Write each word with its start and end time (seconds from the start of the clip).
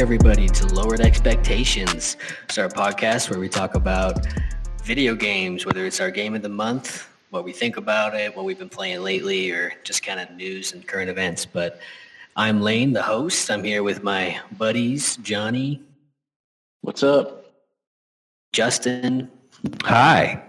everybody 0.00 0.48
to 0.48 0.66
Lowered 0.74 1.00
Expectations. 1.02 2.16
It's 2.44 2.56
our 2.56 2.70
podcast 2.70 3.28
where 3.28 3.38
we 3.38 3.50
talk 3.50 3.74
about 3.74 4.26
video 4.82 5.14
games, 5.14 5.66
whether 5.66 5.84
it's 5.84 6.00
our 6.00 6.10
game 6.10 6.34
of 6.34 6.40
the 6.40 6.48
month, 6.48 7.06
what 7.28 7.44
we 7.44 7.52
think 7.52 7.76
about 7.76 8.14
it, 8.14 8.34
what 8.34 8.46
we've 8.46 8.58
been 8.58 8.70
playing 8.70 9.02
lately, 9.02 9.50
or 9.50 9.74
just 9.84 10.02
kind 10.02 10.18
of 10.18 10.30
news 10.30 10.72
and 10.72 10.86
current 10.88 11.10
events. 11.10 11.44
But 11.44 11.80
I'm 12.34 12.62
Lane, 12.62 12.94
the 12.94 13.02
host. 13.02 13.50
I'm 13.50 13.62
here 13.62 13.82
with 13.82 14.02
my 14.02 14.40
buddies, 14.56 15.18
Johnny, 15.18 15.82
What's 16.80 17.02
up? 17.02 17.52
Justin, 18.54 19.30
Hi. 19.84 20.42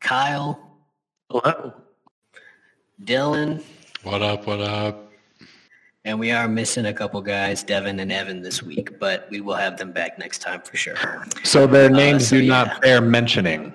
Kyle, 0.00 0.58
Hello. 1.30 1.72
Dylan, 3.00 3.62
What 4.02 4.22
up? 4.22 4.44
What 4.48 4.60
up? 4.60 5.03
And 6.04 6.18
we 6.18 6.30
are 6.30 6.46
missing 6.46 6.86
a 6.86 6.92
couple 6.92 7.20
guys, 7.22 7.62
Devin 7.62 7.98
and 7.98 8.12
Evan 8.12 8.42
this 8.42 8.62
week, 8.62 8.98
but 8.98 9.26
we 9.30 9.40
will 9.40 9.54
have 9.54 9.78
them 9.78 9.90
back 9.90 10.18
next 10.18 10.38
time 10.38 10.60
for 10.60 10.76
sure. 10.76 11.24
So 11.44 11.66
their 11.66 11.86
uh, 11.86 11.96
names 11.96 12.28
so 12.28 12.36
do 12.36 12.42
yeah. 12.42 12.64
not 12.64 12.82
bear 12.82 13.00
mentioning. 13.00 13.72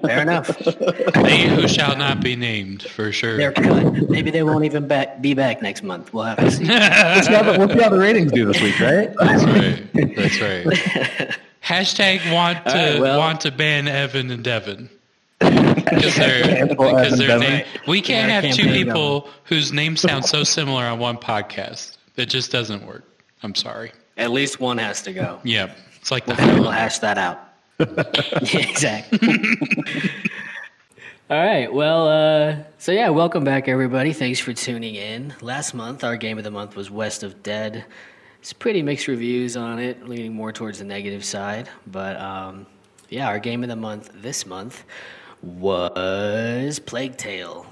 Fair 0.00 0.22
enough. 0.22 0.48
They 0.58 1.48
who 1.48 1.68
shall 1.68 1.96
not 1.96 2.22
be 2.22 2.34
named 2.34 2.82
for 2.82 3.12
sure. 3.12 3.36
They're 3.36 3.52
cut. 3.52 4.08
Maybe 4.08 4.30
they 4.30 4.42
won't 4.42 4.64
even 4.64 4.88
back, 4.88 5.20
be 5.20 5.34
back 5.34 5.62
next 5.62 5.82
month. 5.82 6.12
We'll 6.12 6.24
have 6.24 6.38
to 6.38 6.50
see. 6.50 6.64
We'll 6.68 7.22
see, 7.22 7.32
how 7.32 7.42
the, 7.42 7.58
we'll 7.58 7.68
see 7.68 7.82
how 7.82 7.90
the 7.90 7.98
ratings 7.98 8.32
do 8.32 8.46
this 8.46 8.60
week, 8.60 8.80
right? 8.80 9.14
That's 9.18 9.44
right. 9.44 10.16
That's 10.16 10.40
right. 10.40 11.38
Hashtag 11.62 12.32
want 12.32 12.64
to 12.66 12.70
All 12.70 12.92
right, 12.92 13.00
well- 13.00 13.18
want 13.18 13.42
to 13.42 13.52
ban 13.52 13.86
Evan 13.86 14.30
and 14.30 14.42
Devin. 14.42 14.88
Because 15.84 16.16
they're 16.16 16.66
because 16.66 17.18
they're 17.18 17.38
name, 17.38 17.64
we 17.86 18.00
can't 18.00 18.30
have 18.30 18.44
two 18.54 18.62
campaign 18.62 18.84
people 18.84 19.28
whose 19.44 19.72
names 19.72 20.00
sound 20.00 20.24
so 20.24 20.44
similar 20.44 20.84
on 20.84 20.98
one 20.98 21.16
podcast. 21.16 21.98
It 22.16 22.26
just 22.26 22.52
doesn't 22.52 22.86
work. 22.86 23.04
I'm 23.42 23.54
sorry. 23.54 23.92
At 24.16 24.30
least 24.30 24.60
one 24.60 24.78
has 24.78 25.02
to 25.02 25.12
go. 25.12 25.40
Yeah, 25.42 25.74
it's 26.00 26.10
like 26.10 26.26
the 26.26 26.34
We'll 26.36 26.70
hash 26.70 27.00
that 27.00 27.18
out. 27.18 27.40
yeah, 27.78 28.68
exactly. 28.68 29.18
All 31.30 31.44
right. 31.44 31.72
Well, 31.72 32.06
uh, 32.06 32.56
so 32.78 32.92
yeah, 32.92 33.08
welcome 33.08 33.44
back, 33.44 33.66
everybody. 33.66 34.12
Thanks 34.12 34.38
for 34.38 34.52
tuning 34.52 34.94
in. 34.94 35.34
Last 35.40 35.74
month, 35.74 36.04
our 36.04 36.16
game 36.16 36.38
of 36.38 36.44
the 36.44 36.50
month 36.50 36.76
was 36.76 36.90
West 36.90 37.22
of 37.22 37.42
Dead. 37.42 37.84
It's 38.40 38.52
pretty 38.52 38.82
mixed 38.82 39.08
reviews 39.08 39.56
on 39.56 39.78
it, 39.78 40.06
leaning 40.06 40.34
more 40.34 40.52
towards 40.52 40.80
the 40.80 40.84
negative 40.84 41.24
side. 41.24 41.68
But 41.86 42.20
um, 42.20 42.66
yeah, 43.08 43.26
our 43.26 43.38
game 43.38 43.62
of 43.62 43.70
the 43.70 43.76
month 43.76 44.10
this 44.14 44.44
month 44.44 44.84
was 45.44 46.78
Plague 46.78 47.16
Tale. 47.16 47.66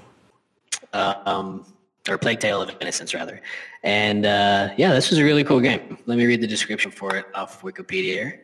Um, 0.93 1.65
or 2.09 2.17
Plague 2.17 2.39
Tale 2.39 2.61
of 2.61 2.71
Innocence, 2.81 3.13
rather. 3.13 3.41
And 3.83 4.25
uh, 4.25 4.69
yeah, 4.77 4.93
this 4.93 5.09
was 5.09 5.19
a 5.19 5.23
really 5.23 5.43
cool 5.43 5.59
game. 5.59 5.97
Let 6.05 6.17
me 6.17 6.25
read 6.25 6.41
the 6.41 6.47
description 6.47 6.91
for 6.91 7.15
it 7.15 7.25
off 7.33 7.61
Wikipedia 7.61 8.13
here. 8.13 8.41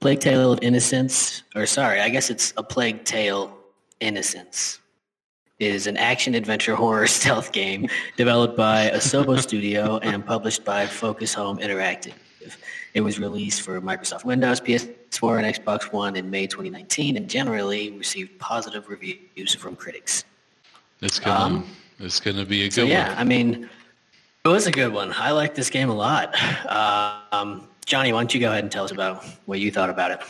Plague 0.00 0.20
Tale 0.20 0.52
of 0.52 0.58
Innocence, 0.62 1.44
or 1.54 1.64
sorry, 1.64 2.00
I 2.00 2.08
guess 2.08 2.28
it's 2.28 2.52
a 2.56 2.62
Plague 2.62 3.04
Tale 3.04 3.56
Innocence, 4.00 4.80
is 5.60 5.86
an 5.86 5.96
action 5.96 6.34
adventure 6.34 6.74
horror 6.82 7.06
stealth 7.06 7.52
game 7.52 7.88
developed 8.16 8.56
by 8.56 8.90
Asobo 8.90 9.40
Studio 9.40 9.98
and 9.98 10.26
published 10.26 10.64
by 10.64 10.86
Focus 10.86 11.34
Home 11.34 11.58
Interactive. 11.58 12.14
It 12.94 13.00
was 13.00 13.18
released 13.18 13.62
for 13.62 13.80
Microsoft 13.80 14.24
Windows, 14.24 14.60
PS4, 14.60 15.42
and 15.42 15.54
Xbox 15.54 15.92
One 15.92 16.14
in 16.16 16.30
May 16.30 16.46
2019, 16.46 17.16
and 17.16 17.28
generally 17.28 17.90
received 17.92 18.38
positive 18.38 18.88
reviews 18.88 19.54
from 19.54 19.76
critics. 19.76 20.24
It's 21.00 21.18
gonna 21.18 21.56
Um, 21.56 21.66
it's 21.98 22.20
gonna 22.20 22.44
be 22.44 22.62
a 22.62 22.64
good 22.66 22.72
So 22.74 22.82
yeah, 22.84 23.08
one. 23.10 23.18
I 23.18 23.24
mean, 23.24 23.70
it 24.44 24.48
was 24.48 24.66
a 24.66 24.70
good 24.70 24.92
one. 24.92 25.12
I 25.16 25.30
like 25.30 25.54
this 25.54 25.70
game 25.70 25.88
a 25.88 25.94
lot. 25.94 26.34
Um, 27.32 27.66
Johnny, 27.86 28.12
why 28.12 28.20
don't 28.20 28.32
you 28.34 28.40
go 28.40 28.48
ahead 28.50 28.62
and 28.64 28.70
tell 28.70 28.84
us 28.84 28.92
about 28.92 29.24
what 29.46 29.58
you 29.58 29.70
thought 29.70 29.90
about 29.90 30.10
it? 30.12 30.20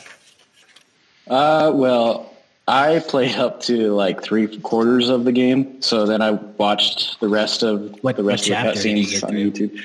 Uh, 1.29 1.71
well, 1.75 2.33
I 2.69 3.01
played 3.01 3.37
up 3.37 3.61
to 3.63 3.93
like 3.93 4.23
three 4.23 4.59
quarters 4.61 5.09
of 5.09 5.25
the 5.25 5.33
game, 5.33 5.83
so 5.83 6.07
then 6.07 6.23
I 6.23 6.31
watched 6.33 7.19
the 7.21 7.29
rest 7.29 7.63
of 7.65 7.97
What- 8.03 8.17
the 8.17 8.23
rest 8.23 8.45
of 8.45 8.49
the 8.51 8.55
chapter 8.55 8.89
you 8.89 9.05
cutscenes 9.07 9.25
on? 9.25 9.31
YouTube. 9.35 9.81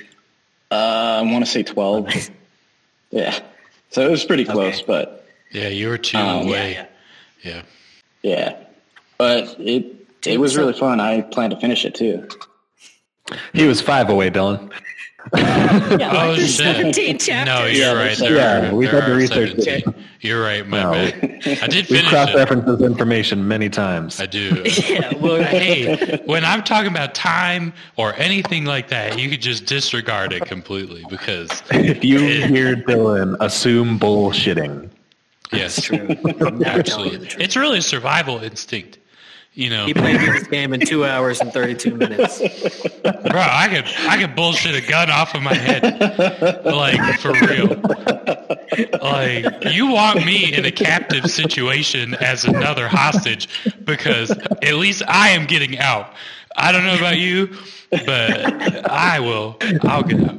Uh, 0.70 0.76
I 0.76 1.22
want 1.24 1.44
to 1.46 1.50
say 1.52 1.64
twelve. 1.64 2.08
Yeah, 3.12 3.40
so 3.90 4.02
it 4.06 4.12
was 4.12 4.24
pretty 4.26 4.46
close, 4.46 4.76
Okay. 4.78 4.86
but 4.88 5.28
Yeah, 5.52 5.70
you 5.70 5.88
were 5.90 5.98
two 5.98 6.18
Um, 6.18 6.48
away. 6.48 6.74
yeah. 6.74 6.86
yeah. 7.44 7.62
yeah, 8.22 8.56
but 9.18 9.56
it 9.60 9.86
it 10.26 10.40
was 10.40 10.58
really 10.58 10.74
fun. 10.74 11.00
I 11.00 11.22
plan 11.22 11.50
to 11.52 11.60
finish 11.60 11.86
it 11.86 11.96
too. 11.96 12.28
He 13.54 13.66
was 13.66 13.82
five 13.82 14.10
away, 14.10 14.30
Dylan. 14.30 14.72
Yeah, 16.00 16.12
Oh 16.12 16.30
like 16.32 16.40
shit! 16.42 16.50
17 16.52 17.18
chapters. 17.20 17.46
No, 17.46 17.66
you're 17.66 17.74
Yeah, 17.76 17.94
right. 17.94 18.18
There 18.18 18.36
Yeah, 18.36 18.70
are, 18.72 18.76
we've 18.76 18.92
there 18.92 19.02
had 19.02 19.08
to 19.08 19.14
research 19.16 19.62
17. 19.62 20.06
You're 20.22 20.42
right. 20.42 20.68
My 20.68 20.84
No. 20.84 20.92
bad. 20.92 21.14
I 21.62 21.68
did 21.68 21.88
We've 21.90 22.00
finish 22.00 22.06
it. 22.06 22.10
cross-referenced 22.10 22.68
this 22.68 22.82
information 22.82 23.48
many 23.48 23.70
times. 23.70 24.20
I 24.20 24.26
do. 24.26 24.64
Yeah, 24.88 25.14
well, 25.16 25.42
hey, 25.44 26.22
when 26.26 26.44
I'm 26.46 26.64
talking 26.64 26.92
about 26.92 27.14
time 27.16 27.74
or 27.98 28.14
anything 28.16 28.66
like 28.66 28.88
that, 28.90 29.20
you 29.20 29.30
could 29.30 29.42
just 29.42 29.66
disregard 29.66 30.34
it 30.34 30.46
completely 30.46 31.04
because 31.10 31.50
If 31.72 32.04
you 32.04 32.20
hear 32.20 32.76
Dylan, 32.76 33.36
assume 33.40 34.00
bullshitting. 34.00 34.90
yes, 35.52 35.82
true. 35.82 35.98
I'm 36.08 36.60
not 36.60 36.86
telling 36.86 37.12
you 37.12 37.18
absolutely, 37.20 37.28
the 37.28 37.44
it's 37.44 37.56
really 37.56 37.80
a 37.80 37.82
survival 37.82 38.40
instinct. 38.40 38.98
You 39.54 39.72
know, 39.72 39.86
He 39.88 39.94
played 39.96 40.20
this 40.22 40.48
game 40.48 40.72
in 40.74 40.82
two 40.82 41.04
hours 41.04 41.42
and 41.42 41.52
32 41.52 41.96
minutes. 41.96 42.40
bro, 42.40 43.42
I 43.42 43.68
could 43.72 43.86
I 44.08 44.18
could 44.22 44.36
bullshit 44.36 44.76
a 44.76 44.88
gun 44.88 45.10
off 45.10 45.34
of 45.34 45.42
my 45.42 45.56
head, 45.56 45.84
like 46.64 47.20
for 47.20 47.32
real. 47.34 47.82
Like 49.02 49.74
you 49.74 49.88
want 49.88 50.24
me 50.26 50.54
in 50.54 50.66
a 50.66 50.72
captive 50.72 51.26
situation 51.32 52.14
as 52.16 52.46
another 52.46 52.88
hostage 52.88 53.48
because 53.84 54.30
at 54.30 54.76
least 54.76 55.02
I 55.08 55.30
am 55.30 55.48
getting 55.48 55.80
out. 55.80 56.14
I 56.56 56.72
don't 56.72 56.84
know 56.86 56.98
about 56.98 57.18
you, 57.18 57.56
but 57.90 58.90
I 58.92 59.20
will. 59.20 59.58
I'll 59.84 60.04
get 60.04 60.20
out. 60.30 60.38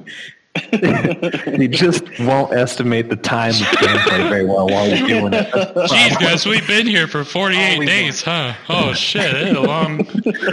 He 1.59 1.69
just 1.69 2.05
won't 2.21 2.53
estimate 2.53 3.09
the 3.09 3.17
time 3.17 3.51
of 3.51 3.57
gameplay 3.57 4.29
very 4.29 4.45
well 4.45 4.67
while 4.69 4.89
he's 4.91 5.07
doing 5.07 5.33
it. 5.33 5.47
Jeez, 5.53 6.19
guys, 6.21 6.47
we've 6.47 6.67
been 6.67 6.87
here 6.87 7.07
for 7.07 7.25
48 7.25 7.79
we 7.79 7.87
days, 7.87 8.23
huh? 8.23 8.55
Oh, 8.69 8.93
shit. 8.93 9.35
It's 9.35 9.57
a 9.57 9.61
long. 9.61 10.07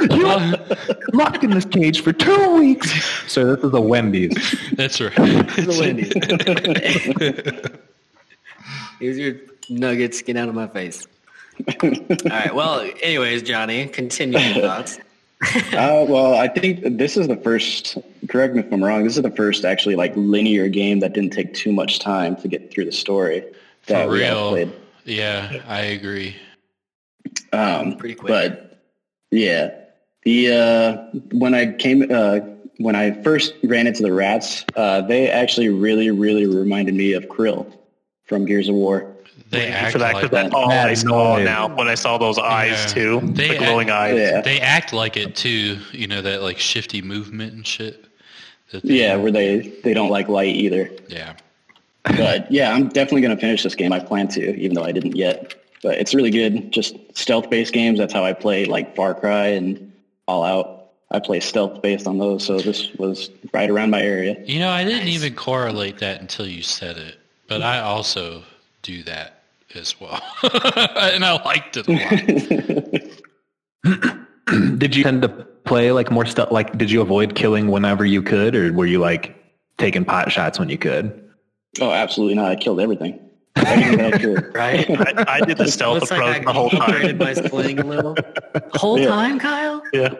long- 0.21 0.55
Locked 1.13 1.43
in 1.43 1.51
this 1.51 1.65
cage 1.65 2.01
for 2.01 2.11
two 2.13 2.55
weeks. 2.59 2.91
So 3.31 3.55
this 3.55 3.63
is 3.63 3.73
a 3.73 3.81
Wendy's. 3.81 4.33
That's 4.73 4.99
right. 4.99 5.13
Here's 8.99 9.17
your 9.17 9.35
nuggets. 9.69 10.21
Get 10.21 10.37
out 10.37 10.49
of 10.49 10.55
my 10.55 10.67
face. 10.67 11.05
All 11.83 11.89
right. 12.29 12.53
Well, 12.53 12.81
anyways, 13.01 13.43
Johnny, 13.43 13.87
continue 13.87 14.39
your 14.39 14.61
thoughts. 14.61 14.99
Uh, 15.73 16.05
well, 16.07 16.35
I 16.35 16.47
think 16.47 16.97
this 16.97 17.17
is 17.17 17.27
the 17.27 17.35
first. 17.35 17.97
Correct 18.29 18.55
me 18.55 18.61
if 18.61 18.71
I'm 18.71 18.83
wrong. 18.83 19.03
This 19.03 19.17
is 19.17 19.23
the 19.23 19.29
first 19.31 19.65
actually 19.65 19.95
like 19.95 20.13
linear 20.15 20.67
game 20.69 20.99
that 21.01 21.13
didn't 21.13 21.31
take 21.31 21.53
too 21.53 21.71
much 21.71 21.99
time 21.99 22.35
to 22.37 22.47
get 22.47 22.71
through 22.73 22.85
the 22.85 22.91
story 22.91 23.43
that 23.87 24.05
For 24.05 24.11
we 24.11 24.19
real. 24.21 24.49
played. 24.49 24.73
Yeah, 25.03 25.61
I 25.67 25.81
agree. 25.81 26.35
Um, 27.51 27.97
Pretty 27.97 28.15
quick. 28.15 28.27
But 28.29 28.81
yeah, 29.31 29.71
the 30.23 30.51
uh, 30.51 31.19
when 31.33 31.53
I 31.53 31.73
came 31.73 32.07
uh, 32.09 32.39
when 32.77 32.95
I 32.95 33.21
first 33.21 33.53
ran 33.63 33.87
into 33.87 34.01
the 34.03 34.13
rats, 34.13 34.65
uh, 34.75 35.01
they 35.01 35.29
actually 35.29 35.69
really 35.69 36.09
really 36.11 36.45
reminded 36.45 36.95
me 36.95 37.13
of 37.13 37.25
Kryll 37.25 37.71
from 38.23 38.45
Gears 38.45 38.69
of 38.69 38.75
War. 38.75 39.14
They 39.55 39.67
act 39.67 39.91
for 39.93 39.97
that 39.99 40.13
like 40.13 40.23
because 40.23 40.43
that's 40.43 40.53
all 40.53 40.69
that 40.69 40.87
I 40.87 40.93
saw 40.93 41.35
noise. 41.37 41.45
now 41.45 41.75
when 41.75 41.87
I 41.87 41.95
saw 41.95 42.17
those 42.17 42.37
eyes 42.37 42.71
Yeah. 42.71 42.85
too, 42.87 43.19
They 43.23 43.47
the 43.49 43.57
glowing 43.57 43.89
act- 43.89 43.97
eyes. 44.13 44.19
Yeah, 44.19 44.41
They 44.41 44.59
act 44.59 44.93
like 44.93 45.17
it 45.17 45.35
too. 45.35 45.79
You 45.91 46.07
know 46.07 46.21
that 46.21 46.41
like 46.41 46.59
shifty 46.59 47.01
movement 47.01 47.53
and 47.53 47.65
shit. 47.65 48.05
They- 48.71 48.95
yeah, 48.95 49.15
where 49.15 49.31
they 49.31 49.71
they 49.83 49.93
don't 49.93 50.09
like 50.09 50.27
light 50.29 50.55
either. 50.55 50.89
yeah. 51.07 51.33
But 52.03 52.51
yeah, 52.51 52.71
I'm 52.73 52.89
definitely 52.89 53.21
gonna 53.21 53.37
finish 53.37 53.63
this 53.63 53.75
game. 53.75 53.91
I 53.91 53.99
plan 53.99 54.27
to, 54.29 54.55
even 54.57 54.75
though 54.75 54.83
I 54.83 54.91
didn't 54.91 55.15
yet. 55.15 55.55
But 55.81 55.97
it's 55.97 56.13
really 56.13 56.31
good. 56.31 56.71
Just 56.71 56.95
stealth 57.17 57.49
based 57.49 57.73
games. 57.73 57.99
That's 57.99 58.13
how 58.13 58.23
I 58.23 58.33
play 58.33 58.65
like 58.65 58.95
Far 58.95 59.13
Cry 59.13 59.47
and 59.47 59.91
All 60.27 60.43
Out. 60.43 60.71
I 61.11 61.19
play 61.19 61.39
stealth 61.39 61.81
based 61.83 62.07
on 62.07 62.17
those, 62.17 62.43
so 62.43 62.59
this 62.59 62.91
was 62.95 63.29
right 63.53 63.69
around 63.69 63.91
my 63.91 64.01
area. 64.01 64.35
You 64.45 64.59
know, 64.59 64.69
I 64.69 64.83
didn't 64.83 65.07
even 65.07 65.35
correlate 65.35 65.99
that 65.99 66.19
until 66.19 66.47
you 66.47 66.63
said 66.63 66.97
it, 66.97 67.17
but 67.47 67.61
I 67.61 67.79
also 67.81 68.41
do 68.81 69.03
that 69.03 69.34
as 69.75 69.99
well, 69.99 70.21
and 70.43 71.23
I 71.25 71.41
liked 71.43 71.77
it 71.77 71.87
a 71.87 71.91
lot. 73.83 74.77
Did 74.79 74.95
you 74.95 75.03
tend 75.03 75.21
to 75.23 75.29
play 75.29 75.91
like 75.91 76.11
more 76.11 76.25
stuff? 76.25 76.51
Like, 76.51 76.77
did 76.77 76.91
you 76.91 77.01
avoid 77.01 77.35
killing 77.35 77.69
whenever 77.71 78.05
you 78.05 78.21
could, 78.21 78.55
or 78.55 78.71
were 78.73 78.85
you 78.85 78.99
like 78.99 79.35
taking 79.77 80.05
pot 80.05 80.31
shots 80.31 80.59
when 80.59 80.69
you 80.69 80.77
could? 80.77 81.29
Oh, 81.81 81.91
absolutely 81.91 82.35
not. 82.35 82.51
I 82.51 82.55
killed 82.55 82.79
everything. 82.79 83.19
Everything 83.55 84.01
I. 84.37 84.49
Right? 84.51 84.89
I, 85.17 85.35
I 85.35 85.39
did 85.41 85.57
the 85.57 85.67
stealth 85.67 86.01
Looks 86.01 86.11
approach 86.11 86.37
I 86.37 86.39
the 86.43 86.53
whole 86.53 86.69
upgraded 86.69 87.07
time. 87.07 87.17
by 87.17 87.33
splitting 87.33 87.79
a 87.79 87.83
little. 87.85 88.15
Whole 88.73 88.99
Yeah. 88.99 89.07
time, 89.07 89.39
Kyle? 89.39 89.81
Yeah, 89.93 90.13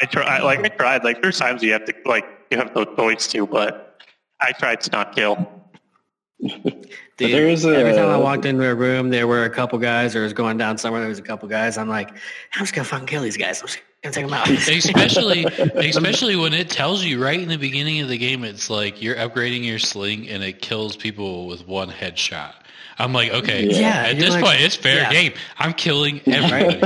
I 0.00 0.06
try. 0.06 0.40
Like 0.42 0.60
I 0.60 0.68
tried. 0.68 1.02
Like 1.04 1.20
there's 1.20 1.38
times 1.38 1.62
you 1.62 1.72
have 1.72 1.84
to 1.86 1.94
like 2.06 2.24
you 2.50 2.58
have 2.58 2.74
no 2.76 2.84
choice 2.84 3.26
to. 3.28 3.46
But 3.48 4.00
I 4.40 4.52
tried 4.52 4.80
to 4.82 4.90
not 4.92 5.14
kill. 5.14 5.48
Dude, 6.42 6.86
there 7.30 7.48
is 7.48 7.64
a- 7.64 7.76
every 7.76 7.92
time 7.92 8.08
I 8.08 8.16
walked 8.16 8.44
into 8.46 8.68
a 8.68 8.74
room, 8.74 9.10
there 9.10 9.26
were 9.28 9.44
a 9.44 9.50
couple 9.50 9.78
guys, 9.78 10.16
or 10.16 10.22
was 10.22 10.32
going 10.32 10.58
down 10.58 10.76
somewhere, 10.78 11.00
there 11.00 11.08
was 11.08 11.18
a 11.18 11.22
couple 11.22 11.48
guys. 11.48 11.78
I'm 11.78 11.88
like, 11.88 12.10
I'm 12.10 12.60
just 12.60 12.74
gonna 12.74 12.84
fucking 12.84 13.06
kill 13.06 13.22
these 13.22 13.36
guys. 13.36 13.60
I'm 13.60 13.68
just 13.68 13.78
gonna 14.02 14.12
take 14.14 14.24
them 14.24 14.34
out. 14.34 14.48
especially 14.50 15.44
especially 15.76 16.34
when 16.36 16.52
it 16.52 16.68
tells 16.68 17.04
you 17.04 17.22
right 17.22 17.38
in 17.40 17.48
the 17.48 17.56
beginning 17.56 18.00
of 18.00 18.08
the 18.08 18.18
game 18.18 18.42
it's 18.42 18.68
like 18.68 19.00
you're 19.00 19.14
upgrading 19.16 19.64
your 19.64 19.78
sling 19.78 20.28
and 20.28 20.42
it 20.42 20.60
kills 20.60 20.96
people 20.96 21.46
with 21.46 21.68
one 21.68 21.88
headshot 21.88 22.54
i'm 22.98 23.12
like 23.12 23.30
okay 23.32 23.66
Yeah, 23.68 24.06
at 24.08 24.18
this 24.18 24.30
like- 24.30 24.44
point 24.44 24.60
it's 24.60 24.76
fair 24.76 25.02
yeah. 25.02 25.12
game 25.12 25.32
i'm 25.58 25.72
killing 25.72 26.20
everybody 26.26 26.80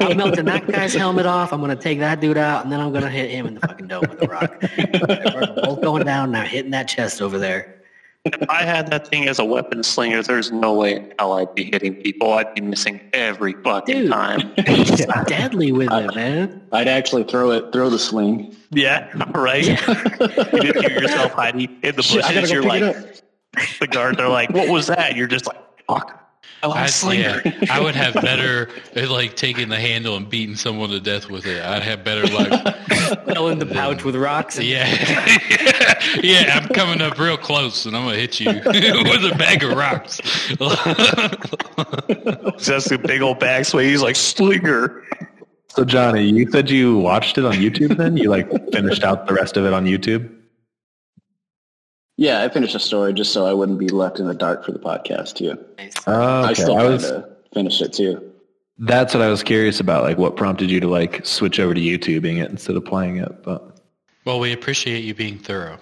I'm 0.00 0.16
melting 0.16 0.44
that 0.46 0.66
guy's 0.66 0.94
helmet 0.94 1.26
off. 1.26 1.52
I'm 1.52 1.60
gonna 1.60 1.76
take 1.76 1.98
that 2.00 2.20
dude 2.20 2.36
out, 2.38 2.64
and 2.64 2.72
then 2.72 2.80
I'm 2.80 2.92
gonna 2.92 3.08
hit 3.10 3.30
him 3.30 3.46
in 3.46 3.54
the 3.54 3.60
fucking 3.60 3.86
dome 3.88 4.04
with 4.08 4.22
a 4.22 4.26
rock. 4.26 4.62
We're 5.34 5.54
both 5.64 5.80
going 5.82 6.04
down 6.04 6.32
now, 6.32 6.42
hitting 6.42 6.70
that 6.72 6.88
chest 6.88 7.22
over 7.22 7.38
there. 7.38 7.76
If 8.24 8.48
I 8.50 8.62
had 8.62 8.88
that 8.90 9.08
thing 9.08 9.28
as 9.28 9.38
a 9.38 9.44
weapon 9.44 9.82
slinger, 9.82 10.22
there's 10.22 10.52
no 10.52 10.74
way 10.74 10.96
in 10.96 11.14
hell 11.18 11.32
I'd 11.34 11.54
be 11.54 11.64
hitting 11.64 11.94
people. 11.94 12.32
I'd 12.34 12.54
be 12.54 12.60
missing 12.60 13.00
every 13.14 13.54
fucking 13.54 13.96
Dude. 14.02 14.10
time. 14.10 14.52
He's 14.66 15.06
deadly 15.26 15.72
with 15.72 15.90
it, 15.90 16.14
man. 16.14 16.62
I'd 16.72 16.88
actually 16.88 17.24
throw 17.24 17.50
it, 17.52 17.72
throw 17.72 17.88
the 17.88 17.98
sling. 17.98 18.54
Yeah, 18.70 19.10
right. 19.34 19.64
you 19.66 19.76
just 19.76 20.80
hear 20.80 21.00
yourself 21.00 21.32
hiding 21.32 21.78
in 21.82 21.96
the 21.96 22.02
Shit, 22.02 22.24
I 22.24 22.34
gotta 22.34 22.40
bushes. 22.42 22.50
go 22.50 22.54
You're 22.54 22.62
pick 22.62 22.70
like, 22.70 22.82
it 22.82 22.96
up. 22.96 23.16
the 23.80 23.86
guards 23.86 24.18
are 24.18 24.28
like, 24.28 24.50
"What 24.50 24.68
was 24.68 24.86
that?" 24.88 25.16
You're 25.16 25.26
just 25.26 25.46
like, 25.46 25.58
"Fuck." 25.86 26.16
Oh, 26.62 26.72
I'm 26.72 26.88
slinger. 26.88 27.40
yeah, 27.44 27.66
I 27.70 27.80
would 27.80 27.94
have 27.94 28.12
better 28.14 28.68
uh, 28.94 29.10
like 29.10 29.34
taking 29.34 29.70
the 29.70 29.80
handle 29.80 30.16
and 30.16 30.28
beating 30.28 30.56
someone 30.56 30.90
to 30.90 31.00
death 31.00 31.30
with 31.30 31.46
it. 31.46 31.62
I'd 31.62 31.82
have 31.82 32.04
better 32.04 32.26
luck. 32.26 32.76
Filling 33.26 33.58
the 33.58 33.66
pouch 33.66 34.04
with 34.04 34.14
rocks. 34.14 34.58
And 34.58 34.66
Yeah, 34.66 34.86
yeah. 36.22 36.60
I'm 36.60 36.68
coming 36.68 37.00
up 37.00 37.18
real 37.18 37.38
close, 37.38 37.86
and 37.86 37.96
I'm 37.96 38.04
gonna 38.04 38.18
hit 38.18 38.40
you 38.40 38.48
with 38.48 39.24
a 39.24 39.34
bag 39.38 39.64
of 39.64 39.72
rocks. 39.76 40.20
Just 42.62 42.92
a 42.92 42.98
big 42.98 43.22
old 43.22 43.40
bag 43.40 43.64
sway. 43.64 43.88
He's 43.88 44.02
like 44.02 44.16
slinger. 44.16 45.02
So 45.68 45.84
Johnny, 45.84 46.28
you 46.28 46.50
said 46.50 46.68
you 46.68 46.98
watched 46.98 47.38
it 47.38 47.46
on 47.46 47.54
YouTube 47.54 47.96
then? 47.96 48.16
You 48.18 48.28
like 48.28 48.50
finished 48.72 49.02
out 49.02 49.26
the 49.26 49.34
rest 49.34 49.56
of 49.56 49.64
it 49.64 49.72
on 49.72 49.86
YouTube? 49.86 50.39
Yeah, 52.20 52.42
I 52.42 52.50
finished 52.50 52.74
the 52.74 52.80
story 52.80 53.14
just 53.14 53.32
so 53.32 53.46
I 53.46 53.54
wouldn't 53.54 53.78
be 53.78 53.88
left 53.88 54.20
in 54.20 54.26
the 54.26 54.34
dark 54.34 54.62
for 54.62 54.72
the 54.72 54.78
podcast 54.78 55.36
too. 55.36 55.56
Oh, 56.06 56.12
I 56.42 56.50
okay. 56.50 56.62
still 56.62 56.76
I 56.76 56.84
was, 56.84 57.04
to 57.04 57.26
finish 57.54 57.80
it 57.80 57.94
too. 57.94 58.30
that's 58.78 59.14
what 59.14 59.22
I 59.22 59.28
was 59.28 59.42
curious 59.42 59.80
about. 59.80 60.04
Like 60.04 60.18
what 60.18 60.36
prompted 60.36 60.70
you 60.70 60.80
to 60.80 60.86
like 60.88 61.24
switch 61.24 61.58
over 61.58 61.72
to 61.72 61.80
YouTubing 61.80 62.36
it 62.42 62.50
instead 62.50 62.76
of 62.76 62.84
playing 62.84 63.16
it? 63.16 63.42
But 63.42 63.78
well, 64.26 64.38
we 64.38 64.52
appreciate 64.52 65.02
you 65.02 65.14
being 65.14 65.38
thorough. 65.38 65.78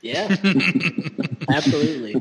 Yeah, 0.00 0.26
absolutely. 1.48 2.20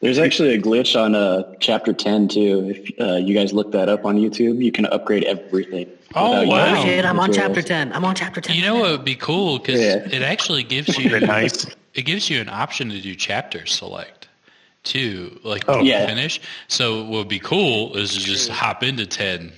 There's 0.00 0.18
actually 0.20 0.54
a 0.54 0.60
glitch 0.62 0.94
on 0.94 1.16
uh, 1.16 1.42
chapter 1.58 1.92
10 1.92 2.28
too. 2.28 2.72
If 2.72 3.00
uh, 3.00 3.16
you 3.16 3.34
guys 3.34 3.52
look 3.52 3.72
that 3.72 3.88
up 3.88 4.04
on 4.04 4.16
YouTube, 4.16 4.62
you 4.62 4.70
can 4.70 4.86
upgrade 4.86 5.24
everything. 5.24 5.88
Oh, 6.14 6.46
wow. 6.46 6.84
Shit, 6.84 7.04
I'm 7.04 7.18
on 7.18 7.32
chapter 7.32 7.62
ten. 7.62 7.92
I'm 7.92 8.04
on 8.04 8.14
chapter 8.14 8.40
ten. 8.40 8.54
You 8.54 8.62
know 8.62 8.76
what 8.76 8.92
would 8.92 9.04
be 9.04 9.16
cool 9.16 9.58
because 9.58 9.80
Yeah. 9.80 9.96
it 10.10 10.22
actually 10.22 10.62
gives 10.62 10.96
you 10.98 11.10
Very 11.10 11.26
nice. 11.26 11.66
It 11.98 12.02
gives 12.02 12.30
you 12.30 12.40
an 12.40 12.48
option 12.48 12.88
to 12.90 13.00
do 13.00 13.14
chapter 13.14 13.66
select 13.66 14.28
too, 14.84 15.38
like 15.42 15.64
Oh. 15.68 15.80
Yeah. 15.82 16.06
finish. 16.06 16.40
So 16.68 17.02
what 17.02 17.18
would 17.18 17.28
be 17.28 17.40
cool 17.40 17.96
is 17.96 18.12
to 18.14 18.20
just 18.20 18.48
hop 18.48 18.82
into 18.82 19.04
ten 19.06 19.52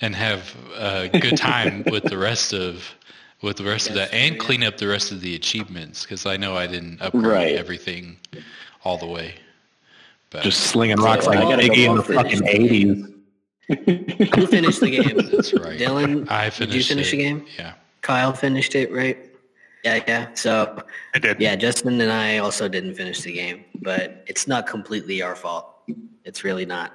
and 0.00 0.14
have 0.14 0.54
a 0.76 1.08
good 1.08 1.36
time 1.36 1.84
with 1.90 2.04
the 2.04 2.18
rest 2.18 2.52
of 2.52 2.84
with 3.42 3.56
the 3.58 3.64
rest 3.64 3.88
of 3.88 3.94
that 3.94 4.12
and 4.12 4.38
clean 4.38 4.62
up 4.64 4.76
the 4.78 4.88
rest 4.88 5.12
of 5.12 5.20
the 5.20 5.34
achievements 5.34 6.02
because 6.02 6.26
I 6.26 6.36
know 6.36 6.56
I 6.56 6.66
didn't 6.66 7.00
upgrade 7.00 7.24
Right. 7.24 7.52
everything 7.54 8.16
all 8.84 8.98
the 8.98 9.06
way. 9.06 9.34
But 10.30 10.42
just 10.42 10.60
slinging 10.64 10.96
rocks 10.96 11.24
Yeah, 11.26 11.30
like 11.30 11.38
I 11.38 11.42
gotta 11.42 11.62
Iggy 11.62 11.88
in 11.88 11.96
the 11.96 12.02
for 12.02 12.12
it. 12.12 12.16
fucking 12.16 12.40
80s. 12.42 13.12
Who 14.36 14.46
finished 14.46 14.80
the 14.80 14.90
game? 14.90 15.16
that's 15.30 15.52
right. 15.54 15.78
Dylan, 15.78 16.28
I 16.30 16.48
did 16.50 16.72
you 16.74 16.82
finish 16.82 17.08
it. 17.12 17.16
the 17.16 17.22
game? 17.22 17.46
Yeah. 17.58 17.74
Kyle 18.02 18.32
finished 18.32 18.74
it, 18.74 18.90
right? 18.92 19.18
Yeah, 19.86 20.02
yeah. 20.08 20.28
So, 20.34 20.82
I 21.14 21.20
did. 21.20 21.40
yeah, 21.40 21.54
Justin 21.54 22.00
and 22.00 22.10
I 22.10 22.38
also 22.38 22.66
didn't 22.66 22.94
finish 22.96 23.20
the 23.20 23.32
game, 23.32 23.64
but 23.82 24.24
it's 24.26 24.48
not 24.48 24.66
completely 24.66 25.22
our 25.22 25.36
fault. 25.36 25.76
It's 26.24 26.42
really 26.42 26.66
not. 26.66 26.92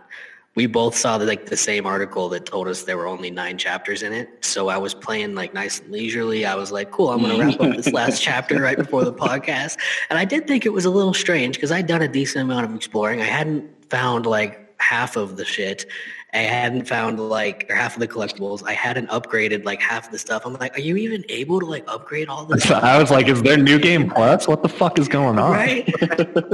We 0.56 0.66
both 0.66 0.98
saw 0.98 1.18
the, 1.18 1.26
like 1.26 1.46
the 1.46 1.56
same 1.56 1.86
article 1.86 2.28
that 2.30 2.46
told 2.46 2.68
us 2.68 2.84
there 2.84 2.98
were 2.98 3.08
only 3.08 3.32
nine 3.32 3.58
chapters 3.58 4.04
in 4.04 4.12
it. 4.12 4.44
So 4.44 4.68
I 4.68 4.78
was 4.78 4.94
playing 4.94 5.36
like 5.36 5.54
nice 5.54 5.80
and 5.80 5.90
leisurely. 5.90 6.46
I 6.46 6.56
was 6.56 6.74
like, 6.74 6.92
cool, 6.92 7.12
I'm 7.12 7.22
going 7.22 7.38
to 7.38 7.46
wrap 7.46 7.62
up 7.62 7.78
this 7.78 7.94
last 7.94 8.22
chapter 8.28 8.62
right 8.62 8.76
before 8.76 9.06
the 9.06 9.14
podcast. 9.14 9.78
And 10.10 10.20
I 10.20 10.26
did 10.26 10.46
think 10.46 10.66
it 10.66 10.74
was 10.74 10.84
a 10.84 10.90
little 10.90 11.14
strange 11.14 11.56
because 11.56 11.72
I'd 11.72 11.88
done 11.88 12.02
a 12.02 12.10
decent 12.10 12.44
amount 12.44 12.66
of 12.66 12.76
exploring. 12.76 13.22
I 13.22 13.26
hadn't 13.26 13.70
found 13.90 14.26
like 14.26 14.76
half 14.82 15.16
of 15.16 15.38
the 15.38 15.46
shit. 15.46 15.86
I 16.34 16.40
hadn't 16.40 16.88
found 16.88 17.20
like 17.20 17.66
or 17.70 17.76
half 17.76 17.96
of 17.96 18.00
the 18.00 18.08
collectibles. 18.08 18.64
I 18.66 18.72
hadn't 18.72 19.08
upgraded 19.10 19.66
like 19.66 19.82
half 19.82 20.06
of 20.06 20.12
the 20.12 20.20
stuff. 20.20 20.46
I'm 20.46 20.54
like, 20.54 20.78
are 20.78 20.82
you 20.82 20.96
even 20.96 21.26
able 21.28 21.60
to 21.60 21.66
like 21.66 21.84
upgrade 21.88 22.30
all 22.30 22.46
this? 22.46 22.64
So 22.72 22.76
I 22.76 22.98
was 23.00 23.12
like, 23.12 23.28
is 23.28 23.42
there 23.42 23.58
new 23.58 23.80
game 23.80 24.10
plus? 24.16 24.48
What 24.48 24.64
the 24.64 24.70
fuck 24.70 24.98
is 24.98 25.10
going 25.10 25.38
on? 25.38 25.52
right? 25.52 25.94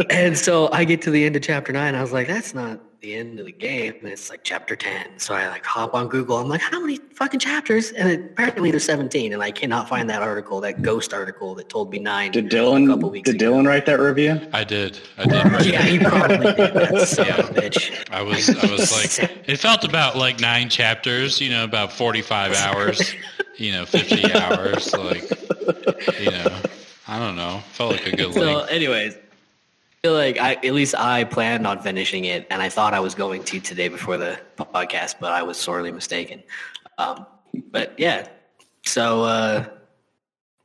and 0.09 0.35
so 0.37 0.71
I 0.71 0.83
get 0.83 1.01
to 1.03 1.11
the 1.11 1.25
end 1.25 1.35
of 1.35 1.43
chapter 1.43 1.71
nine. 1.71 1.93
I 1.93 2.01
was 2.01 2.11
like, 2.11 2.27
that's 2.27 2.55
not 2.55 2.79
the 3.01 3.13
end 3.13 3.39
of 3.39 3.45
the 3.45 3.51
game. 3.51 3.93
And 4.01 4.09
it's 4.09 4.29
like 4.29 4.41
chapter 4.43 4.75
10. 4.75 5.19
So 5.19 5.33
I 5.35 5.47
like 5.49 5.63
hop 5.65 5.93
on 5.93 6.07
Google. 6.07 6.37
I'm 6.37 6.47
like, 6.49 6.61
how 6.61 6.79
many 6.79 6.97
fucking 7.13 7.39
chapters? 7.39 7.91
And 7.91 8.09
it, 8.09 8.19
apparently 8.31 8.71
there's 8.71 8.85
17. 8.85 9.33
And 9.33 9.41
I 9.43 9.51
cannot 9.51 9.87
find 9.87 10.09
that 10.09 10.21
article, 10.21 10.59
that 10.61 10.81
ghost 10.81 11.13
article 11.13 11.53
that 11.55 11.69
told 11.69 11.91
me 11.91 11.99
nine. 11.99 12.31
Did 12.31 12.45
a 12.53 12.57
couple 12.87 13.09
Dylan 13.09 13.11
weeks 13.11 13.29
did 13.31 13.41
ago. 13.41 13.51
Dylan 13.53 13.67
write 13.67 13.85
that 13.85 13.99
review? 13.99 14.41
I 14.51 14.63
did. 14.63 14.99
I 15.17 15.25
did. 15.25 15.51
write 15.51 15.65
Yeah, 15.65 15.85
it. 15.85 15.91
he 15.91 15.99
probably 15.99 16.37
did. 16.37 16.57
That 16.57 17.07
son 17.07 17.27
of 17.27 17.49
bitch. 17.51 18.07
I 18.11 18.21
was 18.23 18.49
I 18.49 18.71
was 18.71 19.19
like 19.21 19.41
it 19.47 19.57
felt 19.57 19.83
about 19.83 20.17
like 20.17 20.39
nine 20.39 20.69
chapters, 20.69 21.39
you 21.39 21.49
know, 21.49 21.63
about 21.63 21.93
forty 21.93 22.21
five 22.23 22.55
hours, 22.55 23.13
you 23.57 23.71
know, 23.73 23.85
fifty 23.85 24.31
hours, 24.33 24.91
like 24.93 25.29
you 26.19 26.31
know. 26.31 26.61
I 27.09 27.19
don't 27.19 27.35
know. 27.37 27.61
Felt 27.71 27.91
like 27.93 28.05
a 28.07 28.15
good 28.15 28.33
So, 28.33 28.41
length. 28.41 28.69
anyways, 28.71 29.15
I 29.15 29.26
feel 30.03 30.13
like 30.13 30.37
I 30.39 30.53
at 30.55 30.73
least 30.73 30.95
I 30.95 31.23
planned 31.23 31.65
on 31.67 31.79
finishing 31.79 32.25
it, 32.25 32.47
and 32.49 32.61
I 32.61 32.69
thought 32.69 32.93
I 32.93 32.99
was 32.99 33.15
going 33.15 33.43
to 33.45 33.59
today 33.59 33.87
before 33.87 34.17
the 34.17 34.39
podcast, 34.57 35.15
but 35.19 35.31
I 35.31 35.43
was 35.43 35.57
sorely 35.57 35.91
mistaken. 35.91 36.43
Um, 36.97 37.25
but 37.71 37.93
yeah, 37.97 38.27
so 38.85 39.23
uh, 39.23 39.65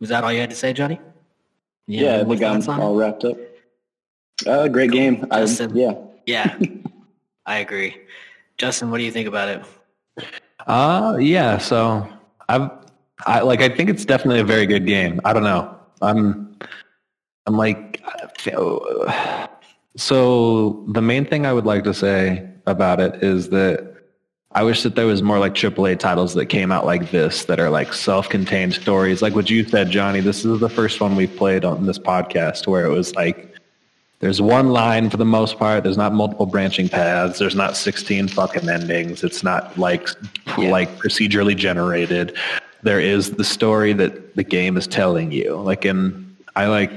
was 0.01 0.09
that 0.11 0.25
all 0.25 0.33
you 0.33 0.41
had 0.41 0.51
to 0.51 0.57
say, 0.57 0.73
Johnny? 0.73 1.01
You 1.87 2.05
Yeah, 2.05 2.13
have 2.13 2.21
I 2.21 2.25
more 2.25 2.37
think 2.37 2.45
I'm 2.69 2.69
on 2.71 2.81
all 2.81 2.95
wrapped 2.97 3.25
up. 3.25 3.37
Uh, 4.47 4.69
great 4.69 4.91
game. 4.91 5.27
I, 5.31 5.41
Justin? 5.41 5.77
yeah. 5.77 5.95
Yeah, 6.27 6.57
I 7.47 7.59
agree. 7.59 7.97
Justin, 8.59 8.91
what 8.91 8.99
do 8.99 9.05
you 9.05 9.11
think 9.13 9.29
about 9.29 9.49
it? 9.49 9.63
Uh 10.67 11.17
yeah, 11.21 11.59
so 11.59 12.07
I've 12.49 12.71
I 13.27 13.41
like 13.41 13.61
I 13.61 13.69
think 13.69 13.91
it's 13.91 14.05
definitely 14.05 14.41
a 14.41 14.45
very 14.45 14.67
good 14.67 14.87
game. 14.87 15.21
I 15.25 15.33
don't 15.33 15.43
know. 15.43 15.77
I'm 16.01 16.57
I'm 17.47 17.57
like 17.57 17.92
so 19.97 20.85
the 20.89 21.03
main 21.03 21.25
thing 21.25 21.47
I 21.47 21.53
would 21.53 21.67
like 21.67 21.85
to 21.85 21.95
say 21.95 22.49
about 22.67 23.01
it 23.01 23.23
is 23.23 23.49
that 23.51 23.93
I 24.55 24.63
wish 24.63 24.83
that 24.83 24.95
there 24.97 25.07
was 25.07 25.23
more 25.23 25.39
like 25.39 25.55
AAA 25.55 25.99
titles 25.99 26.35
that 26.35 26.47
came 26.47 26.71
out 26.71 26.85
like 26.85 27.11
this 27.11 27.47
that 27.47 27.59
are 27.59 27.71
like 27.71 27.93
self-contained 27.95 28.75
stories. 28.75 29.23
Like 29.23 29.35
what 29.35 29.49
you 29.49 29.65
said, 29.65 29.91
Johnny, 29.91 30.21
this 30.21 30.45
is 30.45 30.61
the 30.61 30.69
first 30.69 31.01
one 31.01 31.17
we've 31.17 31.35
played 31.37 31.65
on 31.65 31.87
this 31.87 31.99
podcast 31.99 32.67
where 32.67 32.85
it 32.85 32.91
was 32.91 33.15
like 33.15 33.49
there's 34.21 34.41
one 34.41 34.69
line 34.69 35.11
for 35.11 35.17
the 35.17 35.25
most 35.25 35.59
part. 35.59 35.83
There's 35.83 35.97
not 35.97 36.13
multiple 36.13 36.47
branching 36.47 36.89
paths. 36.89 37.39
There's 37.41 37.57
not 37.57 37.77
16 37.77 38.29
fucking 38.29 38.69
endings. 38.69 39.25
It's 39.25 39.43
not 39.43 39.77
like 39.79 40.09
Yeah. 40.59 40.71
like 40.71 40.97
procedurally 40.99 41.57
generated. 41.57 42.37
There 42.83 43.01
is 43.01 43.33
the 43.33 43.45
story 43.45 43.93
that 43.95 44.37
the 44.37 44.45
game 44.45 44.77
is 44.77 44.87
telling 44.87 45.33
you. 45.33 45.57
Like, 45.57 45.85
and 45.85 46.37
I 46.55 46.67
like 46.67 46.93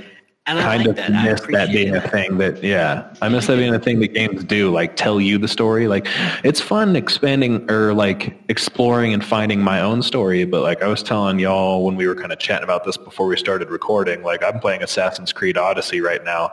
And 0.48 0.60
I 0.60 0.62
kind 0.62 0.80
like 0.82 0.90
of 0.90 0.96
that. 0.98 1.10
I 1.12 1.24
miss 1.24 1.42
that 1.42 1.50
appreciate 1.50 1.74
being 1.74 1.96
a 1.96 2.08
thing 2.08 2.38
that 2.38 2.64
yeah 2.64 3.12
i 3.22 3.28
miss 3.28 3.48
that 3.48 3.58
being 3.58 3.74
a 3.74 3.80
thing 3.80 4.00
that 4.00 4.14
games 4.14 4.44
do 4.44 4.72
like 4.72 4.96
tell 4.96 5.20
you 5.20 5.40
the 5.40 5.48
story 5.48 5.88
like 5.88 6.06
it's 6.44 6.62
fun 6.62 6.96
expanding 6.96 7.70
or 7.70 7.96
like 7.96 8.38
exploring 8.48 9.12
and 9.12 9.25
finding 9.25 9.60
my 9.60 9.82
own 9.82 10.04
story 10.04 10.46
but 10.46 10.62
like 10.62 10.84
i 10.84 10.88
was 10.88 11.02
telling 11.02 11.40
y'all 11.40 11.84
when 11.84 11.96
we 11.96 12.06
were 12.06 12.14
kind 12.14 12.32
of 12.32 12.38
chatting 12.38 12.64
about 12.64 12.84
this 12.84 12.96
before 12.96 13.25
we 13.25 13.36
started 13.36 13.72
recording 13.72 14.22
like 14.22 14.44
i'm 14.44 14.60
playing 14.60 14.84
assassin's 14.84 15.34
creed 15.34 15.58
odyssey 15.58 16.00
right 16.00 16.24
now 16.24 16.52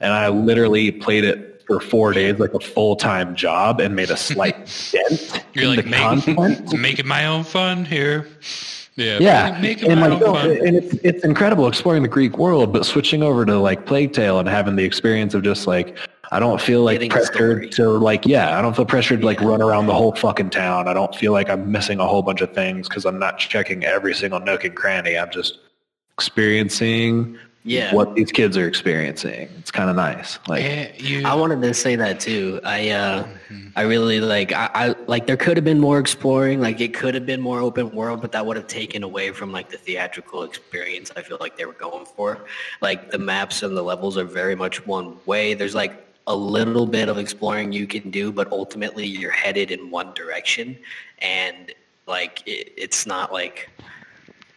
and 0.00 0.14
i 0.14 0.28
literally 0.28 0.90
played 0.90 1.24
it 1.24 1.56
for 1.66 1.80
four 1.80 2.12
days 2.12 2.38
like 2.38 2.54
a 2.54 2.60
full-time 2.60 3.34
job 3.34 3.80
and 3.80 3.94
made 3.96 4.10
a 4.10 4.16
slight 4.16 4.56
dent 4.92 5.44
You're 5.52 5.64
in 5.64 5.70
like 5.70 5.84
the 5.84 5.90
making, 5.90 6.36
content 6.36 6.72
making 6.78 7.06
my 7.06 7.26
own 7.26 7.44
fun 7.44 7.84
here. 7.84 8.28
Yeah. 8.96 9.18
yeah, 9.20 9.58
Making 9.60 9.92
and 9.92 10.00
like, 10.00 10.20
no, 10.20 10.36
and 10.36 10.74
it's 10.74 10.94
it's 11.04 11.22
incredible 11.22 11.68
exploring 11.68 12.02
the 12.02 12.08
Greek 12.08 12.38
world, 12.38 12.72
but 12.72 12.86
switching 12.86 13.22
over 13.22 13.44
to 13.44 13.58
like 13.58 13.84
Plague 13.84 14.14
Tale 14.14 14.38
and 14.38 14.48
having 14.48 14.76
the 14.76 14.84
experience 14.84 15.34
of 15.34 15.42
just 15.42 15.66
like 15.66 15.98
I 16.32 16.40
don't 16.40 16.58
feel 16.58 16.82
like 16.82 16.94
Getting 16.94 17.10
pressured 17.10 17.72
to 17.72 17.90
like 17.90 18.24
yeah, 18.24 18.58
I 18.58 18.62
don't 18.62 18.74
feel 18.74 18.86
pressured 18.86 19.20
to 19.20 19.26
like 19.26 19.40
run 19.42 19.60
around 19.60 19.86
the 19.86 19.94
whole 19.94 20.14
fucking 20.14 20.48
town. 20.48 20.88
I 20.88 20.94
don't 20.94 21.14
feel 21.14 21.32
like 21.32 21.50
I'm 21.50 21.70
missing 21.70 22.00
a 22.00 22.06
whole 22.06 22.22
bunch 22.22 22.40
of 22.40 22.54
things 22.54 22.88
because 22.88 23.04
I'm 23.04 23.18
not 23.18 23.38
checking 23.38 23.84
every 23.84 24.14
single 24.14 24.40
nook 24.40 24.64
and 24.64 24.74
cranny. 24.74 25.18
I'm 25.18 25.30
just 25.30 25.58
experiencing 26.14 27.38
Yeah. 27.66 27.94
what 27.94 28.14
these 28.14 28.30
kids 28.30 28.56
are 28.56 28.66
experiencing. 28.68 29.48
It's 29.58 29.72
kind 29.72 29.90
of 29.90 29.96
nice. 29.96 30.38
Like, 30.46 30.62
Yeah, 30.62 30.92
you, 30.96 31.26
I 31.26 31.34
wanted 31.34 31.60
to 31.62 31.74
say 31.74 31.96
that 31.96 32.20
too. 32.20 32.60
I 32.64 32.90
uh, 32.90 33.26
Mm-hmm. 33.48 33.68
I 33.76 33.82
really 33.82 34.18
like 34.20 34.52
I, 34.52 34.70
I 34.74 34.94
like 35.06 35.26
there 35.28 35.36
could 35.36 35.56
have 35.56 35.64
been 35.64 35.78
more 35.78 36.00
exploring. 36.00 36.60
Like 36.60 36.80
it 36.80 36.92
could 36.94 37.14
have 37.14 37.26
been 37.26 37.40
more 37.40 37.60
open 37.60 37.90
world, 37.92 38.20
but 38.20 38.32
that 38.32 38.44
would 38.44 38.56
have 38.56 38.66
taken 38.66 39.04
away 39.04 39.30
from 39.30 39.52
like 39.52 39.70
the 39.70 39.78
theatrical 39.78 40.42
experience. 40.42 41.12
I 41.16 41.22
feel 41.22 41.36
like 41.40 41.56
they 41.56 41.64
were 41.64 41.74
going 41.74 42.06
for. 42.06 42.46
Like 42.80 43.12
the 43.12 43.18
maps 43.18 43.62
and 43.62 43.76
the 43.76 43.82
levels 43.82 44.18
are 44.18 44.24
very 44.24 44.56
much 44.56 44.84
one 44.84 45.16
way. 45.26 45.54
There's 45.54 45.76
like 45.76 45.92
a 46.26 46.34
little 46.34 46.86
bit 46.86 47.08
of 47.08 47.18
exploring 47.18 47.70
you 47.70 47.86
can 47.86 48.10
do, 48.10 48.32
but 48.32 48.50
ultimately 48.50 49.06
you're 49.06 49.30
headed 49.30 49.70
in 49.70 49.90
one 49.90 50.12
direction, 50.14 50.76
and 51.20 51.72
like 52.08 52.42
it, 52.46 52.72
it's 52.76 53.06
not 53.06 53.32
like 53.32 53.70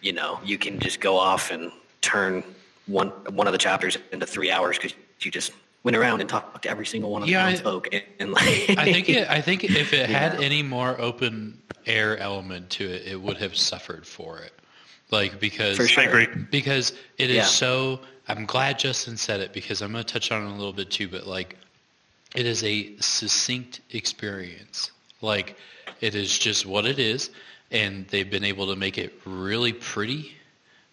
you 0.02 0.14
know 0.14 0.40
you 0.44 0.58
can 0.58 0.80
just 0.80 1.00
go 1.00 1.16
off 1.16 1.52
and 1.52 1.72
turn 2.02 2.44
one 2.90 3.10
one 3.34 3.48
of 3.48 3.54
the 3.54 3.58
chapters 3.60 3.98
into 4.12 4.26
three 4.26 4.52
hours 4.52 4.78
because 4.78 4.94
you 5.22 5.32
just 5.32 5.52
went 5.84 5.96
around 5.96 6.20
and 6.20 6.30
talked 6.30 6.62
to 6.64 6.70
every 6.70 6.86
single 6.86 7.10
one 7.12 7.24
of 7.24 7.30
Yeah, 7.30 7.44
the 7.44 7.48
I- 7.48 7.52
townsfolk 7.54 7.88
and, 7.94 8.04
and 8.20 8.32
like 8.34 8.70
I 8.78 8.92
think 8.92 9.10
it, 9.10 9.30
I 9.30 9.40
think 9.42 9.64
if 9.84 9.94
it 9.94 10.10
had 10.10 10.34
Yeah. 10.40 10.46
any 10.46 10.62
more 10.64 11.00
open 11.00 11.62
air 11.86 12.18
element 12.18 12.70
to 12.72 12.84
it, 12.86 13.08
it 13.08 13.22
would 13.22 13.38
have 13.38 13.56
suffered 13.56 14.06
for 14.06 14.40
it. 14.40 14.54
Like 15.12 15.40
because 15.40 15.78
For 15.78 15.88
sure. 15.88 16.28
Because 16.52 16.92
it 17.18 17.30
is 17.30 17.38
Yeah. 17.38 17.44
so 17.46 18.00
I'm 18.28 18.46
glad 18.46 18.78
Justin 18.78 19.18
said 19.18 19.40
it 19.40 19.54
because 19.54 19.82
I'm 19.82 19.92
going 19.92 20.04
to 20.04 20.14
touch 20.14 20.32
on 20.32 20.44
it 20.44 20.48
a 20.52 20.54
little 20.56 20.74
bit 20.74 20.92
too 20.92 21.08
but 21.08 21.26
like 21.26 21.56
it 22.36 22.46
is 22.46 22.64
a 22.64 22.96
succinct 23.00 23.80
experience 23.92 24.92
like 25.22 25.56
it 26.02 26.14
is 26.16 26.38
just 26.38 26.66
what 26.66 26.86
it 26.86 27.00
is 27.00 27.32
and 27.72 28.08
they've 28.10 28.30
been 28.30 28.44
able 28.44 28.68
to 28.68 28.76
make 28.76 28.98
it 28.98 29.14
really 29.26 29.74
pretty 29.74 30.34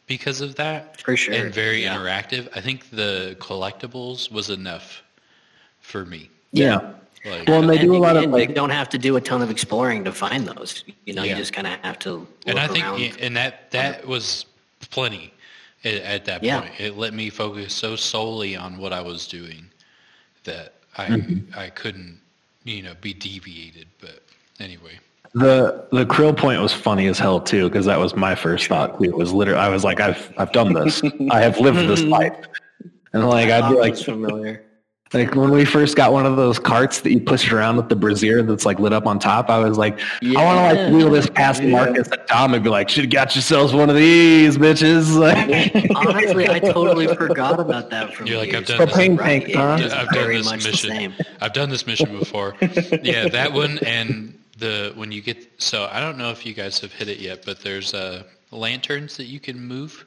because 0.07 0.41
of 0.41 0.55
that 0.57 1.01
For 1.01 1.17
sure, 1.17 1.35
and 1.35 1.53
very 1.53 1.83
yeah. 1.83 1.97
interactive 1.97 2.49
I 2.55 2.61
think 2.61 2.91
the 2.91 3.37
collectibles 3.41 4.31
was 4.31 4.51
enough 4.51 5.03
for 5.81 6.05
me 6.05 6.31
yeah. 6.53 6.77
like 7.25 7.47
Well, 7.49 7.61
and 7.61 7.69
they 7.71 7.79
and 7.79 7.87
do 7.89 7.97
a 7.97 7.99
lot 7.99 8.17
of 8.17 8.23
again, 8.23 8.33
like 8.33 8.49
you 8.51 8.55
don't 8.55 8.71
have 8.71 8.89
to 8.91 8.99
do 8.99 9.17
a 9.17 9.21
ton 9.21 9.43
of 9.43 9.51
exploring 9.51 10.05
to 10.05 10.13
find 10.13 10.47
those. 10.47 10.85
You 11.05 11.15
know, 11.15 11.23
Yeah. 11.23 11.33
you 11.33 11.37
just 11.37 11.53
kind 11.53 11.67
of 11.67 11.75
have 11.81 11.99
to 12.01 12.13
look 12.13 12.29
and 12.47 12.59
I 12.59 12.67
think 12.69 12.85
around. 12.85 13.01
yeah, 13.01 13.13
and 13.21 13.37
that 13.37 13.71
that 13.73 14.07
was 14.07 14.47
plenty 14.91 15.33
at, 15.85 15.95
at 16.03 16.25
that 16.27 16.43
Yeah. 16.45 16.61
point. 16.61 16.81
It 16.81 16.97
let 16.97 17.13
me 17.15 17.31
focus 17.31 17.75
so 17.75 17.97
solely 17.97 18.57
on 18.57 18.79
what 18.79 18.93
I 18.93 19.01
was 19.03 19.27
doing 19.27 19.67
that 20.45 20.75
I 20.97 21.07
Mm-hmm. 21.09 21.59
I 21.59 21.69
couldn't 21.71 22.21
you 22.65 22.83
know 22.83 22.95
be 23.01 23.13
deviated. 23.13 23.87
But 24.01 24.23
anyway, 24.61 24.99
The 25.39 25.87
the 25.93 26.07
kryll 26.07 26.35
point 26.37 26.63
was 26.63 26.73
funny 26.73 27.07
as 27.09 27.19
hell 27.19 27.41
too 27.41 27.69
because 27.69 27.85
that 27.87 27.99
was 27.99 28.17
my 28.17 28.35
first 28.35 28.67
thought 28.69 28.99
too. 28.99 29.05
It 29.05 29.15
was 29.17 29.33
literally 29.35 29.61
I 29.61 29.69
was 29.69 29.85
like 29.85 30.01
I've 30.01 30.33
I've 30.39 30.51
done 30.53 30.73
this. 30.73 31.03
I 31.31 31.41
have 31.43 31.59
lived 31.61 31.79
this 31.89 32.03
life. 32.19 32.35
And 33.13 33.29
like 33.29 33.51
I'd 33.51 33.69
be 33.71 33.77
like 33.77 33.97
familiar. 33.99 34.65
like 35.13 35.35
when 35.35 35.51
we 35.51 35.65
first 35.67 35.95
got 35.95 36.13
one 36.13 36.25
of 36.25 36.37
those 36.37 36.59
carts 36.59 37.01
that 37.03 37.11
you 37.13 37.21
push 37.21 37.53
around 37.53 37.77
with 37.77 37.89
the 37.91 37.97
brazier 37.97 38.43
that's 38.43 38.65
like 38.65 38.79
lit 38.79 38.93
up 38.95 39.07
on 39.07 39.19
top, 39.19 39.49
I 39.51 39.59
was 39.59 39.77
like, 39.79 40.01
I 40.23 40.43
want 40.45 40.59
to 40.77 40.83
like 40.85 40.93
wheel 40.95 41.11
this 41.11 41.29
past 41.29 41.63
Marcus 41.63 42.09
and 42.09 42.21
Tom 42.29 42.55
and 42.55 42.65
be 42.65 42.69
like, 42.71 42.89
should 42.89 43.05
have 43.05 43.13
got 43.13 43.35
yourselves 43.35 43.73
one 43.75 43.89
of 43.91 43.97
these 43.97 44.57
bitches. 44.59 45.17
Like, 45.19 45.87
Honestly, 45.95 46.49
I 46.49 46.59
totally 46.61 47.07
forgot 47.15 47.61
about 47.61 47.91
that 47.91 48.13
from 48.15 48.27
You're 48.27 48.39
like, 48.39 48.53
years 48.53 48.63
I've 48.63 48.67
done 48.69 48.77
ago. 48.83 48.87
this- 48.87 48.97
Propane 48.97 49.19
Right, 49.19 49.27
tank, 49.43 49.49
it 49.51 49.57
huh? 49.57 49.79
is 49.81 49.93
I've 49.93 50.09
done 50.09 50.29
this 50.33 50.65
mission. 50.65 51.15
I've 51.41 51.53
done 51.53 51.69
this 51.71 51.87
mission 51.87 52.19
before. 52.19 52.55
yeah, 53.03 53.29
that 53.29 53.53
one 53.53 53.79
and 53.87 54.33
the 54.59 54.93
when 54.95 55.13
you 55.13 55.21
get 55.23 55.47
so 55.61 55.89
I 55.93 56.01
don't 56.01 56.17
know 56.19 56.31
if 56.31 56.45
you 56.47 56.55
guys 56.55 56.79
have 56.81 56.93
hit 56.93 57.09
it 57.09 57.19
yet, 57.19 57.45
but 57.45 57.61
there's 57.61 57.95
uh, 57.95 58.23
lanterns 58.51 59.17
that 59.19 59.25
you 59.27 59.39
can 59.41 59.61
move 59.61 60.07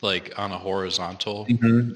like 0.00 0.36
on 0.38 0.50
a 0.52 0.58
horizontal 0.58 1.46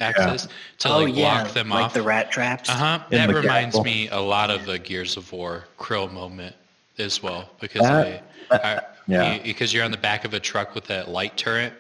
axis 0.00 0.48
to 0.78 0.88
oh 0.88 0.98
like 1.00 1.14
yeah, 1.16 1.42
block 1.42 1.52
them 1.54 1.68
like 1.68 1.84
off. 1.86 1.94
the 1.94 2.02
rat 2.02 2.30
traps. 2.30 2.68
Uh 2.70 2.74
huh. 2.74 2.98
That 3.10 3.28
reminds 3.28 3.74
castle. 3.76 3.84
me 3.84 4.08
a 4.08 4.20
lot 4.20 4.50
of 4.50 4.64
the 4.66 4.78
Gears 4.78 5.16
of 5.16 5.30
War 5.32 5.64
Kryll 5.78 6.10
moment 6.12 6.54
as 6.98 7.22
well 7.22 7.50
because 7.60 7.82
That- 7.82 8.24
I, 8.50 8.56
I, 8.56 8.80
yeah. 9.06 9.34
you- 9.34 9.42
because 9.42 9.74
you're 9.74 9.84
on 9.84 9.90
the 9.90 9.96
back 9.98 10.24
of 10.24 10.32
a 10.34 10.40
truck 10.40 10.74
with 10.74 10.84
that 10.86 11.08
light 11.08 11.36
turret 11.36 11.72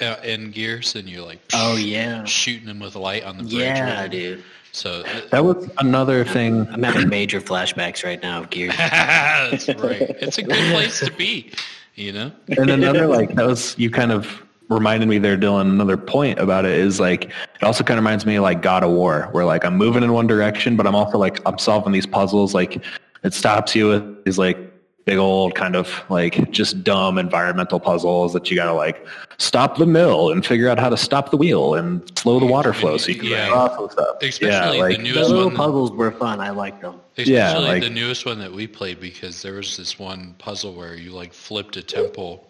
uh, 0.00 0.16
in 0.24 0.50
Gears 0.50 0.96
and 0.96 1.08
you're 1.08 1.24
like 1.24 1.38
Oh 1.54 1.76
yeah, 1.76 2.24
shooting 2.24 2.66
them 2.66 2.80
with 2.80 2.94
light 2.96 3.24
on 3.24 3.36
the 3.38 3.44
bridge. 3.44 3.54
yeah, 3.54 4.06
dude. 4.08 4.42
So 4.72 5.02
that 5.30 5.44
was 5.44 5.68
another 5.78 6.24
thing. 6.24 6.66
I'm 6.70 6.82
having 6.82 7.08
major 7.08 7.40
flashbacks 7.40 8.04
right 8.04 8.20
now 8.22 8.40
of 8.40 8.50
Gears. 8.50 8.74
that's 8.78 9.68
right. 9.68 10.00
It's 10.00 10.38
a 10.38 10.42
good 10.42 10.72
place 10.72 11.00
to 11.00 11.12
be. 11.12 11.52
You 11.94 12.12
know. 12.12 12.32
and 12.48 12.70
another 12.70 13.06
like 13.06 13.34
that 13.34 13.46
was 13.46 13.78
you 13.78 13.90
kind 13.90 14.12
of 14.12 14.42
reminded 14.70 15.06
me 15.06 15.18
there 15.18 15.36
dylan 15.36 15.68
another 15.68 15.98
point 15.98 16.38
about 16.38 16.64
it 16.64 16.72
is 16.72 16.98
like 16.98 17.24
it 17.24 17.62
also 17.62 17.84
kind 17.84 17.98
of 17.98 18.02
reminds 18.02 18.24
me 18.24 18.36
of 18.36 18.42
like 18.42 18.62
god 18.62 18.82
of 18.82 18.90
war 18.90 19.28
where 19.32 19.44
like 19.44 19.62
i'm 19.66 19.76
moving 19.76 20.02
in 20.02 20.10
one 20.14 20.26
direction 20.26 20.74
but 20.74 20.86
i'm 20.86 20.94
also 20.94 21.18
like 21.18 21.38
i'm 21.44 21.58
solving 21.58 21.92
these 21.92 22.06
puzzles 22.06 22.54
like 22.54 22.82
it 23.22 23.34
stops 23.34 23.74
you 23.74 23.88
with 23.88 24.24
these 24.24 24.38
like 24.38 24.71
big 25.04 25.18
old 25.18 25.54
kind 25.56 25.74
of 25.74 26.02
like 26.10 26.50
just 26.52 26.84
dumb 26.84 27.18
environmental 27.18 27.80
puzzles 27.80 28.32
that 28.32 28.48
you 28.50 28.56
gotta 28.56 28.72
like 28.72 29.04
stop 29.38 29.76
the 29.76 29.86
mill 29.86 30.30
and 30.30 30.46
figure 30.46 30.68
out 30.68 30.78
how 30.78 30.88
to 30.88 30.96
stop 30.96 31.30
the 31.30 31.36
wheel 31.36 31.74
and 31.74 32.16
slow 32.16 32.38
the 32.38 32.46
water 32.46 32.72
flow 32.72 32.96
so 32.96 33.08
you 33.08 33.16
can 33.16 33.28
Yeah. 33.28 33.48
yeah. 33.48 33.76
and 33.80 33.90
stuff 33.90 34.16
Especially 34.22 34.46
yeah 34.48 34.70
the 34.70 34.78
like 34.78 35.00
new- 35.00 35.08
The 35.12 35.14
Newest 35.18 35.30
little 35.30 35.46
one- 35.46 35.56
puzzles 35.56 35.90
were 35.90 36.12
fun. 36.12 36.40
I 36.40 36.50
liked 36.50 36.82
them. 36.82 37.00
Especially 37.18 37.34
Yeah, 37.34 37.58
like- 37.58 37.82
the 37.82 37.90
newest 37.90 38.24
one 38.26 38.38
that 38.38 38.52
we 38.52 38.66
played 38.68 39.00
because 39.00 39.42
there 39.42 39.54
was 39.54 39.76
this 39.76 39.98
one 39.98 40.34
puzzle 40.38 40.72
where 40.72 40.94
you 40.94 41.10
like 41.10 41.32
flipped 41.34 41.76
a 41.76 41.82
temple. 41.82 42.48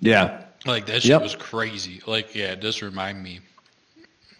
yeah 0.00 0.42
Like 0.66 0.86
that 0.86 1.02
shit 1.02 1.10
Yep. 1.10 1.22
was 1.22 1.34
crazy. 1.34 2.00
Like 2.06 2.34
yeah, 2.34 2.52
it 2.52 2.60
does 2.60 2.82
remind 2.82 3.22
me. 3.22 3.40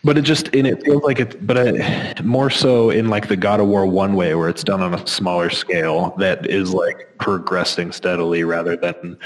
But 0.02 0.16
it 0.16 0.22
just 0.22 0.54
and 0.54 0.66
it 0.66 0.82
feels 0.82 1.02
like 1.02 1.20
it, 1.20 1.46
but 1.46 2.24
more 2.24 2.48
so 2.48 2.88
in 2.88 3.08
like 3.08 3.28
the 3.28 3.36
God 3.36 3.60
of 3.60 3.66
War 3.66 3.84
one 3.84 4.14
way, 4.14 4.34
where 4.34 4.48
it's 4.48 4.64
done 4.64 4.80
on 4.80 4.94
a 4.94 5.06
smaller 5.06 5.50
scale 5.50 6.14
that 6.18 6.46
is 6.46 6.72
like 6.72 7.18
progressing 7.18 7.92
steadily, 7.92 8.42
rather 8.42 8.76
than 8.76 9.18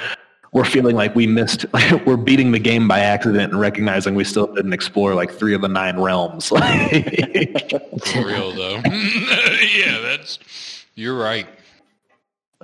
we're 0.54 0.64
feeling 0.64 0.96
like 0.96 1.14
we 1.14 1.26
missed, 1.26 1.66
we're 2.06 2.16
beating 2.16 2.52
the 2.52 2.58
game 2.58 2.88
by 2.88 3.00
accident 3.00 3.52
and 3.52 3.60
recognizing 3.60 4.14
we 4.14 4.24
still 4.24 4.46
didn't 4.54 4.72
explore 4.72 5.14
like 5.14 5.32
three 5.32 5.54
of 5.54 5.60
the 5.60 5.68
nine 5.68 6.00
realms. 6.00 6.48
For 6.48 6.58
real 8.24 8.52
though. 8.52 8.76
yeah, 8.84 9.98
that's 10.00 10.38
you're 10.94 11.18
right. 11.18 11.46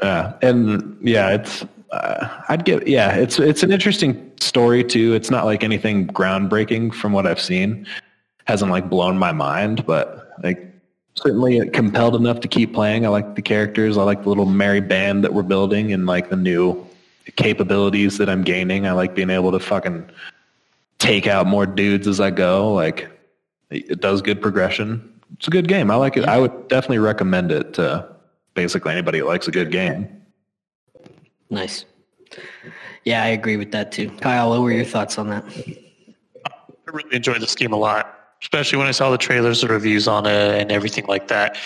yeah, 0.03 0.35
and 0.41 0.97
yeah, 1.03 1.31
it's 1.31 1.65
uh, 1.93 2.43
I'd 2.49 2.65
give 2.65 2.87
yeah, 2.87 3.15
it's 3.15 3.39
it's 3.39 3.63
an 3.63 3.73
interesting 3.73 4.31
story 4.41 4.85
too. 4.85 5.15
It's 5.15 5.31
not 5.31 5.45
like 5.45 5.65
anything 5.65 6.07
groundbreaking 6.09 6.95
from 6.95 7.13
what 7.13 7.27
I've 7.27 7.41
seen. 7.41 7.87
Hasn't 8.45 8.71
like 8.71 8.89
blown 8.89 9.19
my 9.19 9.33
mind, 9.33 9.87
but 9.87 10.31
like 10.43 10.71
certainly 11.15 11.69
compelled 11.71 12.17
enough 12.17 12.41
to 12.41 12.49
keep 12.49 12.73
playing. 12.73 13.05
I 13.05 13.09
like 13.09 13.35
the 13.35 13.43
characters. 13.43 13.99
I 13.99 14.03
like 14.03 14.23
the 14.23 14.29
little 14.29 14.47
merry 14.47 14.81
band 14.81 15.25
that 15.25 15.35
we're 15.35 15.43
building 15.43 15.93
and 15.93 16.07
like 16.07 16.31
the 16.31 16.37
new 16.37 16.87
capabilities 17.37 18.19
that 18.19 18.29
I'm 18.29 18.43
gaining. 18.43 18.87
I 18.87 18.93
like 18.93 19.15
being 19.15 19.31
able 19.31 19.53
to 19.53 19.61
fucking 19.61 20.09
take 20.99 21.27
out 21.27 21.47
more 21.47 21.67
dudes 21.67 22.07
as 22.07 22.21
I 22.21 22.31
go. 22.31 22.73
Like 22.73 23.09
it 23.71 24.01
does 24.01 24.23
good 24.23 24.41
progression. 24.41 25.07
It's 25.37 25.49
a 25.49 25.51
good 25.51 25.69
game. 25.69 25.91
I 25.91 25.95
like 25.97 26.17
it. 26.17 26.25
I 26.25 26.39
would 26.39 26.69
definitely 26.69 26.99
recommend 26.99 27.53
it 27.53 27.75
to 27.75 28.07
basically 28.55 28.93
anybody 28.93 29.19
who 29.19 29.27
likes 29.27 29.47
a 29.49 29.53
good 29.53 29.71
game. 29.71 30.20
Nice. 31.51 31.85
Yeah, 33.05 33.23
I 33.23 33.29
agree 33.29 33.57
with 33.57 33.73
that 33.73 33.93
too. 33.93 34.11
Kyle, 34.21 34.51
what 34.51 34.61
were 34.61 34.73
your 34.73 34.85
thoughts 34.85 35.19
on 35.19 35.29
that? 35.31 35.45
I 36.47 36.91
really 36.93 37.17
enjoyed 37.17 37.41
this 37.41 37.55
game 37.55 37.73
a 37.73 37.77
lot, 37.77 38.19
especially 38.43 38.79
when 38.79 38.87
I 38.87 38.93
saw 38.93 39.11
the 39.11 39.19
trailers, 39.19 39.61
the 39.61 39.69
reviews 39.69 40.07
on 40.07 40.27
it, 40.27 40.61
and 40.61 40.71
everything 40.71 41.07
like 41.07 41.29
that. 41.29 41.57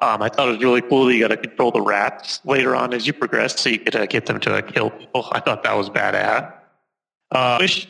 Um, 0.00 0.22
I 0.22 0.28
thought 0.28 0.48
it 0.48 0.52
was 0.52 0.60
really 0.60 0.82
cool 0.82 1.06
that 1.06 1.14
you 1.14 1.20
got 1.20 1.28
to 1.28 1.36
control 1.36 1.70
the 1.70 1.80
rats 1.80 2.40
later 2.44 2.74
on 2.74 2.92
as 2.92 3.06
you 3.06 3.12
progress, 3.12 3.58
so 3.58 3.70
you 3.70 3.78
could 3.78 3.96
uh, 3.96 4.06
get 4.06 4.26
them 4.26 4.40
to 4.40 4.56
uh, 4.56 4.62
kill 4.62 4.90
people. 4.90 5.28
I 5.32 5.40
thought 5.40 5.62
that 5.62 5.76
was 5.76 5.88
badass. 5.88 6.52
Uh, 7.32 7.38
I 7.38 7.58
wish 7.58 7.88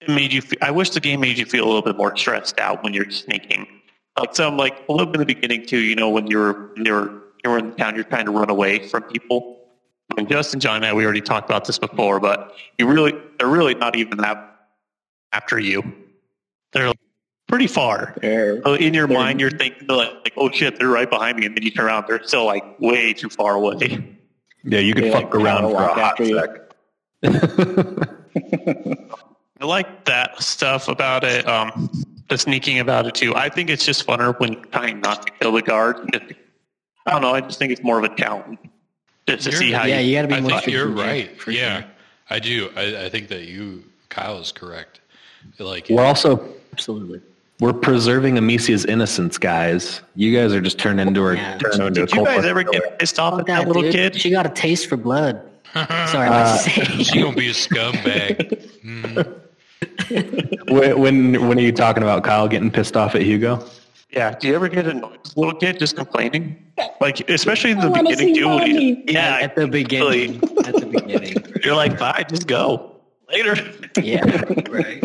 it 0.00 0.08
made 0.08 0.32
you. 0.32 0.42
I 0.62 0.70
wish 0.70 0.90
the 0.90 1.00
game 1.00 1.20
made 1.20 1.38
you 1.38 1.46
feel 1.46 1.64
a 1.64 1.68
little 1.68 1.82
bit 1.82 1.96
more 1.96 2.16
stressed 2.16 2.58
out 2.60 2.82
when 2.82 2.94
you're 2.94 3.10
sneaking. 3.10 3.66
Like 4.18 4.34
some, 4.34 4.56
like 4.56 4.76
a 4.88 4.92
little 4.92 5.06
bit 5.06 5.20
in 5.20 5.26
the 5.26 5.34
beginning 5.34 5.66
too. 5.66 5.78
You 5.78 5.94
know, 5.94 6.10
when 6.10 6.26
you're 6.26 6.74
when 6.74 6.84
you're 6.84 7.22
you're 7.44 7.58
in 7.58 7.74
town, 7.76 7.94
you're 7.94 8.04
trying 8.04 8.26
to 8.26 8.32
run 8.32 8.50
away 8.50 8.86
from 8.88 9.04
people. 9.04 9.57
And 10.16 10.28
Justin, 10.28 10.58
John, 10.60 10.76
and 10.76 10.86
I, 10.86 10.92
we 10.92 11.04
already 11.04 11.20
talked 11.20 11.48
about 11.50 11.64
this 11.66 11.78
before, 11.78 12.18
but 12.18 12.54
you 12.78 12.86
really, 12.86 13.12
they're 13.38 13.48
really 13.48 13.74
not 13.74 13.94
even 13.96 14.18
that 14.18 14.56
after 15.32 15.58
you. 15.58 15.82
They're 16.72 16.92
pretty 17.46 17.66
far. 17.66 18.14
There. 18.20 18.62
So 18.62 18.74
in 18.74 18.94
your 18.94 19.06
mind, 19.06 19.38
you're 19.40 19.50
thinking 19.50 19.86
like, 19.86 20.12
like, 20.24 20.32
oh 20.36 20.50
shit, 20.50 20.78
they're 20.78 20.88
right 20.88 21.08
behind 21.08 21.38
me, 21.38 21.46
and 21.46 21.54
then 21.56 21.62
you 21.62 21.70
turn 21.70 21.86
around, 21.86 22.06
they're 22.08 22.22
still 22.22 22.46
like 22.46 22.64
way 22.80 23.12
too 23.12 23.28
far 23.28 23.54
away. 23.54 24.16
Yeah, 24.64 24.80
you 24.80 24.94
could 24.94 25.04
They, 25.04 25.12
fuck 25.12 25.24
like, 25.24 25.34
around 25.34 25.62
for 25.62 25.68
a 25.68 25.72
walk 25.72 25.98
hot 25.98 26.20
after 26.20 26.24
you. 26.24 26.40
sec. 26.40 26.48
I 29.60 29.64
like 29.64 30.04
that 30.06 30.40
stuff 30.42 30.88
about 30.88 31.24
it. 31.24 31.46
Um, 31.46 31.90
the 32.28 32.38
sneaking 32.38 32.78
about 32.78 33.06
it 33.06 33.14
too. 33.14 33.34
I 33.34 33.48
think 33.48 33.70
it's 33.70 33.84
just 33.84 34.06
funner 34.06 34.38
when 34.40 34.54
you're 34.54 34.64
trying 34.66 35.00
not 35.00 35.26
to 35.26 35.32
kill 35.40 35.52
the 35.52 35.62
guard. 35.62 35.96
I 37.06 37.10
don't 37.10 37.22
know. 37.22 37.34
I 37.34 37.40
just 37.40 37.58
think 37.58 37.72
it's 37.72 37.82
more 37.82 37.98
of 37.98 38.04
a 38.04 38.14
challenge 38.14 38.58
just 38.62 38.77
to 39.36 39.50
You're- 39.50 39.56
see 39.56 39.72
how 39.72 39.84
yeah, 39.84 39.98
you. 40.00 40.10
you 40.10 40.16
got 40.16 40.22
to 40.22 40.28
be 40.28 40.34
I 40.34 40.40
more 40.40 40.50
think 40.52 40.66
you're 40.68 40.86
right. 40.88 41.40
for 41.40 41.50
Yeah, 41.50 41.80
sure. 41.82 41.90
I 42.30 42.38
do. 42.40 42.70
I, 42.76 43.04
I 43.04 43.08
think 43.08 43.28
that 43.28 43.44
you 43.46 43.84
Kyle 44.08 44.38
is 44.38 44.52
correct. 44.52 45.00
Like 45.58 45.86
We're 45.90 46.04
also 46.04 46.48
Absolutely. 46.72 47.20
we're 47.60 47.72
preserving 47.72 48.36
Amicia's 48.38 48.84
innocence, 48.84 49.38
guys. 49.38 50.00
You 50.14 50.36
guys 50.36 50.52
are 50.52 50.60
just 50.60 50.78
turning 50.78 51.06
into 51.08 51.22
her 51.22 51.34
Yeah. 51.34 51.58
turning 51.58 51.80
her 51.80 51.86
into 51.88 52.00
Did 52.06 52.12
a 52.12 52.16
you 52.16 52.24
guys 52.24 52.44
ever 52.44 52.64
killer. 52.64 52.80
get 52.80 52.98
pissed 52.98 53.18
off 53.18 53.32
Fuck 53.34 53.40
at 53.40 53.46
that 53.46 53.58
that, 53.60 53.66
little 53.68 53.90
kid? 53.90 54.14
She 54.20 54.30
got 54.30 54.46
a 54.46 54.50
taste 54.50 54.88
for 54.88 54.96
blood. 54.96 55.40
Sorry, 55.74 56.28
Uh, 56.28 56.56
what 56.56 56.66
you 56.66 56.82
she 57.04 57.04
say? 57.04 57.22
gonna 57.22 57.36
be 57.36 57.48
a 57.48 57.52
scumbag. 57.52 58.64
when, 60.68 60.98
when 60.98 61.48
when 61.48 61.58
are 61.58 61.62
you 61.62 61.72
talking 61.72 62.02
about 62.02 62.24
Kyle 62.24 62.48
getting 62.48 62.70
pissed 62.70 62.96
off 62.96 63.14
at 63.14 63.22
Hugo? 63.22 63.64
Yeah. 64.10 64.34
Do 64.38 64.48
you 64.48 64.54
ever 64.54 64.68
get 64.68 64.86
annoyed 64.86 65.18
with 65.22 65.36
a 65.36 65.40
little 65.40 65.54
kid 65.58 65.78
just 65.78 65.96
complaining? 65.96 66.64
Like, 67.00 67.28
especially 67.28 67.72
in 67.72 67.80
the 67.80 67.90
wanna 67.90 68.10
beginning, 68.10 68.34
see 68.34 68.40
too. 68.40 68.48
he- 68.58 68.94
mommy. 68.94 69.04
yeah. 69.12 69.38
at 69.42 69.54
the 69.54 69.66
beginning. 69.68 70.36
At 70.64 70.74
the 70.74 70.86
beginning. 70.90 71.36
You're 71.64 71.76
like, 71.76 71.98
bye, 71.98 72.24
just 72.28 72.46
go. 72.46 72.96
Later. 73.30 73.56
Yeah. 74.00 74.24
Right. 74.70 75.02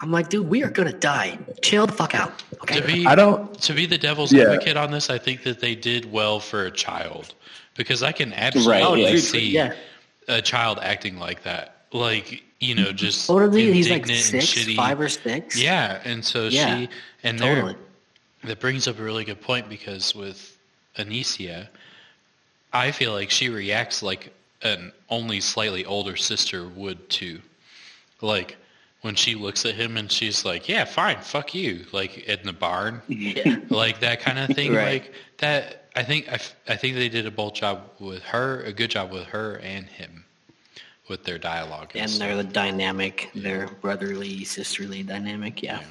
I'm 0.00 0.10
like, 0.12 0.28
dude, 0.28 0.48
we 0.48 0.62
are 0.64 0.70
gonna 0.70 0.92
die. 0.92 1.38
Chill 1.62 1.86
the 1.86 1.92
fuck 1.92 2.14
out. 2.14 2.42
Okay. 2.62 2.80
To 2.80 2.86
be 2.86 3.06
I 3.06 3.14
don't. 3.14 3.52
to 3.62 3.72
be 3.72 3.86
the 3.86 3.98
devil's 3.98 4.32
Yeah. 4.32 4.44
advocate 4.44 4.76
on 4.76 4.90
this, 4.90 5.10
I 5.10 5.18
think 5.18 5.42
that 5.44 5.60
they 5.60 5.74
did 5.74 6.10
well 6.10 6.38
for 6.40 6.66
a 6.66 6.70
child 6.70 7.34
because 7.76 8.02
I 8.02 8.12
can 8.12 8.32
absolutely 8.32 8.72
Right, 8.72 8.84
oh, 8.84 8.94
yeah. 8.94 9.16
see 9.18 9.50
yeah. 9.50 9.72
a 10.28 10.42
child 10.42 10.78
acting 10.82 11.18
like 11.18 11.42
that. 11.44 11.86
Like 11.92 12.42
you 12.60 12.74
know, 12.76 12.92
just 12.92 13.28
What 13.28 13.42
are 13.42 13.48
they? 13.48 13.72
He's 13.72 13.90
like 13.90 14.02
indignant 14.02 14.32
and 14.34 14.42
six, 14.44 14.66
shitty. 14.66 14.76
five 14.76 15.00
or 15.00 15.08
six. 15.08 15.60
Yeah, 15.60 16.00
and 16.04 16.24
so 16.24 16.46
Yeah, 16.48 16.78
she 16.78 16.88
and 17.24 17.38
there 17.38 17.54
Totally. 17.56 17.76
That 18.44 18.58
brings 18.60 18.88
up 18.88 18.98
a 18.98 19.02
really 19.02 19.24
good 19.24 19.40
point 19.40 19.68
because 19.68 20.14
with 20.14 20.56
Amicia, 20.98 21.68
I 22.72 22.90
feel 22.90 23.12
like 23.12 23.30
she 23.30 23.48
reacts 23.48 24.02
like 24.02 24.32
an 24.62 24.92
only 25.08 25.40
slightly 25.40 25.84
older 25.84 26.16
sister 26.16 26.66
would 26.68 27.08
too. 27.08 27.40
Like 28.20 28.56
when 29.02 29.14
she 29.14 29.34
looks 29.34 29.64
at 29.66 29.74
him 29.74 29.96
and 29.96 30.10
she's 30.10 30.44
like, 30.44 30.68
"Yeah, 30.68 30.84
fine, 30.84 31.18
fuck 31.20 31.54
you," 31.54 31.84
like 31.92 32.18
in 32.18 32.40
the 32.44 32.52
barn, 32.52 33.02
Yeah. 33.08 33.56
like 33.68 34.00
that 34.00 34.20
kind 34.20 34.38
of 34.38 34.54
thing. 34.56 34.72
Right. 34.74 35.02
Like 35.02 35.14
that. 35.38 35.78
I 35.94 36.02
think 36.02 36.26
I, 36.28 36.34
f- 36.34 36.56
I 36.66 36.76
think 36.76 36.94
they 36.94 37.10
did 37.10 37.26
a 37.26 37.30
bold 37.30 37.54
job 37.54 37.82
with 38.00 38.22
her, 38.22 38.62
a 38.62 38.72
good 38.72 38.90
job 38.90 39.12
with 39.12 39.24
her 39.24 39.56
and 39.62 39.84
him, 39.86 40.24
with 41.08 41.24
their 41.24 41.36
dialogue. 41.36 41.92
And 41.94 42.08
stuff. 42.08 42.26
they're 42.28 42.36
the 42.38 42.44
dynamic, 42.44 43.28
their 43.34 43.66
brotherly, 43.82 44.42
sisterly 44.44 45.02
dynamic. 45.02 45.62
Yeah. 45.62 45.82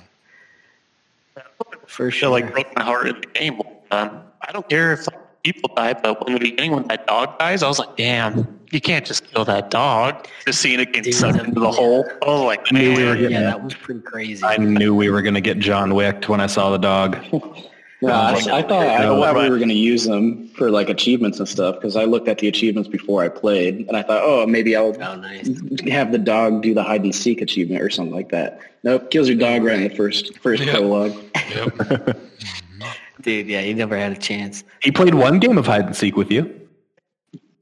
For 1.88 2.07
I 2.07 2.09
sure. 2.09 2.19
feel 2.19 2.31
like 2.31 2.51
broke 2.53 2.75
my 2.75 2.83
heart 2.83 3.07
in 3.07 3.21
the 3.21 3.27
game. 3.27 3.61
Um, 3.91 4.21
I 4.47 4.51
don't 4.51 4.67
care 4.69 4.93
if 4.93 5.07
people 5.43 5.73
die, 5.75 5.93
but 5.93 6.23
in 6.27 6.33
the 6.35 6.39
beginning 6.39 6.71
when 6.71 6.88
that 6.88 7.07
dog 7.07 7.38
dies, 7.39 7.63
I 7.63 7.67
was 7.67 7.79
like, 7.79 7.95
damn, 7.97 8.59
you 8.71 8.79
can't 8.79 9.05
just 9.05 9.31
kill 9.31 9.43
that 9.45 9.69
dog. 9.71 10.27
Just 10.45 10.61
seeing 10.61 10.79
it 10.79 10.93
get 10.93 11.03
Dude, 11.03 11.13
sucked 11.15 11.39
into 11.39 11.59
the 11.59 11.67
yeah. 11.67 11.75
hole. 11.75 12.05
I 12.21 12.25
was 12.27 12.41
like, 12.41 12.71
knew 12.71 12.89
man, 12.91 12.97
we 12.97 13.03
were 13.05 13.15
getting- 13.15 13.31
yeah, 13.31 13.41
that 13.41 13.63
was 13.63 13.73
pretty 13.73 14.01
crazy. 14.01 14.43
I 14.43 14.57
knew 14.57 14.93
we 14.95 15.10
were 15.10 15.21
gonna 15.21 15.41
get 15.41 15.60
John 15.60 15.93
Wicked 15.95 16.27
when 16.29 16.39
I 16.41 16.47
saw 16.47 16.69
the 16.69 16.77
dog. 16.77 17.17
No, 18.03 18.13
I, 18.13 18.31
I 18.31 18.61
thought 18.63 18.71
I 18.87 19.03
no. 19.03 19.21
thought 19.21 19.35
we 19.35 19.49
were 19.49 19.57
going 19.57 19.69
to 19.69 19.75
use 19.75 20.05
them 20.05 20.47
for 20.49 20.71
like 20.71 20.89
achievements 20.89 21.37
and 21.37 21.47
stuff 21.47 21.75
because 21.75 21.95
I 21.95 22.05
looked 22.05 22.27
at 22.27 22.39
the 22.39 22.47
achievements 22.47 22.89
before 22.89 23.23
I 23.23 23.29
played 23.29 23.87
and 23.87 23.95
I 23.95 24.01
thought, 24.01 24.21
oh, 24.23 24.47
maybe 24.47 24.75
I'll 24.75 24.95
oh, 25.03 25.15
nice. 25.15 25.47
have 25.87 26.11
the 26.11 26.17
dog 26.17 26.63
do 26.63 26.73
the 26.73 26.81
hide 26.81 27.03
and 27.03 27.13
seek 27.13 27.41
achievement 27.41 27.83
or 27.83 27.91
something 27.91 28.13
like 28.13 28.29
that. 28.29 28.59
Nope, 28.83 29.11
kills 29.11 29.29
your 29.29 29.37
dog 29.37 29.63
right 29.63 29.75
in 29.79 29.87
the 29.87 29.95
first 29.95 30.35
first 30.39 30.63
Yeah. 30.63 30.73
prologue. 30.73 31.13
Yep. 31.53 32.17
Dude, 33.21 33.45
yeah, 33.47 33.61
you 33.61 33.75
never 33.75 33.95
had 33.95 34.11
a 34.11 34.17
chance. 34.17 34.63
He 34.81 34.91
played 34.91 35.13
one 35.13 35.37
game 35.37 35.59
of 35.59 35.67
hide 35.67 35.85
and 35.85 35.95
seek 35.95 36.17
with 36.17 36.31
you. 36.31 36.59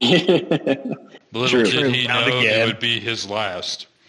Little 0.00 1.48
True. 1.48 1.64
did 1.64 1.94
he 1.94 2.06
Found 2.06 2.30
know 2.30 2.40
it 2.40 2.66
would 2.66 2.80
be 2.80 2.98
his 2.98 3.28
last. 3.28 3.88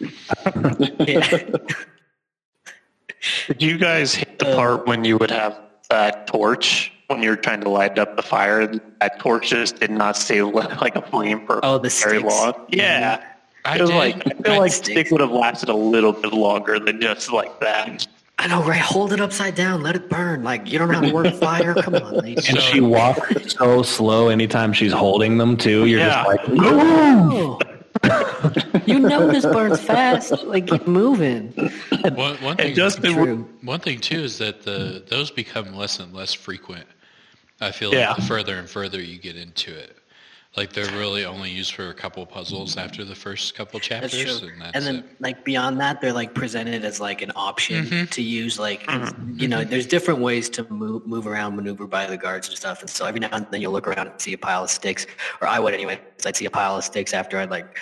Did 3.46 3.62
you 3.62 3.78
guys 3.78 4.14
hit 4.14 4.38
the 4.38 4.46
part 4.56 4.86
when 4.86 5.04
you 5.04 5.16
would 5.18 5.30
have 5.30 5.60
that 5.92 6.26
torch 6.26 6.90
when 7.08 7.22
you're 7.22 7.36
trying 7.36 7.60
to 7.60 7.68
light 7.68 7.98
up 7.98 8.16
the 8.16 8.22
fire? 8.22 8.66
That 9.00 9.18
torch 9.20 9.50
just 9.50 9.78
did 9.80 9.90
not 9.90 10.16
stay 10.16 10.40
like 10.86 10.96
a 10.96 11.02
flame 11.02 11.46
for 11.46 11.60
Oh, 11.64 11.74
the 11.78 11.88
very 11.90 12.18
sticks. 12.18 12.24
long. 12.24 12.52
Mm-hmm. 12.54 12.74
Yeah. 12.74 13.22
I 13.64 13.76
It 13.76 13.80
was 13.82 13.90
did. 13.90 13.96
like 13.96 14.16
I 14.26 14.30
feel 14.42 14.58
like 14.58 14.72
sticks. 14.72 14.88
stick 14.90 15.10
would 15.12 15.20
have 15.20 15.30
lasted 15.30 15.68
a 15.68 15.74
little 15.74 16.12
bit 16.12 16.32
longer 16.32 16.78
than 16.80 17.00
just 17.00 17.30
like 17.32 17.60
that. 17.60 18.06
I 18.38 18.48
know, 18.48 18.62
right? 18.64 18.80
Hold 18.80 19.12
it 19.12 19.20
upside 19.20 19.54
down. 19.54 19.82
Let 19.82 19.94
it 19.94 20.08
burn. 20.08 20.42
Like, 20.42 20.68
you 20.72 20.78
don't 20.78 20.88
know 20.88 20.94
how 20.94 21.00
to 21.02 21.12
work 21.12 21.34
fire. 21.40 21.74
Come 21.74 21.94
on, 21.94 22.14
lady. 22.18 22.42
And 22.48 22.58
she 22.58 22.80
walks 22.80 23.52
so 23.54 23.82
slow 23.82 24.28
anytime 24.30 24.72
she's 24.72 24.92
holding 24.92 25.38
them 25.38 25.56
too. 25.56 25.84
You're 25.86 26.00
Yeah. 26.00 26.24
just 26.24 26.48
like, 26.48 26.58
Oh. 26.60 27.58
you 28.86 28.98
know 28.98 29.28
this 29.28 29.44
burns 29.44 29.80
fast. 29.80 30.32
Like, 30.44 30.66
keep 30.66 30.86
moving. 30.86 31.52
one, 32.14 32.36
one 32.36 32.56
thing, 32.56 32.66
And 32.66 32.74
Justin 32.74 33.46
one 33.62 33.80
thing 33.80 34.00
too 34.00 34.20
is 34.20 34.38
that 34.38 34.62
the 34.62 35.02
those 35.08 35.30
become 35.30 35.74
less 35.74 36.00
and 36.00 36.12
less 36.12 36.32
frequent. 36.32 36.86
I 37.60 37.70
feel 37.70 37.92
like 37.94 38.16
the 38.16 38.22
further 38.22 38.58
and 38.58 38.68
further 38.68 39.00
you 39.00 39.18
get 39.18 39.36
into 39.36 39.72
it, 39.76 39.96
like 40.56 40.72
they're 40.74 40.90
really 40.98 41.24
only 41.24 41.50
used 41.50 41.72
for 41.74 41.88
a 41.88 41.94
couple 41.94 42.24
puzzles 42.26 42.76
after 42.76 43.04
the 43.04 43.14
first 43.14 43.54
couple 43.54 43.78
That's 43.80 43.88
chapters, 43.88 44.40
true. 44.40 44.48
and 44.50 44.60
that's 44.60 44.76
And 44.76 44.84
then, 44.84 44.96
it. 44.96 45.04
like 45.20 45.44
beyond 45.44 45.80
that, 45.80 46.00
they're 46.02 46.12
like 46.12 46.34
presented 46.34 46.84
as 46.84 47.00
like 47.00 47.22
an 47.22 47.32
option 47.36 47.86
Mm-hmm. 47.86 48.04
to 48.06 48.22
use. 48.22 48.58
Like, 48.58 48.84
you 49.36 49.48
know, 49.48 49.64
there's 49.64 49.86
different 49.86 50.20
ways 50.20 50.50
to 50.50 50.64
move, 50.70 51.06
move 51.06 51.26
around, 51.26 51.56
maneuver 51.56 51.86
by 51.86 52.06
the 52.06 52.18
guards 52.18 52.48
and 52.48 52.56
stuff. 52.56 52.80
And 52.82 52.90
so 52.90 53.06
every 53.06 53.20
now 53.20 53.30
and 53.32 53.46
then 53.50 53.62
you'll 53.62 53.72
look 53.72 53.88
around 53.88 54.08
and 54.08 54.20
see 54.20 54.34
a 54.34 54.38
pile 54.38 54.64
of 54.64 54.70
sticks, 54.70 55.06
or 55.40 55.48
I 55.48 55.58
would 55.58 55.72
anyway. 55.72 55.98
I'd 56.26 56.36
see 56.36 56.44
a 56.44 56.50
pile 56.50 56.76
of 56.76 56.84
sticks 56.84 57.14
after 57.14 57.38
I'd 57.38 57.50
like, 57.50 57.78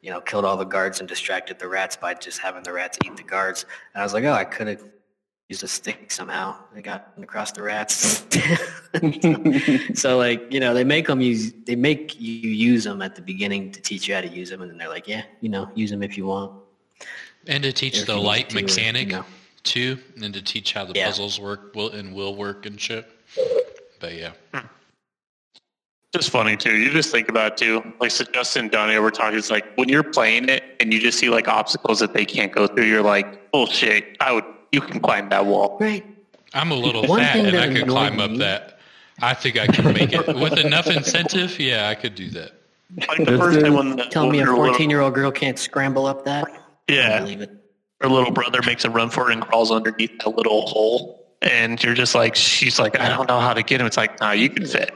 you 0.00 0.10
know, 0.10 0.20
killed 0.20 0.44
all 0.44 0.56
the 0.56 0.64
guards 0.64 1.00
and 1.00 1.08
distracted 1.08 1.58
the 1.58 1.68
rats 1.68 1.96
by 1.96 2.14
just 2.14 2.38
having 2.38 2.62
the 2.62 2.72
rats 2.72 2.98
eat 3.04 3.16
the 3.16 3.22
guards. 3.24 3.66
And 3.94 4.00
I 4.00 4.04
was 4.04 4.12
like, 4.14 4.24
oh, 4.24 4.32
I 4.32 4.44
could 4.44 4.66
have 4.68 4.82
used 5.52 5.62
a 5.62 5.68
stick 5.68 6.10
somehow. 6.10 6.56
They 6.74 6.80
got 6.80 7.12
across 7.20 7.52
the 7.52 7.60
rats. 7.62 8.24
so 10.00 10.16
like, 10.16 10.50
you 10.50 10.60
know, 10.60 10.72
they 10.72 10.82
make 10.82 11.06
them 11.06 11.20
use, 11.20 11.52
they 11.66 11.76
make 11.76 12.18
you 12.18 12.48
use 12.48 12.84
them 12.84 13.02
at 13.02 13.14
the 13.16 13.20
beginning 13.20 13.70
to 13.72 13.80
teach 13.82 14.08
you 14.08 14.14
how 14.14 14.22
to 14.22 14.28
use 14.28 14.48
them. 14.48 14.62
And 14.62 14.70
then 14.70 14.78
they're 14.78 14.88
like, 14.88 15.06
yeah, 15.06 15.24
you 15.42 15.50
know, 15.50 15.70
use 15.74 15.90
them 15.90 16.02
if 16.02 16.16
you 16.16 16.24
want. 16.24 16.52
and 17.46 17.62
to 17.64 17.72
teach 17.72 17.98
if 17.98 18.06
the 18.06 18.16
light 18.16 18.48
to, 18.48 18.56
or, 18.58 18.62
mechanic 18.62 19.08
you 19.08 19.16
know. 19.16 19.24
too, 19.62 19.98
and 20.22 20.32
to 20.32 20.40
teach 20.40 20.72
how 20.72 20.86
the 20.86 20.94
Yeah. 20.94 21.08
puzzles 21.08 21.38
work 21.38 21.74
will 21.74 21.90
and 21.90 22.14
will 22.14 22.34
work 22.34 22.64
and 22.64 22.80
shit. 22.80 23.04
But 24.00 24.14
yeah, 24.14 24.32
hmm. 24.54 24.66
just 26.14 26.30
funny 26.30 26.56
too. 26.56 26.74
You 26.76 26.90
just 26.90 27.10
think 27.12 27.28
about 27.28 27.52
it 27.52 27.56
too. 27.58 27.92
Like 28.00 28.10
so 28.10 28.24
Justin 28.32 28.62
and 28.62 28.70
Donnie 28.72 28.98
were 28.98 29.10
talking. 29.10 29.38
It's 29.38 29.50
like 29.50 29.66
when 29.74 29.90
you're 29.90 30.02
playing 30.02 30.48
it 30.48 30.62
and 30.80 30.94
you 30.94 30.98
just 30.98 31.18
see 31.18 31.28
like 31.28 31.46
obstacles 31.46 32.00
that 32.00 32.14
they 32.14 32.24
can't 32.24 32.52
go 32.52 32.66
through. 32.66 32.84
You're 32.86 33.02
like, 33.02 33.50
bullshit. 33.52 34.16
I 34.18 34.32
would. 34.32 34.44
You 34.72 34.80
can 34.80 35.00
climb 35.00 35.28
that 35.28 35.44
wall. 35.46 35.76
Right. 35.80 36.04
I'm 36.54 36.70
a 36.70 36.74
little 36.74 37.06
One 37.06 37.20
fat 37.20 37.36
and 37.36 37.56
I 37.56 37.66
could 37.68 37.76
annoyed 37.82 37.88
climb 37.88 38.20
up 38.20 38.30
me- 38.32 38.38
that. 38.38 38.78
I 39.20 39.34
think 39.34 39.58
I 39.58 39.66
can 39.66 39.92
make 39.92 40.12
it 40.12 40.26
with 40.26 40.58
enough 40.58 40.86
incentive. 40.88 41.58
Yeah, 41.60 41.88
I 41.88 41.94
could 41.94 42.14
do 42.14 42.28
that. 42.30 42.52
Like 43.08 43.18
the 43.24 43.38
first 43.38 43.60
time 43.60 43.74
when 43.74 43.96
the, 43.96 44.04
Tell 44.06 44.28
me 44.28 44.38
a 44.38 44.40
when 44.40 44.46
her 44.48 44.52
little- 44.52 44.66
14 44.68 44.90
year 44.90 45.00
old 45.00 45.14
girl 45.14 45.30
can't 45.30 45.58
scramble 45.58 46.06
up 46.06 46.24
that. 46.24 46.44
I 46.48 46.58
yeah, 46.92 47.20
believe 47.20 47.40
it. 47.42 47.50
her 48.00 48.08
little 48.08 48.32
brother 48.32 48.60
makes 48.66 48.84
a 48.84 48.90
run 48.90 49.08
for 49.10 49.30
it 49.30 49.34
and 49.34 49.42
crawls 49.42 49.70
underneath 49.70 50.18
that 50.18 50.30
little 50.36 50.62
hole, 50.66 51.24
and 51.42 51.82
you're 51.82 51.94
just 51.94 52.14
like, 52.14 52.34
she's 52.34 52.78
like, 52.78 52.98
I 52.98 53.08
don't 53.08 53.28
know 53.28 53.38
how 53.40 53.54
to 53.54 53.62
get 53.62 53.80
him. 53.80 53.86
It's 53.86 53.96
like, 53.96 54.20
nah, 54.20 54.32
you 54.32 54.50
can 54.50 54.66
fit. 54.66 54.94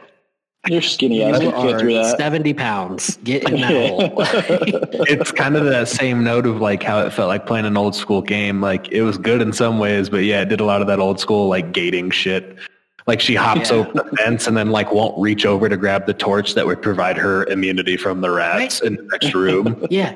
You're 0.69 0.83
skinny 0.83 1.23
ass. 1.23 1.41
You 1.41 1.47
You 1.49 1.53
can 1.53 1.67
get 1.67 1.81
through 1.81 1.97
are 1.99 2.05
that. 2.05 2.19
70 2.19 2.55
pounds. 2.55 3.17
Get 3.25 3.49
in 3.49 3.61
that 3.61 3.71
hole. 3.89 4.13
it's 5.09 5.33
kind 5.33 5.57
of 5.57 5.65
that 5.67 5.89
same 5.89 6.25
note 6.25 6.47
of 6.47 6.61
like 6.61 6.83
how 6.83 7.01
it 7.01 7.13
felt 7.13 7.29
like 7.29 7.47
playing 7.47 7.67
an 7.67 7.77
old 7.77 7.95
school 7.95 8.23
game. 8.23 8.61
Like 8.61 8.89
it 8.91 9.03
was 9.03 9.19
good 9.19 9.41
in 9.43 9.53
some 9.53 9.79
ways, 9.79 10.09
but 10.11 10.25
yeah, 10.25 10.43
it 10.43 10.49
did 10.49 10.61
a 10.61 10.65
lot 10.65 10.81
of 10.81 10.87
that 10.89 10.99
old 10.99 11.21
school 11.21 11.49
like 11.49 11.73
gating 11.73 12.11
shit. 12.11 12.57
Like 13.07 13.21
she 13.21 13.37
hops 13.37 13.71
Yeah. 13.71 13.77
over 13.77 13.93
the 13.93 14.17
fence 14.17 14.49
and 14.49 14.57
then 14.57 14.71
like 14.71 14.93
won't 14.93 15.17
reach 15.21 15.47
over 15.47 15.69
to 15.69 15.77
grab 15.77 16.07
the 16.07 16.15
torch 16.15 16.55
that 16.55 16.67
would 16.67 16.83
provide 16.83 17.17
her 17.17 17.45
immunity 17.45 17.97
from 17.97 18.21
the 18.21 18.31
rats 18.31 18.81
in 18.83 18.97
the 18.97 19.03
next 19.05 19.33
room. 19.33 19.87
Yeah. 19.91 20.13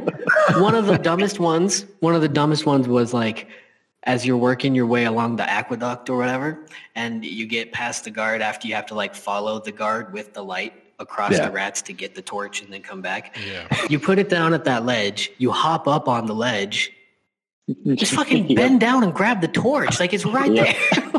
One 0.58 0.74
of 0.74 0.86
the 0.86 0.98
dumbest 0.98 1.38
ones, 1.38 1.86
one 2.00 2.16
of 2.16 2.20
the 2.22 2.28
dumbest 2.28 2.66
ones 2.66 2.88
was 2.88 3.14
like 3.14 3.46
as 4.04 4.24
you're 4.26 4.36
working 4.36 4.74
your 4.74 4.86
way 4.86 5.04
along 5.04 5.36
the 5.36 5.48
aqueduct 5.48 6.08
or 6.08 6.16
whatever, 6.16 6.66
and 6.94 7.24
you 7.24 7.46
get 7.46 7.70
past 7.72 8.04
the 8.04 8.10
guard 8.10 8.40
after 8.40 8.66
you 8.66 8.74
have 8.74 8.86
to 8.86 8.94
like 8.94 9.14
follow 9.14 9.60
the 9.60 9.72
guard 9.72 10.12
with 10.12 10.32
the 10.32 10.42
light 10.42 10.72
across 10.98 11.32
Yeah. 11.32 11.46
the 11.46 11.52
rats 11.52 11.82
to 11.82 11.92
get 11.92 12.14
the 12.14 12.22
torch 12.22 12.62
and 12.62 12.72
then 12.72 12.82
come 12.82 13.00
back. 13.02 13.36
Yeah. 13.46 13.66
You 13.90 13.98
put 13.98 14.18
it 14.18 14.28
down 14.28 14.54
at 14.54 14.64
that 14.64 14.84
ledge, 14.84 15.30
you 15.38 15.50
hop 15.50 15.86
up 15.88 16.08
on 16.08 16.26
the 16.26 16.34
ledge, 16.34 16.92
just 17.94 18.12
fucking 18.14 18.48
Yeah. 18.48 18.56
bend 18.56 18.80
down 18.80 19.02
and 19.04 19.12
grab 19.14 19.40
the 19.42 19.48
torch. 19.48 20.00
Like 20.00 20.12
it's 20.14 20.24
right 20.26 20.50
Yeah. 20.52 20.64
there. 20.64 20.74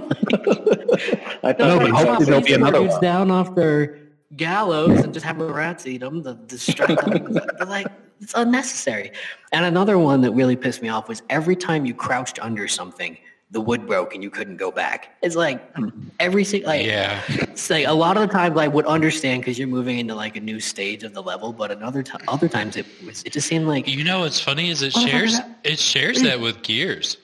I 1.44 1.56
No, 1.58 1.80
thought 1.80 1.80
but 1.82 1.90
hopefully 1.92 2.26
there'll 2.26 2.42
be 2.42 2.54
another 2.54 2.82
one. 2.84 3.02
down 3.02 3.32
off 3.32 3.56
their 3.56 3.98
gallows 4.38 5.00
and 5.02 5.14
just 5.14 5.26
have 5.26 5.38
the 5.38 5.52
rats 5.52 5.86
eat 5.88 6.00
them, 6.00 6.24
the 6.24 6.36
distract 6.36 7.06
them. 7.06 7.34
But 7.34 7.68
like, 7.68 7.88
it's 8.20 8.34
unnecessary. 8.36 9.12
And 9.52 9.66
another 9.66 9.98
one 9.98 10.22
that 10.22 10.32
really 10.32 10.56
pissed 10.56 10.82
me 10.82 10.90
off 10.90 11.10
was 11.10 11.24
every 11.30 11.56
time 11.56 11.86
you 11.86 11.94
crouched 11.94 12.40
under 12.40 12.68
something, 12.68 13.18
the 13.52 13.60
wood 13.60 13.86
broke 13.86 14.14
and 14.14 14.24
you 14.24 14.30
couldn't 14.30 14.58
go 14.58 14.72
back. 14.72 15.18
It's 15.22 15.36
like 15.36 15.76
hmm. 15.76 15.90
every 16.20 16.44
single 16.46 16.70
like 16.70 16.86
Yeah. 16.86 17.22
it's 17.28 17.70
like 17.70 17.86
a 17.86 17.94
lot 17.94 18.16
of 18.16 18.28
the 18.28 18.34
times 18.34 18.58
I 18.58 18.68
would 18.68 18.86
understand 18.86 19.42
because 19.42 19.60
you're 19.60 19.68
moving 19.68 20.00
into 20.00 20.16
like 20.16 20.38
a 20.38 20.40
new 20.40 20.60
stage 20.60 21.04
of 21.04 21.14
the 21.14 21.22
level, 21.22 21.52
but 21.52 21.70
another 21.70 22.02
time, 22.02 22.22
other 22.30 22.48
times 22.48 22.78
it 22.78 22.86
was 23.06 23.24
it 23.24 23.34
just 23.34 23.48
seemed 23.48 23.68
like 23.68 23.88
You 23.88 24.06
know 24.06 24.22
what's 24.22 24.40
funny 24.40 24.70
is 24.70 24.82
it 24.82 24.94
What 24.96 25.06
the 25.06 25.12
fuck 25.12 25.24
is 25.24 25.32
shares 25.34 25.48
it 25.66 25.80
shares 25.80 26.22
that 26.22 26.40
with 26.40 26.62
Gears. 26.62 27.18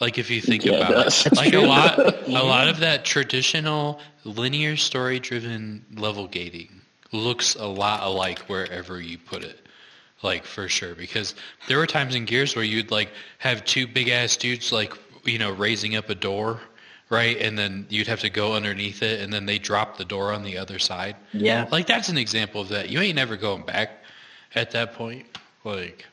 Like 0.00 0.18
if 0.18 0.30
you 0.30 0.40
think 0.40 0.64
Yeah, 0.64 0.72
about 0.72 0.90
does. 0.90 1.20
it, 1.26 1.34
That's 1.34 1.36
like 1.36 1.54
a 1.54 1.60
lot, 1.60 1.98
a 1.98 2.42
lot 2.42 2.68
of 2.68 2.80
that 2.80 3.04
traditional 3.04 4.00
linear 4.24 4.76
story 4.76 5.18
driven 5.20 5.84
level 5.94 6.26
gating 6.26 6.80
looks 7.12 7.54
a 7.54 7.66
lot 7.66 8.02
alike 8.02 8.40
wherever 8.40 9.00
you 9.00 9.18
put 9.18 9.42
it. 9.44 9.60
Like 10.22 10.44
for 10.44 10.68
sure, 10.68 10.94
because 10.94 11.34
there 11.68 11.78
were 11.78 11.86
times 11.86 12.14
in 12.14 12.24
Gears 12.24 12.56
where 12.56 12.64
you'd 12.64 12.90
like 12.90 13.10
have 13.38 13.64
two 13.64 13.86
big 13.86 14.08
ass 14.08 14.36
dudes 14.36 14.72
like 14.72 14.92
you 15.24 15.38
know 15.38 15.50
raising 15.52 15.94
up 15.94 16.08
a 16.10 16.14
door, 16.14 16.60
right, 17.10 17.36
and 17.38 17.58
then 17.58 17.86
you'd 17.90 18.06
have 18.06 18.20
to 18.20 18.30
go 18.30 18.54
underneath 18.54 19.02
it, 19.02 19.20
and 19.20 19.32
then 19.32 19.44
they 19.46 19.58
drop 19.58 19.98
the 19.98 20.04
door 20.06 20.32
on 20.32 20.42
the 20.42 20.56
other 20.58 20.78
side. 20.78 21.16
yeah, 21.32 21.68
Like 21.70 21.86
that's 21.86 22.08
an 22.08 22.16
example 22.18 22.62
of 22.62 22.68
that. 22.70 22.88
You 22.90 23.00
ain't 23.00 23.14
never 23.16 23.36
going 23.36 23.62
back 23.62 23.90
at 24.54 24.70
that 24.72 24.94
point. 24.94 25.26
Like, 25.64 26.06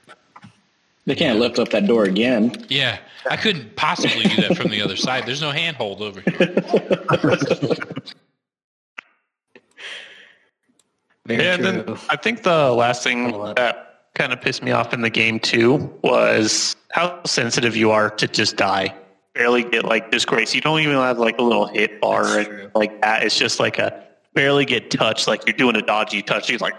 They 1.05 1.15
can't 1.15 1.39
lift 1.39 1.59
up 1.59 1.69
that 1.69 1.85
door 1.85 2.05
again. 2.05 2.65
yeah, 2.69 2.99
I 3.29 3.35
couldn't 3.35 3.75
possibly 3.75 4.23
do 4.23 4.41
that 4.47 4.55
from 4.57 4.71
the 4.71 4.81
other 4.81 4.95
side. 4.95 5.25
There's 5.25 5.41
no 5.41 5.51
handhold 5.51 6.01
over 6.01 6.21
here. 6.21 6.63
Yeah, 11.25 11.55
and 11.55 11.63
then 11.63 11.97
I 12.09 12.17
think 12.17 12.43
the 12.43 12.71
last 12.71 13.01
thing 13.03 13.31
that 13.55 14.01
kind 14.13 14.33
of 14.33 14.41
pissed 14.41 14.61
me 14.61 14.71
off 14.71 14.93
in 14.93 15.01
the 15.01 15.09
game 15.09 15.39
too 15.39 15.75
was 16.01 16.75
how 16.91 17.23
sensitive 17.23 17.77
you 17.77 17.91
are 17.91 18.09
to 18.09 18.27
just 18.27 18.57
die. 18.57 18.93
Barely 19.33 19.63
get 19.63 19.85
like 19.85 20.11
disgrace. 20.11 20.53
You 20.53 20.59
don't 20.59 20.81
even 20.81 20.95
have 20.95 21.19
like 21.19 21.37
a 21.39 21.41
little 21.41 21.65
hit 21.65 22.01
bar 22.01 22.25
That's 22.25 22.49
and 22.49 22.71
like 22.75 22.99
that. 23.01 23.23
It's 23.23 23.37
just 23.37 23.59
like 23.59 23.79
a 23.79 24.03
barely 24.33 24.65
get 24.65 24.91
touched. 24.91 25.27
Like 25.27 25.47
you're 25.47 25.55
doing 25.55 25.77
a 25.77 25.81
dodgy 25.81 26.21
touch. 26.21 26.49
He's 26.49 26.59
like, 26.61 26.75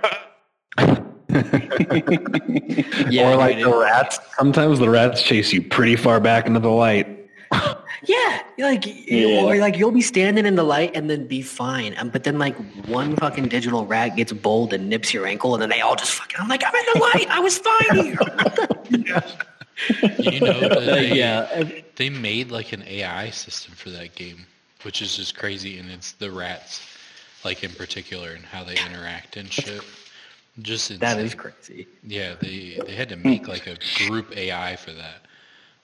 yeah, 3.11 3.33
or 3.33 3.37
like 3.37 3.59
the 3.59 3.77
rats. 3.81 4.19
Sometimes 4.39 4.79
the 4.79 4.89
rats 4.89 5.23
chase 5.23 5.53
you 5.53 5.63
pretty 5.63 5.97
far 5.97 6.21
back 6.21 6.47
into 6.47 6.61
the 6.61 6.71
light. 6.71 7.09
Yeah, 8.07 8.43
like 8.59 8.85
Yeah. 9.11 9.45
or 9.45 9.57
like 9.57 9.79
you'll 9.79 9.91
be 9.91 10.03
standing 10.03 10.45
in 10.45 10.57
the 10.57 10.63
light 10.63 10.95
and 10.95 11.09
then 11.09 11.27
be 11.27 11.41
fine, 11.41 11.95
um, 11.97 12.11
but 12.11 12.25
then 12.25 12.39
like 12.39 12.55
one 12.87 13.17
fucking 13.17 13.49
digital 13.49 13.87
rat 13.87 14.15
gets 14.15 14.31
bold 14.31 14.75
and 14.75 14.91
nips 14.91 15.15
your 15.15 15.27
ankle, 15.27 15.55
and 15.55 15.63
then 15.63 15.71
they 15.71 15.81
all 15.81 15.97
just 15.97 16.13
fucking. 16.13 16.37
I'm 16.39 16.49
like, 16.49 16.63
I'm 16.67 16.75
in 16.75 16.85
the 16.93 17.01
light. 17.01 17.27
I 17.31 17.41
was 17.41 17.57
fine 17.59 18.05
here. 18.05 19.23
You 20.19 20.41
know, 20.41 20.69
they, 20.81 21.15
yeah, 21.15 21.65
they 21.97 22.09
made 22.09 22.51
like 22.51 22.73
an 22.73 22.85
AI 22.87 23.31
system 23.31 23.75
for 23.75 23.91
that 23.91 24.15
game, 24.15 24.47
which 24.83 25.03
is 25.03 25.17
just 25.17 25.37
crazy, 25.37 25.79
and 25.79 25.91
it's 25.91 26.13
the 26.13 26.31
rats, 26.31 26.81
like 27.45 27.65
in 27.65 27.71
particular, 27.73 28.31
and 28.31 28.45
how 28.45 28.63
they 28.65 28.77
interact 28.87 29.37
and 29.37 29.53
shit. 29.53 29.83
Just 30.63 30.91
insane. 30.91 31.01
that 31.01 31.19
is 31.19 31.35
crazy. 31.35 31.89
Yeah, 32.03 32.35
they 32.41 32.83
they 32.87 32.95
had 32.95 33.09
to 33.11 33.17
make 33.17 33.49
like 33.49 33.67
a 33.67 33.77
group 33.95 34.37
AI 34.37 34.77
for 34.77 34.93
that 34.93 35.27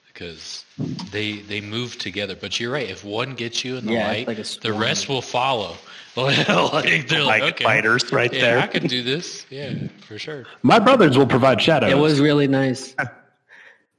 because 0.07 0.65
they 1.11 1.39
they 1.41 1.61
move 1.61 1.97
together. 1.97 2.35
But 2.35 2.59
you're 2.59 2.71
right. 2.71 2.89
If 2.89 3.03
one 3.03 3.35
gets 3.35 3.63
you 3.65 3.77
in 3.77 3.85
the 3.85 3.93
Yeah, 3.93 4.07
light, 4.07 4.27
like 4.27 4.37
the 4.61 4.73
rest 4.73 5.09
will 5.09 5.21
follow. 5.21 5.75
like 6.15 7.07
they're 7.07 7.23
like, 7.23 7.41
like 7.41 7.53
okay, 7.53 7.63
fighters 7.63 8.11
right 8.11 8.31
yeah, 8.31 8.41
there. 8.41 8.59
I 8.59 8.67
can 8.67 8.87
do 8.87 9.03
this. 9.03 9.45
Yeah, 9.49 9.73
for 9.99 10.17
sure. 10.17 10.45
My 10.61 10.79
brothers 10.79 11.17
will 11.17 11.27
provide 11.27 11.61
shadows. 11.61 11.91
It 11.91 11.97
was 11.97 12.19
really 12.19 12.47
nice. 12.47 12.95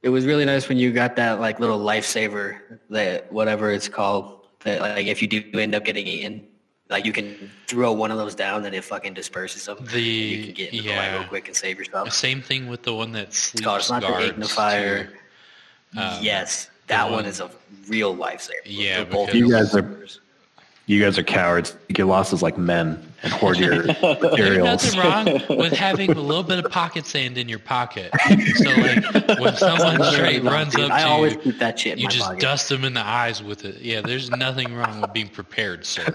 It 0.01 0.09
was 0.09 0.25
really 0.25 0.45
nice 0.45 0.67
when 0.67 0.77
you 0.77 0.91
got 0.91 1.15
that 1.15 1.39
like 1.39 1.59
little 1.59 1.79
lifesaver 1.79 2.79
that 2.89 3.31
whatever 3.31 3.71
it's 3.71 3.87
called 3.87 4.47
that 4.65 4.81
like 4.81 5.07
if 5.07 5.21
you 5.21 5.27
do 5.27 5.41
end 5.59 5.73
up 5.75 5.85
getting 5.85 6.07
eaten, 6.07 6.47
like 6.93 7.05
you 7.05 7.11
can 7.11 7.49
throw 7.67 7.91
one 7.91 8.11
of 8.11 8.17
those 8.17 8.35
down 8.35 8.63
and 8.65 8.73
it 8.73 8.83
fucking 8.83 9.13
disperses 9.15 9.65
them. 9.65 9.77
The- 9.81 9.99
you 10.01 10.43
can 10.45 10.53
get 10.53 10.71
into 10.73 10.83
the 10.83 10.89
yeah. 10.89 11.17
real 11.19 11.27
quick 11.27 11.47
and 11.47 11.57
save 11.57 11.77
yourself. 11.79 12.13
Same 12.13 12.41
thing 12.41 12.67
with 12.69 12.83
the 12.83 12.93
one 12.93 13.11
that 13.13 13.33
sleeps 13.33 13.53
It's 13.55 13.61
called 13.65 13.79
it's 13.79 13.89
not 13.89 14.01
the 14.03 14.07
ignifer. 14.07 15.07
too. 15.09 15.99
Um, 15.99 16.17
yes, 16.21 16.69
that 16.87 17.03
one 17.05 17.13
one- 17.13 17.25
is 17.25 17.39
a 17.41 17.49
real 17.87 18.15
lifesaver. 18.15 18.51
Yeah, 18.65 19.03
both 19.03 19.27
because- 19.31 19.39
You 19.39 19.51
guys 19.51 19.75
are- 19.75 19.81
lifesavers. 19.83 20.19
You 20.85 21.01
guys 21.01 21.17
are 21.17 21.23
cowards. 21.23 21.77
You 21.87 21.95
get 21.95 22.05
lost 22.07 22.33
like 22.41 22.57
men 22.57 23.01
and 23.23 23.31
hoard 23.31 23.57
your 23.57 23.83
There's 23.83 24.01
materials. 24.01 24.65
nothing 24.93 24.99
wrong 24.99 25.57
with 25.57 25.71
having 25.71 26.11
a 26.11 26.19
little 26.19 26.43
bit 26.43 26.63
of 26.63 26.69
pocket 26.69 27.05
sand 27.05 27.37
in 27.37 27.47
your 27.47 27.59
pocket. 27.59 28.11
So 28.55 28.69
like 28.69 29.39
when 29.39 29.55
someone 29.55 30.03
straight 30.11 30.43
runs 30.43 30.73
Dude, 30.75 30.85
up 30.85 30.91
I 30.91 31.03
to 31.03 31.07
always 31.07 31.33
you, 31.33 31.39
keep 31.39 31.59
that 31.59 31.79
shit 31.79 31.97
you 31.99 32.09
just 32.09 32.25
pocket. 32.25 32.41
dust 32.41 32.67
them 32.67 32.83
in 32.83 32.93
the 32.93 33.05
eyes 33.05 33.41
with 33.41 33.63
it. 33.63 33.79
Yeah, 33.81 34.01
there's 34.01 34.29
nothing 34.31 34.73
wrong 34.75 34.99
with 34.99 35.13
being 35.13 35.29
prepared, 35.29 35.85
sir. 35.85 36.05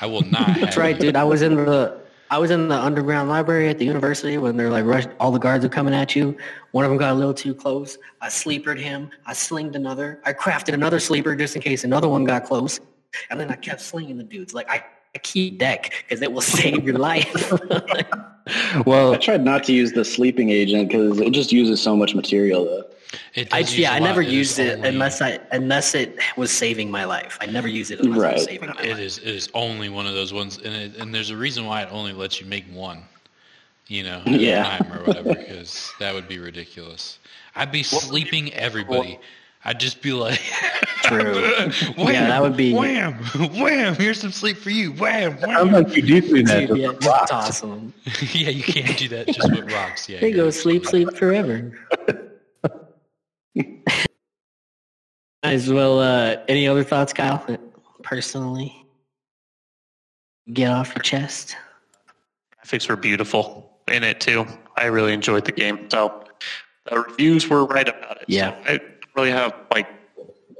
I 0.00 0.06
will 0.06 0.22
not 0.22 0.42
have 0.48 0.60
That's 0.60 0.76
right, 0.76 0.96
you. 0.96 1.02
dude. 1.02 1.16
I 1.16 1.22
was 1.24 1.42
in 1.42 1.54
the 1.54 2.00
I 2.28 2.38
was 2.38 2.50
in 2.50 2.66
the 2.68 2.74
underground 2.76 3.28
library 3.28 3.68
at 3.68 3.78
the 3.78 3.84
university 3.84 4.36
when 4.38 4.56
they're 4.56 4.70
like 4.70 4.86
rush, 4.86 5.04
all 5.20 5.30
the 5.30 5.38
guards 5.38 5.64
are 5.64 5.68
coming 5.68 5.94
at 5.94 6.16
you. 6.16 6.36
One 6.72 6.84
of 6.84 6.90
them 6.90 6.98
got 6.98 7.12
a 7.12 7.14
little 7.14 7.34
too 7.34 7.54
close. 7.54 7.98
I 8.22 8.30
sleepered 8.30 8.80
him. 8.80 9.10
I 9.26 9.34
slinged 9.34 9.76
another. 9.76 10.18
I 10.24 10.32
crafted 10.32 10.72
another 10.74 10.98
sleeper 10.98 11.36
just 11.36 11.54
in 11.56 11.62
case 11.62 11.84
another 11.84 12.08
one 12.08 12.24
got 12.24 12.44
close. 12.46 12.80
And 13.30 13.38
then 13.40 13.50
I 13.50 13.56
kept 13.56 13.80
slinging 13.80 14.16
the 14.18 14.24
dudes. 14.24 14.54
Like 14.54 14.68
I, 14.70 14.84
I 15.14 15.18
keep 15.18 15.58
deck 15.58 15.92
because 16.02 16.22
it 16.22 16.32
will 16.32 16.40
save 16.58 16.84
your 16.84 16.98
life. 16.98 17.52
Well, 18.86 19.14
I 19.14 19.18
tried 19.18 19.44
not 19.44 19.62
to 19.64 19.72
use 19.72 19.92
the 19.92 20.04
sleeping 20.04 20.50
agent 20.50 20.88
because 20.88 21.20
it 21.20 21.30
just 21.30 21.52
uses 21.52 21.80
so 21.80 21.94
much 21.94 22.12
material. 22.12 22.64
Though. 22.64 22.84
It 23.34 23.54
I, 23.54 23.60
yeah, 23.60 23.92
a 23.92 23.96
I 23.96 23.98
lot. 24.00 24.06
never 24.06 24.22
It 24.22 24.28
is 24.28 24.32
used 24.34 24.58
it 24.58 24.76
only- 24.78 24.88
unless 24.88 25.22
I 25.22 25.38
unless 25.52 25.94
it 25.94 26.18
was 26.36 26.50
saving 26.50 26.90
my 26.90 27.04
life. 27.04 27.38
I 27.40 27.46
never 27.46 27.68
used 27.68 27.92
it 27.92 28.00
unless 28.00 28.18
it 28.18 28.34
was 28.34 28.44
saving 28.44 28.70
my 28.70 28.82
It 28.82 28.90
life. 28.90 28.98
is. 28.98 29.18
It 29.18 29.28
is 29.28 29.48
only 29.54 29.90
one 29.90 30.08
of 30.08 30.14
those 30.14 30.32
ones, 30.32 30.56
and 30.58 30.74
it, 30.74 30.96
and 30.96 31.14
there's 31.14 31.30
a 31.30 31.36
reason 31.36 31.66
why 31.66 31.82
it 31.82 31.88
only 31.92 32.12
lets 32.12 32.40
you 32.40 32.46
make 32.46 32.64
one. 32.72 33.04
You 33.86 34.02
know, 34.04 34.22
at 34.26 34.40
Yeah. 34.40 34.76
a 34.76 34.82
time 34.82 34.92
or 34.92 35.04
whatever, 35.04 35.34
because 35.36 35.92
that 36.00 36.12
would 36.12 36.26
be 36.26 36.38
ridiculous. 36.40 37.20
I'd 37.54 37.70
be 37.70 37.84
sleeping 37.84 38.52
everybody. 38.54 39.20
I'd 39.64 39.78
just 39.78 40.02
be 40.02 40.12
like, 40.12 40.40
True. 41.04 41.34
wham, 41.96 42.12
Yeah, 42.14 42.26
that 42.28 42.42
would 42.42 42.56
be- 42.56 42.74
wham, 42.74 43.14
wham. 43.60 43.94
Here's 43.94 44.20
some 44.20 44.32
sleep 44.32 44.56
for 44.56 44.70
you. 44.70 44.92
Wham, 44.92 45.38
sounds 45.38 45.70
wham. 45.72 45.84
like 45.84 45.94
you 45.96 46.02
do 46.02 46.20
do 46.20 46.42
that. 46.44 46.68
Dude, 46.68 46.68
just 46.68 46.80
yeah, 46.80 46.88
with 46.88 47.00
just 47.00 47.08
rocks. 47.08 47.30
toss 47.30 47.60
them. 47.62 47.94
yeah, 48.32 48.48
you 48.50 48.62
can't 48.62 48.96
do 48.98 49.08
that 49.08 49.26
just 49.28 49.50
with 49.50 49.70
rocks. 49.72 50.08
Yeah, 50.08 50.20
They 50.20 50.28
you're 50.30 50.36
go 50.46 50.50
sleep, 50.50 50.84
sleep 50.86 51.14
forever. 51.16 51.72
As 55.44 55.72
well, 55.72 55.98
uh, 55.98 56.36
any 56.48 56.68
other 56.68 56.84
thoughts, 56.84 57.12
Kyle? 57.12 57.44
Personally, 58.02 58.74
get 60.52 60.70
off 60.70 60.94
your 60.94 61.02
chest. 61.02 61.56
graphics 62.64 62.88
were 62.88 62.96
beautiful 62.96 63.76
in 63.88 64.04
it 64.04 64.20
too. 64.20 64.46
I 64.76 64.86
really 64.86 65.12
enjoyed 65.12 65.44
the 65.44 65.52
game. 65.52 65.88
So 65.90 66.24
the 66.88 67.00
reviews 67.00 67.48
were 67.48 67.64
right 67.64 67.88
about 67.88 68.18
it. 68.18 68.24
Yeah. 68.28 68.50
So 68.50 68.72
I 68.72 68.78
don't 68.78 68.91
really 69.16 69.30
have 69.30 69.54
like 69.72 69.88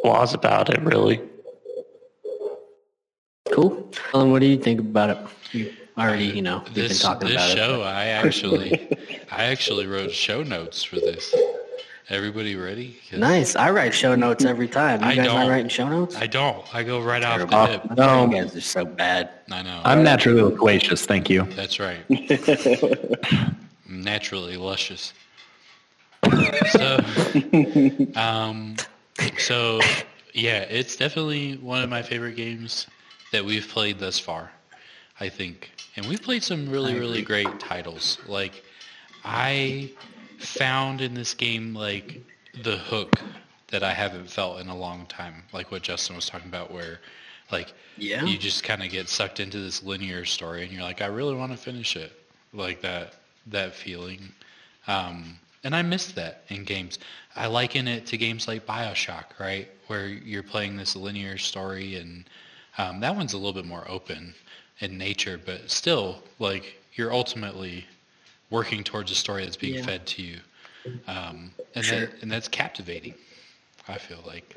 flaws 0.02 0.34
about 0.34 0.70
it 0.70 0.80
really. 0.82 1.20
Cool. 3.52 3.90
Um, 4.14 4.30
what 4.30 4.40
do 4.40 4.46
you 4.46 4.56
think 4.56 4.80
about 4.80 5.10
it? 5.10 5.18
You 5.52 5.72
already, 5.98 6.24
you 6.26 6.40
know, 6.42 6.62
we've 6.64 6.74
been 6.74 6.88
this 6.88 7.02
talking 7.02 7.28
this 7.28 7.36
about 7.36 7.56
show 7.56 7.80
it. 7.82 7.84
i 7.84 8.06
actually 8.06 8.96
i 9.30 9.44
actually 9.44 9.86
wrote 9.86 10.10
show 10.10 10.42
notes 10.42 10.82
for 10.82 10.96
this 10.96 11.34
everybody 12.08 12.56
ready? 12.56 12.96
Nice. 13.12 13.54
I 13.56 13.70
write 13.70 13.92
show 13.94 14.14
notes 14.14 14.44
every 14.44 14.68
time. 14.68 15.00
You 15.02 15.06
I 15.08 15.14
guys 15.16 15.26
not 15.26 15.34
don't. 15.42 15.50
writing 15.50 15.68
show 15.68 15.88
notes? 15.88 16.16
i 16.16 16.26
don't 16.26 16.64
i 16.74 16.82
go 16.82 17.00
right 17.02 17.22
off 17.22 17.34
Terrible. 17.48 17.50
the 17.50 17.66
hip 17.72 17.82
Uh, 17.90 17.94
no, 17.94 18.24
You 18.26 18.42
guys 18.42 18.56
are 18.56 18.60
so 18.62 18.84
bad. 18.86 19.28
i 19.50 19.62
know 19.62 19.82
I'm 19.84 20.02
naturally 20.02 20.40
loquacious. 20.42 21.04
Thank 21.04 21.28
you. 21.28 21.42
that's 21.54 21.78
right 21.78 22.00
naturally 23.88 24.56
luscious 24.56 25.12
so 26.70 26.98
um 28.16 28.76
so 29.38 29.80
yeah 30.34 30.60
it's 30.60 30.96
definitely 30.96 31.56
one 31.56 31.82
of 31.82 31.90
my 31.90 32.02
favorite 32.02 32.36
games 32.36 32.86
that 33.32 33.44
we've 33.44 33.68
played 33.68 33.98
thus 33.98 34.18
far 34.18 34.50
i 35.20 35.28
think. 35.28 35.70
And 35.96 36.06
we've 36.06 36.22
played 36.22 36.42
some 36.42 36.70
really 36.70 36.98
really 36.98 37.22
great 37.22 37.60
titles. 37.60 38.18
Like 38.26 38.62
i 39.24 39.90
found 40.38 41.00
in 41.00 41.14
this 41.14 41.34
game 41.34 41.74
like 41.74 42.20
the 42.62 42.76
hook 42.76 43.20
that 43.68 43.82
i 43.84 43.92
haven't 43.92 44.28
felt 44.28 44.60
in 44.60 44.68
a 44.68 44.76
long 44.76 45.06
time 45.06 45.44
like 45.52 45.70
what 45.70 45.82
justin 45.82 46.16
was 46.16 46.26
talking 46.26 46.48
about 46.48 46.72
where 46.72 46.98
like 47.52 47.72
Yeah. 47.96 48.24
you 48.24 48.36
just 48.36 48.64
kind 48.64 48.82
of 48.82 48.90
get 48.90 49.08
sucked 49.08 49.38
into 49.38 49.58
this 49.60 49.82
linear 49.84 50.24
story 50.24 50.62
and 50.64 50.72
you're 50.72 50.82
like 50.82 51.00
i 51.02 51.06
really 51.06 51.34
want 51.34 51.52
to 51.52 51.58
finish 51.58 51.96
it. 51.96 52.12
Like 52.54 52.82
that 52.82 53.14
that 53.46 53.74
feeling. 53.74 54.20
Um, 54.86 55.38
and 55.64 55.74
I 55.74 55.82
miss 55.82 56.12
that 56.12 56.44
in 56.48 56.64
games. 56.64 56.98
I 57.36 57.46
liken 57.46 57.88
it 57.88 58.06
to 58.06 58.16
games 58.16 58.46
like 58.48 58.66
Bioshock, 58.66 59.38
right, 59.38 59.68
where 59.86 60.06
you're 60.06 60.42
playing 60.42 60.76
this 60.76 60.96
linear 60.96 61.38
story, 61.38 61.96
and 61.96 62.24
um, 62.78 63.00
that 63.00 63.14
one's 63.14 63.32
a 63.32 63.36
little 63.38 63.52
bit 63.52 63.64
more 63.66 63.84
open 63.88 64.34
in 64.80 64.98
nature, 64.98 65.40
but 65.44 65.70
still, 65.70 66.22
like 66.38 66.78
you're 66.94 67.12
ultimately 67.12 67.86
working 68.50 68.82
towards 68.84 69.10
a 69.10 69.14
story 69.14 69.44
that's 69.44 69.56
being 69.56 69.74
Yeah. 69.74 69.82
fed 69.82 70.06
to 70.06 70.22
you, 70.22 70.38
um, 71.06 71.52
and 71.74 71.84
Sure. 71.84 72.00
that, 72.00 72.22
and 72.22 72.30
that's 72.30 72.48
captivating. 72.48 73.14
I 73.88 73.98
feel 73.98 74.22
like. 74.26 74.56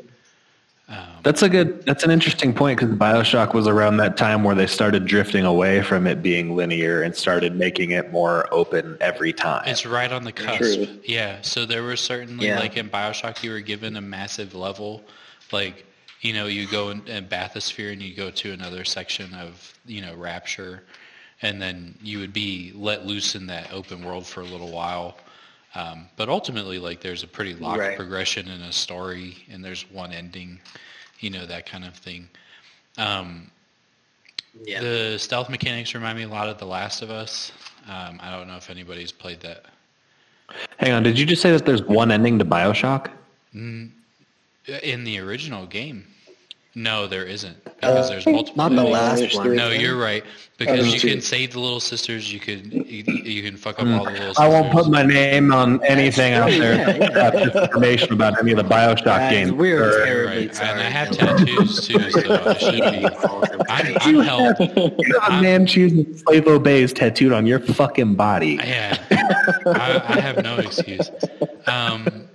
That's 1.24 1.41
a 1.41 1.50
good. 1.50 1.84
That's 1.86 2.04
an 2.04 2.12
interesting 2.12 2.54
point 2.54 2.80
because 2.80 2.95
Bioshock 2.95 3.56
was 3.56 3.67
around 3.67 3.98
that 3.98 4.15
time 4.15 4.43
where 4.43 4.54
they 4.54 4.67
started 4.67 5.06
drifting 5.06 5.43
away 5.43 5.82
from 5.82 6.06
it 6.06 6.21
being 6.21 6.56
linear 6.56 7.02
and 7.02 7.15
started 7.15 7.56
making 7.56 7.91
it 7.91 8.12
more 8.12 8.48
open 8.54 8.95
every 9.02 9.34
time. 9.34 9.63
It's 9.65 9.88
right 9.88 10.12
on 10.12 10.24
the 10.24 10.32
cusp. 10.32 10.60
True. 10.60 10.88
Yeah. 11.04 11.41
So 11.41 11.65
there 11.65 11.82
was 11.82 12.00
certainly 12.00 12.45
Yeah. 12.45 12.60
like 12.60 12.78
in 12.78 12.89
Bioshock, 12.89 13.41
you 13.41 13.52
were 13.52 13.62
given 13.62 13.95
a 13.95 14.02
massive 14.02 14.54
level, 14.54 15.04
like 15.52 15.86
you 16.21 16.34
know, 16.34 16.45
you 16.45 16.67
go 16.67 16.89
in, 16.89 17.08
in 17.08 17.26
Bathysphere 17.26 17.91
and 17.91 18.02
you 18.02 18.15
go 18.15 18.30
to 18.32 18.52
another 18.52 18.86
section 18.86 19.34
of 19.34 19.74
you 19.88 20.02
know 20.02 20.13
Rapture, 20.15 20.84
and 21.41 21.60
then 21.60 21.95
you 22.04 22.19
would 22.19 22.34
be 22.34 22.71
let 22.76 23.08
loose 23.08 23.34
in 23.34 23.48
that 23.48 23.74
open 23.74 24.06
world 24.06 24.28
for 24.28 24.41
a 24.41 24.45
little 24.45 24.71
while. 24.71 25.17
Um, 25.75 26.07
but 26.15 26.29
ultimately, 26.29 26.79
like 26.79 27.01
there's 27.01 27.23
a 27.23 27.27
pretty 27.27 27.53
locked 27.53 27.79
Right. 27.79 27.97
progression 27.97 28.47
in 28.47 28.61
a 28.61 28.71
story, 28.71 29.38
and 29.51 29.63
there's 29.63 29.89
one 29.91 30.11
ending, 30.13 30.59
you 31.19 31.29
know, 31.29 31.45
that 31.45 31.65
kind 31.65 31.83
of 31.85 31.93
thing. 31.95 32.29
Um, 32.97 33.51
Yeah. 34.63 34.79
The 34.79 35.17
stealth 35.19 35.49
mechanics 35.49 35.93
remind 35.93 36.17
me 36.17 36.23
a 36.23 36.29
lot 36.29 36.47
of 36.47 36.57
The 36.57 36.65
Last 36.65 37.01
of 37.01 37.11
Us. 37.11 37.51
Um, 37.89 38.17
I 38.23 38.31
don't 38.31 38.47
know 38.47 38.55
if 38.55 38.69
anybody's 38.69 39.11
played 39.11 39.41
that. 39.41 39.65
Hang 40.77 40.93
on, 40.93 41.03
did 41.03 41.19
you 41.19 41.25
just 41.25 41.41
say 41.41 41.51
that 41.51 41.65
there's 41.65 41.83
one 41.83 42.09
ending 42.09 42.39
to 42.39 42.45
Bioshock? 42.45 43.09
In 43.53 45.03
the 45.03 45.19
original 45.19 45.65
game, 45.65 46.07
no, 46.77 47.07
there 47.07 47.23
isn't 47.23 47.63
because 47.63 48.09
there's 48.09 48.25
multiple. 48.25 48.57
Not 48.57 48.75
the 48.75 48.83
last 48.83 49.33
one. 49.35 49.55
No, 49.55 49.69
you're 49.71 49.97
right 49.97 50.23
because 50.57 50.93
you 50.93 50.99
two. 50.99 51.09
can 51.09 51.21
save 51.21 51.53
the 51.53 51.59
little 51.61 51.79
sisters. 51.79 52.31
You 52.33 52.39
could 52.41 52.71
you, 52.73 53.03
you 53.23 53.43
can 53.43 53.55
fuck 53.57 53.79
up 53.79 53.88
all 53.88 54.03
the 54.05 54.11
little 54.11 54.15
sisters. 54.15 54.38
I 54.38 54.47
won't 54.49 54.71
put 54.73 54.89
my 54.89 55.03
name 55.03 55.53
on 55.53 55.81
anything 55.85 56.33
out 56.33 56.49
there 56.49 56.75
yeah, 56.75 57.31
yeah. 57.33 57.63
information 57.63 58.11
about 58.11 58.38
any 58.39 58.51
of 58.51 58.57
the 58.57 58.63
Bioshock 58.63 59.05
Guys, 59.05 59.31
games. 59.31 59.51
we're 59.53 59.83
Or- 59.88 60.05
terribly 60.05 60.47
Right, 60.47 60.61
and 60.61 60.79
I 60.81 60.83
have 60.89 61.11
tattoos 61.11 61.88
too, 61.88 62.11
so 62.11 62.43
I 62.45 62.53
should 62.57 62.73
be. 62.73 63.07
I'm, 63.69 63.97
I'm 64.01 64.25
held. 64.25 64.55
You 64.99 65.19
have 65.21 65.39
a 65.39 65.41
man 65.41 65.65
choosing 65.65 66.17
slave 66.17 66.45
obeys 66.47 66.91
tattooed 66.91 67.31
on 67.31 67.45
your 67.45 67.59
fucking 67.59 68.15
body. 68.15 68.59
Yeah, 68.61 68.97
I, 69.65 70.01
I 70.07 70.19
have 70.19 70.43
no 70.43 70.57
excuse. 70.57 71.09
Um, 71.67 72.27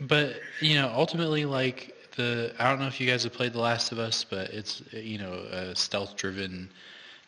but 0.00 0.36
you 0.60 0.74
know, 0.76 0.90
ultimately, 0.94 1.44
like 1.44 1.94
the 2.18 2.52
I 2.58 2.68
don't 2.68 2.80
know 2.80 2.86
if 2.86 3.00
you 3.00 3.08
guys 3.08 3.22
have 3.22 3.32
played 3.32 3.54
The 3.54 3.60
Last 3.60 3.92
of 3.92 3.98
Us, 3.98 4.24
but 4.24 4.50
it's 4.50 4.82
you 4.92 5.16
know 5.16 5.32
a 5.50 5.74
stealth-driven 5.74 6.68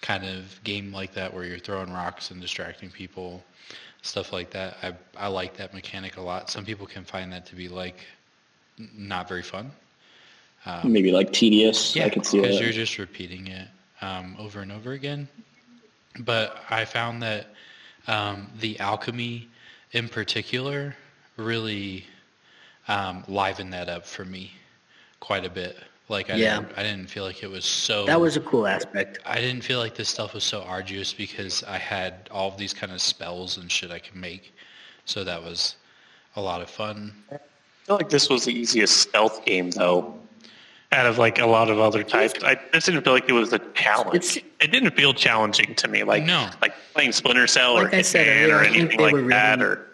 kind 0.03 0.24
of 0.24 0.62
game 0.64 0.92
like 0.92 1.14
that 1.14 1.33
where 1.33 1.44
you're 1.44 1.59
throwing 1.59 1.92
rocks 1.92 2.31
and 2.31 2.40
distracting 2.40 2.90
people, 2.90 3.42
stuff 4.03 4.33
like 4.33 4.50
that. 4.50 4.76
I 4.83 4.92
I 5.16 5.29
like 5.29 5.57
that 5.57 5.72
mechanic 5.72 6.18
a 6.18 6.20
lot. 6.20 6.50
Some 6.50 6.66
people 6.66 6.87
can 6.87 7.05
find 7.05 7.33
that 7.33 7.46
to 7.46 7.57
be 7.57 7.68
like 7.68 8.05
not 8.94 9.29
very 9.29 9.42
fun. 9.42 9.70
Maybe 10.85 11.12
like 11.12 11.33
tedious. 11.33 11.92
See 11.92 12.00
because 12.05 12.61
you're 12.61 12.72
just 12.72 12.98
repeating 12.98 13.46
it 13.46 13.68
um, 14.03 14.37
over 14.38 14.61
and 14.61 14.72
over 14.72 14.92
again. 14.92 15.29
But 16.18 16.59
I 16.68 16.85
found 16.85 17.22
that 17.22 17.46
um, 18.09 18.50
the 18.59 18.79
alchemy, 18.81 19.48
in 19.92 20.09
particular, 20.09 20.96
really 21.37 22.07
um, 22.88 23.22
livened 23.29 23.72
that 23.72 23.88
up 23.88 24.05
for 24.05 24.24
me 24.24 24.53
quite 25.21 25.45
a 25.45 25.51
bit. 25.51 25.77
Like 26.09 26.29
I, 26.31 26.35
Yeah. 26.37 26.61
didn't, 26.61 26.79
I 26.79 26.83
didn't 26.83 27.09
feel 27.09 27.23
like 27.25 27.43
it 27.45 27.51
was 27.51 27.65
so. 27.65 28.05
That 28.07 28.21
was 28.21 28.37
a 28.37 28.41
cool 28.41 28.67
aspect. 28.67 29.21
I 29.25 29.37
didn't 29.41 29.63
feel 29.63 29.79
like 29.79 29.95
this 29.95 30.09
stuff 30.09 30.35
was 30.35 30.43
so 30.43 30.63
arduous 30.63 31.13
because 31.13 31.63
I 31.65 31.79
had 31.79 32.29
all 32.33 32.49
of 32.49 32.57
these 32.57 32.75
kind 32.75 32.93
of 32.93 33.01
spells 33.01 33.59
and 33.59 33.71
shit 33.71 33.91
I 33.93 34.01
could 34.01 34.17
make. 34.17 34.53
So 35.05 35.23
that 35.25 35.43
was 35.43 35.77
a 36.37 36.41
lot 36.41 36.63
of 36.63 36.71
fun. 36.71 37.13
I 37.31 37.39
feel 37.87 37.97
like 37.97 38.09
this 38.11 38.29
was 38.29 38.45
the 38.45 38.53
easiest 38.53 38.97
stealth 38.97 39.45
game 39.45 39.71
though. 39.71 40.17
Out 40.93 41.07
of 41.07 41.19
like 41.19 41.39
a 41.39 41.47
lot 41.47 41.71
of 41.71 41.79
other 41.79 42.03
types, 42.03 42.43
I 42.43 42.57
just 42.73 42.87
didn't 42.87 43.05
feel 43.05 43.13
like 43.13 43.29
it 43.29 43.33
was 43.33 43.53
a 43.53 43.61
challenge. 43.75 44.17
It's- 44.17 44.39
it 44.61 44.73
didn't 44.73 44.91
feel 44.97 45.15
challenging 45.15 45.77
to 45.77 45.87
me, 45.87 46.03
like 46.03 46.25
No. 46.25 46.51
like 46.61 46.75
playing 46.93 47.13
Splinter 47.13 47.47
Cell 47.47 47.75
Like 47.75 47.93
or 47.93 47.97
I 47.97 48.03
said 48.03 48.27
Hitman 48.27 48.43
earlier, 48.43 48.57
or 48.57 48.61
I 48.61 48.65
think 48.65 48.77
anything 48.77 49.01
like 49.01 49.13
were 49.13 49.23
that. 49.29 49.63
Or 49.63 49.87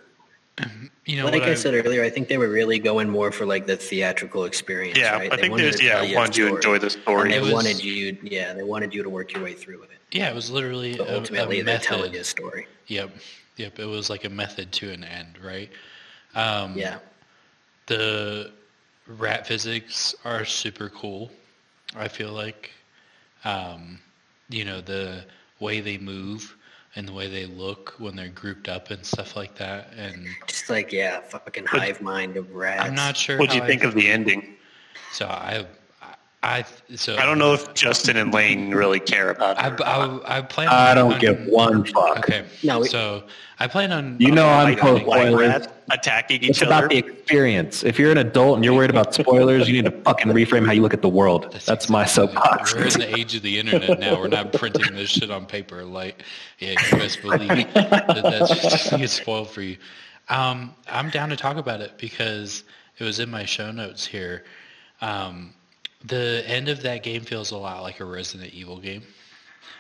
You 1.07 1.19
know, 1.19 1.25
Like 1.25 1.35
what 1.41 1.49
I 1.49 1.55
said 1.55 1.73
earlier, 1.75 2.03
I 2.03 2.11
think 2.11 2.27
they 2.27 2.37
were 2.37 2.49
really 2.49 2.81
going 2.81 3.09
more 3.09 3.31
for 3.31 3.47
like 3.47 3.67
the 3.67 3.77
theatrical 3.77 4.45
experience. 4.45 4.99
yeah, 4.99 5.13
right? 5.17 5.33
I 5.33 5.37
They 5.37 5.43
think 5.43 5.51
wanted 5.53 5.65
there's 5.65 5.77
to 5.77 5.85
yeah, 5.85 5.95
tell 5.95 6.05
you 6.05 6.17
wanted 6.17 6.37
you 6.37 6.49
to 6.49 6.57
enjoy 6.57 6.79
the 6.79 6.91
story. 6.91 7.23
And 7.23 7.33
they 7.33 7.41
was- 7.41 7.53
wanted 7.53 7.83
you, 7.83 8.19
yeah, 8.25 8.53
they 8.53 8.65
wanted 8.65 8.93
you 8.93 9.05
to 9.05 9.09
work 9.09 9.33
your 9.33 9.43
way 9.45 9.55
through 9.55 9.81
with 9.81 9.93
it. 9.93 9.99
yeah, 10.11 10.29
it 10.29 10.35
was 10.35 10.51
literally 10.51 10.97
But 10.97 11.09
a, 11.09 11.15
ultimately, 11.17 11.61
a 11.61 11.65
they're 11.65 11.75
method. 11.75 11.87
telling 11.87 12.13
you 12.13 12.21
a 12.21 12.25
story. 12.25 12.67
Yep, 12.89 13.11
yep. 13.57 13.79
It 13.79 13.85
was 13.87 14.11
like 14.11 14.25
a 14.25 14.29
method 14.29 14.73
to 14.73 14.91
an 14.91 15.05
end, 15.05 15.39
right? 15.43 15.71
Um, 16.35 16.77
Yeah, 16.77 16.99
The 17.87 18.51
rat 19.07 19.47
physics 19.47 20.13
are 20.25 20.45
super 20.45 20.89
cool. 20.89 21.31
I 21.95 22.09
feel 22.09 22.33
like, 22.33 22.73
um, 23.45 24.01
you 24.49 24.65
know, 24.65 24.81
the 24.81 25.25
way 25.61 25.81
they 25.81 25.99
move 25.99 26.57
and 26.97 27.07
the 27.07 27.13
way 27.13 27.29
they 27.29 27.47
look 27.47 27.95
when 27.99 28.17
they're 28.17 28.29
grouped 28.29 28.69
up 28.69 28.91
and 28.91 29.05
stuff 29.05 29.37
like 29.37 29.55
that. 29.57 29.93
And 29.97 30.27
just 30.47 30.69
like 30.71 30.93
yeah, 30.93 31.21
fucking 31.21 31.67
hive 31.67 32.01
mind 32.01 32.37
of 32.37 32.55
rats. 32.55 32.85
I'm 32.85 32.95
not 32.95 33.17
sure. 33.17 33.39
What 33.39 33.51
do 33.51 33.57
you 33.57 33.67
think 33.67 33.85
I, 33.85 33.89
of 33.89 33.95
the 33.95 34.09
ending? 34.09 34.57
So 35.13 35.27
I, 35.27 35.67
I, 36.43 36.65
so 36.95 37.17
I 37.17 37.25
don't 37.25 37.39
know 37.39 37.55
if 37.55 37.75
Justin 37.75 38.17
and 38.17 38.33
Lane 38.33 38.71
really 38.73 39.01
care 39.01 39.31
about 39.31 39.59
it. 39.59 39.67
or 39.81 39.85
not. 39.85 40.23
I, 40.27 40.39
I 40.39 40.43
plan. 40.43 40.69
I 40.69 40.95
don't 40.95 41.15
on- 41.15 41.19
give 41.21 41.45
one 41.47 41.85
fuck. 41.85 42.19
Okay. 42.19 42.45
No, 42.63 42.81
we- 42.81 42.89
so 42.89 43.25
I 43.59 43.67
plan 43.67 43.91
on. 43.91 44.17
You 44.21 44.31
know 44.31 44.47
I'm 44.49 44.69
like, 44.69 44.79
pro 44.79 44.93
like 44.93 45.03
spoilers. 45.03 45.67
attacking 45.91 46.43
each 46.45 46.51
It's 46.51 46.63
other. 46.63 46.71
about 46.71 46.91
the 46.91 46.99
experience. 46.99 47.83
If 47.83 47.99
you're 47.99 48.13
an 48.13 48.19
adult 48.19 48.57
and 48.57 48.65
you're 48.65 48.75
worried 48.75 48.91
about 48.91 49.13
spoilers, 49.15 49.67
you 49.67 49.75
need 49.83 49.87
to 49.91 50.03
fucking 50.03 50.29
reframe 50.29 50.65
how 50.67 50.73
you 50.73 50.83
look 50.83 50.95
at 50.95 51.03
the 51.03 51.09
world. 51.09 51.53
That's, 51.65 51.89
my 51.89 52.05
soapbox. 52.05 52.75
We're 52.75 52.85
in 52.85 53.01
the 53.01 53.17
age 53.19 53.35
of 53.35 53.43
the 53.43 53.59
internet 53.59 53.99
now. 53.99 54.21
We're 54.21 54.29
not 54.29 54.53
printing 54.53 54.95
this 54.95 55.11
shit 55.11 55.31
on 55.31 55.47
paper. 55.47 55.85
Like, 55.85 56.23
yeah, 56.59 56.71
you 56.93 56.99
best 56.99 57.23
believe 57.23 57.49
that 57.75 58.07
that's 58.23 58.61
just 58.63 58.91
gonna 58.91 59.03
get 59.03 59.11
spoiled 59.11 59.51
for 59.51 59.63
you. 59.63 59.79
Um, 60.29 60.75
I'm 60.89 61.11
down 61.11 61.29
to 61.31 61.37
talk 61.37 61.57
about 61.57 61.81
it 61.81 61.99
because 61.99 62.63
it 62.99 63.05
was 63.05 63.19
in 63.21 63.31
my 63.31 63.45
show 63.47 63.73
notes 63.73 64.07
here. 64.07 64.45
Um, 65.01 65.55
the 66.05 66.45
end 66.47 66.69
of 66.69 66.83
that 66.83 67.03
game 67.03 67.23
feels 67.23 67.51
a 67.51 67.57
lot 67.57 67.83
like 67.83 68.01
a 68.01 68.05
Resident 68.05 68.53
Evil 68.53 68.79
game. 68.79 69.03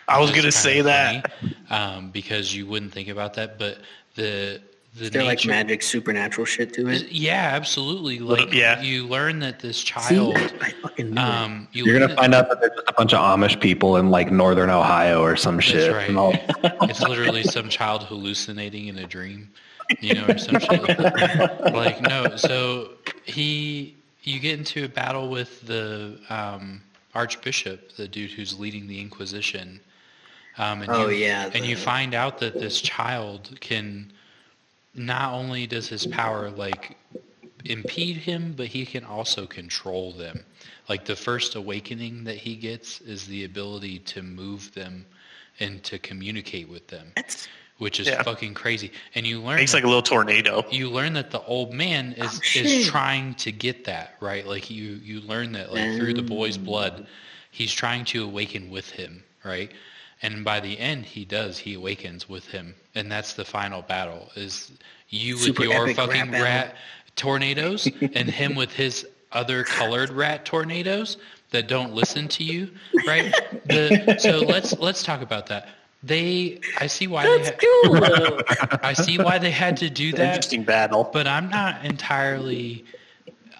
I 0.08 0.20
was 0.20 0.30
gonna 0.30 0.52
say 0.52 0.82
that. 0.82 1.32
funny, 1.40 1.56
um, 1.70 2.10
because 2.10 2.54
you 2.54 2.66
wouldn't 2.66 2.92
think 2.92 3.08
about 3.08 3.34
that, 3.34 3.58
but 3.58 3.78
the 4.14 4.60
the 4.94 5.10
They're 5.10 5.24
like 5.24 5.44
magic 5.44 5.82
supernatural 5.82 6.46
shit 6.46 6.72
to 6.74 6.88
it. 6.88 7.12
Yeah, 7.12 7.50
absolutely. 7.52 8.18
Like, 8.18 8.52
yeah. 8.52 8.80
you 8.80 9.06
learn 9.06 9.40
that 9.40 9.60
this 9.60 9.76
See, 9.78 9.84
child. 9.84 10.36
I 10.36 10.70
fucking 10.82 11.10
knew. 11.10 11.20
Um, 11.20 11.68
you 11.72 11.84
You're 11.84 11.98
gonna 12.00 12.14
find 12.16 12.34
out 12.34 12.48
that 12.48 12.60
there's 12.60 12.80
a 12.88 12.92
bunch 12.94 13.12
of 13.12 13.18
Amish 13.20 13.60
people 13.60 13.96
in 13.98 14.10
like 14.10 14.30
northern 14.32 14.70
Ohio 14.70 15.20
or 15.22 15.36
some 15.36 15.60
shit. 15.60 15.92
right. 15.92 16.14
All- 16.16 16.32
it's 16.88 17.02
literally 17.02 17.42
some 17.42 17.68
child 17.68 18.04
hallucinating 18.04 18.86
in 18.86 18.98
a 18.98 19.06
dream, 19.06 19.50
you 20.00 20.14
know, 20.14 20.24
or 20.28 20.38
some 20.38 20.58
shit 20.60 20.82
like. 20.88 21.60
Like, 21.74 22.00
no, 22.00 22.34
so 22.36 22.92
he, 23.24 23.96
you 24.26 24.40
get 24.40 24.58
into 24.58 24.84
a 24.84 24.88
battle 24.88 25.28
with 25.30 25.62
the 25.66 26.18
um, 26.28 26.82
Archbishop, 27.14 27.96
the 27.96 28.08
dude 28.08 28.32
who's 28.32 28.58
leading 28.58 28.86
the 28.86 29.00
Inquisition. 29.00 29.80
Um, 30.58 30.82
and 30.82 30.90
Oh, 30.90 31.08
you, 31.08 31.16
yeah, 31.16 31.50
and 31.54 31.64
you 31.64 31.76
find 31.76 32.12
out 32.12 32.38
that 32.40 32.54
this 32.58 32.80
child 32.80 33.56
can, 33.60 34.12
not 34.94 35.32
only 35.32 35.66
does 35.66 35.88
his 35.88 36.06
power 36.06 36.50
like 36.50 36.96
impede 37.64 38.16
him, 38.16 38.52
but 38.56 38.66
he 38.66 38.84
can 38.84 39.04
also 39.04 39.46
control 39.46 40.12
them. 40.12 40.44
Like 40.88 41.04
the 41.04 41.16
first 41.16 41.54
awakening 41.54 42.24
that 42.24 42.36
he 42.36 42.56
gets 42.56 43.00
is 43.02 43.26
the 43.26 43.44
ability 43.44 44.00
to 44.00 44.22
move 44.22 44.74
them 44.74 45.06
and 45.60 45.82
to 45.84 45.98
communicate 45.98 46.68
with 46.68 46.86
them, 46.88 47.12
That's 47.16 47.48
which 47.78 48.00
is 48.00 48.06
Yeah. 48.06 48.22
fucking 48.22 48.54
crazy. 48.54 48.90
And 49.14 49.26
you 49.26 49.40
learn 49.40 49.58
it's 49.60 49.74
like 49.74 49.84
a 49.84 49.86
little 49.86 50.02
tornado. 50.02 50.64
you 50.70 50.90
learn 50.90 51.12
that 51.14 51.30
the 51.30 51.42
old 51.42 51.72
man 51.72 52.14
is 52.16 52.40
Oh, 52.56 52.60
is 52.60 52.86
trying 52.86 53.34
to 53.36 53.52
get 53.52 53.84
that 53.84 54.14
right. 54.20 54.46
Like 54.46 54.70
you 54.70 55.00
you 55.02 55.20
learn 55.20 55.52
that 55.52 55.72
like 55.72 55.96
through 55.96 56.14
the 56.14 56.22
boy's 56.22 56.56
blood, 56.58 57.06
he's 57.50 57.72
trying 57.72 58.04
to 58.06 58.24
awaken 58.24 58.70
with 58.70 58.90
him, 58.90 59.22
right? 59.44 59.70
And 60.22 60.44
by 60.44 60.60
the 60.60 60.78
end, 60.78 61.04
he 61.04 61.24
does. 61.26 61.58
He 61.58 61.74
awakens 61.74 62.28
with 62.28 62.48
him, 62.48 62.74
and 62.94 63.12
that's 63.12 63.34
the 63.34 63.44
final 63.44 63.82
battle. 63.82 64.30
Is 64.34 64.72
you 65.10 65.36
with 65.36 65.58
your 65.58 65.92
fucking 65.94 66.30
rap 66.32 66.42
rat, 66.42 66.76
tornadoes, 67.16 67.86
and 68.14 68.30
him 68.30 68.54
with 68.54 68.72
his 68.72 69.06
other 69.32 69.64
colored 69.64 70.10
rat 70.10 70.44
tornadoes 70.46 71.18
that 71.50 71.68
don't 71.68 71.92
listen 71.94 72.28
to 72.28 72.44
you, 72.44 72.70
right? 73.06 73.32
The, 73.66 74.16
so 74.18 74.38
let's 74.38 74.78
let's 74.78 75.02
talk 75.02 75.20
about 75.22 75.46
that. 75.48 75.68
They, 76.06 76.60
I 76.80 76.86
see 76.86 77.06
why 77.06 77.24
they. 77.26 77.42
that's 77.42 77.50
Ha- 77.50 77.56
cool. 77.82 78.40
I 78.82 78.92
see 78.92 79.18
why 79.18 79.38
they 79.38 79.50
had 79.50 79.76
to 79.78 79.90
do 79.90 80.12
that 80.12 80.28
Interesting 80.28 80.64
battle. 80.64 81.04
but 81.12 81.26
I'm 81.26 81.48
not 81.50 81.84
entirely 81.84 82.84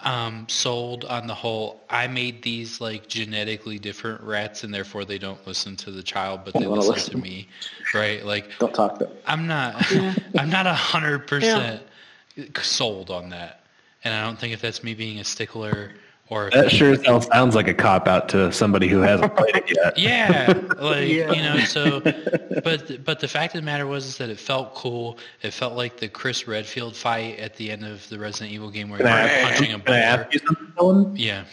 um, 0.03 0.45
sold 0.47 1.03
on 1.05 1.27
the 1.27 1.33
whole. 1.33 1.81
I 1.89 2.07
made 2.07 2.41
these 2.43 2.79
like 2.79 3.07
genetically 3.07 3.79
different 3.79 4.21
rats, 4.21 4.63
and 4.63 4.73
therefore 4.73 5.05
they 5.05 5.17
don't 5.17 5.45
listen 5.45 5.75
to 5.77 5.91
the 5.91 6.03
child, 6.03 6.41
but 6.45 6.53
they 6.53 6.61
They 6.61 6.67
wanna 6.67 6.81
listen, 6.83 7.15
to 7.15 7.17
me, 7.23 7.49
right? 7.93 8.25
Like 8.25 8.49
Don't 8.59 8.73
talk 8.73 8.99
to 8.99 9.09
I'm 9.25 9.47
not, 9.47 9.75
I'm 10.37 10.49
not 10.49 10.67
a 10.67 10.73
hundred 10.73 11.27
percent 11.27 11.81
sold 12.61 13.09
on 13.09 13.29
that, 13.29 13.61
and 14.03 14.13
I 14.13 14.23
don't 14.23 14.39
think 14.39 14.53
if 14.53 14.61
that's 14.61 14.83
me 14.83 14.93
being 14.93 15.19
a 15.19 15.23
stickler 15.23 15.91
or 16.29 16.49
That 16.51 16.71
sure 16.71 16.91
as 16.93 17.05
hell 17.05 17.21
sounds 17.21 17.55
like 17.55 17.67
a 17.67 17.73
cop 17.73 18.07
out 18.07 18.27
to 18.29 18.51
somebody 18.51 18.87
who 18.87 18.99
hasn't 18.99 19.35
played 19.35 19.55
it 19.55 19.71
yet. 19.75 19.97
yeah, 19.97 20.53
like 20.79 21.07
you 21.07 21.25
know. 21.25 21.59
So, 21.59 21.99
but 22.63 23.03
but 23.05 23.19
the 23.19 23.27
fact 23.27 23.55
of 23.55 23.61
the 23.61 23.65
matter 23.65 23.87
was 23.87 24.05
is 24.05 24.17
that 24.17 24.29
it 24.29 24.39
felt 24.39 24.73
cool. 24.75 25.17
It 25.41 25.51
felt 25.53 25.73
like 25.75 25.97
the 25.97 26.07
Chris 26.09 26.47
Redfield 26.47 26.95
fight 26.95 27.39
at 27.39 27.55
the 27.55 27.71
end 27.71 27.85
of 27.85 28.07
the 28.09 28.19
Resident 28.19 28.51
Evil 28.51 28.69
game 28.69 28.89
where 28.89 28.99
Can 28.99 29.07
I, 29.07 29.21
you're 29.39 29.47
punching 29.49 29.73
a 29.73 29.79
can 29.79 29.93
I 29.93 29.99
boulder. 30.07 30.23
ask 30.23 30.33
you 30.33 30.39
something, 30.45 30.67
Dylan? 30.77 31.11
Yeah. 31.17 31.43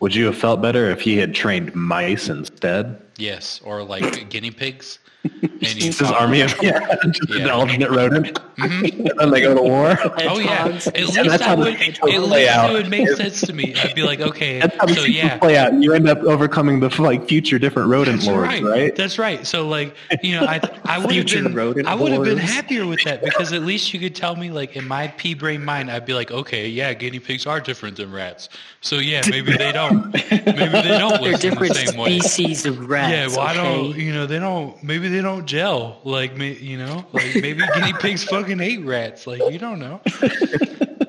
Would 0.00 0.14
you 0.14 0.26
have 0.26 0.36
felt 0.36 0.60
better 0.60 0.90
if 0.90 1.00
he 1.00 1.16
had 1.16 1.34
trained 1.34 1.74
mice 1.74 2.28
instead? 2.28 3.00
Yes, 3.16 3.60
or 3.64 3.82
like 3.84 4.28
guinea 4.28 4.50
pigs. 4.50 4.98
And 5.42 5.62
you 5.62 5.86
His 5.86 6.02
army 6.02 6.42
of 6.42 6.54
yeah, 6.62 6.96
just 7.12 7.30
Yeah. 7.30 7.44
an 7.44 7.50
alternate 7.50 7.90
rodent, 7.90 8.38
and 8.58 9.32
they 9.32 9.40
go 9.40 9.54
to 9.54 9.62
war. 9.62 9.96
Oh 10.26 10.38
yeah, 10.38 10.66
at 10.66 10.96
Yeah, 10.96 11.04
least 11.06 11.14
that's 11.14 11.28
that 11.38 11.40
how 11.40 11.56
would 11.56 11.74
hedgehogs 11.74 12.14
at 12.14 12.20
play 12.24 12.42
least 12.42 12.50
out. 12.50 12.70
it 12.70 12.72
would 12.74 12.90
make 12.90 13.08
sense 13.08 13.40
to 13.42 13.52
me. 13.52 13.74
I'd 13.74 13.94
be 13.94 14.02
like, 14.02 14.20
okay, 14.20 14.60
That's 14.60 14.76
how 14.76 14.86
so 14.86 15.04
sequels 15.04 15.08
yeah, 15.16 15.38
play 15.38 15.56
out. 15.56 15.72
You 15.74 15.92
end 15.94 16.08
up 16.08 16.18
overcoming 16.24 16.80
the 16.80 16.90
like 17.00 17.26
future 17.26 17.58
different 17.58 17.88
rodent 17.88 18.18
That's 18.18 18.28
lords, 18.28 18.48
right. 18.48 18.62
right? 18.62 18.96
That's 18.96 19.18
right. 19.18 19.46
So 19.46 19.66
like, 19.68 19.94
you 20.22 20.32
know, 20.38 20.44
I 20.44 20.60
I 20.84 20.98
would 20.98 21.14
have 21.14 21.26
been 21.26 21.54
rodent 21.54 21.86
I 21.88 21.94
would 21.94 22.12
have 22.12 22.24
been 22.24 22.38
happier 22.38 22.86
with 22.86 23.02
that 23.04 23.22
because 23.22 23.52
at 23.52 23.62
least 23.62 23.94
you 23.94 24.00
could 24.00 24.14
tell 24.14 24.36
me 24.36 24.50
like 24.50 24.76
in 24.76 24.86
my 24.86 25.08
pea 25.08 25.34
brain 25.34 25.64
mind, 25.64 25.90
I'd 25.90 26.06
be 26.06 26.14
like, 26.14 26.30
okay, 26.30 26.68
yeah, 26.68 26.92
guinea 26.94 27.20
pigs 27.20 27.46
are 27.46 27.60
different 27.60 27.96
than 27.96 28.12
rats. 28.12 28.48
So 28.84 28.98
yeah, 28.98 29.22
maybe 29.30 29.56
they 29.56 29.72
don't. 29.72 30.12
Maybe 30.12 30.28
they 30.30 30.98
don't 30.98 31.12
They're 31.22 31.32
listen 31.32 31.50
different 31.50 31.72
the 31.72 31.86
same 31.86 31.98
way. 31.98 32.18
species 32.20 32.66
of 32.66 32.86
rats. 32.86 33.10
Yeah, 33.10 33.28
well, 33.28 33.46
I 33.46 33.54
don't. 33.54 33.96
You 33.96 34.12
know, 34.12 34.26
they 34.26 34.38
don't. 34.38 34.80
Maybe 34.84 35.08
they 35.08 35.22
don't 35.22 35.46
gel. 35.46 36.00
Like 36.04 36.36
me, 36.36 36.52
you 36.52 36.76
know, 36.76 37.06
like 37.12 37.34
maybe 37.34 37.62
guinea 37.74 37.94
pigs 37.94 38.24
fucking 38.24 38.58
hate 38.58 38.84
rats. 38.84 39.26
Like 39.26 39.40
you 39.50 39.58
don't 39.58 39.78
know. 39.78 40.02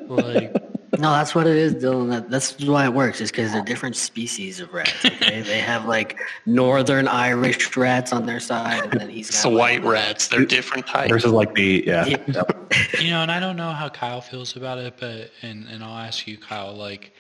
Like 0.08 0.54
No, 0.98 1.12
that's 1.12 1.36
what 1.36 1.48
it 1.48 1.58
is, 1.58 1.76
Dylan. 1.76 2.30
That's 2.30 2.58
why 2.64 2.86
it 2.86 2.94
works. 2.94 3.20
Is 3.20 3.30
because 3.30 3.52
they're 3.52 3.62
different 3.62 3.98
species 3.98 4.62
of 4.62 4.72
rats. 4.74 5.04
Okay, 5.04 5.42
they 5.42 5.60
have 5.60 5.86
like 5.86 6.18
northern 6.46 7.10
Irish 7.10 7.76
rats 7.76 8.14
on 8.14 8.26
their 8.26 8.40
side, 8.40 8.84
and 8.86 9.02
then 9.02 9.10
he's 9.10 9.30
got 9.30 9.34
It's 9.36 9.44
the 9.44 9.50
like, 9.50 9.84
white 9.84 9.84
rats. 9.84 10.30
They're 10.30 10.46
different 10.46 10.88
types. 10.88 11.10
Versus 11.12 11.34
like 11.34 11.54
the 11.56 11.84
yeah. 11.86 12.06
Yeah. 12.06 12.44
you 13.02 13.10
know, 13.10 13.22
and 13.22 13.32
I 13.32 13.42
don't 13.42 13.58
know 13.58 13.72
how 13.72 13.90
Kyle 13.90 14.22
feels 14.22 14.56
about 14.56 14.78
it, 14.78 14.94
but 14.98 15.32
and 15.42 15.68
and 15.68 15.84
I'll 15.84 15.98
ask 15.98 16.26
you, 16.26 16.38
Kyle. 16.38 16.74
Like, 16.74 17.12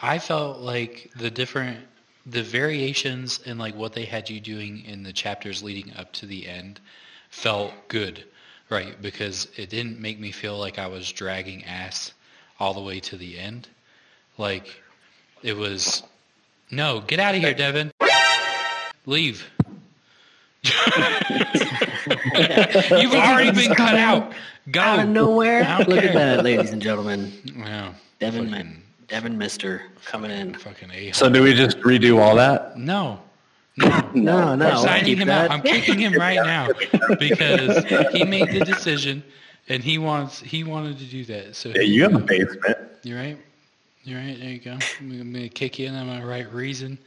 I 0.00 0.18
felt 0.18 0.60
like 0.60 1.10
the 1.16 1.30
different, 1.30 1.78
the 2.26 2.42
variations 2.42 3.40
in 3.44 3.58
like 3.58 3.74
what 3.74 3.92
they 3.92 4.04
had 4.04 4.28
you 4.28 4.40
doing 4.40 4.84
in 4.84 5.02
the 5.02 5.12
chapters 5.12 5.62
leading 5.62 5.94
up 5.96 6.12
to 6.14 6.26
the 6.26 6.46
end, 6.48 6.80
felt 7.30 7.72
good, 7.88 8.24
right? 8.70 9.00
Because 9.00 9.48
it 9.56 9.70
didn't 9.70 10.00
make 10.00 10.18
me 10.18 10.30
feel 10.30 10.58
like 10.58 10.78
I 10.78 10.86
was 10.86 11.10
dragging 11.12 11.64
ass 11.64 12.12
all 12.60 12.74
the 12.74 12.80
way 12.80 13.00
to 13.00 13.16
the 13.16 13.38
end. 13.38 13.68
Like, 14.38 14.80
it 15.42 15.56
was, 15.56 16.02
no, 16.70 17.00
get 17.00 17.20
out 17.20 17.34
of 17.34 17.40
here, 17.40 17.54
Devin. 17.54 17.90
Leave. 19.06 19.48
You've 20.64 20.74
already 23.14 23.50
been 23.52 23.74
cut 23.74 23.94
out. 23.96 24.32
Go. 24.70 24.80
out 24.80 25.00
of 25.00 25.08
nowhere. 25.08 25.60
Look 25.80 26.00
care. 26.00 26.08
at 26.08 26.14
that, 26.14 26.44
ladies 26.44 26.70
and 26.70 26.80
gentlemen. 26.80 27.32
Yeah. 27.44 27.92
Devin, 28.18 28.50
Fucking- 28.50 28.82
Devin 29.08 29.36
Mister 29.36 29.82
coming 30.06 30.30
in. 30.30 30.54
Fucking 30.54 30.90
a 30.90 31.12
So 31.12 31.28
do 31.28 31.42
we 31.42 31.54
just 31.54 31.78
redo 31.80 32.18
all 32.20 32.34
that? 32.36 32.76
No. 32.78 33.20
No. 33.76 34.00
No, 34.14 34.54
no, 34.54 34.68
I'm 34.70 34.78
signing 34.78 35.16
him 35.16 35.26
that. 35.28 35.50
out. 35.50 35.50
I'm 35.50 35.62
kicking 35.62 35.98
him 35.98 36.14
right 36.14 36.36
now 36.36 36.68
because 37.18 37.84
he 38.12 38.24
made 38.24 38.48
the 38.52 38.64
decision 38.64 39.22
and 39.68 39.82
he 39.82 39.98
wants 39.98 40.38
he 40.40 40.62
wanted 40.62 40.98
to 40.98 41.04
do 41.04 41.24
that. 41.24 41.56
So 41.56 41.70
Yeah, 41.70 41.82
you 41.82 42.02
have 42.04 42.14
a 42.14 42.20
basement. 42.20 42.78
you're 43.02 43.18
right. 43.18 43.36
You're 44.04 44.20
right. 44.20 44.38
There 44.38 44.48
you 44.50 44.58
go. 44.60 44.78
I'm 45.00 45.32
gonna- 45.32 45.48
kick 45.48 45.78
you 45.80 45.88
in 45.88 45.94
on 45.96 46.06
my 46.06 46.22
right 46.22 46.50
reason. 46.52 46.98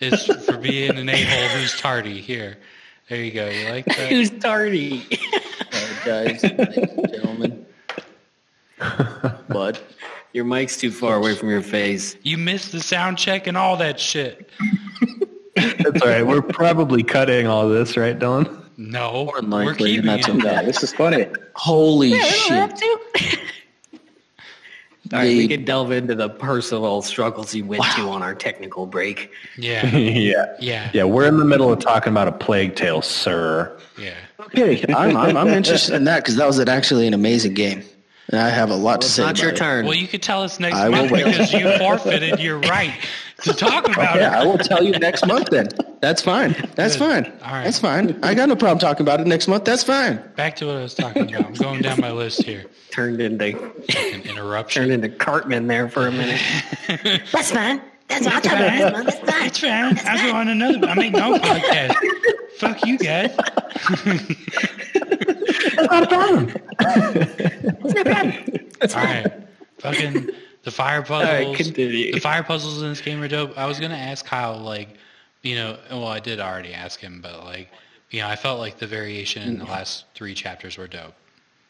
It's 0.00 0.24
for 0.46 0.56
being 0.58 0.96
an 0.96 1.08
a-hole 1.08 1.48
who's 1.58 1.78
tardy. 1.78 2.20
Here. 2.20 2.56
There 3.08 3.22
you 3.22 3.30
go. 3.32 3.48
You 3.48 3.68
like 3.68 3.84
that? 3.86 4.08
Who's 4.10 4.30
tardy? 4.30 5.06
Apologize, 5.60 6.42
ladies 6.42 6.76
and 6.78 7.08
gentlemen. 7.12 7.66
Bud. 9.48 9.78
Your 10.36 10.44
mic's 10.44 10.76
too 10.76 10.90
far 10.90 11.16
away 11.16 11.34
from 11.34 11.48
your 11.48 11.62
face. 11.62 12.14
You 12.22 12.36
missed 12.36 12.70
the 12.70 12.80
sound 12.80 13.16
check 13.16 13.46
and 13.46 13.56
all 13.56 13.78
that 13.78 13.98
shit. 13.98 14.50
That's 15.56 16.02
all 16.02 16.08
right. 16.08 16.26
We're 16.26 16.42
probably 16.42 17.02
cutting 17.02 17.46
all 17.46 17.70
this, 17.70 17.96
right, 17.96 18.18
Dylan? 18.18 18.62
No, 18.76 19.24
More 19.24 19.40
than 19.40 19.48
we're 19.48 19.64
likely, 19.64 19.92
keeping 19.92 20.04
that's 20.04 20.28
it. 20.28 20.36
okay. 20.44 20.62
This 20.66 20.82
is 20.82 20.92
funny. 20.92 21.26
Holy 21.54 22.18
shit. 22.20 22.70
All 25.12 25.20
right, 25.20 25.28
we 25.36 25.46
can 25.48 25.64
delve 25.64 25.92
into 25.92 26.16
the 26.16 26.28
personal 26.28 27.00
struggles 27.00 27.54
you 27.54 27.64
went 27.64 27.84
to 27.94 28.08
on 28.08 28.22
our 28.24 28.34
technical 28.34 28.86
break. 28.86 29.30
Yeah, 29.56 29.86
yeah. 29.96 30.56
yeah, 30.60 30.90
Yeah, 30.92 31.04
we're 31.04 31.26
in 31.28 31.38
the 31.38 31.44
middle 31.44 31.72
of 31.72 31.78
talking 31.78 32.12
about 32.12 32.26
a 32.26 32.32
plague 32.32 32.74
tale, 32.74 33.00
sir. 33.02 33.78
yeah. 33.96 34.14
Okay, 34.40 34.84
I'm, 34.92 35.16
I'm, 35.16 35.36
I'm 35.36 35.48
interested 35.48 35.94
in 35.94 36.04
that 36.04 36.24
because 36.24 36.34
that 36.36 36.46
was 36.46 36.58
actually 36.60 37.06
an 37.06 37.14
amazing 37.14 37.54
game. 37.54 37.84
And 38.28 38.40
I 38.40 38.48
have 38.48 38.70
a 38.70 38.74
lot 38.74 39.02
to 39.02 39.08
say. 39.08 39.08
It's 39.08 39.14
say 39.14 39.22
not 39.22 39.30
about 39.32 39.42
your 39.42 39.52
it. 39.52 39.56
turn. 39.56 39.84
Well, 39.86 39.94
you 39.94 40.08
could 40.08 40.22
tell 40.22 40.42
us 40.42 40.58
next 40.58 40.76
I 40.76 40.88
month 40.88 41.12
because 41.12 41.52
you 41.52 41.70
forfeited 41.78 42.40
your 42.40 42.58
right 42.60 42.92
to 43.42 43.52
talk 43.52 43.86
about 43.88 44.16
it. 44.16 44.20
Yeah, 44.22 44.40
I 44.40 44.44
will 44.44 44.58
tell 44.58 44.82
you 44.82 44.92
next 44.92 45.24
month 45.26 45.50
then. 45.50 45.68
That's 46.00 46.22
fine. 46.22 46.52
That's 46.74 46.96
Good. 46.96 47.24
fine. 47.26 47.32
All 47.44 47.52
right. 47.52 47.64
That's 47.64 47.78
fine. 47.78 48.18
I 48.24 48.34
got 48.34 48.48
no 48.48 48.56
problem 48.56 48.78
talking 48.80 49.02
about 49.02 49.20
it 49.20 49.26
next 49.28 49.46
month. 49.48 49.64
That's 49.64 49.84
fine. 49.84 50.20
Back 50.36 50.56
to 50.56 50.66
what 50.66 50.76
I 50.76 50.82
was 50.82 50.94
talking 50.94 51.32
about. 51.34 51.46
I'm 51.46 51.54
going 51.54 51.82
down 51.82 52.00
my 52.00 52.10
list 52.10 52.42
here. 52.42 52.66
turned 52.90 53.20
into 53.20 53.56
An 53.96 54.22
interruption. 54.22 54.82
turned 54.88 54.92
into 55.04 55.08
Cartman 55.16 55.66
there 55.68 55.88
for 55.88 56.06
a 56.08 56.12
minute. 56.12 56.40
That's 57.32 57.52
fine. 57.52 57.80
That's 58.08 58.26
I'll 58.26 58.40
talk 58.40 58.52
about 58.52 58.60
it 58.62 58.78
next 58.78 58.92
month. 58.92 59.26
That's 59.26 59.58
fine. 59.60 59.92
It's 59.92 60.02
fine. 60.02 60.18
I'll 60.18 60.32
go 60.32 60.36
on 60.38 60.48
another. 60.48 60.86
I 60.86 60.94
make 60.94 61.12
no 61.12 61.38
podcast. 61.38 61.94
Fuck 62.58 62.84
you 62.86 62.98
guys. 62.98 63.36
All 68.94 69.04
right. 69.04 69.32
Fucking 69.78 70.30
the 70.66 70.70
fire 70.70 71.02
puzzles. 71.02 71.46
right, 71.46 71.56
continue. 71.56 72.12
The 72.12 72.20
fire 72.20 72.42
puzzles 72.42 72.82
in 72.82 72.88
this 72.88 73.00
game 73.00 73.22
are 73.22 73.28
dope. 73.28 73.56
I 73.56 73.66
was 73.66 73.78
gonna 73.78 73.94
ask 73.94 74.24
Kyle, 74.24 74.58
like, 74.58 74.88
you 75.42 75.54
know, 75.54 75.78
well, 75.90 76.08
I 76.08 76.18
did 76.18 76.40
already 76.40 76.74
ask 76.74 76.98
him, 76.98 77.20
but 77.22 77.44
like, 77.44 77.70
you 78.10 78.20
know, 78.20 78.28
I 78.28 78.36
felt 78.36 78.58
like 78.58 78.78
the 78.78 78.86
variation 78.86 79.42
in 79.42 79.58
the 79.58 79.64
last 79.64 80.06
three 80.14 80.34
chapters 80.34 80.76
were 80.76 80.88
dope. 80.88 81.14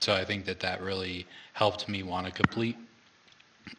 So 0.00 0.14
I 0.14 0.24
think 0.24 0.46
that 0.46 0.60
that 0.60 0.80
really 0.82 1.26
helped 1.52 1.88
me 1.88 2.02
want 2.02 2.26
to 2.26 2.32
complete. 2.32 2.76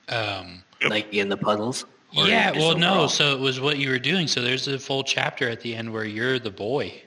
Um, 0.10 0.64
like 0.88 1.12
in 1.14 1.30
the 1.30 1.38
puzzles. 1.38 1.86
Yeah, 2.12 2.52
well, 2.52 2.78
no. 2.78 2.92
overall? 2.92 3.08
So 3.10 3.34
it 3.34 3.40
was 3.40 3.60
what 3.60 3.78
you 3.78 3.90
were 3.90 4.00
doing. 4.00 4.28
So 4.28 4.42
there's 4.42 4.68
a 4.68 4.80
full 4.80 5.04
chapter 5.04 5.50
at 5.50 5.62
the 5.62 5.76
end 5.76 5.92
where 5.92 6.06
you're 6.06 6.40
the 6.40 6.52
boy, 6.52 7.02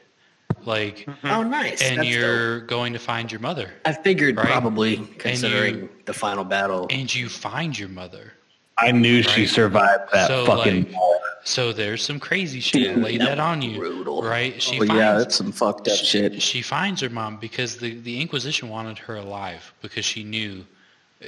like, 0.64 1.06
Oh, 1.24 1.42
nice. 1.42 1.82
and 1.82 1.98
That's 1.98 2.08
you're 2.08 2.60
going 2.60 2.92
to 2.92 2.98
find 2.98 3.30
your 3.30 3.40
mother. 3.40 3.70
I 3.84 3.92
figured 3.92 4.36
Right. 4.36 4.46
probably 4.46 4.96
considering 5.18 5.74
you- 5.76 5.88
the 6.04 6.12
final 6.14 6.44
battle. 6.44 6.86
and 6.90 7.12
you 7.14 7.28
find 7.28 7.78
your 7.78 7.88
mother. 7.88 8.32
I 8.78 8.92
knew 8.92 9.22
she 9.22 9.46
survived 9.46 10.10
that 10.12 10.28
So, 10.28 10.46
fucking 10.46 10.84
like. 10.92 11.00
So 11.44 11.72
there's 11.72 12.02
some 12.02 12.18
crazy 12.20 12.60
shit. 12.60 12.94
Dude, 12.94 13.02
Lay 13.04 13.16
that 13.18 13.24
that 13.24 13.38
on 13.38 13.60
you, 13.62 13.78
brutal. 13.78 14.22
right? 14.22 14.60
She 14.62 14.76
oh, 14.76 14.78
Well, 14.80 14.88
finds, 14.88 15.00
yeah, 15.00 15.14
that's 15.18 15.35
some 15.37 15.52
fucked 15.52 15.88
up 15.88 15.96
shit. 15.98 16.40
she 16.42 16.60
finds 16.62 17.00
her 17.00 17.08
mom 17.10 17.37
because 17.38 17.77
the, 17.79 17.98
the 18.00 18.20
Inquisition 18.20 18.68
wanted 18.68 18.98
her 18.98 19.16
alive 19.16 19.72
because 19.83 20.04
she 20.04 20.22
knew 20.22 20.64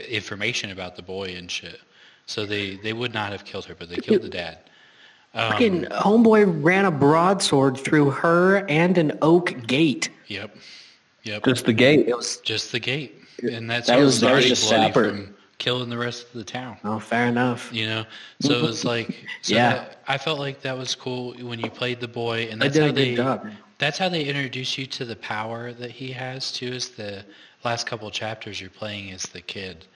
information 0.09 0.71
about 0.71 0.97
the 0.97 1.03
boy 1.03 1.35
and 1.37 1.51
shit. 1.51 1.81
So 2.27 2.47
they, 2.47 2.77
they 2.77 2.93
would 2.93 3.13
not 3.13 3.33
have 3.33 3.45
killed 3.45 3.65
her, 3.67 3.75
but 3.75 3.89
they 3.91 3.97
killed 3.97 4.23
the 4.23 4.29
dad. 4.29 4.59
Um, 5.35 5.53
Fucking 5.53 5.83
homeboy 5.87 6.63
ran 6.63 6.85
a 6.85 6.91
broadsword 6.91 7.79
through 7.79 8.11
her 8.11 8.67
and 8.69 8.99
an 8.99 9.19
oak 9.23 9.67
gate. 9.67 10.11
Yep. 10.27 10.55
Yep. 11.25 11.45
Just 11.45 11.65
the 11.65 11.73
gate. 11.73 12.07
It 12.09 12.17
was 12.17 12.37
Just 12.39 12.73
the 12.73 12.81
gate. 12.81 13.19
And 13.43 13.69
that's 13.71 13.87
That 13.87 13.97
what 13.97 14.05
was- 14.05 14.15
was 14.15 14.21
that 14.21 14.35
was 14.35 14.47
just 14.47 14.69
bloody 14.69 14.83
sapper. 14.89 15.09
from 15.09 15.35
killing 15.59 15.89
the 15.89 15.97
rest 15.99 16.27
of 16.27 16.33
the 16.35 16.45
town. 16.45 16.77
oh, 16.85 16.99
fair 16.99 17.27
enough. 17.29 17.71
You 17.73 17.87
know? 17.87 18.05
So 18.41 18.53
it 18.53 18.63
was 18.63 18.85
like 18.85 19.09
so 19.43 19.55
Yeah. 19.55 19.75
that- 19.75 20.03
I 20.07 20.19
felt 20.19 20.39
like 20.39 20.61
that 20.63 20.77
was 20.77 20.95
cool 20.95 21.33
when 21.35 21.59
you 21.61 21.71
played 21.71 22.01
the 22.01 22.09
boy 22.09 22.49
and 22.51 22.61
They 22.61 22.67
that's 22.67 22.75
did 22.75 22.83
how 22.83 22.89
a 22.89 22.93
good 22.93 22.97
they 22.97 23.15
job. 23.15 23.51
that's 23.79 23.99
how 23.99 24.09
they 24.11 24.25
introduce 24.25 24.77
you 24.77 24.87
to 24.87 25.05
the 25.05 25.17
power 25.17 25.73
that 25.73 25.91
he 25.93 26.13
has 26.13 26.53
too 26.53 26.67
is 26.73 26.91
the 26.91 27.25
last 27.65 27.87
couple 27.87 28.11
chapters 28.11 28.61
you're 28.61 28.71
playing 28.71 29.13
as 29.13 29.23
the 29.23 29.41
kid. 29.41 29.87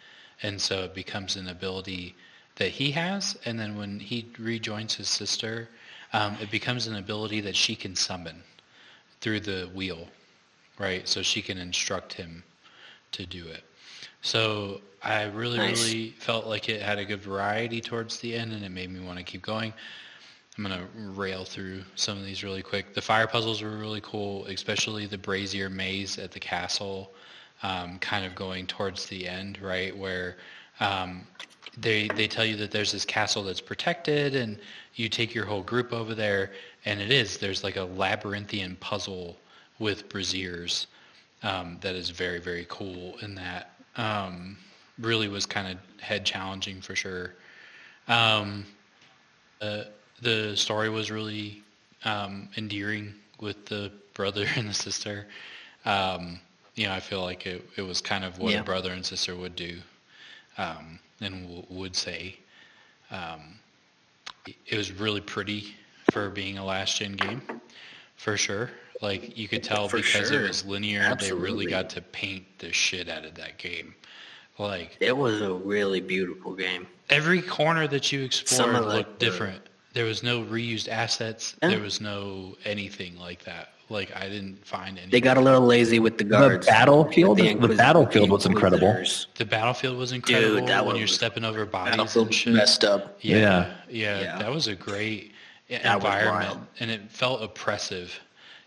And 0.42 0.60
so 0.60 0.84
it 0.84 0.94
becomes 0.94 1.36
an 1.36 1.48
ability 1.48 2.14
that 2.56 2.68
he 2.68 2.90
has 2.92 3.38
and 3.44 3.58
then 3.58 3.76
when 3.76 4.00
he 4.00 4.26
rejoins 4.38 4.94
his 4.94 5.08
sister, 5.08 5.68
um, 6.12 6.36
it 6.40 6.50
becomes 6.50 6.86
an 6.86 6.96
ability 6.96 7.40
that 7.40 7.56
she 7.56 7.74
can 7.76 7.94
summon 7.94 8.42
through 9.20 9.40
the 9.40 9.70
wheel. 9.74 10.08
Right? 10.78 11.08
So 11.08 11.22
she 11.22 11.40
can 11.40 11.56
instruct 11.56 12.12
him 12.12 12.42
to 13.12 13.24
do 13.24 13.46
it. 13.46 13.64
So 14.20 14.80
I 15.02 15.22
really, 15.24 15.58
Nice. 15.58 15.84
really 15.84 16.10
felt 16.18 16.46
like 16.46 16.68
it 16.68 16.82
had 16.82 16.98
a 16.98 17.04
good 17.04 17.20
variety 17.20 17.80
towards 17.80 18.18
the 18.18 18.34
end, 18.34 18.52
and 18.52 18.64
it 18.64 18.70
made 18.70 18.90
me 18.90 19.00
want 19.00 19.18
to 19.18 19.24
keep 19.24 19.40
going. 19.40 19.72
I'm 20.58 20.64
gonna 20.64 20.86
rail 20.94 21.44
through 21.44 21.84
some 21.94 22.18
of 22.18 22.24
these 22.24 22.42
really 22.42 22.62
quick. 22.62 22.94
The 22.94 23.02
fire 23.02 23.26
puzzles 23.26 23.62
were 23.62 23.76
really 23.76 24.00
cool, 24.02 24.46
especially 24.46 25.06
the 25.06 25.18
brazier 25.18 25.68
maze 25.68 26.18
at 26.18 26.32
the 26.32 26.40
castle, 26.40 27.12
um, 27.62 27.98
kind 27.98 28.24
of 28.24 28.34
going 28.34 28.66
towards 28.66 29.06
the 29.06 29.28
end, 29.28 29.60
right 29.60 29.96
where 29.96 30.36
um, 30.80 31.26
they 31.76 32.08
they 32.08 32.26
tell 32.28 32.44
you 32.44 32.56
that 32.56 32.70
there's 32.70 32.92
this 32.92 33.04
castle 33.04 33.42
that's 33.42 33.60
protected, 33.60 34.34
and 34.34 34.58
you 34.94 35.08
take 35.08 35.34
your 35.34 35.44
whole 35.46 35.62
group 35.62 35.92
over 35.92 36.14
there, 36.14 36.52
and 36.84 37.00
it 37.00 37.10
is 37.10 37.38
there's 37.38 37.62
like 37.64 37.76
a 37.76 37.82
labyrinthian 37.84 38.76
puzzle 38.76 39.36
with 39.78 40.08
braziers 40.08 40.86
um, 41.42 41.78
that 41.82 41.94
is 41.94 42.10
very 42.10 42.38
very 42.40 42.66
cool. 42.68 43.16
and 43.20 43.36
that 43.38 43.70
um, 43.96 44.56
really 44.98 45.28
was 45.28 45.46
kind 45.46 45.68
of 45.68 46.00
head 46.02 46.24
challenging 46.24 46.80
for 46.80 46.94
sure. 46.94 47.34
Um, 48.08 48.64
uh, 49.60 49.84
the 50.22 50.56
story 50.56 50.88
was 50.88 51.10
really 51.10 51.62
um, 52.04 52.48
endearing 52.56 53.14
with 53.40 53.66
the 53.66 53.90
brother 54.14 54.46
and 54.56 54.68
the 54.68 54.74
sister. 54.74 55.26
Um, 55.84 56.40
you 56.74 56.86
know, 56.86 56.92
I 56.92 57.00
feel 57.00 57.22
like 57.22 57.46
it, 57.46 57.66
it 57.76 57.82
was 57.82 58.00
kind 58.00 58.24
of 58.24 58.38
what 58.38 58.54
Yeah. 58.54 58.60
a 58.60 58.64
brother 58.64 58.92
and 58.92 59.04
sister 59.04 59.34
would 59.34 59.56
do 59.56 59.78
um, 60.58 60.98
and 61.20 61.42
w- 61.42 61.64
would 61.70 61.94
say. 61.96 62.36
Um, 63.10 63.58
it 64.66 64.76
was 64.76 64.92
really 64.92 65.20
pretty 65.20 65.74
for 66.12 66.30
being 66.30 66.58
a 66.58 66.64
last 66.64 66.98
gen 66.98 67.12
game, 67.14 67.42
for 68.16 68.36
sure. 68.36 68.70
Like 69.02 69.36
you 69.36 69.46
could 69.48 69.62
tell 69.62 69.88
For 69.88 69.98
because 69.98 70.28
sure. 70.28 70.44
it 70.44 70.48
was 70.48 70.64
linear, 70.64 71.14
they 71.20 71.32
really 71.32 71.66
got 71.66 71.90
to 71.90 72.00
paint 72.00 72.44
the 72.58 72.72
shit 72.72 73.08
out 73.08 73.24
of 73.24 73.34
that 73.34 73.58
game. 73.58 73.94
Like 74.58 74.96
It 75.00 75.14
was 75.16 75.42
a 75.42 75.52
really 75.52 76.00
beautiful 76.00 76.54
game. 76.54 76.86
every 77.10 77.42
corner 77.42 77.86
that 77.88 78.10
you 78.10 78.22
explored 78.22 78.84
looked 78.86 79.18
the- 79.20 79.26
different. 79.26 79.62
There 79.92 80.04
was 80.06 80.22
no 80.22 80.42
reused 80.44 80.88
assets. 80.88 81.56
Yeah. 81.62 81.70
There 81.70 81.80
was 81.80 82.00
no 82.00 82.56
anything 82.64 83.18
like 83.18 83.44
that. 83.44 83.70
Like 83.88 84.14
I 84.16 84.28
didn't 84.28 84.66
find 84.66 84.98
any. 84.98 85.10
They 85.10 85.20
got 85.20 85.36
a 85.36 85.40
little 85.40 85.60
lazy 85.60 86.00
with 86.00 86.18
the 86.18 86.24
guards. 86.24 86.66
battlefield- 86.66 87.38
with 87.38 87.46
the 87.46 87.50
Inquis- 87.54 87.76
battlefield 87.76 88.30
was 88.30 88.44
incredible. 88.44 89.00
The 89.36 89.44
battlefield 89.44 89.96
was 89.96 90.10
incredible 90.12 90.56
Dude, 90.60 90.68
that 90.68 90.80
when 90.84 90.94
one 90.94 90.96
you're 90.96 91.04
was- 91.04 91.14
stepping 91.14 91.44
over 91.44 91.64
bodies 91.64 91.92
Battlefield 91.92 92.26
and 92.26 92.34
shit. 92.34 92.52
messed 92.54 92.82
up. 92.84 93.16
Yeah, 93.20 93.36
Yeah. 93.36 93.66
yeah, 93.88 94.20
Yeah. 94.20 94.38
that 94.38 94.52
was 94.52 94.66
a 94.66 94.74
great 94.74 95.32
That 95.68 95.84
environment, 95.96 96.60
and 96.80 96.90
it 96.90 97.02
felt 97.10 97.42
oppressive 97.42 98.18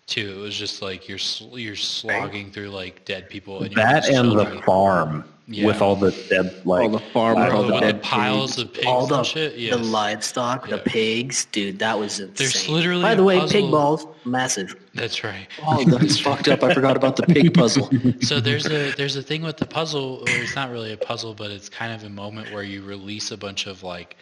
too. 0.10 0.34
It 0.38 0.42
was 0.42 0.56
just 0.58 0.82
like 0.82 1.08
you're 1.08 1.18
sl- 1.18 1.58
you're 1.58 1.76
slogging 1.76 2.52
through 2.52 2.70
like 2.70 3.06
dead 3.06 3.30
people. 3.30 3.64
And 3.64 3.74
That 3.76 4.04
just 4.04 4.12
and 4.12 4.32
the 4.32 4.44
children. 4.44 4.64
farm 4.64 5.24
Yeah. 5.48 5.66
with 5.68 5.82
all 5.82 5.96
the 5.96 6.12
dead 6.30 6.62
like 6.66 6.84
All 6.84 6.90
the 6.90 7.00
farm 7.00 7.40
with 7.40 7.52
all 7.54 7.64
oh, 7.64 7.68
the 7.68 7.74
the 7.74 7.80
dead 7.80 8.04
piles 8.04 8.56
pigs. 8.56 8.62
of 8.64 8.74
pigs 8.74 8.86
All 8.88 9.08
the, 9.08 9.18
and 9.18 9.26
shit. 9.26 9.58
Yes. 9.58 9.76
the 9.76 9.82
livestock, 9.84 10.68
the 10.70 10.78
pigs, 10.80 11.46
dude, 11.46 11.80
that 11.80 11.98
was 11.98 12.20
insane. 12.20 12.36
There's 12.36 12.70
literally 12.70 13.02
By 13.02 13.16
the 13.16 13.24
way, 13.24 13.40
puzzle- 13.40 13.62
pig 13.62 13.72
balls, 13.72 14.08
massive. 14.26 14.76
That's 14.94 15.24
right. 15.24 15.48
Oh, 15.66 15.84
that's 15.88 16.20
fucked 16.20 16.48
up. 16.50 16.64
I 16.64 16.74
forgot 16.74 16.96
about 16.98 17.16
the 17.16 17.24
pig 17.24 17.54
puzzle. 17.54 17.90
So 18.22 18.40
there's 18.40 18.66
a 18.68 18.92
there's 18.96 19.16
a 19.16 19.24
thing 19.24 19.42
with 19.44 19.58
the 19.58 19.66
puzzle, 19.66 20.22
or 20.24 20.30
it's 20.30 20.56
not 20.56 20.70
really 20.72 20.92
a 20.94 20.98
puzzle, 20.98 21.34
but 21.34 21.52
it's 21.52 21.70
kind 21.70 21.94
of 21.94 22.04
a 22.04 22.10
moment 22.10 22.52
where 22.54 22.64
you 22.64 22.82
release 22.84 23.32
a 23.32 23.38
bunch 23.38 23.66
of 23.68 23.82
like 23.84 24.18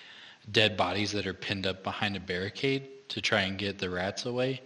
dead 0.51 0.77
bodies 0.77 1.11
that 1.11 1.25
are 1.27 1.33
pinned 1.33 1.65
up 1.67 1.83
behind 1.83 2.15
a 2.15 2.19
barricade 2.19 2.87
to 3.09 3.19
try 3.21 3.41
and 3.41 3.57
get 3.57 3.79
the 3.79 3.89
rats 3.89 4.25
away. 4.25 4.61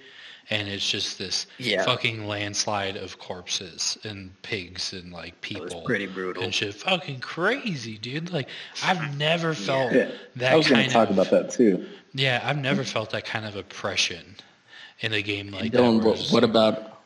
And 0.51 0.67
it's 0.67 0.87
just 0.87 1.17
this 1.17 1.47
Yeah. 1.59 1.85
fucking 1.85 2.27
landslide 2.27 2.97
of 2.97 3.17
corpses 3.19 3.97
and 4.03 4.29
pigs 4.41 4.91
and 4.91 5.11
like 5.13 5.39
people. 5.41 5.63
was 5.63 5.73
pretty 5.85 6.07
brutal. 6.07 6.43
And 6.43 6.53
shit, 6.53 6.75
fucking 6.75 7.21
crazy, 7.21 7.97
dude. 7.97 8.31
Like 8.33 8.49
I've 8.83 9.17
never 9.17 9.53
felt 9.53 9.93
Yeah, 9.93 10.11
that 10.35 10.51
I 10.51 10.55
was 10.57 10.67
going 10.67 10.81
kind 10.81 10.89
to 10.89 10.93
talk 10.93 11.09
of 11.09 11.17
about 11.17 11.31
that 11.31 11.51
too. 11.51 11.85
yeah. 12.13 12.41
I've 12.43 12.57
never 12.57 12.83
felt 12.83 13.11
that 13.11 13.23
kind 13.25 13.45
of 13.45 13.55
oppression 13.55 14.35
in 14.99 15.13
a 15.13 15.21
game 15.21 15.51
like 15.51 15.71
Dylan, 15.71 15.71
that. 15.71 15.81
where 15.81 15.93
what, 15.99 16.13
it's- 16.15 16.31
what 16.33 16.43
about? 16.43 16.99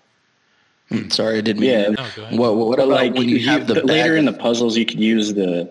Hmm, 0.89 1.09
Sorry, 1.09 1.37
I 1.37 1.41
didn't 1.41 1.61
mean. 1.61 1.69
Yeah. 1.71 1.89
No, 1.89 2.05
go. 2.15 2.25
What, 2.37 2.55
what 2.55 2.79
about 2.79 2.89
like 2.89 3.13
when 3.13 3.29
you 3.29 3.39
have 3.47 3.67
the 3.67 3.75
later 3.75 4.13
bag 4.13 4.19
in 4.19 4.27
of- 4.27 4.33
the 4.35 4.39
puzzles, 4.41 4.75
you 4.75 4.85
can 4.87 4.99
use 5.01 5.33
the 5.35 5.69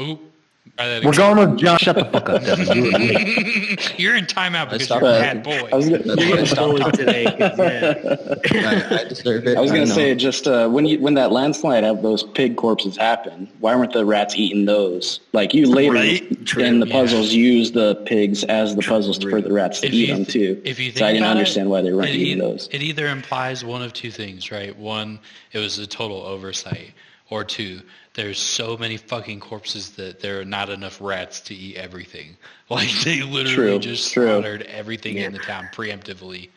Ooh, 0.00 0.04
try 0.06 0.14
that 0.14 0.29
We're 0.78 1.12
going 1.12 1.36
with 1.50 1.58
John. 1.58 1.78
Shut 1.78 1.96
the 1.96 2.04
fuck 2.06 2.28
up, 2.30 2.42
Devin. 2.42 2.74
You 2.74 2.90
you're 3.98 4.16
in 4.16 4.24
timeout 4.24 4.70
because 4.70 4.88
you're 4.88 4.98
a 4.98 5.02
that. 5.02 5.42
bad 5.42 5.42
boy. 5.42 5.68
I 5.70 5.76
was 5.76 5.88
gonna, 5.90 6.02
That's 6.02 6.24
why 6.24 6.38
I 6.38 6.44
stopped 6.44 6.78
talking. 6.78 6.98
today. 6.98 7.24
'cause, 7.26 7.58
yeah. 7.58 8.90
I, 8.90 9.00
I 9.00 9.04
deserve 9.04 9.46
it. 9.46 9.58
I 9.58 9.60
was 9.60 9.70
gonna 9.72 9.86
say 9.86 10.14
just 10.14 10.46
uh, 10.46 10.68
when 10.68 10.86
you 10.86 10.98
when 11.00 11.14
that 11.14 11.32
landslide 11.32 11.84
of 11.84 12.00
those 12.02 12.22
pig 12.22 12.56
corpses 12.56 12.96
happened, 12.96 13.48
why 13.58 13.74
weren't 13.76 13.92
the 13.92 14.06
rats 14.06 14.36
eating 14.36 14.64
those? 14.64 15.20
Like 15.32 15.52
you 15.52 15.66
later 15.66 15.92
Right. 15.92 16.46
True, 16.46 16.64
in 16.64 16.80
the 16.80 16.86
yeah. 16.86 16.92
puzzles 16.92 17.32
use 17.32 17.72
the 17.72 17.96
pigs 18.06 18.44
as 18.44 18.74
the 18.74 18.82
puzzles 18.82 19.18
for 19.18 19.42
the 19.42 19.52
rats 19.52 19.80
to 19.80 19.88
If 19.88 19.92
eat 19.92 20.08
you 20.08 20.14
them 20.14 20.24
too. 20.24 20.62
If 20.64 20.78
you 20.78 20.86
think 20.92 20.98
so 20.98 21.06
I 21.06 21.12
didn't 21.12 21.26
understand 21.28 21.66
it, 21.66 21.70
why 21.70 21.82
they 21.82 21.92
weren't 21.92 22.08
eating 22.08 22.38
e- 22.38 22.40
those. 22.40 22.68
It 22.72 22.80
either 22.82 23.06
implies 23.08 23.64
one 23.64 23.82
of 23.82 23.92
two 23.92 24.10
things, 24.10 24.50
right? 24.50 24.74
One, 24.76 25.18
it 25.52 25.58
was 25.58 25.78
a 25.78 25.86
total 25.86 26.22
oversight, 26.22 26.92
or 27.28 27.44
two, 27.44 27.80
there's 28.14 28.38
so 28.38 28.76
many 28.76 28.96
fucking 28.96 29.40
corpses 29.40 29.90
that 29.92 30.20
there 30.20 30.40
are 30.40 30.44
not 30.44 30.68
enough 30.68 31.00
rats 31.00 31.40
to 31.42 31.54
eat 31.54 31.76
everything. 31.76 32.36
Like 32.70 32.88
they 33.02 33.22
literally 33.22 33.54
True, 33.54 33.78
just 33.80 34.12
true. 34.12 34.26
slaughtered 34.26 34.62
everything 34.62 35.16
in 35.16 35.32
the 35.32 35.40
town 35.40 35.68
preemptively 35.72 36.50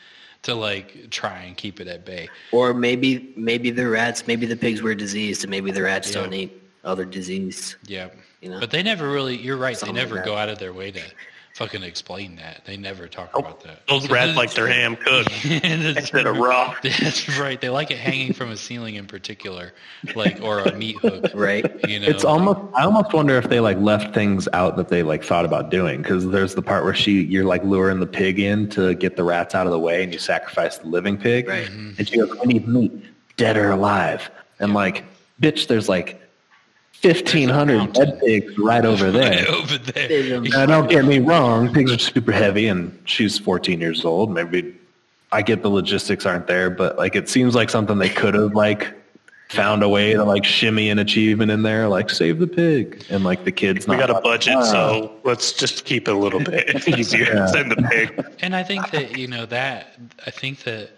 to 0.44 0.54
like 0.54 1.10
try 1.10 1.40
and 1.42 1.58
keep 1.58 1.80
it 1.82 1.88
at 1.88 2.06
bay. 2.06 2.30
Or 2.52 2.72
maybe 2.76 3.34
maybe 3.36 3.72
the 3.72 3.88
rats, 3.90 4.28
maybe 4.28 4.46
the 4.46 4.56
pigs 4.56 4.84
were 4.84 4.94
diseased, 4.94 5.44
and 5.44 5.50
maybe 5.50 5.72
the 5.72 5.82
rats 5.82 6.10
Yeah. 6.14 6.22
don't 6.22 6.34
eat 6.36 6.62
other 6.84 7.04
disease. 7.06 7.78
Yeah. 7.88 8.10
You 8.42 8.50
know? 8.52 8.60
But 8.60 8.70
they 8.70 8.84
never 8.84 9.10
really, 9.12 9.36
you're 9.38 9.58
right, 9.58 9.76
Something 9.76 9.96
they 9.96 10.02
never 10.02 10.16
that. 10.18 10.26
go 10.26 10.36
out 10.36 10.50
of 10.50 10.60
their 10.60 10.72
way 10.72 10.92
to 10.92 11.02
fucking 11.54 11.84
explain 11.84 12.36
that. 12.38 12.66
They 12.66 12.78
never 12.78 13.08
talk 13.08 13.30
oh, 13.34 13.40
about 13.40 13.62
that. 13.64 13.86
Those 13.88 14.10
rats 14.10 14.36
like 14.38 14.54
their 14.54 14.68
ham 14.68 14.96
cooked 14.96 15.30
That's 15.44 16.00
instead 16.00 16.26
of 16.26 16.38
raw. 16.38 16.76
That's 16.84 17.38
right. 17.38 17.60
They 17.60 17.70
like 17.70 17.92
it 17.92 17.98
hanging 17.98 18.34
from 18.34 18.50
a 18.50 18.58
ceiling 18.58 18.96
in 18.96 19.06
particular, 19.06 19.74
like 20.16 20.42
or 20.42 20.60
a 20.60 20.76
meat 20.76 20.98
hook. 20.98 21.32
Right? 21.34 21.66
You 21.88 22.00
know, 22.00 22.08
It's 22.08 22.24
almost. 22.24 22.60
I 22.76 22.84
almost 22.84 23.14
wonder 23.14 23.38
if 23.38 23.50
they 23.50 23.60
like 23.60 23.78
left 23.78 24.14
things 24.14 24.48
out 24.54 24.78
that 24.78 24.90
they 24.90 25.04
like 25.04 25.24
thought 25.24 25.46
about 25.46 25.70
doing 25.70 26.02
because 26.02 26.28
there's 26.28 26.56
the 26.56 26.62
part 26.62 26.84
where 26.84 26.96
she 26.96 27.24
you're 27.24 27.46
like 27.46 27.64
luring 27.64 28.00
the 28.00 28.08
pig 28.08 28.40
in 28.40 28.70
to 28.70 28.96
get 28.96 29.16
the 29.16 29.24
rats 29.24 29.56
out 29.56 29.68
of 29.68 29.72
the 29.72 29.80
way 29.80 30.04
and 30.04 30.12
you 30.12 30.20
sacrifice 30.20 30.78
the 30.78 30.88
living 30.88 31.18
pig. 31.18 31.48
Right. 31.48 31.68
Mm-hmm. 31.68 31.92
And 31.98 32.08
she 32.08 32.18
goes, 32.18 32.36
"I 32.42 32.46
need 32.46 32.68
meat, 32.68 32.92
dead 33.38 33.58
or 33.58 33.72
alive." 33.72 34.30
And 34.60 34.74
like, 34.74 35.04
bitch, 35.42 35.68
there's 35.68 35.88
like 35.88 36.23
fifteen 37.04 37.50
hundred 37.50 37.78
mountain. 37.78 38.06
dead 38.06 38.20
pigs 38.22 38.58
right 38.58 38.86
over 38.86 39.06
right 39.12 39.14
there. 39.14 39.50
over 39.50 39.78
there. 39.78 40.42
Now, 40.42 40.66
don't 40.66 40.90
get 40.90 41.06
me 41.06 41.20
wrong, 41.20 41.72
pigs 41.74 41.92
are 41.92 41.98
super 42.00 42.32
heavy, 42.32 42.68
and 42.68 42.98
she's 43.06 43.38
14 43.38 43.80
years 43.82 44.04
old. 44.06 44.32
Maybe 44.32 44.76
I 45.32 45.42
get 45.42 45.62
the 45.62 45.70
logistics 45.70 46.26
aren't 46.26 46.48
there, 46.48 46.70
but 46.70 46.98
like 46.98 47.16
it 47.16 47.30
seems 47.30 47.54
like 47.56 47.70
something 47.70 47.98
they 48.00 48.10
could 48.10 48.34
have 48.34 48.56
like 48.56 48.94
found 49.50 49.84
a 49.84 49.90
way 49.90 50.14
to 50.14 50.24
like 50.24 50.44
shimmy 50.46 50.90
an 50.90 50.98
achievement 50.98 51.52
in 51.52 51.62
there, 51.62 51.88
like 51.88 52.10
save 52.10 52.40
the 52.40 52.48
pig, 52.48 53.06
and 53.10 53.24
like 53.24 53.44
the 53.44 53.52
kids. 53.52 53.86
We 53.88 53.98
got 53.98 54.10
a 54.10 54.22
budget, 54.22 54.64
so 54.64 55.14
let's 55.24 55.52
just 55.52 55.86
keep 55.86 56.08
it 56.08 56.14
a 56.14 56.18
little 56.18 56.40
bit 56.40 56.88
easier. 56.98 57.26
Yeah. 57.26 57.46
Send 57.48 57.70
the 57.70 57.76
pig. 57.76 58.26
And 58.42 58.56
I 58.56 58.64
think 58.64 58.90
that 58.92 59.18
you 59.18 59.28
know 59.28 59.46
that. 59.48 59.96
I 60.26 60.32
think 60.32 60.64
that. 60.64 60.90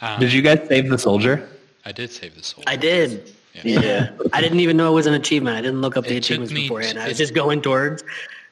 Um, 0.00 0.18
Did 0.18 0.32
you 0.32 0.40
guys 0.40 0.66
save 0.66 0.88
the 0.88 0.96
soldier? 0.96 1.46
I 1.84 1.92
did 1.92 2.10
save 2.10 2.34
the 2.34 2.42
soldier. 2.42 2.64
I 2.70 2.76
did. 2.76 3.34
Yeah. 3.54 3.80
Yeah. 3.80 4.10
I 4.32 4.40
didn't 4.40 4.60
even 4.60 4.76
know 4.76 4.92
it 4.92 4.94
was 4.94 5.06
an 5.06 5.14
achievement. 5.14 5.56
I 5.56 5.60
didn't 5.60 5.80
look 5.80 5.96
up 5.96 6.04
the 6.04 6.16
It 6.16 6.22
took 6.22 6.40
achievements 6.40 6.52
me- 6.52 6.62
beforehand. 6.62 6.98
I 6.98 7.08
was 7.08 7.18
just 7.18 7.34
going 7.34 7.62
towards. 7.62 8.04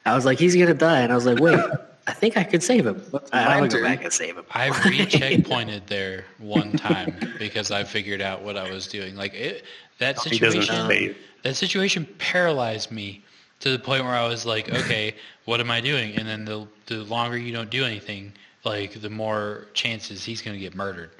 I 0.05 0.15
was 0.15 0.25
like, 0.25 0.39
he's 0.39 0.55
gonna 0.55 0.73
die, 0.73 1.01
and 1.01 1.11
I 1.11 1.15
was 1.15 1.25
like, 1.25 1.39
wait, 1.39 1.59
I 2.07 2.13
think 2.13 2.37
I 2.37 2.43
could 2.43 2.63
save 2.63 2.85
him. 2.87 3.01
I'm 3.31 3.59
gonna 3.59 3.67
go 3.67 3.83
back 3.83 4.03
and 4.03 4.11
save 4.13 4.37
him. 4.37 4.45
I 4.51 4.67
re-checkpointed 4.87 5.85
there 5.87 6.25
one 6.39 6.71
time 6.73 7.15
because 7.37 7.69
I 7.71 7.83
figured 7.83 8.21
out 8.21 8.41
what 8.41 8.57
I 8.57 8.71
was 8.71 8.87
doing. 8.87 9.15
Like 9.15 9.33
it, 9.33 9.63
that 9.99 10.19
situation, 10.19 11.15
that 11.43 11.55
situation 11.55 12.07
paralyzed 12.17 12.91
me 12.91 13.23
to 13.59 13.71
the 13.71 13.79
point 13.79 14.03
where 14.03 14.15
I 14.15 14.27
was 14.27 14.45
like, 14.45 14.69
okay, 14.69 15.15
what 15.45 15.59
am 15.59 15.69
I 15.69 15.81
doing? 15.81 16.15
And 16.15 16.27
then 16.27 16.45
the 16.45 16.65
the 16.87 17.03
longer 17.03 17.37
you 17.37 17.51
don't 17.51 17.69
do 17.69 17.83
anything, 17.85 18.33
like 18.63 19.01
the 19.01 19.09
more 19.09 19.67
chances 19.73 20.23
he's 20.23 20.41
going 20.41 20.55
to 20.55 20.61
get 20.61 20.75
murdered. 20.75 21.11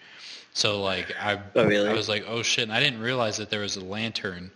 So 0.53 0.81
like 0.81 1.13
I, 1.21 1.39
Oh, 1.55 1.65
really? 1.65 1.89
I 1.89 1.93
was 1.93 2.09
like, 2.09 2.25
oh 2.27 2.41
shit! 2.41 2.63
And 2.63 2.73
I 2.73 2.79
didn't 2.79 2.99
realize 2.99 3.37
that 3.37 3.49
there 3.49 3.61
was 3.61 3.75
a 3.77 3.83
lantern 3.85 4.51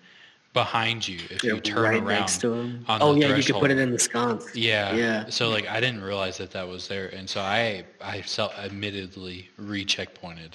behind 0.53 1.07
you 1.07 1.19
if 1.31 1.43
you 1.43 1.59
turn 1.59 1.81
right 1.83 1.93
around 1.95 2.05
next 2.19 2.39
to 2.41 2.53
him. 2.53 2.85
Oh 2.87 3.15
yeah, 3.15 3.35
you 3.35 3.43
could 3.43 3.55
put 3.55 3.71
it 3.71 3.77
in 3.79 3.91
the 3.91 3.97
sconce. 3.99 4.55
Yeah. 4.55 4.93
Yeah. 4.95 5.25
So 5.29 5.49
like 5.49 5.67
I 5.69 5.79
didn't 5.79 6.03
realize 6.03 6.37
that 6.37 6.51
that 6.51 6.67
was 6.67 6.87
there, 6.87 7.07
and 7.07 7.29
so 7.29 7.41
I 7.41 7.85
I 8.01 8.21
self 8.21 8.57
admittedly 8.59 9.49
re-checkpointed 9.57 10.51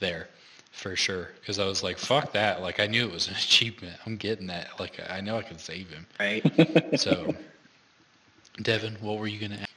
there 0.00 0.28
for 0.72 0.94
sure 0.94 1.30
because 1.40 1.58
I 1.58 1.66
was 1.66 1.82
like 1.82 1.98
fuck 1.98 2.32
that 2.34 2.62
like 2.62 2.78
I 2.78 2.86
knew 2.86 3.04
it 3.04 3.12
was 3.12 3.26
an 3.28 3.34
achievement 3.36 3.96
I'm 4.06 4.16
getting 4.16 4.46
that 4.46 4.78
like 4.78 5.00
I 5.10 5.20
know 5.20 5.36
I 5.36 5.42
can 5.42 5.58
save 5.58 5.90
him 5.90 6.06
Right. 6.20 6.42
so 7.00 7.34
Devin 8.62 8.96
what 9.00 9.18
were 9.18 9.26
you 9.26 9.40
gonna 9.40 9.60
ask? 9.60 9.70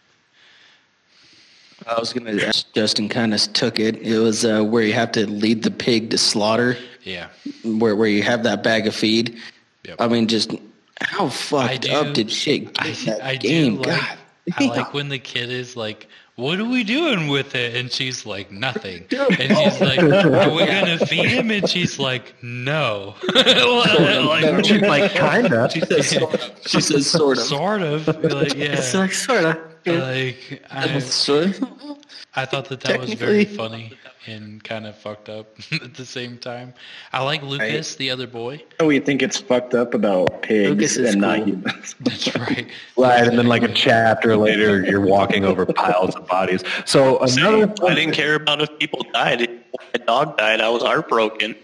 I 1.88 2.00
was 2.00 2.14
gonna. 2.14 2.36
ask 2.42 2.72
Justin 2.74 3.10
kind 3.10 3.34
of 3.34 3.42
took 3.54 3.80
it. 3.80 3.98
It 3.98 4.20
was 4.20 4.46
uh, 4.46 4.64
where 4.64 4.84
you 4.84 4.94
have 4.94 5.12
to 5.14 5.28
lead 5.30 5.64
the 5.64 5.72
pig 5.72 6.12
to 6.12 6.18
slaughter, 6.18 6.78
yeah 7.04 7.28
where 7.64 7.96
where 7.96 8.08
you 8.08 8.24
have 8.24 8.44
that 8.44 8.64
bag 8.64 8.88
of 8.88 8.96
feed. 8.96 9.38
Yep. 9.86 9.98
I 10.00 10.08
mean, 10.08 10.28
just 10.28 10.54
how 11.00 11.30
fucked 11.30 11.82
do- 11.84 11.94
up 11.94 12.14
did 12.14 12.32
shit 12.32 12.74
get 12.74 12.84
I, 12.84 12.88
in 12.90 13.06
that 13.06 13.24
I 13.24 13.36
game? 13.36 13.76
do 13.76 13.90
like 13.90 14.00
God, 14.00 14.18
I 14.58 14.66
like 14.66 14.94
when 14.94 15.10
the 15.10 15.20
kid 15.20 15.50
is 15.50 15.76
like 15.76 16.08
what 16.36 16.60
are 16.60 16.66
we 16.66 16.84
doing 16.84 17.28
with 17.28 17.54
it? 17.56 17.76
And 17.76 17.92
she's 17.92 18.26
like, 18.26 18.52
nothing. 18.52 19.06
And 19.12 19.58
she's 19.58 19.82
like, 19.82 20.00
are 20.02 20.50
we 20.50 20.66
going 20.66 20.98
to 20.98 21.06
feed 21.06 21.28
him? 21.28 21.52
And 21.52 21.70
she's 21.70 22.00
like, 22.00 22.34
no. 22.42 23.16
like, 23.36 24.66
She's 24.66 24.82
like, 24.82 25.12
kinda. 25.12 25.70
She 25.72 25.82
says 25.82 26.10
sort 26.10 26.34
of. 26.34 26.52
She 26.66 26.82
says 26.82 27.08
sort 27.08 27.38
of. 27.38 27.44
sort 27.44 27.82
of. 27.84 28.08
Like, 28.08 28.56
yeah. 28.56 28.78
It's 28.78 28.94
like 28.96 29.12
sort 29.12 29.44
of. 29.44 29.71
Like, 29.86 30.64
I, 30.70 31.00
Sort. 31.00 31.60
I 32.36 32.46
thought 32.46 32.70
that 32.70 32.82
that 32.82 33.00
was 33.00 33.14
very 33.14 33.46
funny 33.46 33.98
and 34.28 34.64
kind 34.64 34.86
of 34.86 34.96
fucked 34.98 35.30
up 35.30 35.58
at 35.72 35.96
the 35.96 36.06
same 36.06 36.38
time. 36.38 36.74
I 37.12 37.24
like 37.24 37.42
Lucas, 37.42 37.96
the 37.96 38.10
other 38.12 38.28
boy. 38.28 38.64
Oh, 38.80 38.88
we 38.88 39.00
think 39.00 39.22
it's 39.22 39.38
fucked 39.38 39.74
up 39.74 39.94
about 39.94 40.42
pigs 40.44 40.70
Lucas 40.70 40.98
is 40.98 41.14
and 41.14 41.22
not 41.22 41.40
humans. 41.40 41.96
That's 42.02 42.36
right. 42.36 42.68
Right, 42.98 43.28
and 43.28 43.38
then 43.38 43.48
like 43.48 43.64
a 43.64 43.74
chapter 43.74 44.38
later, 44.38 44.84
you're 44.86 45.02
walking 45.02 45.46
over 45.46 45.66
piles 45.66 46.16
of 46.16 46.28
bodies. 46.28 46.64
So 46.86 47.20
another 47.20 47.74
Same. 47.76 47.88
I 47.88 47.96
didn't 47.96 48.14
care 48.14 48.36
about 48.36 48.62
if 48.62 48.80
people 48.80 49.04
died. 49.14 49.42
If 49.42 49.50
my 49.74 50.06
dog 50.06 50.38
died, 50.38 50.62
I 50.62 50.70
was 50.70 50.84
heartbroken. 50.84 51.56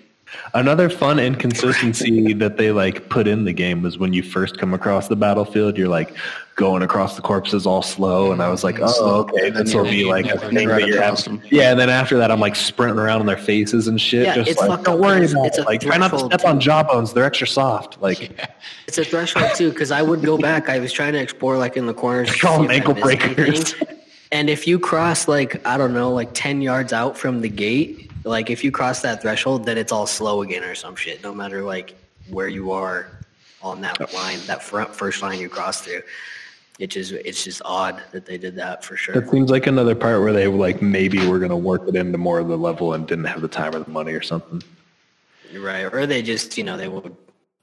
Another 0.54 0.90
fun 0.90 1.20
inconsistency 1.20 2.34
that 2.36 2.58
they 2.58 2.72
like 2.72 3.10
put 3.10 3.28
in 3.28 3.46
the 3.46 3.54
game 3.54 3.82
was 3.82 3.98
when 3.98 4.14
you 4.14 4.24
first 4.24 4.58
come 4.58 4.74
across 4.74 5.08
the 5.08 5.16
battlefield, 5.16 5.78
you're 5.78 5.88
like 5.88 6.14
going 6.56 6.82
across 6.82 7.16
the 7.16 7.22
corpses 7.22 7.66
all 7.66 7.82
slow, 7.84 8.32
and 8.32 8.42
I 8.42 8.50
was 8.50 8.64
like, 8.64 8.78
oh, 8.82 9.20
okay, 9.30 9.50
this 9.52 9.74
will 9.74 9.84
be 9.84 10.06
like 10.06 10.26
a 10.26 10.40
thing 10.40 10.68
that 10.70 10.88
you're 10.88 11.02
having. 11.02 11.42
Yeah, 11.52 11.72
and 11.72 11.80
then 11.80 11.90
after 11.90 12.18
that, 12.18 12.32
I'm 12.32 12.40
like 12.40 12.56
sprinting 12.56 13.00
around 13.00 13.20
on 13.22 13.26
their 13.28 13.38
faces 13.38 13.88
and 13.88 14.00
shit, 14.02 14.26
Yeah, 14.26 14.36
just 14.36 14.52
it's 14.52 14.60
like 14.60 14.70
fucked 14.70 14.86
don't 14.86 15.00
worry 15.00 15.20
because 15.20 15.34
about 15.34 15.46
it's 15.48 15.58
it. 15.60 15.62
a 15.62 15.66
Like 15.66 15.82
try 15.82 15.98
not 15.98 16.06
to 16.06 16.10
threshold 16.18 16.34
step 16.34 16.46
on 16.50 16.60
jawbones; 16.60 17.14
they're 17.14 17.26
extra 17.26 17.48
soft. 17.48 18.02
Like 18.02 18.32
It's 18.88 18.98
a 18.98 19.06
threshold 19.06 19.52
too, 19.56 19.70
because 19.70 19.92
I 19.92 20.02
would 20.02 20.24
go 20.24 20.38
back. 20.38 20.68
I 20.70 20.80
was 20.80 20.92
trying 20.92 21.14
to 21.14 21.20
explore 21.20 21.58
like 21.58 21.78
in 21.78 21.86
the 21.86 21.94
corners. 21.94 22.32
to 22.32 22.40
Call 22.40 22.62
them 22.64 22.72
ankle 22.72 22.94
breakers. 22.96 23.74
anything. 23.74 23.98
And 24.32 24.50
if 24.50 24.68
you 24.68 24.78
cross 24.80 25.28
like 25.28 25.66
I 25.66 25.78
don't 25.78 25.94
know, 25.94 26.12
like 26.12 26.32
ten 26.34 26.62
yards 26.62 26.92
out 26.92 27.18
from 27.18 27.42
the 27.42 27.50
gate, 27.50 28.07
like 28.28 28.50
if 28.50 28.64
you 28.64 28.72
cross 28.72 29.02
that 29.02 29.22
threshold, 29.22 29.66
then 29.66 29.78
it's 29.78 29.92
all 29.92 30.08
slow 30.08 30.42
again 30.42 30.64
or 30.64 30.76
some 30.76 30.96
shit. 30.96 31.24
No 31.24 31.34
matter 31.34 31.62
like 31.64 31.96
where 32.30 32.48
you 32.48 32.72
are 32.72 33.08
on 33.62 33.82
that 33.82 33.98
oh. 34.02 34.16
line, 34.16 34.40
that 34.48 34.62
front 34.64 34.94
first 34.94 35.22
line 35.22 35.40
you 35.40 35.50
cross 35.50 35.82
through. 35.82 36.02
It 36.80 36.88
just 36.88 37.12
it's 37.12 37.44
just 37.44 37.62
odd 37.66 38.04
that 38.12 38.26
they 38.26 38.38
did 38.38 38.56
that 38.58 38.84
for 38.84 38.96
sure. 38.96 39.16
It 39.16 39.30
seems 39.32 39.50
like 39.50 39.66
another 39.66 39.96
part 39.96 40.22
where 40.22 40.32
they 40.34 40.48
like 40.48 40.82
maybe 40.82 41.26
were 41.28 41.40
going 41.40 41.50
to 41.50 41.58
work 41.58 41.88
it 41.88 41.96
into 41.96 42.20
more 42.20 42.38
of 42.40 42.50
the 42.50 42.58
level 42.58 42.94
and 42.94 43.08
didn't 43.08 43.26
have 43.26 43.42
the 43.42 43.48
time 43.48 43.76
or 43.76 43.80
the 43.80 43.90
money 43.90 44.14
or 44.14 44.22
something. 44.22 44.62
Right. 45.58 45.82
Or 45.92 46.06
they 46.06 46.22
just, 46.22 46.58
you 46.58 46.64
know, 46.64 46.78
they 46.78 46.88
were 46.88 47.12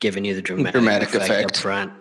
giving 0.00 0.24
you 0.24 0.34
the 0.34 0.42
dramatic, 0.42 0.72
Dramatic 0.72 1.08
effect, 1.10 1.30
effect. 1.30 1.56
up 1.56 1.56
front 1.56 1.92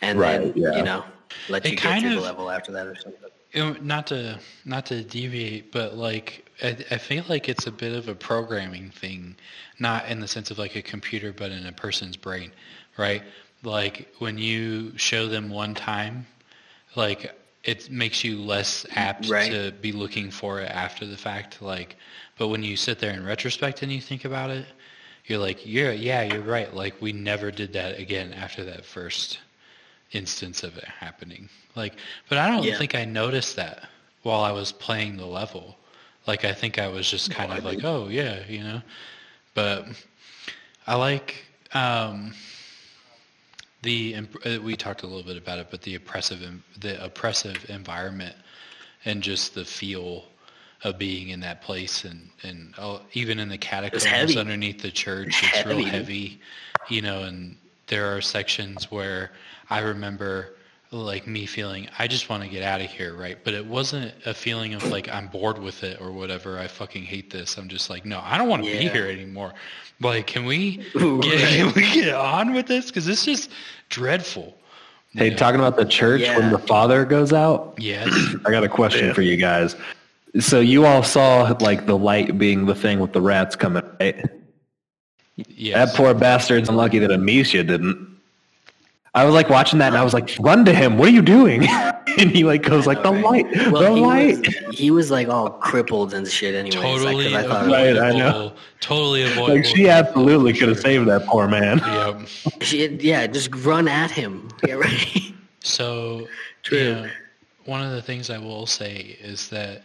and 0.00 0.18
Right, 0.18 0.38
then, 0.38 0.52
yeah. 0.54 0.76
you 0.76 0.82
know, 0.82 1.04
let 1.48 1.64
It 1.64 1.72
you 1.72 1.76
get 1.76 1.82
kind 1.82 2.02
through 2.02 2.14
the 2.14 2.20
level 2.20 2.50
after 2.50 2.70
that 2.72 2.86
or 2.86 2.94
something. 2.94 3.20
You 3.52 3.76
not 3.80 4.06
to 4.08 4.38
not 4.64 4.86
to 4.86 5.02
deviate, 5.02 5.72
but 5.72 5.96
like 5.96 6.48
I, 6.62 6.76
I 6.90 6.98
feel 6.98 7.24
like 7.28 7.48
it's 7.48 7.66
a 7.66 7.72
bit 7.72 7.92
of 7.92 8.08
a 8.08 8.14
programming 8.14 8.90
thing, 8.90 9.36
not 9.78 10.06
in 10.08 10.20
the 10.20 10.28
sense 10.28 10.50
of 10.50 10.58
like 10.58 10.76
a 10.76 10.82
computer, 10.82 11.32
but 11.32 11.50
in 11.50 11.66
a 11.66 11.72
person's 11.72 12.16
brain, 12.16 12.52
right? 12.96 13.22
Like 13.62 14.08
when 14.18 14.38
you 14.38 14.96
show 14.96 15.26
them 15.26 15.50
one 15.50 15.74
time, 15.74 16.26
like 16.96 17.34
it 17.64 17.90
makes 17.90 18.24
you 18.24 18.40
less 18.40 18.86
apt 18.96 19.28
Right. 19.28 19.50
to 19.50 19.72
be 19.80 19.92
looking 19.92 20.30
for 20.30 20.60
it 20.60 20.70
after 20.70 21.06
the 21.06 21.16
fact. 21.16 21.60
Like, 21.60 21.96
but 22.38 22.48
when 22.48 22.62
you 22.62 22.76
sit 22.76 22.98
there 22.98 23.12
in 23.12 23.24
retrospect 23.24 23.82
and 23.82 23.92
you 23.92 24.00
think 24.00 24.24
about 24.24 24.50
it, 24.50 24.66
you're 25.26 25.38
like, 25.38 25.64
you're 25.66 25.92
yeah, 25.92 26.22
you're 26.22 26.40
right. 26.42 26.72
Like 26.74 27.00
we 27.00 27.12
never 27.12 27.50
did 27.50 27.72
that 27.74 27.98
again 27.98 28.32
after 28.32 28.64
that 28.64 28.84
first 28.84 29.38
instance 30.12 30.62
of 30.62 30.76
it 30.76 30.84
happening. 30.84 31.48
Like, 31.76 31.94
but 32.28 32.38
I 32.38 32.48
don't 32.48 32.64
Yeah. 32.64 32.78
think 32.78 32.94
I 32.94 33.04
noticed 33.04 33.56
that 33.56 33.88
while 34.22 34.42
I 34.42 34.52
was 34.52 34.72
playing 34.72 35.16
the 35.16 35.26
level. 35.26 35.76
Like, 36.26 36.44
I 36.44 36.52
think 36.52 36.78
I 36.78 36.88
was 36.88 37.10
just 37.10 37.30
kind 37.30 37.52
of 37.52 37.64
like, 37.64 37.84
oh 37.84 38.08
yeah, 38.08 38.40
you 38.48 38.62
know. 38.62 38.82
But 39.54 39.86
I 40.86 40.94
like 40.94 41.44
um, 41.74 42.34
the 43.82 44.14
imp- 44.14 44.46
uh, 44.46 44.58
we 44.62 44.76
talked 44.76 45.02
a 45.02 45.06
little 45.06 45.22
bit 45.22 45.36
about 45.36 45.58
it, 45.58 45.68
but 45.70 45.82
the 45.82 45.94
oppressive 45.94 46.40
the 46.78 47.02
oppressive 47.02 47.68
environment 47.68 48.36
and 49.04 49.22
just 49.22 49.54
the 49.54 49.64
feel 49.64 50.24
of 50.84 50.98
being 50.98 51.28
in 51.28 51.40
that 51.40 51.62
place 51.62 52.04
and 52.04 52.28
and 52.42 52.74
oh, 52.78 53.00
even 53.12 53.38
in 53.38 53.48
the 53.48 53.58
catacombs 53.58 54.36
underneath 54.36 54.80
the 54.80 54.90
church, 54.90 55.42
it's 55.42 55.66
real 55.66 55.76
Heavy, 55.76 55.84
dude. 55.84 55.92
heavy, 55.92 56.40
you 56.88 57.02
know. 57.02 57.22
And 57.22 57.56
there 57.86 58.14
are 58.14 58.20
sections 58.20 58.90
where 58.90 59.32
I 59.68 59.80
remember 59.80 60.54
like 60.92 61.26
me 61.26 61.46
feeling 61.46 61.88
I 62.00 62.08
just 62.08 62.28
want 62.28 62.42
to 62.42 62.48
get 62.48 62.62
out 62.64 62.80
of 62.80 62.90
here, 62.90 63.14
right? 63.14 63.38
But 63.44 63.54
it 63.54 63.64
wasn't 63.64 64.12
a 64.26 64.34
feeling 64.34 64.74
of 64.74 64.90
like 64.90 65.08
I'm 65.08 65.28
bored 65.28 65.58
with 65.58 65.84
it 65.84 66.00
or 66.00 66.10
whatever. 66.10 66.58
I 66.58 66.66
fucking 66.66 67.04
hate 67.04 67.30
this. 67.30 67.56
I'm 67.58 67.68
just 67.68 67.88
like, 67.90 68.04
no, 68.04 68.20
I 68.24 68.36
don't 68.38 68.48
want 68.48 68.64
to 68.64 68.70
be 68.70 68.88
here 68.88 69.06
anymore. 69.06 69.52
Like, 70.00 70.26
can 70.26 70.44
we 70.46 70.78
Right. 70.94 71.22
get, 71.22 71.48
can 71.48 71.72
we 71.74 71.82
get 71.92 72.14
on 72.14 72.54
with 72.54 72.66
this? 72.66 72.86
Because 72.86 73.06
it's 73.06 73.24
just 73.24 73.50
dreadful. 73.88 74.56
Hey, 75.12 75.30
Yeah. 75.30 75.36
talking 75.36 75.60
about 75.60 75.76
the 75.76 75.84
church 75.84 76.22
when 76.22 76.50
the 76.50 76.58
father 76.58 77.04
goes 77.04 77.32
out, 77.32 77.74
Yes. 77.78 78.08
I 78.46 78.50
got 78.50 78.64
a 78.64 78.68
question 78.68 79.14
for 79.14 79.22
you 79.22 79.36
guys. 79.36 79.76
So 80.40 80.60
you 80.60 80.86
all 80.86 81.02
saw 81.02 81.56
like 81.60 81.86
the 81.86 81.96
light 81.98 82.36
being 82.38 82.66
the 82.66 82.74
thing 82.74 82.98
with 83.00 83.12
the 83.12 83.20
rats 83.20 83.54
coming, 83.56 83.82
right? 84.00 84.24
Yes. 85.48 85.74
That 85.90 85.96
poor 85.96 86.14
bastard's 86.14 86.68
unlucky 86.68 86.98
that 87.00 87.10
Amicia 87.10 87.62
didn't. 87.64 88.08
I 89.14 89.24
was 89.24 89.34
like 89.34 89.48
watching 89.50 89.80
that 89.80 89.88
and 89.88 89.96
I 89.96 90.04
was 90.04 90.14
like, 90.14 90.30
run 90.38 90.64
to 90.66 90.72
him. 90.74 90.96
What 90.96 91.08
are 91.08 91.12
you 91.12 91.22
doing? 91.22 91.66
and 92.18 92.30
he 92.30 92.44
like 92.44 92.62
goes 92.62 92.86
like, 92.86 93.02
the 93.02 93.10
light, 93.10 93.44
Well, 93.72 93.82
the 93.82 93.92
he 93.94 94.00
light. 94.00 94.46
was, 94.68 94.78
he 94.78 94.90
was 94.92 95.10
like 95.10 95.28
all 95.28 95.50
crippled 95.50 96.14
and 96.14 96.26
shit 96.28 96.54
anyway. 96.54 96.76
totally 96.80 97.28
like, 97.28 97.44
'cause 97.44 97.44
I 97.44 97.48
thought 97.48 97.66
Right. 97.72 97.96
I 97.98 98.10
know. 98.12 98.52
Totally 98.80 99.22
avoidable. 99.22 99.56
Like 99.56 99.64
she 99.64 99.88
absolutely 99.88 100.52
could 100.52 100.68
have 100.68 100.78
saved 100.78 101.08
that 101.08 101.26
poor 101.26 101.48
man. 101.48 101.78
Yep. 101.78 102.28
she, 102.62 102.86
yeah, 102.86 103.26
just 103.26 103.52
run 103.56 103.88
at 103.88 104.10
him. 104.12 104.48
Yeah, 104.66 104.74
right. 104.74 105.32
So, 105.62 106.28
True. 106.62 106.78
you 106.78 106.94
know, 106.94 107.10
one 107.64 107.82
of 107.82 107.90
the 107.92 108.02
things 108.02 108.30
I 108.30 108.38
will 108.38 108.66
say 108.66 109.16
is 109.20 109.48
that 109.50 109.82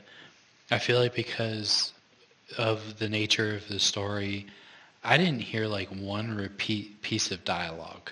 I 0.72 0.78
feel 0.78 1.00
like 1.00 1.14
because 1.16 1.94
of 2.60 3.00
the 3.00 3.10
nature 3.10 3.56
of 3.56 3.68
the 3.70 3.80
story, 3.80 4.46
I 5.04 5.18
didn't 5.18 5.40
hear 5.42 5.66
like 5.68 5.90
one 5.90 6.36
repeat 6.36 7.02
piece 7.02 7.32
of 7.32 7.44
dialogue, 7.44 8.12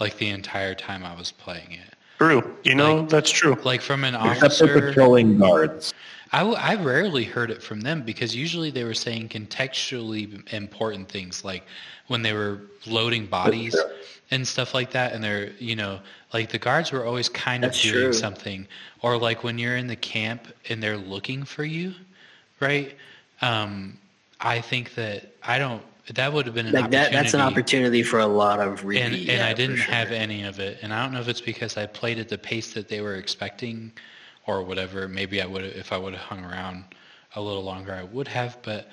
like 0.00 0.16
the 0.18 0.28
entire 0.28 0.74
time 0.74 1.04
I 1.04 1.14
was 1.14 1.30
playing 1.30 1.72
it. 1.72 1.94
True. 2.18 2.56
You 2.64 2.74
know, 2.74 2.96
Like- 2.96 3.08
that's 3.10 3.30
true. 3.30 3.56
Like 3.64 3.80
from 3.82 4.04
an 4.04 4.14
Except 4.14 4.38
for 4.58 4.64
officer, 4.64 4.80
patrolling 4.88 5.38
guards. 5.38 5.94
I, 6.32 6.42
I 6.42 6.74
rarely 6.76 7.24
heard 7.24 7.50
it 7.50 7.62
from 7.62 7.80
them 7.80 8.02
because 8.02 8.36
usually 8.36 8.70
they 8.70 8.84
were 8.84 8.94
saying 8.94 9.30
contextually 9.30 10.52
important 10.52 11.08
things 11.08 11.44
like 11.44 11.64
when 12.06 12.22
they 12.22 12.32
were 12.32 12.60
loading 12.86 13.26
bodies 13.26 13.76
and 14.30 14.46
stuff 14.46 14.72
like 14.72 14.92
that 14.92 15.12
and 15.12 15.24
they're 15.24 15.50
you 15.58 15.74
know 15.74 15.98
like 16.32 16.50
the 16.50 16.58
guards 16.58 16.92
were 16.92 17.04
always 17.04 17.28
kind 17.28 17.64
of 17.64 17.72
That's 17.72 17.82
doing 17.82 17.94
true. 17.94 18.12
something 18.12 18.68
or 19.02 19.18
like 19.18 19.42
when 19.42 19.58
you're 19.58 19.76
in 19.76 19.88
the 19.88 19.96
camp 19.96 20.46
and 20.68 20.80
they're 20.80 20.96
looking 20.96 21.42
for 21.44 21.64
you 21.64 21.94
right 22.60 22.94
um, 23.42 23.98
i 24.40 24.60
think 24.60 24.94
that 24.94 25.32
i 25.42 25.58
don't 25.58 25.82
that 26.14 26.32
would 26.32 26.46
have 26.46 26.54
been 26.54 26.66
an 26.66 26.72
Like 26.72 26.90
that. 26.90 27.12
That's 27.12 27.34
an 27.34 27.40
opportunity 27.40 28.02
for 28.02 28.18
a 28.18 28.26
lot 28.26 28.60
of 28.60 28.84
repeat. 28.84 29.02
and, 29.02 29.14
and 29.14 29.22
yeah, 29.24 29.46
I 29.46 29.52
didn't 29.52 29.76
sure. 29.76 29.94
have 29.94 30.10
any 30.10 30.42
of 30.44 30.58
it. 30.60 30.78
And 30.82 30.92
I 30.92 31.02
don't 31.02 31.12
know 31.12 31.20
if 31.20 31.28
it's 31.28 31.40
because 31.40 31.76
I 31.76 31.86
played 31.86 32.18
at 32.18 32.28
the 32.28 32.38
pace 32.38 32.72
that 32.74 32.88
they 32.88 33.00
were 33.00 33.14
expecting, 33.16 33.92
or 34.46 34.62
whatever. 34.62 35.06
Maybe 35.08 35.40
I 35.42 35.46
would, 35.46 35.64
if 35.64 35.92
I 35.92 35.98
would 35.98 36.14
have 36.14 36.22
hung 36.22 36.44
around 36.44 36.84
a 37.36 37.40
little 37.40 37.62
longer, 37.62 37.92
I 37.92 38.02
would 38.02 38.28
have. 38.28 38.58
But 38.62 38.88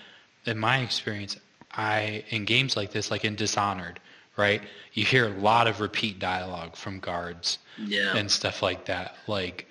in 0.46 0.58
my 0.58 0.80
experience, 0.80 1.38
I 1.72 2.24
in 2.30 2.46
games 2.46 2.76
like 2.76 2.92
this, 2.92 3.10
like 3.12 3.26
in 3.26 3.36
Dishonored, 3.36 4.00
right, 4.36 4.62
you 4.94 5.04
hear 5.06 5.26
a 5.26 5.40
lot 5.40 5.68
of 5.68 5.80
repeat 5.82 6.20
dialogue 6.20 6.76
from 6.76 7.00
guards 7.00 7.60
Yeah. 7.78 8.16
and 8.16 8.30
stuff 8.30 8.62
like 8.62 8.86
that. 8.86 9.16
Like, 9.28 9.67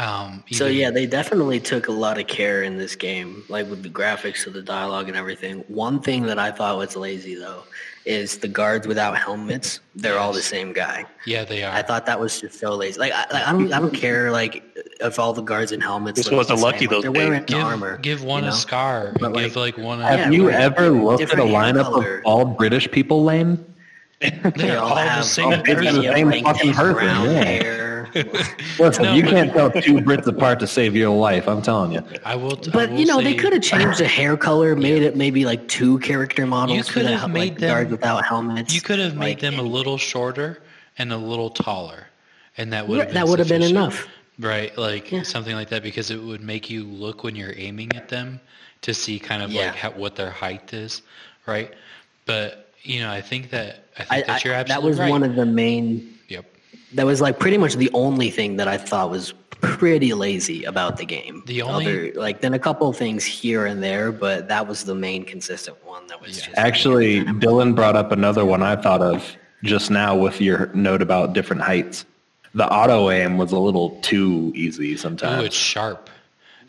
um, 0.00 0.42
So 0.50 0.66
yeah, 0.66 0.90
they 0.90 1.06
definitely 1.06 1.60
took 1.60 1.88
a 1.88 1.92
lot 1.92 2.18
of 2.18 2.26
care 2.26 2.62
in 2.62 2.78
this 2.78 2.96
game, 2.96 3.44
like 3.48 3.68
with 3.68 3.82
the 3.82 3.88
graphics 3.90 4.46
of 4.46 4.52
the 4.54 4.62
dialogue 4.62 5.08
and 5.08 5.16
everything. 5.16 5.64
One 5.68 6.00
thing 6.00 6.24
that 6.26 6.38
I 6.38 6.50
thought 6.50 6.76
was 6.78 6.96
lazy 6.96 7.34
though 7.34 7.62
is 8.06 8.38
the 8.38 8.48
guards 8.48 8.86
without 8.86 9.16
helmets. 9.18 9.80
They're 9.94 10.18
all 10.18 10.32
the 10.32 10.40
same 10.40 10.72
guy. 10.72 11.04
yeah, 11.26 11.44
they 11.44 11.62
are. 11.64 11.72
I 11.74 11.82
thought 11.82 12.06
that 12.06 12.18
was 12.18 12.40
just 12.40 12.58
so 12.58 12.74
lazy. 12.74 12.98
Like 12.98 13.12
I, 13.12 13.26
like, 13.30 13.46
I 13.46 13.52
don't, 13.52 13.72
I 13.74 13.78
don't 13.78 13.94
care 13.94 14.30
like 14.32 14.64
if 15.00 15.18
all 15.18 15.34
the 15.34 15.42
guards 15.42 15.70
in 15.72 15.80
helmets. 15.82 16.16
This 16.16 16.26
look 16.30 16.38
wasn't 16.38 16.58
the 16.60 16.64
lucky 16.64 16.78
same. 16.80 16.88
those 16.88 17.02
They're 17.02 17.12
wearing 17.12 17.44
give, 17.44 17.58
armor. 17.62 17.98
give 17.98 18.24
one 18.24 18.44
you 18.44 18.48
a 18.48 18.52
scar 18.52 19.12
But, 19.20 19.26
and 19.26 19.34
like- 19.34 19.44
give 19.44 19.56
like 19.56 19.76
one. 19.78 20.00
Have 20.00 20.32
you 20.32 20.48
right. 20.48 20.58
ever 20.58 20.88
looked 20.88 21.22
at 21.22 21.32
a 21.38 21.42
lineup 21.42 21.84
color. 21.84 22.18
of 22.18 22.24
all 22.24 22.44
British 22.46 22.90
people, 22.90 23.22
Lane? 23.24 23.62
they're 24.20 24.52
They 24.56 24.76
all 24.76 24.88
all 24.90 24.94
the 24.96 25.22
same 25.22 25.52
it's 25.52 25.68
the 25.68 25.74
person. 25.74 26.02
yeah, 26.02 26.12
same 26.14 26.30
fucking 26.44 26.72
person, 26.74 26.94
brown 26.94 27.24
yeah. 27.30 27.42
Hair. 28.06 28.24
Listen, 28.78 29.04
No, 29.04 29.14
you 29.14 29.22
but- 29.22 29.30
can't 29.30 29.52
tell 29.52 29.70
two 29.70 29.94
Brits 29.94 30.26
apart 30.26 30.60
to 30.60 30.66
save 30.66 30.94
your 30.96 31.10
life. 31.16 31.48
I'm 31.48 31.62
telling 31.62 31.92
you. 31.92 32.02
I 32.24 32.36
will. 32.36 32.52
I 32.66 32.70
But 32.70 32.90
will 32.90 32.98
you 32.98 33.06
know, 33.06 33.20
they 33.20 33.34
could 33.34 33.52
have 33.52 33.62
changed 33.62 33.98
the 34.00 34.06
hair 34.08 34.36
color, 34.36 34.74
made 34.76 35.02
it 35.02 35.16
maybe 35.16 35.44
like 35.44 35.66
two 35.68 35.98
character 36.00 36.46
models. 36.46 36.76
You 36.78 36.84
could 36.94 37.06
have 37.06 37.30
made 37.30 37.38
like, 37.52 37.58
them- 37.58 37.70
guards 37.70 37.90
without 37.90 38.24
helmets. 38.24 38.74
You 38.74 38.80
could 38.80 38.98
have 38.98 39.14
made 39.16 39.30
like, 39.30 39.40
them 39.40 39.58
a 39.58 39.62
little 39.62 39.98
shorter 39.98 40.62
and 40.98 41.12
a 41.12 41.16
little 41.16 41.50
taller, 41.50 42.06
and 42.58 42.72
that 42.72 42.86
would 42.88 42.98
have 42.98 43.06
Right, 43.06 43.14
been 43.14 43.22
that 43.22 43.28
would 43.28 43.38
have 43.38 43.48
been 43.48 43.62
enough. 43.62 44.06
right? 44.38 44.76
Like 44.76 45.10
Yeah. 45.10 45.22
something 45.22 45.54
like 45.54 45.68
that 45.70 45.82
because 45.82 46.10
it 46.10 46.20
would 46.20 46.42
make 46.42 46.68
you 46.68 46.84
look 46.84 47.24
when 47.24 47.36
you're 47.36 47.54
aiming 47.56 47.94
at 47.94 48.08
them 48.08 48.40
to 48.82 48.92
see 48.94 49.18
kind 49.18 49.42
of 49.42 49.50
Yeah. 49.50 49.66
like 49.66 49.74
how, 49.76 49.90
what 49.92 50.16
their 50.16 50.30
height 50.30 50.72
is, 50.74 51.02
right? 51.46 51.72
But 52.26 52.66
you 52.82 53.00
know, 53.00 53.10
I 53.10 53.20
think 53.20 53.50
that 53.50 53.84
I 53.98 54.04
think 54.04 54.24
I, 54.24 54.32
that 54.32 54.44
you're 54.44 54.54
I, 54.54 54.58
absolutely 54.58 54.82
that 54.82 54.88
was 54.88 54.98
right. 54.98 55.10
one 55.10 55.22
of 55.22 55.34
the 55.36 55.44
main. 55.46 56.14
Yep. 56.90 56.96
That 56.96 57.06
was 57.06 57.20
like 57.20 57.38
pretty 57.38 57.58
much 57.58 57.74
the 57.76 57.90
only 57.94 58.30
thing 58.30 58.56
that 58.56 58.68
I 58.68 58.76
thought 58.76 59.10
was 59.10 59.32
pretty 59.60 60.14
lazy 60.14 60.64
about 60.64 60.96
the 60.96 61.04
game. 61.04 61.42
The 61.46 61.62
only- 61.62 61.86
Other, 62.10 62.12
like 62.20 62.40
then 62.40 62.54
a 62.54 62.58
couple 62.58 62.88
of 62.88 62.96
things 62.96 63.24
here 63.24 63.66
and 63.66 63.82
there, 63.82 64.10
but 64.12 64.48
that 64.48 64.66
was 64.66 64.84
the 64.84 64.94
main 64.94 65.24
consistent 65.24 65.76
one. 65.84 66.06
That 66.06 66.20
was 66.20 66.36
just 66.36 66.56
Actually, 66.56 67.24
Dylan 67.24 67.74
brought 67.74 67.96
up 67.96 68.10
another 68.12 68.44
one 68.44 68.62
I 68.62 68.76
thought 68.76 69.02
of 69.02 69.36
just 69.62 69.90
now 69.90 70.16
with 70.16 70.40
your 70.40 70.70
note 70.74 71.02
about 71.02 71.34
different 71.34 71.62
heights. 71.62 72.06
The 72.54 72.66
auto 72.72 73.10
aim 73.10 73.36
was 73.36 73.52
a 73.52 73.58
little 73.58 74.00
too 74.00 74.52
easy 74.56 74.96
sometimes. 74.96 75.42
Oh, 75.42 75.44
it's 75.44 75.54
sharp. 75.56 76.08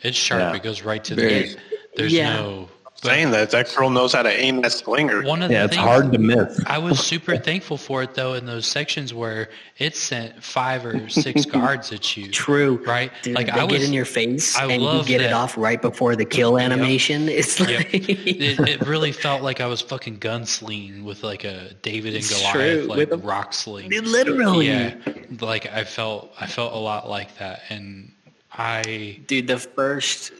It's 0.02 0.16
sharp. 0.16 0.40
Yeah. 0.40 0.54
It 0.56 0.62
goes 0.62 0.82
right 0.82 1.02
to 1.04 1.14
the 1.14 1.56
There's 1.96 2.12
Yeah. 2.12 2.36
no. 2.36 2.68
Saying 3.02 3.32
that 3.32 3.50
that 3.50 3.74
girl 3.74 3.90
knows 3.90 4.12
how 4.12 4.22
to 4.22 4.30
aim 4.30 4.60
that 4.62 4.70
slinger. 4.70 5.22
One 5.24 5.42
of 5.42 5.50
yeah, 5.50 5.60
the 5.60 5.64
it's 5.64 5.74
things, 5.74 5.86
hard 5.88 6.12
to 6.12 6.18
miss. 6.18 6.60
I 6.66 6.78
was 6.78 7.00
super 7.00 7.36
thankful 7.36 7.76
for 7.76 8.02
it 8.04 8.14
though 8.14 8.34
in 8.34 8.46
those 8.46 8.64
sections 8.64 9.12
where 9.12 9.48
it 9.78 9.96
sent 9.96 10.40
five 10.42 10.86
or 10.86 11.08
six 11.08 11.44
guards 11.56 11.90
at 11.92 12.16
you. 12.16 12.30
True, 12.30 12.76
Right? 12.86 13.10
Dude, 13.22 13.34
Like, 13.34 13.46
they 13.46 13.52
I 13.60 13.66
get 13.66 13.82
in 13.82 13.92
your 13.92 14.04
face 14.04 14.56
I 14.56 14.66
and 14.66 14.80
you 14.80 14.86
love 14.86 15.06
get 15.06 15.20
it 15.20 15.32
off 15.32 15.58
right 15.58 15.82
before 15.82 16.14
the 16.14 16.24
kill 16.24 16.58
animation. 16.58 17.28
It's 17.28 17.58
Yep. 17.58 17.68
like 17.68 17.92
it, 17.94 18.60
it 18.68 18.80
really 18.86 19.10
felt 19.10 19.42
like 19.42 19.60
I 19.60 19.66
was 19.66 19.80
fucking 19.80 20.20
gunslinging 20.20 21.02
with 21.02 21.24
like 21.24 21.42
a 21.42 21.74
David 21.82 22.14
and 22.14 22.24
Goliath 22.28 22.52
true, 22.52 22.82
like 22.88 22.98
with 22.98 23.12
a- 23.12 23.16
rock 23.16 23.52
sling. 23.52 23.90
literally. 23.90 24.68
Yeah, 24.68 24.94
like 25.40 25.66
I 25.72 25.82
felt 25.82 26.32
I 26.38 26.46
felt 26.46 26.72
a 26.72 26.78
lot 26.78 27.10
like 27.10 27.36
that, 27.38 27.62
and 27.68 28.12
I 28.52 29.20
Dude, 29.26 29.48
the 29.48 29.58
first, 29.58 30.30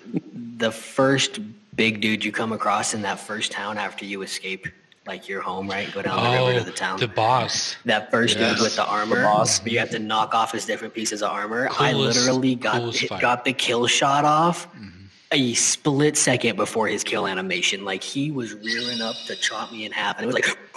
the 0.58 0.70
first 0.70 1.40
big 1.74 2.00
dude 2.00 2.24
you 2.24 2.32
come 2.32 2.52
across 2.52 2.94
in 2.94 3.02
that 3.02 3.18
first 3.18 3.52
town 3.52 3.78
after 3.78 4.04
you 4.04 4.22
escape, 4.22 4.66
like 5.06 5.28
your 5.28 5.40
home, 5.40 5.68
right? 5.68 5.92
Go 5.92 6.02
down 6.02 6.16
the 6.16 6.30
river 6.30 6.52
oh 6.52 6.58
to 6.58 6.64
the 6.64 6.70
town. 6.76 6.98
the 7.00 7.08
boss. 7.08 7.76
that 7.84 8.10
first 8.10 8.38
Yes. 8.38 8.54
dude 8.54 8.62
with 8.62 8.76
the 8.76 8.84
armor, 8.84 9.24
boss. 9.24 9.60
but 9.60 9.72
you 9.72 9.78
have 9.78 9.90
to 9.90 9.98
knock 9.98 10.34
off 10.34 10.52
his 10.52 10.66
different 10.66 10.94
pieces 10.94 11.22
of 11.22 11.30
armor. 11.30 11.68
I 11.78 11.92
literally 11.92 12.54
got 12.54 12.76
coolest 12.76 13.08
got 13.20 13.44
the 13.44 13.52
kill 13.52 13.86
shot 13.86 14.24
off 14.24 14.68
mm-hmm. 14.74 15.06
a 15.32 15.54
split 15.54 16.16
second 16.16 16.56
before 16.56 16.88
his 16.88 17.02
kill 17.02 17.26
animation. 17.26 17.84
Like 17.84 18.02
he 18.02 18.30
was 18.30 18.54
rearing 18.54 19.00
up 19.00 19.16
to 19.26 19.36
chop 19.36 19.72
me 19.72 19.84
in 19.84 19.92
half, 19.92 20.16
and 20.18 20.24
it 20.24 20.26
was 20.26 20.34
like. 20.34 20.46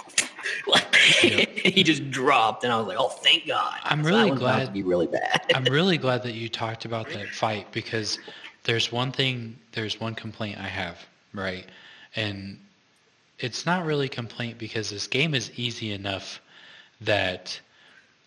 like 0.66 0.94
he 0.96 1.82
just 1.82 2.10
dropped, 2.10 2.64
and 2.64 2.72
I 2.72 2.78
was 2.78 2.86
like, 2.86 2.96
"Oh, 2.98 3.08
thank 3.08 3.46
God!" 3.46 3.78
I'm 3.82 4.02
really 4.02 4.30
that 4.30 4.38
glad- 4.38 4.66
to 4.66 4.72
be 4.72 4.82
really 4.82 5.06
bad. 5.06 5.40
I'm 5.54 5.64
really 5.64 5.98
glad 6.06 6.22
that 6.22 6.32
you 6.32 6.48
talked 6.48 6.84
about 6.84 7.10
that 7.10 7.28
fight 7.28 7.70
because 7.72 8.18
there's 8.66 8.92
one 8.92 9.12
thing, 9.12 9.56
there's 9.72 9.98
one 10.00 10.14
complaint 10.14 10.58
I 10.58 10.66
have, 10.68 11.06
right? 11.32 11.64
And 12.16 12.58
it's 13.38 13.64
not 13.64 13.86
really 13.86 14.08
complaint 14.08 14.58
because 14.58 14.90
this 14.90 15.06
game 15.06 15.34
is 15.34 15.50
easy 15.56 15.92
enough 15.92 16.40
that 17.00 17.58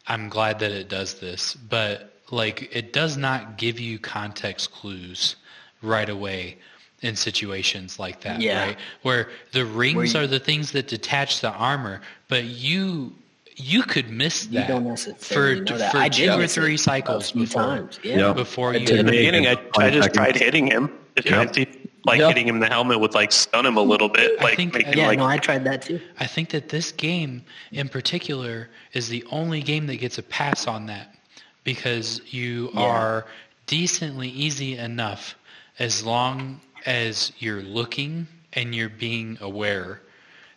I'm 0.08 0.30
glad 0.30 0.60
that 0.60 0.72
it 0.72 0.90
does 0.90 1.20
this, 1.20 1.54
but 1.54 2.14
like 2.32 2.70
it 2.76 2.94
does 2.94 3.18
not 3.18 3.58
give 3.58 3.80
you 3.80 4.00
context 4.00 4.72
clues 4.72 5.36
right 5.82 6.10
away 6.10 6.58
in 7.02 7.16
situations 7.16 8.00
like 8.00 8.22
that, 8.22 8.42
Yeah. 8.42 8.66
right? 8.66 8.78
Where 9.04 9.30
the 9.52 9.66
rings 9.66 10.14
you- 10.14 10.22
are 10.22 10.28
the 10.28 10.40
things 10.40 10.72
that 10.72 10.88
detach 10.88 11.42
the 11.42 11.52
armor, 11.52 12.02
but 12.28 12.44
you 12.46 13.16
you 13.60 13.84
could 13.84 14.10
miss 14.10 14.46
You 14.48 14.60
that 14.60 14.68
don't 14.70 14.84
for, 14.84 14.90
necessarily 14.90 15.62
know 15.62 15.78
that. 15.78 15.92
for 15.92 15.98
I 15.98 16.10
two 16.10 16.30
or 16.32 16.38
miss 16.38 16.56
it 16.58 16.62
three 16.62 16.78
cycles 16.78 17.32
few 17.32 17.42
before 17.42 17.62
times. 17.64 18.00
Yeah. 18.04 18.18
Yep. 18.28 18.36
before 18.38 18.74
you 18.74 18.80
In 18.88 19.06
the 19.06 19.12
beginning, 19.12 19.48
I, 19.48 19.52
I 19.78 19.90
just 19.90 20.04
seconds. 20.04 20.14
tried 20.14 20.36
hitting 20.36 20.68
him. 20.68 20.92
Yep. 21.26 21.56
like 22.06 22.20
Yep. 22.20 22.28
hitting 22.30 22.48
him 22.48 22.56
in 22.56 22.62
the 22.62 22.68
helmet 22.68 23.00
would 23.00 23.14
like 23.14 23.32
stun 23.34 23.66
him 23.66 23.76
a 23.76 23.82
little 23.82 24.08
bit, 24.08 24.40
I 24.40 24.44
like 24.44 24.56
think- 24.56 24.74
make 24.74 24.86
him 24.88 24.98
Yeah, 24.98 25.08
like 25.08 25.20
no, 25.20 25.26
I 25.26 25.38
tried 25.38 25.66
that 25.66 25.82
too. 25.82 26.00
I 26.20 26.26
think 26.28 26.50
that 26.50 26.70
this 26.70 26.92
game 26.94 27.44
in 27.74 27.90
particular 27.90 28.70
is 28.94 29.10
the 29.10 29.26
only 29.32 29.62
game 29.62 29.86
that 29.88 29.98
gets 29.98 30.18
a 30.18 30.24
pass 30.24 30.66
on 30.68 30.86
that 30.86 31.14
because 31.66 32.22
you 32.28 32.72
Yeah. 32.74 32.80
are 32.82 33.26
decently 33.68 34.30
easy 34.30 34.78
enough 34.78 35.36
as 35.78 36.04
long 36.04 36.62
as 36.86 37.34
you're 37.40 37.62
looking 37.62 38.28
and 38.54 38.74
you're 38.74 38.90
being 38.90 39.38
aware. 39.42 40.02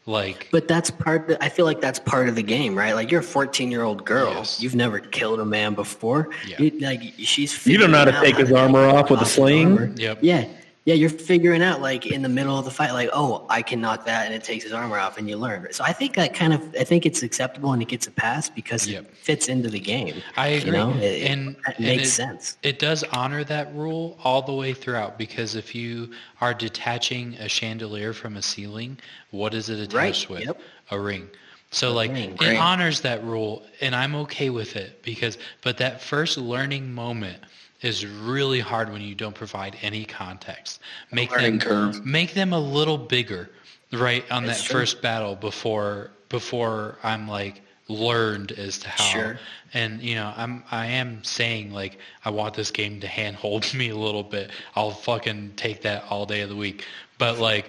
Like, 0.04 0.48
But 0.50 0.66
that's 0.66 0.90
part. 0.90 1.30
Of, 1.30 1.38
I 1.40 1.48
feel 1.48 1.64
like 1.64 1.80
that's 1.80 2.00
part 2.00 2.28
of 2.28 2.34
the 2.34 2.42
game, 2.42 2.76
right? 2.76 2.92
Like 2.94 3.10
you're 3.10 3.20
a 3.20 3.24
14 3.24 3.70
year 3.70 3.82
old 3.82 4.04
girl. 4.04 4.32
Yes. 4.34 4.60
You've 4.60 4.74
never 4.74 4.98
killed 4.98 5.38
a 5.38 5.44
man 5.44 5.74
before. 5.74 6.30
Yeah. 6.46 6.60
You- 6.60 6.78
like 6.80 7.02
she's. 7.18 7.64
You 7.66 7.78
don't 7.78 7.92
know 7.92 7.98
how 7.98 8.06
to 8.06 8.20
take 8.20 8.36
his 8.36 8.50
armor 8.50 8.84
off 8.88 9.10
with 9.10 9.20
a 9.22 9.26
sling? 9.26 9.78
armor. 9.78 9.92
Yep. 9.96 10.18
Yeah, 10.22 10.46
yeah. 10.84 10.94
You're 10.94 11.10
figuring 11.10 11.62
out 11.62 11.80
like 11.80 12.06
in 12.06 12.22
the 12.22 12.28
middle 12.28 12.58
of 12.58 12.64
the 12.64 12.70
fight, 12.70 12.92
like 12.92 13.10
oh, 13.12 13.46
I 13.48 13.62
can 13.62 13.80
knock 13.80 14.04
that, 14.06 14.26
and 14.26 14.34
it 14.34 14.42
takes 14.44 14.64
his 14.64 14.72
armor 14.72 14.98
off, 14.98 15.18
and 15.18 15.28
you 15.28 15.36
learn. 15.36 15.66
So 15.72 15.84
I 15.84 15.92
think 15.92 16.14
that 16.14 16.34
kind 16.34 16.52
of. 16.52 16.60
I 16.78 16.84
think 16.84 17.06
it's 17.06 17.22
acceptable 17.22 17.72
and 17.72 17.80
it 17.82 17.88
gets 17.88 18.06
a 18.06 18.10
pass 18.10 18.48
because 18.50 18.86
Yep. 18.88 19.04
it 19.04 19.16
fits 19.16 19.48
into 19.48 19.68
the 19.70 19.80
game. 19.80 20.22
I 20.36 20.48
agree. 20.48 20.66
You 20.66 20.72
know, 20.72 20.94
it, 20.98 21.30
and 21.30 21.56
it 21.68 21.80
makes 21.80 22.08
it- 22.08 22.10
sense. 22.12 22.56
It 22.62 22.78
does 22.78 23.04
honor 23.12 23.44
that 23.44 23.74
rule 23.74 24.18
all 24.24 24.42
the 24.42 24.52
way 24.54 24.72
throughout 24.74 25.18
because 25.18 25.54
if 25.54 25.74
you 25.74 26.10
are 26.40 26.54
detaching 26.54 27.34
a 27.40 27.48
chandelier 27.48 28.12
from 28.12 28.36
a 28.36 28.42
ceiling, 28.42 28.98
what 29.30 29.54
is 29.54 29.68
it 29.68 29.78
attached 29.80 30.28
Right, 30.28 30.38
with? 30.38 30.46
yep. 30.46 30.60
A 30.90 30.98
ring. 30.98 31.28
So 31.70 31.92
like 31.94 32.12
ring, 32.12 32.36
it 32.38 32.56
honors 32.58 33.00
that 33.00 33.24
rule 33.24 33.62
and 33.80 33.94
I'm 33.96 34.14
okay 34.16 34.50
with 34.50 34.76
it 34.76 35.02
because 35.02 35.38
but 35.62 35.78
that 35.78 36.02
first 36.02 36.36
learning 36.36 36.92
moment 36.92 37.38
is 37.82 38.06
really 38.06 38.60
hard 38.60 38.92
when 38.92 39.02
you 39.02 39.14
don't 39.14 39.34
provide 39.34 39.76
any 39.82 40.04
context. 40.04 40.80
Make 41.10 41.30
them 41.30 41.58
curve. 41.58 42.04
make 42.06 42.34
them 42.34 42.52
a 42.52 42.60
little 42.60 42.98
bigger 42.98 43.50
right 43.92 44.24
on 44.30 44.46
That's 44.46 44.62
that 44.62 44.66
true. 44.70 44.80
first 44.80 45.02
battle 45.02 45.34
before 45.36 46.10
before 46.28 46.96
I'm 47.02 47.28
like 47.28 47.60
learned 47.88 48.52
as 48.52 48.78
to 48.78 48.88
how 48.88 49.04
Sure. 49.04 49.38
and 49.74 50.00
you 50.00 50.14
know 50.14 50.32
i'm 50.36 50.62
i 50.70 50.86
am 50.86 51.22
saying 51.24 51.72
like 51.74 51.98
i 52.24 52.30
want 52.30 52.54
this 52.54 52.70
game 52.70 53.00
to 53.00 53.06
handhold 53.06 53.74
me 53.74 53.90
a 53.90 53.96
little 53.96 54.22
bit 54.22 54.50
i'll 54.76 54.92
fucking 54.92 55.52
take 55.56 55.82
that 55.82 56.04
all 56.08 56.24
day 56.24 56.40
of 56.40 56.48
the 56.48 56.56
week 56.56 56.86
but 57.18 57.38
like 57.38 57.68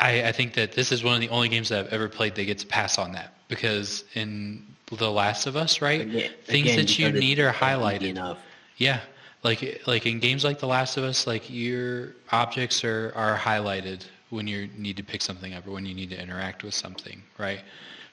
i 0.00 0.24
i 0.24 0.32
think 0.32 0.54
that 0.54 0.72
this 0.72 0.90
is 0.90 1.04
one 1.04 1.14
of 1.14 1.20
the 1.20 1.28
only 1.28 1.48
games 1.48 1.68
that 1.68 1.78
i've 1.86 1.92
ever 1.92 2.08
played 2.08 2.34
that 2.34 2.44
gets 2.44 2.64
a 2.64 2.66
pass 2.66 2.98
on 2.98 3.12
that 3.12 3.34
because 3.46 4.04
in 4.14 4.66
the 4.90 5.10
last 5.10 5.46
of 5.46 5.54
us 5.54 5.80
right 5.80 6.00
Again- 6.00 6.30
things 6.44 6.74
that 6.74 6.98
you 6.98 7.12
need 7.12 7.38
are 7.38 7.52
highlighted 7.52 8.08
enough. 8.08 8.38
yeah 8.78 9.00
like 9.42 9.82
like 9.86 10.06
in 10.06 10.18
games 10.18 10.44
like 10.44 10.58
the 10.58 10.66
last 10.66 10.96
of 10.96 11.04
us 11.04 11.26
like 11.26 11.48
your 11.48 12.14
objects 12.32 12.84
are 12.84 13.12
are 13.16 13.36
highlighted 13.36 14.04
when 14.30 14.46
you 14.46 14.68
need 14.76 14.96
to 14.96 15.02
pick 15.02 15.22
something 15.22 15.54
up 15.54 15.66
or 15.66 15.70
when 15.72 15.86
you 15.86 15.94
need 15.94 16.10
to 16.10 16.20
interact 16.20 16.62
with 16.62 16.74
something 16.74 17.22
right 17.38 17.60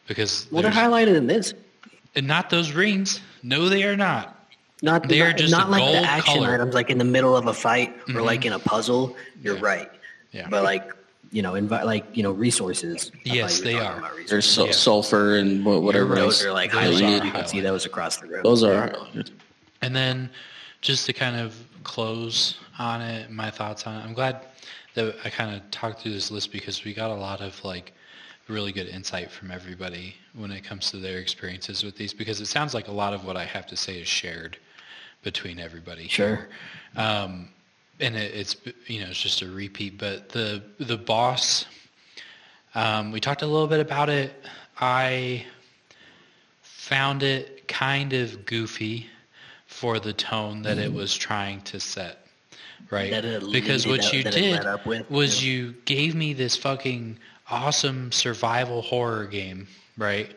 because 0.08 0.48
Well, 0.52 0.62
they're 0.64 0.72
highlighted 0.72 1.16
in 1.16 1.28
this. 1.28 1.54
and 2.16 2.26
not 2.26 2.50
those 2.50 2.72
rings. 2.72 3.20
No, 3.44 3.68
they 3.68 3.84
are 3.84 3.98
not. 3.98 4.34
Not 4.82 5.08
They 5.10 5.22
are 5.22 5.34
just 5.34 5.52
not 5.52 5.70
like 5.70 5.82
the 5.84 5.92
gold 5.92 6.06
action 6.06 6.34
color. 6.36 6.54
items, 6.54 6.74
like 6.74 6.90
in 6.90 6.98
the 6.98 7.04
middle 7.04 7.36
of 7.36 7.48
a 7.48 7.54
fight 7.54 7.94
or 8.10 8.22
Mhm. 8.22 8.26
like 8.26 8.46
in 8.46 8.54
a 8.54 8.60
puzzle. 8.60 9.18
You're 9.44 9.56
Yeah. 9.56 9.62
right. 9.66 9.92
Yeah. 10.32 10.48
But 10.50 10.64
like 10.64 10.92
you 11.32 11.42
know, 11.42 11.54
invi- 11.54 11.84
like 11.84 12.06
you 12.16 12.24
know, 12.24 12.32
resources. 12.32 13.12
Yes, 13.26 13.60
they 13.60 13.76
are. 13.76 13.98
about 13.98 14.12
resources. 14.16 14.30
There's 14.30 14.46
sul- 14.50 14.66
Yeah. 14.68 14.72
sulfur 14.72 15.36
and 15.36 15.66
wha- 15.66 15.78
whatever 15.80 16.18
else. 16.18 16.38
Those 16.40 16.46
are 16.46 16.54
like 16.54 16.72
highlighted. 16.72 17.26
You 17.26 17.32
can 17.32 17.46
see 17.48 17.58
highlighted. 17.58 17.64
those 17.64 17.86
across 17.86 18.18
the 18.18 18.28
room. 18.28 18.44
Those 18.44 18.64
are 18.64 18.88
highlighted. 18.92 19.32
And 19.82 19.94
then 19.94 20.30
just 20.82 21.06
to 21.06 21.14
kind 21.14 21.36
of 21.36 21.56
close 21.84 22.58
on 22.80 23.02
it, 23.02 23.32
my 23.32 23.50
thoughts 23.50 23.88
on 23.88 23.96
it. 23.96 24.04
I'm 24.04 24.14
glad 24.14 24.46
that 24.94 25.16
I 25.24 25.30
kind 25.30 25.56
of 25.56 25.70
talked 25.72 26.02
through 26.02 26.14
this 26.14 26.32
list 26.32 26.52
because 26.52 26.84
we 26.84 26.94
got 26.94 27.10
a 27.10 27.16
lot 27.16 27.42
of 27.42 27.64
like 27.64 27.94
really 28.48 28.72
good 28.72 28.88
insight 28.88 29.30
from 29.30 29.52
everybody 29.52 30.16
when 30.34 30.52
it 30.52 30.64
comes 30.64 30.92
to 30.92 30.98
their 30.98 31.20
experiences 31.20 31.84
with 31.84 31.96
these 31.98 32.14
because 32.14 32.40
it 32.40 32.46
sounds 32.46 32.74
like 32.74 32.88
a 32.88 32.92
lot 32.92 33.14
of 33.14 33.26
what 33.26 33.36
I 33.36 33.44
have 33.44 33.68
to 33.68 33.76
say 33.76 34.00
is 34.00 34.08
shared 34.08 34.58
between 35.24 35.60
everybody. 35.60 36.08
Sure. 36.08 36.48
um, 36.96 37.50
and 38.00 38.16
it, 38.16 38.34
it's 38.34 38.56
you 38.86 39.02
know 39.02 39.08
it's 39.08 39.22
just 39.22 39.42
a 39.42 39.50
repeat. 39.50 39.98
But 39.98 40.30
the 40.30 40.64
the 40.80 40.98
boss, 40.98 41.66
um, 42.76 43.12
we 43.12 43.20
talked 43.20 43.42
a 43.42 43.48
little 43.48 43.68
bit 43.68 43.80
about 43.80 44.10
it. 44.10 44.34
I 44.80 45.46
found 46.62 47.24
it 47.24 47.68
kind 47.68 48.14
of 48.14 48.46
goofy 48.46 49.10
for 49.78 50.00
the 50.00 50.12
tone 50.12 50.64
that 50.64 50.80
it 50.80 50.92
was 50.92 51.16
trying 51.16 51.62
to 51.62 51.80
set. 51.80 52.26
Right, 52.90 53.12
because 53.52 53.86
what 53.86 54.04
up- 54.04 54.12
you 54.12 54.24
did 54.24 54.66
up 54.66 54.88
with, 54.88 55.10
was 55.12 55.44
yeah. 55.44 55.52
you 55.52 55.76
gave 55.86 56.16
me 56.16 56.34
this 56.34 56.56
fucking 56.58 57.20
awesome 57.52 58.12
survival 58.12 58.82
horror 58.82 59.26
game, 59.26 59.68
right? 59.96 60.36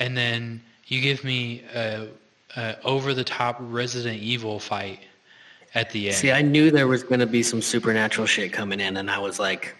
And 0.00 0.16
then 0.16 0.60
you 0.86 1.00
give 1.00 1.22
me 1.22 1.62
a, 1.72 2.08
a 2.56 2.82
over 2.82 3.14
the 3.14 3.22
top 3.22 3.58
Resident 3.60 4.20
Evil 4.20 4.58
fight 4.58 4.98
at 5.74 5.90
the 5.90 6.08
end. 6.08 6.16
See, 6.16 6.32
I 6.32 6.42
knew 6.42 6.72
there 6.72 6.88
was 6.88 7.04
going 7.04 7.20
to 7.20 7.26
be 7.26 7.44
some 7.44 7.62
supernatural 7.62 8.26
shit 8.26 8.52
coming 8.52 8.80
in, 8.80 8.96
and 8.96 9.08
I 9.08 9.18
was 9.18 9.38
like, 9.38 9.66
"Mm, 9.66 9.79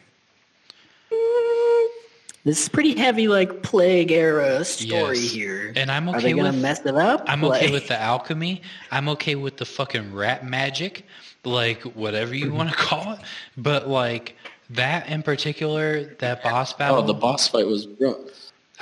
This 2.44 2.62
is 2.62 2.68
pretty 2.70 2.96
heavy, 2.96 3.28
like 3.28 3.62
plague 3.62 4.10
era 4.10 4.64
story 4.64 5.18
Yes. 5.18 5.30
here. 5.32 5.72
And 5.76 5.90
I'm 5.90 6.08
okay. 6.08 6.14
Are 6.14 6.18
okay 6.18 6.26
they 6.32 6.36
gonna 6.38 6.50
with- 6.52 6.62
mess 6.62 6.80
it 6.86 6.94
up? 6.94 7.24
I'm 7.26 7.44
okay 7.44 7.70
with 7.70 7.88
the 7.88 8.00
alchemy. 8.00 8.62
I'm 8.90 9.08
okay 9.10 9.34
with 9.34 9.58
the 9.58 9.66
fucking 9.66 10.14
rat 10.14 10.46
magic, 10.46 11.04
like 11.44 11.82
whatever 11.82 12.34
you 12.34 12.52
want 12.52 12.70
to 12.70 12.74
call 12.88 13.12
it. 13.12 13.20
But 13.58 13.88
like 13.88 14.36
that 14.70 15.08
in 15.08 15.22
particular, 15.22 16.04
that 16.20 16.42
boss 16.42 16.72
battle. 16.72 16.98
Oh, 16.98 17.02
the 17.02 17.12
boss 17.14 17.46
fight 17.48 17.66
was 17.66 17.86
rough. 18.00 18.16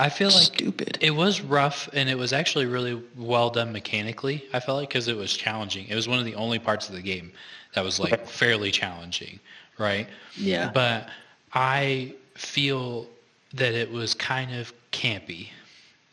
I 0.01 0.09
feel 0.09 0.29
like 0.29 0.43
Stupid. 0.55 0.97
it 1.01 1.11
was 1.11 1.41
rough, 1.41 1.89
and 1.93 2.09
it 2.09 2.17
was 2.17 2.33
actually 2.33 2.67
really 2.67 3.03
well 3.17 3.51
done 3.51 3.73
mechanically. 3.73 4.45
I 4.53 4.61
felt 4.61 4.79
like 4.79 4.89
because 4.91 5.09
it 5.09 5.17
was 5.17 5.33
challenging. 5.35 5.89
It 5.89 5.97
was 5.97 6.07
one 6.07 6.21
of 6.21 6.25
the 6.25 6.37
only 6.37 6.61
parts 6.61 6.89
of 6.89 6.95
the 6.95 7.03
game 7.03 7.33
that 7.75 7.83
was 7.83 7.99
like 7.99 8.25
fairly 8.29 8.71
challenging, 8.71 9.41
right? 9.77 10.07
Yeah. 10.37 10.71
But 10.73 11.09
I 11.53 12.15
feel 12.37 13.09
that 13.55 13.75
it 13.75 13.91
was 13.91 14.15
kind 14.15 14.55
of 14.55 14.73
campy, 14.93 15.49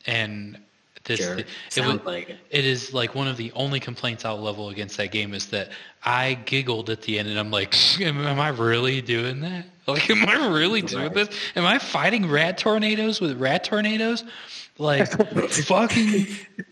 and 0.05 0.57
this 1.05 1.19
Sure. 1.19 1.37
it, 1.39 1.47
Sounds 1.69 1.99
was- 1.99 2.05
like 2.05 2.29
it. 2.29 2.37
it 2.49 2.65
is 2.65 2.93
like 2.93 3.15
one 3.15 3.27
of 3.27 3.37
the 3.37 3.51
only 3.53 3.79
complaints 3.79 4.25
I'll 4.25 4.39
level 4.41 4.69
against 4.69 4.97
that 4.97 5.11
game 5.11 5.33
is 5.33 5.47
that 5.47 5.69
I 6.03 6.33
giggled 6.45 6.89
at 6.89 7.01
the 7.03 7.17
end 7.19 7.29
and 7.29 7.39
I'm 7.39 7.51
like, 7.51 7.75
am, 8.01 8.25
am 8.25 8.39
I 8.39 8.49
really 8.49 9.01
doing 9.01 9.39
that? 9.41 9.65
Like, 9.87 10.09
am 10.09 10.27
I 10.27 10.47
really 10.49 10.81
doing 10.81 11.13
this? 11.13 11.29
Am 11.55 11.65
I 11.65 11.77
fighting 11.79 12.29
rat 12.29 12.57
tornadoes 12.57 13.21
with 13.21 13.39
rat 13.39 13.63
tornadoes? 13.63 14.23
Like, 14.77 15.07
fucking 15.49 16.27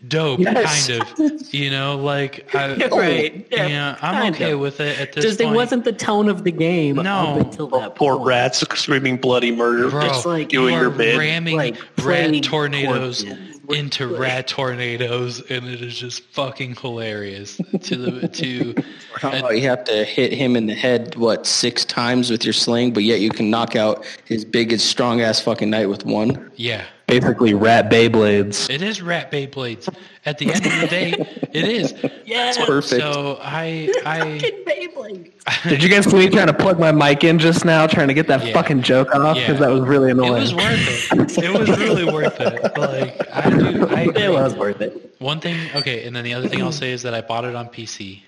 dope, 0.08 0.38
Yes. 0.40 0.88
kind 0.88 1.00
of. 1.22 1.54
You 1.54 1.70
know, 1.70 1.96
like, 1.96 2.54
I, 2.54 2.74
Right. 2.88 3.46
Oh, 3.50 3.56
yeah, 3.56 3.66
Yeah, 3.66 3.98
I'm 4.02 4.30
okay 4.34 4.50
of. 4.52 4.60
with 4.60 4.80
it 4.80 5.00
at 5.00 5.12
this 5.14 5.24
Just 5.24 5.40
it 5.40 5.44
point. 5.44 5.56
wasn't 5.56 5.84
the 5.84 5.92
tone 5.94 6.28
of 6.28 6.44
the 6.44 6.50
game 6.50 6.96
No. 6.96 7.02
up 7.14 7.36
until 7.46 7.66
that 7.68 7.94
Poor 7.94 8.16
point. 8.16 8.26
rats 8.28 8.58
screaming 8.60 9.16
bloody 9.16 9.52
murder. 9.52 9.88
Bro, 9.88 10.04
It's 10.04 10.26
like 10.26 10.52
you 10.52 10.66
and 10.66 10.74
you 10.74 10.80
your 10.82 10.88
are 10.88 10.90
bid. 10.90 11.18
ramming 11.18 11.56
Like 11.56 11.76
rat 12.02 12.42
tornadoes 12.42 13.22
corpses. 13.24 13.53
Into 13.68 14.06
rat 14.06 14.48
tornadoes, 14.48 15.40
and 15.50 15.66
it 15.66 15.80
is 15.82 15.96
just 15.96 16.22
fucking 16.24 16.76
hilarious. 16.76 17.56
To 17.56 17.96
the 17.96 18.28
to 18.28 18.74
How 19.16 19.36
about 19.36 19.56
you 19.56 19.68
have 19.68 19.84
to 19.84 20.04
hit 20.04 20.32
him 20.32 20.56
in 20.56 20.66
the 20.66 20.74
head 20.74 21.14
what 21.16 21.46
six 21.46 21.84
times 21.84 22.30
with 22.30 22.44
your 22.44 22.52
sling, 22.52 22.92
but 22.92 23.02
yet 23.02 23.20
you 23.20 23.30
can 23.30 23.50
knock 23.50 23.76
out 23.76 24.04
his 24.24 24.44
biggest, 24.44 24.86
strong 24.86 25.20
ass 25.20 25.40
fucking 25.40 25.70
knight 25.70 25.86
with 25.86 26.04
one. 26.04 26.50
yeah, 26.56 26.84
Basically, 27.20 27.54
rat 27.54 27.90
Beyblades. 27.90 28.68
it 28.70 28.82
is 28.82 29.00
rat 29.02 29.30
Beyblades. 29.30 29.88
At 30.26 30.38
the 30.38 30.52
end 30.52 30.64
of 30.66 30.72
the 30.80 30.86
day, 30.86 31.12
it 31.52 31.64
is. 31.68 31.94
Yeah. 32.24 32.52
Perfect. 32.64 33.02
So 33.02 33.38
I 33.42 33.92
I 34.06 34.38
Did 35.68 35.82
you 35.82 35.88
guys 35.90 36.06
see 36.10 36.16
me 36.16 36.30
trying 36.30 36.46
to 36.46 36.54
plug 36.54 36.80
my 36.80 36.90
mic 36.90 37.22
in 37.22 37.38
just 37.38 37.64
now, 37.66 37.86
trying 37.86 38.08
to 38.08 38.14
get 38.14 38.26
that 38.28 38.44
Yeah. 38.44 38.52
fucking 38.54 38.80
joke 38.82 39.14
off? 39.14 39.36
Because 39.36 39.60
Yeah. 39.60 39.66
that 39.66 39.70
was 39.70 39.82
really 39.82 40.10
annoying. 40.10 40.42
it 40.42 40.52
annoying. 40.52 40.54
was 40.54 40.54
worth 40.54 41.38
it. 41.38 41.44
It 41.44 41.52
was 41.58 41.68
really 41.78 42.04
worth 42.06 42.40
it. 42.40 42.62
Like 42.78 43.28
I 43.32 43.50
do. 43.50 43.86
I 43.88 44.00
agree. 44.02 44.22
It 44.24 44.32
was 44.32 44.54
worth 44.54 44.80
it. 44.80 45.14
One 45.20 45.38
thing, 45.40 45.58
okay, 45.76 46.06
and 46.06 46.16
then 46.16 46.24
the 46.24 46.32
other 46.34 46.48
thing 46.48 46.62
I'll 46.62 46.72
say 46.72 46.92
is 46.92 47.02
that 47.02 47.12
I 47.14 47.20
bought 47.20 47.44
it 47.44 47.54
on 47.54 47.68
PC 47.68 48.22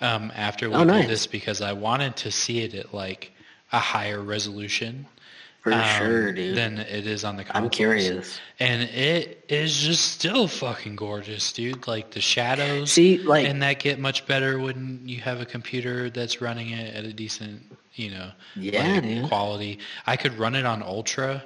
um, 0.00 0.32
after 0.34 0.68
we 0.70 0.74
Oh, 0.74 0.84
nice. 0.84 1.06
this 1.06 1.26
because 1.26 1.60
I 1.60 1.72
wanted 1.74 2.16
to 2.16 2.30
see 2.30 2.60
it 2.60 2.74
at 2.74 2.92
like 2.94 3.30
a 3.72 3.78
higher 3.78 4.20
resolution 4.22 5.06
For 5.60 5.72
um, 5.72 5.84
sure, 5.98 6.32
dude. 6.32 6.56
than 6.56 6.78
it 6.78 7.06
is 7.06 7.24
on 7.24 7.36
the 7.36 7.44
consoles. 7.44 7.64
I'm 7.64 7.70
curious. 7.70 8.40
and 8.60 8.82
it 8.82 9.44
is 9.48 9.76
just 9.80 10.12
still 10.12 10.46
fucking 10.46 10.94
gorgeous, 10.96 11.52
dude. 11.52 11.86
Like 11.88 12.12
the 12.12 12.20
shadows, 12.20 12.92
See, 12.92 13.18
like- 13.18 13.46
and 13.46 13.62
that 13.62 13.80
get 13.80 13.98
much 13.98 14.26
better 14.26 14.58
when 14.58 15.02
you 15.04 15.20
have 15.20 15.40
a 15.40 15.44
computer 15.44 16.10
that's 16.10 16.40
running 16.40 16.70
it 16.70 16.94
at 16.94 17.04
a 17.04 17.12
decent, 17.12 17.62
you 17.94 18.10
know, 18.10 18.30
Yeah, 18.54 18.82
like, 18.94 19.02
dude. 19.02 19.28
quality. 19.28 19.80
I 20.06 20.16
could 20.16 20.38
run 20.38 20.54
it 20.54 20.64
on 20.64 20.82
ultra, 20.82 21.42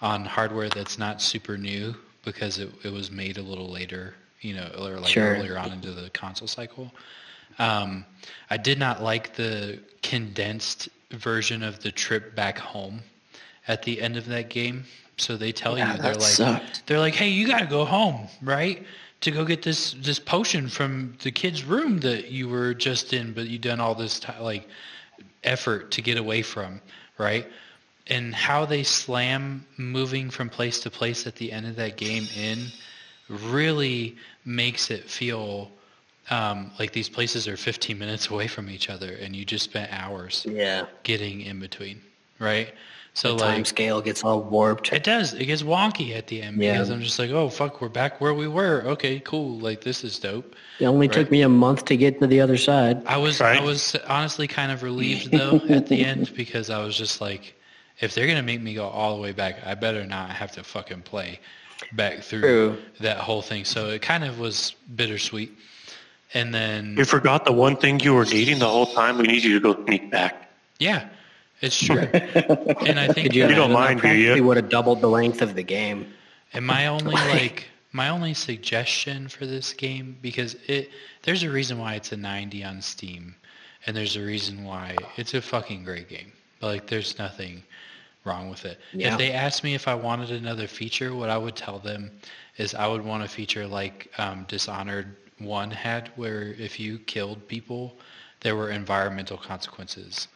on 0.00 0.24
hardware 0.24 0.68
that's 0.68 0.98
not 0.98 1.22
super 1.22 1.56
new 1.56 1.94
because 2.24 2.58
it 2.58 2.70
it 2.84 2.92
was 2.92 3.10
made 3.12 3.38
a 3.38 3.42
little 3.42 3.68
later, 3.70 4.14
you 4.40 4.54
know, 4.54 4.68
or 4.78 4.98
like 4.98 5.12
Sure. 5.12 5.36
earlier 5.36 5.56
on 5.56 5.72
into 5.72 5.92
the 5.92 6.10
console 6.10 6.48
cycle. 6.48 6.92
Um, 7.60 8.04
I 8.50 8.56
did 8.56 8.78
not 8.80 9.02
like 9.02 9.34
the 9.36 9.78
condensed 10.02 10.88
version 11.12 11.62
of 11.62 11.80
the 11.80 11.92
trip 11.92 12.34
back 12.34 12.58
home 12.58 13.02
at 13.68 13.82
the 13.82 14.00
end 14.00 14.16
of 14.16 14.26
that 14.26 14.48
game. 14.48 14.84
So 15.16 15.36
they 15.36 15.52
tell 15.52 15.78
Yeah, 15.78 15.92
you 15.92 15.98
they're 15.98 16.14
like 16.14 16.34
sucked. 16.34 16.86
they're 16.86 16.98
like, 16.98 17.14
"Hey, 17.14 17.28
you 17.28 17.46
got 17.46 17.60
to 17.60 17.66
go 17.66 17.84
home, 17.84 18.28
right? 18.40 18.84
To 19.20 19.30
go 19.30 19.44
get 19.44 19.62
this 19.62 19.92
this 19.92 20.18
potion 20.18 20.68
from 20.68 21.16
the 21.22 21.30
kid's 21.30 21.64
room 21.64 21.98
that 22.00 22.30
you 22.30 22.48
were 22.48 22.74
just 22.74 23.12
in, 23.12 23.32
but 23.32 23.46
you 23.46 23.58
done 23.58 23.78
all 23.80 23.94
this 23.94 24.18
ti 24.18 24.32
like 24.40 24.68
effort 25.44 25.90
to 25.92 26.02
get 26.02 26.16
away 26.16 26.42
from, 26.42 26.80
right?" 27.18 27.46
And 28.08 28.34
how 28.34 28.64
they 28.64 28.82
slam 28.82 29.64
moving 29.76 30.28
from 30.30 30.48
place 30.48 30.80
to 30.80 30.90
place 30.90 31.26
at 31.26 31.36
the 31.36 31.52
end 31.52 31.66
of 31.66 31.76
that 31.76 31.96
game 31.96 32.26
in 32.36 32.66
really 33.28 34.16
makes 34.44 34.90
it 34.90 35.08
feel 35.08 35.70
um, 36.30 36.70
like 36.78 36.92
these 36.92 37.08
places 37.08 37.46
are 37.48 37.56
15 37.56 37.98
minutes 37.98 38.28
away 38.28 38.48
from 38.48 38.68
each 38.70 38.90
other, 38.90 39.12
and 39.12 39.34
you 39.36 39.44
just 39.44 39.64
spent 39.64 39.92
hours 39.92 40.46
Yeah. 40.48 40.86
getting 41.04 41.42
in 41.42 41.60
between, 41.60 42.00
right? 42.38 42.74
So 43.14 43.34
The 43.34 43.40
time 43.44 43.56
like 43.58 43.66
scale 43.66 44.00
gets 44.00 44.24
all 44.24 44.40
warped. 44.42 44.90
it 44.92 45.04
does. 45.04 45.34
It 45.34 45.44
gets 45.44 45.62
wonky 45.62 46.16
at 46.16 46.28
the 46.28 46.40
end 46.40 46.56
Yeah. 46.62 46.72
because 46.72 46.88
I'm 46.88 47.02
just 47.02 47.18
like, 47.18 47.30
oh 47.30 47.50
fuck, 47.50 47.80
we're 47.82 47.90
back 47.90 48.20
where 48.22 48.32
we 48.32 48.48
were. 48.48 48.82
Okay, 48.86 49.20
cool. 49.20 49.58
Like 49.58 49.82
this 49.82 50.02
is 50.02 50.18
dope. 50.18 50.54
It 50.80 50.86
only 50.86 51.08
took 51.08 51.30
me 51.30 51.42
a 51.42 51.48
month 51.48 51.84
to 51.86 51.96
get 51.96 52.20
to 52.20 52.26
the 52.26 52.40
other 52.40 52.56
side. 52.56 53.04
I 53.06 53.18
was 53.18 53.40
I 53.40 53.60
was 53.60 53.94
honestly 54.08 54.46
kind 54.48 54.72
of 54.72 54.82
relieved 54.82 55.30
though 55.30 55.60
at 55.68 55.86
the 55.88 56.04
end 56.04 56.32
because 56.34 56.70
I 56.70 56.82
was 56.82 56.96
just 56.96 57.20
like, 57.20 57.54
if 58.00 58.14
they're 58.14 58.26
gonna 58.26 58.42
make 58.42 58.62
me 58.62 58.72
go 58.74 58.86
all 58.88 59.14
the 59.14 59.20
way 59.22 59.32
back, 59.32 59.58
I 59.66 59.74
better 59.74 60.06
not 60.06 60.30
have 60.30 60.52
to 60.52 60.64
fucking 60.64 61.02
play 61.02 61.38
back 61.92 62.20
through 62.20 62.40
True. 62.40 62.78
that 63.00 63.18
whole 63.18 63.42
thing. 63.42 63.66
So 63.66 63.90
it 63.90 64.00
kind 64.00 64.24
of 64.24 64.38
was 64.38 64.74
bittersweet. 64.96 65.52
And 66.32 66.54
then 66.54 66.94
You 66.96 67.04
forgot 67.04 67.44
the 67.44 67.52
one 67.52 67.76
thing 67.76 68.00
you 68.00 68.14
were 68.14 68.24
needing 68.24 68.58
the 68.58 68.68
whole 68.68 68.86
time. 68.86 69.18
We 69.18 69.24
need 69.26 69.44
you 69.44 69.60
to 69.60 69.74
go 69.74 69.84
sneak 69.84 70.10
back. 70.10 70.48
yeah, 70.78 71.08
it's 71.62 71.78
true. 71.78 71.98
and 72.86 72.98
I 72.98 73.08
think 73.08 73.34
you 73.34 73.48
You 73.48 73.54
don't 73.54 73.72
mind, 73.72 74.02
do 74.02 74.08
you? 74.08 74.34
It 74.34 74.40
would 74.40 74.56
have 74.56 74.68
doubled 74.68 75.00
the 75.00 75.08
length 75.08 75.40
of 75.40 75.54
the 75.54 75.62
game. 75.62 76.12
And 76.52 76.66
my 76.66 76.88
only 76.88 77.14
like 77.14 77.68
my 77.92 78.08
only 78.08 78.34
suggestion 78.34 79.28
for 79.28 79.46
this 79.46 79.72
game 79.72 80.16
because 80.20 80.56
it 80.66 80.90
there's 81.22 81.42
a 81.42 81.50
reason 81.50 81.78
why 81.78 81.94
it's 81.94 82.12
a 82.12 82.16
90 82.16 82.64
on 82.64 82.82
Steam 82.82 83.34
and 83.86 83.96
there's 83.96 84.16
a 84.16 84.22
reason 84.22 84.64
why 84.64 84.96
it's 85.16 85.34
a 85.34 85.40
fucking 85.40 85.84
great 85.84 86.08
game. 86.08 86.32
Like 86.60 86.86
there's 86.88 87.18
nothing 87.18 87.62
wrong 88.24 88.50
with 88.50 88.64
it. 88.64 88.78
Yeah. 88.92 89.12
If 89.12 89.18
they 89.18 89.32
asked 89.32 89.64
me 89.64 89.74
if 89.74 89.88
I 89.88 89.94
wanted 89.94 90.30
another 90.30 90.66
feature, 90.66 91.14
what 91.14 91.30
I 91.30 91.38
would 91.38 91.56
tell 91.56 91.78
them 91.78 92.10
is 92.56 92.74
I 92.74 92.86
would 92.86 93.04
want 93.04 93.24
a 93.24 93.28
feature 93.28 93.66
like 93.66 94.10
um, 94.18 94.44
Dishonored 94.48 95.16
1 95.38 95.70
had 95.70 96.08
where 96.16 96.54
if 96.58 96.78
you 96.78 96.98
killed 97.00 97.46
people, 97.48 97.96
there 98.40 98.56
were 98.56 98.70
environmental 98.70 99.36
consequences 99.36 100.28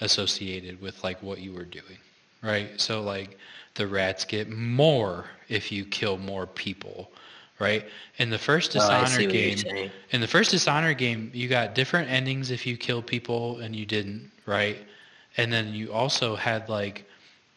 associated 0.00 0.80
with 0.80 1.02
like 1.04 1.22
what 1.22 1.40
you 1.40 1.52
were 1.52 1.64
doing 1.64 1.98
right? 2.44 2.80
So 2.80 3.02
like 3.02 3.38
the 3.74 3.86
rats 3.86 4.24
get 4.24 4.48
more 4.50 5.24
if 5.48 5.72
you 5.72 5.84
kill 5.84 6.18
more 6.18 6.46
people, 6.46 7.10
right? 7.58 7.84
In 8.18 8.30
the 8.30 8.38
first 8.38 8.76
Oh, 8.76 8.78
what 8.78 9.20
you're 9.20 9.32
game, 9.32 9.58
in 10.10 10.20
the 10.20 10.28
first 10.28 10.50
Dishonored 10.52 10.98
game, 10.98 11.30
you 11.34 11.48
got 11.48 11.74
different 11.74 12.10
endings 12.10 12.50
if 12.50 12.66
you 12.66 12.76
kill 12.76 13.02
people 13.02 13.58
and 13.58 13.74
you 13.74 13.86
didn't, 13.86 14.30
right? 14.46 14.76
And 15.36 15.52
then 15.52 15.74
you 15.74 15.92
also 15.92 16.36
had 16.36 16.68
like 16.68 17.06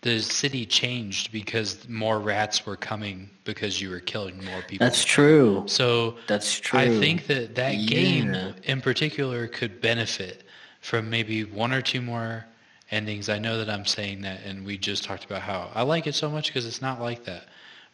the 0.01 0.19
city 0.19 0.65
changed 0.65 1.31
because 1.31 1.87
more 1.89 2.19
rats 2.19 2.65
were 2.65 2.77
coming 2.77 3.29
because 3.43 3.81
you 3.81 3.89
were 3.89 3.99
killing 3.99 4.43
more 4.43 4.61
people. 4.61 4.85
That's 4.85 5.03
true. 5.03 5.63
So 5.67 6.15
That's 6.27 6.59
true. 6.59 6.79
I 6.79 6.87
think 6.99 7.27
that 7.27 7.55
that 7.55 7.73
game 7.87 8.33
in 8.63 8.81
particular 8.81 9.47
could 9.47 9.81
benefit 9.81 10.43
from 10.81 11.09
maybe 11.09 11.43
one 11.43 11.73
or 11.73 11.81
two 11.81 12.01
more 12.01 12.45
endings. 12.91 13.29
I 13.29 13.39
know 13.39 13.57
that 13.57 13.69
I'm 13.69 13.85
saying 13.85 14.21
that, 14.21 14.41
and 14.45 14.65
we 14.65 14.77
just 14.77 15.03
talked 15.03 15.25
about 15.25 15.41
how 15.41 15.69
I 15.75 15.83
like 15.83 16.07
it 16.07 16.15
so 16.15 16.29
much 16.29 16.47
because 16.47 16.65
it's 16.65 16.81
not 16.81 17.01
like 17.01 17.23
that, 17.25 17.45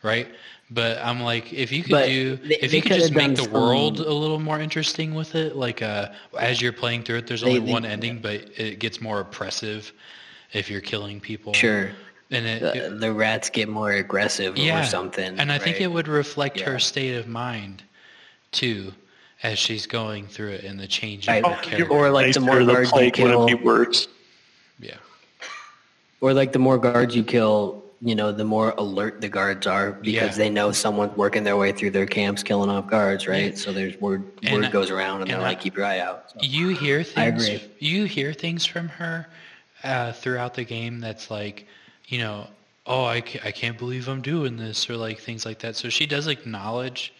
right? 0.03 0.27
But 0.69 0.97
I'm 0.99 1.21
like, 1.21 1.51
if 1.53 1.71
you 1.71 1.83
could 1.83 1.91
But 1.91 2.05
do, 2.07 2.35
they- 2.37 2.55
if 2.55 2.71
they 2.71 2.77
you 2.77 2.83
could 2.83 2.93
just 2.93 3.13
make 3.13 3.35
the 3.35 3.49
world 3.49 3.99
a 3.99 4.13
little 4.13 4.39
more 4.39 4.59
interesting 4.59 5.13
with 5.13 5.35
it, 5.35 5.55
like 5.55 5.81
uh, 5.81 6.09
as 6.39 6.61
you're 6.61 6.73
playing 6.73 7.03
through 7.03 7.17
it, 7.17 7.27
there's 7.27 7.43
only 7.43 7.59
they- 7.59 7.71
one 7.71 7.85
ending, 7.85 8.19
but 8.19 8.35
it 8.57 8.79
gets 8.79 9.01
more 9.01 9.19
oppressive 9.19 9.91
if 10.53 10.69
you're 10.69 10.81
killing 10.81 11.19
people. 11.19 11.53
Sure. 11.53 11.91
And 12.31 12.45
it, 12.47 12.61
The, 12.61 12.85
it- 12.87 12.99
the 12.99 13.11
rats 13.13 13.49
get 13.49 13.69
more 13.69 13.91
aggressive 13.91 14.57
or 14.57 14.83
something. 14.83 15.39
and 15.39 15.51
I 15.51 15.57
think 15.59 15.81
it 15.81 15.87
would 15.87 16.07
reflect 16.07 16.59
Yeah. 16.59 16.65
her 16.65 16.79
state 16.79 17.15
of 17.15 17.27
mind 17.27 17.83
too, 18.51 18.93
as 19.43 19.59
she's 19.59 19.85
going 19.85 20.25
through 20.25 20.51
it 20.51 20.63
and 20.63 20.79
the 20.79 20.87
change 20.87 21.27
Right. 21.27 21.43
of 21.43 21.51
Oh, 21.51 21.61
character. 21.61 21.91
Or 21.91 22.09
like 22.09 22.33
the 22.33 22.39
more 22.39 22.59
Or 22.61 22.65
guards 22.65 22.89
you 22.89 22.93
plague 22.93 23.19
wouldn't 23.19 23.47
kill, 23.49 23.57
be 23.57 23.63
worse. 23.63 24.07
yeah, 24.79 24.95
or 26.21 26.33
like 26.33 26.51
the 26.53 26.59
more 26.59 26.77
guards 26.77 27.15
you 27.15 27.23
kill, 27.23 27.83
you 28.01 28.15
know, 28.15 28.31
the 28.31 28.43
more 28.45 28.73
alert 28.77 29.21
the 29.21 29.29
guards 29.29 29.67
are 29.67 29.91
because 29.93 30.13
Yeah. 30.37 30.43
they 30.43 30.49
know 30.49 30.71
someone's 30.71 31.15
working 31.17 31.43
their 31.43 31.57
way 31.57 31.71
through 31.71 31.91
their 31.91 32.05
camps, 32.05 32.43
killing 32.43 32.69
off 32.69 32.87
guards, 32.87 33.27
right? 33.27 33.51
Yeah. 33.51 33.57
So 33.57 33.71
there's 33.73 33.99
word 33.99 34.23
And 34.43 34.55
word 34.55 34.65
I- 34.65 34.69
goes 34.69 34.89
around, 34.89 35.21
and, 35.21 35.31
and 35.31 35.31
they're 35.31 35.45
I- 35.47 35.51
like, 35.51 35.61
keep 35.61 35.75
your 35.75 35.85
eye 35.85 35.99
out. 35.99 36.31
So. 36.31 36.37
you 36.41 36.69
hear 36.69 37.03
things. 37.03 37.47
agree. 37.47 37.69
You 37.79 38.05
hear 38.05 38.33
things 38.33 38.65
from 38.65 38.87
her 38.89 39.27
uh, 39.83 40.11
throughout 40.13 40.53
the 40.53 40.63
game. 40.63 40.99
That's 41.01 41.29
like, 41.29 41.65
you 42.07 42.17
know, 42.19 42.47
oh, 42.85 43.05
I 43.05 43.19
can't, 43.21 43.45
I 43.45 43.51
can't 43.51 43.77
believe 43.77 44.07
I'm 44.09 44.21
doing 44.21 44.55
this, 44.57 44.89
or 44.89 44.95
like 44.97 45.19
things 45.19 45.45
like 45.45 45.59
that. 45.59 45.75
So 45.75 45.89
she 45.89 46.05
does 46.05 46.27
acknowledge 46.27 47.13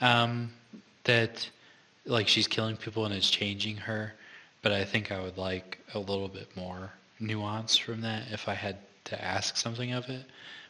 um, 0.00 0.50
that 1.04 1.48
like 2.08 2.28
she's 2.28 2.48
killing 2.48 2.76
people 2.76 3.04
and 3.04 3.14
it's 3.14 3.30
changing 3.30 3.76
her. 3.76 4.14
But 4.62 4.72
I 4.72 4.84
think 4.84 5.12
I 5.12 5.20
would 5.20 5.38
like 5.38 5.78
a 5.94 5.98
little 5.98 6.28
bit 6.28 6.48
more 6.56 6.90
nuance 7.20 7.76
from 7.76 8.00
that 8.00 8.24
if 8.32 8.48
I 8.48 8.54
had 8.54 8.78
to 9.04 9.24
ask 9.24 9.56
something 9.56 9.92
of 9.92 10.08
it. 10.08 10.24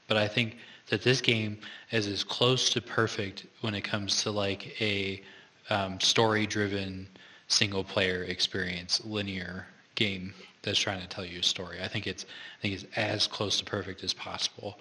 But 0.06 0.16
I 0.16 0.28
think 0.28 0.56
that 0.88 1.02
this 1.02 1.20
game 1.20 1.58
is 1.90 2.06
as 2.06 2.24
close 2.24 2.70
to 2.70 2.80
perfect 2.80 3.46
when 3.60 3.74
it 3.74 3.82
comes 3.82 4.22
to 4.22 4.30
like 4.30 4.80
a 4.80 5.22
um, 5.70 6.00
story-driven 6.00 7.08
single-player 7.48 8.24
experience, 8.24 9.02
linear 9.04 9.66
game 9.94 10.32
that's 10.62 10.78
trying 10.78 11.00
to 11.00 11.08
tell 11.08 11.24
you 11.24 11.40
a 11.40 11.42
story. 11.42 11.78
I 11.82 11.88
think 11.88 12.06
it's 12.06 12.24
I 12.24 12.62
think 12.62 12.74
it's 12.74 12.84
as 12.96 13.26
close 13.26 13.58
to 13.58 13.64
perfect 13.64 14.02
as 14.04 14.14
possible, 14.14 14.78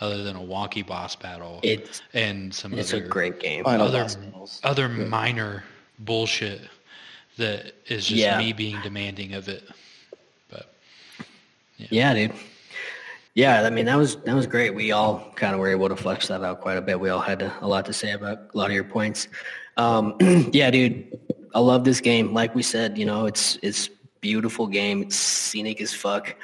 other 0.00 0.22
than 0.22 0.36
a 0.36 0.40
wonky 0.40 0.86
boss 0.86 1.14
battle 1.16 1.60
It's 1.62 2.02
and 2.14 2.54
some 2.54 2.74
it's 2.74 2.92
a 2.92 3.00
great 3.00 3.40
game. 3.40 3.64
Final 3.64 3.88
other 3.88 4.06
boss 4.32 4.60
other 4.64 4.88
minor 4.88 5.64
bullshit 6.00 6.62
that 7.36 7.72
is 7.86 8.06
just 8.06 8.20
Yeah. 8.20 8.38
me 8.38 8.52
being 8.52 8.80
demanding 8.82 9.34
of 9.34 9.48
it. 9.48 9.62
But 10.50 10.72
Yeah, 11.76 12.14
dude. 12.14 12.32
Yeah, 13.34 13.62
I 13.62 13.70
mean 13.70 13.86
that 13.86 13.96
was 13.96 14.16
that 14.16 14.34
was 14.34 14.46
great. 14.46 14.74
We 14.74 14.90
all 14.92 15.32
kind 15.36 15.54
of 15.54 15.60
were 15.60 15.68
able 15.70 15.88
to 15.88 15.96
flex 15.96 16.28
that 16.28 16.42
out 16.42 16.60
quite 16.60 16.76
a 16.76 16.82
bit. 16.82 16.98
We 16.98 17.10
all 17.10 17.20
had 17.20 17.42
a 17.42 17.66
lot 17.66 17.86
to 17.86 17.92
say 17.92 18.12
about 18.12 18.38
a 18.52 18.58
lot 18.58 18.66
of 18.66 18.72
your 18.72 18.84
points. 18.84 19.28
Um, 19.76 20.16
yeah, 20.52 20.70
dude, 20.70 21.18
I 21.54 21.60
love 21.60 21.84
this 21.84 22.00
game. 22.00 22.34
Like 22.34 22.54
we 22.54 22.62
said, 22.62 22.98
you 22.98 23.06
know, 23.06 23.26
it's 23.26 23.56
it's 23.62 23.88
beautiful 24.20 24.66
game. 24.66 25.02
It's 25.02 25.16
scenic 25.16 25.80
as 25.80 25.94
fuck. 25.94 26.34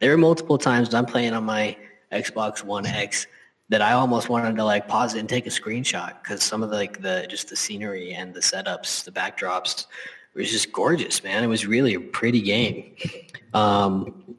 There 0.00 0.12
are 0.12 0.18
multiple 0.18 0.58
times 0.58 0.92
I'm 0.94 1.06
playing 1.06 1.32
on 1.32 1.44
my 1.44 1.76
Xbox 2.12 2.62
One 2.62 2.84
X 2.86 3.26
that 3.70 3.80
I 3.82 3.92
almost 3.92 4.28
wanted 4.28 4.56
to 4.56 4.64
like 4.64 4.86
pause 4.88 5.14
it 5.14 5.20
and 5.20 5.28
take 5.28 5.46
a 5.46 5.50
screenshot 5.50 6.22
because 6.22 6.42
some 6.42 6.62
of 6.62 6.70
the, 6.70 6.76
like 6.76 7.00
the 7.00 7.26
just 7.28 7.48
the 7.48 7.56
scenery 7.56 8.12
and 8.14 8.34
the 8.34 8.40
setups, 8.40 9.04
the 9.04 9.10
backdrops, 9.10 9.86
was 10.34 10.50
just 10.50 10.72
gorgeous, 10.72 11.22
man. 11.24 11.42
It 11.44 11.46
was 11.46 11.66
really 11.66 11.94
a 11.94 12.00
pretty 12.00 12.40
game. 12.42 12.94
Um, 13.54 14.36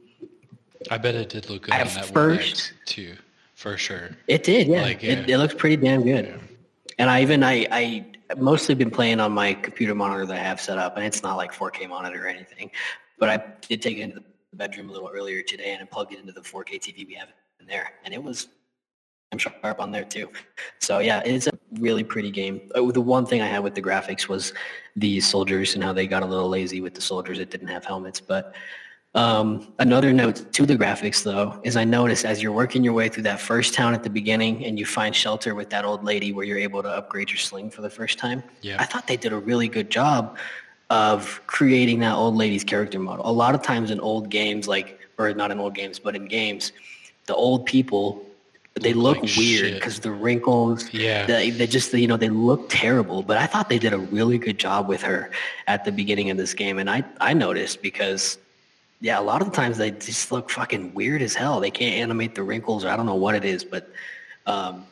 I 0.90 0.98
bet 0.98 1.14
it 1.14 1.28
did 1.30 1.48
look 1.50 1.62
good 1.62 1.74
At 1.74 1.86
on 1.88 1.94
that 1.94 2.06
first- 2.06 2.72
too, 2.84 3.16
for 3.54 3.76
sure. 3.76 4.10
It 4.28 4.44
did, 4.44 4.68
yeah. 4.68 4.82
Like, 4.82 5.02
It, 5.02 5.26
yeah. 5.28 5.34
it 5.34 5.38
looks 5.38 5.54
pretty 5.54 5.76
damn 5.76 6.02
good. 6.04 6.38
And 6.98 7.10
I 7.10 7.22
even 7.22 7.42
I 7.42 7.66
I 7.72 8.06
mostly 8.36 8.74
been 8.74 8.90
playing 8.90 9.20
on 9.20 9.32
my 9.32 9.54
computer 9.54 9.94
monitor 9.94 10.24
that 10.26 10.36
I 10.36 10.42
have 10.42 10.60
set 10.60 10.78
up, 10.78 10.96
and 10.96 11.04
it's 11.04 11.22
not 11.22 11.36
like 11.36 11.52
4K 11.52 11.88
monitor 11.88 12.24
or 12.24 12.28
anything. 12.28 12.70
But 13.18 13.28
I 13.30 13.42
did 13.66 13.82
take 13.82 13.98
it 13.98 14.02
into 14.02 14.16
the 14.16 14.24
bedroom 14.56 14.88
a 14.88 14.92
little 14.92 15.10
earlier 15.12 15.42
today, 15.42 15.72
and 15.72 15.82
I 15.82 15.86
plugged 15.86 16.12
it 16.12 16.20
into 16.20 16.32
the 16.32 16.40
4K 16.42 16.78
TV 16.80 17.06
we 17.06 17.14
have 17.14 17.28
in 17.60 17.66
there, 17.66 17.90
and 18.04 18.14
it 18.14 18.22
was 18.22 18.48
Sharp 19.38 19.80
on 19.80 19.90
there 19.90 20.04
too. 20.04 20.30
So 20.78 20.98
yeah, 20.98 21.20
it's 21.24 21.46
a 21.46 21.52
really 21.78 22.04
pretty 22.04 22.30
game. 22.30 22.60
Uh, 22.74 22.90
The 22.90 23.00
one 23.00 23.26
thing 23.26 23.40
I 23.42 23.46
had 23.46 23.62
with 23.62 23.74
the 23.74 23.82
graphics 23.82 24.28
was 24.28 24.52
the 24.96 25.20
soldiers 25.20 25.74
and 25.74 25.84
how 25.84 25.92
they 25.92 26.06
got 26.06 26.22
a 26.22 26.26
little 26.26 26.48
lazy 26.48 26.80
with 26.80 26.94
the 26.94 27.00
soldiers 27.00 27.38
that 27.38 27.50
didn't 27.50 27.68
have 27.68 27.84
helmets, 27.84 28.20
but. 28.20 28.54
Um, 29.14 29.72
another 29.78 30.12
note 30.12 30.52
to 30.52 30.66
the 30.66 30.76
graphics, 30.76 31.22
though, 31.22 31.58
is 31.64 31.74
I 31.74 31.84
noticed 31.84 32.26
as 32.26 32.42
you're 32.42 32.52
working 32.52 32.84
your 32.84 32.92
way 32.92 33.08
through 33.08 33.22
that 33.22 33.40
first 33.40 33.72
town 33.72 33.94
at 33.94 34.02
the 34.02 34.10
beginning 34.10 34.66
and 34.66 34.78
you 34.78 34.84
find 34.84 35.16
shelter 35.16 35.54
with 35.54 35.70
that 35.70 35.86
old 35.86 36.04
lady 36.04 36.34
where 36.34 36.44
you're 36.44 36.58
able 36.58 36.82
to 36.82 36.90
upgrade 36.90 37.30
your 37.30 37.38
sling 37.38 37.70
for 37.70 37.80
the 37.80 37.88
first 37.88 38.18
time. 38.18 38.42
Yeah. 38.60 38.76
I 38.78 38.84
thought 38.84 39.06
they 39.06 39.16
did 39.16 39.32
a 39.32 39.38
really 39.38 39.68
good 39.68 39.88
job 39.88 40.36
of 40.90 41.40
creating 41.46 42.00
that 42.00 42.14
old 42.14 42.36
lady's 42.36 42.62
character 42.62 42.98
model. 42.98 43.26
A 43.26 43.32
lot 43.32 43.54
of 43.54 43.62
times 43.62 43.90
in 43.90 44.00
old 44.00 44.28
games, 44.28 44.68
like, 44.68 45.00
or 45.16 45.32
not 45.32 45.50
in 45.50 45.58
old 45.58 45.74
games, 45.74 45.98
but 45.98 46.14
in 46.14 46.26
games, 46.26 46.72
the 47.24 47.34
old 47.34 47.64
people, 47.64 48.22
they 48.80 48.92
Look 48.92 49.22
like 49.22 49.36
weird 49.36 49.74
because 49.74 50.00
the 50.00 50.10
wrinkles, 50.10 50.92
Yeah. 50.92 51.24
they, 51.24 51.50
they 51.50 51.66
just, 51.66 51.92
you 51.94 52.06
know, 52.06 52.16
they 52.18 52.28
look 52.28 52.68
terrible. 52.68 53.22
But 53.22 53.38
I 53.38 53.46
thought 53.46 53.68
they 53.68 53.78
did 53.78 53.92
a 53.94 53.98
really 53.98 54.36
good 54.38 54.58
job 54.58 54.86
with 54.86 55.02
her 55.02 55.30
at 55.66 55.84
the 55.84 55.92
beginning 55.92 56.30
of 56.30 56.36
this 56.36 56.52
game. 56.52 56.78
And 56.78 56.90
I, 56.90 57.02
I 57.20 57.32
noticed 57.32 57.80
because 57.80 58.38
yeah, 59.00 59.18
a 59.18 59.22
lot 59.22 59.40
of 59.42 59.50
the 59.50 59.56
times 59.56 59.78
they 59.78 59.90
just 59.90 60.32
look 60.32 60.50
fucking 60.50 60.94
weird 60.94 61.22
as 61.22 61.34
hell. 61.34 61.60
They 61.60 61.70
can't 61.70 61.94
animate 61.96 62.34
the 62.34 62.42
wrinkles, 62.42 62.84
or 62.84 62.88
I 62.88 62.96
don't 62.96 63.06
know 63.06 63.14
what 63.14 63.34
it 63.34 63.44
is, 63.44 63.62
but 63.64 63.90
um, 64.46 64.86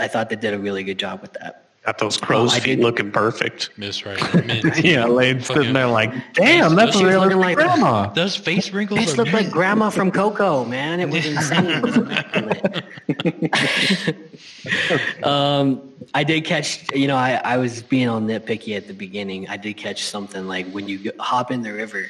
I 0.00 0.08
thought 0.08 0.28
they 0.28 0.36
did 0.36 0.54
a 0.54 0.58
really 0.58 0.82
good 0.82 0.98
job 0.98 1.20
with 1.20 1.32
that. 1.34 1.63
Got 1.84 1.98
those 1.98 2.16
crow's 2.16 2.54
I 2.54 2.60
feet 2.60 2.78
looking 2.80 3.10
perfect. 3.12 3.68
Miss 3.76 4.06
right. 4.06 4.18
Yeah, 4.84 5.04
Lane's 5.04 5.46
sitting 5.46 5.74
there 5.74 5.86
like, 5.86 6.10
damn, 6.32 6.74
that's 6.74 6.96
She 6.96 7.04
was 7.04 7.14
a 7.14 7.20
looking 7.20 7.36
like- 7.38 7.56
grandma. 7.56 8.06
Those 8.08 8.36
face 8.36 8.70
wrinkles 8.72 9.00
Bitch 9.00 9.12
are 9.12 9.16
looked 9.18 9.32
like. 9.34 9.50
Grandma 9.50 9.90
from 9.90 10.10
Coco, 10.10 10.64
man. 10.64 10.98
It 11.00 11.10
was 11.10 11.26
insane. 11.26 11.66
It 11.66 11.82
was 11.82 11.96
immaculate. 11.98 12.84
um, 15.24 15.92
I 16.14 16.24
did 16.24 16.44
catch, 16.46 16.90
you 16.94 17.06
know, 17.06 17.16
I, 17.16 17.34
I 17.44 17.56
was 17.58 17.82
being 17.82 18.08
all 18.08 18.20
nitpicky 18.20 18.76
at 18.76 18.86
the 18.86 18.94
beginning. 18.94 19.46
I 19.48 19.56
did 19.58 19.76
catch 19.76 20.04
something 20.04 20.46
like 20.48 20.66
when 20.70 20.88
you 20.88 21.12
hop 21.18 21.50
in 21.50 21.60
the 21.62 21.72
river, 21.72 22.06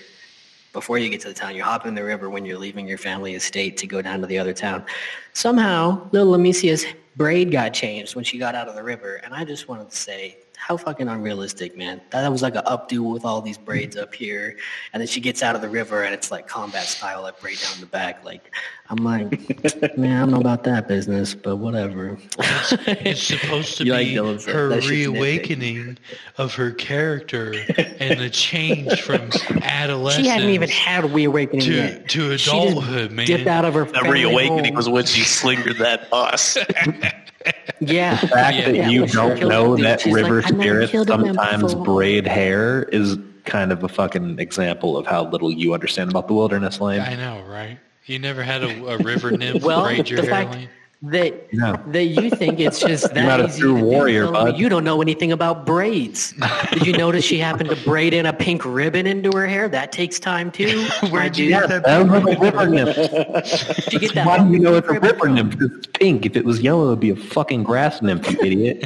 before 0.72 0.98
you 0.98 1.08
get 1.08 1.20
to 1.22 1.28
the 1.28 1.34
town, 1.34 1.54
you 1.56 1.62
hop 1.64 1.86
in 1.86 1.94
the 1.94 2.02
river 2.04 2.28
when 2.30 2.44
you're 2.44 2.58
leaving 2.58 2.86
your 2.86 2.98
family 2.98 3.34
estate 3.34 3.76
to 3.78 3.86
go 3.86 4.02
down 4.02 4.20
to 4.20 4.26
the 4.26 4.38
other 4.38 4.52
town. 4.52 4.84
Somehow, 5.32 6.08
little 6.12 6.34
Amicia's 6.34 6.84
braid 7.16 7.50
got 7.50 7.72
changed 7.72 8.14
when 8.14 8.24
she 8.24 8.38
got 8.38 8.54
out 8.54 8.68
of 8.68 8.74
the 8.74 8.82
river, 8.82 9.16
and 9.16 9.34
I 9.34 9.44
just 9.44 9.68
wanted 9.68 9.90
to 9.90 9.96
say, 9.96 10.38
how 10.66 10.78
fucking 10.78 11.08
unrealistic, 11.08 11.76
man. 11.76 12.00
That 12.08 12.26
was 12.32 12.40
like 12.40 12.54
an 12.54 12.62
updo 12.64 13.12
with 13.12 13.26
all 13.26 13.42
these 13.42 13.58
braids 13.58 13.98
up 13.98 14.14
here, 14.14 14.56
and 14.94 15.00
then 15.00 15.06
she 15.06 15.20
gets 15.20 15.42
out 15.42 15.54
of 15.54 15.60
the 15.60 15.68
river, 15.68 16.04
and 16.04 16.14
it's 16.14 16.30
like 16.30 16.46
combat 16.48 16.84
style, 16.84 17.20
like 17.20 17.38
braid 17.38 17.58
down 17.58 17.80
the 17.80 17.86
back. 17.86 18.24
Like, 18.24 18.50
I'm 18.88 19.04
like, 19.04 19.98
man, 19.98 20.16
I 20.16 20.20
don't 20.20 20.30
know 20.30 20.40
about 20.40 20.64
that 20.64 20.88
business, 20.88 21.34
but 21.34 21.56
whatever. 21.56 22.16
It's 22.38 23.22
supposed 23.22 23.76
to 23.76 23.84
You 23.84 23.92
like 23.92 24.06
be 24.06 24.14
her 24.14 24.68
that 24.70 24.82
shit's 24.82 24.90
reawakening 24.90 25.98
of 26.38 26.54
her 26.54 26.70
character 26.70 27.52
and 28.00 28.18
the 28.18 28.30
change 28.30 29.00
from 29.02 29.28
adolescence 29.60 30.24
She 30.24 30.30
hadn't 30.30 30.48
even 30.48 30.70
had 30.70 31.04
a 31.04 31.08
reawakening 31.08 31.60
to, 31.66 31.74
yet. 31.74 32.08
to 32.08 32.38
She 32.38 32.50
just 32.50 32.56
adulthood, 32.72 33.12
man. 33.12 33.26
Dipped 33.26 33.46
out 33.46 33.66
of 33.66 33.74
her 33.74 33.84
That 33.84 34.04
family 34.04 34.24
reawakening 34.24 34.64
home. 34.72 34.74
was 34.76 34.88
when 34.88 35.04
she 35.04 35.24
slingered 35.24 35.76
that 35.76 36.08
bus. 36.08 36.56
Yeah. 37.80 38.20
The 38.20 38.28
fact 38.28 38.56
Yeah. 38.56 38.64
that 38.66 38.74
Yeah, 38.74 38.88
you 38.88 39.06
don't 39.06 39.36
killed 39.38 39.50
know 39.50 39.76
that 39.76 40.00
she's 40.00 40.12
like, 40.12 40.24
river 40.24 40.42
"I 40.44 40.48
spirits 40.48 40.92
killed 40.92 41.10
a 41.10 41.18
man 41.18 41.34
sometimes 41.34 41.74
braid 41.74 42.26
hair 42.26 42.84
is 42.84 43.16
kind 43.44 43.72
of 43.72 43.82
a 43.84 43.88
fucking 43.88 44.38
example 44.38 44.96
of 44.96 45.06
how 45.06 45.28
little 45.28 45.52
you 45.52 45.74
understand 45.74 46.10
about 46.10 46.28
the 46.28 46.34
wilderness, 46.34 46.80
Lane. 46.80 47.00
I 47.00 47.14
know, 47.16 47.42
right? 47.46 47.78
You 48.06 48.18
never 48.18 48.42
had 48.42 48.62
a, 48.62 48.86
a 48.86 48.98
river 48.98 49.30
nymph 49.30 49.62
Well, 49.62 49.84
braid 49.84 50.08
your 50.08 50.20
the 50.22 50.26
fact 50.28 50.50
hairline? 50.54 50.68
That 51.02 51.52
No. 51.52 51.76
that 51.88 52.04
you 52.04 52.30
think 52.30 52.60
it's 52.60 52.80
just 52.80 53.12
that 53.14 53.26
not 53.26 53.40
a 53.40 53.44
easy 53.46 53.60
true 53.60 53.78
to 53.78 53.84
warrior, 53.84 54.24
Phil, 54.24 54.32
bud. 54.32 54.58
You 54.58 54.68
don't 54.68 54.84
know 54.84 55.02
anything 55.02 55.32
about 55.32 55.66
braids. 55.66 56.32
Did 56.72 56.86
you 56.86 56.92
notice 56.94 57.24
she 57.24 57.38
happened 57.38 57.68
to 57.70 57.76
braid 57.84 58.14
in 58.14 58.24
a 58.26 58.32
pink 58.32 58.64
ribbon 58.64 59.06
into 59.06 59.30
her 59.36 59.46
hair? 59.46 59.68
That 59.68 59.92
takes 59.92 60.18
time 60.18 60.50
too. 60.50 60.86
Where'd 61.10 61.36
you 61.36 61.48
get 61.50 61.68
that? 61.68 61.84
That 61.84 62.08
was 62.08 62.22
like 62.24 62.38
a 62.38 62.40
river 62.40 62.66
nymph. 62.68 62.96
Did 63.84 63.92
you 63.92 63.98
get 64.00 64.14
that? 64.14 64.26
Why 64.26 64.38
do 64.38 64.50
you 64.50 64.58
know 64.58 64.74
it's 64.76 64.88
a 64.88 64.92
ribbon 64.92 65.34
river 65.34 65.50
from? 65.50 65.76
It's 65.76 65.86
pink. 65.88 66.24
If 66.24 66.36
it 66.36 66.44
was 66.44 66.60
yellow, 66.60 66.86
it'd 66.88 67.00
be 67.00 67.10
a 67.10 67.16
fucking 67.16 67.64
grass 67.64 68.00
nymph, 68.00 68.30
you 68.30 68.38
idiot. 68.40 68.84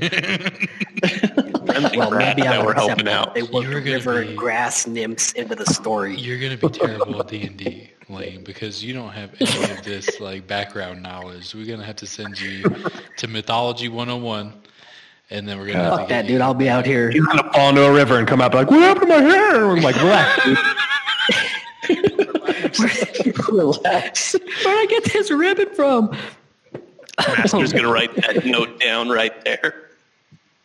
Well, 1.97 2.11
maybe 2.11 2.43
I 2.43 2.57
that 2.57 2.65
would 2.67 2.77
accept 2.77 2.89
helping 2.89 3.09
out. 3.09 3.35
They 3.35 3.43
worked 3.43 3.69
gonna 3.69 3.81
river 3.81 4.23
be- 4.23 4.29
and 4.29 4.37
grass 4.39 4.87
nymphs 4.87 5.33
into 5.33 5.55
the 5.55 5.67
story. 5.67 6.17
You're 6.17 6.39
gonna 6.41 6.57
be 6.57 6.69
terrible 6.69 7.21
at 7.21 7.29
D 7.29 7.43
and 7.47 7.57
D, 7.57 7.91
Lane, 8.09 8.43
because 8.45 8.85
you 8.85 8.93
don't 8.95 9.11
have 9.11 9.31
any 9.41 9.71
of 9.71 9.83
this 9.85 10.21
like 10.21 10.47
background 10.47 11.03
knowledge. 11.03 11.55
We're 11.55 11.67
gonna 11.67 11.85
have 11.85 11.97
to 11.97 12.07
send 12.07 12.41
you 12.41 12.63
to 13.19 13.29
Mythology 13.29 13.89
101, 13.89 14.53
and 15.31 15.49
then 15.49 15.59
we're 15.59 15.67
gonna 15.67 15.79
have 15.85 15.93
to 15.93 15.97
Fuck 15.99 16.09
get 16.09 16.15
that, 16.15 16.25
you- 16.27 16.33
dude. 16.37 16.41
I'll 16.41 16.55
be 16.55 16.69
out 16.69 16.87
here. 16.87 17.11
He's 17.11 17.25
gonna 17.27 17.53
fall 17.53 17.69
into 17.71 17.85
a 17.85 17.93
river 17.93 18.19
and 18.19 18.27
come 18.27 18.41
out 18.41 18.55
like, 18.55 18.71
"What 18.71 18.81
happened 18.81 19.11
to 19.11 19.21
my 19.21 19.23
hair?" 19.23 19.71
I'm 19.71 19.83
like, 19.83 19.97
relax. 19.97 20.45
dude. 20.45 20.59
Relax. 23.49 24.33
Where'd 24.35 24.47
I 24.67 24.87
get 24.89 25.05
this 25.05 25.31
ribbon 25.31 25.71
from? 25.75 26.17
Master's 27.19 27.73
gonna 27.73 27.91
write 27.91 28.15
that 28.17 28.45
note 28.45 28.79
down 28.81 29.09
right 29.09 29.43
there. 29.45 29.87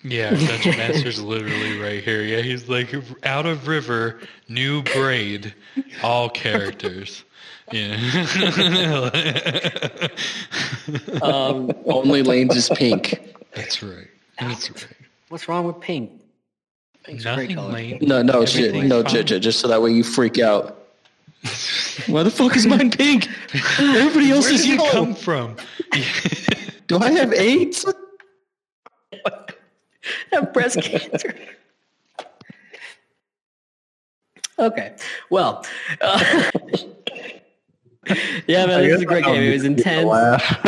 Yeah, 0.03 0.31
Dungeon 0.31 0.75
Master's 0.77 1.21
literally 1.21 1.79
right 1.79 2.03
here. 2.03 2.21
Yeah, 2.23 2.41
he's 2.41 2.67
like 2.67 2.93
out 3.23 3.45
of 3.45 3.67
river, 3.67 4.19
new 4.49 4.83
braid, 4.83 5.53
all 6.03 6.29
characters. 6.29 7.23
Yeah. 7.71 7.97
Um, 11.21 11.71
Only 11.85 12.23
lanes 12.23 12.55
is 12.57 12.69
pink. 12.75 13.33
That's 13.55 13.81
right. 13.81 14.07
That's 14.39 14.69
right. 14.71 14.87
what's 15.29 15.47
wrong 15.47 15.65
with 15.65 15.79
pink? 15.79 16.11
Pink's 17.03 17.23
a 17.25 17.35
great 17.35 17.49
Nothing, 17.51 17.55
color. 17.55 17.73
Lane. 17.73 17.99
No, 18.01 18.21
no, 18.21 18.45
shit. 18.45 18.73
No, 18.75 19.01
fine. 19.03 19.11
j- 19.13 19.23
j- 19.23 19.39
just 19.39 19.59
so 19.59 19.67
that 19.69 19.81
way 19.81 19.91
you 19.91 20.03
freak 20.03 20.39
out. 20.39 20.79
Why 22.07 22.23
the 22.23 22.31
fuck 22.31 22.55
is 22.57 22.65
mine 22.67 22.91
pink? 22.91 23.27
Everybody 23.79 24.31
else 24.31 24.45
Where 24.45 24.53
is 24.55 24.63
did 24.63 24.73
it 24.73 24.79
yellow. 24.79 24.91
come 24.91 25.15
from? 25.15 25.55
Do 26.87 26.97
I 26.99 27.11
have 27.11 27.31
AIDS? 27.33 27.85
have 30.31 30.51
breast 30.53 30.81
cancer. 30.81 31.35
Okay. 34.59 34.95
Well, 35.29 35.65
uh, 36.01 36.51
Yeah, 38.47 38.65
man, 38.65 38.81
this 38.81 38.95
is 38.95 39.01
a 39.01 39.05
great 39.05 39.23
game. 39.23 39.41
It 39.41 39.53
was 39.53 39.63
intense. 39.63 40.05
Laugh. 40.05 40.59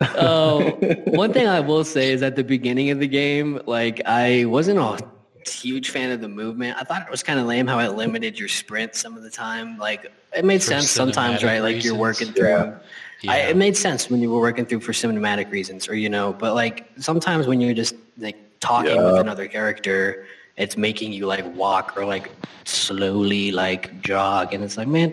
Oh, 0.00 0.70
one 1.06 1.32
thing 1.32 1.46
I 1.46 1.60
will 1.60 1.84
say 1.84 2.12
is 2.12 2.22
at 2.22 2.36
the 2.36 2.44
beginning 2.44 2.90
of 2.90 2.98
the 2.98 3.08
game, 3.08 3.60
like 3.66 4.02
I 4.06 4.44
wasn't 4.46 4.78
a 4.78 4.98
huge 5.48 5.90
fan 5.90 6.10
of 6.10 6.20
the 6.20 6.28
movement. 6.28 6.76
I 6.78 6.84
thought 6.84 7.02
it 7.02 7.10
was 7.10 7.22
kind 7.22 7.38
of 7.38 7.46
lame 7.46 7.66
how 7.66 7.78
it 7.78 7.94
limited 7.94 8.38
your 8.38 8.48
sprint 8.48 8.94
some 8.94 9.16
of 9.16 9.22
the 9.22 9.30
time. 9.30 9.78
Like 9.78 10.12
it 10.34 10.44
made 10.44 10.62
For 10.62 10.68
sense 10.68 10.90
sometimes, 10.90 11.40
cinematic 11.40 11.46
right? 11.46 11.60
Like 11.60 11.84
you're 11.84 11.94
working 11.94 12.32
through. 12.32 12.74
Yeah. 13.22 13.32
I, 13.32 13.38
it 13.38 13.56
made 13.56 13.76
sense 13.76 14.10
when 14.10 14.20
you 14.20 14.30
were 14.30 14.40
working 14.40 14.66
through 14.66 14.80
for 14.80 14.92
cinematic 14.92 15.50
reasons, 15.50 15.88
or 15.88 15.94
you 15.94 16.08
know, 16.08 16.34
but 16.34 16.54
like 16.54 16.90
sometimes 16.98 17.46
when 17.46 17.60
you're 17.60 17.74
just 17.74 17.94
like 18.18 18.36
talking 18.60 18.96
with 18.96 19.16
another 19.20 19.48
character, 19.48 20.26
it's 20.56 20.76
making 20.76 21.12
you 21.12 21.26
like 21.26 21.44
walk 21.54 21.96
or 21.96 22.04
like 22.04 22.30
slowly 22.64 23.52
like 23.52 24.00
jog, 24.02 24.52
and 24.54 24.62
it's 24.64 24.76
like, 24.76 24.88
man, 24.88 25.12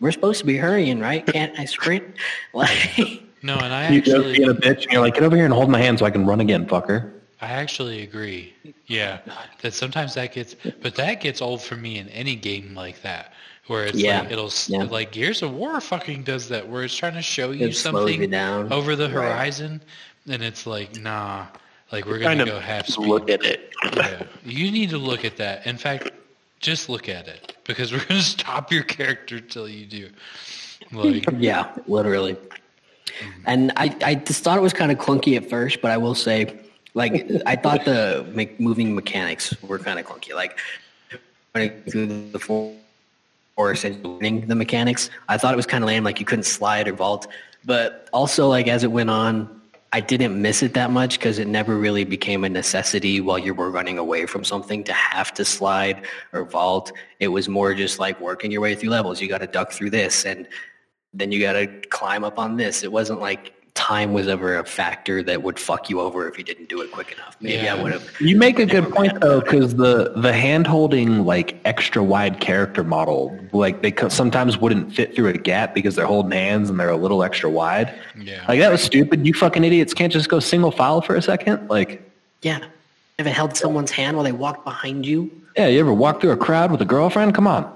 we're 0.00 0.12
supposed 0.12 0.40
to 0.40 0.46
be 0.46 0.56
hurrying, 0.56 1.00
right? 1.00 1.24
Can't 1.26 1.58
I 1.58 1.64
sprint? 1.64 2.04
Like, 2.54 3.22
no, 3.42 3.58
and 3.58 3.72
I 3.74 3.90
you 3.90 4.00
go 4.00 4.12
actually 4.16 4.36
being 4.36 4.48
a 4.48 4.54
bitch 4.54 4.82
and 4.84 4.92
you're 4.92 5.00
like, 5.02 5.14
get 5.14 5.22
over 5.22 5.36
here 5.36 5.44
and 5.44 5.52
hold 5.54 5.68
my 5.70 5.78
hand 5.80 5.98
so 5.98 6.06
I 6.06 6.10
can 6.10 6.24
run 6.26 6.40
again, 6.40 6.66
fucker. 6.66 7.10
I 7.40 7.48
actually 7.48 8.02
agree. 8.02 8.54
Yeah, 8.86 9.18
that 9.60 9.74
sometimes 9.74 10.14
that 10.14 10.32
gets, 10.32 10.54
but 10.80 10.94
that 10.96 11.20
gets 11.20 11.42
old 11.42 11.60
for 11.60 11.76
me 11.76 11.98
in 11.98 12.08
any 12.08 12.36
game 12.36 12.74
like 12.74 13.02
that, 13.02 13.32
where 13.66 13.84
it's 13.84 13.98
Yeah, 14.00 14.22
like 14.22 14.30
it'll 14.32 14.46
s 14.46 14.68
yeah. 14.70 14.84
like 14.84 15.12
Gears 15.12 15.42
of 15.42 15.52
War 15.52 15.80
fucking 15.80 16.22
does 16.22 16.48
that, 16.48 16.66
where 16.68 16.84
it's 16.84 16.94
trying 16.96 17.14
to 17.14 17.22
show 17.22 17.50
you 17.50 17.66
It 17.66 17.74
something 17.76 18.20
you 18.22 18.28
down. 18.28 18.72
over 18.72 18.94
the 18.96 19.04
Right. 19.08 19.12
horizon, 19.14 19.82
and 20.28 20.42
it's 20.42 20.66
like 20.66 20.98
nah, 21.00 21.46
like 21.92 22.06
we're 22.06 22.18
gonna 22.18 22.44
go 22.44 22.58
half 22.58 22.86
speed. 22.86 23.06
look 23.06 23.30
at 23.30 23.42
it. 23.44 23.72
Yeah. 23.94 24.22
You 24.44 24.70
need 24.70 24.90
to 24.90 24.98
look 24.98 25.24
at 25.24 25.36
that. 25.36 25.66
In 25.66 25.76
fact, 25.76 26.10
just 26.60 26.88
look 26.88 27.08
at 27.08 27.28
it 27.28 27.56
because 27.64 27.92
we're 27.92 28.04
gonna 28.06 28.22
stop 28.22 28.72
your 28.72 28.82
character 28.82 29.40
till 29.40 29.68
you 29.68 29.86
do. 29.86 30.08
Like 30.92 31.26
Yeah, 31.38 31.74
literally. 31.86 32.36
And 33.46 33.72
I, 33.76 33.94
I 34.02 34.14
just 34.16 34.42
thought 34.42 34.58
it 34.58 34.62
was 34.62 34.72
kind 34.72 34.90
of 34.90 34.98
clunky 34.98 35.36
at 35.36 35.48
first, 35.48 35.80
but 35.80 35.90
I 35.90 35.96
will 35.96 36.14
say, 36.16 36.58
like, 36.94 37.30
I 37.46 37.54
thought 37.56 37.84
the 37.84 38.26
me- 38.34 38.54
moving 38.58 38.94
mechanics 38.94 39.54
were 39.62 39.78
kind 39.78 39.98
of 39.98 40.06
clunky. 40.06 40.34
Like, 40.34 40.58
running 41.54 41.82
through 41.82 42.30
the 42.32 42.38
for- 42.38 42.74
forest 43.54 43.84
and 43.84 44.04
learning 44.04 44.48
the 44.48 44.56
mechanics, 44.56 45.10
I 45.28 45.38
thought 45.38 45.52
it 45.52 45.56
was 45.56 45.66
kind 45.66 45.84
of 45.84 45.88
lame. 45.88 46.02
Like, 46.02 46.18
you 46.18 46.26
couldn't 46.26 46.44
slide 46.44 46.88
or 46.88 46.92
vault. 46.94 47.28
But 47.64 48.08
also, 48.12 48.48
like, 48.48 48.66
as 48.66 48.82
it 48.82 48.90
went 48.90 49.10
on, 49.10 49.60
I 49.94 50.00
didn't 50.00 50.42
miss 50.42 50.64
it 50.64 50.74
that 50.74 50.90
much 50.90 51.20
because 51.20 51.38
it 51.38 51.46
never 51.46 51.76
really 51.76 52.02
became 52.02 52.42
a 52.42 52.48
necessity 52.48 53.20
while 53.20 53.38
you 53.38 53.54
were 53.54 53.70
running 53.70 53.96
away 53.96 54.26
from 54.26 54.42
something 54.42 54.82
to 54.82 54.92
have 54.92 55.32
to 55.34 55.44
slide 55.44 56.08
or 56.32 56.44
vault. 56.44 56.90
It 57.20 57.28
was 57.28 57.48
more 57.48 57.74
just 57.74 58.00
like 58.00 58.20
working 58.20 58.50
your 58.50 58.60
way 58.60 58.74
through 58.74 58.90
levels. 58.90 59.20
You 59.20 59.28
got 59.28 59.38
to 59.38 59.46
duck 59.46 59.70
through 59.70 59.90
this 59.90 60.26
and 60.26 60.48
then 61.12 61.30
you 61.30 61.40
got 61.40 61.52
to 61.52 61.68
climb 61.90 62.24
up 62.24 62.40
on 62.40 62.56
this. 62.56 62.82
It 62.82 62.90
wasn't 62.90 63.20
like 63.20 63.54
time 63.74 64.12
was 64.12 64.28
ever 64.28 64.56
a 64.58 64.64
factor 64.64 65.20
that 65.24 65.42
would 65.42 65.58
fuck 65.58 65.90
you 65.90 66.00
over 66.00 66.28
if 66.28 66.38
you 66.38 66.44
didn't 66.44 66.68
do 66.68 66.80
it 66.80 66.92
quick 66.92 67.10
enough. 67.12 67.36
Maybe 67.40 67.56
Yeah. 67.64 67.74
I 67.74 67.82
would 67.82 67.92
have. 67.92 68.08
You 68.20 68.36
make 68.36 68.58
a 68.60 68.66
good 68.66 68.88
point 68.90 69.20
though, 69.20 69.40
because 69.40 69.74
the 69.74 70.12
the 70.16 70.32
hand 70.32 70.66
holding 70.66 71.24
like 71.24 71.56
extra 71.64 72.02
wide 72.02 72.38
character 72.40 72.84
model, 72.84 73.36
like 73.52 73.82
they 73.82 73.90
co- 73.90 74.08
sometimes 74.08 74.56
wouldn't 74.58 74.94
fit 74.94 75.14
through 75.16 75.28
a 75.28 75.32
gap 75.32 75.74
because 75.74 75.96
they're 75.96 76.06
holding 76.06 76.30
hands 76.30 76.70
and 76.70 76.78
they're 76.78 76.88
a 76.90 76.96
little 76.96 77.24
extra 77.24 77.50
wide. 77.50 77.92
Yeah. 78.18 78.44
like 78.46 78.60
that 78.60 78.70
was 78.70 78.80
stupid. 78.82 79.26
You 79.26 79.34
fucking 79.34 79.64
idiots 79.64 79.92
can't 79.92 80.12
just 80.12 80.28
go 80.28 80.38
single 80.38 80.70
file 80.70 81.00
for 81.00 81.16
a 81.16 81.22
second. 81.22 81.68
Like, 81.68 82.00
Yeah. 82.42 82.60
If 83.18 83.26
it 83.26 83.30
held 83.30 83.56
someone's 83.56 83.90
hand 83.92 84.16
while 84.16 84.24
they 84.24 84.32
walked 84.32 84.64
behind 84.64 85.04
you, 85.06 85.30
yeah, 85.56 85.68
you 85.68 85.78
ever 85.80 85.92
walk 85.94 86.20
through 86.20 86.32
a 86.32 86.36
crowd 86.36 86.72
with 86.72 86.80
a 86.80 86.84
girlfriend? 86.84 87.32
Come 87.34 87.46
on, 87.46 87.72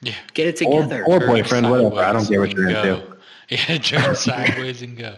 yeah. 0.00 0.14
get 0.34 0.48
it 0.48 0.56
together. 0.56 1.04
or 1.06 1.20
Turn 1.20 1.28
boyfriend, 1.28 1.70
whatever. 1.70 2.00
I 2.00 2.12
don't 2.12 2.26
care 2.26 2.40
what 2.40 2.52
you're 2.52 2.66
and 2.66 2.74
gonna 2.74 3.00
go. 3.00 3.06
do. 3.06 3.11
Yeah, 3.68 3.78
turn 3.78 4.14
sideways 4.28 4.82
and 4.82 4.96
go. 4.96 5.16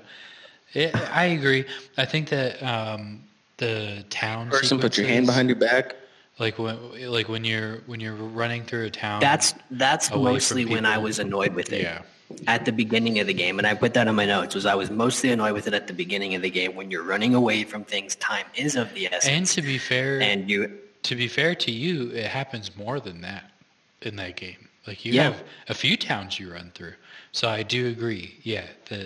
Yeah, 0.73 0.91
I 1.13 1.27
agree. 1.27 1.65
I 1.97 2.05
think 2.05 2.29
that 2.31 2.61
um, 2.63 3.23
the 3.59 4.05
town 4.11 4.51
Person, 4.51 4.81
put 4.81 4.99
your 4.99 5.07
hand 5.07 5.27
behind 5.27 5.49
your 5.49 5.57
back. 5.57 5.95
like 6.41 6.59
when 6.59 6.77
like 7.11 7.29
when 7.29 7.45
you're 7.45 7.77
when 7.87 8.01
you're 8.01 8.15
running 8.15 8.65
through 8.65 8.87
a 8.87 8.91
town. 8.91 9.21
That's 9.21 9.55
that's 9.71 10.11
mostly 10.11 10.65
when 10.65 10.85
I 10.85 10.99
was 10.99 11.19
annoyed 11.21 11.55
with 11.55 11.73
it. 11.73 11.83
Yeah. 11.83 12.03
At 12.49 12.65
the 12.65 12.73
beginning 12.73 13.21
of 13.21 13.27
the 13.29 13.35
game, 13.35 13.59
and 13.59 13.67
I 13.67 13.75
put 13.75 13.95
that 13.95 14.09
in 14.09 14.15
my 14.17 14.25
notes, 14.27 14.55
was 14.55 14.67
I 14.67 14.75
was 14.75 14.91
mostly 14.91 15.31
annoyed 15.31 15.53
with 15.53 15.69
it 15.69 15.75
at 15.75 15.87
the 15.87 15.93
beginning 15.93 16.35
of 16.35 16.43
the 16.43 16.51
game 16.51 16.75
when 16.75 16.91
you're 16.91 17.05
running 17.05 17.35
away 17.35 17.63
from 17.65 17.85
things. 17.85 18.17
Time 18.17 18.47
is 18.57 18.75
of 18.77 18.93
the 18.95 19.07
essence. 19.07 19.29
and 19.29 19.47
to 19.47 19.63
be 19.63 19.79
fair, 19.79 20.21
and 20.23 20.51
you 20.51 20.73
to 21.05 21.15
be 21.15 21.29
fair 21.29 21.55
to 21.55 21.71
you, 21.71 22.11
it 22.11 22.27
happens 22.27 22.75
more 22.77 22.99
than 22.99 23.21
that 23.21 23.51
in 24.03 24.17
that 24.17 24.35
game. 24.37 24.69
Like 24.87 25.05
you 25.05 25.13
Yeah. 25.13 25.25
have 25.25 25.45
a 25.69 25.75
few 25.75 25.97
towns 25.97 26.41
you 26.41 26.51
run 26.53 26.73
through. 26.75 26.95
So 27.35 27.49
I 27.49 27.65
do 27.65 27.89
agree. 27.89 28.33
Yeah, 28.45 28.63
the, 28.89 28.97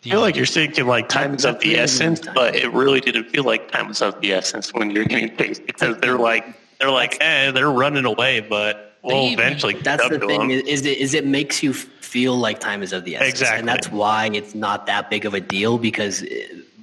the 0.00 0.10
I 0.10 0.10
feel 0.12 0.20
like 0.22 0.34
you're 0.34 0.46
thinking 0.46 0.86
like 0.86 1.10
time 1.10 1.34
is 1.34 1.44
of 1.44 1.60
the 1.60 1.76
essence, 1.76 2.20
time. 2.20 2.34
but 2.34 2.56
it 2.56 2.72
really 2.72 3.00
didn't 3.00 3.24
feel 3.24 3.44
like 3.44 3.70
time 3.70 3.88
was 3.88 4.00
of 4.00 4.18
the 4.22 4.32
essence 4.32 4.72
when 4.72 4.90
you're 4.90 5.04
getting 5.04 5.36
chased 5.36 5.66
because 5.66 5.98
they're 5.98 6.16
like 6.18 6.44
they're 6.80 6.90
like 6.90 7.18
eh, 7.20 7.50
they're 7.50 7.70
running 7.70 8.06
away, 8.06 8.40
but 8.40 8.94
we'll 9.02 9.26
They 9.26 9.32
eventually 9.34 9.74
catch 9.74 9.84
that's 9.84 10.04
up 10.04 10.10
the 10.12 10.18
to 10.20 10.26
thing 10.26 10.40
them. 10.40 10.50
is, 10.52 10.62
is 10.62 10.86
it 10.86 10.96
is 10.98 11.12
it 11.12 11.26
makes 11.26 11.62
you 11.62 11.74
feel 11.74 12.34
like 12.36 12.60
time 12.60 12.82
is 12.82 12.94
of 12.94 13.04
the 13.04 13.16
essence 13.16 13.28
Exactly. 13.28 13.58
and 13.58 13.68
that's 13.68 13.90
why 13.92 14.30
it's 14.32 14.54
not 14.54 14.86
that 14.86 15.10
big 15.10 15.26
of 15.26 15.34
a 15.34 15.40
deal 15.40 15.76
because 15.76 16.24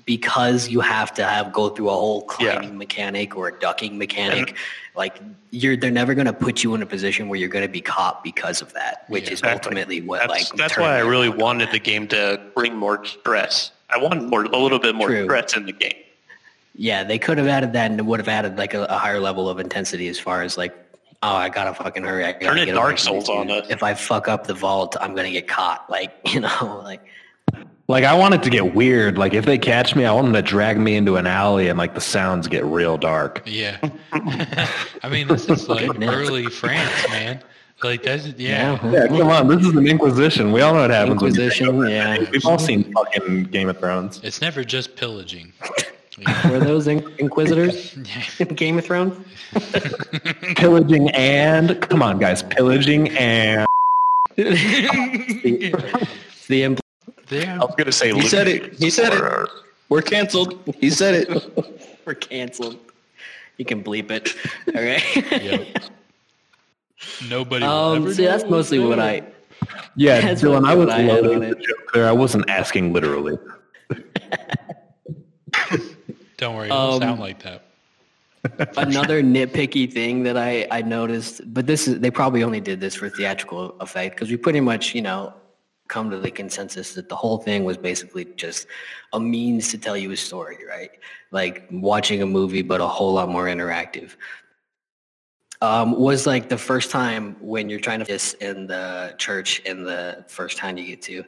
because 0.05 0.67
you 0.69 0.79
have 0.81 1.13
to 1.13 1.23
have 1.23 1.53
go 1.53 1.69
through 1.69 1.89
a 1.89 1.93
whole 1.93 2.27
Yeah. 2.39 2.55
climbing 2.55 2.77
mechanic 2.77 3.35
or 3.37 3.47
a 3.49 3.59
ducking 3.59 3.97
mechanic 3.97 4.55
like 4.95 5.19
you're 5.51 5.77
they're 5.77 5.91
never 5.91 6.13
going 6.13 6.25
to 6.27 6.33
put 6.33 6.63
you 6.63 6.75
in 6.75 6.81
a 6.81 6.85
position 6.85 7.29
where 7.29 7.39
you're 7.39 7.49
going 7.49 7.65
to 7.65 7.71
be 7.71 7.81
caught 7.81 8.23
because 8.23 8.61
of 8.61 8.73
that 8.73 9.05
which 9.07 9.25
Yeah. 9.27 9.33
is 9.33 9.39
Exactly. 9.39 9.69
ultimately 9.69 10.01
what 10.01 10.19
That's, 10.19 10.29
like 10.51 10.57
that's 10.57 10.77
why 10.77 10.95
I 10.97 10.99
really 10.99 11.29
wanted 11.29 11.71
the 11.71 11.79
game 11.79 12.07
to 12.09 12.39
bring 12.55 12.75
more 12.75 13.03
stress. 13.05 13.71
I 13.89 13.97
wanted 13.97 14.23
more, 14.23 14.43
a 14.43 14.57
little 14.57 14.79
bit 14.79 14.95
more 14.95 15.07
True. 15.07 15.23
stress 15.25 15.55
in 15.55 15.65
the 15.65 15.71
game. 15.73 15.93
yeah 16.75 17.03
they 17.03 17.19
could 17.19 17.37
have 17.37 17.47
added 17.47 17.73
that 17.73 17.91
and 17.91 17.99
it 17.99 18.05
would 18.05 18.19
have 18.19 18.27
added 18.29 18.57
like 18.57 18.73
a, 18.73 18.83
a 18.85 18.97
higher 18.97 19.19
level 19.19 19.47
of 19.47 19.59
intensity 19.59 20.07
as 20.07 20.19
far 20.19 20.41
as 20.41 20.57
like 20.57 20.73
oh 21.21 21.35
i 21.35 21.47
gotta 21.47 21.73
fucking 21.73 22.03
hurry 22.03 22.25
I 22.25 22.31
gotta 22.33 22.45
Turn 22.47 22.57
it 22.59 22.65
get 22.65 22.73
Dark 22.73 22.91
away 22.93 22.97
from 22.97 23.13
these 23.15 23.25
Souls 23.27 23.29
on 23.29 23.51
us. 23.51 23.67
if 23.69 23.83
i 23.83 23.93
fuck 23.93 24.27
up 24.27 24.47
the 24.47 24.53
vault 24.55 24.97
i'm 24.99 25.13
gonna 25.15 25.31
get 25.31 25.47
caught 25.47 25.87
like 25.89 26.11
you 26.33 26.39
know 26.41 26.81
like 26.83 27.01
Like 27.89 28.05
I 28.05 28.17
want 28.17 28.34
it 28.34 28.41
to 28.43 28.49
get 28.49 28.73
weird. 28.73 29.17
Like 29.17 29.34
if 29.34 29.45
they 29.45 29.57
catch 29.57 29.95
me, 29.95 30.05
I 30.05 30.13
want 30.13 30.25
them 30.27 30.34
to 30.34 30.41
drag 30.41 30.79
me 30.79 30.95
into 30.95 31.17
an 31.17 31.27
alley 31.27 31.67
and 31.67 31.77
like 31.77 31.93
the 31.95 32.01
sounds 32.01 32.47
get 32.47 32.63
real 32.65 32.97
dark. 32.97 33.43
Yeah. 33.45 33.77
I 34.13 35.09
mean, 35.09 35.27
this 35.27 35.49
is 35.49 35.67
like 35.67 35.89
early 36.01 36.45
France, 36.47 37.09
man. 37.09 37.43
Like 37.84 38.03
that's 38.03 38.25
yeah. 38.38 38.79
Yeah, 38.89 39.07
come 39.07 39.27
on. 39.29 39.49
This 39.49 39.65
is 39.67 39.75
an 39.75 39.86
Inquisition. 39.86 40.53
We 40.53 40.61
all 40.61 40.73
know 40.73 40.79
what 40.81 40.91
happens. 40.91 41.21
when 41.21 41.36
you 41.36 41.49
take 41.49 41.59
Inquisition, 41.61 41.67
over. 41.75 41.89
yeah. 41.89 42.29
We've 42.31 42.45
all 42.45 42.57
seen 42.57 42.89
fucking 42.93 43.45
Game 43.45 43.67
of 43.67 43.77
Thrones. 43.77 44.21
It's 44.23 44.39
never 44.39 44.63
just 44.63 44.95
pillaging. 44.95 45.51
Were 46.49 46.59
those 46.59 46.88
in- 46.88 47.11
Inquisitors 47.17 47.97
in 48.39 48.47
Game 48.55 48.77
of 48.77 48.86
Thrones? 48.86 49.17
Pillaging 50.55 51.09
and 51.09 51.81
come 51.81 52.01
on, 52.01 52.19
guys, 52.19 52.43
pillaging 52.43 53.09
and 53.17 53.65
It's 54.38 56.47
the 56.47 56.63
impl- 57.28 57.43
Yeah. 57.43 57.55
I 57.55 57.65
was 57.65 57.76
going 57.76 57.86
to 57.86 57.91
say 57.91 58.13
He 58.13 58.28
said 58.28 58.47
it. 58.47 58.74
He 58.74 58.89
said 58.89 59.13
it. 59.13 59.49
We're 59.89 60.01
canceled. 60.01 60.57
He 60.80 60.89
said 60.89 61.13
it. 61.15 61.99
we're 62.05 62.15
canceled. 62.15 62.78
You 63.57 63.65
can 63.65 63.84
bleep 63.84 64.09
it. 64.11 64.34
All 64.76 64.82
right. 64.84 65.03
Yep. 65.43 65.67
Nobody. 67.30 67.65
will 67.65 67.71
um, 67.71 68.03
ever 68.03 68.13
see, 68.13 68.26
that's 68.26 68.45
mostly 68.45 68.80
what. 68.80 68.99
I. 68.99 69.24
yeah, 69.95 70.21
That's 70.26 70.41
Dylan. 70.41 70.65
I 70.65 70.74
was 70.74 70.89
I 70.89 71.03
loading 71.03 71.43
it. 71.43 71.57
there. 71.93 72.07
I 72.07 72.11
wasn't 72.13 72.49
asking 72.49 72.93
literally. 72.93 73.38
Don't 76.38 76.55
worry. 76.55 76.67
It 76.69 76.71
Um, 76.71 77.01
sound 77.01 77.19
like 77.19 77.43
that. 77.43 77.63
Another 78.76 79.21
nitpicky 79.24 79.91
thing 79.91 80.24
that 80.24 80.36
I, 80.38 80.67
I 80.71 80.82
noticed, 80.82 81.41
but 81.53 81.65
this 81.65 81.88
is 81.88 81.99
they 81.99 82.11
probably 82.11 82.43
only 82.43 82.59
did 82.59 82.82
this 82.82 82.95
for 82.95 83.09
theatrical 83.09 83.76
effect 83.80 84.15
because 84.15 84.30
we 84.30 84.36
pretty 84.38 84.59
much 84.59 84.93
you 84.93 85.01
know 85.01 85.34
come 85.88 86.09
to 86.09 86.17
the 86.17 86.31
consensus 86.31 86.93
that 86.93 87.09
the 87.09 87.15
whole 87.15 87.38
thing 87.38 87.63
was 87.63 87.77
basically 87.77 88.25
just 88.36 88.67
a 89.13 89.19
means 89.19 89.69
to 89.71 89.77
tell 89.77 89.97
you 89.97 90.11
a 90.11 90.17
story, 90.17 90.57
right? 90.67 90.91
Like 91.31 91.67
watching 91.71 92.21
a 92.21 92.25
movie, 92.25 92.61
but 92.61 92.81
a 92.81 92.88
whole 92.88 93.13
lot 93.13 93.29
more 93.29 93.45
interactive. 93.45 94.15
Um, 95.61 95.97
was 95.97 96.27
like 96.27 96.49
the 96.49 96.57
first 96.57 96.91
time 96.91 97.38
when 97.39 97.69
you're 97.69 97.79
trying 97.79 97.99
to 97.99 98.05
this 98.05 98.34
in 98.34 98.67
the 98.67 99.15
church 99.17 99.59
in 99.59 99.84
the 99.84 100.25
first 100.27 100.57
time 100.57 100.77
you 100.77 100.86
get 100.86 101.01
to, 101.03 101.23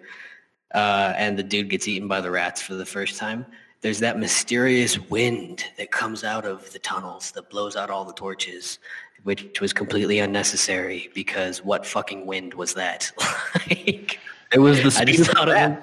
uh, 0.73 1.13
and 1.15 1.37
the 1.37 1.43
dude 1.43 1.69
gets 1.69 1.87
eaten 1.87 2.07
by 2.07 2.19
the 2.19 2.29
rats 2.29 2.61
for 2.61 2.73
the 2.73 2.85
first 2.85 3.17
time. 3.17 3.45
There's 3.79 3.99
that 3.99 4.19
mysterious 4.19 4.99
wind 5.09 5.63
that 5.77 5.91
comes 5.91 6.23
out 6.23 6.43
of 6.43 6.71
the 6.73 6.79
tunnels 6.79 7.31
that 7.31 7.49
blows 7.49 7.75
out 7.75 7.89
all 7.89 8.03
the 8.03 8.13
torches, 8.13 8.79
which 9.23 9.61
was 9.61 9.71
completely 9.73 10.19
unnecessary 10.19 11.09
because 11.13 11.63
what 11.63 11.85
fucking 11.85 12.25
wind 12.25 12.55
was 12.55 12.73
that? 12.73 13.11
like, 13.69 14.19
It 14.55 14.59
was 14.59 14.79
the 14.79 14.87
I 14.87 15.05
speed 15.05 15.19
of 15.19 15.27
thought 15.27 15.45
the 15.45 15.51
it 15.51 15.55
rat. 15.55 15.69
was, 15.71 15.79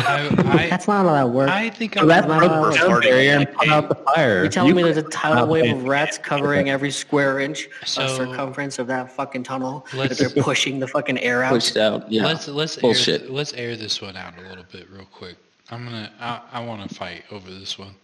I, 0.00 0.28
I, 0.28 0.28
That's 0.70 0.86
not 0.88 1.06
how 1.06 1.12
that 1.12 1.30
works. 1.30 1.50
I 1.50 1.70
think 1.70 1.96
I'm 1.96 2.06
that's 2.06 2.26
not 2.26 2.38
broke 2.38 2.52
how 2.52 2.64
it 2.86 2.88
works. 2.88 3.06
barrier 3.06 3.36
and 3.38 3.52
put 3.52 3.68
out 3.68 3.88
the 3.88 3.96
fire. 3.96 4.44
you 4.44 4.48
telling 4.48 4.68
You 4.68 4.74
me 4.76 4.82
there's 4.84 4.96
a 4.96 5.02
tidal 5.02 5.48
wave 5.48 5.74
of 5.76 5.84
rats 5.84 6.18
covering 6.22 6.70
every 6.70 6.92
square 6.92 7.40
inch 7.40 7.68
So- 7.84 8.04
of 8.04 8.10
circumference 8.10 8.78
of 8.78 8.86
that 8.86 9.10
fucking 9.10 9.42
tunnel 9.42 9.84
that 9.94 10.16
they're 10.16 10.30
pushing 10.30 10.78
the 10.78 10.86
fucking 10.86 11.18
air 11.18 11.42
out? 11.42 11.50
Pushed 11.50 11.76
out. 11.76 12.10
Yeah. 12.10 12.24
let's 12.26 12.46
let's 12.46 12.76
Bullshit. 12.76 13.22
air, 13.22 13.28
let's 13.28 13.52
air 13.54 13.76
this 13.76 14.00
one 14.00 14.16
out 14.16 14.34
a 14.38 14.48
little 14.48 14.64
bit 14.70 14.88
real 14.90 15.04
quick. 15.06 15.36
I'm 15.70 15.84
gonna 15.84 16.12
I, 16.20 16.42
I 16.52 16.64
want 16.64 16.88
to 16.88 16.94
fight 16.94 17.24
over 17.32 17.50
this 17.50 17.76
one. 17.78 17.94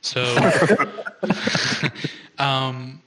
So, 0.00 0.22
um, 2.38 3.00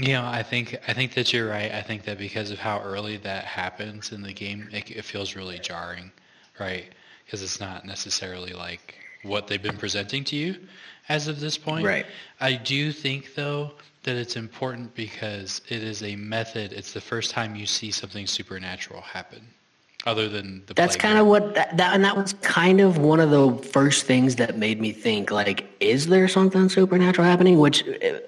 you 0.00 0.14
know, 0.14 0.24
I 0.24 0.42
think 0.42 0.76
I 0.88 0.92
think 0.94 1.14
that 1.14 1.32
you're 1.32 1.48
right. 1.48 1.70
I 1.72 1.82
think 1.82 2.04
that 2.04 2.18
because 2.18 2.50
of 2.50 2.58
how 2.58 2.80
early 2.80 3.16
that 3.18 3.44
happens 3.44 4.12
in 4.12 4.22
the 4.22 4.32
game, 4.32 4.68
it, 4.72 4.90
it 4.90 5.04
feels 5.04 5.36
really 5.36 5.58
jarring, 5.58 6.10
right? 6.58 6.86
Because 7.24 7.42
it's 7.42 7.60
not 7.60 7.84
necessarily 7.84 8.52
like 8.52 8.94
what 9.22 9.46
they've 9.46 9.62
been 9.62 9.76
presenting 9.76 10.24
to 10.24 10.36
you 10.36 10.56
as 11.08 11.28
of 11.28 11.40
this 11.40 11.58
point. 11.58 11.84
Right. 11.84 12.06
I 12.40 12.54
do 12.54 12.92
think 12.92 13.34
though 13.34 13.72
that 14.04 14.16
it's 14.16 14.36
important 14.36 14.94
because 14.94 15.60
it 15.68 15.82
is 15.82 16.02
a 16.02 16.16
method. 16.16 16.72
It's 16.72 16.92
the 16.92 17.00
first 17.00 17.30
time 17.30 17.54
you 17.54 17.66
see 17.66 17.90
something 17.90 18.26
supernatural 18.26 19.02
happen, 19.02 19.46
other 20.06 20.28
than 20.28 20.62
the. 20.66 20.74
That's 20.74 20.96
kind 20.96 21.18
of 21.18 21.26
what 21.26 21.54
that, 21.54 21.76
that 21.76 21.94
and 21.94 22.02
that 22.04 22.16
was 22.16 22.32
kind 22.40 22.80
of 22.80 22.96
one 22.96 23.20
of 23.20 23.30
the 23.30 23.52
first 23.68 24.06
things 24.06 24.36
that 24.36 24.56
made 24.56 24.80
me 24.80 24.92
think 24.92 25.30
like, 25.30 25.66
is 25.80 26.06
there 26.06 26.28
something 26.28 26.70
supernatural 26.70 27.26
happening? 27.26 27.58
Which 27.58 27.86
uh, 27.86 28.20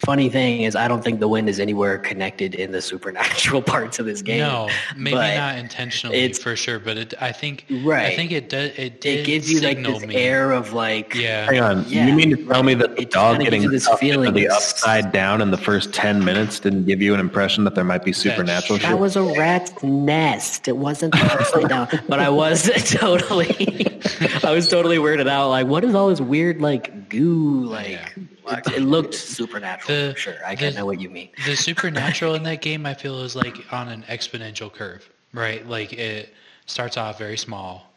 funny 0.00 0.28
thing 0.28 0.60
is, 0.62 0.76
I 0.76 0.88
don't 0.88 1.02
think 1.02 1.20
the 1.20 1.28
wind 1.28 1.48
is 1.48 1.58
anywhere 1.58 1.98
connected 1.98 2.54
in 2.54 2.70
the 2.72 2.82
supernatural 2.92 3.62
parts 3.62 3.98
of 3.98 4.06
this 4.06 4.20
game. 4.22 4.40
No, 4.40 4.68
maybe 4.96 5.16
but 5.16 5.36
not 5.36 5.58
intentionally 5.58 6.18
it's- 6.18 6.38
for 6.42 6.54
sure, 6.54 6.78
but 6.78 6.96
it, 6.98 7.14
I 7.20 7.32
think 7.32 7.64
right. 7.82 8.06
I 8.12 8.16
think 8.16 8.30
it 8.30 8.48
does. 8.50 8.70
It 8.76 9.04
It 9.06 9.24
gives 9.24 9.50
you 9.50 9.60
like 9.60 9.82
this 9.82 10.04
me. 10.06 10.14
air 10.16 10.52
of 10.52 10.72
like, 10.74 11.14
Yeah, 11.14 11.46
Hang 11.46 11.60
on. 11.60 11.84
Yeah. 11.88 12.06
You 12.06 12.14
mean 12.14 12.30
to 12.36 12.46
tell 12.46 12.62
me 12.62 12.74
that 12.74 12.94
the 12.96 13.02
It 13.02 13.10
dog 13.10 13.40
getting 13.40 13.62
you 13.62 13.70
this 13.70 13.88
feeling 13.98 14.34
the 14.34 14.48
upside 14.48 15.12
down 15.12 15.40
in 15.40 15.50
the 15.50 15.56
first 15.58 15.92
10 15.94 16.24
minutes 16.24 16.60
didn't 16.60 16.84
give 16.84 17.00
you 17.00 17.14
an 17.14 17.20
impression 17.20 17.64
that 17.64 17.74
there 17.74 17.84
might 17.84 18.04
be 18.04 18.12
supernatural 18.12 18.78
shit? 18.78 18.88
that 18.88 18.98
was 18.98 19.16
a 19.16 19.22
rat's 19.22 19.82
nest. 19.82 20.68
It 20.68 20.76
wasn't 20.76 21.14
upside 21.18 21.68
down. 21.68 21.88
But 22.08 22.20
I 22.20 22.28
was 22.28 22.64
totally, 22.90 24.00
I 24.44 24.52
was 24.52 24.68
totally 24.68 24.98
weirded 24.98 25.28
out. 25.28 25.48
Like, 25.48 25.66
what 25.66 25.84
is 25.84 25.94
all 25.94 26.08
this 26.08 26.20
weird 26.20 26.60
like 26.60 27.08
goo? 27.08 27.64
Like, 27.64 27.88
Yeah. 27.88 28.08
It, 28.48 28.66
it 28.76 28.80
looked 28.82 29.14
supernatural 29.14 30.08
The- 30.08 30.12
for 30.14 30.18
sure. 30.20 30.34
I 30.46 30.54
the- 30.54 30.70
know 30.72 30.86
what 30.86 31.00
you 31.00 31.10
mean. 31.10 31.30
the 31.46 31.56
supernatural 31.68 32.34
in 32.34 32.42
that 32.44 32.60
game, 32.62 32.86
I 32.86 32.94
feel, 32.94 33.20
is 33.22 33.36
like 33.36 33.56
on 33.72 33.88
an 33.88 34.02
exponential 34.08 34.72
curve, 34.72 35.08
right? 35.32 35.66
Like 35.66 35.92
it 35.92 36.32
starts 36.66 36.96
off 36.96 37.18
very 37.18 37.36
small, 37.38 37.92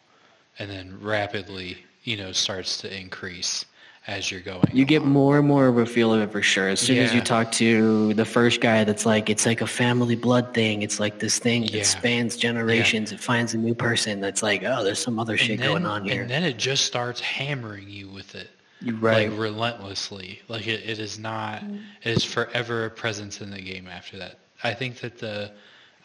and 0.58 0.70
then 0.70 0.98
rapidly, 1.02 1.78
you 2.04 2.18
know, 2.18 2.32
starts 2.32 2.78
to 2.82 3.00
increase 3.00 3.66
as 4.08 4.32
you're 4.32 4.42
going. 4.42 4.64
You 4.74 4.86
get 4.86 5.02
along. 5.02 5.12
more 5.12 5.38
and 5.40 5.48
more 5.48 5.68
of 5.68 5.78
a 5.78 5.86
feel 5.86 6.14
of 6.14 6.22
it 6.22 6.32
for 6.32 6.42
sure. 6.42 6.70
As 6.70 6.80
soon 6.80 6.98
as 6.98 7.14
you 7.14 7.22
talk 7.22 7.52
to 7.54 8.14
the 8.16 8.26
first 8.26 8.60
guy, 8.60 8.84
that's 8.84 9.06
like 9.06 9.30
it's 9.30 9.46
like 9.46 9.62
a 9.62 9.68
family 9.68 10.16
blood 10.16 10.54
thing. 10.54 10.82
It's 10.82 11.00
like 11.00 11.20
this 11.20 11.38
thing 11.38 11.62
that 11.64 11.74
Yeah. 11.74 11.84
spans 11.84 12.36
generations. 12.36 13.12
It 13.12 13.20
finds 13.20 13.54
a 13.54 13.58
new 13.58 13.76
person. 13.76 14.20
That's 14.20 14.42
like, 14.42 14.64
oh, 14.64 14.84
there's 14.84 14.98
some 15.00 15.20
other 15.20 15.38
shit 15.38 15.60
then, 15.60 15.68
going 15.68 15.86
on 15.86 16.06
here. 16.06 16.22
and 16.24 16.30
then 16.32 16.44
it 16.44 16.58
just 16.58 16.86
starts 16.86 17.20
hammering 17.22 17.88
you 17.90 18.08
with 18.10 18.34
it. 18.36 18.50
Right. 18.86 19.30
like 19.30 19.40
relentlessly. 19.40 20.42
Like 20.48 20.68
it, 20.68 20.88
it 20.88 21.00
is 21.00 21.20
not. 21.20 21.64
It 22.04 22.12
is 22.12 22.24
forever 22.24 22.86
a 22.86 22.90
presence 22.90 23.42
in 23.42 23.52
the 23.52 23.62
game 23.62 23.88
after 23.88 24.18
that. 24.18 24.40
I 24.64 24.74
think 24.74 25.00
that 25.00 25.18
the 25.18 25.52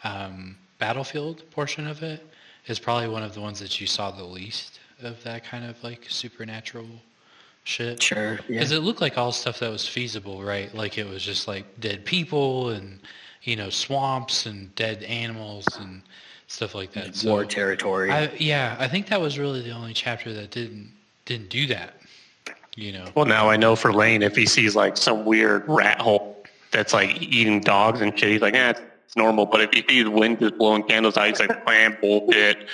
um, 0.03 0.57
battlefield 0.79 1.49
portion 1.51 1.87
of 1.87 2.03
it 2.03 2.25
is 2.67 2.79
probably 2.79 3.07
one 3.07 3.23
of 3.23 3.33
the 3.33 3.41
ones 3.41 3.59
that 3.59 3.79
you 3.79 3.87
saw 3.87 4.11
the 4.11 4.23
least 4.23 4.79
of 5.01 5.21
that 5.23 5.43
kind 5.43 5.65
of 5.65 5.81
like 5.83 6.05
supernatural 6.09 6.87
shit. 7.63 8.01
Sure. 8.01 8.33
Yeah. 8.33 8.39
Because 8.47 8.71
it 8.71 8.79
looked 8.79 9.01
like 9.01 9.17
all 9.17 9.31
stuff 9.31 9.59
that 9.59 9.69
was 9.69 9.87
feasible, 9.87 10.43
right? 10.43 10.73
Like 10.73 10.97
it 10.97 11.07
was 11.07 11.23
just 11.23 11.47
like 11.47 11.79
dead 11.79 12.05
people 12.05 12.69
and 12.69 12.99
you 13.43 13.55
know 13.55 13.69
swamps 13.69 14.45
and 14.45 14.73
dead 14.75 15.03
animals 15.03 15.67
and 15.79 16.01
stuff 16.47 16.75
like 16.75 16.93
that. 16.93 17.15
So 17.15 17.31
War 17.31 17.45
territory. 17.45 18.11
I, 18.11 18.31
yeah, 18.37 18.75
I 18.79 18.87
think 18.87 19.07
that 19.07 19.19
was 19.19 19.37
really 19.37 19.61
the 19.61 19.71
only 19.71 19.93
chapter 19.93 20.33
that 20.33 20.51
didn't 20.51 20.91
didn't 21.25 21.49
do 21.49 21.67
that. 21.67 21.95
You 22.75 22.91
know. 22.91 23.05
Well, 23.15 23.25
now 23.25 23.49
I 23.49 23.55
know 23.55 23.75
for 23.75 23.93
Lane, 23.93 24.21
if 24.21 24.35
he 24.35 24.45
sees 24.45 24.75
like 24.75 24.97
some 24.97 25.25
weird 25.25 25.63
rat 25.67 25.99
hole 26.01 26.43
that's 26.71 26.93
like 26.93 27.21
eating 27.21 27.61
dogs 27.61 28.01
and 28.01 28.17
shit, 28.17 28.29
he's 28.29 28.41
like, 28.41 28.53
eh, 28.53 28.73
it's 29.05 29.15
normal. 29.15 29.45
But 29.45 29.61
if 29.61 29.71
he 29.71 29.85
sees 29.87 30.09
wind 30.09 30.39
just 30.39 30.57
blowing 30.57 30.83
candles 30.83 31.15
out, 31.15 31.27
he's 31.27 31.39
like, 31.39 31.65
man, 31.65 31.97
bullshit. 32.01 32.67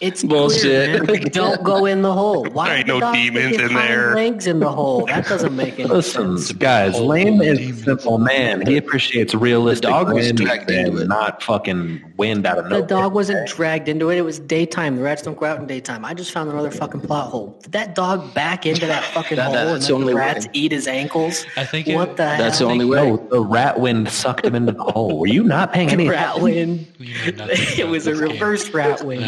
It's 0.00 0.22
Bullshit. 0.24 1.02
Clear. 1.06 1.18
Don't 1.20 1.62
go 1.62 1.84
in 1.86 2.02
the 2.02 2.12
hole. 2.12 2.44
Why 2.52 2.68
There 2.68 2.76
ain't 2.78 2.92
would 2.92 3.02
the 3.02 3.06
no 3.06 3.12
demons 3.12 3.56
in 3.56 3.74
there. 3.74 4.14
Legs 4.14 4.46
in 4.46 4.60
the 4.60 4.70
hole. 4.70 5.06
That 5.06 5.26
doesn't 5.28 5.54
make 5.56 5.78
any 5.78 5.88
Listen, 5.88 6.38
sense. 6.38 6.52
guys, 6.52 6.98
Lane 7.00 7.40
is 7.42 7.58
a 7.58 7.62
demons. 7.62 7.84
simple 7.84 8.18
man. 8.18 8.66
He 8.66 8.76
appreciates 8.76 9.34
realistic 9.34 9.82
The 9.82 9.88
dog 9.90 10.12
was 10.12 10.26
wind 10.26 10.38
dragged 10.38 10.70
into 10.70 10.90
and 10.92 11.00
it. 11.00 11.08
not 11.08 11.42
fucking 11.42 12.14
wind 12.16 12.46
out 12.46 12.58
of 12.58 12.64
nowhere. 12.66 12.80
The 12.82 12.86
dog 12.86 13.14
wasn't 13.14 13.48
dragged 13.48 13.88
into 13.88 14.10
it. 14.10 14.18
It 14.18 14.22
was 14.22 14.38
daytime. 14.38 14.96
The 14.96 15.02
rats 15.02 15.22
don't 15.22 15.38
go 15.38 15.46
out 15.46 15.58
in 15.58 15.66
daytime. 15.66 16.04
I 16.04 16.14
just 16.14 16.30
found 16.32 16.50
another 16.50 16.70
fucking 16.70 17.00
plot 17.02 17.30
hole. 17.30 17.58
Did 17.62 17.72
that 17.72 17.94
dog 17.94 18.32
back 18.34 18.66
into 18.66 18.86
that 18.86 19.02
fucking 19.04 19.36
That- 19.36 19.46
hole 19.46 19.54
that's 19.54 19.72
and 19.72 19.82
the 19.84 19.92
only 19.94 20.12
the 20.12 20.18
rats 20.18 20.46
way. 20.46 20.50
eat 20.54 20.72
his 20.72 20.86
ankles? 20.86 21.44
I 21.56 21.64
think 21.64 21.88
it- 21.88 21.94
what 21.96 22.10
the 22.16 22.22
That's 22.22 22.58
the 22.58 22.64
only 22.66 22.84
way. 22.84 23.10
No, 23.10 23.16
the 23.30 23.40
rat 23.40 23.80
wind 23.80 24.08
sucked 24.10 24.44
him 24.44 24.54
into 24.54 24.72
the 24.72 24.82
hole. 24.84 25.18
Were 25.18 25.26
you 25.26 25.42
not 25.44 25.72
paying 25.72 25.90
any 25.90 26.08
rat 26.08 26.40
wind. 26.40 26.86
You 26.98 27.32
know 27.32 27.46
nothing 27.46 27.56
it 27.78 27.88
was 27.88 28.06
a 28.06 28.10
this 28.10 28.20
game. 28.20 28.30
reverse 28.30 28.70
rat 28.70 29.04
wind. 29.04 29.24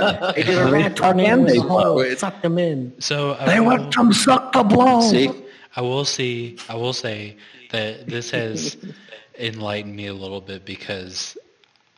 Yeah. 0.00 0.32
They 0.34 0.42
did 0.42 0.58
a 0.58 0.70
rat 0.70 0.96
tornado 0.96 1.98
in. 2.00 2.06
It 2.12 2.18
sucked 2.18 2.42
them 2.42 2.58
in. 2.58 2.92
So 3.00 3.34
I 3.38 3.46
They 3.46 3.60
will, 3.60 3.66
want 3.78 3.94
some 3.94 4.12
suck 4.12 4.52
the 4.52 4.62
blow. 4.62 5.00
See, 5.02 5.30
I 5.76 5.80
will 5.80 6.04
see. 6.04 6.56
I 6.68 6.74
will 6.76 6.92
say 6.92 7.36
that 7.70 8.06
this 8.06 8.30
has 8.30 8.76
enlightened 9.38 9.96
me 9.96 10.06
a 10.06 10.14
little 10.14 10.40
bit 10.40 10.64
because 10.64 11.36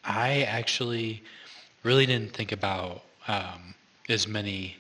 I 0.05 0.43
actually 0.43 1.23
really 1.83 2.07
didn't 2.07 2.33
think 2.33 2.53
about 2.53 3.03
um, 3.29 3.75
as 4.09 4.27
many 4.27 4.77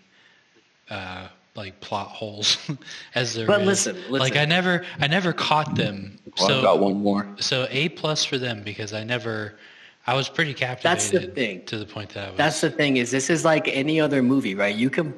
uh, 0.90 1.28
like 1.54 1.80
plot 1.80 2.08
holes 2.08 2.58
as 3.14 3.34
there 3.34 3.46
But 3.46 3.62
is. 3.62 3.66
listen, 3.66 3.96
like. 4.10 4.36
I 4.36 4.44
never, 4.44 4.84
I 5.00 5.06
never 5.06 5.32
caught 5.32 5.74
them. 5.74 6.18
well, 6.38 6.48
so 6.48 6.56
I've 6.58 6.62
got 6.62 6.78
one 6.80 7.02
more. 7.02 7.26
so 7.38 7.66
a 7.70 7.88
plus 7.90 8.24
for 8.24 8.38
them 8.38 8.62
because 8.62 8.92
I 8.92 9.04
never. 9.04 9.54
I 10.06 10.14
was 10.14 10.28
pretty 10.28 10.54
captivated. 10.54 10.98
That's 10.98 11.10
the 11.10 11.20
thing. 11.32 11.64
To 11.66 11.78
the 11.78 11.86
point 11.86 12.10
that 12.10 12.26
I 12.26 12.30
was. 12.30 12.36
That's 12.38 12.60
the 12.60 12.70
thing 12.70 12.96
is 12.96 13.10
this 13.10 13.28
is 13.30 13.44
like 13.44 13.66
any 13.68 14.00
other 14.00 14.22
movie, 14.22 14.54
right? 14.54 14.74
You 14.74 14.88
can 14.90 15.12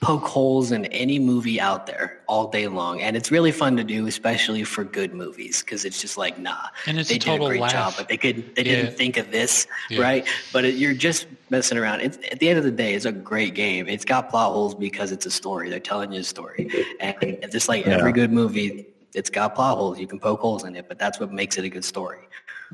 poke 0.00 0.24
holes 0.26 0.72
in 0.72 0.86
any 0.86 1.18
movie 1.18 1.60
out 1.60 1.86
there 1.86 2.20
all 2.26 2.48
day 2.50 2.66
long, 2.68 3.00
and 3.02 3.16
it's 3.16 3.30
really 3.30 3.52
fun 3.52 3.76
to 3.76 3.84
do, 3.84 4.06
especially 4.06 4.64
for 4.64 4.82
good 4.84 5.12
movies, 5.14 5.62
because 5.62 5.84
it's 5.84 6.00
just 6.00 6.16
like, 6.16 6.38
nah, 6.38 6.56
And 6.86 6.98
it's 6.98 7.10
they 7.10 7.16
a 7.16 7.18
did 7.18 7.26
total 7.26 7.46
a 7.46 7.50
great 7.50 7.60
laugh. 7.60 7.72
job, 7.72 7.94
but 7.98 8.08
they 8.08 8.16
could 8.16 8.54
they 8.56 8.62
Yeah. 8.64 8.76
didn't 8.76 8.96
think 8.96 9.16
of 9.18 9.30
this, 9.30 9.66
Yeah. 9.90 10.00
right? 10.00 10.28
But 10.52 10.64
it, 10.64 10.74
you're 10.76 10.94
just 10.94 11.26
messing 11.50 11.76
around. 11.76 12.00
It's, 12.00 12.16
at 12.32 12.38
the 12.40 12.48
end 12.48 12.58
of 12.58 12.64
the 12.64 12.70
day, 12.70 12.94
it's 12.94 13.04
a 13.04 13.12
great 13.12 13.54
game. 13.54 13.88
It's 13.88 14.04
got 14.04 14.30
plot 14.30 14.52
holes 14.52 14.74
because 14.74 15.12
it's 15.12 15.26
a 15.26 15.30
story. 15.30 15.68
They're 15.68 15.80
telling 15.80 16.12
you 16.12 16.20
a 16.20 16.24
story, 16.24 16.70
and 17.00 17.14
just 17.50 17.68
like 17.68 17.86
every 17.86 18.12
good 18.12 18.32
movie. 18.32 18.86
It's 19.12 19.28
got 19.28 19.56
plot 19.56 19.76
holes. 19.76 19.98
You 19.98 20.06
can 20.06 20.20
poke 20.20 20.40
holes 20.40 20.62
in 20.64 20.76
it, 20.76 20.86
but 20.88 20.98
that's 20.98 21.18
what 21.18 21.32
makes 21.32 21.58
it 21.58 21.64
a 21.64 21.68
good 21.68 21.84
story. 21.84 22.20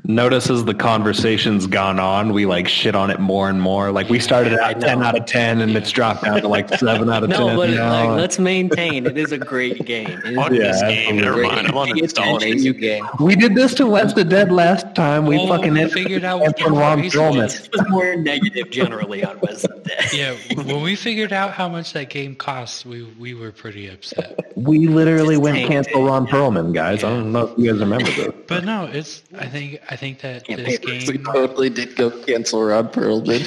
Notice 0.03 0.49
as 0.49 0.63
the 0.63 0.73
conversation's 0.73 1.67
gone 1.67 1.99
on, 1.99 2.31
we 2.31 2.45
like 2.45 2.67
shit 2.67 2.95
on 2.95 3.09
it 3.09 3.19
more 3.19 3.49
and 3.49 3.59
more. 3.59 3.91
Like 3.91 4.07
we 4.09 4.19
started 4.19 4.57
I 4.57 4.71
at 4.71 4.79
10 4.79 5.03
out 5.03 5.17
of 5.17 5.25
10 5.25 5.59
and 5.59 5.75
it's 5.75 5.91
dropped 5.91 6.23
down 6.23 6.39
to 6.41 6.47
like 6.47 6.69
7 6.69 7.09
out 7.09 7.23
of 7.23 7.29
10. 7.31 7.39
No, 7.39 7.55
but 7.57 7.71
like, 7.71 8.09
let's 8.11 8.39
maintain. 8.39 9.05
It 9.05 9.17
is 9.17 9.31
a 9.33 9.37
great 9.37 9.83
game. 9.85 10.07
It 10.07 10.25
is 10.27 10.35
Fuck 10.35 10.51
Yeah, 10.51 10.59
this 10.71 10.81
game. 10.83 11.15
Never 11.17 11.43
absolutely. 11.43 11.55
mind. 11.55 11.67
I'm 11.67 11.77
on 11.77 11.97
It's 11.97 12.13
an 12.17 12.23
it. 12.23 12.37
amazing 12.43 12.77
game. 12.79 13.05
we 13.19 13.35
did 13.35 13.55
this 13.55 13.73
to 13.75 13.87
West 13.87 14.17
of 14.17 14.29
Dead 14.29 14.51
last 14.51 14.93
time. 14.95 15.25
We 15.25 15.37
Well, 15.37 15.47
fucking 15.47 15.73
we 15.73 15.89
figured 15.89 16.23
out 16.23 16.39
what 16.39 16.57
from 16.59 16.73
the 16.75 16.79
Ron 16.79 16.99
price 16.99 17.15
Perlman. 17.15 17.35
was. 17.43 17.59
It 17.65 17.69
was 17.73 17.89
more 17.89 18.15
negative 18.15 18.69
generally 18.69 19.25
on 19.25 19.39
West 19.41 19.65
of 19.65 19.83
Dead. 19.83 20.05
yeah, 20.13 20.35
when 20.63 20.81
we 20.83 20.95
figured 20.95 21.33
out 21.33 21.51
how 21.51 21.67
much 21.67 21.91
that 21.93 22.09
game 22.09 22.35
costs, 22.35 22.85
we 22.85 23.03
we 23.19 23.33
were 23.33 23.51
pretty 23.51 23.89
upset. 23.89 24.53
We 24.55 24.87
literally 24.87 25.35
Just 25.35 25.43
went 25.43 25.55
tanked 25.57 25.71
cancel 25.71 26.05
it. 26.05 26.09
Ron 26.09 26.27
Perlman, 26.27 26.73
guys. 26.73 27.03
I 27.03 27.09
don't 27.09 27.31
know 27.31 27.47
if 27.47 27.57
you 27.57 27.71
guys 27.71 27.79
remember 27.81 28.09
this. 28.11 28.31
But 28.47 28.63
no, 28.63 28.85
it's. 28.85 29.23
I 29.37 29.47
think. 29.47 29.79
I 29.89 29.95
think 29.95 30.19
that 30.21 30.45
Can't 30.45 30.63
this 30.65 30.79
game. 30.79 31.23
totally 31.23 31.69
did 31.69 31.95
go 31.95 32.09
cancel 32.11 32.63
Ron 32.63 32.89
Perlman. 32.89 33.43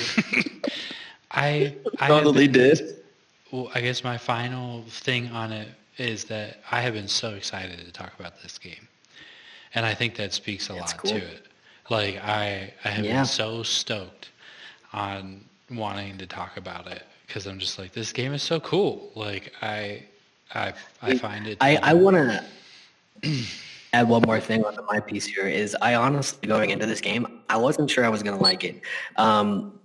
I. 1.31 1.75
I 1.99 2.09
totally 2.09 2.49
been- 2.49 2.75
did. 2.77 2.97
Well, 3.53 3.71
I 3.75 3.81
guess 3.81 4.05
my 4.05 4.17
final 4.17 4.85
thing 4.89 5.29
on 5.33 5.51
it 5.53 5.69
is 5.99 6.25
that 6.27 6.59
I 6.71 6.81
have 6.83 6.95
been 6.95 7.09
so 7.09 7.31
excited 7.31 7.79
to 7.85 7.91
talk 7.93 8.13
about 8.19 8.41
this 8.43 8.59
game, 8.59 8.87
and 9.75 9.85
I 9.85 9.93
think 9.93 10.15
that 10.17 10.33
speaks 10.33 10.71
a 10.71 10.75
That's 10.75 10.93
lot 10.93 11.01
cool. 11.03 11.11
to 11.13 11.17
it. 11.19 11.47
Like 11.91 12.23
I, 12.25 12.73
I 12.85 12.89
have 12.89 13.05
Yeah. 13.05 13.17
been 13.19 13.27
so 13.27 13.65
stoked 13.65 14.31
on 14.93 15.45
wanting 15.69 16.17
to 16.19 16.27
talk 16.27 16.57
about 16.57 16.87
it 16.87 17.03
because 17.27 17.47
I'm 17.47 17.59
just 17.59 17.77
like 17.77 17.93
this 17.93 18.13
game 18.13 18.33
is 18.33 18.43
so 18.43 18.61
cool. 18.61 19.11
Like 19.17 19.53
I, 19.61 20.05
I, 20.55 20.73
I 21.03 21.17
find 21.19 21.49
it. 21.49 21.59
I, 21.61 21.77
I 21.83 21.95
want 21.95 22.17
to 23.23 23.35
add 23.93 24.09
one 24.09 24.23
more 24.23 24.41
thing 24.41 24.65
onto 24.65 24.83
my 24.83 25.01
piece 25.01 25.27
here 25.27 25.47
is 25.47 25.77
I 25.81 25.95
honestly 25.95 26.47
going 26.47 26.71
into 26.71 26.87
this 26.87 27.01
game, 27.01 27.43
I 27.49 27.57
wasn't 27.57 27.91
sure 27.91 28.05
I 28.05 28.09
was 28.09 28.23
going 28.23 28.37
to 28.37 28.43
like 28.43 28.65
it. 28.65 28.81
Um, 29.17 29.81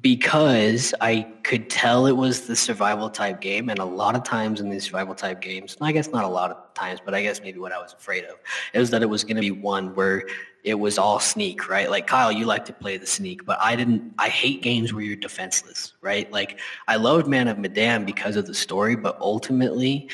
because 0.00 0.92
I 1.00 1.22
could 1.44 1.70
tell 1.70 2.06
it 2.06 2.16
was 2.16 2.46
the 2.46 2.56
survival 2.56 3.08
type 3.10 3.40
game, 3.40 3.68
and 3.68 3.78
a 3.78 3.84
lot 3.84 4.16
of 4.16 4.24
times 4.24 4.60
in 4.60 4.68
these 4.68 4.84
survival 4.84 5.14
type 5.14 5.40
games, 5.40 5.76
I 5.80 5.92
guess 5.92 6.08
not 6.08 6.24
a 6.24 6.28
lot 6.28 6.50
of 6.50 6.74
times, 6.74 7.00
but 7.04 7.14
I 7.14 7.22
guess 7.22 7.40
maybe 7.40 7.60
what 7.60 7.72
I 7.72 7.78
was 7.78 7.92
afraid 7.92 8.24
of 8.24 8.36
is 8.72 8.90
that 8.90 9.02
it 9.02 9.06
was 9.06 9.22
going 9.22 9.36
to 9.36 9.40
be 9.40 9.52
one 9.52 9.94
where 9.94 10.24
it 10.64 10.74
was 10.74 10.98
all 10.98 11.20
sneak, 11.20 11.68
right? 11.68 11.90
Like 11.90 12.06
Kyle, 12.06 12.32
you 12.32 12.46
like 12.46 12.64
to 12.64 12.72
play 12.72 12.96
the 12.96 13.06
sneak, 13.06 13.44
but 13.44 13.58
I 13.60 13.76
didn't. 13.76 14.14
I 14.18 14.28
hate 14.28 14.62
games 14.62 14.92
where 14.92 15.02
you're 15.02 15.16
defenseless, 15.16 15.92
right? 16.00 16.30
Like 16.32 16.58
I 16.88 16.96
loved 16.96 17.28
Man 17.28 17.48
of 17.48 17.58
Medan 17.58 18.04
because 18.04 18.36
of 18.36 18.46
the 18.46 18.54
story, 18.54 18.96
but 18.96 19.16
ultimately 19.20 20.08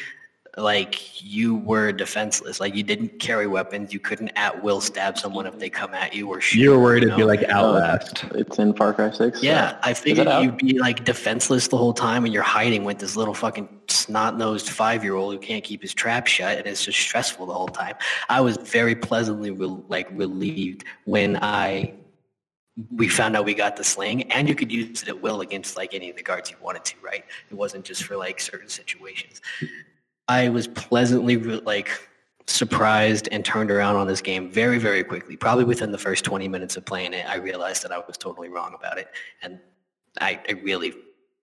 like 0.61 1.23
you 1.23 1.57
were 1.57 1.93
defenseless. 1.93 2.61
Like 2.61 2.75
you 2.75 2.83
didn't 2.83 3.19
carry 3.19 3.47
weapons. 3.47 3.93
You 3.93 4.01
couldn't 4.01 4.31
at 4.37 4.63
will 4.63 4.81
stab 4.81 5.19
someone 5.19 5.47
if 5.47 5.59
they 5.59 5.71
come 5.71 5.95
at 5.95 6.15
you 6.15 6.29
or 6.29 6.41
shoot. 6.41 6.61
You 6.61 6.71
were 6.71 6.79
worried 6.79 7.03
you 7.03 7.09
it'd 7.09 7.19
be 7.19 7.25
like 7.25 7.43
Outlast. 7.45 8.25
It's 8.35 8.59
in 8.59 8.75
Far 8.75 8.93
Cry 8.93 9.11
6. 9.11 9.43
Yeah, 9.43 9.79
I 9.83 9.95
figured 9.95 10.29
you'd 10.43 10.57
be 10.57 10.79
like 10.79 11.05
defenseless 11.05 11.69
the 11.69 11.77
whole 11.77 11.93
time, 11.95 12.25
and 12.25 12.33
you're 12.35 12.43
hiding 12.43 12.85
with 12.85 12.99
this 12.99 13.17
little 13.17 13.35
fucking 13.35 13.69
snot-nosed 13.89 14.71
five-year-old 14.71 15.35
who 15.35 15.41
can't 15.41 15.65
keep 15.65 15.83
his 15.83 15.95
trap 15.95 16.27
shut, 16.27 16.59
and 16.59 16.67
it's 16.67 16.85
just 16.85 16.99
stressful 16.99 17.47
the 17.47 17.55
whole 17.55 17.69
time. 17.69 17.95
I 18.29 18.41
was 18.41 18.57
very 18.57 18.95
pleasantly 18.95 19.51
re- 19.51 19.83
like 19.89 20.09
relieved 20.13 20.85
when 21.05 21.39
I 21.43 21.95
we 22.97 23.09
found 23.09 23.37
out 23.37 23.45
we 23.45 23.55
got 23.55 23.77
the 23.77 23.85
sling, 23.85 24.31
and 24.33 24.49
you 24.49 24.55
could 24.55 24.73
use 24.73 25.03
it 25.03 25.09
at 25.09 25.21
will 25.21 25.41
against 25.41 25.77
like 25.77 25.93
any 25.93 26.09
of 26.11 26.17
the 26.17 26.23
guards 26.23 26.51
you 26.51 26.57
wanted 26.63 26.85
to. 26.85 26.97
Right? 27.03 27.25
It 27.51 27.55
wasn't 27.55 27.85
just 27.85 28.05
for 28.05 28.17
like 28.17 28.41
certain 28.41 28.69
situations. 28.69 29.41
I 30.31 30.49
was 30.49 30.69
pleasantly 30.69 31.37
like 31.37 31.91
surprised 32.47 33.29
and 33.33 33.45
turned 33.45 33.69
around 33.69 33.97
on 33.97 34.07
this 34.07 34.21
game 34.21 34.49
very, 34.49 34.79
very 34.79 35.03
quickly. 35.03 35.37
Probably 35.37 35.65
within 35.65 35.91
the 35.91 35.99
first 35.99 36.25
20 36.25 36.47
minutes 36.47 36.77
of 36.77 36.85
playing 36.85 37.15
it, 37.15 37.29
I 37.29 37.37
realized 37.37 37.83
that 37.83 37.91
I 37.91 37.99
was 37.99 38.17
totally 38.17 38.49
wrong 38.49 38.73
about 38.79 38.97
it. 38.97 39.09
And 39.43 39.59
I, 40.21 40.41
I 40.49 40.53
really 40.53 40.95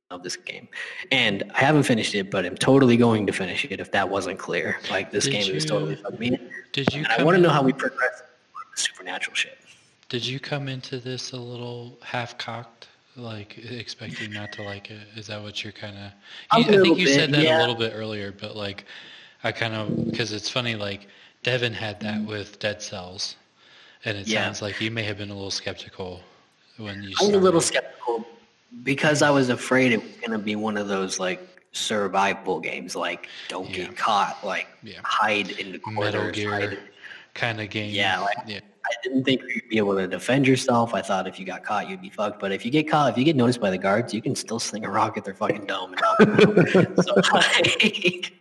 love 0.10 0.24
this 0.24 0.38
game. 0.38 0.70
And 1.12 1.52
I 1.54 1.60
haven't 1.60 1.84
finished 1.84 2.16
it, 2.16 2.32
but 2.32 2.46
I'm 2.46 2.56
totally 2.56 2.96
going 2.96 3.28
to 3.28 3.34
finish 3.34 3.66
it 3.66 3.82
if 3.82 3.92
that 3.92 4.08
wasn't 4.08 4.40
clear. 4.40 4.80
Like 4.90 5.12
this 5.12 5.26
Did 5.26 5.32
game 5.34 5.54
is 5.54 5.66
totally 5.66 5.98
fucking 5.98 6.18
me. 6.18 6.40
Did 6.72 6.94
you? 6.94 7.06
I 7.10 7.24
want 7.24 7.36
to 7.36 7.42
know 7.42 7.50
how 7.50 7.64
we 7.64 7.74
progress 7.74 8.24
supernatural 8.76 9.36
shit. 9.36 9.58
Did 10.08 10.26
you 10.26 10.40
come 10.40 10.70
into 10.70 11.00
this 11.00 11.34
a 11.34 11.38
little 11.38 11.98
half 12.02 12.38
cocked, 12.38 12.87
like 13.18 13.57
expecting 13.57 14.31
not 14.31 14.52
to 14.53 14.64
like 14.64 14.91
it? 14.91 14.99
Is 15.15 15.27
that 15.27 15.41
what 15.41 15.64
you're 15.64 15.73
kind 15.73 15.98
of? 15.98 16.11
I 16.52 16.64
think 16.64 16.85
you 16.99 17.06
bit, 17.06 17.15
said 17.15 17.31
that 17.31 17.44
yeah. 17.44 17.57
a 17.57 17.61
little 17.61 17.76
bit 17.76 17.94
earlier, 17.95 18.31
but 18.31 18.56
like, 18.56 18.85
I 19.44 19.52
kind 19.52 19.73
of 19.73 20.06
because 20.10 20.31
it's 20.34 20.49
funny. 20.49 20.76
Like 20.76 21.07
Devin 21.44 21.73
had 21.73 21.99
that 22.02 22.22
with 22.23 22.60
Dead 22.60 22.81
Cells, 22.81 23.35
and 24.06 24.18
it 24.18 24.22
Mm-hmm. 24.22 24.31
Yeah. 24.31 24.44
sounds 24.45 24.61
like 24.61 24.80
you 24.81 24.91
may 24.91 25.03
have 25.03 25.18
been 25.18 25.30
a 25.30 25.34
little 25.35 25.52
skeptical 25.52 26.22
when 26.77 27.03
you. 27.03 27.15
I 27.22 27.26
was 27.26 27.34
a 27.35 27.39
little 27.39 27.61
skeptical 27.61 28.26
because 28.84 29.22
I 29.22 29.30
was 29.30 29.49
afraid 29.49 29.91
it 29.94 30.02
was 30.02 30.11
going 30.18 30.31
to 30.31 30.38
be 30.39 30.56
one 30.56 30.77
of 30.77 30.88
those 30.88 31.19
like 31.19 31.41
survival 31.72 32.60
games, 32.60 32.95
like 32.95 33.27
don't 33.48 33.69
Yeah. 33.69 33.85
get 33.85 33.98
caught, 33.98 34.38
like 34.44 34.68
hide 35.03 35.52
in 35.52 35.72
the 35.73 35.80
corners. 35.80 36.03
Metal 36.14 36.22
hide 36.22 36.34
Gear 36.34 36.60
in- 36.60 36.77
kind 37.34 37.61
of 37.61 37.69
game. 37.69 37.94
Yeah, 37.94 38.19
like- 38.19 38.38
yeah. 38.48 38.60
I 38.88 38.96
didn't 39.04 39.24
think 39.24 39.42
you'd 39.54 39.68
be 39.70 39.78
able 39.78 39.96
to 39.96 40.08
defend 40.08 40.48
yourself. 40.48 40.94
I 40.94 41.02
thought 41.02 41.28
if 41.28 41.40
you 41.40 41.46
got 41.46 41.64
caught, 41.64 41.90
you'd 41.90 42.02
be 42.02 42.10
fucked. 42.10 42.40
But 42.40 42.52
if 42.52 42.66
you 42.66 42.72
get 42.72 42.90
caught, 42.90 43.12
if 43.12 43.18
you 43.18 43.24
get 43.24 43.36
noticed 43.36 43.60
by 43.60 43.70
the 43.70 43.78
guards, 43.78 44.14
you 44.14 44.22
can 44.22 44.36
still 44.36 44.60
sling 44.60 44.86
a 44.86 44.90
rock 44.90 45.18
at 45.18 45.26
their 45.26 45.34
fucking 45.34 45.66
dome 45.66 45.94
and 45.94 46.02
knock 46.02 46.18
them 46.18 46.88
out. 46.96 47.06
so, 47.06 47.16
like, 47.34 48.34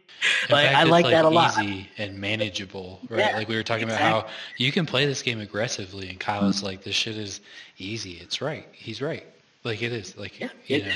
like, 0.51 0.66
fact, 0.66 0.77
I 0.77 0.85
like 0.85 1.06
that 1.06 1.24
a 1.24 1.28
lot. 1.28 1.59
Easy 1.62 1.89
and 1.98 2.18
manageable, 2.18 3.01
right? 3.09 3.18
Yeah, 3.18 3.36
like 3.36 3.48
we 3.48 3.56
were 3.56 3.62
talking 3.62 3.85
about 3.85 4.01
how 4.01 4.27
you 4.56 4.73
can 4.73 4.86
play 4.86 5.06
this 5.06 5.23
game 5.23 5.40
aggressively, 5.40 6.09
and 6.09 6.18
Kyle's 6.18 6.56
mm-hmm. 6.56 6.66
like, 6.66 6.82
"This 6.82 6.94
shit 6.94 7.16
is 7.16 7.40
easy. 7.78 8.18
It's 8.23 8.40
right. 8.40 8.66
He's 8.73 9.02
right. 9.02 9.27
Like 9.66 9.82
it 9.82 9.93
is. 9.93 10.16
Like 10.16 10.38
Yeah, 10.38 10.48
you 10.66 10.76
it- 10.76 10.86
know, 10.86 10.93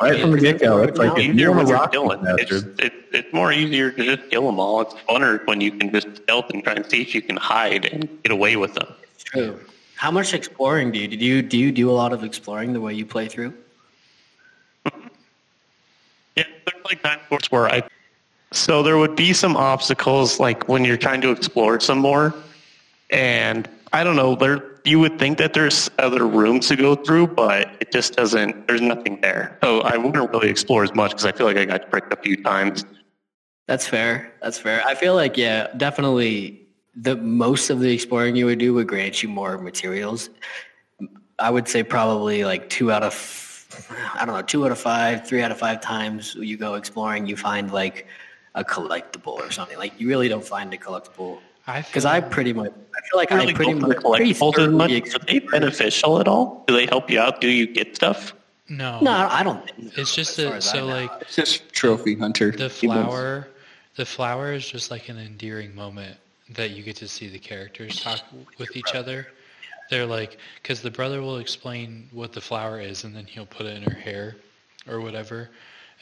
Right 0.00 0.18
from 0.20 0.30
the 0.32 0.38
get 0.40 0.58
go, 0.60 0.82
it's 0.82 0.98
like 0.98 1.12
if 1.12 1.18
easier 1.18 1.34
you 1.34 1.52
want 1.52 1.56
when 1.58 1.66
to 1.66 1.70
you're 1.72 1.78
rock 1.80 1.92
killing. 1.92 2.24
these 2.24 2.50
It's, 2.64 2.80
it, 2.80 2.92
it's 3.12 3.32
more 3.34 3.52
easier 3.52 3.90
to 3.90 4.02
just 4.16 4.30
kill 4.30 4.46
them 4.46 4.58
all. 4.58 4.80
It's 4.80 4.94
funner 5.08 5.46
when 5.46 5.60
you 5.60 5.70
can 5.72 5.92
just 5.92 6.16
stealth 6.16 6.48
and 6.50 6.64
try 6.64 6.72
and 6.72 6.86
see 6.86 7.02
if 7.02 7.14
you 7.14 7.20
can 7.20 7.36
hide 7.36 7.84
and 7.84 8.08
get 8.22 8.32
away 8.32 8.56
with 8.56 8.74
them. 8.74 8.88
True. 9.22 9.60
How 9.96 10.10
much 10.10 10.32
exploring 10.32 10.90
do 10.90 10.98
you 10.98 11.06
do? 11.08 11.16
You 11.16 11.42
do 11.42 11.58
you 11.58 11.70
do 11.70 11.90
a 11.90 11.92
lot 12.02 12.12
of 12.14 12.24
exploring 12.24 12.72
the 12.72 12.80
way 12.80 12.94
you 12.94 13.04
play 13.04 13.28
through? 13.28 13.52
Yeah, 16.36 16.44
there's 16.66 16.84
like 16.84 17.02
time 17.02 17.20
sports 17.26 17.50
where 17.52 17.66
I. 17.66 17.82
So 18.52 18.82
there 18.82 18.98
would 18.98 19.14
be 19.16 19.32
some 19.32 19.56
obstacles 19.56 20.40
like 20.40 20.68
when 20.68 20.84
you're 20.84 20.96
trying 20.96 21.20
to 21.20 21.30
explore 21.30 21.78
some 21.80 21.98
more, 21.98 22.34
and 23.10 23.68
I 23.92 24.02
don't 24.02 24.16
know. 24.16 24.34
There, 24.34 24.73
you 24.84 24.98
would 25.00 25.18
think 25.18 25.38
that 25.38 25.54
there's 25.54 25.90
other 25.98 26.26
rooms 26.26 26.68
to 26.68 26.76
go 26.76 26.94
through, 26.94 27.28
but 27.28 27.74
it 27.80 27.90
just 27.90 28.16
doesn't. 28.16 28.68
There's 28.68 28.82
nothing 28.82 29.20
there. 29.22 29.58
So 29.62 29.80
I 29.80 29.96
wouldn't 29.96 30.30
really 30.30 30.50
explore 30.50 30.84
as 30.84 30.94
much 30.94 31.12
because 31.12 31.24
I 31.24 31.32
feel 31.32 31.46
like 31.46 31.56
I 31.56 31.64
got 31.64 31.90
pricked 31.90 32.12
a 32.12 32.16
few 32.16 32.42
times. 32.42 32.84
That's 33.66 33.86
fair. 33.86 34.32
That's 34.42 34.58
fair. 34.58 34.84
I 34.84 34.94
feel 34.94 35.14
like 35.14 35.38
yeah, 35.38 35.68
definitely 35.76 36.66
the 36.94 37.16
most 37.16 37.70
of 37.70 37.80
the 37.80 37.92
exploring 37.92 38.36
you 38.36 38.46
would 38.46 38.58
do 38.58 38.74
would 38.74 38.86
grant 38.86 39.22
you 39.22 39.28
more 39.28 39.56
materials. 39.58 40.28
I 41.38 41.50
would 41.50 41.66
say 41.66 41.82
probably 41.82 42.44
like 42.44 42.68
two 42.68 42.92
out 42.92 43.02
of 43.02 43.40
I 44.14 44.24
don't 44.24 44.34
know, 44.36 44.42
two 44.42 44.64
out 44.66 44.70
of 44.70 44.78
five, 44.78 45.26
three 45.26 45.42
out 45.42 45.50
of 45.50 45.58
five 45.58 45.80
times 45.80 46.34
you 46.34 46.56
go 46.56 46.74
exploring, 46.74 47.26
you 47.26 47.36
find 47.36 47.72
like 47.72 48.06
a 48.54 48.62
collectible 48.62 49.38
or 49.38 49.50
something. 49.50 49.78
Like 49.78 49.98
you 49.98 50.08
really 50.08 50.28
don't 50.28 50.44
find 50.44 50.72
a 50.74 50.76
collectible 50.76 51.38
because 51.66 52.04
feel 52.04 52.12
I 52.12 52.20
pretty 52.20 52.52
much 52.52 52.70
I 52.70 53.00
feel 53.08 53.18
like 53.18 53.32
I 53.32 53.44
I 53.44 53.52
pretty 53.52 53.74
much 53.74 53.88
the 53.88 53.94
collectibles 53.96 54.58
as 54.58 54.68
much. 54.68 55.14
Are 55.14 55.18
they 55.26 55.38
beneficial 55.40 56.20
at 56.20 56.28
all? 56.28 56.64
Do 56.66 56.74
they 56.74 56.86
help 56.86 57.10
you 57.10 57.20
out? 57.20 57.40
Do 57.40 57.48
you 57.48 57.66
get 57.66 57.96
stuff? 57.96 58.34
no. 58.68 59.00
No, 59.00 59.10
I 59.30 59.42
don't 59.42 59.64
think 59.70 59.92
so, 59.92 60.00
It's 60.00 60.14
just 60.14 60.38
as 60.38 60.44
far 60.44 60.52
that 60.52 60.56
as 60.58 60.68
I 60.68 60.72
so 60.78 60.86
like 60.86 61.10
It's 61.20 61.36
just 61.36 61.72
trophy 61.72 62.14
hunter. 62.16 62.50
the 62.50 62.70
flower. 62.70 63.48
The 63.96 64.06
flower 64.06 64.52
is 64.52 64.68
just 64.68 64.90
like 64.90 65.08
an 65.08 65.18
endearing 65.18 65.74
moment 65.74 66.16
that 66.50 66.70
you 66.70 66.82
get 66.82 66.96
to 66.96 67.08
see 67.08 67.28
the 67.28 67.38
characters 67.38 68.00
talk 68.00 68.20
with 68.58 68.76
each 68.76 68.94
other. 68.94 69.26
They're 69.90 70.06
like, 70.06 70.38
because 70.62 70.80
the 70.82 70.90
brother 70.90 71.20
will 71.20 71.38
explain 71.38 72.08
what 72.10 72.32
the 72.32 72.40
flower 72.40 72.80
is, 72.80 73.04
and 73.04 73.14
then 73.14 73.26
he'll 73.26 73.46
put 73.46 73.66
it 73.66 73.76
in 73.76 73.82
her 73.82 73.98
hair 73.98 74.36
or 74.88 75.00
whatever. 75.00 75.50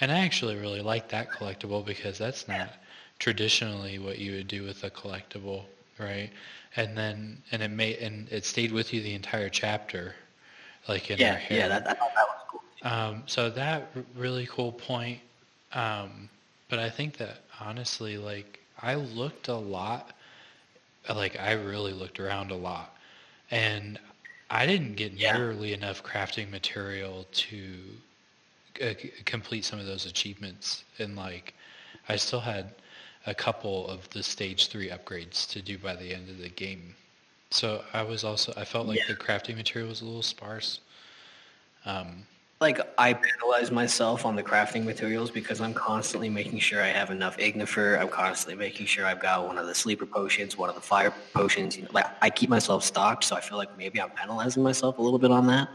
And 0.00 0.10
I 0.10 0.20
actually 0.20 0.56
really 0.56 0.80
like 0.80 1.08
that 1.10 1.30
collectible 1.30 1.84
because 1.84 2.16
that's 2.16 2.48
not 2.48 2.70
traditionally 3.22 4.00
what 4.00 4.18
you 4.18 4.32
would 4.32 4.48
do 4.48 4.64
with 4.64 4.82
a 4.82 4.90
collectible, 4.90 5.62
right? 5.96 6.30
And 6.74 6.98
then, 6.98 7.40
and 7.52 7.62
it 7.62 7.70
may, 7.70 7.96
and 7.98 8.28
it 8.32 8.44
stayed 8.44 8.72
with 8.72 8.92
you 8.92 9.00
the 9.00 9.14
entire 9.14 9.48
chapter, 9.48 10.16
like 10.88 11.08
in 11.08 11.18
Yeah, 11.18 11.36
hair. 11.36 11.60
yeah, 11.60 11.68
that, 11.68 11.86
I 11.88 11.92
thought 11.94 12.10
that 12.16 12.26
was 12.26 12.38
cool. 12.48 12.62
Um, 12.82 13.22
so 13.26 13.48
that 13.50 13.90
really 14.16 14.46
cool 14.50 14.72
point. 14.72 15.20
Um, 15.72 16.28
but 16.68 16.80
I 16.80 16.90
think 16.90 17.16
that 17.18 17.44
honestly, 17.60 18.18
like 18.18 18.58
I 18.82 18.96
looked 18.96 19.46
a 19.46 19.54
lot, 19.54 20.10
like 21.08 21.38
I 21.38 21.52
really 21.52 21.92
looked 21.92 22.18
around 22.18 22.50
a 22.50 22.56
lot, 22.56 22.96
and 23.52 24.00
I 24.50 24.66
didn't 24.66 24.96
get 24.96 25.12
Yeah. 25.16 25.32
nearly 25.34 25.74
enough 25.74 26.02
crafting 26.02 26.50
material 26.50 27.26
to 27.30 27.64
uh, 28.82 28.94
complete 29.26 29.64
some 29.64 29.78
of 29.78 29.86
those 29.86 30.06
achievements. 30.06 30.82
And 30.98 31.14
like, 31.14 31.54
I 32.08 32.16
still 32.16 32.40
had 32.40 32.72
a 33.26 33.34
couple 33.34 33.88
of 33.88 34.08
the 34.10 34.22
stage 34.22 34.68
three 34.68 34.88
upgrades 34.90 35.48
to 35.50 35.62
do 35.62 35.78
by 35.78 35.94
the 35.94 36.12
end 36.12 36.28
of 36.28 36.38
the 36.38 36.48
game. 36.48 36.94
So 37.50 37.82
I 37.92 38.02
was 38.02 38.24
also 38.24 38.52
I 38.56 38.64
felt 38.64 38.86
like 38.86 38.98
Yeah. 38.98 39.04
the 39.08 39.14
crafting 39.14 39.56
material 39.56 39.88
was 39.90 40.00
a 40.00 40.04
little 40.04 40.22
sparse. 40.22 40.80
Um, 41.84 42.26
like 42.60 42.78
I 42.96 43.12
penalize 43.12 43.72
myself 43.72 44.24
on 44.24 44.36
the 44.36 44.42
crafting 44.42 44.84
materials 44.84 45.32
because 45.32 45.60
I'm 45.60 45.74
constantly 45.74 46.30
making 46.30 46.60
sure 46.60 46.80
I 46.80 46.88
have 46.88 47.10
enough 47.10 47.36
ignifer. 47.38 47.98
I'm 48.00 48.08
constantly 48.08 48.54
making 48.56 48.86
sure 48.86 49.04
I've 49.04 49.18
got 49.20 49.44
one 49.46 49.58
of 49.58 49.66
the 49.66 49.74
sleeper 49.74 50.06
potions, 50.06 50.56
one 50.56 50.68
of 50.68 50.76
the 50.76 50.80
fire 50.80 51.12
potions. 51.34 51.76
You 51.76 51.82
know, 51.82 51.88
like 51.92 52.06
I 52.22 52.30
keep 52.30 52.48
myself 52.48 52.84
stocked, 52.84 53.24
so 53.24 53.34
I 53.34 53.40
feel 53.40 53.58
like 53.58 53.76
maybe 53.76 54.00
I'm 54.00 54.10
penalizing 54.10 54.62
myself 54.62 54.98
a 54.98 55.02
little 55.02 55.18
bit 55.18 55.32
on 55.32 55.46
that. 55.48 55.68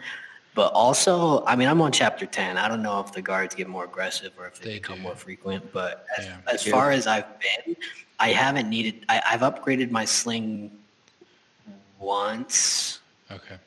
But 0.57 0.73
also, 0.73 1.45
I 1.45 1.55
mean, 1.55 1.67
I'm 1.67 1.79
on 1.81 1.91
chapter 1.91 2.25
10. 2.25 2.57
I 2.57 2.67
don't 2.67 2.81
know 2.81 2.99
if 2.99 3.11
the 3.11 3.21
guards 3.21 3.53
get 3.53 3.67
more 3.69 3.83
aggressive 3.85 4.31
or 4.39 4.47
if 4.47 4.59
they, 4.59 4.69
They 4.69 4.75
become 4.77 4.95
do. 4.95 5.03
more 5.03 5.15
frequent. 5.15 5.71
But 5.71 6.03
as, 6.17 6.25
Yeah. 6.25 6.37
as 6.51 6.63
far 6.65 6.89
as 6.89 7.05
I've 7.05 7.27
been, 7.39 7.75
I 8.19 8.29
haven't 8.29 8.67
needed. 8.67 9.05
I, 9.07 9.21
I've 9.29 9.41
upgraded 9.41 9.91
my 9.91 10.03
sling 10.03 10.71
once. 11.99 13.01
okay. 13.31 13.57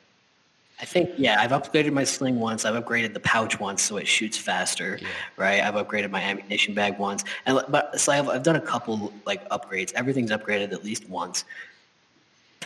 I 0.81 0.85
think 0.85 1.11
yeah, 1.15 1.39
I've 1.39 1.51
upgraded 1.51 1.93
my 1.93 2.03
sling 2.03 2.39
once. 2.41 2.65
I've 2.65 2.83
upgraded 2.83 3.13
the 3.13 3.19
pouch 3.21 3.57
once, 3.57 3.81
so 3.83 3.95
it 3.95 4.07
shoots 4.07 4.35
faster. 4.35 4.97
Yeah. 4.99 5.07
Right. 5.37 5.61
I've 5.61 5.75
upgraded 5.75 6.09
my 6.11 6.19
ammunition 6.21 6.73
bag 6.73 6.97
once, 6.97 7.23
and 7.45 7.61
but 7.69 8.01
so 8.01 8.11
I've, 8.11 8.27
I've 8.27 8.43
done 8.43 8.55
a 8.57 8.61
couple 8.73 9.13
like 9.27 9.47
upgrades. 9.49 9.93
Everything's 9.93 10.31
upgraded 10.31 10.73
at 10.73 10.83
least 10.83 11.07
once. 11.07 11.45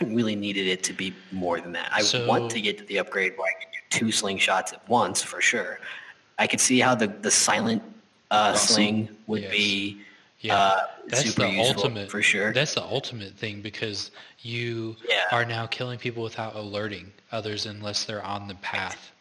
Really 0.02 0.36
needed 0.36 0.66
it 0.66 0.82
to 0.84 0.92
be 0.92 1.14
more 1.32 1.58
than 1.58 1.72
that. 1.72 1.88
I 1.90 2.02
So- 2.02 2.26
want 2.26 2.50
to 2.50 2.60
get 2.60 2.76
to 2.78 2.84
the 2.84 2.98
upgrade 2.98 3.32
where 3.38 3.48
I 3.48 3.62
can 3.62 3.70
do 3.72 3.78
two 3.88 4.12
slingshots 4.12 4.74
at 4.74 4.86
once 4.90 5.22
for 5.22 5.40
sure. 5.40 5.80
I 6.38 6.46
could 6.46 6.60
see 6.60 6.80
how 6.80 6.94
the 6.94 7.06
the 7.06 7.30
silent 7.30 7.82
uh, 8.30 8.52
sling 8.54 9.08
would 9.26 9.42
Yes. 9.42 9.50
be 9.50 10.00
Yeah, 10.40 10.54
uh, 10.58 10.86
that's 11.06 11.24
super 11.24 11.42
the 11.42 11.50
useful 11.52 11.76
ultimate 11.84 12.10
for 12.10 12.20
sure. 12.20 12.52
That's 12.52 12.74
the 12.74 12.82
ultimate 12.82 13.34
thing 13.38 13.62
because 13.62 14.10
you 14.40 14.96
Yeah. 15.08 15.24
are 15.32 15.46
now 15.46 15.66
killing 15.66 15.98
people 15.98 16.22
without 16.22 16.54
alerting 16.56 17.10
others 17.32 17.64
unless 17.64 18.04
they're 18.04 18.22
on 18.22 18.48
the 18.48 18.54
path. 18.56 19.12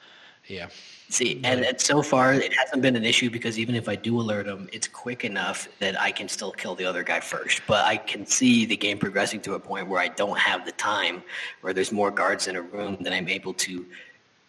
Yeah. 0.47 0.67
See, 1.09 1.39
and, 1.43 1.63
and 1.63 1.79
so 1.79 2.01
far 2.01 2.33
it 2.33 2.51
hasn't 2.53 2.81
been 2.81 2.95
an 2.95 3.05
issue 3.05 3.29
because 3.29 3.59
even 3.59 3.75
if 3.75 3.87
I 3.87 3.95
do 3.95 4.19
alert 4.19 4.47
him, 4.47 4.67
it's 4.73 4.87
quick 4.87 5.23
enough 5.23 5.67
that 5.79 5.99
I 5.99 6.11
can 6.11 6.27
still 6.27 6.51
kill 6.51 6.73
the 6.73 6.85
other 6.85 7.03
guy 7.03 7.19
first. 7.19 7.61
But 7.67 7.85
I 7.85 7.97
can 7.97 8.25
see 8.25 8.65
the 8.65 8.75
game 8.75 8.97
progressing 8.97 9.39
to 9.41 9.53
a 9.53 9.59
point 9.59 9.87
where 9.87 9.99
I 9.99 10.07
don't 10.07 10.37
have 10.37 10.65
the 10.65 10.71
time, 10.73 11.21
where 11.61 11.73
there's 11.73 11.91
more 11.91 12.09
guards 12.09 12.47
in 12.47 12.55
a 12.55 12.61
room 12.61 12.97
than 13.01 13.13
I'm 13.13 13.29
able 13.29 13.53
to 13.53 13.85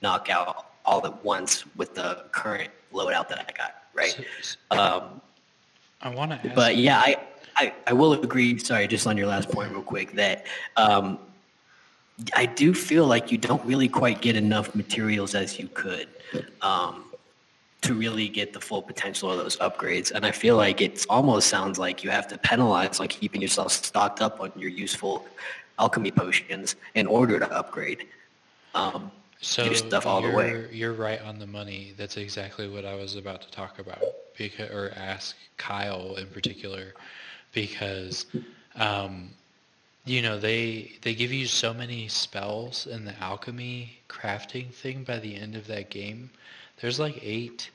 knock 0.03 0.31
out 0.31 0.71
all 0.85 1.05
at 1.07 1.25
once 1.25 1.65
with 1.77 1.95
the 1.95 2.25
current 2.33 2.71
loadout 2.93 3.29
that 3.29 3.39
I 3.39 3.53
got. 3.57 3.83
Right. 3.95 4.19
Um, 4.71 5.21
I 6.01 6.09
want 6.11 6.43
to 6.43 6.53
but 6.55 6.77
yeah, 6.77 6.99
I, 6.99 7.17
I, 7.57 7.75
I 7.87 7.93
will 7.93 8.13
agree. 8.13 8.59
Sorry, 8.59 8.87
just 8.87 9.07
on 9.07 9.17
your 9.17 9.27
last 9.27 9.51
point, 9.51 9.73
real 9.73 9.83
quick, 9.83 10.13
that 10.13 10.47
um, 10.77 11.19
I 12.35 12.47
do 12.47 12.73
feel 12.73 13.07
like 13.07 13.31
you 13.31 13.39
don't 13.39 13.65
really 13.65 13.89
quite 13.89 14.23
get 14.23 14.37
enough 14.37 14.75
materials 14.75 15.35
as 15.35 15.59
you 15.59 15.69
could 15.75 16.09
um, 16.63 17.05
to 17.83 17.95
really 17.95 18.29
get 18.29 18.53
the 18.53 18.61
full 18.61 18.83
potential 18.83 19.31
of 19.31 19.39
those 19.39 19.57
upgrades. 19.59 20.11
And 20.13 20.25
I 20.25 20.31
feel 20.31 20.57
like 20.57 20.81
it 20.81 21.05
almost 21.11 21.49
sounds 21.49 21.79
like 21.79 22.03
you 22.03 22.11
have 22.11 22.27
to 22.29 22.39
penalize 22.39 22.99
like 23.01 23.11
keeping 23.11 23.43
yourself 23.43 23.73
stocked 23.73 24.23
up 24.23 24.41
on 24.41 24.51
your 24.57 24.71
useful 24.71 25.27
alchemy 25.79 26.11
potions 26.11 26.77
in 26.95 27.07
order 27.07 27.39
to 27.39 27.53
upgrade. 27.53 28.07
Um, 28.75 29.11
so 29.41 29.65
your 29.65 29.75
stuff 29.75 30.07
all 30.07 30.23
the 30.23 30.29
you're, 30.29 30.37
way. 30.37 30.69
You're 30.73 30.95
right 30.95 31.21
on 31.21 31.39
the 31.39 31.47
money. 31.47 31.93
That's 31.99 32.17
exactly 32.17 32.69
what 32.69 32.87
I 32.87 32.95
was 32.95 33.17
about 33.17 33.43
to 33.43 33.51
talk 33.51 33.79
about, 33.79 34.03
because 34.37 34.71
or 34.71 34.93
ask 34.97 35.37
Kyle 35.59 36.17
in 36.17 36.27
particular, 36.29 36.95
because 37.53 38.25
um, 38.77 39.31
you 40.07 40.23
know 40.23 40.39
they 40.39 40.93
they 41.03 41.15
give 41.15 41.33
you 41.33 41.47
so 41.47 41.75
many 41.75 42.09
spells 42.09 42.87
in 42.87 43.05
the 43.05 43.19
alchemy 43.23 43.99
crafting 44.09 44.71
thing 44.73 45.05
by 45.05 45.19
the 45.19 45.37
end 45.37 45.57
of 45.57 45.69
that 45.69 45.91
game. 45.91 46.31
There's 46.81 47.01
like 47.01 47.21
eight, 47.23 47.71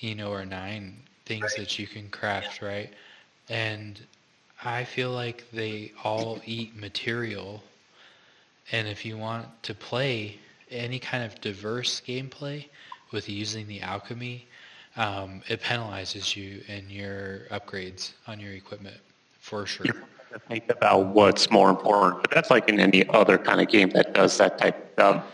you 0.00 0.14
know, 0.14 0.32
or 0.32 0.44
nine 0.46 1.04
things 1.26 1.56
that 1.56 1.78
you 1.78 1.86
can 1.88 2.10
craft, 2.10 2.62
right? 2.62 2.90
And 3.48 4.00
I 4.64 4.84
feel 4.84 5.12
like 5.12 5.50
they 5.52 5.92
all 6.04 6.42
eat 6.46 6.76
material 6.76 7.62
and 8.72 8.88
if 8.88 9.04
you 9.04 9.18
want 9.18 9.46
to 9.64 9.74
play 9.74 10.38
any 10.70 10.98
kind 10.98 11.24
of 11.24 11.40
diverse 11.40 12.00
gameplay 12.06 12.66
with 13.12 13.28
using 13.28 13.66
the 13.68 13.80
alchemy, 13.82 14.46
um, 14.96 15.42
it 15.48 15.62
penalizes 15.62 16.36
you 16.36 16.62
in 16.68 16.90
your 16.90 17.40
upgrades 17.50 18.12
on 18.26 18.40
your 18.40 18.52
equipment 18.52 18.98
for 19.40 19.66
sure. 19.66 19.96
To 20.32 20.38
think 20.38 20.68
about 20.70 21.06
what's 21.06 21.50
more 21.50 21.70
important. 21.70 22.22
But 22.22 22.30
that's 22.30 22.50
like 22.50 22.68
in 22.68 22.80
any 22.80 23.08
other 23.10 23.38
kind 23.38 23.60
of 23.60 23.68
game 23.68 23.90
that 23.90 24.14
does 24.14 24.36
that 24.38 24.58
type 24.58 24.76
of 24.76 24.92
stuff. 24.92 25.24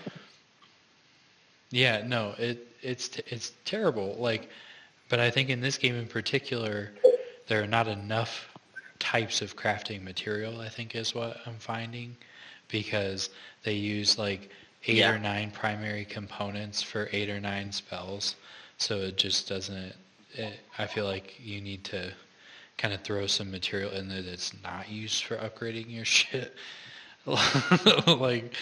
Yeah, 1.70 2.02
no, 2.06 2.34
it 2.38 2.66
it's 2.82 3.16
it's 3.26 3.52
terrible. 3.64 4.14
Like, 4.18 4.48
but 5.08 5.18
I 5.20 5.30
think 5.30 5.48
in 5.50 5.60
this 5.60 5.76
game 5.78 5.96
in 5.96 6.06
particular, 6.06 6.92
there 7.48 7.62
are 7.62 7.66
not 7.66 7.88
enough 7.88 8.48
types 8.98 9.42
of 9.42 9.56
crafting 9.56 10.02
material. 10.02 10.60
I 10.60 10.68
think 10.68 10.94
is 10.94 11.14
what 11.14 11.38
I'm 11.46 11.56
finding, 11.58 12.16
because 12.68 13.30
they 13.64 13.74
use 13.74 14.18
like 14.18 14.50
eight 14.86 14.96
Yeah. 14.98 15.14
or 15.14 15.18
nine 15.18 15.50
primary 15.50 16.04
components 16.04 16.82
for 16.82 17.08
eight 17.12 17.28
or 17.30 17.40
nine 17.40 17.72
spells, 17.72 18.36
so 18.78 18.98
it 18.98 19.16
just 19.16 19.48
doesn't. 19.48 19.94
It, 20.34 20.60
I 20.78 20.86
feel 20.86 21.06
like 21.06 21.34
you 21.42 21.60
need 21.60 21.84
to 21.84 22.12
kind 22.78 22.92
of 22.94 23.00
throw 23.02 23.26
some 23.26 23.50
material 23.50 23.90
in 23.92 24.08
there 24.08 24.22
that's 24.22 24.52
not 24.62 24.88
used 24.90 25.24
for 25.24 25.36
upgrading 25.36 25.90
your 25.90 26.04
shit. 26.18 26.54
like 28.06 28.54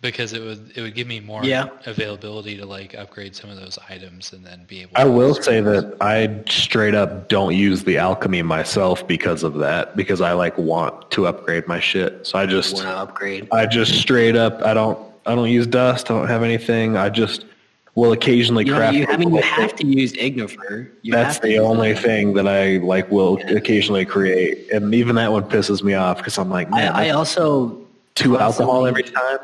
because 0.00 0.32
it 0.32 0.40
would 0.42 0.72
it 0.74 0.80
would 0.80 0.94
give 0.94 1.06
me 1.06 1.20
more 1.20 1.44
Yeah. 1.44 1.68
availability 1.84 2.56
to 2.56 2.64
like 2.64 2.94
upgrade 2.94 3.36
some 3.36 3.50
of 3.50 3.56
those 3.60 3.78
items 3.90 4.32
and 4.32 4.42
then 4.44 4.64
be 4.66 4.80
able 4.82 4.92
I 4.94 5.04
will 5.04 5.34
say 5.34 5.60
that 5.60 5.96
I 6.00 6.42
straight 6.48 6.94
up 6.94 7.28
don't 7.28 7.54
use 7.54 7.84
the 7.84 7.98
alchemy 7.98 8.40
myself 8.40 9.06
because 9.06 9.42
of 9.42 9.54
that. 9.58 9.96
Because 9.96 10.22
I 10.22 10.32
like 10.32 10.56
want 10.56 11.10
to 11.10 11.26
upgrade 11.26 11.66
my 11.68 11.78
shit. 11.78 12.26
So 12.26 12.38
I 12.38 12.46
just 12.46 12.74
want 12.76 12.86
to 12.86 12.96
upgrade. 12.96 13.48
I 13.52 13.66
just 13.66 13.94
straight 14.00 14.34
up 14.36 14.62
I 14.62 14.72
don't 14.72 14.98
I 15.26 15.34
don't 15.34 15.50
use 15.50 15.66
dust. 15.66 16.10
I 16.10 16.14
don't 16.14 16.28
have 16.28 16.42
anything. 16.42 16.96
I 16.96 17.10
just 17.10 17.44
will 17.96 18.12
occasionally 18.12 18.64
You 18.64 18.72
know, 18.72 18.78
craft. 18.78 18.94
you, 18.94 19.06
I 19.10 19.16
mean, 19.16 19.34
you 19.34 19.42
have 19.42 19.74
to 19.76 19.86
use 19.86 20.12
Ignifer. 20.12 20.90
You 21.02 21.12
That's 21.12 21.38
have 21.38 21.42
the 21.42 21.58
only 21.58 21.94
that. 21.94 22.02
thing 22.02 22.34
that 22.34 22.46
I 22.46 22.76
like 22.78 23.10
will 23.10 23.38
occasionally 23.48 24.04
create, 24.04 24.70
and 24.72 24.94
even 24.94 25.16
that 25.16 25.32
one 25.32 25.44
pisses 25.44 25.82
me 25.82 25.94
off 25.94 26.18
because 26.18 26.38
I'm 26.38 26.50
like, 26.50 26.70
man, 26.70 26.92
I, 26.94 27.08
I 27.08 27.10
also 27.10 27.80
too 28.14 28.38
alcohol 28.38 28.86
every 28.86 29.02
time. 29.02 29.38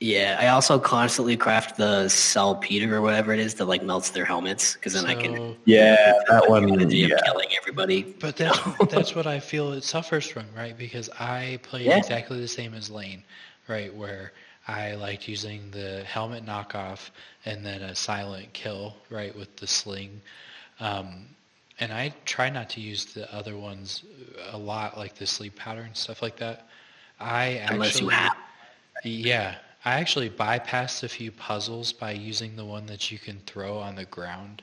Yeah, 0.00 0.36
I 0.40 0.48
also 0.48 0.78
constantly 0.78 1.36
craft 1.36 1.76
the 1.76 2.08
salpeter 2.08 2.94
or 2.96 3.00
whatever 3.00 3.32
it 3.32 3.38
is 3.40 3.54
that 3.54 3.66
like 3.66 3.82
melts 3.82 4.10
their 4.10 4.24
helmets 4.24 4.74
because 4.74 4.92
then 4.92 5.06
I 5.06 5.14
can 5.14 5.56
Yeah, 5.64 5.96
that 6.28 6.48
one. 6.48 6.68
strategy 6.68 7.04
of 7.04 7.10
Yeah, 7.10 7.16
killing 7.24 7.48
everybody. 7.56 8.02
But 8.20 8.36
that's 8.36 8.58
that's 8.90 9.14
what 9.14 9.26
I 9.26 9.38
feel 9.40 9.72
it 9.72 9.82
suffers 9.84 10.26
from, 10.26 10.44
right? 10.56 10.76
Because 10.76 11.08
I 11.18 11.58
played 11.62 11.86
Yeah. 11.86 11.96
exactly 11.96 12.40
the 12.40 12.48
same 12.48 12.74
as 12.74 12.90
Lane, 12.90 13.22
right? 13.68 13.94
Where 13.94 14.32
I 14.66 14.94
liked 14.94 15.28
using 15.28 15.70
the 15.70 16.02
helmet 16.04 16.44
knockoff 16.44 17.10
and 17.44 17.64
then 17.64 17.82
a 17.82 17.94
silent 17.94 18.52
kill, 18.52 18.94
right, 19.10 19.36
with 19.36 19.54
the 19.56 19.66
sling. 19.66 20.20
Um, 20.80 21.26
and 21.80 21.92
I 21.92 22.14
try 22.24 22.50
not 22.50 22.70
to 22.70 22.80
use 22.80 23.04
the 23.06 23.32
other 23.34 23.56
ones 23.56 24.04
a 24.50 24.58
lot, 24.58 24.96
like 24.96 25.14
the 25.16 25.26
sleep 25.26 25.56
powder 25.56 25.82
and 25.82 25.96
stuff 25.96 26.22
like 26.22 26.36
that. 26.36 26.66
I 27.20 27.56
actually, 27.56 27.74
Unless 27.76 28.00
you 28.00 28.08
have. 28.08 28.36
yeah, 29.04 29.54
I 29.84 29.94
actually 30.00 30.30
bypassed 30.30 31.02
a 31.02 31.08
few 31.08 31.30
puzzles 31.32 31.92
by 31.92 32.12
using 32.12 32.56
the 32.56 32.64
one 32.64 32.86
that 32.86 33.10
you 33.10 33.18
can 33.18 33.40
throw 33.46 33.78
on 33.78 33.96
the 33.96 34.04
ground. 34.06 34.62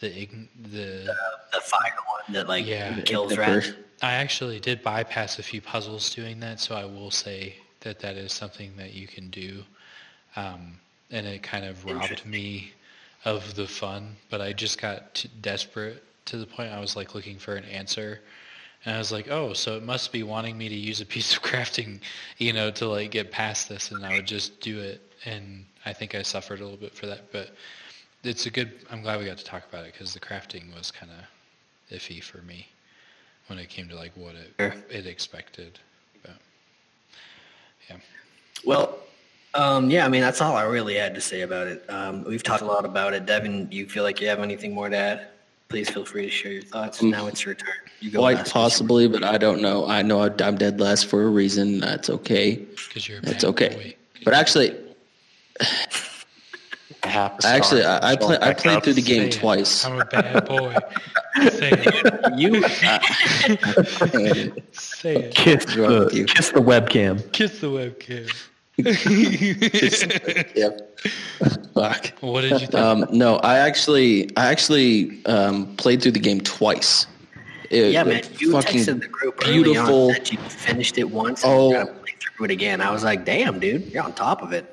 The 0.00 0.08
ign- 0.10 0.48
the 0.70 1.14
The 1.52 1.60
fire 1.60 1.92
one 2.06 2.32
that 2.34 2.48
like 2.48 2.66
Yeah. 2.66 3.00
kills 3.02 3.36
rats. 3.36 3.72
I 4.02 4.14
actually 4.14 4.60
did 4.60 4.82
bypass 4.82 5.38
a 5.38 5.42
few 5.42 5.60
puzzles 5.62 6.14
doing 6.14 6.40
that, 6.40 6.60
so 6.60 6.74
I 6.74 6.84
will 6.84 7.10
say 7.10 7.56
that 7.80 8.00
that 8.00 8.16
is 8.16 8.32
something 8.32 8.76
that 8.76 8.92
you 8.92 9.06
can 9.06 9.30
do. 9.30 9.64
Um, 10.36 10.80
and 11.14 11.26
it 11.26 11.42
kind 11.42 11.64
of 11.64 11.84
robbed 11.86 12.26
me 12.26 12.72
of 13.24 13.54
the 13.54 13.66
fun, 13.66 14.16
but 14.30 14.40
I 14.40 14.52
just 14.52 14.80
got 14.80 15.14
t- 15.14 15.30
desperate 15.40 16.02
to 16.26 16.36
the 16.36 16.44
point 16.46 16.72
I 16.72 16.80
was 16.80 16.96
like 16.96 17.14
looking 17.14 17.38
for 17.38 17.54
an 17.54 17.64
answer. 17.66 18.20
And 18.84 18.94
I 18.94 18.98
was 18.98 19.12
like, 19.12 19.30
oh, 19.30 19.52
so 19.54 19.76
it 19.76 19.82
must 19.82 20.12
be 20.12 20.22
wanting 20.24 20.58
me 20.58 20.68
to 20.68 20.74
use 20.74 21.00
a 21.00 21.06
piece 21.06 21.34
of 21.34 21.42
crafting, 21.50 22.00
you 22.38 22.52
know, 22.52 22.70
to 22.72 22.88
like 22.88 23.12
get 23.12 23.30
past 23.30 23.68
this, 23.68 23.92
and 23.92 24.04
I 24.04 24.16
would 24.16 24.26
just 24.26 24.60
do 24.60 24.80
it. 24.80 25.00
And 25.24 25.64
I 25.86 25.92
think 25.92 26.14
I 26.14 26.22
suffered 26.22 26.60
a 26.60 26.64
little 26.64 26.76
bit 26.76 26.94
for 26.94 27.06
that, 27.06 27.32
but 27.32 27.50
it's 28.24 28.46
a 28.46 28.50
good. 28.50 28.72
I'm 28.90 29.02
glad 29.02 29.20
we 29.20 29.24
got 29.24 29.38
to 29.38 29.44
talk 29.44 29.62
about 29.68 29.86
it 29.86 29.92
because 29.92 30.12
the 30.12 30.20
crafting 30.20 30.74
was 30.74 30.90
kind 30.90 31.12
of 31.12 31.96
iffy 31.96 32.22
for 32.22 32.38
me 32.42 32.66
when 33.46 33.58
it 33.58 33.68
came 33.68 33.88
to 33.88 33.94
like 33.94 34.12
what 34.16 34.34
it 34.34 34.52
Sure. 34.58 34.74
it 34.90 35.06
expected. 35.06 35.78
But 36.22 36.34
yeah, 37.88 37.96
Well, 38.66 38.98
um, 39.54 39.90
yeah, 39.90 40.04
I 40.04 40.08
mean 40.08 40.20
that's 40.20 40.40
all 40.40 40.56
I 40.56 40.64
really 40.64 40.94
had 40.94 41.14
to 41.14 41.20
say 41.20 41.42
about 41.42 41.66
it. 41.66 41.84
Um, 41.88 42.24
we've 42.24 42.42
talked 42.42 42.62
a 42.62 42.66
lot 42.66 42.84
about 42.84 43.14
it. 43.14 43.26
Devin, 43.26 43.66
do 43.66 43.76
you 43.76 43.88
feel 43.88 44.02
like 44.02 44.20
you 44.20 44.28
have 44.28 44.40
anything 44.40 44.74
more 44.74 44.88
to 44.88 44.96
add? 44.96 45.28
Please 45.68 45.88
feel 45.90 46.04
free 46.04 46.24
to 46.26 46.30
share 46.30 46.52
your 46.52 46.62
thoughts. 46.62 47.02
now 47.02 47.26
it's 47.26 47.44
your 47.44 47.54
turn. 47.54 47.74
You 48.00 48.10
go 48.10 48.18
Quite 48.20 48.36
last. 48.36 48.52
possibly, 48.52 49.08
but 49.08 49.24
I 49.24 49.38
don't 49.38 49.60
know. 49.62 49.86
I 49.86 50.02
know 50.02 50.20
I'm 50.22 50.56
dead 50.56 50.78
last 50.80 51.06
for 51.06 51.22
a 51.22 51.28
reason. 51.28 51.80
That's 51.80 52.10
okay. 52.10 52.56
because 52.56 53.08
you're 53.08 53.18
a 53.18 53.22
That's 53.22 53.44
okay. 53.44 53.96
But 54.24 54.34
actually, 54.34 54.76
actually. 57.02 57.84
I, 57.84 58.10
I, 58.12 58.16
play, 58.16 58.38
I 58.40 58.52
played 58.54 58.82
through 58.84 58.92
the 58.94 59.02
game 59.02 59.24
it. 59.24 59.32
twice. 59.32 59.84
I'm 59.84 60.00
a 60.00 60.04
bad 60.04 60.46
boy. 60.46 60.74
Say 61.50 61.70
it. 61.72 62.38
You 62.38 62.54
And 64.14 64.62
Say 64.72 65.16
it. 65.16 65.34
kiss 65.34 65.64
the 65.64 66.10
you. 66.12 66.24
kiss 66.26 66.50
the 66.50 66.60
webcam. 66.60 67.32
Kiss 67.32 67.60
the 67.60 67.66
webcam. 67.68 68.30
Yep. 68.78 70.98
Fuck. 71.74 72.12
what 72.20 72.40
did 72.42 72.52
you 72.52 72.58
think? 72.66 72.74
Um, 72.74 73.06
no, 73.12 73.36
I 73.36 73.58
actually, 73.58 74.34
I 74.36 74.46
actually 74.50 75.24
um, 75.26 75.74
played 75.76 76.02
through 76.02 76.12
the 76.12 76.18
game 76.20 76.40
twice. 76.40 77.06
It- 77.70 77.92
Yeah, 77.92 78.04
man. 78.04 78.22
You 78.38 78.52
fucking 78.52 78.80
texted 78.80 79.00
the 79.02 79.08
group 79.08 79.40
early 79.44 79.62
beautiful. 79.62 80.06
on 80.08 80.12
that 80.12 80.32
you 80.32 80.38
finished 80.38 80.98
it 80.98 81.10
once 81.10 81.44
and 81.44 81.52
Oh. 81.52 81.68
you 81.68 81.74
gotta 81.74 81.92
play 81.92 82.12
through 82.36 82.44
it 82.46 82.50
again. 82.50 82.80
I 82.80 82.90
was 82.90 83.04
like, 83.04 83.24
damn, 83.24 83.60
dude, 83.60 83.86
you're 83.92 84.02
on 84.04 84.12
top 84.14 84.42
of 84.42 84.52
it. 84.52 84.70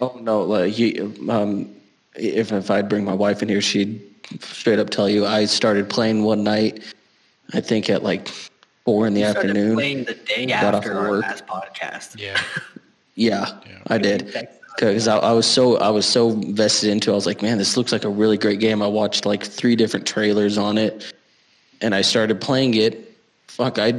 Oh 0.00 0.16
no! 0.22 0.42
Like 0.42 0.78
you, 0.78 1.12
um, 1.28 1.68
if 2.14 2.52
if 2.52 2.70
I'd 2.70 2.88
bring 2.88 3.04
my 3.04 3.14
wife 3.14 3.42
in 3.42 3.48
here, 3.48 3.60
she'd 3.60 4.00
straight 4.40 4.78
up 4.78 4.90
tell 4.90 5.08
you 5.08 5.26
I 5.26 5.44
started 5.46 5.90
playing 5.90 6.22
one 6.22 6.44
night. 6.44 6.84
I 7.52 7.60
think 7.60 7.90
at 7.90 8.04
like 8.04 8.28
four 8.84 9.08
in 9.08 9.14
the 9.14 9.20
You 9.22 9.26
afternoon. 9.26 9.74
playing 9.74 10.04
the 10.04 10.14
day 10.14 10.46
Got 10.46 10.72
off 10.74 10.84
after 10.84 10.92
of 10.92 10.98
our 10.98 11.10
work. 11.10 11.22
last 11.22 11.46
podcast. 11.48 12.14
yeah. 12.20 12.40
Yeah, 13.18 13.48
Yeah. 13.66 13.78
I 13.88 13.98
did. 13.98 14.32
Because 14.76 15.08
I, 15.08 15.18
I 15.18 15.32
was 15.32 15.44
so 15.44 15.76
I 15.78 15.90
was 15.90 16.06
so 16.06 16.30
vested 16.30 16.90
into. 16.90 17.10
it. 17.10 17.12
I 17.12 17.16
was 17.16 17.26
like, 17.26 17.42
man, 17.42 17.58
this 17.58 17.76
looks 17.76 17.90
like 17.90 18.04
a 18.04 18.08
really 18.08 18.38
great 18.38 18.60
game. 18.60 18.80
I 18.80 18.86
watched 18.86 19.26
like 19.26 19.42
three 19.42 19.74
different 19.74 20.06
trailers 20.06 20.56
on 20.56 20.78
it, 20.78 21.12
and 21.80 21.94
I 21.96 22.02
started 22.02 22.40
playing 22.40 22.74
it. 22.74 23.16
Fuck, 23.48 23.80
I 23.80 23.92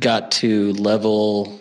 got 0.00 0.32
to 0.32 0.72
level. 0.72 1.60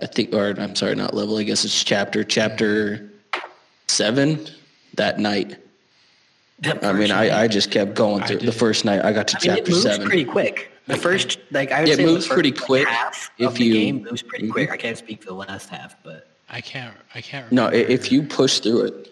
I 0.00 0.06
think, 0.06 0.32
or 0.32 0.54
I'm 0.58 0.76
sorry, 0.76 0.94
not 0.94 1.12
level. 1.12 1.36
I 1.38 1.42
guess 1.42 1.64
it's 1.64 1.82
chapter 1.82 2.22
chapter 2.22 3.10
seven, 3.88 4.46
that 4.94 5.18
night. 5.18 5.56
That 6.60 6.84
I 6.84 6.92
mean, 6.92 7.08
first 7.08 7.12
I. 7.12 7.42
I 7.42 7.48
just 7.48 7.72
kept 7.72 7.94
going 7.94 8.22
through. 8.24 8.38
The 8.38 8.52
first 8.52 8.84
night 8.84 9.04
I 9.04 9.12
got 9.12 9.26
to 9.28 9.38
I 9.38 9.40
mean, 9.40 9.50
it 9.50 9.56
chapter 9.56 9.70
moves 9.72 9.82
seven. 9.82 10.06
pretty 10.06 10.24
quick. 10.24 10.71
The 10.86 10.96
first, 10.96 11.38
like 11.52 11.70
I 11.70 11.80
would 11.80 11.88
It 11.88 11.96
say, 11.96 12.04
the 12.04 12.12
moves 12.12 12.26
first, 12.26 12.34
pretty 12.34 12.50
like, 12.50 12.60
quick 12.60 12.88
half 12.88 13.30
if 13.38 13.48
of 13.48 13.54
the 13.54 13.64
you- 13.64 13.72
game 13.74 14.02
moves 14.02 14.22
pretty 14.22 14.48
Mhm. 14.48 14.52
quick. 14.52 14.70
I 14.72 14.76
can't 14.76 14.98
speak 14.98 15.22
for 15.22 15.28
the 15.28 15.34
last 15.34 15.68
half, 15.68 15.96
but 16.02 16.28
I 16.50 16.60
can't. 16.60 16.94
I 17.14 17.20
can't. 17.20 17.50
No, 17.52 17.68
if 17.68 18.10
you 18.10 18.22
push 18.22 18.58
through 18.58 18.82
it, 18.86 19.08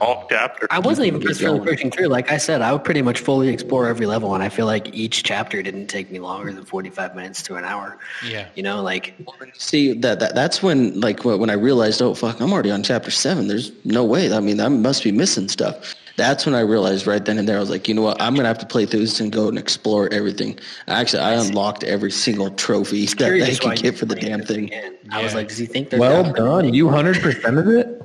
All 0.00 0.26
chapter. 0.28 0.66
I 0.68 0.80
wasn't 0.80 1.06
even 1.06 1.20
You're 1.20 1.28
necessarily 1.30 1.58
going. 1.60 1.68
pushing 1.70 1.90
through. 1.92 2.08
Like 2.08 2.32
I 2.32 2.36
said, 2.36 2.60
I 2.60 2.72
would 2.72 2.82
pretty 2.82 3.02
much 3.02 3.20
fully 3.20 3.48
explore 3.50 3.86
every 3.86 4.06
level, 4.06 4.34
and 4.34 4.42
I 4.42 4.48
feel 4.48 4.66
like 4.66 4.92
each 4.92 5.22
chapter 5.22 5.62
didn't 5.62 5.86
take 5.86 6.10
me 6.10 6.18
longer 6.18 6.52
than 6.52 6.64
forty-five 6.64 7.14
minutes 7.14 7.40
to 7.44 7.54
an 7.54 7.64
hour. 7.64 7.98
Yeah. 8.28 8.46
You 8.56 8.64
know, 8.64 8.82
like 8.82 9.14
see 9.56 9.92
that, 9.94 10.18
that 10.18 10.34
that's 10.34 10.60
when 10.60 11.00
like 11.00 11.24
when 11.24 11.38
when 11.38 11.50
I 11.50 11.52
realized, 11.54 12.02
oh 12.02 12.14
fuck, 12.14 12.40
I'm 12.40 12.52
already 12.52 12.72
on 12.72 12.82
chapter 12.82 13.12
seven. 13.12 13.46
There's 13.46 13.70
no 13.84 14.02
way. 14.02 14.32
I 14.32 14.40
mean, 14.40 14.60
I 14.60 14.66
must 14.68 15.04
be 15.04 15.12
missing 15.12 15.48
stuff. 15.48 15.94
That's 16.16 16.44
when 16.44 16.54
I 16.54 16.60
realized 16.60 17.06
right 17.06 17.24
then 17.24 17.38
and 17.38 17.48
there. 17.48 17.56
I 17.56 17.60
was 17.60 17.70
like, 17.70 17.88
you 17.88 17.94
know 17.94 18.02
what? 18.02 18.20
I'm 18.20 18.34
gonna 18.34 18.48
have 18.48 18.58
to 18.58 18.66
play 18.66 18.84
through 18.86 19.00
this 19.00 19.18
and 19.20 19.32
go 19.32 19.48
and 19.48 19.58
explore 19.58 20.12
everything. 20.12 20.58
Actually, 20.88 21.22
I 21.22 21.32
unlocked 21.34 21.84
every 21.84 22.10
single 22.10 22.50
trophy 22.50 23.06
that 23.06 23.16
curious 23.16 23.48
they 23.48 23.56
could 23.56 23.78
you 23.78 23.90
get 23.90 23.98
for 23.98 24.04
the 24.06 24.14
damn 24.14 24.42
thing. 24.42 24.64
again. 24.64 24.96
I 25.10 25.22
was 25.22 25.34
like, 25.34 25.48
does 25.48 25.58
he 25.58 25.66
think 25.66 25.90
they're 25.90 25.98
Well 26.00 26.22
done? 26.22 26.34
done. 26.64 26.74
You 26.74 26.86
100% 26.86 27.58
of 27.58 27.68
it? 27.68 27.98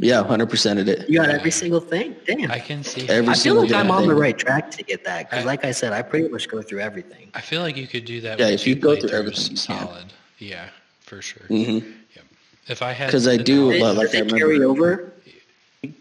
Yeah, 0.00 0.24
hundred 0.24 0.50
percent 0.50 0.80
of 0.80 0.88
it. 0.88 1.08
You 1.08 1.20
got 1.20 1.28
every 1.30 1.52
single 1.52 1.78
thing. 1.80 2.16
Damn. 2.26 2.50
I 2.50 2.58
can 2.58 2.82
see. 2.82 3.08
Every 3.08 3.22
I 3.30 3.34
feel 3.34 3.34
single 3.36 3.62
like 3.62 3.72
I'm 3.74 3.92
on 3.92 4.08
the 4.08 4.14
right 4.14 4.36
track 4.36 4.70
to 4.72 4.82
get 4.82 5.04
that 5.04 5.30
because, 5.30 5.44
like 5.44 5.64
I 5.64 5.70
said, 5.70 5.92
I 5.92 6.02
pretty 6.02 6.28
much 6.28 6.48
go 6.48 6.60
through 6.62 6.80
everything. 6.80 7.30
I 7.32 7.40
feel 7.40 7.62
like 7.62 7.76
you 7.76 7.86
could 7.86 8.04
do 8.04 8.20
that. 8.22 8.40
Yeah, 8.40 8.48
if 8.48 8.66
you 8.66 8.74
go 8.74 8.96
through 8.96 9.10
playthroughs 9.10 9.14
everything, 9.14 9.56
solid. 9.56 10.04
Yeah, 10.38 10.68
for 11.00 11.22
sure. 11.22 11.46
hmm 11.46 11.78
Yep. 11.78 12.24
If 12.66 12.82
I 12.82 12.90
had. 12.92 13.06
Because 13.06 13.28
I 13.28 13.36
do, 13.36 13.60
knowledge- 13.70 13.80
but, 13.80 13.94
like, 13.96 14.06
Does 14.10 14.14
I 14.14 14.18
it 14.18 14.20
remember- 14.32 14.38
carry 14.38 14.64
over? 14.64 15.12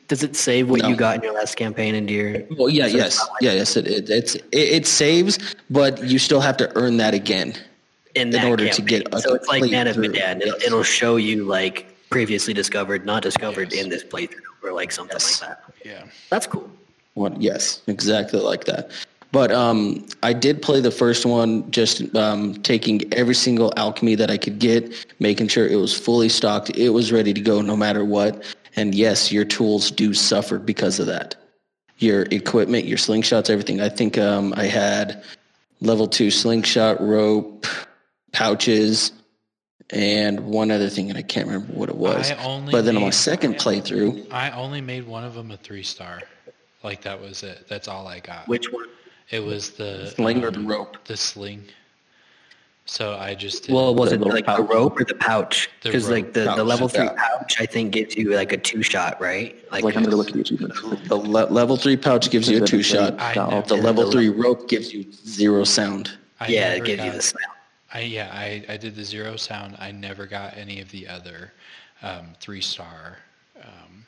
Does 0.07 0.23
it 0.23 0.35
save 0.35 0.69
what 0.69 0.81
No. 0.81 0.89
you 0.89 0.95
got 0.95 1.17
in 1.17 1.23
your 1.23 1.33
last 1.33 1.55
campaign 1.55 1.95
into 1.95 2.13
your? 2.13 2.43
Well, 2.57 2.69
yeah, 2.69 2.87
So 2.87 2.97
yes, 2.97 3.19
like 3.19 3.29
yeah, 3.41 3.53
yes. 3.53 3.75
It, 3.77 3.87
it 3.87 4.09
it's 4.09 4.35
it, 4.35 4.45
it 4.51 4.87
saves, 4.87 5.39
but 5.69 6.03
you 6.03 6.19
still 6.19 6.41
have 6.41 6.57
to 6.57 6.71
earn 6.75 6.97
that 6.97 7.13
again. 7.13 7.53
in, 8.15 8.27
in 8.27 8.29
that 8.31 8.45
order 8.45 8.65
to 8.65 8.69
campaign. 8.69 9.03
get 9.03 9.13
a 9.15 9.21
so 9.21 9.33
it's 9.33 9.47
like 9.47 9.69
Man 9.71 9.87
of 9.87 9.97
Medan. 9.97 10.41
It'll, 10.41 10.53
yes. 10.59 10.67
it'll 10.67 10.83
show 10.83 11.15
you 11.15 11.45
like 11.45 11.87
previously 12.09 12.53
discovered, 12.53 13.05
not 13.05 13.23
discovered 13.23 13.73
in 13.73 13.89
this 13.89 14.03
playthrough, 14.03 14.39
or 14.63 14.71
like 14.71 14.91
something 14.91 15.15
Yes. 15.15 15.41
like 15.41 15.49
that. 15.49 15.63
yeah. 15.83 16.03
That's 16.29 16.45
cool. 16.45 16.69
What? 17.15 17.41
Yes, 17.41 17.81
exactly 17.87 18.39
like 18.39 18.65
that. 18.65 18.89
But 19.31 19.51
um, 19.51 20.05
I 20.21 20.31
did 20.31 20.61
play 20.61 20.79
the 20.79 20.91
first 20.91 21.25
one, 21.25 21.69
just 21.71 22.15
um, 22.15 22.53
taking 22.61 23.01
every 23.15 23.33
single 23.33 23.73
alchemy 23.77 24.13
that 24.13 24.29
I 24.29 24.37
could 24.37 24.59
get, 24.59 25.07
making 25.19 25.47
sure 25.47 25.65
it 25.67 25.75
was 25.75 25.97
fully 25.99 26.29
stocked, 26.29 26.69
it 26.77 26.89
was 26.89 27.11
ready 27.11 27.33
to 27.33 27.41
go 27.41 27.59
no 27.61 27.75
matter 27.75 28.05
what. 28.05 28.43
And 28.75 28.95
yes, 28.95 29.31
your 29.31 29.45
tools 29.45 29.91
do 29.91 30.13
suffer 30.13 30.59
because 30.59 30.99
of 30.99 31.05
that. 31.07 31.35
Your 31.97 32.23
equipment, 32.31 32.85
your 32.85 32.97
slingshots, 32.97 33.49
everything. 33.49 33.79
I 33.81 33.89
think 33.89 34.17
um, 34.17 34.53
I 34.57 34.65
had 34.65 35.23
level 35.79 36.07
two 36.07 36.31
slingshot 36.31 36.99
rope, 37.01 37.67
pouches, 38.31 39.11
and 39.91 40.39
one 40.41 40.71
other 40.71 40.89
thing, 40.89 41.09
and 41.09 41.17
I 41.17 41.21
can't 41.21 41.45
remember 41.47 41.71
what 41.73 41.89
it 41.89 41.95
was. 41.95 42.31
I 42.31 42.43
only 42.43 42.71
But 42.71 42.85
then 42.85 42.95
on 42.95 43.01
my 43.03 43.07
made- 43.07 43.13
second 43.13 43.55
playthrough, 43.55 44.31
I 44.31 44.49
only 44.51 44.81
made 44.81 45.05
one 45.05 45.23
of 45.23 45.35
them 45.35 45.51
a 45.51 45.57
three 45.57 45.83
star. 45.83 46.21
Like 46.83 47.01
that 47.03 47.21
was 47.21 47.43
it. 47.43 47.67
That's 47.69 47.87
all 47.87 48.07
I 48.07 48.19
got. 48.19 48.47
Which 48.47 48.71
one? 48.71 48.87
It 49.29 49.39
was 49.43 49.71
the 49.71 50.07
sling 50.15 50.43
or 50.43 50.47
um, 50.47 50.53
the 50.53 50.59
rope. 50.61 50.97
The 51.05 51.15
sling. 51.15 51.63
So 52.85 53.15
I 53.17 53.33
just 53.33 53.63
did. 53.63 53.73
Well, 53.73 53.95
was 53.95 54.09
The 54.09 54.15
it 54.15 54.19
little 54.19 54.33
like 54.33 54.45
the 54.45 54.61
rope 54.63 54.99
or 54.99 55.05
the 55.05 55.15
pouch? 55.15 55.69
Because 55.81 56.09
like 56.09 56.25
rope. 56.25 56.33
the, 56.33 56.55
the 56.55 56.63
level 56.63 56.89
three 56.89 57.05
yeah. 57.05 57.15
pouch, 57.15 57.61
I 57.61 57.65
think 57.65 57.91
gives 57.93 58.15
you 58.15 58.35
like 58.35 58.51
a 58.51 58.57
two 58.57 58.83
shot, 58.83 59.19
right? 59.21 59.55
Like, 59.71 59.83
Like 59.83 59.95
I'm 59.95 60.03
gonna 60.03 60.17
look 60.17 60.27
at 60.27 60.33
the 60.33 60.41
achievement. 60.41 60.73
The 61.07 61.15
le- 61.15 61.47
level 61.49 61.77
three 61.77 61.95
pouch 61.95 62.29
gives 62.29 62.49
you 62.49 62.61
a 62.61 62.67
two 62.67 62.83
shot. 62.83 63.15
Never, 63.15 63.61
The 63.67 63.75
level 63.75 64.05
the 64.05 64.11
three 64.11 64.29
rope 64.29 64.67
gives 64.67 64.93
you 64.93 65.05
zero 65.25 65.63
sound. 65.63 66.11
I 66.39 66.47
yeah, 66.47 66.73
it 66.73 66.83
gives 66.83 67.03
you 67.03 67.11
the 67.11 67.21
sound. 67.21 67.45
I 67.93 67.99
yeah, 68.01 68.29
I, 68.33 68.65
I 68.67 68.75
did 68.77 68.95
the 68.95 69.03
zero 69.03 69.37
sound. 69.37 69.75
I 69.79 69.91
never 69.91 70.25
got 70.25 70.57
any 70.57 70.81
of 70.81 70.89
the 70.91 71.07
other 71.07 71.53
um, 72.01 72.33
three 72.41 72.59
star 72.61 73.19
um, 73.61 74.03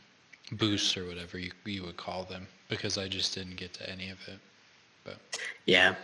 boosts 0.53 0.97
or 0.97 1.06
whatever 1.06 1.39
you 1.39 1.52
you 1.65 1.84
would 1.84 1.95
call 1.97 2.23
them 2.26 2.45
because 2.68 2.97
I 2.97 3.07
just 3.07 3.34
didn't 3.35 3.56
get 3.56 3.73
to 3.76 3.89
any 3.89 4.10
of 4.10 4.18
it. 4.27 4.39
But 5.06 5.18
Yeah. 5.65 5.95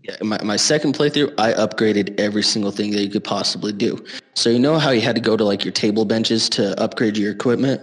Yeah, 0.00 0.16
my, 0.22 0.40
my 0.44 0.56
second 0.56 0.94
playthrough, 0.94 1.34
I 1.38 1.52
upgraded 1.52 2.18
every 2.20 2.42
single 2.42 2.70
thing 2.70 2.92
that 2.92 3.02
you 3.02 3.10
could 3.10 3.24
possibly 3.24 3.72
do. 3.72 4.04
So 4.34 4.48
you 4.48 4.58
know 4.58 4.78
how 4.78 4.90
you 4.90 5.00
had 5.00 5.16
to 5.16 5.20
go 5.20 5.36
to 5.36 5.42
like 5.44 5.64
your 5.64 5.72
table 5.72 6.04
benches 6.04 6.48
to 6.50 6.80
upgrade 6.80 7.16
your 7.16 7.32
equipment? 7.32 7.80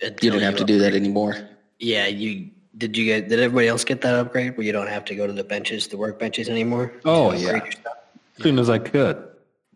You 0.00 0.08
Until 0.08 0.32
don't 0.34 0.42
have 0.42 0.56
to 0.56 0.64
do 0.64 0.78
that 0.78 0.94
anymore. 0.94 1.36
Yeah, 1.80 2.06
you 2.06 2.50
did. 2.78 2.96
You 2.96 3.06
get? 3.06 3.28
Did 3.28 3.40
everybody 3.40 3.66
else 3.66 3.84
get 3.84 4.02
that 4.02 4.14
upgrade 4.14 4.56
where 4.56 4.64
you 4.66 4.72
don't 4.72 4.88
have 4.88 5.04
to 5.06 5.14
go 5.16 5.26
to 5.26 5.32
the 5.32 5.42
benches, 5.44 5.88
the 5.88 5.96
work 5.96 6.18
benches 6.18 6.48
anymore? 6.48 6.92
Oh, 7.04 7.32
yeah. 7.32 7.46
upgrade 7.48 7.62
your 7.64 7.72
stuff? 7.72 7.96
As 8.38 8.42
soon 8.42 8.58
as 8.58 8.70
I 8.70 8.78
could. 8.78 9.26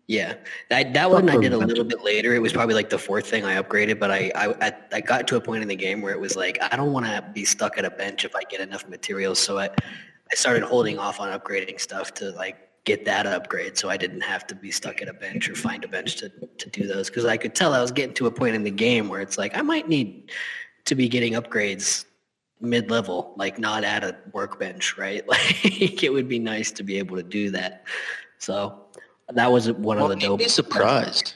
Yeah, 0.07 0.35
that 0.69 0.93
that 0.93 1.09
one 1.09 1.29
I 1.29 1.37
did 1.37 1.53
a 1.53 1.57
little 1.57 1.83
bit 1.83 2.03
later. 2.03 2.33
It 2.35 2.39
was 2.41 2.53
probably 2.53 2.75
like 2.75 2.89
the 2.89 2.97
fourth 2.97 3.27
thing 3.27 3.45
I 3.45 3.61
upgraded, 3.61 3.99
but 3.99 4.11
I 4.11 4.31
I 4.35 4.67
I- 4.67 4.73
I 4.93 5.01
got 5.01 5.27
to 5.29 5.35
a 5.37 5.41
point 5.41 5.61
in 5.63 5.67
the 5.69 5.75
game 5.75 6.01
where 6.01 6.13
it 6.13 6.19
was 6.19 6.35
like 6.35 6.57
I 6.61 6.75
don't 6.75 6.91
want 6.91 7.05
to 7.05 7.23
be 7.33 7.45
stuck 7.45 7.77
at 7.77 7.85
a 7.85 7.89
bench 7.89 8.25
if 8.25 8.35
I 8.35 8.41
get 8.43 8.61
enough 8.61 8.87
materials. 8.87 9.39
So 9.39 9.57
I 9.57 9.69
I 10.31 10.35
started 10.35 10.63
holding 10.63 10.97
off 10.97 11.19
on 11.19 11.37
upgrading 11.37 11.79
stuff 11.79 12.13
to 12.15 12.31
like 12.31 12.57
get 12.85 13.05
that 13.05 13.27
upgrade, 13.27 13.77
so 13.77 13.89
I 13.89 13.97
didn't 13.97 14.21
have 14.21 14.47
to 14.47 14.55
be 14.55 14.71
stuck 14.71 15.01
at 15.01 15.07
a 15.07 15.13
bench 15.13 15.49
or 15.49 15.55
find 15.55 15.83
a 15.83 15.87
bench 15.87 16.15
to 16.17 16.29
to 16.29 16.69
do 16.69 16.87
those 16.87 17.09
because 17.09 17.25
I 17.25 17.37
could 17.37 17.53
tell 17.55 17.73
I 17.73 17.81
was 17.81 17.91
getting 17.91 18.13
to 18.15 18.27
a 18.27 18.31
point 18.31 18.55
in 18.55 18.63
the 18.63 18.71
game 18.71 19.09
where 19.09 19.21
it's 19.21 19.37
like 19.37 19.55
I 19.57 19.61
might 19.61 19.87
need 19.89 20.31
to 20.85 20.95
be 20.95 21.07
getting 21.09 21.33
upgrades 21.33 22.05
mid 22.61 22.89
level, 22.89 23.33
like 23.37 23.59
not 23.59 23.83
at 23.83 24.03
a 24.03 24.15
workbench, 24.33 24.97
right? 24.97 25.23
Like 25.27 26.03
it 26.03 26.11
would 26.13 26.27
be 26.27 26.39
nice 26.39 26.71
to 26.71 26.83
be 26.83 26.97
able 26.97 27.17
to 27.17 27.23
do 27.23 27.49
that. 27.51 27.83
So 28.39 28.85
that 29.29 29.51
was 29.51 29.71
one 29.71 29.97
of 29.97 30.01
Well, 30.01 30.09
the 30.09 30.15
you'd 30.15 30.27
dope. 30.27 30.39
be 30.39 30.47
surprised. 30.47 31.33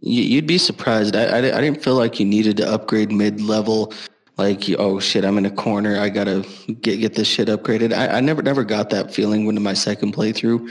You- 0.00 0.22
You'd 0.22 0.46
be 0.46 0.58
surprised. 0.58 1.14
I, 1.14 1.24
I, 1.24 1.38
I 1.38 1.60
didn't 1.60 1.82
feel 1.84 1.94
like 1.94 2.18
you 2.18 2.26
needed 2.26 2.56
to 2.58 2.68
upgrade 2.68 3.12
mid 3.12 3.40
level. 3.40 3.92
Like, 4.38 4.64
oh 4.78 5.00
shit, 5.00 5.24
I'm 5.24 5.36
in 5.36 5.46
a 5.46 5.50
corner. 5.50 5.98
I 5.98 6.08
gotta 6.08 6.46
get 6.80 7.00
get 7.00 7.14
this 7.14 7.26
shit 7.26 7.48
upgraded. 7.48 7.92
I, 7.92 8.18
I 8.18 8.20
never 8.20 8.40
never 8.40 8.64
got 8.64 8.90
that 8.90 9.12
feeling 9.12 9.44
when 9.44 9.56
in 9.56 9.62
my 9.62 9.74
second 9.74 10.14
playthrough, 10.14 10.70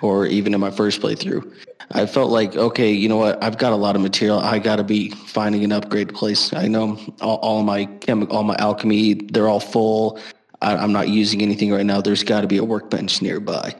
or 0.00 0.26
even 0.26 0.54
in 0.54 0.60
my 0.60 0.70
first 0.70 1.02
playthrough. 1.02 1.54
I 1.92 2.06
felt 2.06 2.30
like, 2.30 2.56
okay, 2.56 2.90
you 2.90 3.10
know 3.10 3.18
what? 3.18 3.42
I've 3.44 3.58
got 3.58 3.74
a 3.74 3.76
lot 3.76 3.94
of 3.94 4.00
material. 4.00 4.38
I 4.38 4.58
gotta 4.58 4.84
be 4.84 5.10
finding 5.10 5.62
an 5.64 5.72
upgrade 5.72 6.14
place. 6.14 6.54
I 6.54 6.66
know 6.66 6.98
all, 7.20 7.36
all 7.36 7.62
my 7.62 7.84
chemi- 8.00 8.30
all 8.30 8.42
my 8.42 8.56
alchemy, 8.58 9.14
they're 9.14 9.48
all 9.48 9.60
full. 9.60 10.18
I, 10.62 10.76
I'm 10.76 10.92
not 10.92 11.08
using 11.08 11.42
anything 11.42 11.70
right 11.72 11.84
now. 11.84 12.00
There's 12.00 12.24
got 12.24 12.40
to 12.40 12.46
be 12.46 12.56
a 12.56 12.64
workbench 12.64 13.20
nearby. 13.20 13.74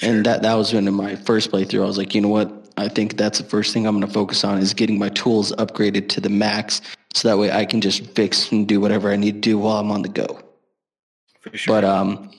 And 0.00 0.24
that 0.24 0.42
that 0.42 0.54
was 0.54 0.72
when 0.72 0.88
in 0.88 0.94
my 0.94 1.14
first 1.14 1.50
playthrough, 1.50 1.82
I 1.82 1.86
was 1.86 1.98
like, 1.98 2.14
you 2.14 2.22
know 2.22 2.28
what? 2.28 2.68
I 2.78 2.88
think 2.88 3.18
that's 3.18 3.38
the 3.38 3.44
first 3.44 3.74
thing 3.74 3.86
I'm 3.86 3.94
going 3.98 4.06
to 4.06 4.12
focus 4.12 4.44
on 4.44 4.58
is 4.58 4.72
getting 4.72 4.98
my 4.98 5.10
tools 5.10 5.52
upgraded 5.52 6.08
to 6.10 6.20
the 6.20 6.30
max, 6.30 6.80
so 7.14 7.28
that 7.28 7.38
way 7.38 7.50
I 7.50 7.64
can 7.64 7.80
just 7.80 8.06
fix 8.14 8.50
and 8.52 8.66
do 8.68 8.80
whatever 8.80 9.10
I 9.10 9.16
need 9.16 9.34
to 9.34 9.40
do 9.40 9.58
while 9.58 9.78
I'm 9.78 9.90
on 9.90 10.02
the 10.02 10.08
go. 10.08 10.40
For 11.40 11.56
sure. 11.56 11.74
But 11.74 11.84
um, 11.84 12.30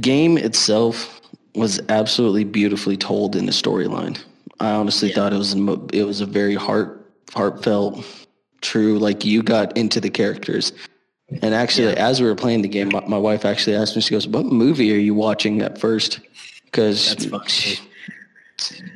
game 0.00 0.36
itself 0.38 1.20
was 1.54 1.80
absolutely 1.88 2.44
beautifully 2.44 2.96
told 2.96 3.36
in 3.36 3.46
the 3.46 3.52
storyline. 3.52 4.20
I 4.60 4.70
honestly 4.72 5.08
Yeah. 5.08 5.14
thought 5.16 5.32
it 5.32 5.38
was 5.38 5.54
a, 5.54 5.86
it 5.92 6.04
was 6.04 6.20
a 6.20 6.26
very 6.26 6.54
heart 6.54 6.96
heartfelt, 7.34 8.04
true. 8.60 8.98
Like 8.98 9.24
you 9.24 9.42
got 9.42 9.76
into 9.76 10.00
the 10.00 10.10
characters. 10.10 10.72
And 11.42 11.54
actually, 11.54 11.96
as 11.96 12.20
we 12.20 12.26
were 12.26 12.34
playing 12.34 12.62
the 12.62 12.68
game, 12.68 12.88
my, 12.88 13.04
my 13.06 13.16
wife 13.16 13.44
actually 13.44 13.76
asked 13.76 13.94
me. 13.94 14.02
She 14.02 14.10
goes, 14.10 14.26
"What 14.26 14.46
movie 14.46 14.92
are 14.92 14.98
you 14.98 15.14
watching 15.14 15.62
at 15.62 15.78
first? 15.78 16.18
Because 16.64 17.16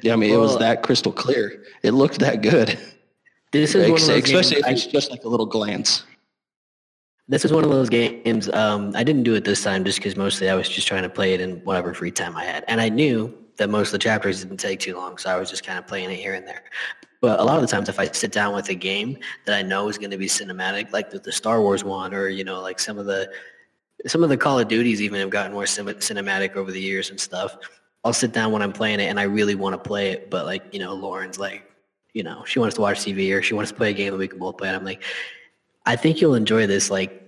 yeah, 0.03 0.13
I 0.13 0.17
mean, 0.17 0.33
it 0.33 0.37
was 0.39 0.59
that 0.59 0.83
crystal 0.83 1.13
clear. 1.13 1.63
It 1.85 1.93
looked 1.93 2.19
that 2.19 2.43
good, 2.43 2.77
this 3.61 3.75
is 3.75 3.83
one 3.91 3.91
of 3.91 3.95
Ex- 3.95 4.07
those 4.07 4.25
especially 4.25 4.55
games 4.57 4.61
if 4.63 4.67
I- 4.67 4.71
it's 4.73 4.87
just 4.87 5.11
like 5.11 5.25
a 5.25 5.29
little 5.29 5.47
glance. 5.47 6.05
this 7.29 7.45
is 7.45 7.53
one 7.53 7.65
of 7.65 7.71
those 7.71 7.89
games. 7.89 8.49
Um, 8.51 8.93
I 8.95 9.03
didn't 9.03 9.23
do 9.23 9.35
it 9.35 9.45
this 9.45 9.63
time 9.63 9.85
just 9.85 9.99
because 9.99 10.17
mostly 10.17 10.51
I 10.51 10.55
was 10.55 10.69
just 10.69 10.87
trying 10.87 11.03
to 11.05 11.09
play 11.09 11.33
it 11.35 11.41
in 11.41 11.57
whatever 11.65 11.95
free 11.95 12.11
time 12.11 12.37
I 12.37 12.45
had, 12.45 12.65
and 12.69 12.81
I 12.81 12.89
knew 12.89 13.33
that 13.57 13.71
most 13.71 13.89
of 13.89 13.93
the 13.93 13.99
chapters 13.99 14.43
didn't 14.43 14.59
take 14.59 14.81
too 14.81 14.95
long, 14.97 15.17
so 15.17 15.31
I 15.31 15.37
was 15.39 15.49
just 15.49 15.65
kind 15.65 15.79
of 15.79 15.87
playing 15.87 16.11
it 16.11 16.17
here 16.17 16.35
and 16.35 16.47
there. 16.47 16.65
But 17.23 17.41
a 17.41 17.45
lot 17.45 17.57
of 17.57 17.63
the 17.63 17.69
times, 17.69 17.89
if 17.89 17.99
I 17.99 18.07
sit 18.09 18.33
down 18.33 18.55
with 18.55 18.69
a 18.69 18.75
game 18.75 19.17
that 19.47 19.57
I 19.57 19.63
know 19.63 19.89
is 19.89 19.97
going 19.97 20.11
to 20.11 20.19
be 20.19 20.27
cinematic, 20.27 20.93
like 20.93 21.09
the, 21.09 21.19
the 21.19 21.33
Star 21.33 21.63
Wars 21.63 21.83
one, 21.85 22.13
or 22.13 22.29
you 22.29 22.45
know, 22.45 22.61
like 22.61 22.79
some 22.79 22.99
of 22.99 23.07
the 23.07 23.31
some 24.07 24.23
of 24.23 24.29
the 24.29 24.37
Call 24.37 24.59
of 24.59 24.69
Duties 24.69 25.01
even 25.01 25.19
have 25.21 25.31
gotten 25.31 25.53
more 25.53 25.65
cin- 25.67 25.87
cinematic 25.87 26.57
over 26.57 26.71
the 26.71 26.81
years 26.81 27.09
and 27.09 27.19
stuff. 27.19 27.57
I'll 28.05 28.13
sit 28.13 28.33
down 28.33 28.53
when 28.53 28.61
I'm 28.61 28.73
playing 28.73 29.01
it 29.01 29.05
and 29.05 29.19
I 29.19 29.23
really 29.23 29.55
want 29.55 29.73
to 29.73 29.79
play 29.89 30.11
it, 30.11 30.29
but 30.29 30.45
like 30.45 30.63
you 30.75 30.81
know, 30.81 30.93
Lauren's 30.93 31.39
like, 31.39 31.63
you 32.15 32.23
know, 32.23 32.45
she 32.47 32.59
wants 32.59 32.77
to 32.77 32.81
watch 32.81 33.01
TV 33.01 33.37
or 33.37 33.43
she 33.43 33.53
wants 33.55 33.71
to 33.71 33.77
play 33.77 33.91
a 33.91 33.93
game 33.93 34.13
that 34.13 34.19
we 34.19 34.29
can 34.29 34.39
both 34.39 34.57
play. 34.57 34.69
And 34.69 34.77
I'm 34.77 34.85
like, 34.85 35.03
I 35.85 35.97
think 35.97 36.21
you'll 36.21 36.35
enjoy 36.35 36.67
this 36.67 36.91
like 36.91 37.21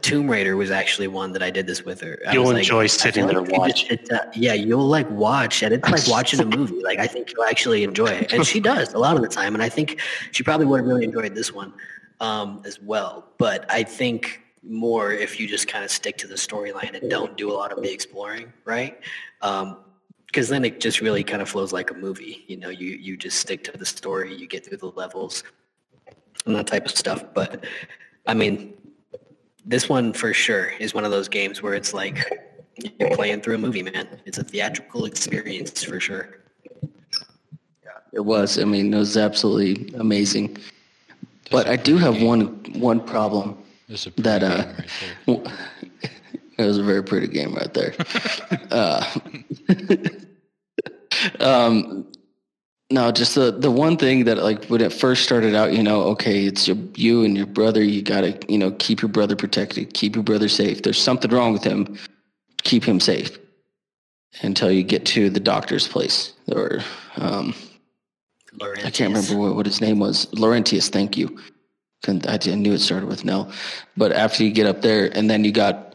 Tomb 0.00 0.28
Raider 0.28 0.56
was 0.56 0.70
actually 0.70 1.08
one 1.08 1.32
that 1.32 1.42
I 1.42 1.50
did 1.50 1.66
this 1.66 1.84
with 1.84 2.00
her. 2.00 2.18
I 2.26 2.32
You'll 2.32 2.44
was 2.44 2.52
like, 2.54 2.62
enjoy 2.62 2.86
sitting 2.86 3.26
there 3.26 3.40
like 3.40 3.52
you 3.52 3.62
and 3.62 3.74
just- 3.74 3.90
it, 3.90 4.12
uh, 4.12 4.24
yeah, 4.34 4.54
you'll 4.54 4.86
like 4.86 5.08
watch, 5.10 5.62
and 5.62 5.72
it's 5.72 5.88
like 5.88 6.08
watching 6.08 6.40
a 6.40 6.44
movie. 6.44 6.82
Like 6.82 6.98
I 6.98 7.06
think 7.06 7.32
you'll 7.32 7.44
actually 7.44 7.84
enjoy 7.84 8.08
it, 8.08 8.32
and 8.32 8.44
she 8.44 8.58
does 8.60 8.92
a 8.94 8.98
lot 8.98 9.14
of 9.16 9.22
the 9.22 9.28
time. 9.28 9.54
And 9.54 9.62
I 9.62 9.68
think 9.68 10.00
she 10.32 10.42
probably 10.42 10.66
would 10.66 10.78
have 10.80 10.86
really 10.86 11.04
enjoyed 11.04 11.34
this 11.34 11.52
one 11.52 11.72
um, 12.20 12.62
as 12.64 12.80
well. 12.80 13.26
But 13.38 13.66
I 13.70 13.82
think 13.84 14.40
more 14.62 15.12
if 15.12 15.38
you 15.38 15.46
just 15.46 15.68
kind 15.68 15.84
of 15.84 15.90
stick 15.90 16.18
to 16.18 16.26
the 16.26 16.34
storyline 16.34 17.00
and 17.00 17.08
don't 17.08 17.36
do 17.36 17.50
a 17.50 17.54
lot 17.54 17.70
of 17.70 17.80
the 17.82 17.92
exploring, 17.92 18.52
right? 18.64 18.98
Because 20.28 20.48
then 20.48 20.64
it 20.64 20.80
just 20.80 21.00
really 21.00 21.24
kind 21.24 21.42
of 21.42 21.48
flows 21.48 21.72
like 21.72 21.90
a 21.90 21.94
movie. 21.94 22.44
You 22.46 22.58
know, 22.58 22.68
you 22.68 22.90
you 22.90 23.16
just 23.16 23.38
stick 23.38 23.64
to 23.64 23.76
the 23.76 23.86
story, 23.86 24.34
you 24.34 24.46
get 24.46 24.64
through 24.64 24.76
the 24.78 24.92
levels, 24.92 25.42
and 26.46 26.54
that 26.54 26.66
type 26.66 26.84
of 26.84 26.90
stuff. 26.90 27.24
But 27.34 27.64
I 28.26 28.34
mean, 28.34 28.74
this 29.64 29.88
one 29.88 30.12
for 30.12 30.32
sure 30.34 30.70
is 30.78 30.94
one 30.94 31.04
of 31.04 31.10
those 31.10 31.28
games 31.28 31.62
where 31.62 31.74
it's 31.74 31.94
like 31.94 32.16
you're 32.98 33.14
playing 33.16 33.40
through 33.40 33.56
a 33.56 33.58
movie, 33.58 33.82
man. 33.82 34.20
It's 34.26 34.38
a 34.38 34.44
theatrical 34.44 35.06
experience 35.06 35.82
for 35.82 35.98
sure. 35.98 36.40
Yeah, 37.84 37.90
it 38.12 38.20
was. 38.20 38.58
I 38.58 38.64
mean, 38.64 38.92
it 38.92 38.98
was 38.98 39.16
absolutely 39.16 39.92
amazing. 39.98 40.58
But 41.50 41.68
I 41.68 41.76
do 41.76 41.96
have 41.96 42.20
one 42.22 42.48
one 42.74 43.00
problem 43.00 43.56
that 43.88 44.42
uh, 44.42 44.64
right 45.26 45.44
there. 45.44 45.54
it 46.58 46.64
was 46.64 46.78
a 46.78 46.82
very 46.82 47.02
pretty 47.02 47.28
game 47.28 47.54
right 47.54 47.72
there. 47.72 47.94
uh, 48.70 49.04
um, 51.40 52.06
no, 52.90 53.12
just 53.12 53.34
the 53.34 53.50
the 53.50 53.70
one 53.70 53.96
thing 53.96 54.24
that 54.24 54.38
like 54.38 54.64
when 54.66 54.80
it 54.80 54.92
first 54.92 55.22
started 55.22 55.54
out, 55.54 55.72
you 55.72 55.82
know, 55.82 56.02
okay, 56.02 56.44
it's 56.44 56.66
your, 56.66 56.76
you 56.94 57.24
and 57.24 57.36
your 57.36 57.46
brother. 57.46 57.82
You 57.82 58.02
gotta, 58.02 58.38
you 58.48 58.58
know, 58.58 58.72
keep 58.72 59.02
your 59.02 59.10
brother 59.10 59.36
protected, 59.36 59.94
keep 59.94 60.14
your 60.14 60.24
brother 60.24 60.48
safe. 60.48 60.82
There's 60.82 61.00
something 61.00 61.30
wrong 61.30 61.52
with 61.52 61.64
him. 61.64 61.98
Keep 62.64 62.84
him 62.84 62.98
safe 62.98 63.38
until 64.42 64.70
you 64.70 64.82
get 64.82 65.06
to 65.06 65.30
the 65.30 65.40
doctor's 65.40 65.86
place 65.86 66.32
or 66.52 66.80
um, 67.16 67.54
I 68.60 68.90
can't 68.90 69.14
remember 69.14 69.36
what, 69.36 69.56
what 69.56 69.66
his 69.66 69.80
name 69.80 69.98
was. 69.98 70.26
Laurentius, 70.32 70.88
thank 70.88 71.16
you. 71.16 71.38
I, 72.06 72.38
knew 72.54 72.72
it 72.72 72.78
started 72.78 73.08
with 73.08 73.22
an 73.22 73.30
L. 73.30 73.52
But 73.96 74.12
after 74.12 74.44
you 74.44 74.50
get 74.50 74.66
up 74.66 74.82
there, 74.82 75.10
and 75.16 75.28
then 75.28 75.44
you 75.44 75.52
got, 75.52 75.87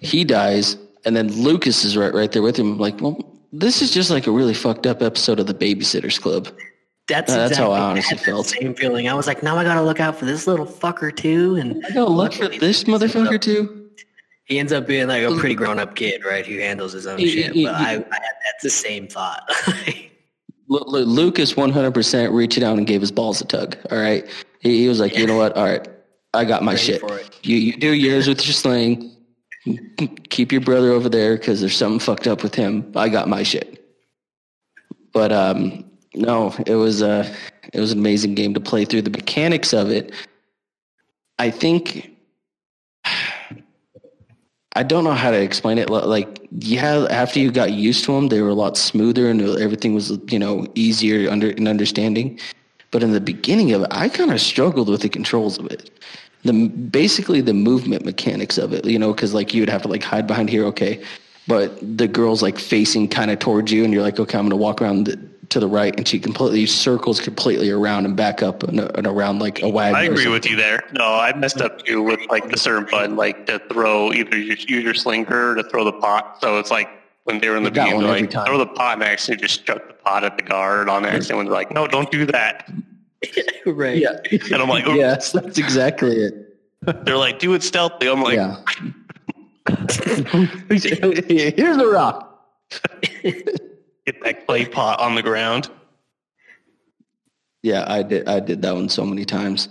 he 0.00 0.24
dies, 0.24 0.76
and 1.04 1.16
then 1.16 1.28
Lucas 1.32 1.84
is 1.84 1.96
right, 1.96 2.12
right 2.14 2.30
there 2.30 2.42
with 2.42 2.56
him. 2.58 2.72
I'm 2.72 2.78
like, 2.78 3.00
well, 3.00 3.38
this 3.52 3.82
is 3.82 3.90
just 3.90 4.10
like 4.10 4.26
a 4.26 4.30
really 4.30 4.54
fucked 4.54 4.86
up 4.86 5.02
episode 5.02 5.40
of 5.40 5.46
the 5.46 5.54
Babysitters 5.54 6.20
Club. 6.20 6.48
That's 7.08 7.32
Uh, 7.32 7.36
that's 7.48 7.56
how 7.58 7.72
I 7.72 7.76
exactly- 7.76 7.90
honestly 7.90 8.16
had 8.18 8.24
felt. 8.24 8.46
Same 8.46 8.74
feeling. 8.74 9.08
I 9.08 9.14
was 9.14 9.26
like, 9.26 9.42
now 9.42 9.56
I 9.56 9.64
gotta 9.64 9.82
look 9.82 9.98
out 9.98 10.16
for 10.16 10.24
this 10.26 10.46
little 10.46 10.66
fucker 10.66 11.14
too. 11.14 11.56
And 11.56 11.84
I 11.84 11.88
gotta 11.90 12.10
look 12.10 12.34
for 12.34 12.46
this 12.48 12.84
motherfucker 12.84 13.40
too. 13.40 13.88
he 14.44 14.58
ends 14.60 14.72
up 14.72 14.86
being 14.86 15.08
like 15.08 15.22
a 15.24 15.34
pretty 15.36 15.54
grown 15.62 15.78
up 15.80 15.96
kid, 15.96 16.24
right? 16.24 16.46
Who 16.46 16.58
handles 16.58 16.92
his 16.92 17.06
own 17.08 17.18
He- 17.18 17.28
shit. 17.30 17.52
he- 17.52 17.64
But 17.64 17.76
he- 17.78 17.84
I, 17.84 17.90
I 17.90 17.94
had 17.94 18.04
that's 18.04 18.62
the 18.62 18.70
same 18.70 19.08
thought. 19.08 19.42
Lu- 20.68 20.84
Lu- 20.86 21.04
Lucas 21.04 21.54
100% 21.54 22.32
reached 22.32 22.62
out 22.62 22.78
and 22.78 22.86
gave 22.86 23.00
his 23.00 23.10
balls 23.10 23.40
a 23.40 23.44
tug. 23.44 23.76
All 23.90 23.98
right. 23.98 24.24
He, 24.60 24.82
he 24.82 24.88
was 24.88 25.00
like, 25.00 25.16
you 25.16 25.26
know 25.26 25.36
what? 25.36 25.56
All 25.56 25.64
right. 25.64 25.88
I 26.32 26.44
got 26.44 26.62
my 26.62 26.72
Ready 26.74 26.84
shit. 26.84 27.02
You, 27.42 27.56
you 27.56 27.72
do 27.76 27.92
yours 27.92 28.28
with 28.28 28.46
your 28.46 28.52
sling. 28.54 29.10
Keep 30.30 30.52
your 30.52 30.60
brother 30.62 30.90
over 30.90 31.08
there 31.08 31.36
because 31.36 31.60
there's 31.60 31.76
something 31.76 31.98
fucked 31.98 32.26
up 32.26 32.42
with 32.42 32.54
him. 32.54 32.90
I 32.96 33.08
got 33.08 33.28
my 33.28 33.42
shit. 33.42 33.84
But 35.12 35.32
um, 35.32 35.84
no, 36.14 36.54
it 36.66 36.76
was 36.76 37.02
uh, 37.02 37.32
it 37.72 37.80
was 37.80 37.92
an 37.92 37.98
amazing 37.98 38.34
game 38.34 38.54
to 38.54 38.60
play 38.60 38.84
through. 38.84 39.02
The 39.02 39.10
mechanics 39.10 39.72
of 39.72 39.90
it, 39.90 40.14
I 41.38 41.50
think. 41.50 42.10
I 44.76 44.84
don't 44.84 45.02
know 45.02 45.12
how 45.12 45.32
to 45.32 45.40
explain 45.42 45.78
it. 45.78 45.90
Like, 45.90 46.40
yeah, 46.52 47.06
after 47.10 47.40
you 47.40 47.50
got 47.50 47.72
used 47.72 48.04
to 48.04 48.12
them, 48.12 48.28
they 48.28 48.40
were 48.40 48.50
a 48.50 48.54
lot 48.54 48.76
smoother 48.76 49.28
and 49.28 49.42
everything 49.42 49.94
was, 49.94 50.16
you 50.28 50.38
know, 50.38 50.66
easier 50.76 51.28
under 51.28 51.50
in 51.50 51.66
understanding. 51.66 52.38
But 52.92 53.02
in 53.02 53.12
the 53.12 53.20
beginning 53.20 53.72
of 53.72 53.82
it, 53.82 53.88
I 53.90 54.08
kind 54.08 54.30
of 54.30 54.40
struggled 54.40 54.88
with 54.88 55.02
the 55.02 55.08
controls 55.08 55.58
of 55.58 55.66
it. 55.66 55.90
The 56.42 56.68
basically 56.68 57.40
the 57.40 57.52
movement 57.52 58.04
mechanics 58.04 58.56
of 58.56 58.72
it, 58.72 58.84
you 58.84 58.98
know, 58.98 59.12
because 59.12 59.34
like 59.34 59.52
you 59.52 59.60
would 59.62 59.68
have 59.68 59.82
to 59.82 59.88
like 59.88 60.02
hide 60.02 60.26
behind 60.26 60.48
here, 60.48 60.64
okay, 60.66 61.02
but 61.46 61.78
the 61.98 62.08
girl's 62.08 62.42
like 62.42 62.58
facing 62.58 63.08
kind 63.08 63.30
of 63.30 63.38
towards 63.38 63.70
you, 63.70 63.84
and 63.84 63.92
you're 63.92 64.02
like, 64.02 64.18
okay, 64.18 64.38
I'm 64.38 64.44
gonna 64.46 64.56
walk 64.56 64.80
around 64.80 65.04
the, 65.04 65.18
to 65.50 65.60
the 65.60 65.66
right, 65.66 65.94
and 65.96 66.08
she 66.08 66.18
completely 66.18 66.64
circles 66.64 67.20
completely 67.20 67.70
around 67.70 68.06
and 68.06 68.16
back 68.16 68.42
up 68.42 68.62
and, 68.62 68.80
and 68.80 69.06
around 69.06 69.40
like 69.40 69.62
a 69.62 69.68
wagon. 69.68 69.96
I 69.96 70.04
agree 70.04 70.28
with 70.28 70.46
you 70.46 70.56
there. 70.56 70.82
No, 70.92 71.04
I 71.04 71.36
messed 71.36 71.60
up 71.60 71.84
too 71.84 72.02
with 72.02 72.20
like 72.30 72.48
the 72.48 72.56
certain 72.56 72.88
button, 72.90 73.16
like 73.16 73.46
to 73.46 73.58
throw 73.70 74.12
either 74.12 74.38
you 74.38 74.54
use 74.54 74.64
your 74.66 74.94
slinger 74.94 75.50
or 75.50 75.54
to 75.56 75.64
throw 75.64 75.84
the 75.84 75.92
pot. 75.92 76.38
So 76.40 76.58
it's 76.58 76.70
like 76.70 76.88
when 77.24 77.40
they 77.40 77.48
were 77.48 77.56
in 77.56 77.64
the 77.64 77.70
beginning, 77.70 78.02
like 78.02 78.30
throw 78.30 78.56
the 78.56 78.66
pot 78.66 78.94
and 78.94 79.02
actually 79.02 79.36
just 79.36 79.66
chuck 79.66 79.86
the 79.88 79.94
pot 79.94 80.24
at 80.24 80.36
the 80.36 80.42
guard 80.42 80.88
on 80.88 81.04
accident. 81.04 81.46
They're 81.46 81.52
like, 81.52 81.72
no, 81.72 81.86
don't 81.86 82.10
do 82.10 82.24
that. 82.26 82.70
right. 83.66 83.98
Yeah. 83.98 84.16
And 84.30 84.62
I'm 84.62 84.68
like, 84.68 84.86
oh, 84.86 84.94
yes, 84.94 85.32
that's 85.32 85.58
exactly 85.58 86.16
it. 86.16 86.56
they're 87.04 87.16
like, 87.16 87.38
do 87.38 87.54
it 87.54 87.62
stealthily. 87.62 88.10
I'm 88.10 88.22
like, 88.22 88.36
yeah. 88.36 88.56
Here's 90.68 91.76
the 91.76 91.90
rock. 91.92 92.48
get 93.22 94.22
that 94.22 94.46
clay 94.46 94.64
pot 94.64 95.00
on 95.00 95.14
the 95.14 95.22
ground. 95.22 95.70
Yeah, 97.62 97.84
I 97.86 98.02
did. 98.02 98.26
I 98.28 98.40
did 98.40 98.62
that 98.62 98.74
one 98.74 98.88
so 98.88 99.04
many 99.04 99.24
times. 99.24 99.68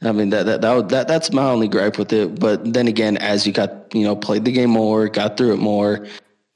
I 0.00 0.12
mean 0.12 0.30
that 0.30 0.46
that 0.46 0.60
that, 0.60 0.88
that 0.90 1.08
that's 1.08 1.32
my 1.32 1.44
only 1.50 1.68
gripe 1.68 1.98
with 1.98 2.12
it. 2.12 2.38
But 2.38 2.72
then 2.72 2.88
again, 2.88 3.16
as 3.16 3.46
you 3.46 3.52
got 3.52 3.94
you 3.94 4.04
know 4.04 4.16
played 4.16 4.44
the 4.44 4.52
game 4.52 4.70
more, 4.70 5.08
got 5.08 5.36
through 5.36 5.54
it 5.54 5.58
more, 5.58 6.06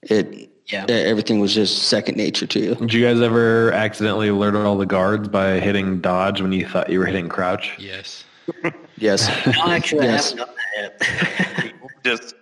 it 0.02 0.51
Yeah. 0.66 0.86
everything 0.88 1.40
was 1.40 1.54
just 1.54 1.84
second 1.88 2.16
nature 2.16 2.46
to 2.46 2.60
you. 2.60 2.74
Did 2.76 2.94
you 2.94 3.04
guys 3.04 3.20
ever 3.20 3.72
accidentally 3.72 4.28
alert 4.28 4.54
all 4.54 4.76
the 4.78 4.86
guards 4.86 5.28
by 5.28 5.60
hitting 5.60 6.00
dodge 6.00 6.40
when 6.40 6.52
you 6.52 6.66
thought 6.66 6.88
you 6.88 6.98
were 6.98 7.06
hitting 7.06 7.28
crouch? 7.28 7.74
Yes. 7.78 8.24
Yes. 8.96 9.28
No, 9.46 9.52
actually, 9.66 10.06
Yes. 10.06 10.34
I 10.34 10.38
haven't 10.38 10.98
done 10.98 11.02
that 11.08 11.64
yet. 11.64 11.74
Just 12.04 12.34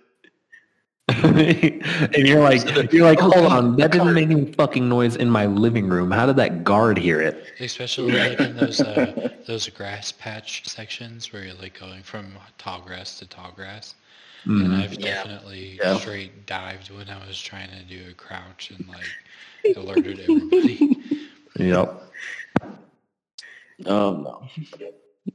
and 1.23 2.15
you're 2.27 2.39
like, 2.41 2.93
you're 2.93 3.05
like, 3.05 3.19
hold 3.19 3.45
on, 3.45 3.75
that 3.75 3.91
didn't 3.91 4.13
make 4.13 4.29
any 4.29 4.51
fucking 4.53 4.87
noise 4.87 5.15
in 5.15 5.29
my 5.29 5.45
living 5.45 5.87
room. 5.87 6.09
How 6.09 6.25
did 6.25 6.37
that 6.37 6.63
guard 6.63 6.97
hear 6.97 7.21
it? 7.21 7.45
Especially 7.59 8.13
like 8.13 8.39
in 8.39 8.55
those 8.55 8.79
uh, 8.81 9.29
those 9.45 9.67
grass 9.69 10.11
patch 10.11 10.67
sections 10.67 11.33
where 11.33 11.43
you're 11.43 11.55
like 11.55 11.77
going 11.77 12.01
from 12.03 12.33
tall 12.57 12.81
grass 12.81 13.19
to 13.19 13.27
tall 13.27 13.51
grass. 13.55 13.95
And 14.45 14.73
I've 14.73 14.97
Yeah. 14.99 15.15
definitely 15.15 15.79
Yeah. 15.81 15.97
straight 15.97 16.45
dived 16.45 16.89
when 16.91 17.09
I 17.09 17.25
was 17.27 17.41
trying 17.41 17.69
to 17.69 17.83
do 17.83 18.09
a 18.09 18.13
crouch 18.13 18.71
and 18.71 18.87
like 18.87 19.15
alerted 19.75 20.19
everybody. 20.19 20.97
Yep. 21.57 22.01
Oh 23.85 24.47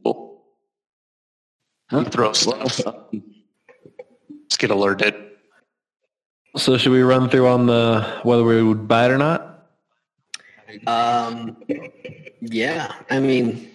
no. 0.04 0.36
Huh? 1.90 2.04
throw 2.04 2.32
stuff. 2.32 2.80
Just 4.48 4.58
get 4.58 4.70
alerted. 4.70 5.14
So 6.56 6.78
should 6.78 6.92
we 6.92 7.02
run 7.02 7.28
through 7.28 7.48
on 7.48 7.66
the 7.66 8.02
whether 8.22 8.42
we 8.42 8.62
would 8.62 8.88
buy 8.88 9.06
it 9.06 9.10
or 9.10 9.18
not? 9.18 9.68
Um, 10.86 11.56
yeah, 12.40 12.92
I 13.10 13.20
mean, 13.20 13.68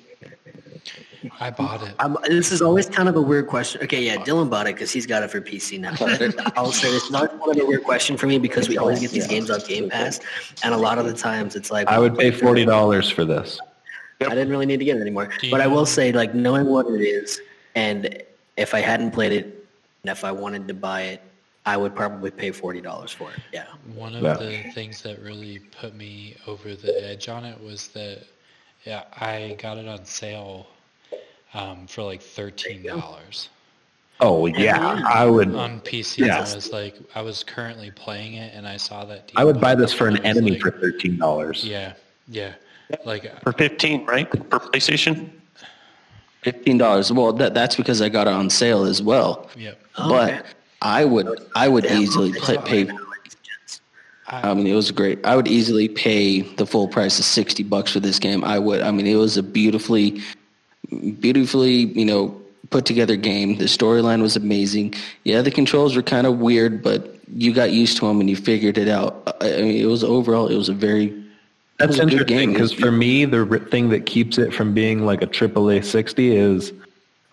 I 1.39 1.51
bought 1.51 1.83
it. 1.87 1.93
I'm, 1.99 2.17
this 2.27 2.51
is 2.51 2.61
always 2.61 2.87
kind 2.87 3.07
of 3.07 3.15
a 3.15 3.21
weird 3.21 3.47
question. 3.47 3.81
Okay, 3.83 4.03
yeah, 4.03 4.17
Dylan 4.17 4.49
bought 4.49 4.67
it 4.67 4.75
because 4.75 4.91
he's 4.91 5.05
got 5.05 5.23
it 5.23 5.29
for 5.29 5.41
PC 5.41 5.79
now. 5.79 5.93
I'll 6.55 6.71
say 6.71 6.89
it's 6.89 7.11
not 7.11 7.29
always 7.39 7.57
kind 7.57 7.57
of 7.61 7.63
a 7.65 7.67
weird 7.67 7.83
question 7.83 8.17
for 8.17 8.27
me 8.27 8.39
because 8.39 8.67
we 8.69 8.77
always 8.77 8.99
get 8.99 9.11
these 9.11 9.27
games 9.27 9.49
on 9.49 9.59
Game 9.61 9.89
Pass, 9.89 10.19
and 10.63 10.73
a 10.73 10.77
lot 10.77 10.97
of 10.97 11.05
the 11.05 11.13
times 11.13 11.55
it's 11.55 11.71
like 11.71 11.87
I 11.87 11.99
would 11.99 12.17
pay 12.17 12.31
forty 12.31 12.65
dollars 12.65 13.09
for 13.09 13.25
this. 13.25 13.59
I 14.21 14.29
didn't 14.29 14.49
really 14.49 14.65
need 14.67 14.77
to 14.77 14.85
get 14.85 14.97
it 14.97 15.01
anymore. 15.01 15.29
You 15.41 15.49
But 15.49 15.61
I 15.61 15.67
will 15.67 15.85
say, 15.85 16.11
like, 16.11 16.35
knowing 16.35 16.67
what 16.67 16.85
it 16.85 17.01
is, 17.01 17.41
and 17.73 18.21
if 18.55 18.75
I 18.75 18.79
hadn't 18.79 19.11
played 19.11 19.31
it, 19.31 19.45
and 20.03 20.11
if 20.11 20.23
I 20.23 20.31
wanted 20.31 20.67
to 20.67 20.75
buy 20.75 21.01
it, 21.03 21.21
I 21.65 21.77
would 21.77 21.95
probably 21.95 22.31
pay 22.31 22.51
forty 22.51 22.81
dollars 22.81 23.11
for 23.11 23.31
it. 23.31 23.39
Yeah. 23.53 23.65
One 23.95 24.15
of 24.15 24.23
Yeah. 24.23 24.33
the 24.33 24.63
things 24.73 25.01
that 25.03 25.19
really 25.21 25.59
put 25.59 25.95
me 25.95 26.35
over 26.47 26.75
the 26.75 27.03
edge 27.07 27.29
on 27.29 27.45
it 27.45 27.59
was 27.61 27.87
that 27.89 28.23
yeah, 28.85 29.03
I 29.19 29.55
got 29.59 29.77
it 29.77 29.87
on 29.87 30.05
sale 30.05 30.65
um, 31.53 31.87
for 31.87 32.03
like 32.03 32.21
thirteen 32.21 32.83
dollars 32.83 33.49
Oh 34.21 34.45
yeah, 34.45 35.01
I 35.07 35.25
would. 35.25 35.55
on 35.55 35.81
PC. 35.81 36.19
Yes. 36.19 36.53
I 36.53 36.55
was 36.55 36.71
like, 36.71 36.95
I 37.15 37.21
was 37.23 37.43
currently 37.43 37.89
playing 37.89 38.35
it, 38.35 38.53
and 38.53 38.67
I 38.67 38.77
saw 38.77 39.03
that. 39.05 39.27
Deal 39.27 39.39
I 39.39 39.43
would 39.43 39.59
buy 39.59 39.73
this 39.73 39.91
for 39.91 40.07
an 40.07 40.17
and 40.17 40.25
I 40.25 40.29
was 40.29 40.37
enemy 40.37 40.51
like, 40.51 40.61
for 40.61 40.71
thirteen 40.71 41.17
dollars. 41.17 41.65
Yeah, 41.65 41.93
yeah. 42.27 42.53
Like 43.05 43.41
For 43.41 43.53
15, 43.53 44.05
right? 44.05 44.29
For 44.29 44.59
PlayStation? 44.59 45.29
Fifteen 46.41 46.77
dollars. 46.77 47.11
Well, 47.11 47.33
that 47.33 47.53
that's 47.55 47.75
because 47.75 48.01
I 48.01 48.09
got 48.09 48.27
it 48.27 48.33
on 48.33 48.49
sale 48.49 48.83
as 48.83 49.01
well. 49.01 49.49
Yep. 49.55 49.81
Oh, 49.97 50.09
but 50.09 50.33
okay. 50.33 50.41
I 50.83 51.05
would 51.05 51.39
I 51.55 51.67
would 51.67 51.85
easily 51.85 52.33
play, 52.33 52.57
pay. 52.57 52.91
I 54.27 54.53
mean, 54.53 54.67
it 54.67 54.75
was 54.75 54.91
great. 54.91 55.25
I 55.25 55.35
would 55.35 55.47
easily 55.47 55.87
pay 55.87 56.41
the 56.41 56.65
full 56.65 56.87
price 56.87 57.17
of 57.17 57.25
sixty 57.25 57.63
bucks 57.63 57.91
for 57.91 57.99
this 57.99 58.19
game. 58.19 58.43
I 58.43 58.59
would. 58.59 58.81
I 58.81 58.91
mean, 58.91 59.07
it 59.07 59.15
was 59.15 59.37
a 59.37 59.43
beautifully, 59.43 60.21
beautifully, 61.19 61.73
you 61.99 62.05
know, 62.05 62.35
put 62.69 62.85
together 62.85 63.15
game. 63.15 63.57
The 63.57 63.65
storyline 63.65 64.21
was 64.21 64.35
amazing. 64.35 64.93
Yeah, 65.23 65.41
the 65.41 65.51
controls 65.51 65.95
were 65.95 66.01
kind 66.03 66.25
of 66.27 66.39
weird, 66.39 66.81
but 66.81 67.15
you 67.33 67.53
got 67.53 67.71
used 67.71 67.97
to 67.97 68.07
them 68.07 68.19
and 68.19 68.29
you 68.29 68.35
figured 68.35 68.77
it 68.77 68.87
out. 68.87 69.35
I 69.41 69.55
I 69.55 69.61
mean, 69.61 69.81
it 69.81 69.85
was 69.87 70.03
overall, 70.03 70.47
it 70.47 70.55
was 70.55 70.69
a 70.69 70.73
very 70.73 71.05
it 71.07 71.23
That's 71.77 71.97
a 71.99 72.03
interesting 72.03 72.27
game. 72.37 72.53
Because 72.53 72.71
for 72.73 72.91
me, 72.91 73.25
the 73.25 73.47
r- 73.49 73.59
thing 73.59 73.89
that 73.89 74.05
keeps 74.05 74.37
it 74.37 74.53
from 74.53 74.73
being 74.73 75.05
like 75.05 75.21
a 75.21 75.27
AAA 75.27 75.83
60 75.83 76.35
is 76.35 76.71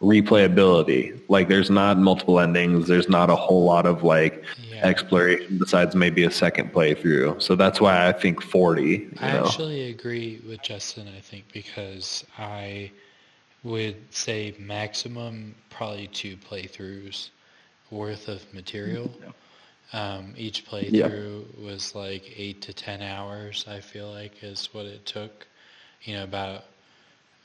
replayability. 0.00 1.18
Like, 1.28 1.48
there's 1.48 1.70
not 1.70 1.98
multiple 1.98 2.38
endings. 2.40 2.86
There's 2.88 3.08
not 3.08 3.30
a 3.30 3.36
whole 3.36 3.64
lot 3.64 3.86
of 3.86 4.02
like 4.04 4.42
Yeah. 4.72 4.84
exploration 4.86 5.58
besides 5.58 5.94
maybe 5.94 6.22
a 6.24 6.30
second 6.30 6.72
playthrough. 6.72 7.42
So 7.42 7.56
that's 7.56 7.80
why 7.80 8.06
I 8.08 8.12
think 8.12 8.40
40. 8.42 8.82
You 8.82 9.10
I 9.20 9.32
know? 9.32 9.44
actually 9.46 9.90
agree 9.90 10.40
with 10.48 10.62
Justin, 10.62 11.08
I 11.16 11.20
think, 11.20 11.44
because 11.52 12.24
I 12.38 12.90
would 13.68 13.96
say 14.10 14.54
maximum 14.58 15.54
probably 15.70 16.06
two 16.08 16.36
playthroughs 16.36 17.28
worth 17.90 18.28
of 18.28 18.42
material. 18.54 19.10
Um, 19.92 20.34
each 20.36 20.66
playthrough 20.66 21.62
was 21.62 21.94
like 21.94 22.32
eight 22.36 22.60
to 22.62 22.72
ten 22.72 23.02
hours, 23.02 23.64
I 23.68 23.80
feel 23.80 24.10
like, 24.10 24.42
is 24.42 24.68
what 24.72 24.86
it 24.86 25.04
took. 25.06 25.46
You 26.02 26.14
know, 26.16 26.24
about 26.24 26.64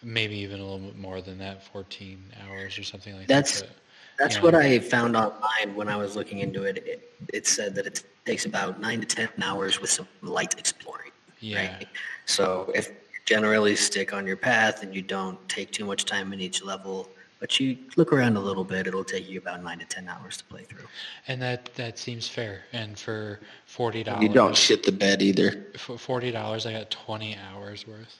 maybe 0.02 0.36
even 0.38 0.60
a 0.60 0.64
little 0.64 0.80
bit 0.80 0.98
more 0.98 1.22
than 1.22 1.38
that, 1.40 1.64
14 1.66 2.22
hours 2.46 2.78
or 2.78 2.84
something 2.84 3.16
like 3.16 3.28
That's- 3.28 3.62
that. 3.62 3.68
but- 3.70 3.78
That's 4.20 4.36
Yeah. 4.36 4.42
what 4.44 4.54
I 4.56 4.78
found 4.80 5.16
online 5.18 5.74
when 5.76 5.90
I 5.90 5.96
was 5.96 6.16
looking 6.16 6.40
into 6.40 6.64
it. 6.64 6.78
It, 6.86 7.12
it 7.34 7.48
said 7.48 7.74
that 7.76 7.88
it 7.88 8.04
takes 8.26 8.46
about 8.46 8.80
nine 8.80 9.00
to 9.02 9.08
ten 9.08 9.28
hours 9.42 9.82
with 9.82 9.90
some 9.90 10.08
light 10.22 10.54
exploring. 10.60 11.12
Yeah. 11.40 11.78
Right? 11.78 11.88
So 12.26 12.72
if 12.76 12.90
you 12.90 12.96
generally 13.26 13.76
stick 13.76 14.14
on 14.14 14.28
your 14.28 14.38
path 14.38 14.84
and 14.84 14.94
you 14.94 15.02
don't 15.02 15.38
take 15.50 15.72
too 15.72 15.86
much 15.86 16.06
time 16.06 16.34
in 16.34 16.40
each 16.42 16.64
level, 16.64 17.10
but 17.40 17.60
you 17.60 17.78
look 17.98 18.12
around 18.14 18.36
a 18.38 18.40
little 18.40 18.64
bit, 18.64 18.88
it'll 18.88 19.04
take 19.04 19.30
you 19.30 19.38
about 19.40 19.64
nine 19.64 19.80
to 19.80 19.86
ten 19.86 20.08
hours 20.08 20.38
to 20.38 20.44
play 20.46 20.64
through. 20.64 20.86
And 21.28 21.42
that, 21.42 21.74
that 21.76 21.98
seems 21.98 22.28
fair. 22.28 22.62
And 22.74 22.98
for 22.98 23.40
$40, 23.70 24.22
You 24.22 24.30
don't 24.30 24.56
shit 24.56 24.84
the 24.84 24.92
bed 24.92 25.22
either. 25.22 25.68
for 25.78 25.98
forty 25.98 26.32
dollars, 26.32 26.66
I 26.66 26.74
got 26.74 26.90
twenty 26.92 27.36
hours 27.52 27.88
worth 27.88 28.20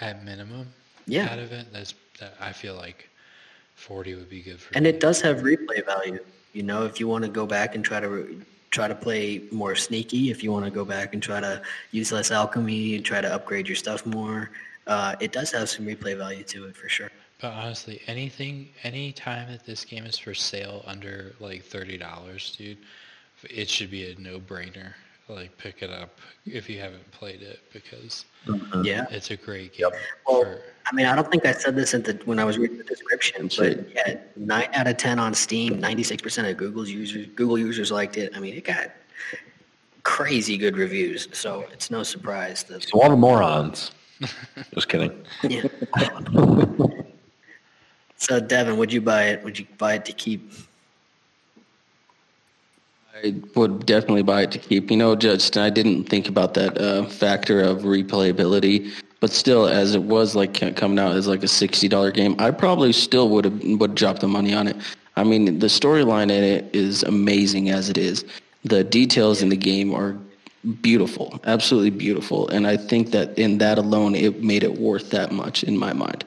at 0.00 0.24
minimum. 0.24 0.68
Yeah. 1.06 1.26
out 1.32 1.38
of 1.38 1.52
it. 1.52 1.66
That's 1.72 1.94
that. 2.20 2.34
I 2.40 2.52
feel 2.52 2.74
like 2.76 3.08
forty 3.74 4.14
would 4.14 4.28
be 4.30 4.42
good 4.42 4.60
for. 4.60 4.74
And 4.74 4.84
me. 4.84 4.90
it 4.90 5.00
does 5.00 5.20
have 5.22 5.38
replay 5.38 5.84
value. 5.84 6.20
You 6.52 6.62
know, 6.64 6.84
if 6.84 6.98
you 7.00 7.08
want 7.08 7.24
to 7.24 7.30
go 7.30 7.46
back 7.46 7.74
and 7.74 7.84
try 7.84 8.00
to 8.00 8.08
re- 8.08 8.36
try 8.70 8.86
to 8.88 8.94
play 8.94 9.42
more 9.50 9.74
sneaky, 9.74 10.30
if 10.30 10.42
you 10.44 10.52
want 10.52 10.64
to 10.64 10.70
go 10.70 10.84
back 10.84 11.12
and 11.14 11.22
try 11.22 11.40
to 11.40 11.60
use 11.90 12.12
less 12.12 12.30
alchemy 12.30 12.96
and 12.96 13.04
try 13.04 13.20
to 13.20 13.32
upgrade 13.32 13.66
your 13.66 13.76
stuff 13.76 14.06
more, 14.06 14.50
uh, 14.86 15.16
it 15.20 15.32
does 15.32 15.50
have 15.52 15.68
some 15.68 15.86
replay 15.86 16.16
value 16.16 16.44
to 16.44 16.66
it 16.66 16.76
for 16.76 16.88
sure. 16.88 17.10
But 17.40 17.52
honestly, 17.52 18.02
anything, 18.06 18.68
any 18.82 19.12
time 19.12 19.50
that 19.50 19.64
this 19.64 19.84
game 19.84 20.04
is 20.04 20.18
for 20.18 20.34
sale 20.34 20.84
under 20.86 21.34
like 21.40 21.64
thirty 21.64 21.96
dollars, 21.96 22.54
dude, 22.56 22.78
it 23.48 23.68
should 23.68 23.90
be 23.90 24.10
a 24.10 24.20
no-brainer. 24.20 24.92
Like 25.30 25.56
pick 25.58 25.82
it 25.82 25.90
up 25.90 26.18
if 26.44 26.68
you 26.68 26.80
haven't 26.80 27.08
played 27.12 27.40
it 27.42 27.60
because 27.72 28.24
mm-hmm. 28.46 28.82
Yeah. 28.84 29.06
it's 29.10 29.30
a 29.30 29.36
great 29.36 29.74
game. 29.74 29.88
Well, 30.26 30.42
for, 30.42 30.62
I 30.86 30.94
mean, 30.94 31.06
I 31.06 31.14
don't 31.14 31.30
think 31.30 31.46
I 31.46 31.52
said 31.52 31.76
this 31.76 31.94
at 31.94 32.04
the, 32.04 32.20
when 32.24 32.40
I 32.40 32.44
was 32.44 32.58
reading 32.58 32.78
the 32.78 32.84
description, 32.84 33.48
but 33.56 33.88
yeah, 33.94 34.18
nine 34.34 34.68
out 34.72 34.88
of 34.88 34.96
ten 34.96 35.20
on 35.20 35.32
Steam, 35.34 35.78
ninety-six 35.78 36.20
percent 36.20 36.48
of 36.48 36.56
Google's 36.56 36.90
users, 36.90 37.26
Google 37.36 37.58
users 37.58 37.92
liked 37.92 38.16
it. 38.16 38.36
I 38.36 38.40
mean, 38.40 38.54
it 38.54 38.64
got 38.64 38.90
crazy 40.02 40.58
good 40.58 40.76
reviews, 40.76 41.28
so 41.32 41.64
it's 41.72 41.90
no 41.90 42.02
surprise 42.02 42.64
that. 42.64 42.82
So 42.82 43.00
all 43.00 43.10
the 43.10 43.16
morons. 43.16 43.92
Just 44.74 44.88
kidding. 44.88 45.24
Yeah. 45.48 45.62
so, 48.16 48.40
Devin, 48.40 48.76
would 48.76 48.92
you 48.92 49.00
buy 49.00 49.24
it? 49.28 49.44
Would 49.44 49.58
you 49.58 49.66
buy 49.78 49.94
it 49.94 50.04
to 50.06 50.12
keep? 50.12 50.52
I 53.22 53.34
would 53.54 53.86
definitely 53.86 54.22
buy 54.22 54.42
it 54.42 54.52
to 54.52 54.58
keep. 54.58 54.90
You 54.90 54.96
know, 54.96 55.14
Justin, 55.14 55.62
I 55.62 55.70
didn't 55.70 56.04
think 56.04 56.28
about 56.28 56.54
that 56.54 56.78
uh, 56.78 57.04
factor 57.06 57.60
of 57.60 57.80
replayability, 57.80 58.92
but 59.20 59.30
still, 59.30 59.66
as 59.66 59.94
it 59.94 60.02
was 60.02 60.34
like 60.34 60.54
coming 60.76 60.98
out 60.98 61.16
as 61.16 61.26
like 61.26 61.42
a 61.42 61.48
sixty 61.48 61.88
dollar 61.88 62.10
game, 62.10 62.34
I 62.38 62.50
probably 62.50 62.92
still 62.92 63.28
would 63.30 63.44
have 63.44 63.62
would 63.62 63.94
drop 63.94 64.20
the 64.20 64.28
money 64.28 64.54
on 64.54 64.68
it. 64.68 64.76
I 65.16 65.24
mean, 65.24 65.58
the 65.58 65.66
storyline 65.66 66.30
in 66.30 66.44
it 66.44 66.74
is 66.74 67.02
amazing 67.02 67.70
as 67.70 67.90
it 67.90 67.98
is. 67.98 68.24
The 68.64 68.84
details 68.84 69.42
in 69.42 69.48
the 69.48 69.56
game 69.56 69.94
are 69.94 70.16
beautiful, 70.80 71.40
absolutely 71.44 71.90
beautiful, 71.90 72.48
and 72.48 72.66
I 72.66 72.76
think 72.76 73.10
that 73.10 73.38
in 73.38 73.58
that 73.58 73.76
alone, 73.76 74.14
it 74.14 74.42
made 74.42 74.62
it 74.62 74.78
worth 74.78 75.10
that 75.10 75.32
much 75.32 75.62
in 75.62 75.76
my 75.76 75.92
mind. 75.92 76.24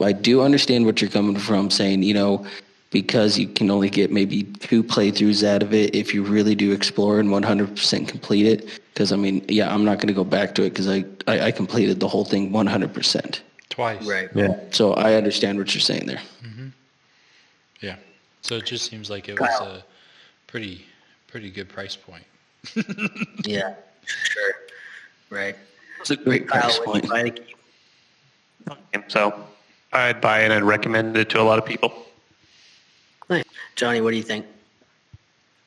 I 0.00 0.12
do 0.12 0.40
understand 0.40 0.86
what 0.86 1.00
you're 1.02 1.10
coming 1.10 1.38
from, 1.38 1.70
saying 1.70 2.02
you 2.02 2.14
know 2.14 2.46
because 2.92 3.38
you 3.38 3.48
can 3.48 3.70
only 3.70 3.90
get 3.90 4.12
maybe 4.12 4.44
two 4.44 4.84
playthroughs 4.84 5.42
out 5.42 5.62
of 5.62 5.72
it 5.74 5.94
if 5.94 6.14
you 6.14 6.22
really 6.22 6.54
do 6.54 6.72
explore 6.72 7.18
and 7.18 7.30
100% 7.30 8.06
complete 8.06 8.46
it. 8.46 8.80
Because 8.92 9.10
I 9.12 9.16
mean, 9.16 9.44
yeah, 9.48 9.72
I'm 9.74 9.84
not 9.84 9.96
going 9.96 10.08
to 10.08 10.12
go 10.14 10.24
back 10.24 10.54
to 10.56 10.62
it 10.62 10.70
because 10.70 10.88
I, 10.88 11.04
I 11.26 11.46
I 11.46 11.50
completed 11.50 11.98
the 11.98 12.06
whole 12.08 12.24
thing 12.26 12.50
100%. 12.52 13.40
twice. 13.70 14.06
Right. 14.06 14.28
Yeah. 14.34 14.60
So 14.70 14.92
I 14.94 15.14
understand 15.14 15.58
what 15.58 15.74
you're 15.74 15.80
saying 15.80 16.06
there. 16.06 16.20
Mm-hmm. 16.44 16.68
Yeah. 17.80 17.96
So 18.42 18.56
it 18.56 18.66
just 18.66 18.88
seems 18.90 19.08
like 19.08 19.28
it 19.30 19.40
was 19.40 19.60
a 19.60 19.82
pretty, 20.46 20.84
pretty 21.26 21.50
good 21.50 21.68
price 21.68 21.96
point. 21.96 22.24
Yeah. 23.44 23.74
Sure. 24.04 24.52
Right. 25.30 25.56
It's 26.00 26.10
a 26.10 26.16
great 26.16 26.46
Kyle, 26.48 26.60
price 26.60 26.78
would 26.86 27.02
you 27.04 27.08
point. 27.08 27.08
buy 27.08 27.20
it 28.92 28.98
to? 28.98 29.04
So 29.08 29.46
I'd 29.92 30.20
buy 30.20 30.40
it 30.44 30.50
and 30.50 30.66
recommend 30.66 31.16
it 31.16 31.30
to 31.30 31.40
a 31.40 31.42
lot 31.42 31.58
of 31.58 31.64
people. 31.64 31.90
Nice. 33.72 33.80
Johnny, 33.80 34.00
what 34.00 34.10
do 34.10 34.16
you 34.16 34.22
think? 34.22 34.46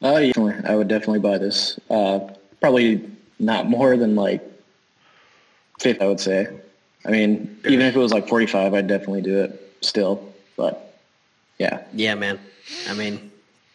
Oh, 0.01 0.17
yeah, 0.17 0.27
definitely. 0.27 0.69
I 0.69 0.75
would 0.75 0.87
definitely 0.87 1.19
buy 1.19 1.37
this. 1.37 1.79
Uh, 1.89 2.19
probably 2.61 3.09
not 3.39 3.67
more 3.67 3.97
than 3.97 4.15
like 4.15 4.43
50, 5.79 6.01
I 6.01 6.07
would 6.07 6.19
say. 6.19 6.47
I 7.05 7.11
mean, 7.11 7.59
even 7.65 7.81
if 7.81 7.95
it 7.95 7.99
was 7.99 8.11
like 8.11 8.27
45, 8.27 8.73
I'd 8.73 8.87
definitely 8.87 9.21
do 9.21 9.43
it 9.43 9.77
still. 9.81 10.33
But 10.57 10.97
yeah, 11.59 11.83
Yeah, 11.93 12.15
man. 12.15 12.39
I 12.89 12.93
mean, 12.93 13.31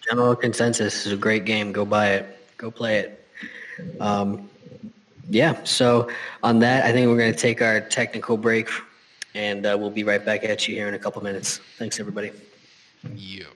general 0.09 0.35
consensus 0.35 1.07
is 1.07 1.13
a 1.13 1.17
great 1.17 1.45
game. 1.45 1.73
Go 1.73 1.85
buy 1.85 2.11
it. 2.15 2.57
Go 2.57 2.71
play 2.71 2.99
it. 2.99 3.29
Um, 4.01 4.51
yeah. 5.29 5.63
So 5.65 6.11
on 6.43 6.59
that, 6.61 6.85
I 6.85 6.93
think 6.93 7.09
we're 7.09 7.19
going 7.19 7.33
to 7.33 7.39
take 7.39 7.63
our 7.63 7.81
technical 7.81 8.37
break, 8.37 8.69
and 9.35 9.65
uh, 9.65 9.77
we'll 9.79 9.91
be 9.91 10.05
right 10.05 10.25
back 10.25 10.45
at 10.45 10.67
you 10.67 10.75
here 10.75 10.89
in 10.89 10.95
a 10.95 10.99
couple 10.99 11.23
minutes. 11.23 11.61
Thanks, 11.79 12.01
everybody. 12.01 12.33
Yo. 13.15 13.47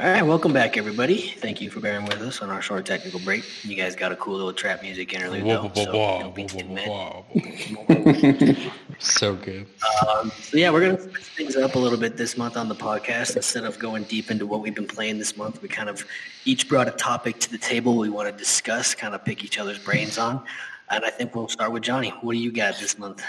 All 0.00 0.06
right, 0.06 0.22
welcome 0.22 0.54
back, 0.54 0.78
everybody. 0.78 1.18
Thank 1.18 1.60
you 1.60 1.68
for 1.68 1.80
bearing 1.80 2.06
with 2.06 2.22
us 2.22 2.40
on 2.40 2.48
our 2.48 2.62
short 2.62 2.86
technical 2.86 3.20
break. 3.20 3.44
You 3.62 3.76
guys 3.76 3.94
got 3.94 4.12
a 4.12 4.16
cool 4.16 4.34
little 4.34 4.54
trap 4.54 4.80
music 4.80 5.12
interlude, 5.12 5.44
though, 5.44 5.70
so 5.74 5.92
don't 5.92 6.34
be 6.34 6.44
whoa, 6.54 7.26
mad. 7.86 8.72
so 8.98 9.34
good. 9.34 9.66
Um, 10.08 10.32
so 10.40 10.56
yeah, 10.56 10.70
we're 10.70 10.80
gonna 10.80 11.02
switch 11.02 11.24
things 11.36 11.54
up 11.54 11.74
a 11.74 11.78
little 11.78 11.98
bit 11.98 12.16
this 12.16 12.38
month 12.38 12.56
on 12.56 12.70
the 12.70 12.74
podcast. 12.74 13.36
Instead 13.36 13.64
of 13.64 13.78
going 13.78 14.04
deep 14.04 14.30
into 14.30 14.46
what 14.46 14.62
we've 14.62 14.74
been 14.74 14.86
playing 14.86 15.18
this 15.18 15.36
month, 15.36 15.60
we 15.60 15.68
kind 15.68 15.90
of 15.90 16.06
each 16.46 16.66
brought 16.66 16.88
a 16.88 16.92
topic 16.92 17.38
to 17.40 17.50
the 17.50 17.58
table 17.58 17.98
we 17.98 18.08
want 18.08 18.26
to 18.26 18.34
discuss, 18.34 18.94
kind 18.94 19.14
of 19.14 19.22
pick 19.22 19.44
each 19.44 19.58
other's 19.58 19.78
brains 19.78 20.16
on. 20.16 20.42
And 20.88 21.04
I 21.04 21.10
think 21.10 21.34
we'll 21.34 21.48
start 21.48 21.72
with 21.72 21.82
Johnny. 21.82 22.08
What 22.22 22.32
do 22.32 22.38
you 22.38 22.52
got 22.52 22.78
this 22.78 22.98
month? 22.98 23.22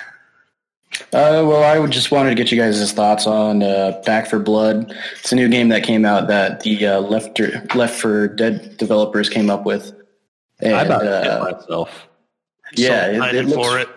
Uh, 1.14 1.44
well, 1.46 1.64
I 1.64 1.80
would 1.80 1.92
just 1.92 2.12
wanted 2.12 2.30
to 2.30 2.36
get 2.36 2.52
you 2.52 2.58
guys' 2.58 2.92
thoughts 2.92 3.26
on 3.26 3.64
uh, 3.64 4.02
Back 4.06 4.30
4 4.30 4.40
Blood. 4.40 4.94
It's 5.20 5.32
a 5.32 5.36
new 5.36 5.48
game 5.48 5.70
that 5.70 5.84
came 5.84 6.06
out 6.06 6.28
that 6.28 6.62
the 6.62 6.86
uh, 6.86 7.00
Left 7.02 7.40
Left 7.76 8.00
4 8.00 8.30
Dead 8.30 8.78
developers 8.78 9.30
came 9.30 9.50
up 9.50 9.66
with. 9.66 9.94
And, 10.60 10.76
I 10.76 10.88
bought 10.88 11.06
it 11.06 11.28
uh, 11.28 11.52
myself. 11.52 12.08
yeah, 12.74 13.08
it, 13.08 13.36
it 13.36 13.46
looks, 13.46 13.68
for 13.68 13.80
it. 13.80 13.90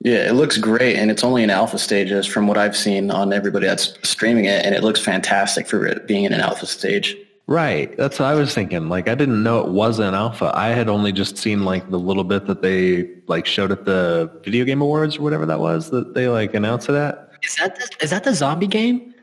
Yeah, 0.00 0.28
it 0.28 0.34
looks 0.34 0.58
great, 0.58 0.96
and 0.96 1.10
it's 1.10 1.24
only 1.24 1.42
in 1.42 1.50
alpha 1.50 1.78
stages 1.78 2.26
from 2.26 2.46
what 2.46 2.56
I've 2.56 2.76
seen 2.76 3.10
on 3.10 3.32
everybody 3.32 3.66
that's 3.66 3.98
streaming 4.08 4.44
it, 4.46 4.64
and 4.64 4.74
it 4.74 4.82
looks 4.82 5.00
fantastic 5.00 5.66
for 5.66 5.86
it 5.86 6.06
being 6.06 6.24
in 6.24 6.32
an 6.32 6.40
alpha 6.40 6.66
stage. 6.66 7.16
Right. 7.48 7.96
That's 7.96 8.18
what 8.18 8.26
I 8.26 8.34
was 8.34 8.54
thinking. 8.54 8.90
Like 8.90 9.08
I 9.08 9.14
didn't 9.14 9.42
know 9.42 9.60
it 9.60 9.68
was 9.68 10.00
an 10.00 10.14
alpha. 10.14 10.52
I 10.54 10.68
had 10.68 10.90
only 10.90 11.12
just 11.12 11.38
seen 11.38 11.64
like 11.64 11.88
the 11.90 11.98
little 11.98 12.22
bit 12.22 12.46
that 12.46 12.60
they 12.60 13.08
like 13.26 13.46
showed 13.46 13.72
at 13.72 13.86
the 13.86 14.30
video 14.44 14.66
game 14.66 14.82
awards 14.82 15.16
or 15.16 15.22
whatever 15.22 15.46
that 15.46 15.58
was 15.58 15.88
that 15.90 16.12
they 16.12 16.28
like 16.28 16.52
announced 16.52 16.90
it 16.90 16.94
at. 16.94 17.30
Is 17.42 17.56
that 17.56 17.74
the, 17.76 18.04
is 18.04 18.10
that 18.10 18.24
the 18.24 18.34
zombie 18.34 18.66
game? 18.66 19.14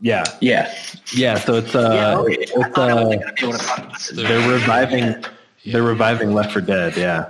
Yeah. 0.00 0.22
Yeah, 0.40 0.72
Yeah. 1.12 1.40
So 1.40 1.54
it's 1.54 1.74
uh, 1.74 1.90
yeah, 1.92 2.18
okay. 2.18 2.34
it's, 2.34 2.56
I 2.56 2.70
thought 2.70 2.88
I 2.88 2.92
uh 2.92 3.04
wasn't 3.04 3.22
gonna 3.22 3.32
be 3.32 3.42
able 3.42 3.52
to 3.58 3.64
talk 3.64 3.78
about 3.78 3.92
this. 3.94 4.08
they're 4.10 4.48
reviving 4.48 5.24
they're 5.66 5.82
reviving 5.82 6.34
Left 6.34 6.52
4 6.52 6.62
Dead. 6.62 6.96
Yeah. 6.96 7.28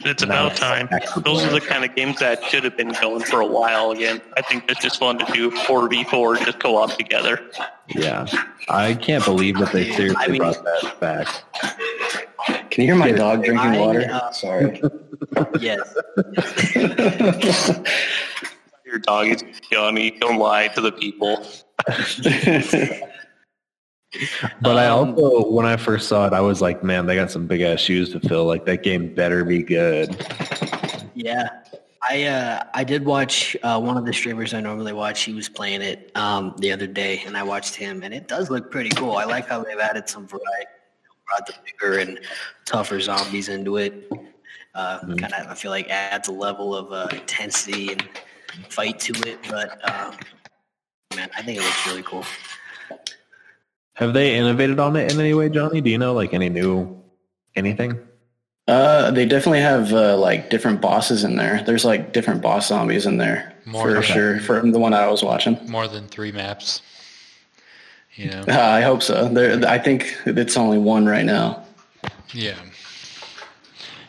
It's 0.00 0.22
about 0.22 0.50
Nice. 0.52 0.58
time. 0.60 0.88
Excellent. 0.92 1.24
Those 1.24 1.44
are 1.44 1.50
the 1.50 1.60
kind 1.60 1.84
of 1.84 1.94
games 1.94 2.18
that 2.20 2.44
should 2.44 2.64
have 2.64 2.76
been 2.76 2.90
going 3.00 3.22
for 3.22 3.40
a 3.40 3.46
while 3.46 3.90
again. 3.92 4.20
I 4.36 4.42
think 4.42 4.70
it's 4.70 4.80
just 4.80 4.98
fun 4.98 5.18
to 5.18 5.24
do 5.32 5.50
4v4, 5.50 6.44
just 6.44 6.58
co-op 6.60 6.90
together. 6.96 7.40
Yeah. 7.88 8.26
I 8.68 8.94
can't 8.94 9.24
believe 9.24 9.58
that 9.58 9.72
they 9.72 9.90
seriously 9.92 10.16
I 10.24 10.28
mean- 10.28 10.38
brought 10.40 10.62
that 10.64 11.00
back. 11.00 11.28
Can 12.70 12.82
you 12.84 12.88
hear 12.92 12.96
my 12.96 13.10
dog 13.12 13.42
drinking 13.44 13.70
I, 13.70 13.78
water? 13.80 14.06
uh, 14.10 14.30
Sorry. 14.32 14.82
Yes. 15.60 15.94
Your 18.84 18.98
dog 18.98 19.26
is 19.28 19.42
Johnny. 19.72 20.10
Don't 20.20 20.38
lie 20.38 20.68
to 20.68 20.80
the 20.80 20.92
people. 20.92 21.44
But 24.60 24.76
I 24.78 24.86
Um, 24.86 25.10
also, 25.10 25.50
when 25.50 25.66
I 25.66 25.76
first 25.76 26.08
saw 26.08 26.26
it, 26.26 26.32
I 26.32 26.40
was 26.40 26.60
like, 26.60 26.82
man, 26.82 27.06
they 27.06 27.14
got 27.14 27.30
some 27.30 27.46
big 27.46 27.60
ass 27.60 27.80
shoes 27.80 28.10
to 28.12 28.20
fill. 28.20 28.44
Like 28.44 28.64
that 28.66 28.82
game 28.82 29.14
better 29.14 29.44
be 29.44 29.62
good. 29.62 30.16
Yeah. 31.14 31.48
I 32.08 32.24
uh, 32.24 32.62
I 32.72 32.84
did 32.84 33.04
watch 33.04 33.56
uh, 33.64 33.80
one 33.80 33.96
of 33.96 34.04
the 34.06 34.12
streamers 34.12 34.54
I 34.54 34.60
normally 34.60 34.92
watch. 34.92 35.24
He 35.24 35.32
was 35.32 35.48
playing 35.48 35.82
it 35.82 36.12
um, 36.14 36.54
the 36.58 36.70
other 36.70 36.86
day, 36.86 37.22
and 37.26 37.36
I 37.36 37.42
watched 37.42 37.74
him, 37.74 38.04
and 38.04 38.14
it 38.14 38.28
does 38.28 38.48
look 38.48 38.70
pretty 38.70 38.90
cool. 38.90 39.16
I 39.16 39.24
like 39.24 39.48
how 39.48 39.64
they've 39.64 39.78
added 39.78 40.08
some 40.08 40.26
variety, 40.26 40.70
brought 41.26 41.46
the 41.46 41.54
bigger 41.64 41.98
and 41.98 42.20
tougher 42.64 43.00
zombies 43.00 43.48
into 43.48 43.78
it. 43.78 44.08
Uh, 44.74 45.00
Kind 45.00 45.24
of, 45.24 45.48
I 45.48 45.54
feel 45.54 45.72
like 45.72 45.88
adds 45.88 46.28
a 46.28 46.32
level 46.32 46.76
of 46.76 46.92
uh, 46.92 47.08
intensity 47.12 47.92
and 47.92 48.06
fight 48.68 49.00
to 49.00 49.12
it. 49.28 49.40
But 49.50 49.70
um, 49.90 50.14
man, 51.16 51.28
I 51.36 51.42
think 51.42 51.58
it 51.58 51.64
looks 51.64 51.86
really 51.88 52.02
cool. 52.04 52.24
Have 53.96 54.12
they 54.12 54.36
innovated 54.36 54.78
on 54.78 54.94
it 54.96 55.12
in 55.12 55.18
any 55.18 55.32
way, 55.32 55.48
Johnny? 55.48 55.80
Do 55.80 55.88
you 55.88 55.96
know 55.96 56.12
like 56.12 56.34
any 56.34 56.50
new 56.50 57.02
anything? 57.54 57.98
Uh, 58.68 59.10
they 59.10 59.24
definitely 59.24 59.60
have 59.60 59.92
uh, 59.92 60.16
like 60.18 60.50
different 60.50 60.82
bosses 60.82 61.24
in 61.24 61.36
there. 61.36 61.62
There's 61.62 61.84
like 61.84 62.12
different 62.12 62.42
boss 62.42 62.68
zombies 62.68 63.06
in 63.06 63.16
there 63.16 63.54
More 63.64 63.90
for 63.90 63.96
okay. 63.98 64.12
sure. 64.12 64.40
From 64.40 64.72
the 64.72 64.78
one 64.78 64.92
I 64.92 65.06
was 65.06 65.22
watching, 65.22 65.58
More 65.66 65.88
than 65.88 66.08
three 66.08 66.30
maps. 66.30 66.82
You 68.16 68.30
know? 68.30 68.44
uh, 68.48 68.52
I 68.60 68.82
hope 68.82 69.02
so. 69.02 69.28
There, 69.28 69.66
I 69.66 69.78
think 69.78 70.14
it's 70.26 70.56
only 70.56 70.78
one 70.78 71.06
right 71.06 71.24
now. 71.24 71.64
Yeah. 72.32 72.56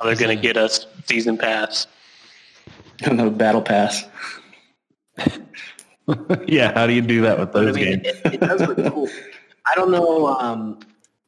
They're 0.03 0.15
going 0.15 0.35
to 0.35 0.41
get 0.41 0.57
us 0.57 0.85
season 1.07 1.37
pass. 1.37 1.87
the 2.99 3.29
battle 3.29 3.61
pass. 3.61 4.03
yeah, 6.47 6.73
how 6.73 6.87
do 6.87 6.93
you 6.93 7.01
do 7.01 7.21
that 7.21 7.39
with 7.39 7.51
But 7.53 7.61
I 7.61 7.65
those 7.65 7.75
mean, 7.75 7.85
games? 8.01 8.17
it, 8.25 8.33
it 8.33 8.39
does 8.39 8.61
look 8.61 8.93
cool. 8.93 9.07
I 9.69 9.75
don't 9.75 9.91
know. 9.91 10.27
Um, 10.27 10.79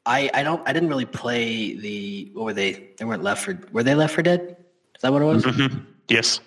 I 0.05 0.29
I 0.33 0.43
don't. 0.43 0.67
I 0.67 0.73
didn't 0.73 0.89
really 0.89 1.05
play 1.05 1.75
the. 1.75 2.31
What 2.33 2.45
were 2.45 2.53
they? 2.53 2.89
They 2.97 3.05
weren't 3.05 3.23
Left 3.23 3.43
for. 3.43 3.59
Were 3.71 3.83
they 3.83 3.95
Left 3.95 4.13
4 4.13 4.23
Dead? 4.23 4.57
Is 4.95 5.01
that 5.01 5.11
what 5.11 5.21
it 5.21 5.25
was? 5.25 5.43
Mhm. 5.45 5.85
Yes. 6.07 6.39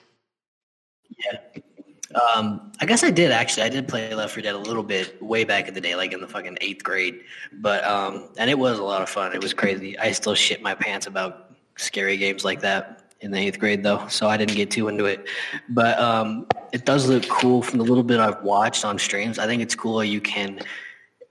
Um, 2.34 2.72
I 2.80 2.84
guess 2.84 3.02
I 3.02 3.10
did 3.10 3.30
actually. 3.30 3.62
I 3.62 3.68
did 3.70 3.88
play 3.88 4.14
Left 4.14 4.34
4 4.34 4.42
Dead 4.42 4.54
a 4.54 4.58
little 4.58 4.82
bit 4.82 5.22
way 5.22 5.44
back 5.44 5.68
in 5.68 5.74
the 5.74 5.80
day, 5.80 5.94
like 5.96 6.12
in 6.12 6.20
the 6.20 6.28
fucking 6.28 6.58
eighth 6.60 6.82
grade. 6.84 7.20
But 7.60 7.84
um, 7.84 8.28
and 8.38 8.50
it 8.50 8.58
was 8.58 8.78
a 8.78 8.82
lot 8.82 9.00
of 9.02 9.08
fun. 9.08 9.32
It 9.32 9.42
was 9.42 9.54
crazy. 9.54 9.98
I 9.98 10.12
still 10.12 10.34
shit 10.34 10.62
my 10.62 10.74
pants 10.74 11.06
about 11.06 11.54
scary 11.76 12.16
games 12.18 12.44
like 12.44 12.60
that 12.60 13.14
in 13.20 13.30
the 13.30 13.38
eighth 13.38 13.58
grade, 13.58 13.82
though. 13.82 14.06
So 14.08 14.28
I 14.28 14.36
didn't 14.36 14.56
get 14.56 14.70
too 14.70 14.88
into 14.88 15.06
it. 15.06 15.26
But 15.70 15.98
um, 15.98 16.46
it 16.72 16.84
does 16.84 17.08
look 17.08 17.26
cool 17.28 17.62
from 17.62 17.78
the 17.78 17.84
little 17.84 18.02
bit 18.04 18.20
I've 18.20 18.42
watched 18.42 18.84
on 18.84 18.98
streams. 18.98 19.38
I 19.38 19.46
think 19.46 19.62
it's 19.62 19.74
cool. 19.74 20.02
You 20.04 20.20
can 20.20 20.58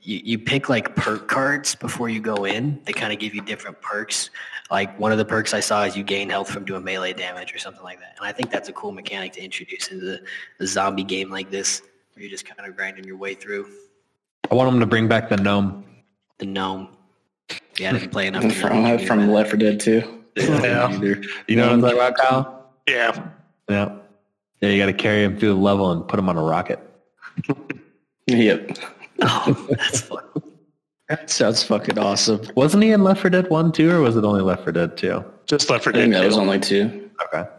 you, 0.02 0.22
you 0.24 0.40
pick 0.40 0.70
like 0.70 0.96
perk 0.96 1.28
cards 1.28 1.76
before 1.76 2.10
you 2.10 2.20
go 2.20 2.46
in. 2.46 2.82
They 2.86 2.94
kind 2.94 3.14
of 3.14 3.20
give 3.20 3.36
you 3.36 3.42
different 3.42 3.82
perks. 3.82 4.30
Like 4.70 4.98
one 5.00 5.12
of 5.12 5.18
the 5.18 5.26
perks 5.26 5.54
I 5.54 5.60
saw 5.60 5.84
is 5.84 5.96
you 5.98 6.04
gain 6.04 6.30
health 6.30 6.50
from 6.50 6.66
doing 6.66 6.84
melee 6.84 7.14
damage 7.14 7.54
or 7.54 7.58
something 7.58 7.84
like 7.84 8.00
that. 8.00 8.16
And 8.18 8.26
I 8.26 8.32
think 8.32 8.52
that's 8.52 8.70
a 8.70 8.74
cool 8.74 8.92
mechanic 8.92 9.34
to 9.34 9.44
introduce 9.44 9.90
into 9.90 10.20
a 10.60 10.66
zombie 10.66 11.04
game 11.04 11.30
like 11.30 11.52
this, 11.52 11.82
where 12.14 12.24
you're 12.24 12.32
just 12.32 12.46
kind 12.46 12.68
of 12.68 12.76
grinding 12.76 13.04
your 13.04 13.18
way 13.18 13.34
through 13.34 13.68
I 14.52 14.56
want 14.56 14.70
them 14.70 14.82
to 14.82 14.86
bring 14.86 15.08
back 15.08 15.30
the 15.30 15.38
gnome. 15.38 15.86
the 16.40 16.46
gnome. 16.46 16.90
Yeah, 17.78 17.92
I 17.92 17.94
didn't 17.94 18.12
play 18.12 18.28
enough. 18.28 18.42
to 18.42 18.48
know 18.50 18.54
from 18.54 18.84
what 18.84 19.02
from 19.02 19.30
Left 19.30 19.50
4 19.50 19.58
Dead 19.58 19.80
too. 19.80 20.24
Yeah. 20.36 20.92
You 21.48 21.56
know 21.56 21.64
what 21.64 21.74
I'm 21.74 21.82
talking 21.82 21.98
about, 21.98 22.18
Kyle? 22.18 22.70
Yeah. 22.88 23.30
Yeah. 23.70 23.96
Yeah, 24.60 24.70
you 24.70 24.78
got 24.78 24.88
to 24.88 24.94
carry 24.94 25.24
him 25.24 25.38
through 25.40 25.50
the 25.50 25.60
level 25.60 25.92
and 25.92 26.08
put 26.08 26.20
him 26.20 26.30
on 26.30 26.38
a 26.38 26.44
rocket. 26.44 26.80
Yep. 28.28 28.78
That. 29.22 29.44
Oh, 29.48 29.68
that's 29.70 30.02
fun. 30.02 30.24
That 31.10 31.30
sounds 31.30 31.62
fucking 31.64 31.98
awesome. 32.00 32.42
Wasn't 32.56 32.82
he 32.82 32.92
in 32.92 33.04
Left 33.04 33.22
4 33.22 33.30
Dead 33.30 33.50
1 33.50 33.72
too, 33.74 33.92
or 33.92 34.00
was 34.02 34.16
it 34.16 34.24
only 34.24 34.42
Left 34.42 34.64
4 34.64 34.72
Dead 34.72 34.96
2? 34.98 35.24
Just 35.46 35.70
Left 35.70 35.84
4 35.84 35.92
I 35.94 35.96
think 35.98 36.14
Dead. 36.14 36.22
that 36.22 36.26
was 36.28 36.38
only 36.38 36.60
two. 36.60 37.10
Okay. 37.34 37.50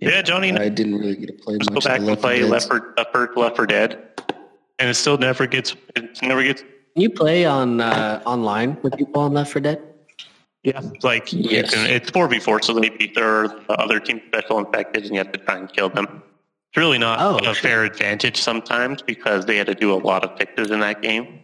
Yeah, 0.00 0.20
Johnny, 0.22 0.52
I 0.52 0.68
didn't 0.68 0.98
really 0.98 1.16
get 1.16 1.26
to 1.28 1.32
play 1.42 1.54
Let's 1.56 1.68
go 1.68 1.80
back 1.80 2.00
of 2.00 2.06
the 2.06 2.12
and 2.12 2.20
Left 2.20 2.20
4 2.20 2.20
play 2.20 2.42
Left 2.44 2.68
4, 2.68 2.94
Left 2.98 3.12
4, 3.12 3.30
Left 3.36 3.56
4 3.56 3.66
Dead, 3.66 3.98
and 4.78 4.90
it 4.90 4.94
still 4.94 5.16
never 5.16 5.46
gets. 5.46 5.74
It 5.96 6.20
never 6.22 6.42
gets. 6.42 6.60
Can 6.62 7.02
you 7.02 7.10
play 7.10 7.46
on 7.46 7.80
uh, 7.80 8.20
online 8.26 8.76
with 8.82 8.96
people 8.96 9.22
on 9.22 9.32
Left 9.32 9.52
4 9.52 9.62
Dead? 9.62 9.82
Yeah, 10.64 10.80
it's 10.92 11.04
like 11.04 11.32
you 11.32 11.44
Yes. 11.48 11.72
can- 11.72 11.88
it's 11.88 12.10
four 12.10 12.28
v 12.28 12.40
four, 12.40 12.60
so 12.60 12.74
they 12.74 12.90
beat 12.90 13.14
their 13.14 13.48
the 13.48 13.74
other 13.78 14.00
team 14.00 14.20
special 14.26 14.58
infected, 14.58 15.04
and 15.04 15.12
you 15.14 15.18
have 15.18 15.32
to 15.32 15.38
try 15.38 15.56
and 15.56 15.72
kill 15.72 15.88
them. 15.88 16.22
It's 16.70 16.76
really 16.76 16.98
not 16.98 17.18
Oh, 17.20 17.38
a 17.50 17.54
fair 17.54 17.84
advantage 17.84 18.36
sometimes 18.40 19.00
because 19.02 19.46
they 19.46 19.56
had 19.56 19.66
to 19.68 19.74
do 19.74 19.92
a 19.92 19.96
lot 19.96 20.22
of 20.24 20.36
fixes 20.36 20.70
in 20.70 20.80
that 20.80 21.00
game. 21.02 21.40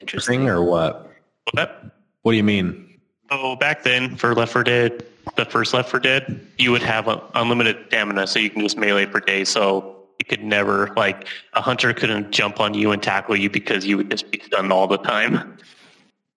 Interesting. 0.00 0.48
Or 0.48 0.62
what? 0.62 1.10
But 1.54 1.84
What 2.22 2.32
do 2.32 2.36
you 2.36 2.44
mean? 2.44 2.82
so 3.30 3.56
back 3.56 3.82
then, 3.82 4.16
for 4.16 4.34
Left 4.34 4.52
4 4.52 4.62
Dead, 4.64 5.04
the 5.36 5.44
first 5.46 5.72
Left 5.74 5.90
4 5.90 5.98
Dead, 6.00 6.46
you 6.58 6.70
would 6.72 6.82
have 6.82 7.08
a, 7.08 7.22
unlimited 7.34 7.76
stamina, 7.88 8.26
so 8.26 8.38
you 8.38 8.50
can 8.50 8.62
just 8.62 8.76
melee 8.76 9.06
for 9.06 9.20
days. 9.20 9.48
So 9.48 9.96
you 10.18 10.24
could 10.26 10.44
never 10.44 10.92
like 10.96 11.26
a 11.54 11.60
hunter 11.62 11.92
couldn't 11.94 12.30
jump 12.30 12.60
on 12.60 12.74
you 12.74 12.92
and 12.92 13.02
tackle 13.02 13.34
you 13.36 13.48
because 13.50 13.84
you 13.86 13.96
would 13.96 14.10
just 14.10 14.30
be 14.30 14.40
stunned 14.44 14.72
all 14.72 14.86
the 14.86 14.98
time. 14.98 15.56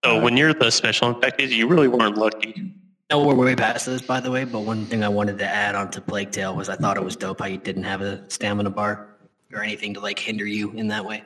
So 0.05 0.21
when 0.21 0.37
you're 0.37 0.53
the 0.53 0.71
special 0.71 1.09
infected, 1.09 1.51
you 1.51 1.67
really 1.67 1.87
weren't 1.89 2.17
lucky. 2.17 2.71
No, 3.09 3.25
we're 3.25 3.33
way 3.33 3.55
past 3.55 3.87
this, 3.87 4.01
by 4.03 4.19
the 4.19 4.29
way. 4.29 4.43
But 4.43 4.59
one 4.61 4.85
thing 4.85 5.03
I 5.03 5.09
wanted 5.09 5.39
to 5.39 5.45
add 5.45 5.73
on 5.75 5.89
to 5.91 6.01
Plague 6.01 6.31
Tale 6.31 6.55
was 6.55 6.69
I 6.69 6.75
thought 6.75 6.97
it 6.97 7.03
was 7.03 7.15
dope 7.15 7.39
how 7.39 7.47
you 7.47 7.57
didn't 7.57 7.83
have 7.83 8.01
a 8.01 8.29
stamina 8.29 8.69
bar 8.69 9.07
or 9.51 9.63
anything 9.63 9.95
to 9.95 9.99
like 9.99 10.19
hinder 10.19 10.45
you 10.45 10.71
in 10.71 10.87
that 10.89 11.03
way. 11.05 11.23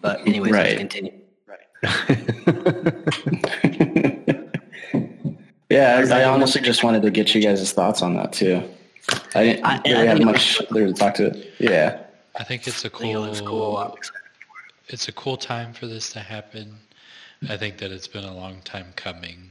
But 0.00 0.20
anyways, 0.26 0.52
let's 0.52 0.94
Right. 1.82 1.82
Yeah, 5.70 6.04
I, 6.10 6.22
I 6.22 6.24
honestly 6.24 6.60
just 6.60 6.82
wanted 6.82 7.02
to 7.02 7.12
get 7.12 7.32
you 7.32 7.40
guys' 7.40 7.72
thoughts 7.72 8.02
on 8.02 8.16
that 8.16 8.32
too. 8.32 8.68
I 9.36 9.44
didn't 9.44 9.64
I- 9.64 9.80
really 9.84 9.94
I 9.94 10.04
have 10.06 10.18
think 10.18 10.28
it 10.28 10.32
much 10.32 10.58
there 10.70 10.86
to 10.88 10.92
talk 10.92 11.14
to. 11.14 11.46
Yeah. 11.58 12.00
I 12.36 12.42
think 12.44 12.66
it's 12.66 12.84
a 12.84 12.90
think 12.90 12.94
it 12.94 13.14
cool. 13.14 13.24
I'm 13.24 13.46
cool. 13.46 13.92
excited. 13.94 14.20
It's 14.88 15.08
a 15.08 15.12
cool 15.12 15.36
time 15.36 15.72
for 15.72 15.86
this 15.86 16.12
to 16.12 16.18
happen. 16.20 16.76
I 17.48 17.56
think 17.56 17.78
that 17.78 17.92
it's 17.92 18.08
been 18.08 18.24
a 18.24 18.34
long 18.34 18.60
time 18.62 18.86
coming, 18.96 19.49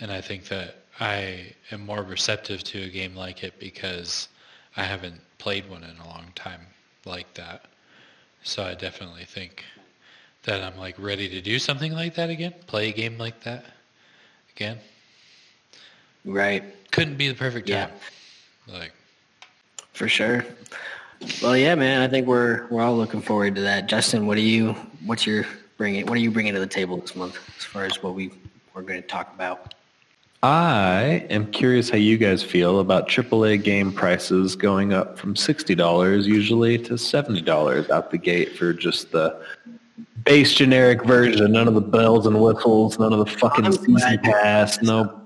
and 0.00 0.10
I 0.10 0.20
think 0.20 0.44
that 0.48 0.76
I 1.00 1.54
am 1.72 1.84
more 1.84 2.02
receptive 2.02 2.62
to 2.64 2.82
a 2.82 2.88
game 2.88 3.14
like 3.14 3.42
it 3.42 3.58
because 3.58 4.28
I 4.76 4.84
haven't 4.84 5.20
played 5.38 5.68
one 5.68 5.82
in 5.84 5.96
a 5.98 6.08
long 6.08 6.26
time 6.34 6.60
like 7.04 7.32
that. 7.34 7.66
So 8.42 8.62
I 8.62 8.74
definitely 8.74 9.24
think 9.24 9.64
that 10.44 10.62
I'm 10.62 10.76
like 10.78 10.96
ready 10.98 11.28
to 11.30 11.40
do 11.40 11.58
something 11.58 11.92
like 11.92 12.14
that 12.16 12.30
again, 12.30 12.54
play 12.66 12.90
a 12.90 12.92
game 12.92 13.18
like 13.18 13.42
that 13.44 13.64
again. 14.54 14.78
Right. 16.24 16.62
Couldn't 16.90 17.16
be 17.16 17.28
the 17.28 17.34
perfect 17.34 17.68
time. 17.68 17.90
Yeah. 18.66 18.78
Like 18.78 18.92
For 19.92 20.08
sure. 20.08 20.44
Well, 21.42 21.56
yeah, 21.56 21.74
man. 21.74 22.02
I 22.02 22.08
think 22.08 22.26
we're 22.26 22.66
we're 22.68 22.82
all 22.82 22.96
looking 22.96 23.22
forward 23.22 23.54
to 23.56 23.62
that. 23.62 23.86
Justin, 23.86 24.26
what 24.26 24.36
are 24.36 24.40
you? 24.40 24.74
What's 25.04 25.26
your 25.26 25.46
bringing? 25.76 26.06
What 26.06 26.14
are 26.14 26.20
you 26.20 26.30
bringing 26.30 26.54
to 26.54 26.60
the 26.60 26.66
table 26.66 26.98
this 26.98 27.16
month 27.16 27.38
as 27.56 27.64
far 27.64 27.84
as 27.84 28.02
what 28.02 28.14
we 28.14 28.30
we're 28.74 28.82
going 28.82 29.00
to 29.00 29.08
talk 29.08 29.32
about? 29.34 29.74
I 30.48 31.26
am 31.30 31.50
curious 31.52 31.88
how 31.88 31.96
you 31.96 32.18
guys 32.18 32.42
feel 32.42 32.80
about 32.80 33.08
AAA 33.08 33.64
game 33.64 33.90
prices 33.90 34.54
going 34.54 34.92
up 34.92 35.18
from 35.18 35.32
$60 35.34 36.24
usually 36.24 36.76
to 36.80 36.92
$70 36.94 37.88
out 37.88 38.10
the 38.10 38.18
gate 38.18 38.54
for 38.54 38.74
just 38.74 39.10
the 39.10 39.40
base 40.24 40.52
generic 40.52 41.02
version. 41.06 41.52
None 41.52 41.66
of 41.66 41.72
the 41.72 41.80
bells 41.80 42.26
and 42.26 42.38
whistles, 42.42 42.98
none 42.98 43.14
of 43.14 43.20
the 43.20 43.24
fucking 43.38 43.72
season 43.72 44.18
pass, 44.18 44.82
no 44.82 45.22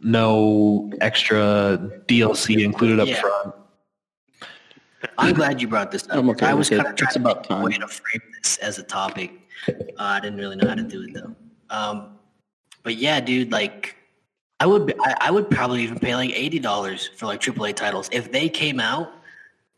no 0.00 0.90
extra 1.02 1.78
DLC 2.06 2.64
included 2.64 2.98
up 2.98 3.08
Yeah. 3.08 3.20
front. 3.20 3.54
I'm 5.18 5.34
glad 5.34 5.60
you 5.60 5.68
brought 5.68 5.90
this 5.90 6.04
up. 6.08 6.16
I'm 6.16 6.30
okay 6.30 6.46
I 6.46 6.54
was 6.54 6.70
with 6.70 6.80
it. 6.80 6.82
kind 6.82 6.88
of 6.92 6.96
trying 6.96 7.06
It's 7.08 7.14
to 7.16 7.20
about 7.20 7.46
think 7.46 7.50
of 7.50 7.60
a 7.60 7.64
way 7.64 7.72
time. 7.72 7.80
to 7.82 7.88
frame 7.88 8.22
this 8.42 8.56
as 8.58 8.78
a 8.78 8.82
topic. 8.84 9.32
Uh, 9.68 9.72
I 9.98 10.20
didn't 10.20 10.38
really 10.38 10.56
know 10.56 10.66
how 10.68 10.74
to 10.76 10.82
do 10.82 11.02
it 11.02 11.12
though. 11.12 11.34
Um, 11.68 12.16
but 12.84 12.94
yeah, 12.96 13.20
dude, 13.20 13.52
like 13.52 13.95
I 14.58 14.66
would, 14.66 14.86
be, 14.86 14.94
I, 15.00 15.16
I 15.20 15.30
would 15.30 15.50
probably 15.50 15.82
even 15.82 15.98
pay 15.98 16.14
like 16.14 16.30
eighty 16.30 16.58
dollars 16.58 17.10
for 17.16 17.26
like 17.26 17.40
AAA 17.40 17.76
titles 17.76 18.08
if 18.12 18.32
they 18.32 18.48
came 18.48 18.80
out 18.80 19.12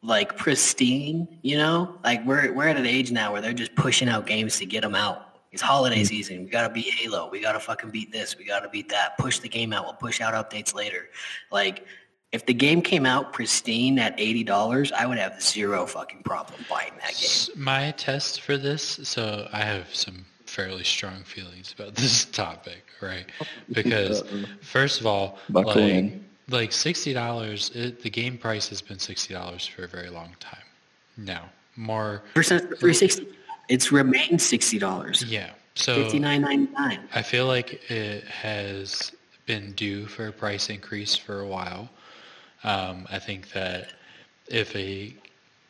like 0.02 0.36
pristine. 0.36 1.26
You 1.42 1.58
know, 1.58 1.98
like 2.04 2.24
we're 2.24 2.52
we're 2.52 2.68
at 2.68 2.76
an 2.76 2.86
age 2.86 3.10
now 3.10 3.32
where 3.32 3.40
they're 3.40 3.52
just 3.52 3.74
pushing 3.74 4.08
out 4.08 4.26
games 4.26 4.58
to 4.58 4.66
get 4.66 4.82
them 4.82 4.94
out. 4.94 5.24
It's 5.50 5.62
holiday 5.62 6.02
mm. 6.02 6.06
season. 6.06 6.44
We 6.44 6.50
gotta 6.50 6.72
beat 6.72 6.92
Halo. 6.92 7.28
We 7.30 7.40
gotta 7.40 7.60
fucking 7.60 7.90
beat 7.90 8.12
this. 8.12 8.36
We 8.36 8.44
gotta 8.44 8.68
beat 8.68 8.88
that. 8.90 9.18
Push 9.18 9.40
the 9.40 9.48
game 9.48 9.72
out. 9.72 9.84
We'll 9.84 9.94
push 9.94 10.20
out 10.20 10.34
updates 10.34 10.74
later. 10.74 11.08
Like 11.50 11.84
if 12.30 12.44
the 12.44 12.54
game 12.54 12.82
came 12.82 13.06
out 13.06 13.32
pristine 13.32 13.98
at 13.98 14.14
eighty 14.18 14.44
dollars, 14.44 14.92
I 14.92 15.06
would 15.06 15.18
have 15.18 15.42
zero 15.42 15.86
fucking 15.86 16.22
problem 16.22 16.64
buying 16.68 16.92
that 17.00 17.16
game. 17.16 17.62
My 17.62 17.92
test 17.92 18.42
for 18.42 18.56
this, 18.56 19.00
so 19.02 19.48
I 19.52 19.62
have 19.62 19.94
some 19.94 20.26
fairly 20.44 20.84
strong 20.84 21.22
feelings 21.24 21.74
about 21.78 21.94
this 21.94 22.24
topic, 22.42 22.84
right? 23.00 23.26
Because 23.72 24.22
first 24.60 25.00
of 25.00 25.06
all, 25.06 25.38
Buckle 25.50 25.82
like 25.82 25.92
in. 25.92 26.24
like 26.48 26.72
sixty 26.72 27.12
dollars, 27.12 27.70
the 27.70 28.10
game 28.10 28.38
price 28.38 28.68
has 28.70 28.80
been 28.80 28.98
sixty 28.98 29.34
dollars 29.34 29.66
for 29.66 29.84
a 29.84 29.88
very 29.88 30.08
long 30.10 30.30
time. 30.40 30.62
Now, 31.16 31.44
more, 31.76 32.22
Percent 32.34 32.62
for 32.62 32.76
360. 32.76 33.26
It's 33.68 33.92
remained 33.92 34.40
sixty 34.40 34.78
dollars. 34.78 35.22
yeah. 35.24 35.50
So 35.74 35.94
Fifty 36.02 36.18
nine 36.18 36.42
ninety 36.42 36.72
nine. 36.72 37.00
I 37.14 37.22
feel 37.22 37.46
like 37.46 37.80
it 37.90 38.24
has 38.24 39.12
been 39.46 39.72
due 39.72 40.06
for 40.06 40.26
a 40.28 40.32
price 40.32 40.70
increase 40.70 41.14
for 41.16 41.40
a 41.40 41.46
while. 41.46 41.88
Um, 42.64 43.06
I 43.10 43.18
think 43.20 43.52
that 43.52 43.92
if 44.48 44.74
a 44.74 45.14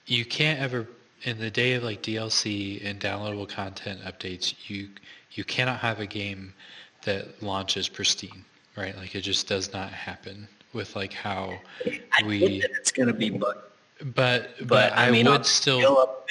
you 0.06 0.24
can't 0.24 0.60
ever 0.60 0.86
in 1.24 1.38
the 1.38 1.50
day 1.50 1.74
of 1.74 1.82
like 1.82 2.02
DLC 2.02 2.82
and 2.84 2.98
downloadable 3.00 3.48
content 3.48 4.00
updates, 4.02 4.54
you 4.68 4.88
you 5.32 5.44
cannot 5.44 5.80
have 5.80 6.00
a 6.00 6.06
game 6.06 6.54
that 7.02 7.42
launches 7.42 7.88
pristine, 7.88 8.44
right? 8.76 8.96
Like 8.96 9.14
it 9.14 9.20
just 9.22 9.48
does 9.48 9.72
not 9.72 9.90
happen 9.90 10.48
with 10.72 10.96
like 10.96 11.12
how 11.12 11.58
I 11.84 12.26
we. 12.26 12.38
think 12.40 12.62
that 12.62 12.70
it's 12.72 12.92
gonna 12.92 13.12
be, 13.12 13.30
but 13.30 13.72
But 14.14 14.50
but, 14.58 14.66
but 14.68 14.92
I, 14.96 15.08
I 15.08 15.10
mean, 15.10 15.26
would 15.26 15.38
on 15.38 15.44
still 15.44 15.78
scale 15.80 15.96
up 15.98 16.28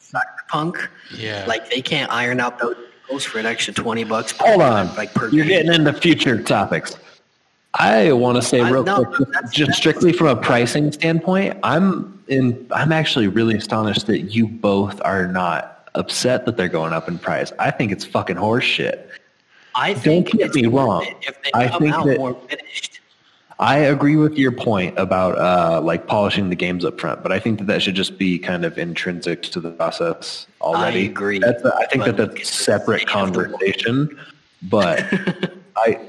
Cyberpunk, 0.00 0.88
yeah. 1.16 1.44
like 1.46 1.70
they 1.70 1.82
can't 1.82 2.10
iron 2.12 2.40
out 2.40 2.58
those 2.58 2.76
deals 3.08 3.24
for 3.24 3.38
an 3.38 3.46
extra 3.46 3.74
twenty 3.74 4.04
bucks. 4.04 4.32
per- 4.32 4.46
Hold 4.46 4.62
on. 4.62 4.94
like 4.96 5.12
per 5.14 5.28
You're 5.28 5.44
game. 5.44 5.64
getting 5.66 5.72
into 5.80 5.92
future 5.92 6.40
topics. 6.42 6.96
I 7.76 8.12
want 8.12 8.36
to 8.36 8.42
say 8.42 8.60
I- 8.60 8.70
real 8.70 8.84
no, 8.84 9.04
quick, 9.04 9.28
that's- 9.32 9.50
just 9.52 9.68
that's- 9.68 9.76
strictly 9.78 10.12
from 10.12 10.28
a 10.28 10.36
pricing 10.36 10.92
standpoint, 10.92 11.58
I'm 11.62 12.22
in. 12.28 12.66
I'm 12.70 12.92
actually 12.92 13.26
really 13.28 13.56
astonished 13.56 14.06
that 14.06 14.20
you 14.34 14.46
both 14.46 15.00
are 15.04 15.26
not 15.26 15.88
upset 15.96 16.46
that 16.46 16.56
they're 16.56 16.68
going 16.68 16.92
up 16.92 17.08
in 17.08 17.18
price. 17.18 17.52
I 17.58 17.70
think 17.70 17.90
it's 17.92 18.04
fucking 18.04 18.36
horse 18.36 18.64
shit. 18.64 19.08
I 19.74 19.94
think 19.94 20.30
get 20.32 20.40
it's 20.42 20.56
me 20.56 20.66
wrong. 20.66 21.06
If 21.22 21.42
they 21.42 21.50
I 21.54 21.68
come 21.68 21.82
think 21.82 21.94
out 21.94 22.06
that- 22.06 22.18
more 22.18 22.34
finished. 22.48 23.00
I 23.60 23.76
agree 23.78 24.16
with 24.16 24.36
your 24.36 24.50
point 24.50 24.98
about 24.98 25.38
uh, 25.38 25.80
like 25.80 26.08
polishing 26.08 26.48
the 26.50 26.56
games 26.56 26.84
up 26.84 27.00
front, 27.00 27.22
but 27.22 27.30
I 27.30 27.38
think 27.38 27.60
that 27.60 27.66
that 27.68 27.82
should 27.82 27.94
just 27.94 28.18
be 28.18 28.36
kind 28.36 28.64
of 28.64 28.76
intrinsic 28.78 29.42
to 29.44 29.60
the 29.60 29.70
process 29.70 30.48
already. 30.60 31.02
I 31.02 31.10
agree, 31.10 31.38
That's 31.38 31.62
a, 31.64 31.72
I 31.76 31.86
think 31.86 32.04
that 32.04 32.16
that's 32.16 32.42
a 32.42 32.44
separate 32.44 33.02
state 33.02 33.14
of 33.16 33.32
the 33.32 33.38
world. 33.38 33.50
conversation. 33.52 34.18
But 34.62 35.04
I, 35.76 36.00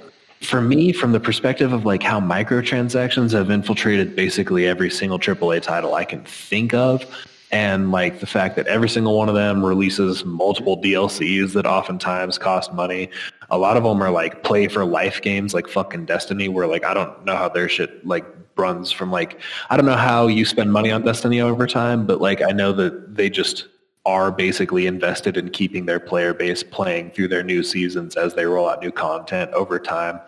for 0.42 0.60
me, 0.60 0.92
from 0.92 1.12
the 1.12 1.20
perspective 1.20 1.72
of 1.72 1.86
like 1.86 2.02
how 2.02 2.20
microtransactions 2.20 3.32
have 3.34 3.52
infiltrated 3.52 4.16
basically 4.16 4.66
every 4.66 4.90
single 4.90 5.20
AAA 5.20 5.62
title 5.62 5.94
I 5.94 6.04
can 6.04 6.24
think 6.26 6.74
of, 6.74 7.06
and 7.52 7.92
like 7.92 8.22
the 8.22 8.26
fact 8.28 8.56
that 8.56 8.66
every 8.66 8.90
single 8.90 9.16
one 9.16 9.30
of 9.30 9.36
them 9.36 9.64
releases 9.64 10.26
multiple 10.26 10.82
DLCs 10.82 11.54
that 11.54 11.68
oftentimes 11.68 12.40
cost 12.40 12.74
money. 12.74 13.12
A 13.50 13.58
lot 13.58 13.78
of 13.78 13.84
them 13.84 14.02
are 14.02 14.12
like 14.12 14.44
play 14.44 14.68
for 14.68 14.86
life 14.86 15.22
games 15.22 15.54
like 15.54 15.68
fucking 15.68 16.06
Destiny 16.06 16.48
where 16.48 16.68
like 16.68 16.84
I 16.84 16.94
don't 16.94 17.26
know 17.26 17.36
how 17.36 17.50
their 17.50 17.70
shit 17.70 18.06
like 18.06 18.26
runs 18.58 18.92
from 18.92 19.12
like 19.12 19.40
I 19.70 19.78
don't 19.78 19.86
know 19.86 19.96
how 19.96 20.28
you 20.28 20.46
spend 20.46 20.72
money 20.72 20.92
on 20.92 21.04
Destiny 21.04 21.42
over 21.42 21.68
time, 21.68 22.06
but 22.06 22.22
like 22.22 22.42
I 22.42 22.52
know 22.52 22.72
that 22.74 23.16
they 23.16 23.30
just 23.30 23.68
are 24.06 24.32
basically 24.32 24.86
invested 24.86 25.36
in 25.36 25.50
keeping 25.50 25.86
their 25.86 26.00
player 26.00 26.34
base 26.34 26.62
playing 26.64 27.12
through 27.12 27.28
their 27.28 27.44
new 27.44 27.64
seasons 27.64 28.16
as 28.16 28.36
they 28.36 28.46
roll 28.46 28.70
out 28.70 28.82
new 28.82 28.92
content 28.92 29.52
over 29.54 29.80
time. 29.80 30.20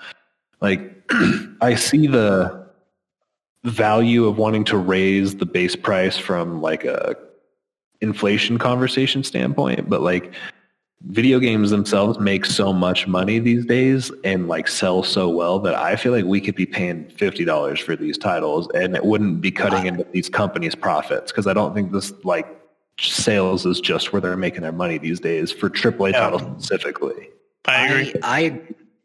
Like 0.61 1.11
I 1.61 1.75
see 1.75 2.07
the 2.07 2.67
value 3.63 4.25
of 4.25 4.37
wanting 4.37 4.63
to 4.65 4.77
raise 4.77 5.35
the 5.35 5.45
base 5.45 5.75
price 5.75 6.17
from 6.17 6.61
like 6.61 6.85
a 6.85 7.15
inflation 8.01 8.57
conversation 8.57 9.23
standpoint, 9.23 9.89
but 9.89 10.01
like 10.01 10.33
video 11.05 11.39
games 11.39 11.69
themselves 11.69 12.19
make 12.19 12.45
so 12.45 12.73
much 12.73 13.07
money 13.07 13.39
these 13.39 13.65
days 13.65 14.11
and 14.23 14.47
like 14.47 14.67
sell 14.67 15.03
so 15.03 15.29
well 15.29 15.59
that 15.59 15.75
I 15.75 15.95
feel 15.95 16.11
like 16.11 16.25
we 16.25 16.41
could 16.41 16.55
be 16.55 16.65
paying 16.65 17.05
$50 17.05 17.81
for 17.81 17.95
these 17.95 18.17
titles 18.17 18.67
and 18.73 18.95
it 18.95 19.05
wouldn't 19.05 19.39
be 19.39 19.51
cutting 19.51 19.85
into 19.85 20.05
these 20.11 20.27
companies 20.27 20.75
profits 20.75 21.31
because 21.31 21.47
I 21.47 21.53
don't 21.53 21.73
think 21.73 21.91
this 21.91 22.11
like 22.23 22.47
sales 22.99 23.65
is 23.65 23.79
just 23.79 24.11
where 24.11 24.21
they're 24.21 24.35
making 24.35 24.61
their 24.61 24.71
money 24.71 24.97
these 24.97 25.19
days 25.19 25.51
for 25.51 25.69
AAA 25.69 26.13
Yeah. 26.13 26.19
titles 26.19 26.41
specifically. 26.63 27.29
I 27.65 27.87
agree. 27.87 28.13
I, 28.23 28.61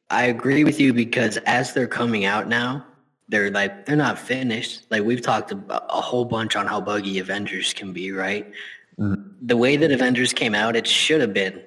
I 0.09 0.24
agree 0.24 0.64
with 0.64 0.81
you 0.81 0.93
because 0.94 1.36
as 1.39 1.74
they're 1.74 1.86
coming 1.86 2.24
out 2.24 2.48
now, 2.48 2.86
they're 3.28 3.51
like 3.51 3.86
they're 3.86 3.97
not 3.97 4.19
finished. 4.19 4.85
Like 4.90 5.02
we've 5.05 5.23
talked 5.23 5.52
about 5.52 5.86
a 5.89 6.01
whole 6.01 6.24
bunch 6.24 6.55
on 6.56 6.66
how 6.66 6.81
buggy 6.81 7.19
Avengers 7.19 7.73
can 7.73 7.93
be, 7.93 8.12
right? 8.12 8.51
Mm-hmm. 8.98 9.23
The 9.43 9.56
way 9.56 9.77
that 9.77 9.90
Avengers 9.90 10.32
came 10.32 10.55
out, 10.55 10.77
it 10.77 10.86
should 10.86 11.20
have 11.20 11.32
been 11.32 11.62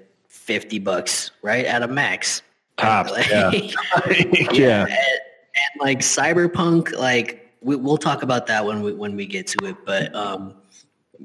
fifty 0.45 0.79
bucks, 0.79 1.31
right, 1.41 1.65
at 1.65 1.81
a 1.83 1.87
max. 1.87 2.41
Tops, 2.77 3.11
Like- 3.11 3.27
yeah. 3.31 3.51
yeah. 4.51 4.81
and, 4.83 4.89
and 4.91 5.79
like 5.79 5.99
cyberpunk 5.99 6.93
like 6.97 7.53
we, 7.61 7.75
we'll 7.77 7.97
talk 7.97 8.21
about 8.21 8.47
that 8.47 8.65
when 8.65 8.81
we 8.81 8.91
when 8.93 9.15
we 9.15 9.25
get 9.25 9.47
to 9.47 9.65
it 9.65 9.77
but 9.85 10.13
um 10.13 10.53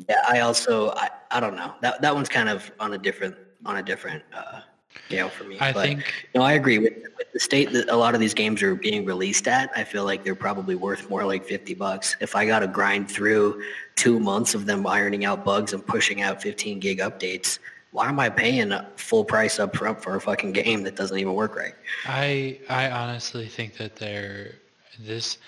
yeah 0.09 0.23
i 0.29 0.39
also 0.39 0.91
i 0.93 1.11
i 1.33 1.41
don't 1.41 1.57
know 1.57 1.75
that 1.83 2.01
that 2.03 2.15
one's 2.15 2.29
kind 2.29 2.49
of 2.49 2.71
on 2.79 2.93
a 2.95 2.99
different 2.99 3.35
on 3.67 3.79
a 3.79 3.83
different 3.83 4.23
uh 4.33 4.61
scale 5.07 5.29
for 5.29 5.43
me 5.43 5.59
I 5.59 5.73
but 5.73 5.87
think 5.87 6.05
no 6.37 6.43
i 6.43 6.53
agree 6.53 6.79
with, 6.79 6.93
with 7.19 7.33
the 7.33 7.41
state 7.41 7.73
that 7.73 7.89
a 7.89 7.97
lot 7.97 8.15
of 8.15 8.21
these 8.21 8.33
games 8.35 8.63
are 8.63 8.77
being 8.77 9.05
released 9.05 9.49
at 9.49 9.71
i 9.75 9.83
feel 9.83 10.05
like 10.05 10.23
they're 10.23 10.37
probably 10.37 10.77
worth 10.77 11.11
more 11.11 11.25
like 11.25 11.45
50 11.45 11.75
bucks 11.75 12.15
if 12.21 12.37
i 12.37 12.47
gotta 12.47 12.69
grind 12.69 13.11
through 13.11 13.61
two 13.97 14.21
months 14.21 14.55
of 14.55 14.67
them 14.67 14.87
ironing 14.87 15.25
out 15.25 15.45
bugs 15.45 15.73
and 15.73 15.85
pushing 15.85 16.23
out 16.23 16.41
15 16.41 16.79
gig 16.79 17.01
updates 17.01 17.59
why 17.93 18.09
am 18.09 18.19
i 18.21 18.29
paying 18.29 18.73
full 18.97 19.25
price 19.25 19.59
up 19.59 19.77
front 19.77 20.03
for 20.03 20.17
a 20.17 20.21
fucking 20.21 20.53
game 20.53 20.83
that 20.83 20.97
doesn't 20.97 21.19
even 21.19 21.35
work 21.35 21.57
right 21.57 21.75
I 22.07 22.59
I 22.69 22.91
honestly 22.91 23.47
think 23.47 23.77
that 23.79 23.97
there 23.97 24.53
this 24.99 25.39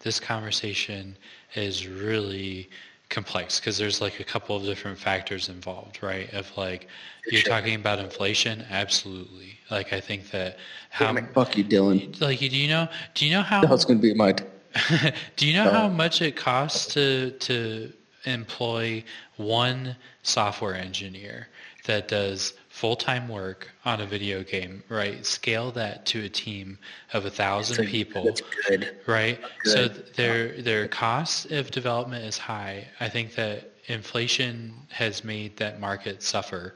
this 0.00 0.18
conversation 0.18 1.16
is 1.54 1.86
really 1.86 2.68
complex 3.08 3.60
because 3.60 3.76
there's 3.78 4.00
like 4.00 4.20
a 4.20 4.24
couple 4.24 4.56
of 4.56 4.62
different 4.64 4.98
factors 4.98 5.48
involved, 5.50 6.02
right? 6.02 6.32
Of 6.32 6.50
like 6.56 6.88
you're 7.30 7.42
Sure. 7.42 7.52
talking 7.52 7.74
about 7.74 7.98
inflation, 7.98 8.64
absolutely. 8.70 9.58
Like 9.70 9.92
I 9.92 10.00
think 10.00 10.30
that 10.30 10.56
how 10.90 11.14
Fuck 11.34 11.56
you, 11.56 11.62
Dylan. 11.64 12.18
like 12.20 12.38
do 12.40 12.46
you 12.46 12.68
know 12.68 12.88
do 13.14 13.26
you 13.26 13.32
know 13.32 13.42
how 13.42 13.60
That's 13.60 13.84
going 13.84 13.98
to 14.00 14.02
be 14.02 14.14
my. 14.14 14.32
do 15.36 15.46
you 15.46 15.52
know 15.52 15.70
how 15.70 15.88
much 15.88 16.22
it 16.22 16.34
costs 16.36 16.92
to 16.94 17.30
to 17.40 17.92
employ 18.24 19.04
one 19.36 19.94
software 20.22 20.74
engineer 20.74 21.48
that 21.84 22.08
does 22.08 22.54
full-time 22.68 23.28
work 23.28 23.70
on 23.84 24.00
a 24.00 24.06
video 24.06 24.42
game, 24.42 24.82
right? 24.88 25.24
Scale 25.26 25.72
that 25.72 26.06
to 26.06 26.24
a 26.24 26.28
team 26.28 26.78
of 27.12 27.24
a 27.26 27.30
thousand 27.30 27.76
So 27.76 27.84
people 27.84 28.24
that's 28.24 28.42
good 28.68 28.90
right? 29.06 29.40
So 29.64 29.88
Good. 29.88 29.94
th- 29.94 30.12
their 30.16 30.62
their 30.62 30.88
cost 30.88 31.50
of 31.50 31.70
development 31.70 32.24
is 32.24 32.38
high. 32.38 32.86
I 33.00 33.08
think 33.08 33.34
that 33.34 33.72
inflation 33.86 34.74
has 34.90 35.24
made 35.24 35.56
that 35.56 35.80
market 35.80 36.22
suffer. 36.22 36.74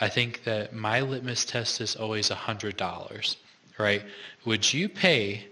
I 0.00 0.08
think 0.08 0.44
that 0.44 0.74
my 0.74 1.00
litmus 1.00 1.44
test 1.44 1.80
is 1.80 1.96
always 1.96 2.30
a 2.30 2.34
hundred 2.34 2.76
dollars, 2.76 3.36
right? 3.78 4.02
Would 4.44 4.72
you 4.72 4.88
pay 4.88 5.46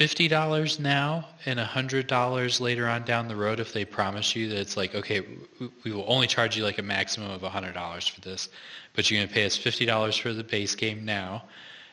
fifty 0.00 0.28
dollars 0.28 0.80
now 0.80 1.28
and 1.44 1.60
a 1.60 1.64
hundred 1.64 2.06
dollars 2.06 2.58
later 2.58 2.88
on 2.88 3.02
down 3.02 3.28
the 3.28 3.36
road 3.36 3.60
if 3.60 3.74
they 3.74 3.84
promise 3.84 4.34
you 4.34 4.48
that 4.48 4.58
it's 4.58 4.74
like 4.74 4.94
okay, 4.94 5.20
we 5.84 5.92
will 5.92 6.06
only 6.08 6.26
charge 6.26 6.56
you 6.56 6.64
like 6.64 6.78
a 6.78 6.82
maximum 6.82 7.30
of 7.30 7.42
a 7.42 7.50
hundred 7.50 7.74
dollars 7.74 8.08
for 8.08 8.18
this, 8.22 8.48
but 8.94 9.10
you're 9.10 9.18
going 9.18 9.28
to 9.28 9.34
pay 9.34 9.44
us 9.44 9.58
fifty 9.58 9.84
dollars 9.84 10.16
for 10.16 10.32
the 10.32 10.42
base 10.42 10.74
game 10.74 11.04
now, 11.04 11.44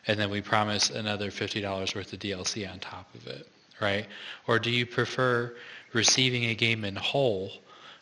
and 0.07 0.17
then 0.17 0.29
we 0.29 0.39
promise 0.39 0.89
another 0.89 1.29
fifty 1.29 1.59
dollars 1.59 1.95
worth 1.95 2.13
of 2.13 2.19
DLC 2.19 2.71
on 2.71 2.79
top 2.79 3.13
of 3.13 3.27
it, 3.27 3.45
right? 3.81 4.05
Or 4.47 4.57
do 4.57 4.71
you 4.71 4.85
prefer 4.85 5.53
receiving 5.91 6.45
a 6.45 6.55
game 6.55 6.85
in 6.85 6.95
whole, 6.95 7.51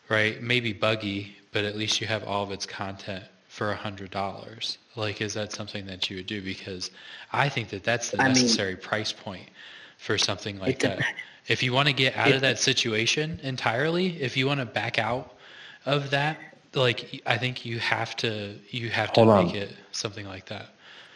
right? 0.08 0.40
Maybe 0.40 0.72
buggy, 0.72 1.36
but 1.50 1.64
at 1.64 1.74
least 1.76 2.00
you 2.00 2.06
have 2.06 2.22
all 2.22 2.44
of 2.44 2.52
its 2.52 2.64
content 2.64 3.24
for 3.48 3.72
a 3.72 3.76
hundred 3.76 4.12
dollars. 4.12 4.78
Like, 4.94 5.20
is 5.20 5.34
that 5.34 5.50
something 5.50 5.84
that 5.86 6.08
you 6.08 6.18
would 6.18 6.28
do? 6.28 6.42
Because 6.42 6.92
I 7.32 7.48
think 7.48 7.70
that 7.70 7.82
that's 7.82 8.12
the 8.12 8.20
I 8.20 8.26
mean- 8.26 8.34
necessary 8.34 8.76
price 8.76 9.10
point 9.10 9.48
for 9.96 10.18
something 10.18 10.58
like 10.58 10.80
that. 10.80 11.04
If 11.48 11.62
you 11.62 11.72
want 11.72 11.86
to 11.88 11.94
get 11.94 12.16
out 12.16 12.32
of 12.32 12.40
that 12.40 12.58
situation 12.58 13.38
entirely, 13.42 14.20
if 14.20 14.36
you 14.36 14.46
want 14.46 14.60
to 14.60 14.66
back 14.66 14.98
out 14.98 15.34
of 15.84 16.10
that, 16.10 16.38
like 16.74 17.22
I 17.24 17.38
think 17.38 17.64
you 17.64 17.78
have 17.78 18.16
to 18.16 18.56
you 18.70 18.90
have 18.90 19.12
to 19.14 19.24
Hold 19.24 19.46
make 19.46 19.54
on. 19.54 19.62
it 19.62 19.76
something 19.92 20.26
like 20.26 20.46
that. 20.46 20.66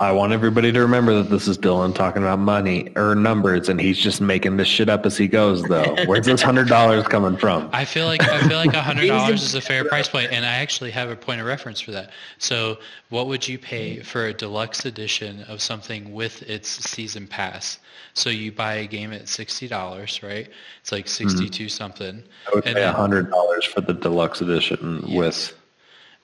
I 0.00 0.12
want 0.12 0.32
everybody 0.32 0.72
to 0.72 0.80
remember 0.80 1.12
that 1.22 1.28
this 1.28 1.46
is 1.46 1.58
Dylan 1.58 1.94
talking 1.94 2.22
about 2.22 2.38
money 2.38 2.90
or 2.96 3.14
numbers, 3.14 3.68
and 3.68 3.78
he's 3.78 3.98
just 3.98 4.22
making 4.22 4.56
this 4.56 4.66
shit 4.66 4.88
up 4.88 5.04
as 5.04 5.18
he 5.18 5.28
goes. 5.28 5.62
Though, 5.64 5.94
where's 6.06 6.24
this 6.24 6.40
hundred 6.40 6.68
dollars 6.68 7.06
coming 7.06 7.36
from? 7.36 7.68
I 7.74 7.84
feel 7.84 8.06
like 8.06 8.26
I 8.26 8.48
feel 8.48 8.56
like 8.56 8.72
hundred 8.72 9.08
dollars 9.08 9.42
is 9.42 9.54
a 9.54 9.60
fair 9.60 9.84
price 9.84 10.08
point, 10.08 10.32
and 10.32 10.46
I 10.46 10.54
actually 10.54 10.90
have 10.92 11.10
a 11.10 11.16
point 11.16 11.42
of 11.42 11.46
reference 11.46 11.82
for 11.82 11.90
that. 11.90 12.12
So, 12.38 12.78
what 13.10 13.28
would 13.28 13.46
you 13.46 13.58
pay 13.58 14.00
for 14.00 14.24
a 14.24 14.32
deluxe 14.32 14.86
edition 14.86 15.42
of 15.42 15.60
something 15.60 16.14
with 16.14 16.48
its 16.48 16.70
season 16.70 17.26
pass? 17.26 17.78
So 18.14 18.30
you 18.30 18.52
buy 18.52 18.76
a 18.76 18.86
game 18.86 19.12
at 19.12 19.28
sixty 19.28 19.68
dollars, 19.68 20.22
right? 20.22 20.48
It's 20.80 20.92
like 20.92 21.04
mm-hmm. 21.04 21.28
sixty-two 21.28 21.68
something. 21.68 22.24
I 22.50 22.54
would 22.54 22.64
and 22.64 22.74
pay 22.74 22.80
then- 22.80 22.94
hundred 22.94 23.30
dollars 23.30 23.66
for 23.66 23.82
the 23.82 23.92
deluxe 23.92 24.40
edition 24.40 25.04
with 25.14 25.54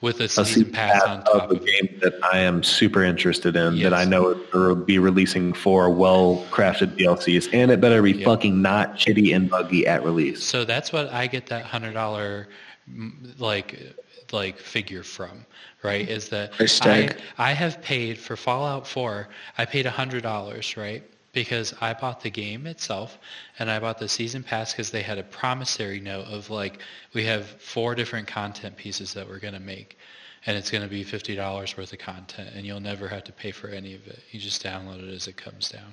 with 0.00 0.20
a 0.20 0.24
a 0.24 0.28
season 0.28 0.44
season 0.44 0.72
pass 0.72 1.02
pass 1.02 1.02
on 1.04 1.24
top 1.24 1.50
of 1.50 1.52
a 1.52 1.54
it. 1.62 1.66
game 1.66 1.98
that 2.02 2.14
I 2.32 2.38
am 2.38 2.62
super 2.62 3.02
interested 3.02 3.56
in. 3.56 3.74
Yes. 3.76 3.90
That 3.90 3.94
I 3.94 4.04
know 4.04 4.38
will 4.52 4.74
be 4.76 4.98
releasing 4.98 5.52
for 5.52 5.88
well-crafted 5.90 6.96
DLCs, 6.98 7.48
and 7.52 7.70
it 7.70 7.80
better 7.80 8.02
be 8.02 8.12
Yeah. 8.12 8.24
fucking 8.26 8.60
not 8.60 8.96
shitty 8.96 9.34
and 9.34 9.48
buggy 9.48 9.86
at 9.86 10.04
release. 10.04 10.42
So 10.44 10.64
that's 10.64 10.92
what 10.92 11.10
I 11.12 11.26
get 11.26 11.46
that 11.46 11.64
hundred 11.64 11.94
dollar 11.94 12.48
mm, 12.90 13.10
like 13.38 13.94
like 14.32 14.58
figure 14.58 15.02
from, 15.02 15.46
right? 15.82 16.08
Is 16.08 16.28
that 16.30 16.52
I. 16.82 17.10
I 17.38 17.52
have 17.52 17.80
paid 17.80 18.18
for 18.18 18.36
Fallout 18.36 18.86
4, 18.86 19.28
I 19.56 19.64
paid 19.64 19.86
hundred 19.86 20.22
dollars, 20.22 20.76
right? 20.76 21.02
Because 21.36 21.74
I 21.82 21.92
bought 21.92 22.22
the 22.22 22.30
game 22.30 22.66
itself 22.66 23.18
and 23.58 23.70
I 23.70 23.78
bought 23.78 23.98
the 23.98 24.08
season 24.08 24.42
pass 24.42 24.72
because 24.72 24.90
they 24.90 25.02
had 25.02 25.18
a 25.18 25.22
promissory 25.22 26.00
note 26.00 26.28
of 26.28 26.48
like 26.48 26.78
we 27.12 27.26
have 27.26 27.44
four 27.44 27.94
different 27.94 28.26
content 28.26 28.78
pieces 28.78 29.12
that 29.12 29.28
we're 29.28 29.38
gonna 29.38 29.60
make. 29.60 29.98
And 30.46 30.56
it's 30.56 30.70
going 30.70 30.82
to 30.82 30.88
be 30.88 31.02
fifty 31.02 31.34
dollars 31.34 31.76
worth 31.76 31.92
of 31.92 31.98
content, 31.98 32.50
and 32.54 32.64
you'll 32.64 32.80
never 32.80 33.06
have 33.08 33.24
to 33.24 33.32
pay 33.32 33.50
for 33.50 33.68
any 33.68 33.94
of 33.94 34.06
it. 34.06 34.20
You 34.30 34.40
just 34.40 34.64
download 34.64 35.06
it 35.06 35.12
as 35.12 35.26
it 35.26 35.36
comes 35.36 35.68
down. 35.68 35.92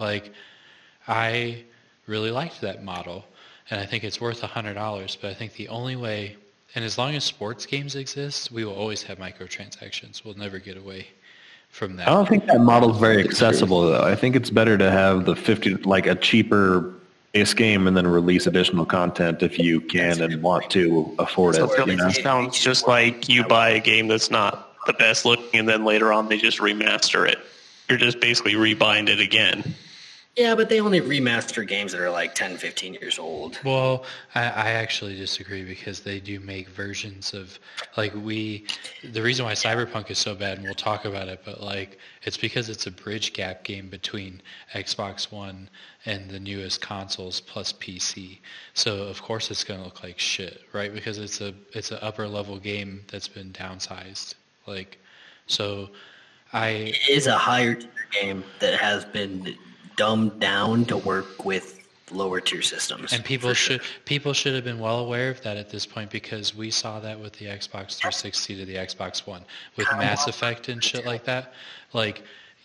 Like, 0.00 0.32
I 1.06 1.64
really 2.06 2.32
liked 2.32 2.62
that 2.62 2.82
model, 2.82 3.26
and 3.70 3.78
I 3.78 3.86
think 3.86 4.02
it's 4.02 4.20
worth 4.20 4.40
$100. 4.40 5.18
But 5.20 5.30
I 5.30 5.34
think 5.34 5.52
the 5.52 5.68
only 5.68 5.96
way, 5.96 6.36
and 6.74 6.82
as 6.82 6.96
long 6.96 7.14
as 7.14 7.24
sports 7.24 7.66
games 7.66 7.94
exist, 7.94 8.50
we 8.50 8.64
will 8.64 8.74
always 8.74 9.02
have 9.02 9.18
microtransactions. 9.18 10.24
We'll 10.24 10.38
never 10.38 10.58
get 10.58 10.78
away 10.78 11.08
from 11.70 11.96
that. 11.96 12.08
I 12.08 12.12
don't 12.12 12.28
think 12.28 12.46
that 12.46 12.60
model's 12.60 12.98
very 12.98 13.22
accessible 13.22 13.82
though. 13.82 14.02
I 14.02 14.14
think 14.14 14.36
it's 14.36 14.50
better 14.50 14.76
to 14.76 14.90
have 14.90 15.24
the 15.24 15.34
50 15.34 15.76
like 15.76 16.06
a 16.06 16.14
cheaper 16.14 16.92
base 17.32 17.54
game 17.54 17.86
and 17.86 17.96
then 17.96 18.06
release 18.06 18.46
additional 18.46 18.84
content 18.84 19.42
if 19.42 19.58
you 19.58 19.80
can 19.80 20.20
and 20.20 20.42
want 20.42 20.70
to 20.70 21.14
afford 21.18 21.54
it. 21.54 21.58
So 21.58 21.86
You 21.86 21.96
know? 21.96 22.08
it 22.08 22.22
sounds 22.22 22.58
just 22.58 22.86
like 22.86 23.28
you 23.28 23.44
buy 23.44 23.70
a 23.70 23.80
game 23.80 24.08
that's 24.08 24.30
not 24.30 24.66
the 24.86 24.92
best 24.94 25.24
looking, 25.24 25.60
and 25.60 25.68
then 25.68 25.84
later 25.84 26.12
on 26.12 26.28
they 26.28 26.38
just 26.38 26.58
remaster 26.58 27.28
it. 27.28 27.38
You're 27.88 27.98
just 27.98 28.20
basically 28.20 28.54
rebuying 28.54 29.08
it 29.08 29.20
again. 29.20 29.74
Yeah, 30.40 30.54
but 30.54 30.70
they 30.70 30.80
only 30.80 31.02
remaster 31.02 31.68
games 31.68 31.92
that 31.92 32.00
are 32.00 32.08
like 32.08 32.34
10, 32.34 32.56
15 32.56 32.94
years 32.94 33.18
old. 33.18 33.60
Well, 33.62 34.06
I, 34.34 34.44
I 34.44 34.70
actually 34.70 35.14
disagree 35.14 35.64
because 35.64 36.00
they 36.00 36.18
do 36.18 36.40
make 36.40 36.70
versions 36.70 37.34
of 37.34 37.58
like 37.98 38.14
we. 38.14 38.64
The 39.12 39.20
reason 39.20 39.44
why 39.44 39.52
Cyberpunk 39.52 40.10
is 40.10 40.16
so 40.16 40.34
bad, 40.34 40.56
and 40.56 40.64
we'll 40.64 40.72
talk 40.72 41.04
about 41.04 41.28
it, 41.28 41.42
but 41.44 41.62
like 41.62 41.98
it's 42.22 42.38
because 42.38 42.70
it's 42.70 42.86
a 42.86 42.90
bridge 42.90 43.34
gap 43.34 43.64
game 43.64 43.90
between 43.90 44.40
Xbox 44.72 45.30
One 45.30 45.68
and 46.06 46.30
the 46.30 46.40
newest 46.40 46.80
consoles 46.80 47.42
plus 47.42 47.74
PC. 47.74 48.38
So 48.72 49.02
of 49.02 49.20
course 49.20 49.50
it's 49.50 49.62
going 49.62 49.80
to 49.80 49.84
look 49.84 50.02
like 50.02 50.18
shit, 50.18 50.62
right? 50.72 50.90
Because 50.90 51.18
it's 51.18 51.42
a 51.42 51.52
it's 51.74 51.90
an 51.90 51.98
upper 52.00 52.26
level 52.26 52.58
game 52.58 53.02
that's 53.08 53.28
been 53.28 53.52
downsized. 53.52 54.36
Like, 54.66 54.96
so 55.46 55.90
I 56.54 56.68
It 56.68 57.10
is 57.10 57.26
a 57.26 57.36
higher 57.36 57.74
tier 57.74 57.90
game 58.10 58.42
that 58.60 58.80
has 58.80 59.04
been 59.04 59.54
dumbed 60.00 60.40
down 60.40 60.86
to 60.86 60.96
work 60.96 61.44
with 61.44 61.76
lower 62.10 62.40
tier 62.40 62.62
systems. 62.62 63.12
And 63.12 63.22
people 63.22 63.50
for 63.50 63.54
sure. 63.54 63.78
should 63.78 63.86
people 64.06 64.32
should 64.32 64.54
have 64.54 64.64
been 64.64 64.80
well 64.80 65.00
aware 65.00 65.28
of 65.30 65.42
that 65.42 65.58
at 65.58 65.68
this 65.68 65.84
point 65.84 66.10
because 66.10 66.56
we 66.56 66.70
saw 66.70 67.00
that 67.00 67.20
with 67.20 67.34
the 67.34 67.44
Xbox 67.44 67.98
360 67.98 68.56
to 68.56 68.64
the 68.64 68.76
Xbox 68.76 69.26
One 69.26 69.42
with 69.76 69.86
Mass 69.92 70.26
Effect 70.26 70.68
and 70.70 70.82
shit 70.82 71.04
like 71.04 71.24
that. 71.24 71.52
Like, 71.92 72.22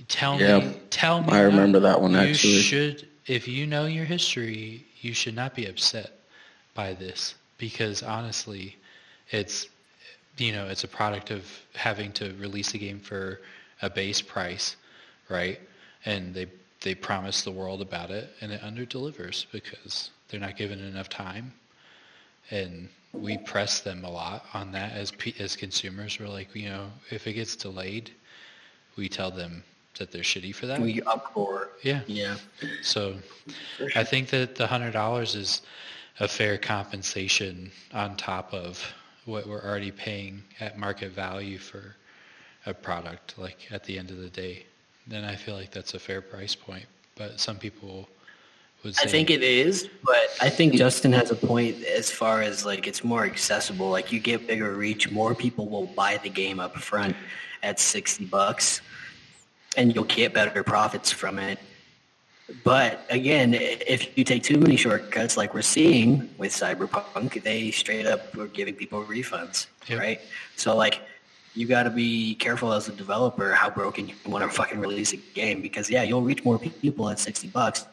tell 0.08 0.40
Yeah, 0.40 0.60
me, 0.60 0.78
tell 0.90 1.22
me. 1.22 1.34
I 1.34 1.42
remember 1.42 1.82
that 1.82 2.00
one, 2.02 2.12
you 2.14 2.20
actually. 2.20 2.62
should, 2.62 3.06
if 3.28 3.50
you 3.50 3.68
know 3.68 3.86
your 3.86 4.06
history, 4.06 4.86
you 5.02 5.14
should 5.14 5.36
not 5.36 5.54
be 5.56 5.66
upset 5.66 6.14
by 6.74 6.94
this 6.94 7.36
because 7.58 8.02
honestly, 8.02 8.78
it's 9.30 9.68
you 10.38 10.54
know 10.54 10.68
it's 10.68 10.86
a 10.86 10.88
product 10.88 11.32
of 11.32 11.44
having 11.76 12.14
to 12.14 12.34
release 12.40 12.74
a 12.74 12.78
game 12.78 13.00
for 13.00 13.42
a 13.82 13.90
base 13.90 14.22
price, 14.22 14.78
right? 15.28 15.60
And 16.06 16.34
they 16.34 16.48
they 16.86 16.96
promise 16.96 17.42
the 17.42 17.52
world 17.52 17.82
about 17.82 18.12
it, 18.12 18.30
and 18.40 18.52
it 18.52 18.64
under 18.64 18.86
delivers 18.86 19.48
because 19.52 20.12
they're 20.30 20.40
not 20.40 20.56
given 20.56 20.80
enough 20.80 21.10
time, 21.10 21.52
and 22.52 22.88
we 23.12 23.40
press 23.40 23.82
them 23.82 24.06
a 24.06 24.10
lot 24.10 24.46
on 24.54 24.72
that 24.72 24.94
as 24.94 25.12
as 25.40 25.56
consumers. 25.56 26.20
We're 26.20 26.28
like, 26.30 26.56
you 26.56 26.70
know, 26.70 26.92
if 27.10 27.26
it 27.26 27.34
gets 27.34 27.56
delayed, 27.56 28.12
we 28.96 29.10
tell 29.10 29.32
them 29.32 29.64
that 29.98 30.12
they're 30.12 30.22
shitty 30.22 30.54
for 30.54 30.68
that. 30.68 30.80
we 30.80 31.02
uproar. 31.02 31.70
yeah. 31.82 32.02
Yeah. 32.06 32.36
So 32.84 33.16
I 33.96 34.04
think 34.04 34.30
that 34.30 34.56
the 34.56 34.68
hundred 34.68 34.92
dollars 34.92 35.34
is 35.34 35.64
a 36.20 36.28
fair 36.28 36.58
compensation 36.58 37.72
on 37.94 38.16
top 38.16 38.54
of 38.54 38.94
what 39.26 39.48
we're 39.48 39.64
already 39.64 39.92
paying 39.92 40.44
at 40.60 40.78
market 40.78 41.12
value 41.12 41.58
for 41.58 41.96
a 42.68 42.76
product. 42.76 43.40
Like 43.40 43.72
at 43.72 43.84
the 43.86 43.98
end 43.98 44.12
of 44.12 44.18
the 44.18 44.30
day, 44.30 44.68
then 45.08 45.24
I 45.24 45.36
feel 45.36 45.56
like 45.56 45.72
that's 45.72 45.94
a 45.94 46.00
fair 46.00 46.22
price 46.22 46.56
point. 46.56 46.86
But 47.16 47.40
some 47.40 47.58
people 47.58 48.10
would 48.84 48.96
say, 48.96 49.04
I 49.04 49.08
think 49.08 49.30
it 49.30 49.42
is, 49.44 49.90
but 50.04 50.28
I 50.42 50.50
think 50.50 50.74
Justin 50.76 51.14
has 51.14 51.32
a 51.32 51.36
point 51.36 51.82
as 51.84 52.12
far 52.12 52.42
as 52.42 52.66
like 52.66 52.88
it's 52.88 53.04
more 53.04 53.24
accessible. 53.26 53.90
Like 53.90 54.12
you 54.12 54.20
get 54.20 54.48
bigger 54.48 54.74
reach, 54.74 55.12
more 55.12 55.34
people 55.34 55.68
will 55.70 55.86
buy 55.88 56.18
the 56.22 56.30
game 56.30 56.60
up 56.60 56.76
front 56.78 57.16
at 57.64 57.80
sixty 57.80 58.26
bucks, 58.26 58.82
and 59.78 59.96
you'll 59.96 60.04
get 60.06 60.34
better 60.34 60.64
profits 60.64 61.12
from 61.12 61.40
it. 61.40 61.60
But 62.64 63.04
again, 63.10 63.56
if 63.56 64.16
you 64.18 64.24
take 64.24 64.44
too 64.44 64.60
many 64.60 64.76
shortcuts, 64.76 65.36
like 65.36 65.56
we're 65.56 65.64
seeing 65.64 66.30
with 66.38 66.52
Cyberpunk, 66.52 67.42
they 67.42 67.72
straight 67.72 68.06
up 68.06 68.36
were 68.36 68.46
giving 68.48 68.76
people 68.76 69.04
refunds, 69.04 69.66
Yep. 69.88 70.00
right? 70.00 70.22
So 70.56 70.76
like, 70.76 71.02
you 71.56 71.66
got 71.68 71.84
to 71.84 71.90
be 71.90 72.36
careful 72.36 72.74
as 72.74 72.88
a 72.88 72.92
developer 72.92 73.54
how 73.54 73.70
broken 73.70 74.08
you 74.08 74.16
want 74.28 74.44
to 74.44 74.50
fucking 74.50 74.80
release 74.80 75.14
a 75.14 75.18
game 75.34 75.62
because 75.62 75.90
yeah, 75.90 76.04
you'll 76.04 76.22
reach 76.22 76.44
more 76.44 76.60
people 76.60 77.10
at 77.10 77.18
sixty 77.20 77.48
bucks 77.48 77.86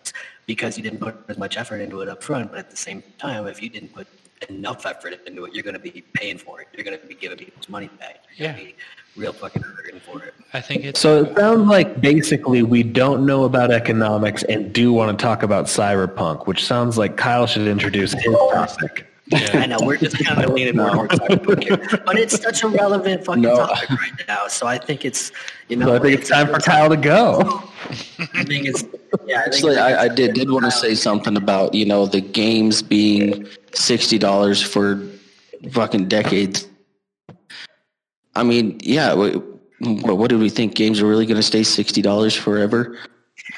because 0.47 0.77
you 0.77 0.83
didn't 0.83 0.99
put 1.01 1.17
as 1.29 1.39
much 1.39 1.57
effort 1.57 1.79
into 1.79 2.01
it 2.01 2.09
up 2.09 2.23
front. 2.23 2.51
But 2.51 2.59
at 2.59 2.71
the 2.71 2.77
same 2.77 3.03
time, 3.19 3.47
if 3.47 3.63
you 3.63 3.69
didn't 3.69 3.95
put 3.95 4.07
enough 4.49 4.85
effort 4.87 5.21
into 5.27 5.45
it, 5.45 5.55
you're 5.55 5.63
going 5.63 5.75
to 5.75 5.81
be 5.81 6.03
paying 6.15 6.39
for 6.39 6.61
it. 6.61 6.69
You're 6.75 6.85
going 6.85 6.99
to 6.99 7.07
be 7.07 7.15
giving 7.15 7.39
people's 7.39 7.69
money 7.69 7.89
back. 8.01 8.25
You're 8.37 8.49
Yeah. 8.49 8.57
be 8.57 8.75
real 9.17 9.33
fucking 9.33 9.63
hurting 9.63 10.01
for 10.01 10.23
it. 10.25 10.35
I 10.53 10.61
think 10.61 10.85
it's 10.85 10.99
So 11.01 11.23
it 11.25 11.37
sounds 11.37 11.69
like 11.69 12.01
basically 12.01 12.63
we 12.63 12.83
don't 12.83 13.25
know 13.25 13.45
about 13.45 13.71
economics 13.71 14.43
and 14.45 14.73
do 14.73 14.93
want 14.93 15.17
to 15.17 15.23
talk 15.23 15.43
about 15.43 15.67
cyberpunk, 15.67 16.47
which 16.47 16.65
sounds 16.65 16.99
like 16.99 17.17
Kyle 17.17 17.47
should 17.47 17.69
introduce 17.69 18.13
his 18.13 18.35
topic. 18.53 19.07
I 19.33 19.67
know 19.67 19.79
we're 19.83 19.97
just 19.99 20.19
kind 20.25 20.41
of 20.45 20.53
leaning 20.53 20.77
more 20.77 20.91
towards 20.91 21.15
cyberpunk 21.15 21.63
here, 21.65 22.01
but 22.05 22.19
it's 22.19 22.41
such 22.43 22.63
a 22.65 22.69
relevant 22.69 23.25
fucking 23.25 23.43
No. 23.43 23.57
topic 23.57 23.91
right 23.91 24.13
now. 24.29 24.49
So 24.49 24.67
I 24.67 24.79
think 24.79 25.05
it's 25.05 25.31
you 25.69 25.77
know 25.77 25.87
So 25.87 25.95
I 25.95 25.99
think 26.01 26.19
it's 26.21 26.29
time 26.29 26.49
for 26.49 26.59
Kyle 26.59 26.89
to 26.89 26.97
go. 26.97 27.63
I 28.35 28.45
think 28.45 28.67
it's 28.67 28.83
yeah. 29.27 29.41
I 29.41 29.45
think 29.45 29.55
Actually, 29.55 29.73
it's- 29.75 29.99
I, 29.99 30.05
I 30.05 30.09
did 30.09 30.35
did 30.35 30.51
want 30.51 30.65
to 30.65 30.71
say 30.71 30.95
something 30.95 31.37
about 31.37 31.73
you 31.75 31.87
know 31.87 32.07
the 32.07 32.21
games 32.21 32.83
being 32.83 33.47
sixty 33.75 34.19
dollars 34.19 34.61
for 34.61 35.01
fucking 35.71 36.09
decades. 36.09 36.67
I 38.35 38.43
mean, 38.43 38.81
yeah. 38.83 39.13
What, 39.15 39.35
what 39.81 40.31
did 40.31 40.41
we 40.41 40.49
think? 40.49 40.75
Games 40.75 41.01
are 41.01 41.07
really 41.07 41.27
going 41.27 41.37
to 41.37 41.43
stay 41.43 41.63
sixty 41.63 42.03
dollars 42.03 42.35
forever? 42.35 42.99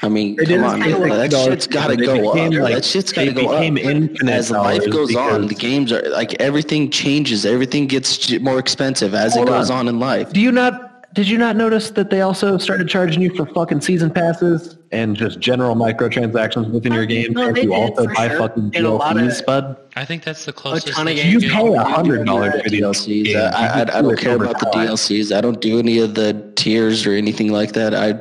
I 0.01 0.09
mean, 0.09 0.35
They 0.35 0.43
come 0.43 0.51
didn't 0.51 0.65
on, 0.65 0.81
stay 0.81 0.91
man. 0.99 1.09
that 1.09 1.31
$60 1.31 1.45
shit's 1.45 1.67
got 1.67 1.87
to 1.87 1.95
They 1.95 2.05
go 2.05 2.27
up. 2.29 2.33
became, 2.35 2.51
like- 2.61 2.73
that 2.75 2.85
shit's 2.85 3.11
got 3.13 3.23
to 3.25 3.31
go 3.33 3.49
up. 3.49 4.27
As 4.29 4.51
life 4.51 4.89
goes 4.89 5.15
on, 5.15 5.47
the 5.47 5.55
games 5.55 5.91
are 5.91 6.01
like 6.09 6.33
everything 6.41 6.89
changes. 6.89 7.45
Everything 7.45 7.87
gets 7.87 8.29
more 8.39 8.59
expensive 8.59 9.13
as 9.15 9.35
it 9.35 9.45
goes 9.47 9.69
on. 9.69 9.79
on 9.79 9.87
in 9.87 9.99
life. 9.99 10.31
Do 10.33 10.41
you 10.41 10.51
not? 10.51 10.91
Did 11.13 11.29
you 11.29 11.37
not 11.37 11.55
notice 11.55 11.91
that 11.91 12.09
they 12.09 12.19
also 12.19 12.57
started 12.57 12.89
charging 12.89 13.21
you 13.21 13.33
for 13.33 13.45
fucking 13.45 13.79
season 13.79 14.09
passes 14.11 14.77
and 14.91 15.15
just 15.15 15.39
general 15.39 15.73
microtransactions 15.73 16.69
within 16.71 16.91
your 16.91 17.05
game? 17.05 17.31
No, 17.31 17.47
if 17.47 17.55
they 17.55 17.61
you 17.63 17.73
also 17.73 18.03
for 18.03 18.13
buy 18.13 18.27
sure. 18.27 18.37
fucking 18.37 18.71
And 18.75 18.85
a 18.85 18.89
lot 18.91 19.15
of- 19.15 19.23
DLCs, 19.23 19.45
bud. 19.45 19.77
I 19.95 20.03
think 20.03 20.25
that's 20.25 20.43
the 20.43 20.51
closest. 20.51 20.89
ton 20.89 21.07
of 21.07 21.17
You 21.17 21.39
pay 21.39 21.73
a 21.73 21.83
hundred 21.85 22.25
dollars 22.25 22.61
for 22.61 22.67
DLCs. 22.69 23.33
Uh, 23.33 23.49
I, 23.55 23.65
I, 23.65 23.81
I 23.99 24.01
don't 24.01 24.19
care 24.19 24.35
about 24.35 24.59
the 24.59 24.65
DLCs. 24.65 25.33
I 25.33 25.39
don't 25.39 25.61
do 25.61 25.79
any 25.79 25.99
of 25.99 26.15
the 26.15 26.33
tiers 26.57 27.05
or 27.07 27.13
anything 27.13 27.49
like 27.49 27.71
that. 27.73 27.95
I 27.95 28.19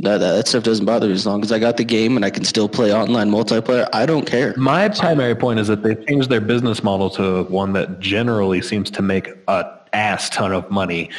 that, 0.00 0.18
that 0.18 0.46
stuff 0.48 0.62
doesn't 0.62 0.86
bother 0.86 1.08
me 1.08 1.12
as 1.14 1.26
long 1.26 1.42
as 1.42 1.50
I 1.50 1.58
got 1.58 1.76
the 1.76 1.84
game 1.84 2.16
and 2.16 2.24
I 2.24 2.30
can 2.30 2.44
still 2.44 2.68
play 2.68 2.92
online 2.94 3.30
multiplayer. 3.30 3.88
I 3.92 4.06
don't 4.06 4.26
care. 4.26 4.54
My 4.56 4.88
primary 4.88 5.34
point 5.34 5.58
is 5.58 5.66
that 5.68 5.82
they've 5.82 6.06
changed 6.06 6.30
their 6.30 6.40
business 6.40 6.84
model 6.84 7.10
to 7.10 7.44
one 7.44 7.72
that 7.72 7.98
generally 8.00 8.62
seems 8.62 8.90
to 8.92 9.02
make 9.02 9.28
a 9.48 9.78
ass 9.92 10.30
ton 10.30 10.52
of 10.52 10.70
money 10.70 11.10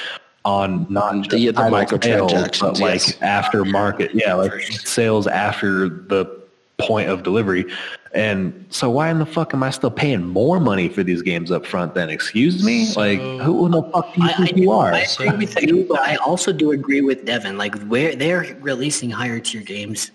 on 0.45 0.87
not 0.89 1.15
just 1.17 1.31
The- 1.31 1.47
the 1.47 1.61
microtransactions, 1.61 2.55
sales, 2.55 2.59
but 2.59 2.79
like 2.79 3.07
yes. 3.07 3.21
after 3.21 3.65
market, 3.65 4.11
yeah, 4.13 4.33
like 4.33 4.61
sales 4.61 5.27
after 5.27 5.89
the 5.89 6.38
point 6.79 7.09
of 7.09 7.23
delivery. 7.23 7.65
And 8.13 8.65
so 8.69 8.89
why 8.89 9.09
in 9.11 9.19
the 9.19 9.25
fuck 9.25 9.53
am 9.53 9.61
I 9.61 9.69
still 9.69 9.91
paying 9.91 10.25
more 10.25 10.59
money 10.59 10.89
for 10.89 11.03
these 11.03 11.21
games 11.21 11.51
up 11.51 11.65
front 11.65 11.93
then? 11.93 12.09
Excuse 12.09 12.63
me? 12.63 12.85
So- 12.85 13.01
like 13.01 13.19
who 13.19 13.65
in 13.65 13.71
the 13.73 13.83
fuck 13.83 14.13
do 14.15 14.21
you 14.23 14.27
I, 14.27 14.31
I, 14.31 14.33
think 14.33 14.57
you 14.57 14.63
do- 14.63 14.71
are? 14.71 14.93
I 14.93 15.01
agree 15.19 15.37
with 15.37 15.61
you, 15.61 15.85
but 15.87 15.99
I 15.99 16.15
also 16.15 16.51
do 16.51 16.71
agree 16.71 17.01
with 17.01 17.25
Devin. 17.25 17.57
Like 17.57 17.79
where 17.83 18.15
they're 18.15 18.57
releasing 18.61 19.11
higher 19.11 19.39
tier 19.39 19.61
games, 19.61 20.09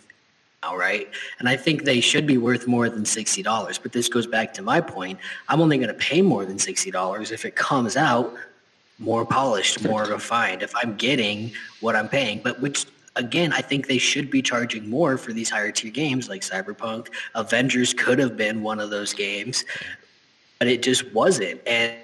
all 0.65 0.77
right, 0.77 1.09
and 1.39 1.49
I 1.49 1.57
think 1.57 1.85
they 1.85 2.01
should 2.01 2.27
be 2.27 2.39
worth 2.39 2.67
more 2.67 2.89
than 2.89 3.05
sixty 3.05 3.43
dollars. 3.43 3.79
But 3.79 3.93
this 3.93 4.09
goes 4.09 4.27
back 4.27 4.53
to 4.55 4.63
my 4.63 4.81
point. 4.81 5.19
I'm 5.49 5.61
only 5.61 5.77
going 5.79 5.89
to 5.89 5.95
pay 5.95 6.21
more 6.23 6.45
than 6.45 6.59
sixty 6.59 6.91
dollars 6.91 7.31
if 7.31 7.45
it 7.45 7.55
comes 7.55 7.97
out 7.97 8.35
more 8.99 9.27
polished, 9.27 9.83
more 9.85 10.05
refined. 10.05 10.63
If 10.63 10.73
I'm 10.77 10.97
getting 10.97 11.53
what 11.81 11.97
I'm 11.97 12.09
paying, 12.09 12.41
but 12.43 12.61
which 12.61 12.87
again, 13.17 13.53
I 13.53 13.61
think 13.61 13.87
they 13.87 13.99
should 13.99 14.31
be 14.31 14.43
charging 14.43 14.89
more 14.89 15.17
for 15.17 15.33
these 15.33 15.51
higher 15.51 15.71
tier 15.71 15.91
games 15.91 16.29
like 16.29 16.43
Cyberpunk. 16.43 17.09
Avengers 17.35 17.95
could 17.95 18.19
have 18.19 18.37
been 18.37 18.63
one 18.63 18.81
of 18.81 18.91
those 18.91 19.15
games, 19.15 19.65
but 20.59 20.69
it 20.69 20.83
just 20.83 21.13
wasn't. 21.13 21.61
And 21.67 21.95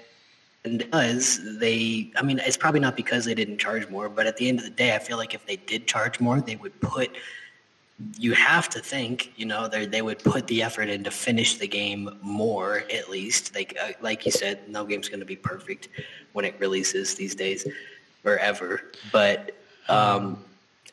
and 0.63 0.77
because 0.77 1.39
they, 1.57 2.11
I 2.15 2.21
mean, 2.21 2.39
it's 2.39 2.55
probably 2.55 2.81
not 2.81 2.95
because 2.95 3.25
they 3.25 3.33
didn't 3.33 3.57
charge 3.57 3.89
more, 3.89 4.09
but 4.09 4.27
at 4.27 4.37
the 4.37 4.47
end 4.47 4.59
of 4.59 4.65
the 4.65 4.71
day, 4.71 4.93
I 4.93 4.99
feel 4.99 5.17
like 5.17 5.33
if 5.33 5.43
they 5.47 5.55
did 5.55 5.87
charge 5.87 6.19
more, 6.19 6.39
they 6.39 6.55
would 6.55 6.79
put 6.81 7.17
you 8.17 8.33
have 8.33 8.69
to 8.69 8.79
think, 8.79 9.33
you 9.35 9.45
know, 9.45 9.67
they 9.67 9.85
they 9.85 10.01
would 10.01 10.19
put 10.19 10.47
the 10.47 10.63
effort 10.63 10.89
in 10.89 11.03
to 11.03 11.11
finish 11.11 11.55
the 11.55 11.67
game 11.67 12.09
more 12.21 12.83
at 12.93 13.09
least. 13.09 13.53
Like 13.55 13.77
uh, 13.81 13.91
like 14.01 14.25
you 14.25 14.31
said, 14.31 14.67
no 14.69 14.85
game's 14.85 15.09
going 15.09 15.19
to 15.19 15.25
be 15.25 15.35
perfect 15.35 15.89
when 16.33 16.45
it 16.45 16.55
releases 16.59 17.15
these 17.15 17.35
days 17.35 17.67
or 18.23 18.37
ever. 18.37 18.81
But 19.11 19.55
um, 19.89 20.43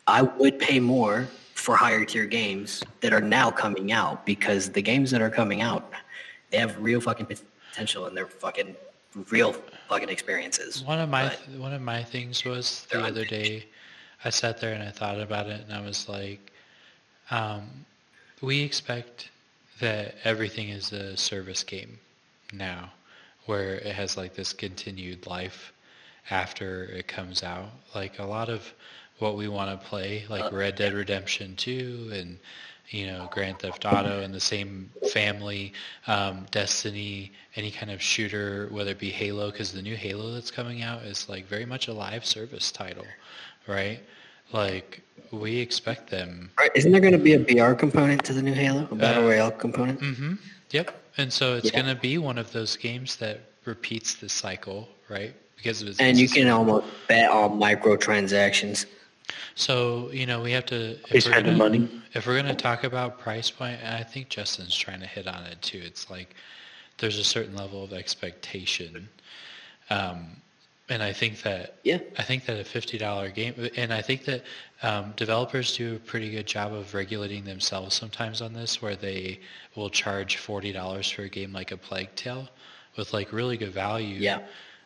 I 0.09 0.22
would 0.22 0.59
pay 0.59 0.80
more 0.80 1.28
for 1.55 1.76
higher 1.76 2.05
tier 2.05 2.24
games 2.24 2.82
that 3.01 3.12
are 3.12 3.20
now 3.20 3.51
coming 3.51 3.93
out 3.93 4.24
because 4.24 4.70
the 4.70 4.80
games 4.80 5.10
that 5.10 5.20
are 5.20 5.28
coming 5.28 5.60
out, 5.60 5.93
they 6.51 6.56
have 6.56 6.80
real 6.80 7.01
fucking 7.01 7.26
potential 7.26 8.06
and 8.06 8.16
they're 8.16 8.26
fucking 8.26 8.74
real 9.30 9.52
fucking 9.89 10.09
experiences. 10.09 10.82
One 10.82 10.98
of 10.98 11.10
my 11.10 11.28
But- 11.28 11.60
one 11.60 11.74
of 11.74 11.82
my 11.82 12.02
things 12.02 12.43
was 12.44 12.86
the 12.90 13.05
other 13.05 13.26
day. 13.26 13.66
I 14.24 14.30
sat 14.30 14.59
there 14.60 14.72
and 14.72 14.82
I 14.82 14.90
thought 14.90 15.20
about 15.20 15.47
it, 15.48 15.60
and 15.60 15.72
I 15.72 15.80
was 15.80 16.09
like, 16.09 16.52
um, 17.30 17.85
"We 18.40 18.62
expect 18.62 19.28
that 19.78 20.16
everything 20.24 20.70
is 20.70 20.90
a 20.93 21.16
service 21.16 21.62
game 21.62 22.01
now, 22.52 22.93
where 23.44 23.74
it 23.76 23.94
has 23.94 24.16
like 24.16 24.35
this 24.35 24.52
continued 24.55 25.26
life 25.26 25.72
after 26.30 26.85
it 26.86 27.06
comes 27.09 27.43
out. 27.43 27.70
Like 27.94 28.18
a 28.18 28.24
lot 28.24 28.48
of 28.48 28.72
what 29.19 29.36
we 29.36 29.49
want 29.49 29.70
to 29.81 29.86
play, 29.86 30.24
like 30.28 30.51
Red 30.53 30.77
Dead 30.77 30.93
Redemption 30.95 31.55
2 31.57 32.11
and 32.12 32.39
you 32.90 33.07
know 33.07 33.27
Grand 33.31 33.59
Theft 33.59 33.85
Auto 33.85 34.20
and 34.23 34.32
the 34.32 34.40
same 34.40 34.90
family, 35.03 35.73
um, 36.07 36.47
Destiny, 36.51 37.32
any 37.57 37.70
kind 37.70 37.90
of 37.90 38.01
shooter, 38.01 38.69
whether 38.70 38.90
it 38.93 38.99
be 38.99 39.11
Halo, 39.11 39.51
because 39.51 39.73
the 39.73 39.82
new 39.82 39.97
Halo 39.97 40.32
that's 40.32 40.51
coming 40.51 40.82
out 40.82 41.03
is 41.03 41.28
like 41.28 41.47
very 41.47 41.66
much 41.66 41.89
a 41.89 41.93
live 41.93 42.24
service 42.24 42.70
title, 42.73 43.07
right? 43.66 44.01
Like 44.53 45.03
we 45.31 45.59
expect 45.59 46.09
them 46.11 46.51
Right, 46.59 46.70
Isn't 46.74 46.93
there 46.93 47.01
going 47.01 47.12
to 47.12 47.19
be 47.19 47.35
a 47.35 47.39
BR 47.39 47.74
component 47.74 48.24
to 48.24 48.32
the 48.32 48.43
new 48.43 48.55
Halo, 48.55 48.89
a 48.90 48.95
battle 48.95 49.24
Uh, 49.24 49.28
royale 49.28 49.51
component? 49.51 50.01
Mm-hmm. 50.01 50.35
Yep. 50.70 50.95
And 51.19 51.32
so 51.32 51.57
it's 51.57 51.66
Yeah. 51.70 51.82
going 51.82 51.95
to 51.95 52.01
be 52.01 52.19
one 52.19 52.39
of 52.39 52.53
those 52.53 52.77
games 52.77 53.16
that 53.16 53.40
repeats 53.65 54.15
the 54.15 54.28
cycle, 54.28 54.89
right? 55.09 55.35
Because 55.57 55.82
of 55.82 55.89
its 55.89 56.01
And 56.01 56.19
you 56.19 56.28
can 56.28 56.49
almost 56.49 56.86
bet 57.09 57.31
on 57.31 57.59
microtransactions. 57.59 58.86
So 59.55 60.10
you 60.12 60.26
know 60.26 60.40
we 60.42 60.52
have 60.52 60.66
to. 60.66 60.96
If 61.10 61.26
we're 61.26 61.32
gonna, 61.32 61.56
money. 61.56 61.88
if 62.14 62.26
we're 62.26 62.36
gonna 62.36 62.55
talk 62.55 62.84
about 62.84 63.18
price 63.18 63.50
point, 63.50 63.80
and 63.82 63.94
I 63.94 64.02
think 64.02 64.28
Justin's 64.28 64.76
trying 64.76 65.00
to 65.00 65.06
hit 65.06 65.26
on 65.26 65.44
it 65.44 65.60
too. 65.62 65.80
It's 65.84 66.10
like 66.10 66.34
there's 66.98 67.18
a 67.18 67.24
certain 67.24 67.55
level 67.56 67.82
of 67.84 67.92
expectation, 67.92 69.09
um, 69.90 70.36
and 70.88 71.02
I 71.02 71.12
think 71.12 71.42
that 71.42 71.74
Yeah. 71.84 71.98
I 72.18 72.22
think 72.22 72.46
that 72.46 72.59
a 72.59 72.64
fifty 72.64 72.98
dollar 72.98 73.30
game, 73.30 73.55
and 73.76 73.92
I 73.92 74.02
think 74.02 74.24
that 74.24 74.44
um, 74.82 75.12
developers 75.16 75.76
do 75.76 75.96
a 75.96 75.98
pretty 75.98 76.30
good 76.30 76.46
job 76.46 76.72
of 76.72 76.94
regulating 76.94 77.44
themselves 77.44 77.94
sometimes 77.94 78.40
on 78.40 78.52
this, 78.52 78.80
where 78.80 78.96
they 78.96 79.40
will 79.74 79.90
charge 79.90 80.36
forty 80.36 80.72
dollars 80.72 81.10
for 81.10 81.22
a 81.22 81.28
game 81.28 81.52
like 81.52 81.72
a 81.72 81.76
Plague 81.76 82.14
Tale, 82.14 82.48
with 82.96 83.12
like 83.12 83.32
really 83.32 83.56
good 83.56 83.72
value 83.72 84.18
Yeah. 84.20 84.40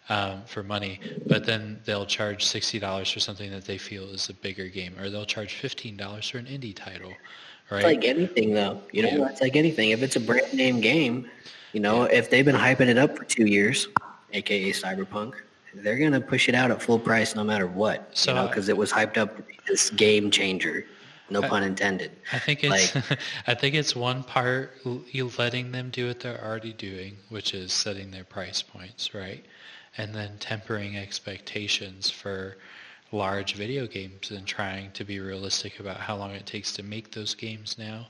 Um, 0.09 0.43
for 0.47 0.63
money, 0.63 1.01
but 1.27 1.45
then 1.47 1.81
they'll 1.85 2.07
charge 2.07 2.45
sixty 2.45 2.79
dollars 2.79 3.11
for 3.11 3.21
something 3.21 3.51
that 3.51 3.65
they 3.65 3.79
feel 3.79 4.05
is 4.11 4.29
a 4.29 4.35
bigger 4.35 4.69
game, 4.69 4.95
or 4.99 5.09
they'll 5.11 5.25
charge 5.25 5.55
fifteen 5.55 5.97
dollars 5.97 6.29
for 6.29 6.39
an 6.39 6.47
indie 6.47 6.75
title, 6.75 7.13
right? 7.71 7.79
It's 7.79 7.85
like 7.85 8.05
anything, 8.05 8.53
though. 8.55 8.81
You 8.93 9.03
know, 9.03 9.09
Yeah. 9.09 9.29
it's 9.29 9.41
like 9.41 9.57
anything. 9.57 9.91
If 9.91 10.03
it's 10.03 10.17
a 10.17 10.21
brand 10.21 10.53
name 10.55 10.81
game, 10.81 11.31
you 11.73 11.81
know, 11.81 12.03
if 12.05 12.31
they've 12.31 12.45
been 12.45 12.57
hyping 12.57 12.89
it 12.89 12.99
up 12.99 13.17
for 13.17 13.25
two 13.25 13.47
years, 13.47 13.89
aka 14.33 14.71
Cyberpunk, 14.73 15.35
they're 15.75 15.97
gonna 15.99 16.21
push 16.21 16.49
it 16.49 16.55
out 16.55 16.71
at 16.71 16.83
full 16.83 16.99
price 16.99 17.35
no 17.35 17.45
matter 17.45 17.67
what. 17.67 18.11
So 18.13 18.33
you 18.33 18.35
know, 18.37 18.49
because 18.49 18.69
it 18.69 18.77
was 18.77 18.93
hyped 18.93 19.17
up 19.17 19.37
this 19.67 19.91
game 19.91 20.31
changer. 20.31 20.85
No 21.31 21.41
pun 21.41 21.63
intended. 21.63 22.11
I 22.31 22.39
think 22.39 22.63
it's 22.63 22.95
Like- 22.95 23.19
I 23.47 23.55
think 23.55 23.75
it's 23.75 23.97
one 23.97 24.23
part 24.23 24.73
you 25.13 25.31
letting 25.39 25.73
them 25.73 25.89
do 25.89 26.09
what 26.09 26.21
they're 26.21 26.45
already 26.45 26.75
doing, 26.75 27.17
which 27.31 27.55
is 27.55 27.73
setting 27.73 28.11
their 28.11 28.25
price 28.25 28.61
points, 28.61 29.15
right? 29.15 29.43
And 29.99 30.15
then 30.15 30.39
tempering 30.39 30.97
expectations 30.97 32.11
for 32.11 32.57
large 33.13 33.55
video 33.55 33.87
games 33.87 34.31
and 34.31 34.47
trying 34.47 34.91
to 34.93 35.05
be 35.05 35.21
realistic 35.21 35.81
about 35.81 35.99
how 35.99 36.17
long 36.17 36.31
it 36.31 36.47
takes 36.47 36.73
to 36.75 36.83
make 36.83 37.13
those 37.13 37.35
games 37.35 37.77
now, 37.79 38.09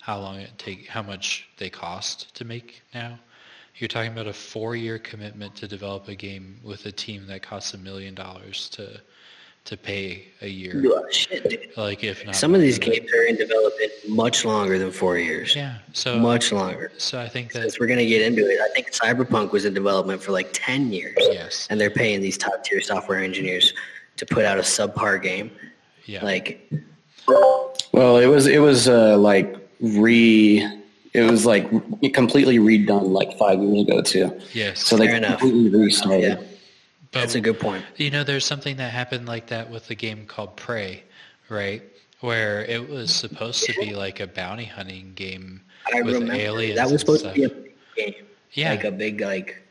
how 0.00 0.20
long 0.20 0.38
it 0.38 0.56
take 0.58 0.86
how 0.86 1.02
much 1.02 1.48
they 1.58 1.70
cost 1.70 2.34
to 2.36 2.44
make 2.44 2.82
now. 2.94 3.18
You're 3.76 3.88
talking 3.88 4.12
about 4.12 4.28
a 4.28 4.30
4-year 4.30 5.00
commitment 5.00 5.56
to 5.56 5.66
develop 5.66 6.06
a 6.06 6.14
game 6.14 6.60
with 6.62 6.86
a 6.86 6.92
team 6.92 7.26
that 7.26 7.42
costs 7.42 7.74
a 7.74 7.78
million 7.78 8.14
dollars 8.14 8.68
to 8.70 9.00
to 9.64 9.76
pay 9.78 10.26
a 10.42 10.46
year. 10.48 10.82
Oh, 10.86 11.06
shit, 11.10 11.48
dude. 11.48 11.68
Like 11.76 12.04
if 12.04 12.24
not 12.26 12.36
Some 12.36 12.54
of 12.54 12.60
these 12.60 12.78
than 12.78 12.90
that. 12.90 12.96
games 13.00 13.12
are 13.14 13.22
in 13.22 13.36
development 13.36 13.92
much 14.08 14.44
longer 14.44 14.78
than 14.78 14.90
four 14.90 15.16
years. 15.16 15.56
Yeah. 15.56 15.76
So 15.94 16.18
Much 16.18 16.52
longer. 16.52 16.92
So 16.98 17.18
I 17.18 17.28
think 17.28 17.52
that 17.52 17.62
Since 17.62 17.80
we're 17.80 17.86
gonna 17.86 18.04
get 18.04 18.20
into 18.20 18.42
it, 18.46 18.60
I 18.60 18.68
think 18.74 18.90
Cyberpunk 18.92 19.52
was 19.52 19.64
in 19.64 19.72
development 19.72 20.22
for 20.22 20.32
like 20.32 20.50
ten 20.52 20.92
years. 20.92 21.16
yes. 21.18 21.66
and 21.70 21.80
they're 21.80 21.88
paying 21.90 22.20
these 22.20 22.36
top 22.36 22.62
tier 22.62 22.80
software 22.82 23.20
engineers 23.20 23.72
to 24.18 24.26
put 24.26 24.44
out 24.44 24.58
a 24.58 24.62
subpar 24.62 25.20
game. 25.22 25.50
Yeah. 26.04 26.22
Like, 26.22 26.70
Well, 27.26 28.18
it 28.18 28.26
was 28.26 28.46
it 28.46 28.58
was 28.58 28.86
uh, 28.86 29.16
like 29.16 29.56
re 29.80 30.62
it 31.14 31.22
was 31.30 31.46
like 31.46 31.70
completely 32.12 32.58
redone 32.58 33.12
like 33.12 33.38
five 33.38 33.62
years 33.62 33.86
ago 33.88 34.02
too. 34.02 34.38
yes. 34.52 34.84
So 34.84 34.98
they 34.98 35.06
Fair 35.06 35.16
enough. 35.16 35.38
completely 35.40 35.80
restarted. 35.86 36.22
yeah, 36.22 36.46
but, 37.14 37.20
that's 37.20 37.34
a 37.34 37.40
good 37.40 37.58
point. 37.58 37.84
You 37.96 38.10
know, 38.10 38.24
there's 38.24 38.44
something 38.44 38.76
that 38.76 38.90
happened 38.92 39.26
like 39.26 39.46
that 39.48 39.70
with 39.70 39.86
the 39.88 39.94
game 39.94 40.26
called 40.26 40.56
Prey, 40.56 41.02
right? 41.48 41.82
Where 42.20 42.64
it 42.64 42.88
was 42.88 43.12
supposed 43.14 43.64
to 43.64 43.72
be 43.80 43.94
like 43.94 44.20
a 44.20 44.26
bounty 44.26 44.64
hunting 44.64 45.12
game 45.14 45.60
I 45.92 46.02
with 46.02 46.14
remember 46.14 46.34
aliens. 46.34 46.76
that 46.78 46.90
was 46.90 47.00
supposed 47.00 47.24
to 47.24 47.32
be 47.32 47.44
a 47.44 47.48
big 47.48 47.74
game, 47.96 48.14
yeah, 48.52 48.70
like 48.70 48.84
a 48.84 48.90
big 48.90 49.20
like. 49.20 49.62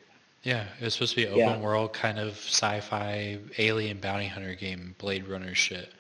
yeah. 0.44 0.66
It 0.80 0.84
was 0.86 0.94
supposed 0.94 1.16
to 1.16 1.22
be 1.22 1.26
an 1.26 1.36
Yeah. 1.38 1.50
open 1.50 1.62
world 1.62 1.94
kind 1.94 2.20
of 2.20 2.34
sci-fi 2.38 3.40
alien 3.58 4.00
bounty 4.00 4.28
hunter 4.28 4.54
game, 4.56 4.94
Blade 5.00 5.28
Runner 5.28 5.56
shit, 5.56 5.92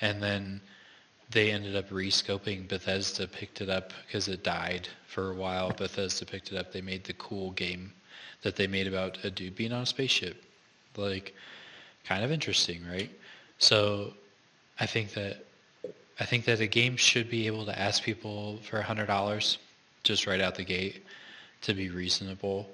and 0.00 0.20
then 0.22 0.60
they 1.30 1.52
ended 1.52 1.76
up 1.76 1.88
rescoping. 1.90 2.66
Bethesda 2.66 3.28
picked 3.28 3.60
it 3.60 3.68
up 3.70 3.92
because 4.06 4.26
it 4.26 4.42
died 4.42 4.88
for 5.06 5.30
a 5.30 5.34
while. 5.34 5.70
Bethesda 5.70 6.26
picked 6.26 6.50
it 6.50 6.58
up. 6.58 6.72
They 6.72 6.80
made 6.80 7.04
the 7.04 7.12
cool 7.12 7.52
game 7.52 7.92
that 8.42 8.56
they 8.56 8.66
made 8.66 8.88
about 8.88 9.18
a 9.22 9.30
dude 9.30 9.54
being 9.54 9.72
on 9.72 9.82
a 9.82 9.86
spaceship. 9.86 10.42
Like, 10.96 11.34
kind 12.04 12.24
of 12.24 12.32
interesting, 12.32 12.82
right? 12.90 13.10
So, 13.58 14.12
I 14.78 14.86
think 14.86 15.12
that 15.14 15.44
I 16.18 16.24
think 16.24 16.44
that 16.44 16.60
a 16.60 16.66
game 16.66 16.96
should 16.96 17.30
be 17.30 17.46
able 17.46 17.64
to 17.66 17.78
ask 17.78 18.02
people 18.02 18.58
for 18.68 18.78
a 18.78 18.82
hundred 18.82 19.06
dollars 19.06 19.58
just 20.02 20.26
right 20.26 20.40
out 20.40 20.54
the 20.54 20.64
gate 20.64 21.04
to 21.62 21.74
be 21.74 21.90
reasonable. 21.90 22.68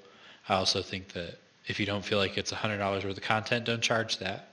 I 0.48 0.54
also 0.54 0.82
think 0.82 1.08
that 1.12 1.38
if 1.66 1.78
you 1.80 1.86
don't 1.86 2.04
feel 2.04 2.18
like 2.18 2.38
it's 2.38 2.52
a 2.52 2.56
hundred 2.56 2.78
dollars 2.78 3.04
worth 3.04 3.16
of 3.16 3.22
content, 3.22 3.64
don't 3.64 3.82
charge 3.82 4.18
that. 4.18 4.48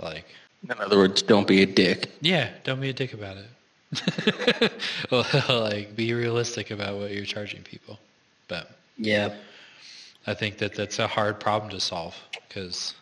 Like, 0.00 0.26
In 0.64 0.72
other 0.80 0.96
words, 0.96 1.22
don't 1.22 1.46
be 1.46 1.62
a 1.62 1.66
dick. 1.66 2.10
yeah, 2.20 2.50
don't 2.64 2.80
be 2.80 2.90
a 2.90 2.92
dick 2.92 3.12
about 3.14 3.36
it. 3.36 4.72
well, 5.10 5.26
like, 5.62 5.94
be 5.96 6.12
realistic 6.14 6.70
about 6.70 6.96
what 6.96 7.10
you're 7.12 7.24
charging 7.24 7.62
people. 7.62 7.98
But 8.48 8.70
Yeah, 8.96 9.34
I 10.26 10.34
think 10.34 10.58
that 10.58 10.74
that's 10.74 10.98
a 10.98 11.06
hard 11.06 11.40
problem 11.40 11.70
to 11.70 11.80
solve 11.80 12.16
because 12.48 12.94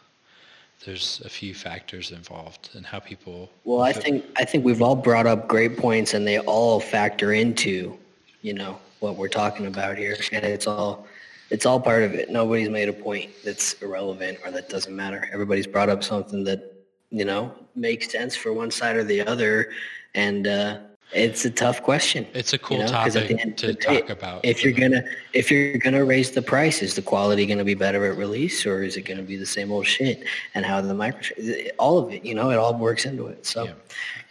there's 0.84 1.20
a 1.24 1.28
few 1.28 1.54
factors 1.54 2.12
involved 2.12 2.70
in 2.74 2.84
how 2.84 3.00
people. 3.00 3.50
well, 3.64 3.82
I 3.82 3.92
think 3.92 4.24
I 4.36 4.44
think 4.44 4.64
we've 4.64 4.82
all 4.82 4.94
brought 4.94 5.26
up 5.26 5.48
great 5.48 5.76
points, 5.76 6.14
and 6.14 6.26
they 6.26 6.38
all 6.40 6.80
factor 6.80 7.32
into, 7.32 7.98
you 8.42 8.54
know, 8.54 8.78
what 9.00 9.16
we're 9.16 9.28
talking 9.28 9.66
about 9.66 9.98
here, 9.98 10.16
and 10.32 10.44
it's 10.44 10.66
all 10.66 11.06
it's 11.50 11.66
all 11.66 11.80
part 11.80 12.02
of 12.02 12.14
it. 12.14 12.30
Nobody's 12.30 12.68
made 12.68 12.88
a 12.88 12.92
point 12.92 13.30
that's 13.44 13.74
irrelevant 13.82 14.38
or 14.44 14.50
that 14.50 14.68
doesn't 14.68 14.94
matter. 14.94 15.28
Everybody's 15.32 15.66
brought 15.66 15.88
up 15.88 16.04
something 16.04 16.44
that 16.44 16.72
you 17.10 17.24
know 17.24 17.52
makes 17.74 18.10
sense 18.10 18.36
for 18.36 18.52
one 18.52 18.70
side 18.70 18.96
or 18.96 19.04
the 19.04 19.26
other, 19.26 19.70
and 20.14 20.46
uh, 20.46 20.78
it's 21.12 21.44
a 21.44 21.50
tough 21.50 21.82
question. 21.82 22.26
It's 22.34 22.52
a 22.52 22.58
cool 22.58 22.78
you 22.78 22.84
know, 22.84 22.90
'cause 22.92 23.16
at 23.16 23.28
the 23.28 23.34
topic 23.34 23.56
to 23.56 23.72
day, 23.72 24.00
talk 24.00 24.10
about. 24.10 24.44
If 24.44 24.62
you're 24.62 24.72
gonna 24.72 25.02
if 25.32 25.50
you're 25.50 25.78
gonna 25.78 26.04
raise 26.04 26.30
the 26.32 26.42
price, 26.42 26.82
is 26.82 26.94
the 26.94 27.02
quality 27.02 27.46
gonna 27.46 27.64
be 27.64 27.74
better 27.74 28.04
at 28.06 28.16
release, 28.16 28.66
or 28.66 28.82
is 28.82 28.96
it 28.96 29.02
gonna 29.02 29.22
be 29.22 29.36
the 29.36 29.46
same 29.46 29.72
old 29.72 29.86
shit? 29.86 30.24
And 30.54 30.64
how 30.66 30.80
the 30.80 30.94
micro, 30.94 31.36
all 31.78 31.98
of 31.98 32.12
it, 32.12 32.24
you 32.24 32.34
know, 32.34 32.50
it 32.50 32.56
all 32.58 32.74
works 32.74 33.04
into 33.04 33.26
it. 33.26 33.46
So 33.46 33.64
Yeah. 33.64 33.70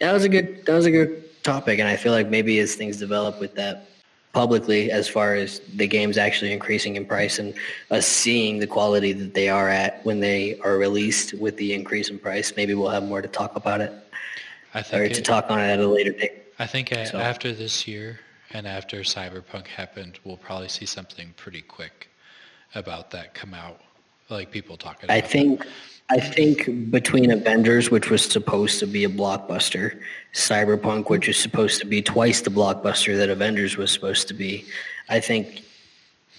that 0.00 0.12
was 0.12 0.24
a 0.24 0.28
good 0.28 0.64
that 0.66 0.74
was 0.74 0.86
a 0.86 0.90
good 0.90 1.24
topic, 1.42 1.78
and 1.78 1.88
I 1.88 1.96
feel 1.96 2.12
like 2.12 2.28
maybe 2.28 2.58
as 2.60 2.74
things 2.74 2.96
develop 2.96 3.40
with 3.40 3.54
that 3.56 3.86
publicly 4.34 4.90
as 4.92 5.08
far 5.08 5.34
as 5.34 5.60
the 5.76 5.86
games 5.86 6.18
actually 6.18 6.52
increasing 6.52 6.94
in 6.96 7.04
price 7.06 7.38
and 7.38 7.54
us 7.90 8.06
seeing 8.06 8.58
the 8.60 8.66
quality 8.66 9.12
that 9.12 9.34
they 9.34 9.48
are 9.48 9.68
at 9.68 10.04
when 10.04 10.20
they 10.20 10.58
are 10.62 10.76
released 10.76 11.32
with 11.34 11.56
the 11.56 11.72
increase 11.72 12.10
in 12.10 12.18
price. 12.18 12.52
Maybe 12.56 12.74
we'll 12.74 12.90
have 12.90 13.02
more 13.04 13.22
to 13.22 13.26
talk 13.28 13.56
about 13.56 13.80
it 13.80 13.90
I 14.74 14.80
or 14.80 14.82
think 14.82 15.14
to 15.14 15.22
talk 15.22 15.46
on 15.50 15.58
it 15.58 15.64
at 15.72 15.80
a 15.80 15.88
later 15.88 16.12
date. 16.12 16.37
I 16.58 16.66
think 16.66 16.92
a- 16.92 17.06
So- 17.06 17.18
after 17.18 17.52
this 17.52 17.86
year 17.86 18.20
and 18.52 18.66
after 18.66 19.00
Cyberpunk 19.00 19.66
happened, 19.68 20.18
we'll 20.24 20.36
probably 20.36 20.68
see 20.68 20.86
something 20.86 21.34
pretty 21.36 21.62
quick 21.62 22.08
about 22.74 23.10
that 23.12 23.34
come 23.34 23.54
out. 23.54 23.80
Like 24.30 24.50
people 24.50 24.76
talking. 24.76 25.10
I 25.10 25.18
about 25.18 25.30
think 25.30 25.64
I 26.10 26.20
think 26.20 26.90
between 26.90 27.30
Avengers, 27.30 27.90
which 27.90 28.08
was 28.10 28.22
supposed 28.22 28.78
to 28.80 28.86
be 28.86 29.04
a 29.04 29.08
blockbuster, 29.08 30.00
Cyberpunk, 30.32 31.10
which 31.10 31.28
is 31.28 31.36
supposed 31.36 31.80
to 31.80 31.86
be 31.86 32.00
twice 32.00 32.40
the 32.40 32.50
blockbuster 32.50 33.16
that 33.18 33.28
Avengers 33.28 33.76
was 33.76 33.90
supposed 33.90 34.26
to 34.28 34.34
be, 34.34 34.64
I 35.10 35.20
think 35.20 35.62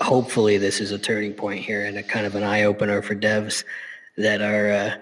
hopefully 0.01 0.57
this 0.57 0.79
is 0.79 0.91
a 0.91 0.97
turning 0.97 1.33
point 1.33 1.63
here 1.63 1.85
and 1.85 1.97
a 1.97 2.03
kind 2.03 2.25
of 2.25 2.35
an 2.35 2.43
eye 2.43 2.63
opener 2.63 3.01
for 3.03 3.15
devs 3.15 3.63
that 4.17 4.41
are 4.41 4.71
uh, 4.71 4.97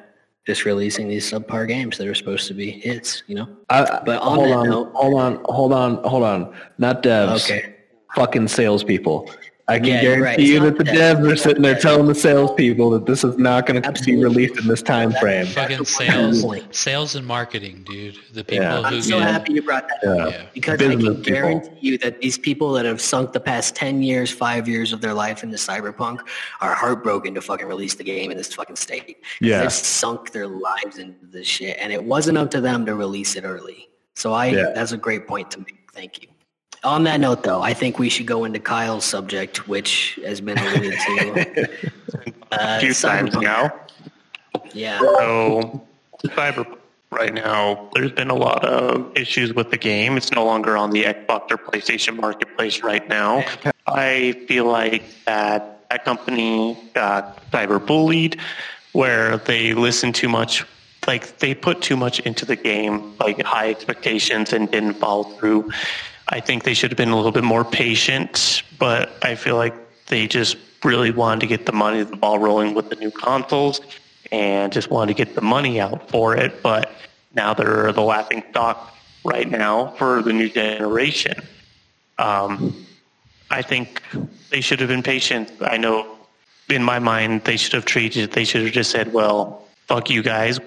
just 0.47 0.63
releasing 0.63 1.09
these 1.09 1.29
subpar 1.29 1.67
games 1.67 1.97
that 1.97 2.07
are 2.07 2.15
supposed 2.15 2.47
to 2.47 2.53
be 2.53 2.71
hits. 2.71 3.21
You 3.27 3.35
know. 3.35 3.47
I, 3.69 4.01
But 4.05 4.21
on 4.21 4.37
hold 4.37 4.51
on, 4.53 4.69
note- 4.69 4.91
hold 4.93 5.19
on, 5.21 5.41
hold 5.45 5.73
on, 5.73 6.03
hold 6.05 6.23
on. 6.23 6.55
Not 6.77 7.03
devs. 7.03 7.43
Okay. 7.51 7.75
Fucking 8.15 8.47
salespeople. 8.47 9.29
I 9.69 9.79
can 9.79 9.87
Yeah, 9.89 10.01
guarantee 10.01 10.23
right. 10.23 10.39
you 10.39 10.59
that 10.61 10.77
the 10.77 10.85
not 10.85 10.93
devs 10.95 11.17
devs. 11.19 11.31
are 11.33 11.35
sitting 11.35 11.61
there 11.61 11.75
telling 11.75 12.07
the 12.07 12.15
salespeople 12.15 12.89
that 12.91 13.05
this 13.05 13.25
is 13.25 13.37
not 13.37 13.65
going 13.65 13.81
to 13.81 14.03
be 14.05 14.15
released 14.15 14.57
in 14.57 14.65
this 14.65 14.81
time 14.81 15.11
frame. 15.11 15.45
fucking 15.45 15.83
sales, 15.83 16.45
sales 16.71 17.15
and 17.15 17.27
marketing, 17.27 17.83
dude. 17.85 18.17
The 18.31 18.45
people 18.45 18.63
Yeah. 18.65 18.77
who 18.89 18.95
I'm 18.95 19.01
so 19.01 19.19
get- 19.19 19.27
happy 19.27 19.53
you 19.53 19.61
brought 19.61 19.89
that 19.89 20.07
up. 20.09 20.17
Yeah. 20.17 20.27
Yeah. 20.37 20.45
Because 20.53 20.73
I 20.75 20.77
Business 20.77 21.03
can 21.03 21.15
people. 21.15 21.33
guarantee 21.33 21.69
you 21.81 21.97
that 21.97 22.21
these 22.21 22.37
people 22.37 22.71
that 22.73 22.85
have 22.85 23.01
sunk 23.01 23.33
the 23.33 23.41
past 23.41 23.75
10 23.75 24.01
years, 24.01 24.31
five 24.31 24.69
years 24.69 24.93
of 24.93 25.01
their 25.01 25.13
life 25.13 25.43
into 25.43 25.57
Cyberpunk 25.57 26.19
are 26.61 26.73
heartbroken 26.73 27.33
to 27.35 27.41
fucking 27.41 27.67
release 27.67 27.95
the 27.95 28.05
game 28.05 28.31
in 28.31 28.37
this 28.37 28.53
fucking 28.53 28.77
state. 28.77 29.17
Yeah. 29.41 29.63
They've 29.63 29.71
sunk 29.73 30.31
their 30.31 30.47
lives 30.47 30.97
into 30.97 31.25
this 31.29 31.45
shit. 31.45 31.75
And 31.81 31.91
it 31.91 32.01
wasn't 32.01 32.37
up 32.37 32.51
to 32.51 32.61
them 32.61 32.85
to 32.85 32.95
release 32.95 33.35
it 33.35 33.43
early. 33.43 33.89
So 34.15 34.31
I, 34.31 34.45
Yeah. 34.47 34.71
that's 34.73 34.93
a 34.93 34.97
great 34.97 35.27
point 35.27 35.51
to 35.51 35.59
make. 35.59 35.73
Thank 35.93 36.21
you. 36.21 36.29
On 36.83 37.03
that 37.03 37.19
note, 37.19 37.43
though, 37.43 37.61
I 37.61 37.73
think 37.73 37.99
we 37.99 38.09
should 38.09 38.27
go 38.27 38.45
into 38.45 38.59
Kyle's 38.59 39.05
subject, 39.05 39.67
which 39.67 40.19
has 40.25 40.41
been 40.41 40.57
alluded 40.57 40.93
to. 40.93 41.69
Uh, 42.49 42.77
a 42.77 42.79
few 42.79 42.93
times 42.93 43.35
now. 43.35 43.77
Yeah. 44.71 44.99
So, 44.99 45.85
Cyberpunk 46.23 46.77
right 47.11 47.33
now, 47.33 47.89
there's 47.93 48.11
been 48.11 48.29
a 48.29 48.35
lot 48.35 48.63
of 48.63 49.15
issues 49.17 49.53
with 49.53 49.71
the 49.71 49.77
game. 49.77 50.17
It's 50.17 50.31
no 50.31 50.45
longer 50.45 50.77
on 50.77 50.91
the 50.91 51.03
Xbox 51.03 51.51
or 51.51 51.57
PlayStation 51.57 52.15
marketplace 52.15 52.83
right 52.83 53.07
now. 53.07 53.43
I 53.85 54.45
feel 54.47 54.65
like 54.65 55.03
that 55.25 55.77
that 55.89 56.03
company 56.03 56.77
got 56.93 57.49
cyberbullied, 57.51 58.39
where 58.91 59.37
they 59.37 59.73
listened 59.73 60.15
too 60.15 60.29
much. 60.29 60.65
Like 61.05 61.37
they 61.39 61.55
put 61.55 61.81
too 61.81 61.95
much 61.95 62.19
into 62.21 62.45
the 62.45 62.57
game, 62.57 63.15
like 63.19 63.41
high 63.41 63.69
expectations, 63.69 64.51
and 64.51 64.69
didn't 64.69 64.95
follow 64.95 65.23
through. 65.23 65.71
I 66.29 66.39
think 66.39 66.63
they 66.63 66.73
should 66.73 66.91
have 66.91 66.97
been 66.97 67.09
a 67.09 67.15
little 67.15 67.31
bit 67.31 67.43
more 67.43 67.63
patient, 67.63 68.63
but 68.77 69.11
I 69.23 69.35
feel 69.35 69.55
like 69.55 69.73
they 70.07 70.27
just 70.27 70.57
really 70.83 71.11
wanted 71.11 71.41
to 71.41 71.47
get 71.47 71.65
the 71.65 71.71
money, 71.71 72.03
the 72.03 72.15
ball 72.15 72.39
rolling 72.39 72.73
with 72.73 72.89
the 72.89 72.95
new 72.95 73.11
consoles, 73.11 73.81
and 74.31 74.71
just 74.71 74.89
wanted 74.89 75.15
to 75.15 75.25
get 75.25 75.35
the 75.35 75.41
money 75.41 75.79
out 75.79 76.09
for 76.09 76.35
it. 76.35 76.61
But 76.61 76.91
now 77.33 77.53
they're 77.53 77.91
the 77.93 78.01
laughing 78.01 78.43
stock 78.49 78.93
right 79.23 79.49
now 79.49 79.91
for 79.91 80.21
the 80.21 80.33
new 80.33 80.49
generation. 80.49 81.41
Um, 82.17 82.85
I 83.49 83.61
think 83.61 84.01
they 84.49 84.61
should 84.61 84.79
have 84.79 84.89
been 84.89 85.03
patient. 85.03 85.51
I 85.61 85.77
know 85.77 86.17
in 86.69 86.83
my 86.83 86.99
mind 86.99 87.43
they 87.45 87.55
should 87.55 87.73
have 87.73 87.85
treated 87.85 88.31
they 88.31 88.43
should 88.43 88.63
have 88.63 88.73
just 88.73 88.91
said, 88.91 89.13
Well, 89.13 89.65
fuck 89.87 90.09
you 90.09 90.21
guys, 90.21 90.59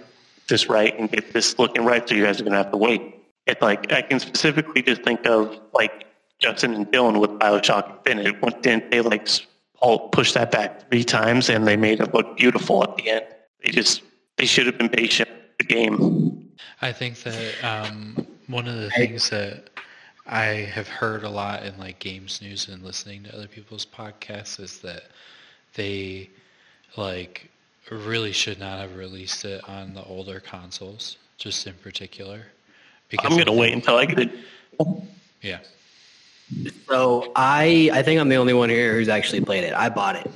this 0.49 0.69
right 0.69 0.99
and 0.99 1.11
get 1.11 1.33
this 1.33 1.59
looking 1.59 1.85
right, 1.85 2.09
so 2.09 2.15
you 2.15 2.25
guys 2.25 2.41
are 2.41 2.45
gonna 2.45 2.57
have 2.57 2.71
to 2.71 2.79
wait. 2.79 3.20
It's 3.51 3.61
like 3.61 3.93
I 3.93 4.03
can 4.03 4.21
specifically 4.21 4.81
just 4.81 5.03
think 5.03 5.27
of 5.27 5.59
like 5.75 6.05
Justin 6.39 6.73
and 6.75 6.87
Dylan 6.87 7.21
with 7.21 7.31
Bioshock 7.31 8.07
Infinite. 8.07 8.41
What 8.41 8.63
didn't 8.63 8.93
they 8.93 9.01
like 9.01 9.29
all 9.81 10.09
push 10.11 10.33
that 10.35 10.53
back 10.53 10.89
three 10.89 11.03
times 11.03 11.49
and 11.49 11.67
they 11.67 11.77
made 11.77 12.01
it 12.01 12.15
look 12.15 12.37
beautiful 12.37 12.85
at 12.85 12.97
the 12.97 13.11
end? 13.11 13.25
They 13.65 13.73
just 13.73 14.03
they 14.37 14.47
should 14.47 14.67
have 14.67 14.79
been 14.79 14.89
patient 14.89 15.29
with 15.31 15.59
the 15.59 15.65
game. 15.65 16.49
I 16.81 16.93
think 16.93 17.23
that 17.25 17.55
um, 17.65 18.27
one 18.47 18.69
of 18.69 18.77
the 18.77 18.91
things 18.91 19.31
that 19.31 19.69
I 20.27 20.45
have 20.77 20.87
heard 20.87 21.25
a 21.25 21.29
lot 21.29 21.65
in 21.65 21.77
like 21.77 21.99
games 21.99 22.41
news 22.41 22.69
and 22.69 22.85
listening 22.85 23.25
to 23.25 23.35
other 23.35 23.49
people's 23.49 23.85
podcasts 23.85 24.61
is 24.61 24.79
that 24.79 25.03
they 25.75 26.31
like 26.97 27.51
really 27.91 28.33
should 28.33 28.61
not 28.61 28.79
have 28.79 28.97
released 28.97 29.45
it 29.45 29.69
on 29.69 29.95
the 29.95 30.05
older 30.05 30.39
consoles, 30.39 31.17
just 31.37 31.67
in 31.67 31.75
particular. 31.75 32.47
I'm 33.19 33.37
gonna 33.37 33.53
wait 33.53 33.73
until 33.73 33.97
I 33.97 34.07
get 34.07 34.19
it. 34.19 34.31
Yeah. 35.43 35.59
So 36.89 37.33
I 37.37 37.91
I 37.93 38.03
think 38.03 38.21
I'm 38.21 38.29
the 38.29 38.37
only 38.37 38.55
one 38.55 38.71
here 38.71 38.95
who's 38.95 39.09
actually 39.09 39.41
played 39.43 39.65
it. 39.65 39.73
I 39.75 39.89
bought 39.89 40.17
it. 40.17 40.31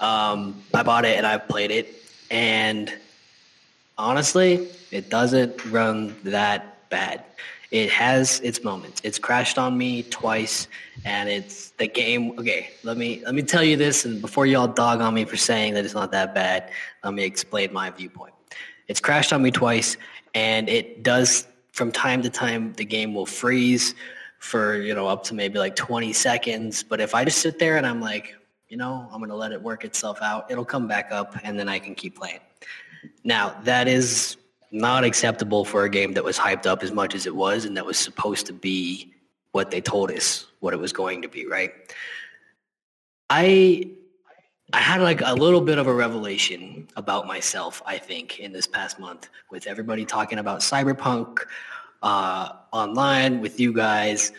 Um, 0.00 0.62
I 0.72 0.82
bought 0.82 1.04
it 1.04 1.16
and 1.16 1.26
I've 1.26 1.48
played 1.48 1.70
it, 1.70 1.94
and 2.30 2.92
honestly, 3.96 4.68
it 4.90 5.10
doesn't 5.10 5.64
run 5.66 6.14
that 6.24 6.88
bad. 6.90 7.24
It 7.70 7.90
has 7.90 8.40
its 8.40 8.62
moments. 8.62 9.00
It's 9.02 9.18
crashed 9.18 9.58
on 9.58 9.76
me 9.76 10.04
twice, 10.04 10.68
and 11.04 11.28
it's 11.28 11.70
the 11.70 11.88
game. 11.88 12.38
Okay, 12.38 12.70
let 12.84 12.96
me 12.96 13.22
let 13.24 13.34
me 13.34 13.42
tell 13.42 13.64
you 13.64 13.76
this, 13.76 14.04
and 14.04 14.20
before 14.20 14.46
y'all 14.46 14.68
dog 14.68 15.00
on 15.00 15.14
me 15.14 15.24
for 15.24 15.36
saying 15.36 15.74
that 15.74 15.84
it's 15.84 15.94
not 15.94 16.12
that 16.12 16.34
bad, 16.34 16.70
let 17.02 17.14
me 17.14 17.24
explain 17.24 17.72
my 17.72 17.90
viewpoint. 17.90 18.34
It's 18.86 19.00
crashed 19.00 19.32
on 19.32 19.42
me 19.42 19.50
twice, 19.50 19.96
and 20.34 20.68
it 20.68 21.02
does 21.02 21.46
from 21.74 21.90
time 21.90 22.22
to 22.22 22.30
time. 22.30 22.72
The 22.74 22.84
game 22.84 23.14
will 23.14 23.26
freeze 23.26 23.94
for 24.38 24.76
you 24.76 24.94
know 24.94 25.06
up 25.06 25.24
to 25.24 25.34
maybe 25.34 25.58
like 25.58 25.76
20 25.76 26.12
seconds. 26.12 26.82
But 26.82 27.00
if 27.00 27.14
I 27.14 27.24
just 27.24 27.38
sit 27.38 27.58
there 27.58 27.76
and 27.76 27.86
I'm 27.86 28.00
like, 28.00 28.34
you 28.68 28.76
know, 28.76 29.08
I'm 29.12 29.20
gonna 29.20 29.36
let 29.36 29.52
it 29.52 29.60
work 29.60 29.84
itself 29.84 30.22
out, 30.22 30.50
it'll 30.50 30.64
come 30.64 30.88
back 30.88 31.12
up, 31.12 31.36
and 31.42 31.58
then 31.58 31.68
I 31.68 31.78
can 31.78 31.94
keep 31.94 32.16
playing. 32.16 32.40
Now 33.24 33.56
that 33.64 33.88
is 33.88 34.36
not 34.70 35.04
acceptable 35.04 35.64
for 35.64 35.84
a 35.84 35.90
game 35.90 36.14
that 36.14 36.24
was 36.24 36.38
hyped 36.38 36.66
up 36.66 36.82
as 36.82 36.92
much 36.92 37.14
as 37.14 37.26
it 37.26 37.34
was, 37.34 37.64
and 37.64 37.76
that 37.76 37.84
was 37.84 37.98
supposed 37.98 38.46
to 38.46 38.52
be 38.52 39.12
what 39.52 39.70
they 39.70 39.80
told 39.80 40.10
us 40.10 40.46
what 40.60 40.74
it 40.74 40.78
was 40.78 40.92
going 40.92 41.22
to 41.22 41.28
be, 41.28 41.46
right? 41.46 41.72
I 43.30 43.90
I 44.72 44.78
had 44.78 45.00
like 45.02 45.20
a 45.20 45.34
little 45.34 45.60
bit 45.60 45.78
of 45.78 45.86
a 45.86 45.94
revelation 45.94 46.88
about 46.96 47.26
myself, 47.26 47.82
I 47.84 47.98
think, 47.98 48.40
in 48.40 48.52
this 48.52 48.66
past 48.66 48.98
month 48.98 49.28
with 49.50 49.66
everybody 49.66 50.04
talking 50.04 50.38
about 50.38 50.60
cyberpunk 50.60 51.40
uh, 52.02 52.48
online 52.72 53.40
with 53.40 53.60
you 53.60 53.72
guys, 53.72 54.32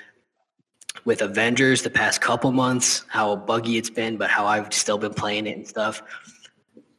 with 1.06 1.22
Avengers 1.22 1.84
the 1.84 1.90
past 1.90 2.22
couple 2.22 2.52
months, 2.52 3.06
how 3.08 3.36
buggy 3.36 3.78
it's 3.78 3.90
been, 3.90 4.18
but 4.18 4.30
how 4.30 4.46
I've 4.46 4.74
still 4.74 4.98
been 4.98 5.14
playing 5.14 5.46
it 5.48 5.58
and 5.58 5.68
stuff. 5.68 6.02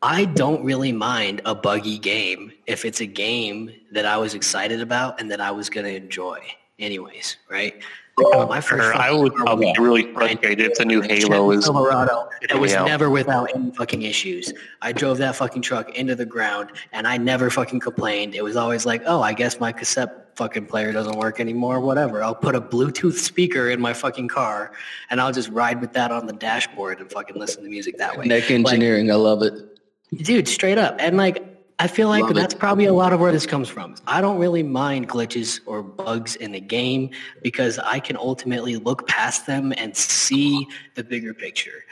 I 0.03 0.27
don't 0.27 0.65
really 0.65 0.93
mind 0.93 1.41
a 1.45 1.55
buggy 1.55 1.99
game 1.99 2.53
if 2.67 2.85
it's 2.85 3.01
a 3.01 3.07
game 3.07 3.73
that 3.93 4.05
I 4.05 4.19
was 4.19 4.35
excited 4.35 4.81
about 4.81 5.21
and 5.21 5.31
that 5.31 5.41
I 5.41 5.51
was 5.51 5.69
going 5.69 5.87
to 5.87 5.97
enjoy 5.97 6.41
anyways, 6.79 7.39
right? 7.51 7.83
Oh, 8.19 8.47
my 8.47 8.63
first 8.63 8.97
I 8.97 9.13
would 9.13 9.35
probably 9.35 9.73
be 9.75 9.79
really 9.83 10.11
frustrated 10.15 10.61
if 10.71 10.79
the 10.79 10.87
new 10.87 11.03
Halo 11.03 11.51
is 11.51 11.67
Silverado. 11.67 12.29
It 12.41 12.59
was 12.59 12.73
out. 12.73 12.87
never 12.87 13.11
without 13.11 13.51
any 13.55 13.71
fucking 13.73 14.03
issues. 14.03 14.55
I 14.81 14.93
drove 14.93 15.19
that 15.19 15.37
fucking 15.37 15.61
truck 15.63 15.95
into 15.95 16.15
the 16.15 16.25
ground 16.25 16.71
and 16.93 17.07
I 17.07 17.19
never 17.19 17.51
fucking 17.51 17.81
complained. 17.81 18.35
It 18.35 18.43
was 18.43 18.57
always 18.57 18.87
like, 18.87 19.03
oh, 19.07 19.21
I 19.21 19.35
guess 19.35 19.61
my 19.61 19.71
cassette 19.71 20.35
fucking 20.37 20.67
player 20.67 20.93
doesn't 20.93 21.19
work 21.19 21.41
anymore. 21.41 21.81
Whatever. 21.81 22.23
I'll 22.23 22.35
put 22.35 22.55
a 22.55 22.61
Bluetooth 22.61 23.15
speaker 23.19 23.69
in 23.69 23.81
my 23.81 23.93
fucking 23.93 24.29
car 24.29 24.73
and 25.11 25.21
I'll 25.21 25.33
just 25.33 25.51
ride 25.51 25.81
with 25.83 25.93
that 25.93 26.11
on 26.11 26.27
the 26.27 26.33
dashboard 26.33 27.01
and 27.01 27.11
fucking 27.13 27.37
listen 27.37 27.65
to 27.65 27.69
music 27.69 27.99
that 27.99 28.17
way. 28.17 28.25
Neck 28.25 28.45
Like, 28.45 28.51
engineering, 28.51 29.11
I 29.11 29.15
love 29.17 29.43
it. 29.43 29.79
dude 30.15 30.49
straight 30.49 30.79
up 30.79 30.97
and 31.01 31.19
like 31.19 31.56
i 31.79 31.87
feel 31.87 32.09
like 32.09 32.23
Love 32.23 32.31
it. 32.33 32.35
that's 32.35 32.55
probably 32.55 32.87
a 32.87 32.93
lot 32.93 33.13
of 33.13 33.21
where 33.21 33.33
this 33.33 33.47
comes 33.47 33.69
from. 33.69 33.95
I 34.07 34.21
don't 34.21 34.39
really 34.39 34.63
mind 34.63 35.09
glitches 35.09 35.61
or 35.67 35.83
bugs 35.83 36.37
in 36.37 36.53
the 36.53 36.61
game 36.61 37.11
because 37.43 37.79
i 37.79 37.99
can 38.01 38.17
ultimately 38.17 38.77
look 38.77 39.07
past 39.07 39.47
them 39.47 39.73
and 39.77 39.97
see 39.97 40.67
the 40.95 41.05
bigger 41.05 41.35
picture. 41.35 41.85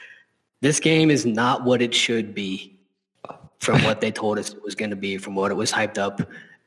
This 0.61 0.81
game 0.81 1.11
is 1.11 1.27
not 1.27 1.65
what 1.65 1.82
it 1.82 1.94
should 1.94 2.35
be 2.35 2.78
from 3.61 3.82
what 3.85 4.01
they 4.01 4.11
told 4.11 4.39
us 4.39 4.52
it 4.52 4.62
was 4.62 4.74
going 4.74 4.90
to 4.90 4.97
be 4.97 5.16
from 5.19 5.35
what 5.35 5.51
it 5.51 5.55
was 5.55 5.73
hyped 5.73 5.98
up. 5.98 6.20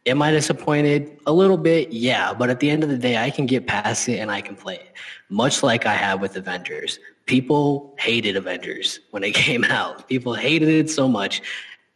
Am 0.06 0.22
i 0.22 0.32
disappointed? 0.32 1.20
A 1.26 1.34
little 1.34 1.58
bit 1.58 1.92
yeah 1.92 2.34
but 2.34 2.50
at 2.50 2.60
the 2.60 2.70
end 2.70 2.84
of 2.84 2.90
the 2.90 2.98
day 2.98 3.18
i 3.18 3.30
can 3.30 3.46
get 3.46 3.68
past 3.68 4.08
it 4.10 4.20
and 4.20 4.30
i 4.32 4.42
can 4.42 4.56
play 4.56 4.76
it. 4.76 4.94
Much 5.30 5.64
like 5.64 5.86
i 5.86 5.94
have 5.94 6.22
with 6.22 6.36
avengers. 6.38 7.00
People 7.26 7.94
hated 8.00 8.38
avengers 8.38 9.00
when 9.12 9.24
it 9.24 9.34
came 9.46 9.64
out. 9.66 10.08
People 10.08 10.34
hated 10.34 10.70
it 10.70 10.90
so 10.90 11.08
much 11.08 11.42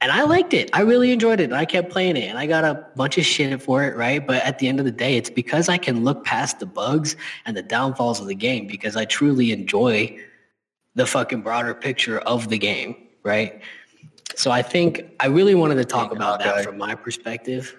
and 0.01 0.11
I 0.11 0.23
liked 0.23 0.53
it. 0.53 0.69
I 0.73 0.81
really 0.81 1.11
enjoyed 1.11 1.39
it. 1.39 1.53
I 1.53 1.63
kept 1.65 1.89
playing 1.91 2.17
it, 2.17 2.23
and 2.27 2.37
I 2.37 2.47
got 2.47 2.63
a 2.65 2.85
bunch 2.95 3.17
of 3.17 3.25
shit 3.25 3.61
for 3.61 3.83
it, 3.83 3.95
right? 3.95 4.25
But 4.25 4.43
at 4.43 4.59
the 4.59 4.67
end 4.67 4.79
of 4.79 4.85
the 4.85 4.91
day, 4.91 5.15
it's 5.15 5.29
because 5.29 5.69
I 5.69 5.77
can 5.77 6.03
look 6.03 6.25
past 6.25 6.59
the 6.59 6.65
bugs 6.65 7.15
and 7.45 7.55
the 7.55 7.61
downfalls 7.61 8.19
of 8.19 8.27
the 8.27 8.35
game 8.35 8.67
because 8.67 8.95
I 8.95 9.05
truly 9.05 9.51
enjoy 9.51 10.17
the 10.95 11.05
fucking 11.05 11.41
broader 11.41 11.73
picture 11.73 12.19
of 12.19 12.49
the 12.49 12.57
game, 12.57 12.95
right? 13.23 13.61
So 14.35 14.49
I 14.51 14.61
think 14.61 15.05
I 15.19 15.27
really 15.27 15.55
wanted 15.55 15.75
to 15.75 15.85
talk 15.85 16.11
about 16.11 16.39
that 16.39 16.63
from 16.65 16.77
my 16.77 16.95
perspective. 16.95 17.75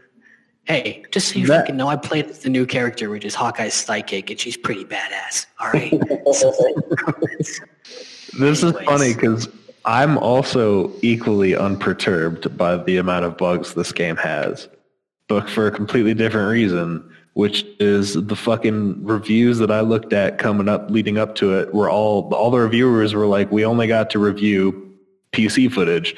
Hey, 0.65 1.03
just 1.11 1.29
so 1.33 1.41
you 1.41 1.47
That- 1.49 1.63
fucking 1.63 1.77
know, 1.77 1.89
I 1.89 1.97
played 1.97 2.29
the 2.29 2.49
new 2.49 2.67
character, 2.67 3.11
which 3.11 3.25
is 3.25 3.35
Hawkeye's 3.35 3.75
psychic, 3.75 4.31
and 4.31 4.39
she's 4.39 4.57
pretty 4.57 4.85
badass. 4.85 5.47
All 5.59 5.71
right. 5.73 5.91
This 8.39 8.63
is 8.63 8.73
funny 8.85 9.13
because 9.15 9.49
I'm 9.85 10.19
also 10.19 10.93
equally 11.03 11.57
unperturbed 11.57 12.57
by 12.57 12.77
the 12.77 12.99
amount 12.99 13.25
of 13.25 13.37
bugs 13.37 13.75
this 13.75 13.93
game 13.93 14.17
has, 14.17 14.69
but 15.29 15.49
for 15.51 15.67
a 15.67 15.71
completely 15.71 16.15
different 16.15 16.51
reason, 16.51 17.09
which 17.35 17.65
is 17.81 18.15
the 18.15 18.37
fucking 18.37 19.05
reviews 19.05 19.59
that 19.59 19.71
I 19.71 19.81
looked 19.81 20.13
at 20.13 20.39
coming 20.39 20.69
up, 20.69 20.91
leading 20.91 21.19
up 21.19 21.35
to 21.37 21.59
it, 21.59 21.75
were 21.75 21.91
all 21.91 22.33
all 22.35 22.51
the 22.51 22.59
reviewers 22.59 23.15
were 23.15 23.27
like, 23.27 23.51
"We 23.51 23.65
only 23.65 23.87
got 23.87 24.11
to 24.11 24.19
review 24.19 24.91
PC 25.33 25.73
footage. 25.73 26.15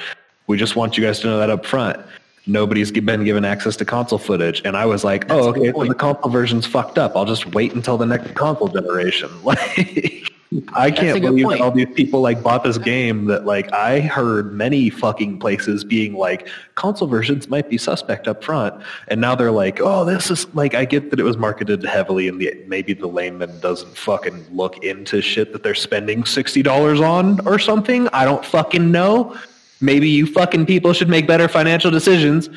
We 0.47 0.59
just 0.59 0.77
want 0.77 0.99
you 0.99 1.05
guys 1.05 1.21
to 1.21 1.29
know 1.29 1.39
that 1.39 1.51
up 1.51 1.65
front." 1.65 2.01
Nobody's 2.47 2.93
been 2.93 3.25
given 3.25 3.45
access 3.47 3.77
to 3.77 3.87
console 3.87 4.19
footage, 4.19 4.61
and 4.67 4.77
I 4.77 4.85
was 4.85 5.05
like, 5.05 5.31
"Oh, 5.31 5.49
okay, 5.49 5.73
so 5.73 5.85
the 5.85 5.95
console 5.95 6.31
version's 6.31 6.67
fucked 6.67 6.99
up. 6.99 7.17
I'll 7.17 7.25
just 7.25 7.55
wait 7.55 7.73
until 7.73 7.97
the 7.97 8.07
next 8.07 8.35
console 8.35 8.69
generation." 8.69 9.31
Like, 9.45 10.31
I 10.73 10.89
a 10.89 10.93
can't 10.93 11.21
believe 11.21 11.49
that 11.49 11.61
all 11.61 11.71
these 11.71 11.93
people 11.95 12.21
like 12.21 12.43
bought 12.43 12.65
this 12.65 12.79
game 12.79 13.27
that 13.27 13.45
like 13.45 13.73
I 13.73 14.01
heard 14.01 14.53
many 14.53 14.91
fucking 14.91 15.39
places 15.39 15.85
being 15.85 16.15
like 16.15 16.49
console 16.75 17.09
versions 17.09 17.49
might 17.49 17.69
be 17.69 17.79
suspect 17.79 18.29
up 18.29 18.45
front, 18.45 18.83
and 19.09 19.21
now 19.21 19.35
they're 19.35 19.51
like, 19.51 19.81
"Oh, 19.81 20.05
this 20.05 20.31
is 20.31 20.53
like." 20.55 20.75
I 20.75 20.85
get 20.85 21.11
that 21.11 21.21
it 21.21 21.23
was 21.23 21.37
marketed 21.37 21.85
heavily, 21.85 22.29
and 22.29 22.41
the 22.41 22.63
maybe 22.67 22.95
the 22.95 23.07
layman 23.07 23.59
doesn't 23.61 23.97
fucking 23.97 24.47
look 24.51 24.83
into 24.85 25.21
shit 25.21 25.53
that 25.53 25.63
they're 25.63 25.75
spending 25.75 26.25
sixty 26.25 26.63
dollars 26.63 27.01
on 27.01 27.47
or 27.47 27.59
something. 27.59 28.09
I 28.09 28.25
don't 28.25 28.45
fucking 28.45 28.91
know. 28.91 29.37
Maybe 29.81 30.09
you 30.09 30.27
fucking 30.27 30.67
people 30.67 30.93
should 30.93 31.09
make 31.09 31.27
better 31.27 31.49
financial 31.49 31.91
decisions, 31.91 32.49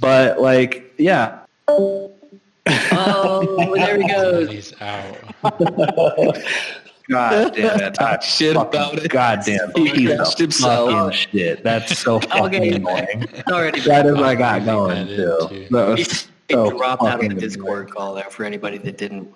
but 0.00 0.40
like, 0.40 0.92
yeah, 0.98 1.40
oh, 1.66 2.12
there 3.74 4.00
he 4.00 4.08
goes. 4.08 4.50
He's 4.50 4.74
out. 4.80 5.16
God 7.08 7.54
damn 7.56 7.80
it. 7.80 8.00
I 8.00 8.18
Shit 8.20 8.54
fucking- 8.54 8.80
about 8.80 8.98
it. 8.98 9.10
Goddamn 9.10 9.72
He 9.76 9.90
piece 9.92 10.10
of 10.10 10.16
crashed 10.18 10.38
himself. 10.38 10.90
fucking 10.90 11.18
shit. 11.32 11.62
That's 11.64 11.98
so 11.98 12.20
fucking 12.20 12.44
Okay. 12.62 12.70
annoying. 12.72 13.26
Already 13.48 13.80
That 13.80 14.06
is 14.06 14.14
what 14.14 14.24
I 14.24 14.34
got 14.34 14.64
going 14.64 15.06
that 15.06 15.16
too. 15.16 15.46
too. 15.48 15.66
That 15.70 15.98
He 15.98 16.04
so 16.54 16.70
dropped 16.70 17.02
out 17.02 17.06
of 17.08 17.12
fucking 17.14 17.34
the 17.34 17.40
Discord 17.40 17.90
call 17.90 18.14
there 18.14 18.24
for 18.30 18.44
anybody 18.44 18.78
that 18.78 18.96
didn't. 18.98 19.32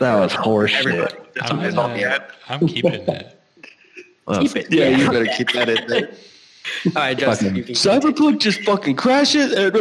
That 0.00 0.14
was 0.18 0.32
horse 0.32 0.70
shit. 0.72 1.14
I'm, 1.42 1.60
That's. 1.62 1.76
Uh, 1.76 2.18
I'm 2.48 2.66
keeping. 2.66 3.04
That 3.06 3.40
Keep 3.62 4.26
was- 4.26 4.54
it. 4.56 4.72
Yeah, 4.72 4.88
you 4.88 5.08
better 5.10 5.26
keep 5.26 5.52
that 5.52 5.68
in 5.68 5.86
there. 5.86 6.10
All 6.86 6.92
right, 6.94 7.16
Justin. 7.16 7.48
Fucking- 7.48 7.56
You 7.56 7.64
can 7.64 7.74
Cyberpunk 7.74 8.38
just 8.40 8.62
fucking 8.62 8.96
crashes. 8.96 9.52
And, 9.56 9.74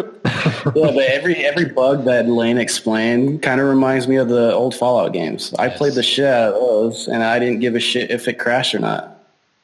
Yeah, 0.76 0.92
but 0.92 0.98
every 0.98 1.36
every 1.46 1.66
bug 1.66 2.06
that 2.06 2.28
Lane 2.28 2.58
explained 2.58 3.42
kind 3.44 3.62
of 3.62 3.68
reminds 3.68 4.08
me 4.08 4.16
of 4.18 4.30
the 4.30 4.54
old 4.54 4.74
Fallout 4.76 5.14
games. 5.14 5.54
I 5.60 5.68
Yes. 5.68 5.78
played 5.78 5.94
the 5.94 6.04
shit 6.04 6.26
out 6.26 6.54
of 6.54 6.60
those, 6.60 7.08
and 7.08 7.24
I 7.24 7.38
didn't 7.40 7.60
give 7.60 7.76
a 7.76 7.80
shit 7.80 8.10
if 8.12 8.28
it 8.28 8.40
crashed 8.40 8.74
or 8.74 8.80
not. 8.80 9.12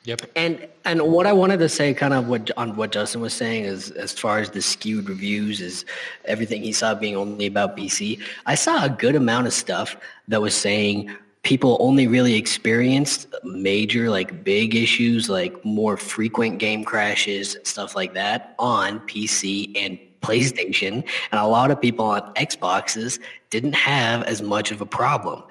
Yep. 0.03 0.22
And 0.35 0.68
and 0.84 1.02
what 1.03 1.27
I 1.27 1.34
wanted 1.34 1.57
to 1.60 1.69
say, 1.69 1.93
kind 1.93 2.14
of 2.14 2.27
what 2.27 2.49
on 2.57 2.76
what 2.76 2.91
Justin 2.91 3.22
was 3.22 3.34
saying, 3.34 3.65
is 3.65 3.91
as 3.91 4.11
far 4.14 4.39
as 4.39 4.49
the 4.52 4.61
skewed 4.61 5.10
reviews, 5.10 5.61
is 5.61 5.85
everything 6.26 6.64
he 6.64 6.72
saw 6.72 6.93
being 6.95 7.15
only 7.15 7.45
about 7.48 7.77
PC. 7.77 8.19
I 8.45 8.56
saw 8.56 8.85
a 8.85 8.89
good 8.89 9.15
amount 9.15 9.45
of 9.48 9.53
stuff 9.53 9.95
that 10.27 10.41
was 10.41 10.56
saying 10.56 11.15
people 11.43 11.77
only 11.80 12.07
really 12.07 12.35
experienced 12.35 13.27
major, 13.43 14.09
like 14.09 14.43
big 14.43 14.76
issues, 14.76 15.30
like 15.30 15.63
more 15.65 15.97
frequent 15.97 16.59
game 16.59 16.84
crashes, 16.84 17.55
and 17.55 17.65
stuff 17.65 17.95
like 17.95 18.13
that 18.13 18.55
on 18.59 18.99
PC 19.01 19.76
and 19.76 19.97
PlayStation, 20.22 21.03
and 21.31 21.41
a 21.41 21.47
lot 21.47 21.72
of 21.72 21.81
people 21.81 22.05
on 22.05 22.22
Xboxes 22.35 23.19
didn't 23.49 23.73
have 23.73 24.22
as 24.23 24.41
much 24.41 24.72
of 24.72 24.80
a 24.80 24.85
problem. 24.85 25.41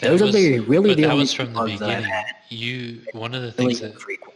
Those 0.00 0.22
was- 0.22 0.30
are 0.30 0.38
the 0.38 0.60
really 0.60 0.94
the 0.94 1.02
that 1.02 1.10
only 1.10 1.22
was 1.24 1.34
from 1.34 1.48
the 1.52 1.52
bugs 1.52 1.78
that 1.80 1.90
I've 1.90 1.96
beginning. 2.04 2.24
You 2.48 3.02
one 3.12 3.34
of 3.34 3.42
the 3.42 3.48
Really 3.58 3.74
things 3.74 3.80
that 3.80 3.92
infrequent. 3.92 4.34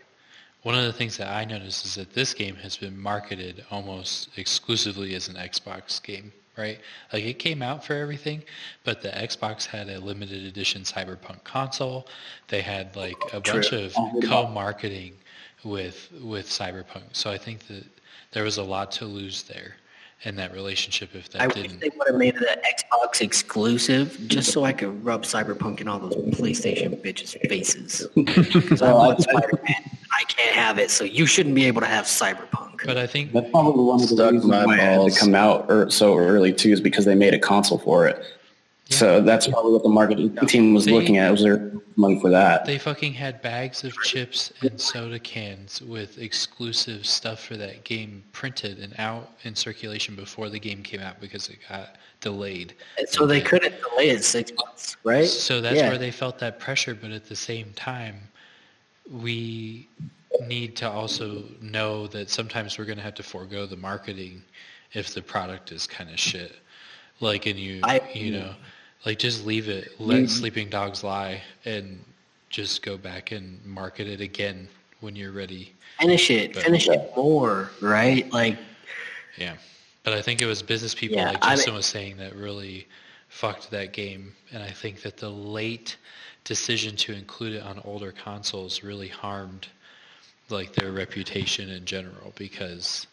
One 0.63 0.75
of 0.75 0.85
the 0.85 0.93
things 0.93 1.17
that 1.19 1.29
I 1.29 1.45
noticed 1.45 1.85
is 1.85 1.95
that 1.97 2.13
this 2.15 2.33
game 2.35 2.57
has 2.57 2.77
been 2.77 2.99
marketed 2.99 3.65
almost 3.71 4.31
exclusively 4.37 5.15
as 5.15 5.29
an 5.29 5.37
Xbox 5.37 6.03
game, 6.03 6.33
right? 6.57 6.79
Like 7.13 7.25
it 7.25 7.39
came 7.39 7.63
out 7.63 7.85
for 7.85 7.95
everything, 7.95 8.43
but 8.85 9.03
the 9.03 9.09
Xbox 9.09 9.67
had 9.67 9.89
a 9.89 10.01
limited 10.01 10.45
edition 10.45 10.83
Cyberpunk 10.83 11.45
console. 11.45 12.07
They 12.49 12.61
had 12.61 12.95
like 12.97 13.17
a 13.33 13.41
bunch 13.41 13.73
of 13.73 13.95
co-marketing 14.25 15.15
with 15.65 16.11
with 16.23 16.47
Cyberpunk. 16.47 17.05
So 17.13 17.31
I 17.31 17.39
think 17.39 17.67
that 17.69 17.85
there 18.33 18.45
was 18.45 18.59
a 18.59 18.63
lot 18.63 18.93
to 18.93 19.05
lose 19.05 19.45
there 19.45 19.77
in 20.27 20.37
that 20.37 20.53
relationship 20.53 21.15
if 21.15 21.29
that 21.31 21.43
I 21.43 21.47
wish 21.47 21.57
didn't. 21.57 21.81
they 21.81 21.91
would 21.97 22.09
have 22.09 22.17
made 22.17 22.35
it 22.35 22.43
an 22.43 22.59
Xbox 22.63 23.21
exclusive 23.21 24.19
just 24.27 24.53
so 24.53 24.65
I 24.65 24.73
could 24.73 25.05
rub 25.05 25.23
Cyberpunk 25.25 25.81
in 25.81 25.89
all 25.89 25.99
those 25.99 26.15
PlayStation 26.35 27.01
bitches' 27.03 27.39
faces. 27.49 28.07
Because 28.15 28.83
I 28.83 28.93
want 28.93 29.23
Spider-Man. 29.23 29.91
I 30.13 30.25
can't 30.25 30.55
have 30.55 30.79
it, 30.79 30.91
so 30.91 31.05
you 31.05 31.27
shouldn't 31.27 31.55
be 31.55 31.65
able 31.67 31.81
to 31.81 31.87
have 31.87 32.07
Cyberpunk. 32.07 32.87
But 32.87 32.97
I 32.97 33.07
think 33.07 33.33
That's 33.33 33.51
probably 33.51 33.85
one 33.85 34.03
of 34.03 34.09
the 34.09 34.15
Stuck 34.15 34.33
reasons 34.33 34.51
my 34.51 34.65
why 34.65 34.75
it 34.77 34.81
had 34.81 35.13
to 35.13 35.19
come 35.19 35.35
out 35.35 35.67
er, 35.69 35.91
so 35.91 36.17
early 36.17 36.53
too, 36.53 36.73
is 36.73 36.81
because 36.81 37.05
they 37.05 37.15
made 37.15 37.35
a 37.35 37.39
console 37.39 37.79
for 37.79 38.07
it. 38.07 38.25
So 38.95 39.21
that's 39.21 39.47
probably 39.49 39.73
what 39.73 39.83
the 39.83 39.89
marketing 39.89 40.37
team 40.47 40.75
was 40.75 40.85
They- 40.85 40.93
looking 40.93 41.19
at. 41.19 41.31
Was 41.31 41.43
there 41.43 41.73
money 41.97 42.19
for 42.21 42.31
that? 42.31 42.65
They 42.65 42.79
fucking 42.79 43.13
had 43.15 43.41
bags 43.43 43.85
of 43.85 43.93
chips 44.03 44.53
and 44.63 44.81
soda 44.81 45.19
cans 45.19 45.81
with 45.83 46.19
exclusive 46.19 47.07
stuff 47.07 47.41
for 47.45 47.57
that 47.57 47.85
game 47.85 48.23
printed 48.33 48.79
and 48.79 48.95
out 48.99 49.33
in 49.45 49.55
circulation 49.55 50.15
before 50.15 50.49
the 50.49 50.59
game 50.59 50.83
came 50.83 51.01
out 51.01 51.21
because 51.21 51.49
it 51.49 51.59
got 51.69 51.97
delayed. 52.21 52.75
And 52.99 53.09
so 53.09 53.27
they 53.27 53.41
couldn't 53.41 53.75
delay 53.81 54.11
it 54.11 54.25
six 54.25 54.53
months, 54.65 54.97
right? 55.05 55.27
So 55.27 55.61
that's 55.61 55.77
Yeah. 55.77 55.89
where 55.89 55.99
they 55.99 56.11
felt 56.11 56.39
that 56.39 56.59
pressure, 56.59 56.95
but 56.95 57.11
at 57.11 57.27
the 57.29 57.37
same 57.37 57.73
time, 57.75 58.29
we 59.11 59.89
need 60.49 60.75
to 60.77 60.91
also 60.91 61.45
know 61.61 62.07
that 62.09 62.29
sometimes 62.31 62.79
we're 62.79 62.85
going 62.87 62.99
to 62.99 63.05
have 63.05 63.15
to 63.15 63.23
forego 63.23 63.67
the 63.67 63.77
marketing 63.77 64.43
if 64.95 65.15
the 65.15 65.23
product 65.23 65.71
is 65.73 65.87
kind 65.87 66.11
of 66.11 66.19
shit. 66.19 66.57
Like, 67.21 67.47
and 67.47 67.59
you, 67.59 67.81
I- 67.85 68.01
you 68.13 68.33
know, 68.33 68.55
like 69.05 69.19
just 69.19 69.45
leave 69.47 69.69
it, 69.69 69.99
let 70.01 70.21
You- 70.21 70.29
sleeping 70.29 70.69
dogs 70.69 71.03
lie, 71.05 71.43
and 71.65 72.03
just 72.51 72.83
go 72.83 72.97
back 72.97 73.33
and 73.33 73.65
market 73.65 74.07
it 74.07 74.21
again 74.21 74.69
when 75.01 75.17
you're 75.17 75.33
ready. 75.33 75.73
Finish 76.01 76.31
it. 76.31 76.55
But- 76.55 76.63
Finish 76.65 76.89
it 76.89 77.13
more, 77.17 77.71
right? 77.81 78.31
Like, 78.33 78.59
Yeah. 79.37 79.57
But 80.05 80.13
I 80.13 80.23
think 80.23 80.41
it 80.43 80.47
was 80.47 80.63
business 80.63 80.95
people 80.95 81.17
Yeah, 81.17 81.31
like 81.31 81.45
I 81.45 81.55
Justin 81.55 81.73
mean- 81.73 81.77
was 81.79 81.87
saying 81.87 82.17
that 82.19 82.35
really 82.37 82.87
fucked 83.29 83.71
that 83.71 83.93
game. 83.93 84.35
And 84.53 84.63
I 84.63 84.71
think 84.71 85.03
that 85.03 85.17
the 85.17 85.31
late 85.31 85.97
decision 86.45 86.95
to 86.97 87.13
include 87.15 87.55
it 87.55 87.63
on 87.63 87.81
older 87.85 88.13
consoles 88.13 88.83
really 88.83 89.09
harmed 89.09 89.67
like 90.51 90.75
their 90.75 90.93
reputation 90.93 91.71
in 91.71 91.85
general 91.87 92.33
because 92.37 93.07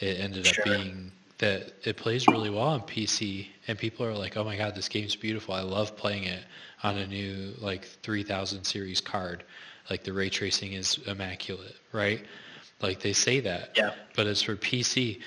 it 0.00 0.18
ended 0.18 0.46
Sure. 0.46 0.64
up 0.72 0.80
being 0.82 1.12
that 1.38 1.72
it 1.84 1.96
plays 1.96 2.26
really 2.26 2.50
well 2.50 2.68
on 2.68 2.80
PC 2.80 3.48
and 3.66 3.78
people 3.78 4.04
are 4.04 4.14
like, 4.14 4.36
"Oh 4.36 4.44
my 4.44 4.56
god, 4.56 4.74
this 4.74 4.88
game's 4.88 5.16
beautiful. 5.16 5.54
I 5.54 5.62
love 5.62 5.96
playing 5.96 6.24
it 6.24 6.42
on 6.82 6.98
a 6.98 7.06
new 7.06 7.54
like 7.58 7.84
3000 7.84 8.64
series 8.64 9.00
card. 9.00 9.44
Like 9.90 10.04
the 10.04 10.12
ray 10.12 10.30
tracing 10.30 10.72
is 10.72 10.98
immaculate, 11.06 11.76
right?" 11.92 12.24
Like 12.80 13.00
they 13.00 13.12
say 13.12 13.40
that. 13.40 13.70
Yeah. 13.76 13.94
But 14.14 14.26
it's 14.26 14.42
for 14.42 14.56
PC. 14.56 15.20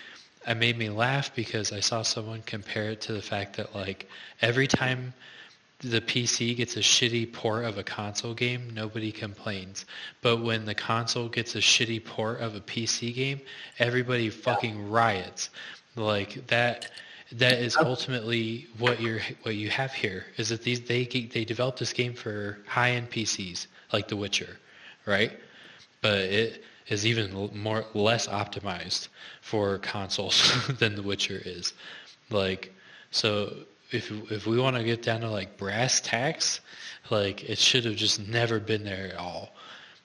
It 0.48 0.58
made 0.58 0.78
me 0.78 0.90
laugh 0.90 1.34
because 1.36 1.72
I 1.72 1.82
saw 1.82 2.02
someone 2.02 2.42
compare 2.46 2.90
it 2.92 3.02
to 3.02 3.14
the 3.14 3.22
fact 3.22 3.58
that 3.58 3.76
like 3.76 4.08
every 4.42 4.68
time 4.68 5.14
the 5.80 6.02
PC 6.02 6.56
gets 6.56 6.78
a 6.78 6.82
shitty 6.82 7.34
port 7.34 7.66
of 7.66 7.78
a 7.78 7.84
console 7.84 8.34
game, 8.34 8.70
nobody 8.74 9.12
complains. 9.12 9.86
But 10.22 10.42
when 10.42 10.66
the 10.66 10.76
console 10.76 11.28
gets 11.28 11.56
a 11.56 11.60
shitty 11.60 12.06
port 12.06 12.40
of 12.40 12.56
a 12.56 12.60
PC 12.60 13.14
game, 13.14 13.42
everybody 13.80 14.30
fucking 14.30 14.90
riots. 14.90 15.50
Like 15.96 16.48
that 16.48 16.90
that 17.34 17.60
is 17.60 17.78
ultimately 17.78 18.68
what 18.78 19.02
you're 19.02 19.22
what 19.44 19.56
you 19.56 19.70
have 19.70 19.94
here 19.94 20.26
is 20.38 20.50
that 20.50 20.64
these 20.64 20.82
they 20.82 21.06
they 21.06 21.46
developed 21.46 21.80
this 21.80 21.94
game 21.94 22.14
for 22.14 22.60
high-end 22.68 23.10
PCs 23.10 23.68
like 23.94 24.08
The 24.08 24.16
Witcher, 24.16 24.58
right? 25.06 25.38
But 26.02 26.20
it 26.20 26.64
is 26.88 27.06
even 27.06 27.50
more 27.54 27.86
less 27.94 28.28
optimized 28.28 29.08
for 29.42 29.78
consoles 29.80 30.68
than 30.80 30.96
The 30.96 31.04
Witcher 31.04 31.42
is. 31.46 31.74
Like 32.30 32.74
so 33.12 33.54
if 33.92 34.12
if 34.32 34.48
we 34.48 34.60
want 34.60 34.76
to 34.78 34.84
get 34.84 35.02
down 35.02 35.22
to 35.22 35.30
like 35.30 35.58
brass 35.58 36.00
tacks, 36.02 36.62
like 37.10 37.44
it 37.50 37.58
should 37.58 37.86
have 37.86 37.96
just 37.96 38.26
never 38.28 38.60
been 38.60 38.84
there 38.84 39.10
at 39.14 39.18
all. 39.18 39.54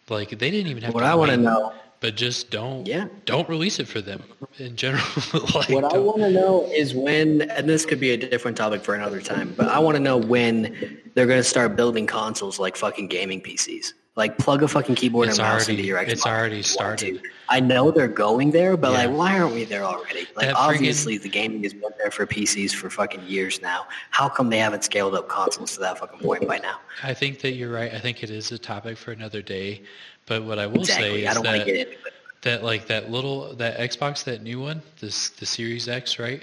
Like 0.08 0.30
they 0.30 0.50
didn't 0.50 0.70
even 0.70 0.82
have 0.84 0.94
what 0.94 1.04
I 1.04 1.14
want 1.14 1.30
to 1.30 1.36
know 1.36 1.72
but 2.00 2.14
just 2.14 2.50
don't 2.50 2.86
Yeah. 2.86 3.06
don't 3.24 3.48
release 3.48 3.78
it 3.78 3.88
for 3.88 4.00
them 4.00 4.22
in 4.58 4.76
general. 4.76 5.04
like, 5.54 5.68
What 5.70 5.92
I 5.92 5.98
want 5.98 6.18
to 6.22 6.30
know 6.30 6.64
is 6.72 6.94
when, 6.94 7.42
and 7.50 7.68
this 7.68 7.84
could 7.86 8.00
be 8.00 8.10
a 8.12 8.16
different 8.16 8.56
topic 8.56 8.82
for 8.82 8.94
another 8.94 9.20
time, 9.20 9.54
but 9.56 9.68
I 9.68 9.78
want 9.78 9.96
to 9.96 10.02
know 10.02 10.16
when 10.16 10.98
they're 11.14 11.26
going 11.26 11.40
to 11.40 11.44
start 11.44 11.76
building 11.76 12.06
consoles 12.06 12.58
like 12.58 12.76
fucking 12.76 13.08
gaming 13.08 13.40
PCs. 13.40 13.92
Like 14.14 14.38
plug 14.38 14.62
a 14.62 14.68
fucking 14.68 14.94
keyboard 14.94 15.28
It's 15.28 15.38
and 15.38 15.46
mouse 15.46 15.66
already- 15.68 15.72
into 15.74 15.86
your 15.88 15.98
Xbox. 15.98 16.08
it's 16.08 16.26
already 16.26 16.60
if 16.60 16.74
you 16.74 16.76
want 16.86 16.98
to. 17.00 17.06
started. 17.06 17.22
I 17.50 17.60
know 17.60 17.90
they're 17.90 18.08
going 18.08 18.50
there, 18.50 18.74
but 18.74 18.92
Yeah. 18.92 19.04
like, 19.06 19.16
why 19.16 19.38
aren't 19.38 19.54
we 19.54 19.64
there 19.64 19.84
already? 19.84 20.20
Like, 20.34 20.46
That 20.46 20.54
friggin- 20.54 20.74
obviously, 20.74 21.18
the 21.18 21.28
gaming 21.28 21.62
has 21.64 21.74
been 21.74 21.90
there 21.98 22.10
for 22.10 22.24
PCs 22.26 22.72
for 22.72 22.88
fucking 22.88 23.24
years 23.26 23.60
now. 23.60 23.86
How 24.12 24.26
come 24.30 24.48
they 24.48 24.56
haven't 24.58 24.84
scaled 24.84 25.14
up 25.14 25.28
consoles 25.28 25.74
to 25.74 25.80
that 25.80 25.98
fucking 25.98 26.20
point 26.20 26.48
by 26.48 26.56
now? 26.58 26.80
I 27.02 27.12
think 27.12 27.40
that 27.42 27.52
you're 27.52 27.70
right. 27.70 27.92
I 27.92 27.98
think 27.98 28.22
it 28.22 28.30
is 28.30 28.50
a 28.52 28.58
topic 28.58 28.96
for 28.96 29.12
another 29.12 29.42
day. 29.42 29.82
But 30.26 30.44
what 30.44 30.58
I 30.58 30.66
will 30.66 30.84
say 30.84 31.22
Exactly. 31.22 31.26
I 31.26 31.30
is 31.30 31.34
don't 31.36 31.44
that 31.44 31.66
get 31.66 31.76
into 31.76 31.92
it. 31.92 32.12
that 32.42 32.64
like 32.64 32.86
that 32.88 33.10
little 33.10 33.54
that 33.56 33.78
Xbox 33.78 34.24
that 34.24 34.42
new 34.42 34.60
one, 34.60 34.82
this 35.00 35.30
the 35.30 35.46
Series 35.46 35.88
X, 35.88 36.18
right? 36.18 36.42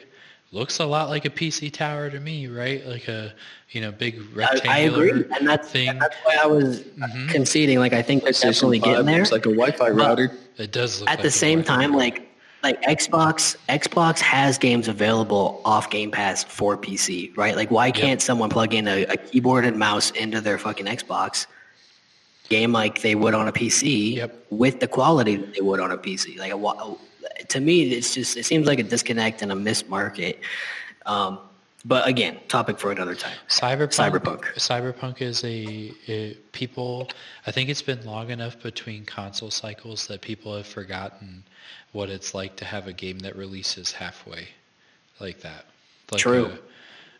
Looks 0.51 0.79
a 0.79 0.85
lot 0.85 1.09
like 1.09 1.25
a 1.25 1.29
PC 1.29 1.71
tower 1.73 2.09
to 2.11 2.19
me, 2.19 2.47
right? 2.47 2.85
Like 2.85 3.07
a 3.07 3.33
you 3.71 3.81
know 3.81 3.91
big 3.91 4.19
I, 4.19 4.35
rectangular 4.35 5.03
I 5.03 5.07
agree, 5.09 5.25
and 5.37 5.47
that's 5.47 5.69
thing. 5.69 5.89
and 5.89 5.99
that's 6.01 6.15
why 6.23 6.37
I 6.41 6.45
was 6.45 6.81
Mhm. 6.81 7.29
conceding. 7.29 7.79
Like, 7.79 7.93
I 7.93 8.01
think 8.03 8.23
they're 8.23 8.31
PlayStation 8.33 8.53
definitely 8.53 8.79
5 8.79 8.85
getting 8.91 9.05
there. 9.07 9.17
looks 9.17 9.31
like 9.31 9.45
a 9.47 9.49
Wi-Fi 9.49 9.89
router. 9.89 10.31
It 10.57 10.71
does 10.71 10.99
look 11.01 11.09
at 11.09 11.13
like 11.15 11.21
the 11.23 11.27
a 11.27 11.31
same 11.31 11.61
Wi-Fi 11.63 11.81
time, 11.81 11.91
router. 11.93 12.03
like 12.03 12.29
like 12.63 12.81
Xbox, 12.83 13.57
Xbox 13.67 14.19
has 14.19 14.57
games 14.57 14.87
available 14.87 15.59
off 15.65 15.89
Game 15.89 16.11
Pass 16.11 16.45
for 16.45 16.77
PC, 16.77 17.33
right? 17.35 17.57
Like, 17.57 17.69
why 17.71 17.91
can't 17.91 18.21
someone 18.21 18.49
plug 18.49 18.73
in 18.73 18.87
a, 18.87 19.03
a 19.03 19.17
keyboard 19.17 19.65
and 19.65 19.77
mouse 19.77 20.11
into 20.11 20.39
their 20.39 20.57
fucking 20.57 20.85
Xbox 20.85 21.45
game 22.55 22.71
like 22.81 22.95
they 23.07 23.15
would 23.23 23.33
on 23.41 23.45
a 23.47 23.51
PC 23.59 24.15
Yep. 24.15 24.31
with 24.63 24.75
the 24.83 24.87
quality 24.97 25.35
that 25.41 25.51
they 25.55 25.61
would 25.67 25.79
on 25.85 25.91
a 25.91 25.97
PC? 26.05 26.25
Like, 26.43 26.53
to 27.53 27.59
me, 27.67 27.75
it's 27.97 28.13
just 28.17 28.31
it 28.37 28.45
seems 28.51 28.65
like 28.71 28.79
a 28.85 28.87
disconnect 28.95 29.41
and 29.43 29.51
a 29.51 29.55
missed 29.67 29.87
market. 29.89 30.35
Um, 31.15 31.31
but 31.85 32.07
again, 32.13 32.33
topic 32.47 32.75
for 32.79 32.89
another 32.97 33.15
time. 33.15 33.37
Cyberpunk. 33.49 33.93
Cyberpunk. 34.01 34.41
Cyberpunk 34.69 35.15
is 35.21 35.43
a, 35.43 35.91
a 36.17 36.17
people. 36.59 37.09
I 37.47 37.51
think 37.51 37.65
it's 37.69 37.81
been 37.91 38.03
long 38.05 38.29
enough 38.37 38.55
between 38.69 39.03
console 39.19 39.51
cycles 39.51 39.99
that 40.07 40.19
people 40.21 40.55
have 40.55 40.67
forgotten 40.79 41.43
what 41.91 42.07
it's 42.15 42.33
like 42.39 42.53
to 42.61 42.65
have 42.65 42.87
a 42.87 42.93
game 42.93 43.19
that 43.25 43.35
releases 43.35 43.91
halfway, 43.91 44.47
like 45.19 45.37
that. 45.41 45.65
Like 46.11 46.21
True. 46.21 46.45
a- 46.45 46.59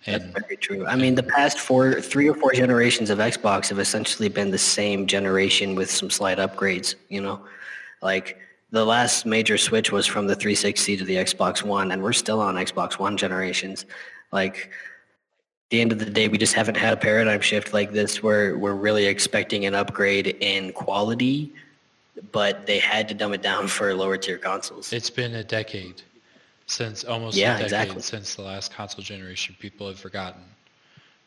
That's 0.06 0.26
very 0.26 0.58
true. 0.58 0.86
I 0.86 0.96
mean, 0.96 1.16
the 1.16 1.24
past 1.24 1.60
four, 1.60 2.02
three 2.02 2.28
or 2.28 2.36
four 2.36 2.52
generations 2.52 3.10
of 3.10 3.20
Xbox 3.20 3.70
have 3.70 3.80
essentially 3.80 4.30
been 4.30 4.52
the 4.52 4.58
same 4.58 5.08
generation 5.08 5.76
with 5.76 5.90
some 5.90 6.10
slight 6.10 6.40
upgrades. 6.40 6.96
You 7.10 7.22
know, 7.22 7.42
like 8.02 8.38
the 8.72 8.84
last 8.84 9.26
major 9.26 9.58
switch 9.58 9.92
was 9.92 10.06
from 10.06 10.28
the 10.28 10.36
360 10.36 10.98
to 10.98 11.06
the 11.06 11.16
Xbox 11.16 11.64
One, 11.64 11.92
and 11.92 12.04
we're 12.04 12.14
still 12.14 12.42
on 12.42 12.56
Xbox 12.56 13.00
One 13.00 13.16
generations. 13.16 13.86
Like, 14.32 14.58
at 14.58 15.70
the 15.70 15.82
end 15.82 15.92
of 15.92 16.00
the 16.00 16.10
day, 16.10 16.28
we 16.28 16.38
just 16.38 16.54
haven't 16.54 16.76
had 16.76 16.92
a 16.94 16.98
paradigm 16.98 17.40
shift 17.40 17.74
like 17.74 17.94
this 17.94 18.22
where 18.22 18.58
we're 18.58 18.74
really 18.74 19.06
expecting 19.06 19.66
an 19.66 19.74
upgrade 19.74 20.28
in 20.42 20.74
quality, 20.74 21.54
but 22.32 22.66
they 22.66 22.80
had 22.80 23.08
to 23.08 23.14
dumb 23.14 23.34
it 23.34 23.42
down 23.42 23.68
for 23.68 23.94
lower 23.94 24.18
tier 24.18 24.38
consoles. 24.38 24.92
it's 24.92 25.10
been 25.10 25.36
a 25.36 25.44
decade 25.44 26.02
since 26.68 27.04
almost 27.04 27.38
Yeah, 27.38 27.56
a 27.56 27.60
decade 27.60 27.66
exactly. 27.66 28.02
since 28.02 28.36
the 28.36 28.42
last 28.44 28.74
console 28.74 29.04
generation. 29.04 29.56
People 29.60 29.88
have 29.88 30.00
forgotten, 30.00 30.44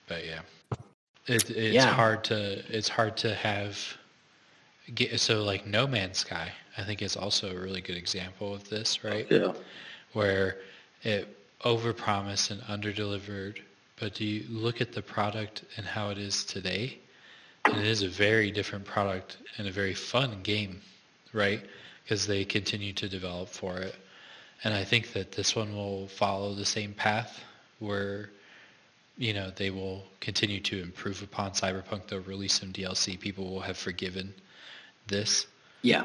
but 0.09 0.25
yeah, 0.25 0.41
it, 1.27 1.51
it's 1.51 1.75
Yeah. 1.75 1.93
hard 1.93 2.25
to 2.25 2.65
it's 2.69 2.89
hard 2.89 3.17
to 3.19 3.35
have. 3.35 3.79
Get, 4.95 5.19
so 5.19 5.43
like 5.43 5.67
No 5.67 5.87
Man's 5.89 6.19
Sky, 6.19 6.53
I 6.79 6.83
think 6.85 7.03
is 7.03 7.17
also 7.17 7.51
a 7.51 7.59
really 7.61 7.81
good 7.81 7.97
example 7.97 8.55
of 8.55 8.69
this, 8.69 9.03
right? 9.03 9.27
Yeah. 9.31 9.53
where 10.13 10.59
it 11.03 11.27
overpromised 11.63 12.51
and 12.53 12.61
underdelivered. 12.63 13.59
But 13.99 14.15
do 14.15 14.25
you 14.25 14.45
look 14.49 14.81
at 14.81 14.93
the 14.93 15.03
product 15.03 15.65
and 15.77 15.87
how 15.87 16.11
it 16.11 16.19
is 16.19 16.45
today? 16.45 16.99
And 17.65 17.79
it 17.79 17.87
is 17.87 18.03
a 18.03 18.09
very 18.09 18.51
different 18.53 18.85
product 18.85 19.39
and 19.59 19.67
a 19.67 19.73
very 19.73 19.95
fun 19.95 20.41
game, 20.43 20.81
right? 21.33 21.61
Because 22.05 22.27
they 22.27 22.45
continue 22.45 22.93
to 22.93 23.09
develop 23.09 23.49
for 23.49 23.79
it. 23.79 23.97
And 24.65 24.75
I 24.75 24.85
think 24.85 25.13
that 25.13 25.33
this 25.33 25.55
one 25.55 25.75
will 25.75 26.09
follow 26.09 26.55
the 26.55 26.65
same 26.65 26.93
path 26.95 27.43
where, 27.79 28.31
you 29.19 29.33
know, 29.33 29.51
they 29.55 29.71
will 29.71 30.03
continue 30.21 30.61
to 30.61 30.83
improve 30.83 31.23
upon 31.23 31.53
Cyberpunk. 31.53 32.09
They'll 32.09 32.21
release 32.21 32.55
some 32.55 32.73
DLC. 32.73 33.19
People 33.19 33.51
will 33.51 33.61
have 33.61 33.77
forgiven 33.77 34.33
this. 35.07 35.47
yeah, 35.83 36.05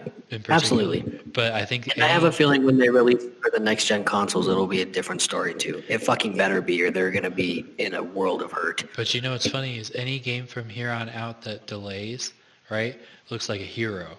absolutely. 0.49 1.01
But 1.33 1.53
I 1.53 1.65
think 1.65 1.87
And 1.95 2.03
I 2.03 2.07
have 2.07 2.25
a 2.25 2.31
feeling 2.31 2.65
when 2.65 2.77
they 2.77 2.89
release 2.89 3.23
for 3.41 3.49
the 3.51 3.59
next 3.59 3.85
gen 3.85 4.03
consoles, 4.03 4.47
it'll 4.47 4.67
be 4.67 4.81
a 4.81 4.85
different 4.85 5.21
story 5.21 5.55
too. 5.55 5.81
It 5.87 5.99
fucking 5.99 6.37
better 6.37 6.61
be, 6.61 6.83
or 6.83 6.91
they're 6.91 7.09
gonna 7.09 7.31
be 7.31 7.65
in 7.79 7.95
a 7.95 8.03
world 8.03 8.41
of 8.43 8.51
hurt. 8.51 8.83
But 8.95 9.13
you 9.15 9.21
know 9.21 9.31
what's 9.31 9.47
funny 9.47 9.79
is 9.79 9.91
any 9.95 10.19
game 10.19 10.45
from 10.45 10.69
here 10.69 10.91
on 10.91 11.09
out 11.09 11.41
that 11.43 11.65
delays, 11.67 12.33
right, 12.69 12.99
looks 13.31 13.49
like 13.49 13.61
a 13.61 13.65
hero 13.65 14.17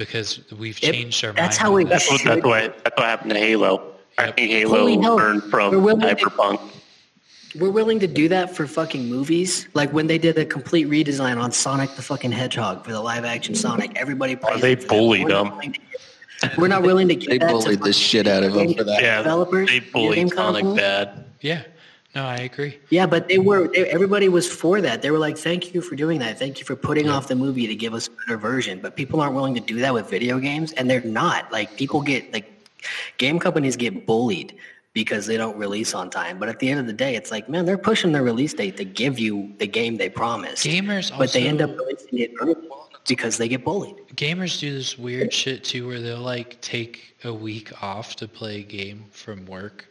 because 0.00 0.40
we've 0.58 0.82
Yep. 0.82 0.94
changed 0.94 1.24
our 1.26 1.32
That's 1.32 1.56
mind. 1.56 1.62
how 1.62 1.68
on 1.68 1.74
we- 1.74 1.84
this. 1.84 2.08
That's 2.08 2.24
what 2.24 2.24
that's 2.24 2.44
what 2.46 2.84
that's 2.84 2.96
what 2.96 3.06
happened 3.06 3.30
to 3.32 3.38
Halo. 3.38 3.82
I 4.18 4.24
Yep. 4.26 4.36
think 4.36 4.66
Holy 4.66 4.92
Halo 4.92 5.02
hell. 5.02 5.16
learned 5.16 5.42
from 5.44 5.70
We're 5.72 5.78
willing 5.78 6.00
to- 6.00 6.16
Cyberpunk. 6.16 6.60
We're 7.58 7.70
willing 7.70 8.00
to 8.00 8.06
do 8.06 8.28
that 8.28 8.56
for 8.56 8.66
fucking 8.66 9.06
movies, 9.10 9.66
like 9.74 9.92
when 9.92 10.06
they 10.06 10.16
did 10.18 10.38
a 10.38 10.44
complete 10.46 10.88
redesign 10.88 11.36
on 11.36 11.52
Sonic 11.52 11.94
the 11.96 12.02
fucking 12.02 12.32
Hedgehog 12.32 12.84
for 12.84 12.92
the 12.92 13.00
live 13.00 13.24
action 13.26 13.54
Sonic. 13.54 13.90
Everybody 13.96 14.36
praised 14.36 14.62
they 14.62 14.72
it 14.72 14.82
for 14.82 14.88
bullied 14.88 15.24
We're 15.24 15.30
them. 15.30 15.50
willing 15.50 15.72
to 15.74 15.78
give- 15.78 16.56
We're 16.58 16.68
not 16.68 16.82
willing 16.82 17.08
to 17.08 17.14
give 17.16 17.28
They 17.28 17.38
that 17.38 17.48
to 17.48 17.52
bullied 17.52 17.82
the 17.82 17.92
shit 17.92 18.26
out 18.26 18.42
of 18.42 18.54
them 18.54 18.72
for 18.72 18.84
that. 18.84 19.02
Yeah, 19.02 19.18
developers, 19.18 19.68
they 19.68 19.80
video 19.80 19.92
bullied 19.92 20.32
Sonic 20.32 20.62
consoles. 20.62 20.78
bad. 20.78 21.24
Yeah, 21.42 21.62
no, 22.14 22.24
I 22.24 22.36
agree. 22.36 22.78
Yeah, 22.90 23.06
but 23.06 23.28
they 23.28 23.38
were. 23.38 23.68
They, 23.68 23.88
everybody 23.88 24.28
was 24.28 24.50
for 24.50 24.80
that. 24.80 25.00
They 25.00 25.10
were 25.10 25.18
like, 25.18 25.38
"Thank 25.38 25.74
you 25.74 25.80
for 25.80 25.94
doing 25.94 26.18
that. 26.18 26.38
Thank 26.38 26.58
you 26.58 26.64
for 26.64 26.74
putting 26.74 27.08
off 27.08 27.28
the 27.28 27.36
movie 27.36 27.68
to 27.68 27.74
give 27.76 27.94
us 27.94 28.08
a 28.08 28.10
better 28.10 28.36
version." 28.36 28.80
But 28.80 28.96
people 28.96 29.20
aren't 29.20 29.34
willing 29.34 29.54
to 29.54 29.60
do 29.60 29.78
that 29.80 29.94
with 29.94 30.10
video 30.10 30.38
games, 30.40 30.72
and 30.72 30.90
they're 30.90 31.02
not. 31.02 31.52
Like 31.52 31.76
people 31.76 32.00
get 32.00 32.32
like 32.32 32.68
game 33.18 33.38
companies 33.38 33.76
get 33.76 34.06
bullied 34.06 34.56
because 34.92 35.26
they 35.26 35.36
don't 35.36 35.56
release 35.56 35.94
on 35.94 36.10
time. 36.10 36.38
But 36.38 36.48
at 36.48 36.58
the 36.58 36.68
end 36.68 36.80
of 36.80 36.86
the 36.86 36.92
day, 36.92 37.14
it's 37.14 37.30
like, 37.30 37.48
man, 37.48 37.64
they're 37.64 37.78
pushing 37.78 38.12
their 38.12 38.24
release 38.24 38.54
date 38.54 38.76
to 38.78 38.84
give 38.84 39.18
you 39.18 39.52
the 39.58 39.66
game 39.66 39.96
they 39.96 40.08
promised. 40.08 40.66
Gamers 40.66 41.16
but 41.16 41.32
they 41.32 41.46
end 41.46 41.62
up 41.62 41.70
releasing 41.70 42.18
it 42.18 42.32
because 43.06 43.38
they 43.38 43.48
get 43.48 43.64
bullied. 43.64 43.96
Gamers 44.14 44.58
do 44.58 44.74
this 44.74 44.98
weird 44.98 45.32
shit 45.32 45.64
too, 45.64 45.86
where 45.86 46.00
they'll 46.00 46.18
like 46.18 46.60
take 46.60 47.16
a 47.24 47.32
week 47.32 47.70
off 47.82 48.16
to 48.16 48.26
play 48.26 48.58
a 48.58 48.62
game 48.62 49.04
from 49.10 49.46
work. 49.46 49.86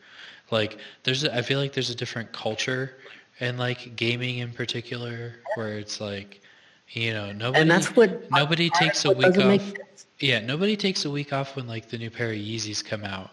Like, 0.51 0.77
there's, 1.03 1.23
a, 1.23 1.35
I 1.35 1.41
feel 1.41 1.59
like 1.59 1.73
there's 1.73 1.89
a 1.89 1.95
different 1.95 2.31
culture, 2.31 2.95
and 3.39 3.57
like 3.57 3.95
gaming 3.95 4.39
in 4.39 4.51
particular, 4.51 5.35
where 5.55 5.77
it's 5.77 6.01
like, 6.01 6.41
you 6.89 7.13
know, 7.13 7.31
nobody, 7.31 7.61
And 7.61 7.71
that's 7.71 7.95
what 7.95 8.30
nobody 8.31 8.69
takes 8.71 9.05
a 9.05 9.11
week 9.11 9.38
off. 9.38 9.73
Yeah, 10.19 10.39
nobody 10.39 10.76
takes 10.76 11.05
a 11.05 11.09
week 11.09 11.31
off 11.31 11.55
when 11.55 11.67
like 11.67 11.89
the 11.89 11.97
new 11.97 12.09
pair 12.09 12.31
of 12.31 12.38
Yeezys 12.38 12.84
come 12.84 13.05
out, 13.05 13.30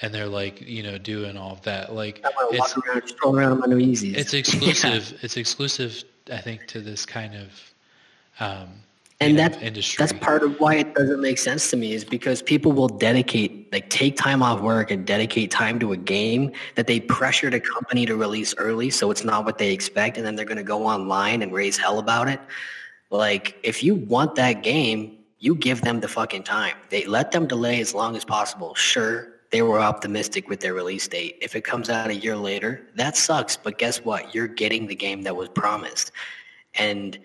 and 0.00 0.14
they're 0.14 0.26
like, 0.28 0.60
you 0.62 0.82
know, 0.82 0.96
doing 0.96 1.36
all 1.36 1.52
of 1.52 1.62
that. 1.62 1.94
Like, 1.94 2.24
I 2.24 2.28
want 2.30 2.52
to 2.52 2.58
it's 2.58 3.14
around, 3.24 3.36
around 3.36 3.60
my 3.60 3.66
new 3.66 3.76
Yeezys. 3.76 4.16
it's 4.16 4.32
Yeah. 4.34 4.38
exclusive. 4.40 5.18
It's 5.22 5.36
exclusive, 5.36 6.04
I 6.32 6.38
think, 6.38 6.66
to 6.68 6.80
this 6.80 7.04
kind 7.04 7.34
of 7.34 7.74
um, 8.40 8.68
and 9.20 9.38
that's 9.38 9.56
industry. 9.58 10.02
that's 10.02 10.12
part 10.24 10.42
of 10.42 10.58
why 10.58 10.76
it 10.76 10.94
doesn't 10.94 11.20
make 11.20 11.38
sense 11.38 11.70
to 11.70 11.76
me 11.76 11.92
is 11.92 12.04
because 12.04 12.40
people 12.40 12.72
will 12.72 12.88
dedicate 12.88 13.70
like 13.72 13.88
take 13.90 14.16
time 14.16 14.42
off 14.42 14.60
work 14.60 14.90
and 14.90 15.06
dedicate 15.06 15.50
time 15.50 15.78
to 15.78 15.92
a 15.92 15.96
game 15.96 16.50
that 16.74 16.86
they 16.86 17.00
pressured 17.00 17.52
a 17.52 17.60
company 17.60 18.06
to 18.06 18.16
release 18.16 18.54
early 18.56 18.88
so 18.88 19.10
it's 19.10 19.22
not 19.22 19.44
what 19.44 19.58
they 19.58 19.72
expect 19.72 20.16
and 20.16 20.26
then 20.26 20.36
they're 20.36 20.46
going 20.46 20.56
to 20.56 20.62
go 20.62 20.86
online 20.86 21.42
and 21.42 21.52
raise 21.52 21.76
hell 21.76 21.98
about 21.98 22.28
it. 22.28 22.40
Like 23.10 23.56
if 23.62 23.82
you 23.82 23.94
want 23.94 24.34
that 24.36 24.62
game 24.62 25.18
you 25.38 25.54
give 25.54 25.80
them 25.80 26.00
the 26.00 26.08
fucking 26.08 26.42
time. 26.42 26.76
They 26.90 27.06
let 27.06 27.30
them 27.30 27.46
delay 27.46 27.80
as 27.80 27.94
long 27.94 28.14
as 28.16 28.24
possible. 28.24 28.74
Sure 28.74 29.28
they 29.50 29.62
were 29.62 29.80
optimistic 29.80 30.48
with 30.48 30.60
their 30.60 30.74
release 30.74 31.08
date. 31.08 31.36
If 31.42 31.56
it 31.56 31.64
comes 31.64 31.90
out 31.90 32.08
a 32.08 32.14
year 32.14 32.36
later 32.36 32.88
that 32.94 33.16
sucks 33.18 33.56
but 33.56 33.76
guess 33.76 33.98
what? 33.98 34.34
You're 34.34 34.48
getting 34.48 34.86
the 34.86 34.94
game 34.94 35.22
that 35.22 35.36
was 35.36 35.50
promised. 35.50 36.12
And 36.74 37.18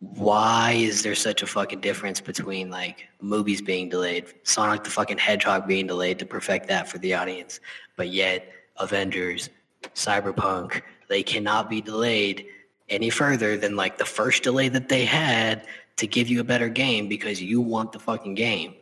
why 0.00 0.72
is 0.72 1.02
there 1.02 1.14
such 1.14 1.42
a 1.42 1.46
fucking 1.46 1.80
difference 1.80 2.20
between 2.20 2.70
like 2.70 3.08
movies 3.20 3.60
being 3.60 3.88
delayed, 3.88 4.24
Sonic 4.44 4.82
the 4.82 4.90
fucking 4.90 5.18
Hedgehog 5.18 5.66
being 5.66 5.86
delayed 5.86 6.18
to 6.20 6.26
perfect 6.26 6.68
that 6.68 6.88
for 6.88 6.98
the 6.98 7.14
audience, 7.14 7.60
but 7.96 8.08
yet 8.08 8.50
Avengers, 8.78 9.50
Cyberpunk, 9.94 10.82
they 11.08 11.22
cannot 11.22 11.68
be 11.68 11.82
delayed 11.82 12.46
any 12.88 13.10
further 13.10 13.56
than 13.56 13.76
like 13.76 13.98
the 13.98 14.04
first 14.06 14.42
delay 14.42 14.68
that 14.70 14.88
they 14.88 15.04
had 15.04 15.66
to 15.96 16.06
give 16.06 16.28
you 16.28 16.40
a 16.40 16.44
better 16.44 16.68
game 16.68 17.06
because 17.08 17.42
you 17.42 17.60
want 17.60 17.92
the 17.92 17.98
fucking 17.98 18.34
game. 18.34 18.74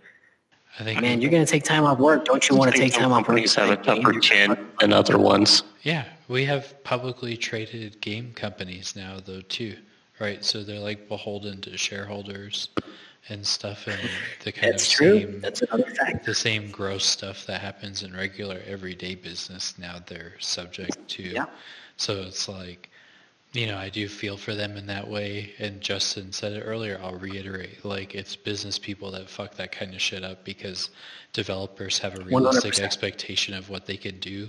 I 0.78 0.84
think, 0.84 1.00
Man, 1.00 1.20
you're 1.20 1.32
gonna 1.32 1.44
take 1.44 1.64
time 1.64 1.84
off 1.84 1.98
work. 1.98 2.24
Don't 2.24 2.48
you 2.48 2.54
want 2.54 2.72
to 2.72 2.78
take 2.78 2.92
time 2.92 3.10
off 3.10 3.18
work? 3.18 3.26
companies 3.26 3.54
to 3.54 3.60
have 3.60 3.70
a 3.70 3.76
play 3.76 3.94
game? 3.96 4.04
tougher 4.04 4.20
chin 4.20 4.68
than 4.78 4.92
other 4.92 5.18
ones. 5.18 5.64
yeah, 5.82 6.04
we 6.28 6.44
have 6.44 6.82
publicly 6.84 7.36
traded 7.36 8.00
game 8.00 8.32
companies 8.34 8.94
now, 8.94 9.18
though, 9.24 9.40
too, 9.40 9.76
right? 10.20 10.44
So 10.44 10.62
they're 10.62 10.78
like 10.78 11.08
beholden 11.08 11.60
to 11.62 11.76
shareholders 11.76 12.68
and 13.28 13.46
stuff 13.46 13.86
and 13.86 13.98
the 14.44 14.52
kind 14.52 14.72
That's 14.72 14.86
of 14.86 14.90
true. 14.92 15.18
same 15.20 15.40
That's 15.40 15.62
another 15.62 15.90
fact. 15.90 16.24
the 16.24 16.34
same 16.34 16.70
gross 16.70 17.04
stuff 17.04 17.46
that 17.46 17.60
happens 17.60 18.02
in 18.02 18.14
regular 18.16 18.60
everyday 18.66 19.14
business 19.14 19.74
now 19.78 19.96
they're 20.06 20.32
subject 20.38 20.96
to. 21.08 21.22
Yeah. 21.22 21.46
So 21.96 22.22
it's 22.22 22.48
like, 22.48 22.90
you 23.52 23.66
know, 23.66 23.76
I 23.76 23.88
do 23.88 24.08
feel 24.08 24.36
for 24.36 24.54
them 24.54 24.76
in 24.76 24.86
that 24.86 25.06
way. 25.08 25.52
And 25.58 25.80
Justin 25.80 26.32
said 26.32 26.52
it 26.52 26.60
earlier. 26.62 27.00
I'll 27.02 27.16
reiterate, 27.16 27.84
like 27.84 28.14
it's 28.14 28.36
business 28.36 28.78
people 28.78 29.10
that 29.12 29.28
fuck 29.28 29.54
that 29.56 29.72
kind 29.72 29.94
of 29.94 30.00
shit 30.00 30.22
up 30.22 30.44
because 30.44 30.90
developers 31.32 31.98
have 31.98 32.18
a 32.18 32.24
realistic 32.24 32.74
100%. 32.74 32.80
expectation 32.82 33.54
of 33.54 33.68
what 33.68 33.86
they 33.86 33.96
can 33.96 34.18
do 34.20 34.48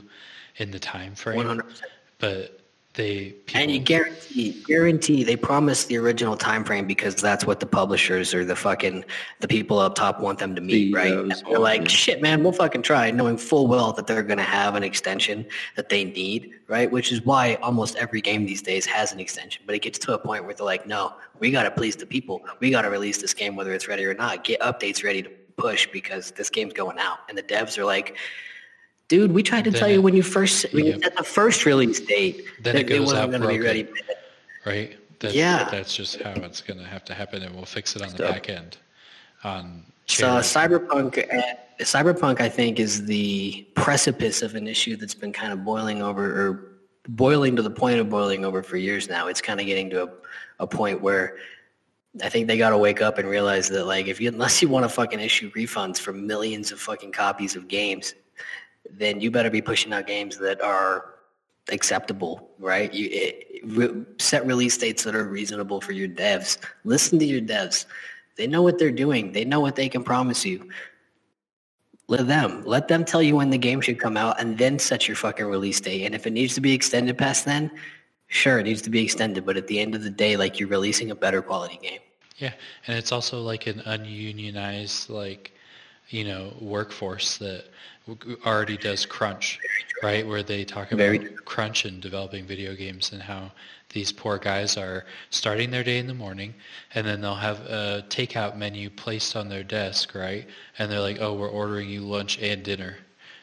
in 0.57 0.71
the 0.71 0.79
time 0.79 1.15
frame. 1.15 1.37
One 1.37 1.45
hundred 1.47 1.63
percent. 1.69 1.91
But 2.19 2.58
they 2.99 3.31
people, 3.45 3.61
And 3.61 3.71
you 3.71 3.79
guarantee, 3.79 4.63
guarantee 4.67 5.23
they 5.23 5.35
promise 5.35 5.85
the 5.85 5.97
original 5.97 6.35
time 6.35 6.63
frame 6.63 6.85
because 6.85 7.15
that's 7.15 7.45
what 7.45 7.59
the 7.59 7.65
publishers 7.65 8.33
or 8.33 8.45
the 8.45 8.55
fucking 8.55 9.05
the 9.39 9.47
people 9.47 9.79
up 9.79 9.95
top 9.95 10.19
want 10.19 10.39
them 10.39 10.53
to 10.55 10.61
meet, 10.61 10.93
right? 10.93 11.11
And 11.11 11.31
they're 11.47 11.59
like, 11.59 11.89
shit, 11.89 12.21
man, 12.21 12.43
we'll 12.43 12.51
fucking 12.51 12.81
try, 12.81 13.09
knowing 13.11 13.37
full 13.37 13.67
well 13.67 13.93
that 13.93 14.05
they're 14.05 14.23
going 14.23 14.37
to 14.37 14.43
have 14.43 14.75
an 14.75 14.83
extension 14.83 15.45
that 15.75 15.89
they 15.89 16.03
need, 16.03 16.51
right? 16.67 16.91
Which 16.91 17.11
is 17.11 17.21
why 17.23 17.55
almost 17.55 17.95
every 17.95 18.21
game 18.21 18.45
these 18.45 18.61
days 18.61 18.85
has 18.85 19.13
an 19.13 19.19
extension. 19.19 19.63
But 19.65 19.75
it 19.75 19.81
gets 19.81 19.97
to 19.99 20.13
a 20.13 20.19
point 20.19 20.45
where 20.45 20.53
they're 20.53 20.65
like, 20.65 20.85
no, 20.85 21.13
we 21.39 21.51
got 21.51 21.63
to 21.63 21.71
please 21.71 21.95
the 21.95 22.05
people. 22.05 22.41
We 22.59 22.69
got 22.69 22.83
to 22.83 22.89
release 22.89 23.19
this 23.19 23.33
game 23.33 23.55
whether 23.55 23.73
it's 23.73 23.87
ready 23.87 24.05
or 24.05 24.13
not. 24.13 24.43
Get 24.43 24.59
updates 24.59 25.03
ready 25.03 25.23
to 25.23 25.29
push 25.57 25.87
because 25.87 26.31
this 26.31 26.49
game's 26.49 26.73
going 26.73 26.99
out. 26.99 27.19
And 27.29 27.37
the 27.37 27.43
devs 27.43 27.77
are 27.77 27.85
like. 27.85 28.17
Dude, 29.09 29.31
we 29.31 29.41
tried 29.43 29.63
to 29.65 29.71
Then 29.71 29.79
tell 29.79 29.89
it- 29.89 29.93
you 29.95 30.01
when 30.01 30.15
you 30.15 30.23
first 30.23 30.71
when 30.71 30.85
you 30.85 30.99
set 31.01 31.17
the 31.17 31.23
first 31.23 31.65
release 31.65 31.99
date 31.99 32.45
Then 32.61 32.75
that 32.75 32.81
it 32.81 32.83
goes 32.85 33.07
wasn't 33.07 33.19
out 33.19 33.31
gonna 33.31 33.47
be 33.47 33.59
ready. 33.59 33.87
right? 34.65 34.95
That, 35.19 35.33
Yeah. 35.33 35.67
That's 35.69 35.93
just 35.95 36.21
how 36.21 36.31
it's 36.35 36.61
going 36.61 36.79
to 36.79 36.85
have 36.85 37.03
to 37.05 37.13
happen, 37.13 37.43
and 37.43 37.53
we'll 37.53 37.65
fix 37.65 37.93
it 37.97 38.01
on 38.01 38.09
the 38.15 38.19
back 38.23 38.47
end. 38.49 38.77
On 39.43 39.83
So 40.05 40.27
cyberpunk, 40.39 41.17
uh, 41.33 41.55
cyberpunk, 41.83 42.39
I 42.39 42.47
think, 42.47 42.79
is 42.79 43.05
the 43.05 43.65
precipice 43.75 44.41
of 44.41 44.55
an 44.55 44.65
issue 44.67 44.95
that's 44.95 45.13
been 45.15 45.33
kind 45.33 45.51
of 45.51 45.65
boiling 45.65 46.01
over, 46.01 46.23
or 46.25 46.71
boiling 47.09 47.55
to 47.57 47.61
the 47.61 47.69
point 47.69 47.99
of 47.99 48.09
boiling 48.09 48.45
over 48.45 48.63
for 48.63 48.77
years 48.77 49.09
now. 49.09 49.27
It's 49.27 49.41
kind 49.41 49.59
of 49.59 49.65
getting 49.65 49.89
to 49.89 50.03
a, 50.03 50.09
a 50.61 50.67
point 50.67 51.01
where 51.01 51.35
I 52.23 52.29
think 52.29 52.47
they 52.47 52.57
got 52.57 52.69
to 52.69 52.77
wake 52.77 53.01
up 53.01 53.17
and 53.17 53.27
realize 53.29 53.67
that, 53.69 53.85
like, 53.85 54.07
if 54.07 54.21
you 54.21 54.29
unless 54.29 54.61
you 54.61 54.69
want 54.69 54.85
to 54.85 54.89
fucking 54.89 55.19
issue 55.19 55.51
refunds 55.51 55.99
for 55.99 56.13
millions 56.13 56.71
of 56.71 56.79
fucking 56.79 57.11
copies 57.11 57.55
of 57.57 57.67
games, 57.67 58.13
then 58.97 59.21
you 59.21 59.31
better 59.31 59.49
be 59.49 59.61
pushing 59.61 59.93
out 59.93 60.07
games 60.07 60.37
that 60.39 60.61
are 60.61 61.15
acceptable, 61.71 62.49
right? 62.59 62.93
You 62.93 63.09
it, 63.11 63.61
re, 63.63 64.05
set 64.17 64.45
release 64.45 64.77
dates 64.77 65.03
that 65.03 65.15
are 65.15 65.25
reasonable 65.25 65.81
for 65.81 65.91
your 65.91 66.07
devs. 66.07 66.57
Listen 66.83 67.19
to 67.19 67.25
your 67.25 67.41
devs. 67.41 67.85
They 68.37 68.47
know 68.47 68.61
what 68.61 68.79
they're 68.79 68.91
doing. 68.91 69.33
They 69.33 69.45
know 69.45 69.59
what 69.59 69.75
they 69.75 69.89
can 69.89 70.03
promise 70.03 70.45
you. 70.45 70.69
Let 72.07 72.27
them. 72.27 72.63
Let 72.65 72.87
them 72.87 73.05
tell 73.05 73.21
you 73.21 73.35
when 73.35 73.51
the 73.51 73.57
game 73.57 73.81
should 73.81 73.99
come 73.99 74.17
out 74.17 74.39
and 74.41 74.57
then 74.57 74.79
set 74.79 75.07
your 75.07 75.15
fucking 75.15 75.45
release 75.45 75.79
date. 75.79 76.05
And 76.05 76.15
if 76.15 76.25
it 76.25 76.31
needs 76.31 76.55
to 76.55 76.61
be 76.61 76.73
extended 76.73 77.17
past 77.17 77.45
then, 77.45 77.69
sure, 78.27 78.59
it 78.59 78.63
needs 78.63 78.81
to 78.83 78.89
be 78.89 79.03
extended. 79.03 79.45
But 79.45 79.57
at 79.57 79.67
the 79.67 79.79
end 79.79 79.93
of 79.93 80.03
the 80.03 80.09
day, 80.09 80.35
like 80.35 80.59
you're 80.59 80.69
releasing 80.69 81.11
a 81.11 81.15
better 81.15 81.41
quality 81.41 81.77
game. 81.81 81.99
Yeah, 82.37 82.53
and 82.87 82.97
it's 82.97 83.11
also 83.11 83.41
like 83.41 83.67
an 83.67 83.81
ununionized, 83.81 85.09
like, 85.09 85.51
you 86.09 86.23
know, 86.23 86.53
workforce 86.59 87.37
that 87.37 87.65
already 88.45 88.77
does 88.77 89.05
crunch, 89.05 89.59
right? 90.01 90.25
Where 90.27 90.41
they 90.43 90.65
talk 90.65 90.91
about 90.91 90.97
Very 90.97 91.19
crunch 91.19 91.85
in 91.85 91.99
developing 91.99 92.45
video 92.45 92.75
games 92.75 93.11
and 93.13 93.21
how 93.21 93.51
these 93.91 94.11
poor 94.11 94.37
guys 94.37 94.77
are 94.77 95.05
starting 95.29 95.71
their 95.71 95.83
day 95.83 95.97
in 95.99 96.07
the 96.07 96.13
morning 96.13 96.53
and 96.95 97.05
then 97.05 97.21
they'll 97.21 97.35
have 97.35 97.59
a 97.67 98.03
takeout 98.09 98.55
menu 98.57 98.89
placed 98.89 99.35
on 99.35 99.49
their 99.49 99.63
desk, 99.63 100.15
right? 100.15 100.47
And 100.79 100.91
they're 100.91 100.99
like, 100.99 101.17
oh, 101.21 101.33
we're 101.33 101.49
ordering 101.49 101.89
you 101.89 102.01
lunch 102.01 102.39
and 102.39 102.63
dinner. 102.63 102.97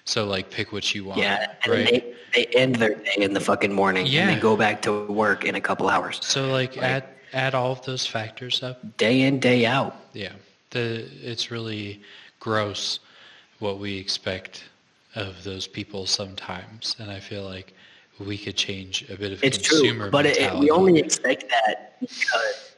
So, 0.05 0.24
like, 0.24 0.51
pick 0.51 0.72
what 0.72 0.94
you 0.94 1.05
want, 1.05 1.20
Yeah. 1.20 1.52
And 1.64 1.72
right? 1.72 1.84
they, 1.90 2.14
they 2.34 2.44
end 2.56 2.76
their 2.76 2.94
day 2.94 3.14
in 3.18 3.32
the 3.34 3.40
fucking 3.40 3.72
morning 3.72 4.06
Yeah. 4.06 4.28
and 4.28 4.36
they 4.36 4.40
go 4.40 4.56
back 4.56 4.82
to 4.82 5.05
work 5.06 5.44
in 5.44 5.56
a 5.56 5.60
couple 5.60 5.88
hours. 5.88 6.20
so, 6.22 6.51
like, 6.52 6.78
add, 6.78 7.05
add 7.32 7.55
all 7.56 7.72
of 7.72 7.84
those 7.84 8.06
factors 8.06 8.62
up 8.62 8.97
Day 8.98 9.22
in, 9.22 9.40
day 9.40 9.66
out. 9.66 9.97
Yeah, 10.12 10.32
the 10.70 11.09
it's 11.22 11.51
really 11.51 12.02
gross 12.47 13.01
what 13.59 13.81
we 13.81 13.98
expect 13.98 14.62
of 15.16 15.43
those 15.43 15.66
people 15.66 16.06
sometimes, 16.06 16.94
and 17.01 17.10
I 17.10 17.18
feel 17.18 17.43
like 17.43 17.73
we 18.20 18.39
could 18.39 18.55
change 18.55 19.05
a 19.10 19.16
bit 19.16 19.32
of 19.32 19.43
It's 19.43 19.59
consumer 19.59 20.05
true, 20.05 20.10
but 20.12 20.27
it, 20.27 20.56
we 20.60 20.70
only 20.70 21.01
expect 21.01 21.51
that 21.51 21.97
because. 22.01 22.73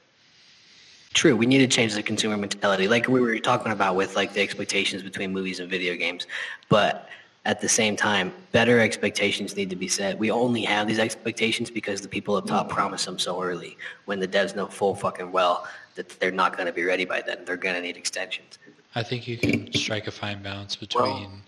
True, 1.12 1.36
we 1.36 1.46
need 1.46 1.58
to 1.58 1.66
change 1.66 1.94
the 1.94 2.02
consumer 2.02 2.36
mentality, 2.36 2.86
like 2.88 3.08
we 3.08 3.20
were 3.20 3.38
talking 3.38 3.72
about 3.72 3.94
with 3.94 4.16
like 4.16 4.32
the 4.32 4.40
expectations 4.40 5.02
between 5.02 5.32
movies 5.32 5.58
and 5.60 5.68
video 5.68 5.94
games. 5.96 6.26
But 6.68 7.08
at 7.44 7.60
the 7.60 7.68
same 7.68 7.94
time, 7.96 8.32
better 8.52 8.78
expectations 8.78 9.56
need 9.56 9.68
to 9.70 9.76
be 9.76 9.88
set. 9.88 10.16
We 10.18 10.30
only 10.30 10.62
have 10.62 10.86
these 10.86 10.98
expectations 10.98 11.70
because 11.70 12.00
the 12.00 12.08
people 12.08 12.36
up 12.36 12.46
top 12.46 12.68
promise 12.68 13.04
them 13.04 13.18
so 13.18 13.42
early. 13.42 13.76
When 14.04 14.20
the 14.20 14.28
devs 14.28 14.54
know 14.54 14.66
full 14.66 14.94
fucking 14.94 15.32
well 15.32 15.66
that 15.96 16.08
they're 16.20 16.30
not 16.30 16.56
going 16.56 16.66
to 16.66 16.72
be 16.72 16.84
ready 16.84 17.04
by 17.04 17.20
then, 17.20 17.38
they're 17.44 17.56
going 17.56 17.74
to 17.74 17.82
need 17.82 17.96
extensions. 17.96 18.57
I 18.94 19.02
think 19.02 19.28
you 19.28 19.36
can 19.36 19.72
strike 19.74 20.06
a 20.06 20.10
fine 20.10 20.42
balance 20.42 20.76
between 20.76 21.42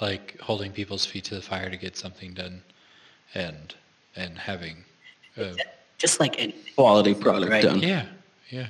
like 0.00 0.38
holding 0.40 0.72
people's 0.72 1.04
feet 1.04 1.24
to 1.24 1.34
the 1.34 1.42
fire 1.42 1.70
to 1.70 1.76
get 1.76 1.96
something 1.96 2.34
done, 2.34 2.62
and 3.34 3.74
and 4.16 4.38
having, 4.38 4.84
uh, 5.36 5.54
Just 5.98 6.20
like 6.20 6.38
a 6.40 6.52
Quality 6.76 7.14
product 7.14 7.50
Right. 7.50 7.62
done. 7.62 7.80
yeah, 7.80 8.06
yeah. 8.50 8.68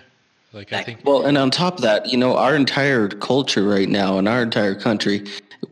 Like 0.52 0.72
I 0.72 0.82
think 0.82 1.00
Well, 1.04 1.26
and 1.26 1.36
on 1.36 1.50
top 1.50 1.76
of 1.76 1.82
that, 1.82 2.06
you 2.10 2.16
know, 2.16 2.36
our 2.36 2.54
entire 2.54 3.08
culture 3.08 3.64
right 3.64 3.88
now 3.88 4.18
and 4.18 4.28
our 4.28 4.42
entire 4.42 4.74
country, 4.74 5.24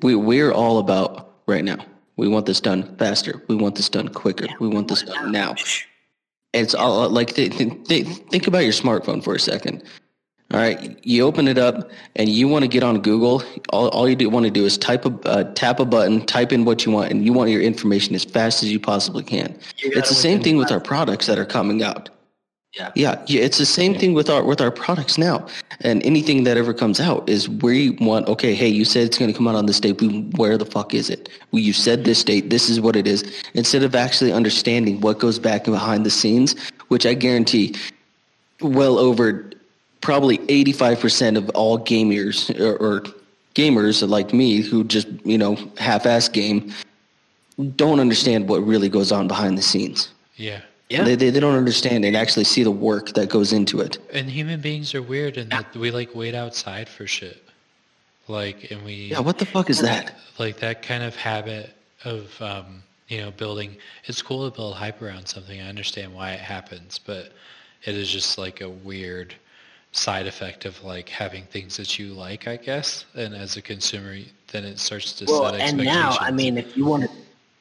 we 0.03 0.15
we're 0.15 0.53
all 0.53 0.79
about 0.79 1.35
right 1.47 1.65
now. 1.65 1.85
We 2.17 2.29
want 2.29 2.47
this 2.47 2.61
done 2.61 2.95
faster. 2.97 3.43
We 3.49 3.55
want 3.55 3.77
this 3.77 3.89
done 3.89 4.09
quicker. 4.09 4.47
we 4.61 4.69
want 4.69 4.89
this 4.89 5.03
done 5.03 5.33
now. 5.33 5.55
It's 6.53 6.75
all 6.75 7.09
like 7.09 7.35
th- 7.35 7.57
th- 7.57 7.85
th- 7.89 8.07
think 8.31 8.47
about 8.47 8.65
your 8.65 8.73
smartphone 8.73 9.23
for 9.25 9.35
a 9.35 9.41
second. 9.41 9.83
All 10.53 10.59
right, 10.59 10.99
you 11.03 11.25
open 11.25 11.49
it 11.49 11.57
up 11.57 11.91
and 12.17 12.29
you 12.29 12.47
want 12.47 12.63
to 12.63 12.69
get 12.69 12.83
on 12.83 13.01
Google. 13.01 13.43
All, 13.71 13.89
all 13.89 14.07
you 14.07 14.15
do, 14.15 14.29
want 14.29 14.45
to 14.45 14.51
do 14.51 14.67
is 14.67 14.77
type 14.77 15.07
a 15.07 15.09
uh, 15.27 15.45
tap 15.55 15.81
a 15.81 15.87
button, 15.87 16.27
type 16.27 16.53
in 16.53 16.67
what 16.67 16.85
you 16.85 16.93
want, 16.93 17.11
and 17.11 17.25
you 17.25 17.33
want 17.33 17.51
your 17.51 17.63
information 17.63 18.15
as 18.15 18.23
fast 18.23 18.63
as 18.63 18.71
you 18.71 18.79
possibly 18.79 19.25
can. 19.25 19.59
You 19.79 19.93
It's 19.95 20.11
the 20.11 20.15
same 20.15 20.43
thing 20.43 20.59
with 20.59 20.71
our 20.71 20.81
products 20.81 21.27
that 21.27 21.39
are 21.39 21.47
coming 21.47 21.83
out. 21.83 22.11
Yeah. 22.75 22.91
Yeah, 22.95 23.23
yeah, 23.27 23.43
it's 23.43 23.57
the 23.57 23.67
same 23.67 23.95
thing 23.95 24.13
with 24.13 24.29
our 24.29 24.45
with 24.45 24.61
our 24.61 24.71
products 24.71 25.17
now. 25.17 25.47
And 25.81 26.03
anything 26.05 26.45
that 26.45 26.59
ever 26.59 26.75
comes 26.75 27.01
out 27.01 27.27
is 27.31 27.49
we 27.49 27.91
want. 28.01 28.29
Okay, 28.29 28.55
hey, 28.55 28.69
you 28.69 28.85
said 28.85 29.05
it's 29.05 29.17
going 29.17 29.33
to 29.33 29.37
come 29.37 29.49
out 29.49 29.55
on 29.55 29.65
this 29.65 29.81
date. 29.81 30.03
We, 30.03 30.21
where 30.37 30.59
the 30.59 30.67
fuck 30.67 30.93
is 30.93 31.09
it? 31.09 31.31
Well, 31.51 31.61
you 31.61 31.73
said 31.73 32.05
this 32.05 32.23
date. 32.23 32.51
This 32.51 32.69
is 32.69 32.79
what 32.79 32.95
it 32.95 33.07
is. 33.07 33.43
Instead 33.55 33.85
of 33.85 33.95
actually 33.95 34.33
understanding 34.33 35.01
what 35.01 35.19
goes 35.19 35.39
back 35.39 35.65
behind 35.65 36.05
the 36.05 36.11
scenes, 36.11 36.55
which 36.89 37.07
I 37.07 37.15
guarantee, 37.15 37.75
well 38.61 38.99
over 38.99 39.51
probably 40.03 40.39
eighty 40.49 40.73
five 40.73 41.01
percent 41.01 41.37
of 41.37 41.49
all 41.51 41.79
gamers 41.79 42.51
or, 42.61 42.77
or 42.77 43.03
gamers 43.55 44.07
like 44.07 44.33
me 44.35 44.61
who 44.61 44.85
just 44.85 45.09
you 45.25 45.39
know 45.39 45.57
half 45.79 46.05
ass 46.05 46.29
game 46.29 46.73
don't 47.77 48.01
understand 48.01 48.49
what 48.49 48.59
really 48.67 48.89
goes 48.89 49.13
on 49.13 49.27
behind 49.29 49.57
the 49.57 49.63
scenes. 49.63 50.11
yeah. 50.37 50.61
Yeah. 50.89 51.05
They, 51.05 51.15
they, 51.15 51.31
they 51.31 51.41
don't 51.41 51.57
understand 51.57 52.05
and 52.05 52.15
actually 52.15 52.45
see 52.45 52.63
the 52.65 52.71
work 52.71 53.15
that 53.15 53.31
goes 53.31 53.55
into 53.55 53.81
it. 53.81 53.97
And 54.13 54.29
human 54.29 54.61
beings 54.61 54.95
are 54.95 55.01
weird, 55.01 55.39
and 55.39 55.51
that 55.51 55.75
we 55.75 55.91
like 55.91 56.15
wait 56.15 56.35
outside 56.35 56.87
for 56.87 57.07
shit. 57.07 57.43
Like, 58.29 58.71
and 58.71 58.85
we 58.85 58.95
Yeah, 59.13 59.21
what 59.21 59.39
the 59.39 59.47
fuck 59.47 59.71
is 59.71 59.81
that? 59.81 60.13
like 60.39 60.59
that 60.59 60.83
kind 60.83 61.03
of 61.03 61.17
habit 61.17 61.71
of 62.05 62.43
um, 62.43 62.83
you 63.09 63.21
know 63.23 63.31
building 63.31 63.77
it's 64.05 64.23
cool 64.23 64.51
to 64.51 64.55
build 64.57 64.75
hype 64.75 65.03
around 65.03 65.27
something 65.27 65.61
i 65.61 65.69
understand 65.69 66.13
why 66.15 66.33
it 66.33 66.41
happens 66.41 66.99
but 66.99 67.33
it 67.85 67.95
is 67.95 68.11
just 68.11 68.39
like 68.39 68.61
a 68.63 68.69
weird 68.69 69.35
side 69.93 70.27
effect 70.27 70.65
of 70.65 70.83
like 70.83 71.09
having 71.09 71.45
things 71.45 71.77
that 71.77 71.99
you 71.99 72.15
like 72.15 72.49
i 72.49 72.57
guess 72.57 73.05
and 73.15 73.35
as 73.35 73.57
a 73.57 73.63
consumer 73.63 74.17
then 74.53 74.65
it 74.65 74.79
starts 74.79 75.13
to 75.15 75.25
well, 75.25 75.51
set 75.51 75.61
and 75.61 75.79
now, 75.79 76.17
I 76.21 76.31
mean, 76.31 76.59
if 76.59 76.77
you 76.77 76.85
want 76.85 77.05
to, 77.05 77.11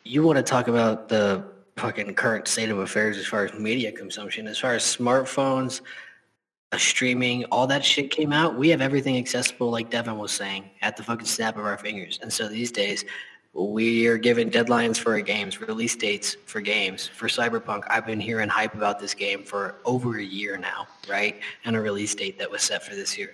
you 0.03 0.23
want 0.23 0.37
to 0.37 0.43
talk 0.43 0.67
about 0.67 1.07
the 1.07 1.43
fucking 1.77 2.13
current 2.15 2.47
state 2.47 2.69
of 2.69 2.79
affairs 2.79 3.17
as 3.17 3.25
far 3.25 3.45
as 3.45 3.53
media 3.53 3.91
consumption, 3.91 4.45
as 4.45 4.59
far 4.59 4.73
as 4.73 4.83
smartphones, 4.83 5.81
uh, 6.73 6.77
streaming, 6.77 7.45
all 7.45 7.65
that 7.67 7.83
shit 7.83 8.11
came 8.11 8.33
out. 8.33 8.57
We 8.57 8.69
have 8.69 8.81
everything 8.81 9.17
accessible, 9.17 9.71
like 9.71 9.89
Devin 9.89 10.17
was 10.17 10.31
saying, 10.31 10.69
at 10.81 10.97
the 10.97 11.03
fucking 11.03 11.25
snap 11.25 11.57
of 11.57 11.65
our 11.65 11.77
fingers. 11.77 12.19
And 12.21 12.31
so 12.31 12.47
these 12.47 12.71
days, 12.71 13.05
we 13.53 14.07
are 14.07 14.17
given 14.17 14.49
deadlines 14.49 14.97
for 14.97 15.13
our 15.13 15.21
games, 15.21 15.59
release 15.59 15.95
dates 15.95 16.37
for 16.45 16.61
games. 16.61 17.07
For 17.07 17.27
Cyberpunk, 17.27 17.83
I've 17.89 18.05
been 18.05 18.19
hearing 18.19 18.47
hype 18.47 18.73
about 18.73 18.99
this 18.99 19.13
game 19.13 19.43
for 19.43 19.75
over 19.85 20.17
a 20.17 20.23
year 20.23 20.57
now, 20.57 20.87
right? 21.09 21.39
And 21.65 21.75
a 21.75 21.81
release 21.81 22.15
date 22.15 22.39
that 22.39 22.49
was 22.49 22.61
set 22.61 22.83
for 22.83 22.95
this 22.95 23.17
year 23.17 23.33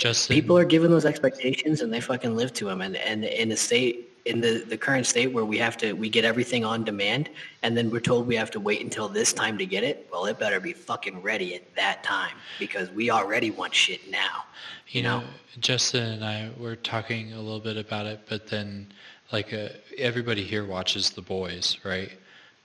Justin, 0.00 0.34
people 0.34 0.56
are 0.56 0.64
given 0.64 0.90
those 0.90 1.04
expectations 1.04 1.82
and 1.82 1.92
they 1.92 2.00
fucking 2.00 2.34
live 2.34 2.54
to 2.54 2.64
them 2.64 2.80
and 2.80 2.96
and 2.96 3.22
in 3.24 3.52
a 3.52 3.56
state 3.56 4.06
in 4.24 4.40
the, 4.40 4.64
the 4.66 4.76
current 4.76 5.06
state 5.06 5.28
where 5.28 5.44
we 5.44 5.58
have 5.58 5.76
to 5.76 5.92
we 5.92 6.08
get 6.08 6.24
everything 6.24 6.64
on 6.64 6.84
demand 6.84 7.28
and 7.62 7.76
then 7.76 7.90
we're 7.90 8.00
told 8.00 8.26
we 8.26 8.34
have 8.34 8.50
to 8.50 8.60
wait 8.60 8.80
until 8.80 9.08
this 9.08 9.34
time 9.34 9.58
to 9.58 9.66
get 9.66 9.84
it, 9.84 10.08
well 10.10 10.24
it 10.24 10.38
better 10.38 10.58
be 10.58 10.72
fucking 10.72 11.20
ready 11.20 11.54
at 11.54 11.74
that 11.76 12.02
time 12.02 12.34
because 12.58 12.90
we 12.90 13.10
already 13.10 13.50
want 13.50 13.74
shit 13.74 14.10
now. 14.10 14.44
You 14.88 15.02
know, 15.02 15.22
Justin 15.60 16.14
and 16.14 16.24
I 16.24 16.50
were 16.58 16.76
talking 16.76 17.34
a 17.34 17.40
little 17.40 17.60
bit 17.60 17.76
about 17.76 18.06
it, 18.06 18.22
but 18.26 18.46
then 18.46 18.90
like 19.32 19.52
uh, 19.52 19.68
everybody 19.98 20.42
here 20.44 20.64
watches 20.64 21.10
The 21.10 21.22
Boys, 21.22 21.76
right? 21.84 22.10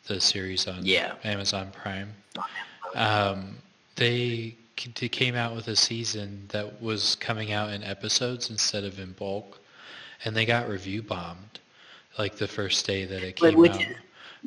The 0.08 0.20
series 0.22 0.68
on 0.68 0.86
Yeah. 0.86 1.14
Amazon 1.24 1.72
Prime. 1.72 2.14
Um, 2.96 3.58
they 3.96 4.56
they 5.00 5.08
came 5.10 5.36
out 5.36 5.56
with 5.56 5.68
a 5.70 5.76
season 5.76 6.46
that 6.50 6.82
was 6.82 7.16
coming 7.16 7.52
out 7.54 7.72
in 7.72 7.84
episodes 7.84 8.50
instead 8.50 8.84
of 8.84 9.00
in 9.00 9.14
bulk, 9.14 9.60
and 10.26 10.36
they 10.36 10.46
got 10.46 10.68
review 10.70 11.02
bombed 11.02 11.60
like 12.20 12.36
the 12.36 12.48
first 12.48 12.86
day 12.86 13.06
that 13.06 13.24
it 13.24 13.36
came 13.38 13.58
out 13.66 13.82
is- 13.82 13.88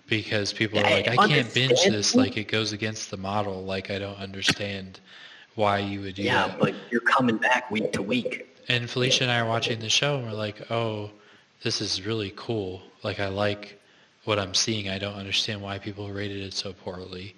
because 0.07 0.53
people 0.53 0.79
are 0.79 0.83
like, 0.85 1.09
I 1.09 1.17
can't 1.27 1.53
binge 1.53 1.83
this. 1.85 2.15
Like 2.15 2.37
it 2.37 2.47
goes 2.47 2.73
against 2.73 3.11
the 3.11 3.17
model. 3.17 3.65
Like 3.65 3.91
I 3.91 3.99
don't 3.99 4.17
understand 4.19 5.01
why 5.57 5.79
you 5.81 6.01
would 6.03 6.15
do 6.15 6.23
Yeah, 6.23 6.47
that. 6.49 6.59
but 6.61 6.75
you're 6.91 7.01
coming 7.01 7.37
back 7.37 7.69
week 7.71 7.93
to 7.95 8.03
week. 8.03 8.47
And 8.69 8.89
Felicia 8.89 9.25
and 9.25 9.33
I 9.33 9.41
are 9.41 9.49
watching 9.49 9.81
the 9.81 9.89
show, 9.89 10.17
and 10.19 10.27
we're 10.27 10.33
like, 10.35 10.71
"Oh, 10.71 11.11
this 11.63 11.81
is 11.81 12.05
really 12.07 12.33
cool. 12.37 12.83
Like, 13.03 13.21
I 13.21 13.29
like 13.29 13.81
what 14.25 14.39
I'm 14.39 14.55
seeing. 14.55 14.89
I 14.89 14.99
don't 14.99 15.15
understand 15.15 15.63
why 15.63 15.79
people 15.79 16.11
rated 16.11 16.43
it 16.43 16.55
so 16.55 16.73
poorly." 16.73 17.37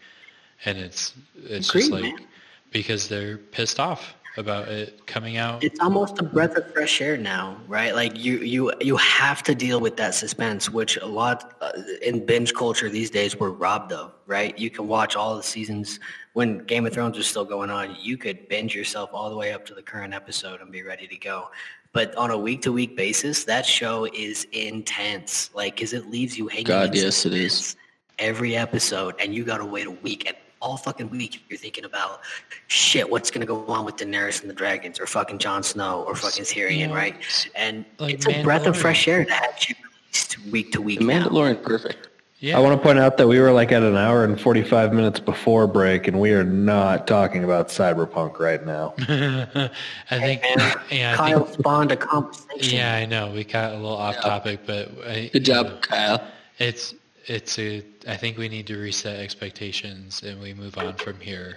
And 0.64 0.76
it's 0.78 1.14
it's 1.36 1.72
just 1.72 1.90
like 1.90 2.02
man. 2.02 2.26
because 2.70 3.08
they're 3.08 3.38
pissed 3.38 3.80
off 3.80 4.14
about 4.36 4.68
it 4.68 5.06
coming 5.06 5.36
out. 5.36 5.62
It's 5.64 5.80
almost 5.80 6.18
a 6.18 6.22
breath 6.22 6.56
of 6.56 6.72
fresh 6.72 7.00
air 7.00 7.16
now, 7.16 7.60
right? 7.66 7.94
Like 7.94 8.16
you, 8.16 8.38
you, 8.38 8.72
you 8.80 8.96
have 8.96 9.42
to 9.44 9.54
deal 9.54 9.80
with 9.80 9.96
that 9.96 10.14
suspense, 10.14 10.70
which 10.70 10.96
a 10.98 11.06
lot 11.06 11.56
uh, 11.60 11.72
in 12.02 12.24
binge 12.24 12.54
culture 12.54 12.88
these 12.88 13.10
days 13.10 13.38
we're 13.38 13.50
robbed 13.50 13.92
of, 13.92 14.12
right? 14.26 14.56
You 14.58 14.70
can 14.70 14.86
watch 14.86 15.16
all 15.16 15.36
the 15.36 15.42
seasons 15.42 15.98
when 16.34 16.58
Game 16.58 16.86
of 16.86 16.92
Thrones 16.92 17.16
was 17.16 17.26
still 17.26 17.44
going 17.44 17.70
on. 17.70 17.96
You 18.00 18.16
could 18.16 18.48
binge 18.48 18.74
yourself 18.74 19.10
all 19.12 19.30
the 19.30 19.36
way 19.36 19.52
up 19.52 19.66
to 19.66 19.74
the 19.74 19.82
current 19.82 20.14
episode 20.14 20.60
and 20.60 20.70
be 20.70 20.82
ready 20.82 21.06
to 21.08 21.16
go. 21.16 21.50
But 21.92 22.14
on 22.14 22.30
a 22.30 22.38
week 22.38 22.62
to 22.62 22.72
week 22.72 22.96
basis, 22.96 23.44
that 23.44 23.66
show 23.66 24.06
is 24.06 24.46
intense, 24.52 25.50
like 25.54 25.74
because 25.74 25.92
it 25.92 26.08
leaves 26.08 26.38
you 26.38 26.46
hanging. 26.48 26.64
God, 26.64 26.94
yes, 26.94 27.26
it 27.26 27.34
is. 27.34 27.76
Every 28.18 28.54
episode, 28.54 29.14
and 29.18 29.34
you 29.34 29.44
got 29.44 29.58
to 29.58 29.64
wait 29.64 29.86
a 29.86 29.90
week, 29.90 30.26
and 30.26 30.36
all 30.60 30.76
fucking 30.76 31.10
week 31.10 31.42
you're 31.48 31.58
thinking 31.58 31.84
about 31.84 32.20
shit. 32.68 33.08
What's 33.08 33.30
gonna 33.30 33.46
go 33.46 33.64
on 33.66 33.84
with 33.84 33.96
Daenerys 33.96 34.42
and 34.42 34.50
the 34.50 34.54
dragons, 34.54 35.00
or 35.00 35.06
fucking 35.06 35.38
Jon 35.38 35.62
Snow, 35.62 36.04
or 36.06 36.14
fucking 36.14 36.44
Tyrion, 36.44 36.94
right? 36.94 37.16
And 37.54 37.84
Like 37.98 38.14
it's 38.14 38.26
a 38.28 38.42
breath 38.42 38.66
of 38.66 38.76
fresh 38.76 39.08
air 39.08 39.24
to 39.24 39.32
have 39.32 39.56
you 39.68 39.74
released 39.82 40.38
week 40.52 40.72
to 40.72 40.82
week. 40.82 40.98
The 41.00 41.06
now. 41.06 41.54
Perfect. 41.54 42.09
Yeah, 42.40 42.56
I 42.58 42.60
want 42.60 42.78
to 42.80 42.82
point 42.82 42.98
out 42.98 43.16
that 43.18 43.28
we 43.28 43.38
were 43.38 43.52
like 43.52 43.70
at 43.70 43.82
an 43.82 43.96
hour 43.96 44.24
and 44.24 44.40
45 44.40 44.92
minutes 44.92 45.20
before 45.20 45.66
break, 45.66 46.08
and 46.08 46.18
we 46.18 46.32
are 46.32 46.44
not 46.44 47.06
talking 47.06 47.44
about 47.44 47.68
Cyberpunk 47.68 48.38
right 48.38 48.64
now. 48.64 48.94
I 50.10 50.18
think. 50.18 50.42
Man, 50.42 50.80
Yeah, 50.90 51.12
I 51.12 51.16
Kyle 51.16 51.44
think, 51.44 51.58
spawned 51.60 51.92
a 51.92 51.96
conversation. 51.96 52.76
yeah, 52.78 52.94
I 52.94 53.04
know 53.06 53.30
we 53.30 53.44
got 53.44 53.72
a 53.72 53.76
little 53.76 53.96
off 53.96 54.16
topic, 54.16 54.60
but 54.66 54.90
I, 55.06 55.30
Good 55.32 55.44
job, 55.44 55.82
Kyle. 55.82 56.22
It's 56.58 56.94
it's 57.26 57.58
a. 57.58 57.84
I 58.08 58.16
think 58.16 58.38
we 58.38 58.48
need 58.48 58.66
to 58.68 58.76
reset 58.78 59.20
expectations 59.20 60.22
and 60.22 60.40
we 60.40 60.54
move 60.54 60.76
on 60.78 60.94
from 60.94 61.20
here 61.20 61.56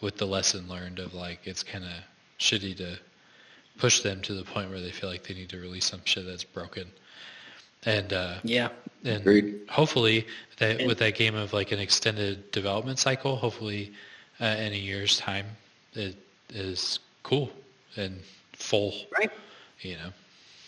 with 0.00 0.16
the 0.16 0.26
lesson 0.26 0.66
learned 0.68 0.98
of 0.98 1.14
like 1.14 1.40
it's 1.44 1.62
kind 1.62 1.84
of 1.84 1.90
shitty 2.40 2.76
to 2.78 2.98
push 3.78 4.00
them 4.00 4.20
to 4.22 4.34
the 4.34 4.42
point 4.44 4.70
where 4.70 4.80
they 4.80 4.90
feel 4.90 5.08
like 5.10 5.22
they 5.24 5.34
need 5.34 5.48
to 5.50 5.58
release 5.60 5.84
some 5.86 6.00
shit 6.04 6.26
that's 6.26 6.44
broken. 6.44 6.90
And 7.84 8.12
uh, 8.12 8.34
Yeah. 8.44 8.68
And 9.04 9.20
Agreed. 9.20 9.60
hopefully 9.68 10.26
that 10.58 10.86
with 10.86 10.98
that 10.98 11.14
game 11.14 11.34
of 11.34 11.52
like 11.52 11.72
an 11.72 11.78
extended 11.78 12.50
development 12.52 12.98
cycle, 12.98 13.36
hopefully 13.36 13.92
uh, 14.40 14.44
in 14.44 14.72
a 14.72 14.76
year's 14.76 15.18
time 15.18 15.46
it 15.94 16.16
is 16.50 17.00
cool 17.22 17.50
and 17.96 18.20
full. 18.52 18.94
Right. 19.16 19.30
You 19.80 19.94
know. 19.96 20.12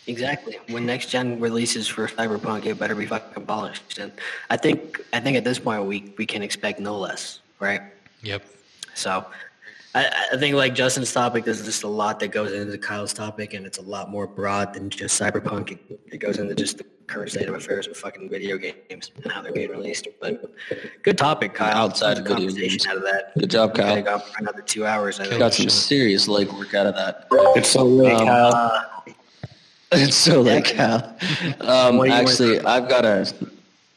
Exactly. 0.06 0.58
When 0.68 0.84
next 0.84 1.08
gen 1.08 1.40
releases 1.40 1.88
for 1.88 2.06
Cyberpunk, 2.08 2.66
it 2.66 2.78
better 2.78 2.94
be 2.94 3.06
fucking 3.06 3.46
polished. 3.46 3.98
And 3.98 4.12
I 4.50 4.56
think 4.56 5.00
I 5.12 5.20
think 5.20 5.36
at 5.36 5.44
this 5.44 5.58
point 5.58 5.84
we 5.84 6.12
we 6.18 6.26
can 6.26 6.42
expect 6.42 6.78
no 6.80 6.98
less, 6.98 7.40
right? 7.58 7.80
Yep. 8.22 8.44
So 8.94 9.24
I, 9.94 10.10
I 10.32 10.36
think 10.36 10.56
like 10.56 10.74
Justin's 10.74 11.12
topic, 11.12 11.44
there's 11.44 11.64
just 11.64 11.84
a 11.84 11.88
lot 11.88 12.20
that 12.20 12.28
goes 12.28 12.52
into 12.52 12.76
Kyle's 12.76 13.12
topic, 13.14 13.54
and 13.54 13.64
it's 13.64 13.78
a 13.78 13.82
lot 13.82 14.10
more 14.10 14.26
broad 14.26 14.74
than 14.74 14.90
just 14.90 15.20
cyberpunk. 15.20 15.72
It, 15.72 16.00
it 16.12 16.18
goes 16.18 16.38
into 16.38 16.54
just 16.54 16.78
the 16.78 16.84
current 17.06 17.30
state 17.30 17.48
of 17.48 17.54
affairs 17.54 17.88
with 17.88 17.96
fucking 17.96 18.28
video 18.30 18.56
games 18.58 19.10
and 19.22 19.30
how 19.32 19.42
they're 19.42 19.52
being 19.52 19.70
released. 19.70 20.08
But 20.20 20.52
good 21.02 21.18
topic, 21.18 21.54
Kyle. 21.54 21.76
Outside 21.76 22.14
Tons 22.16 22.18
of 22.20 22.24
video 22.26 22.46
conversation 22.48 22.68
games. 22.78 22.86
out 22.86 22.96
of 22.96 23.02
that. 23.04 23.32
Good 23.38 23.50
job, 23.50 23.74
Kyle. 23.74 23.94
have 23.96 24.04
gone 24.04 24.20
for 24.20 24.38
another 24.38 24.62
two 24.62 24.86
hours. 24.86 25.20
I. 25.20 25.38
Got 25.38 25.54
some 25.54 25.68
serious 25.68 26.28
leg 26.28 26.50
work 26.52 26.74
out 26.74 26.86
of 26.86 26.94
that. 26.94 27.26
It's 27.30 27.68
so 27.70 27.84
late, 27.84 28.12
Um, 28.14 28.26
Kyle. 28.26 28.54
Uh, 28.54 28.80
It's 29.96 30.16
so 30.16 30.40
late, 30.40 30.64
Kyle. 30.64 31.16
Um, 31.60 31.98
What 31.98 32.04
do 32.06 32.10
you 32.10 32.16
want 32.16 32.28
actually, 32.28 32.60
I've 32.60 32.88
got 32.88 33.04
a, 33.04 33.32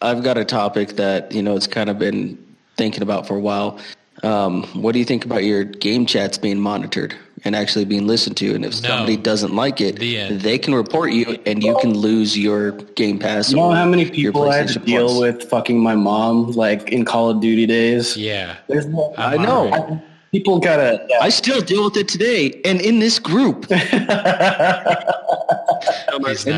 I've 0.02 0.22
got 0.24 0.38
a 0.38 0.46
topic 0.46 0.90
that 0.98 1.32
you 1.32 1.42
know 1.42 1.56
it's 1.56 1.66
kind 1.68 1.90
of 1.90 1.98
been 1.98 2.38
thinking 2.76 3.02
about 3.02 3.26
for 3.28 3.36
a 3.36 3.40
while. 3.40 3.80
Um, 4.24 4.64
what 4.74 4.92
do 4.94 5.00
you 5.00 5.06
think 5.06 5.26
about 5.26 5.44
your 5.44 5.64
game 5.64 6.06
chats 6.06 6.38
being 6.38 6.60
monitored 6.60 7.16
and 7.48 7.56
actually 7.56 7.86
being 7.86 8.06
listened 8.06 8.38
to? 8.38 8.54
And 8.54 8.64
if 8.64 8.74
No. 8.84 8.90
somebody 8.90 9.18
doesn't 9.18 9.56
like 9.56 9.82
it, 9.82 9.98
The 10.00 10.28
they 10.34 10.58
can 10.60 10.76
report 10.76 11.12
you, 11.12 11.38
and 11.46 11.64
you 11.64 11.76
can 11.82 11.98
lose 11.98 12.38
your 12.38 12.72
Game 12.96 13.18
Pass. 13.18 13.50
You 13.50 13.58
know 13.58 13.72
how 13.72 13.86
many 13.86 14.10
people 14.10 14.48
I 14.50 14.58
had 14.58 14.68
to 14.70 14.80
PlayStation 14.80 14.86
deal 14.86 15.08
Plus. 15.08 15.20
with 15.20 15.50
fucking 15.50 15.80
my 15.80 15.96
mom, 15.96 16.52
like 16.52 16.90
in 16.92 17.06
Call 17.06 17.30
of 17.32 17.40
Duty 17.42 17.66
days? 17.66 18.16
Yeah. 18.16 18.58
There's 18.68 18.86
no, 18.86 19.14
I'm 19.18 19.40
I 19.40 19.44
know. 19.44 20.02
people 20.32 20.60
gotta. 20.60 21.08
I 21.22 21.30
still 21.30 21.62
deal 21.62 21.86
with 21.86 21.98
it 21.98 22.08
today, 22.08 22.62
and 22.66 22.80
in 22.82 23.00
this 23.00 23.18
group, 23.18 23.66
and 23.72 23.82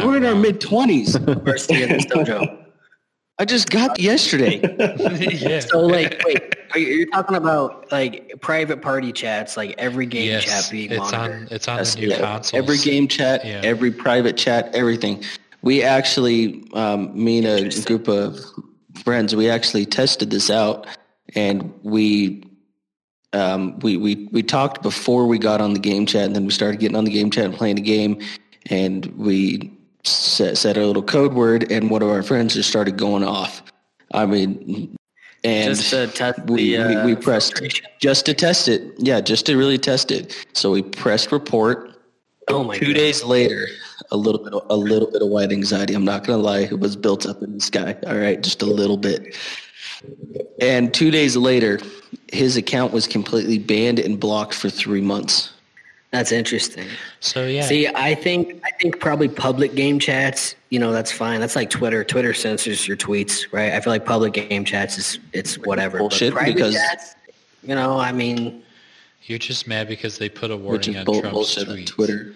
we're 0.03 0.17
in 0.17 0.25
our 0.25 0.35
mid 0.35 0.59
twenties. 0.59 1.17
first 1.45 1.69
day 1.69 1.83
in 1.83 1.89
this 1.89 2.05
dojo. 2.05 2.65
I 3.37 3.45
just 3.45 3.69
got 3.69 3.99
yesterday. 3.99 4.59
yeah. 5.39 5.59
So 5.61 5.79
like, 5.79 6.21
wait, 6.25 6.55
are 6.73 6.79
you, 6.79 6.87
you're 6.87 7.07
talking 7.07 7.35
about 7.35 7.91
like 7.91 8.33
private 8.41 8.81
party 8.81 9.11
chats, 9.11 9.57
like 9.57 9.75
every 9.77 10.05
game 10.05 10.27
yes, 10.27 10.43
chat 10.45 10.71
being 10.71 10.91
it's 10.91 11.11
monitored? 11.11 11.47
on 11.47 11.47
it's 11.51 11.67
on 11.67 11.77
Yes, 11.77 11.95
the 11.95 12.01
new 12.01 12.07
yeah. 12.09 12.19
consoles. 12.19 12.63
Every 12.63 12.77
game 12.77 13.07
chat, 13.07 13.45
Yeah. 13.45 13.61
every 13.63 13.91
private 13.91 14.37
chat, 14.37 14.73
everything. 14.75 15.23
We 15.61 15.83
actually, 15.83 16.63
um, 16.73 17.11
me 17.21 17.39
and 17.45 17.47
a 17.73 17.81
group 17.83 18.07
of 18.07 18.39
friends, 19.03 19.35
we 19.35 19.49
actually 19.49 19.85
tested 19.85 20.29
this 20.29 20.49
out, 20.49 20.87
and 21.35 21.73
we, 21.83 22.43
um, 23.33 23.77
we 23.79 23.97
we 23.97 24.27
we 24.31 24.41
talked 24.41 24.81
before 24.81 25.27
we 25.27 25.37
got 25.37 25.61
on 25.61 25.73
the 25.73 25.79
game 25.79 26.05
chat, 26.05 26.25
and 26.25 26.35
then 26.35 26.45
we 26.45 26.51
started 26.51 26.79
getting 26.79 26.95
on 26.97 27.03
the 27.03 27.11
game 27.11 27.29
chat 27.29 27.45
and 27.45 27.53
playing 27.53 27.77
a 27.77 27.81
game, 27.81 28.21
and 28.67 29.05
we 29.17 29.71
set, 30.03 30.57
set 30.57 30.77
a 30.77 30.85
little 30.85 31.03
code 31.03 31.33
word, 31.33 31.69
and 31.71 31.89
one 31.89 32.01
of 32.01 32.09
our 32.09 32.23
friends 32.23 32.53
just 32.53 32.69
started 32.69 32.97
going 32.97 33.23
off. 33.23 33.61
I 34.13 34.25
mean, 34.25 34.95
and 35.43 35.75
Just 35.75 35.89
to 35.91 36.07
test 36.07 36.39
we, 36.47 36.75
the, 36.75 36.83
we, 36.87 36.95
uh, 36.95 37.05
we 37.05 37.15
pressed 37.15 37.53
filtration. 37.53 37.85
just 37.99 38.25
to 38.25 38.33
test 38.33 38.67
it. 38.67 38.93
Yeah, 38.97 39.21
just 39.21 39.45
to 39.45 39.55
really 39.57 39.77
test 39.77 40.11
it. 40.11 40.35
So 40.53 40.71
we 40.71 40.81
pressed 40.81 41.31
report. 41.31 41.91
Oh 42.49 42.63
my 42.63 42.77
Two 42.77 42.87
God. 42.87 42.95
days 42.95 43.23
later, 43.23 43.67
a 44.11 44.17
little 44.17 44.43
bit, 44.43 44.53
a 44.69 44.75
little 44.75 45.09
bit 45.11 45.21
of 45.21 45.29
white 45.29 45.51
anxiety. 45.51 45.93
I'm 45.93 46.03
not 46.05 46.25
gonna 46.25 46.41
lie, 46.41 46.61
it 46.61 46.79
was 46.79 46.95
built 46.95 47.25
up 47.25 47.41
in 47.41 47.53
this 47.53 47.69
guy. 47.69 47.95
All 48.07 48.17
right, 48.17 48.41
just 48.41 48.61
a 48.61 48.65
little 48.65 48.97
bit. 48.97 49.35
And 50.61 50.93
two 50.93 51.11
days 51.11 51.35
later, 51.37 51.79
his 52.31 52.57
account 52.57 52.91
was 52.93 53.05
completely 53.07 53.59
banned 53.59 53.99
and 53.99 54.19
blocked 54.19 54.53
for 54.53 54.69
three 54.69 55.01
months. 55.01 55.51
That's 56.11 56.31
interesting. 56.31 56.87
So 57.19 57.45
yeah. 57.45 57.61
See, 57.63 57.87
I 57.87 58.15
think 58.15 58.59
I 58.63 58.71
think 58.81 58.99
probably 58.99 59.27
public 59.27 59.75
game 59.75 59.99
chats, 59.99 60.55
you 60.69 60.79
know, 60.79 60.91
that's 60.91 61.11
fine. 61.11 61.39
That's 61.39 61.55
like 61.55 61.69
Twitter. 61.69 62.03
Twitter 62.03 62.33
censors 62.33 62.87
your 62.87 62.97
tweets, 62.97 63.45
right? 63.53 63.73
I 63.73 63.79
feel 63.79 63.93
like 63.93 64.05
public 64.05 64.33
game 64.33 64.65
chats 64.65 64.97
is 64.97 65.19
it's 65.33 65.55
whatever. 65.59 65.99
Bullshit, 65.99 66.33
because- 66.33 66.73
chats, 66.73 67.15
you 67.63 67.75
know, 67.75 67.99
I 67.99 68.11
mean, 68.11 68.63
You're 69.25 69.37
just 69.37 69.67
mad 69.67 69.87
because 69.87 70.17
they 70.17 70.29
put 70.29 70.49
a 70.49 70.57
warning 70.57 70.97
on 70.97 71.05
bull- 71.05 71.19
Trump's 71.21 71.33
bullshit 71.35 71.69
on 71.69 71.77
tweets, 71.77 71.85
Twitter. 71.87 72.33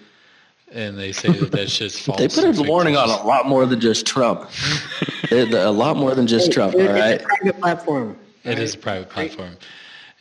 and 0.70 0.96
they 0.96 1.10
say 1.10 1.30
that 1.32 1.50
that's 1.50 1.76
just 1.76 2.02
false. 2.02 2.18
They 2.20 2.28
put 2.28 2.44
a 2.56 2.62
warning 2.62 2.96
on 2.96 3.08
a 3.10 3.24
lot 3.26 3.46
more 3.48 3.66
than 3.66 3.80
just 3.80 4.06
Trump. 4.06 4.48
A 5.32 5.68
lot 5.70 5.96
more 5.96 6.14
than 6.14 6.28
just 6.28 6.52
Trump. 6.52 6.74
All 6.74 6.80
dude, 6.80 6.90
right. 6.90 7.14
it's 7.14 7.24
a 7.24 7.26
private 7.26 7.60
platform. 7.60 8.16
It 8.44 8.48
right? 8.50 8.58
is 8.60 8.74
a 8.74 8.78
private 8.78 9.08
platform, 9.10 9.56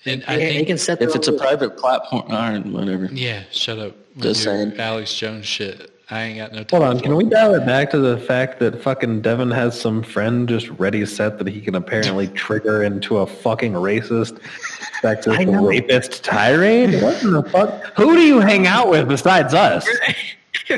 and 0.06 0.24
I 0.28 0.36
They, 0.38 0.46
they 0.46 0.54
think 0.56 0.68
can 0.68 0.78
set 0.78 1.02
If 1.02 1.16
it's 1.16 1.28
a 1.28 1.34
private 1.34 1.78
platform, 1.78 2.24
all 2.30 2.38
right, 2.38 2.66
whatever. 2.66 3.06
yeah. 3.12 3.44
Shut 3.52 3.80
up. 3.80 3.96
with 4.16 4.24
Just 4.24 4.44
your 4.46 4.56
saying. 4.56 4.80
Alex 4.80 5.14
Jones 5.16 5.46
shit. 5.46 5.90
I 6.10 6.24
ain't 6.24 6.38
got 6.38 6.52
no 6.52 6.64
time. 6.64 6.82
Hold 6.82 6.96
on, 6.96 7.00
can 7.02 7.16
we 7.16 7.24
dial 7.24 7.56
it 7.56 7.66
back 7.66 7.90
to 7.92 7.98
the 7.98 8.18
fact 8.20 8.60
that 8.60 8.84
fucking 8.84 9.22
Devin 9.22 9.50
has 9.52 9.80
some 9.80 10.04
friend 10.04 10.48
just 10.48 10.68
ready 10.72 11.04
set 11.06 11.38
that 11.40 11.48
he 11.48 11.62
can 11.62 11.76
apparently 11.76 12.28
trigger 12.36 12.84
into 12.84 13.20
a 13.20 13.26
fucking 13.26 13.72
racist, 13.74 14.40
sexist, 15.02 15.40
I 15.40 15.46
know. 15.46 15.66
rapist 15.66 16.24
tirade? 16.24 16.94
What 17.02 17.24
in 17.24 17.32
the 17.32 17.42
fuck? 17.44 17.94
Who 17.96 18.16
do 18.16 18.22
you 18.22 18.42
hang 18.42 18.68
out 18.68 18.90
with 18.90 19.08
besides 19.08 19.54
us? 19.54 19.88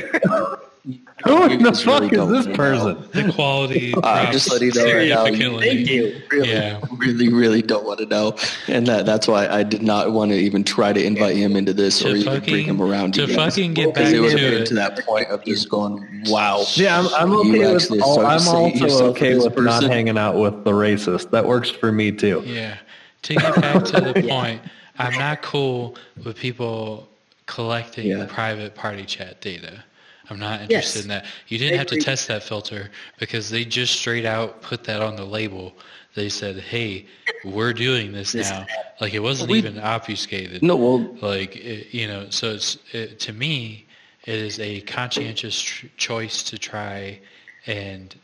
Who 1.24 1.44
in 1.46 1.62
the 1.64 1.70
just 1.70 1.84
really 1.86 2.08
fuck 2.08 2.12
is 2.12 2.18
don't 2.18 2.32
this 2.32 2.46
know. 2.46 2.54
person? 2.54 3.08
The 3.12 3.32
quality 3.32 3.92
Uh, 4.04 4.30
just 4.30 4.52
let 4.52 4.60
you 4.62 4.70
know 4.72 4.84
right 4.84 5.08
now. 5.08 5.24
Thank 5.58 5.88
you. 5.88 6.22
Really, 6.30 6.48
Yeah. 6.52 6.80
really, 6.98 7.28
really 7.28 7.62
don't 7.62 7.84
want 7.84 7.98
to 8.00 8.06
know, 8.06 8.36
and 8.68 8.86
that, 8.86 9.04
that's 9.06 9.26
why 9.26 9.48
I 9.48 9.64
did 9.64 9.82
not 9.82 10.12
want 10.12 10.30
to 10.30 10.36
even 10.36 10.62
try 10.62 10.92
to 10.92 11.02
invite 11.04 11.34
him 11.36 11.56
into 11.56 11.72
this 11.72 11.98
To 12.00 12.12
or 12.12 12.16
even 12.16 12.40
bring 12.44 12.64
him 12.66 12.80
around. 12.80 13.14
to 13.14 13.22
you 13.22 13.26
guys. 13.26 13.36
fucking 13.56 13.74
get 13.74 13.94
back 13.94 14.12
it 14.12 14.20
would 14.20 14.30
to 14.32 14.38
have 14.38 14.50
been 14.52 14.62
it. 14.62 14.66
to 14.66 14.74
that 14.74 15.04
point 15.04 15.26
of 15.28 15.44
just 15.44 15.68
going, 15.68 16.06
"Wow." 16.26 16.64
Yeah, 16.74 17.00
I'm, 17.00 17.08
I'm 17.14 17.32
okay 17.40 17.58
with. 17.58 17.82
actually 17.82 18.00
all- 18.02 18.24
I'm 18.24 18.46
also 18.46 19.06
okay 19.10 19.32
as 19.32 19.44
a 19.44 19.50
with 19.50 19.64
not 19.64 19.82
hanging 19.82 20.18
out 20.18 20.36
with 20.36 20.62
the 20.64 20.72
racist. 20.72 21.30
That 21.30 21.46
works 21.46 21.68
for 21.70 21.90
me 21.90 22.12
too. 22.12 22.42
Yeah. 22.46 22.76
To 23.22 23.34
get 23.34 23.56
back 23.60 23.82
to 23.86 24.00
the 24.00 24.22
point, 24.28 24.60
I'm 25.00 25.18
not 25.18 25.42
cool 25.42 25.96
with 26.24 26.36
people 26.36 27.08
collecting 27.46 28.06
Yeah. 28.08 28.26
private 28.28 28.74
party 28.76 29.04
chat 29.04 29.40
data. 29.40 29.82
I'm 30.30 30.38
not 30.38 30.62
interested 30.62 30.96
Yes. 30.98 31.02
in 31.04 31.08
that. 31.08 31.24
You 31.48 31.58
didn't 31.58 31.74
I 31.74 31.78
have 31.78 31.86
to 31.88 32.00
test 32.00 32.28
that 32.28 32.42
filter 32.42 32.90
because 33.18 33.50
they 33.50 33.64
just 33.64 33.94
straight 33.98 34.24
out 34.24 34.60
put 34.62 34.84
that 34.84 35.00
on 35.00 35.16
the 35.16 35.24
label. 35.24 35.74
They 36.14 36.28
said, 36.28 36.58
"Hey, 36.60 37.06
we're 37.44 37.72
doing 37.72 38.12
this 38.12 38.32
This- 38.32 38.50
now." 38.50 38.66
Like 39.00 39.12
it 39.14 39.20
wasn't 39.20 39.50
We- 39.50 39.58
even 39.58 39.78
obfuscated. 39.78 40.62
No, 40.62 40.76
well, 40.76 40.98
like 41.20 41.54
it, 41.56 41.92
you 41.94 42.06
know 42.08 42.26
so 42.30 42.54
it's 42.54 42.78
it, 42.92 43.20
to 43.20 43.32
me 43.32 43.84
it 44.24 44.34
is 44.34 44.58
a 44.58 44.80
conscientious 44.82 45.60
tr- 45.60 45.86
choice 45.96 46.42
to 46.44 46.58
try 46.58 47.20
and 47.66 48.14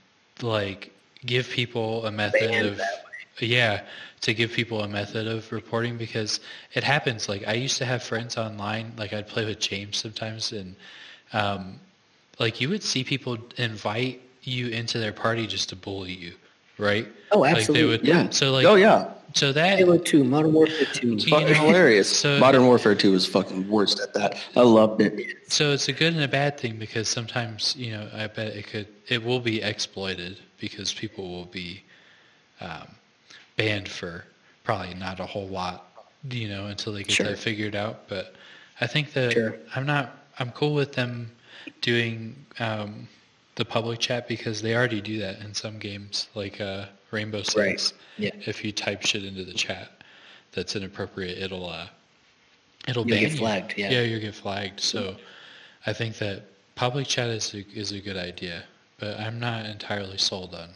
like 0.40 0.90
give 1.26 1.48
people 1.50 2.04
a 2.06 2.10
method 2.10 2.66
of 2.66 2.80
yeah 3.38 3.82
to 4.22 4.32
give 4.34 4.52
people 4.52 4.82
a 4.82 4.88
method 4.88 5.26
of 5.28 5.50
reporting 5.52 5.96
because 5.98 6.40
it 6.74 6.82
happens 6.84 7.28
like 7.28 7.46
i 7.46 7.52
used 7.54 7.76
to 7.78 7.84
have 7.84 8.02
friends 8.02 8.36
online 8.36 8.92
like 8.96 9.12
i'd 9.12 9.26
play 9.28 9.44
with 9.44 9.58
james 9.60 9.96
sometimes 9.96 10.52
and 10.52 10.74
um, 11.32 11.78
like 12.42 12.60
you 12.60 12.68
would 12.68 12.82
see 12.82 13.02
people 13.04 13.38
invite 13.56 14.20
you 14.42 14.68
into 14.68 14.98
their 14.98 15.12
party 15.12 15.46
just 15.46 15.68
to 15.70 15.76
bully 15.76 16.12
you 16.12 16.32
right 16.78 17.06
Oh, 17.30 17.40
like 17.40 17.56
absolutely. 17.56 17.82
they 17.82 17.88
would 17.88 18.06
yeah. 18.06 18.28
so 18.30 18.52
like 18.52 18.66
oh 18.66 18.74
yeah, 18.74 19.10
so 19.34 19.52
that 19.52 19.78
Halo 19.78 19.96
2, 19.96 20.24
Modern 20.24 20.52
Warfare 20.52 20.84
2. 20.92 21.08
You 21.14 21.18
fucking 21.30 21.48
know, 21.48 21.54
hilarious. 21.54 22.14
so- 22.20 22.38
Modern 22.38 22.66
Warfare 22.66 22.94
Two 22.94 23.12
was 23.12 23.24
fucking 23.26 23.66
worst 23.70 23.98
at 24.00 24.12
that. 24.12 24.36
I 24.54 24.60
loved 24.60 25.00
it. 25.00 25.36
So 25.48 25.72
it's 25.72 25.88
a 25.88 25.92
good 25.94 26.12
and 26.12 26.22
a 26.22 26.28
bad 26.28 26.58
thing 26.58 26.76
because 26.76 27.08
sometimes 27.08 27.74
you 27.76 27.92
know 27.92 28.06
I 28.14 28.26
bet 28.26 28.48
it 28.48 28.66
could 28.66 28.88
it 29.08 29.24
will 29.24 29.40
be 29.40 29.62
exploited 29.62 30.38
because 30.58 30.92
people 30.92 31.30
will 31.30 31.46
be 31.46 31.82
um, 32.60 32.88
banned 33.56 33.88
for 33.88 34.24
probably 34.64 34.92
not 34.94 35.18
a 35.20 35.26
whole 35.26 35.48
lot 35.48 35.88
you 36.30 36.48
know 36.48 36.66
until 36.66 36.92
they 36.92 37.02
get 37.04 37.12
Sure. 37.12 37.26
that 37.28 37.38
figured 37.38 37.74
out. 37.74 38.08
But 38.08 38.34
I 38.80 38.86
think 38.86 39.12
that 39.14 39.32
Sure. 39.32 39.56
I'm 39.74 39.86
not 39.86 40.18
I'm 40.38 40.50
cool 40.50 40.74
with 40.74 40.92
them 40.92 41.30
doing 41.82 42.34
um, 42.58 43.06
the 43.56 43.64
public 43.64 43.98
chat 43.98 44.26
because 44.26 44.62
they 44.62 44.74
already 44.74 45.00
do 45.02 45.18
that 45.18 45.40
in 45.40 45.52
some 45.52 45.78
games 45.78 46.28
like 46.34 46.60
uh, 46.60 46.86
Rainbow 47.10 47.42
Six. 47.42 47.56
Right. 47.56 47.92
Yeah. 48.16 48.30
If 48.46 48.64
you 48.64 48.72
type 48.72 49.02
shit 49.04 49.24
into 49.24 49.44
the 49.44 49.52
chat 49.52 49.90
that's 50.52 50.74
inappropriate, 50.76 51.38
it'll 51.38 51.68
uh, 51.68 51.86
it'll 52.88 53.06
You'll 53.06 53.14
ban 53.16 53.20
get 53.22 53.32
you. 53.32 53.38
flagged, 53.38 53.74
yeah. 53.76 53.90
yeah, 53.90 54.02
you'll 54.02 54.20
get 54.20 54.34
flagged. 54.34 54.80
So 54.80 55.16
I 55.86 55.92
think 55.92 56.16
that 56.18 56.44
public 56.74 57.06
chat 57.06 57.28
is 57.28 57.52
a, 57.54 57.66
is 57.74 57.92
a 57.92 58.00
good 58.00 58.16
idea, 58.16 58.64
but 58.98 59.18
I'm 59.20 59.38
not 59.38 59.66
entirely 59.66 60.18
sold 60.18 60.54
on 60.54 60.68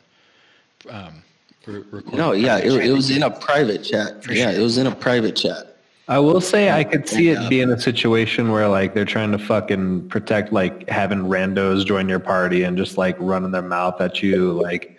um, 0.90 1.22
re- 1.66 1.84
recording. 1.90 2.18
No, 2.18 2.32
yeah, 2.32 2.58
it, 2.58 2.72
it 2.84 2.92
was 2.92 3.10
in 3.10 3.22
a 3.22 3.30
private 3.30 3.82
chat. 3.84 4.22
For 4.22 4.32
yeah, 4.32 4.50
sure. 4.50 4.60
it 4.60 4.62
was 4.62 4.78
in 4.78 4.86
a 4.86 4.94
private 4.94 5.36
chat. 5.36 5.75
I 6.08 6.18
will 6.20 6.40
say 6.40 6.70
I 6.70 6.84
could 6.84 7.08
see 7.08 7.30
Yeah. 7.32 7.44
it 7.44 7.50
being 7.50 7.70
a 7.70 7.80
situation 7.80 8.52
where 8.52 8.68
like 8.68 8.94
they're 8.94 9.04
trying 9.04 9.32
to 9.32 9.38
fucking 9.38 10.08
protect 10.08 10.52
like 10.52 10.88
having 10.88 11.20
randos 11.24 11.84
join 11.84 12.08
your 12.08 12.20
party 12.20 12.62
and 12.62 12.76
just 12.76 12.96
like 12.96 13.16
running 13.18 13.50
their 13.50 13.62
mouth 13.62 14.00
at 14.00 14.22
you 14.22 14.52
like 14.52 14.98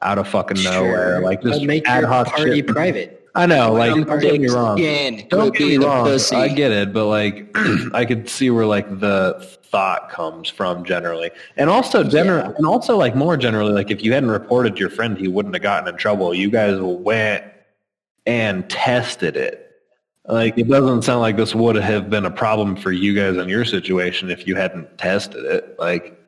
out 0.00 0.18
of 0.18 0.26
fucking 0.28 0.62
nowhere. 0.62 1.20
Like 1.20 1.42
But 1.42 1.52
just 1.52 1.64
make 1.64 1.86
ad 1.86 2.00
your 2.00 2.08
hoc 2.08 2.28
party 2.28 2.56
shit. 2.56 2.66
private. 2.68 3.22
I 3.34 3.44
know, 3.44 3.74
like 3.74 3.92
don't 3.92 4.18
get 4.20 4.40
me 4.40 4.48
wrong. 4.48 4.78
again. 4.78 5.26
Don't 5.28 5.54
get 5.54 5.68
me 5.68 5.76
wrong. 5.76 6.06
pussy. 6.06 6.34
I 6.36 6.48
get 6.48 6.72
it, 6.72 6.94
but 6.94 7.04
like 7.06 7.54
I 7.92 8.06
could 8.06 8.26
see 8.30 8.48
where 8.48 8.64
like 8.64 8.98
the 8.98 9.36
thought 9.64 10.08
comes 10.08 10.48
from 10.48 10.86
generally, 10.86 11.30
and 11.58 11.68
also 11.68 12.02
general, 12.02 12.54
and 12.56 12.64
also 12.64 12.96
like 12.96 13.14
more 13.14 13.36
generally, 13.36 13.72
like 13.72 13.90
if 13.90 14.02
you 14.02 14.14
hadn't 14.14 14.30
reported 14.30 14.78
your 14.78 14.88
friend, 14.88 15.18
he 15.18 15.28
wouldn't 15.28 15.54
have 15.54 15.62
gotten 15.62 15.86
in 15.86 15.98
trouble. 15.98 16.32
You 16.32 16.50
guys 16.50 16.80
went 16.80 17.44
and 18.24 18.66
tested 18.70 19.36
it. 19.36 19.65
Like 20.28 20.58
it 20.58 20.68
doesn't 20.68 21.02
sound 21.02 21.20
like 21.20 21.36
this 21.36 21.54
would 21.54 21.76
have 21.76 22.10
been 22.10 22.24
a 22.26 22.30
problem 22.30 22.74
for 22.76 22.90
you 22.90 23.14
guys 23.14 23.36
in 23.36 23.48
your 23.48 23.64
situation 23.64 24.30
if 24.30 24.46
you 24.46 24.56
hadn't 24.56 24.98
tested 24.98 25.44
it. 25.44 25.76
Like 25.78 26.18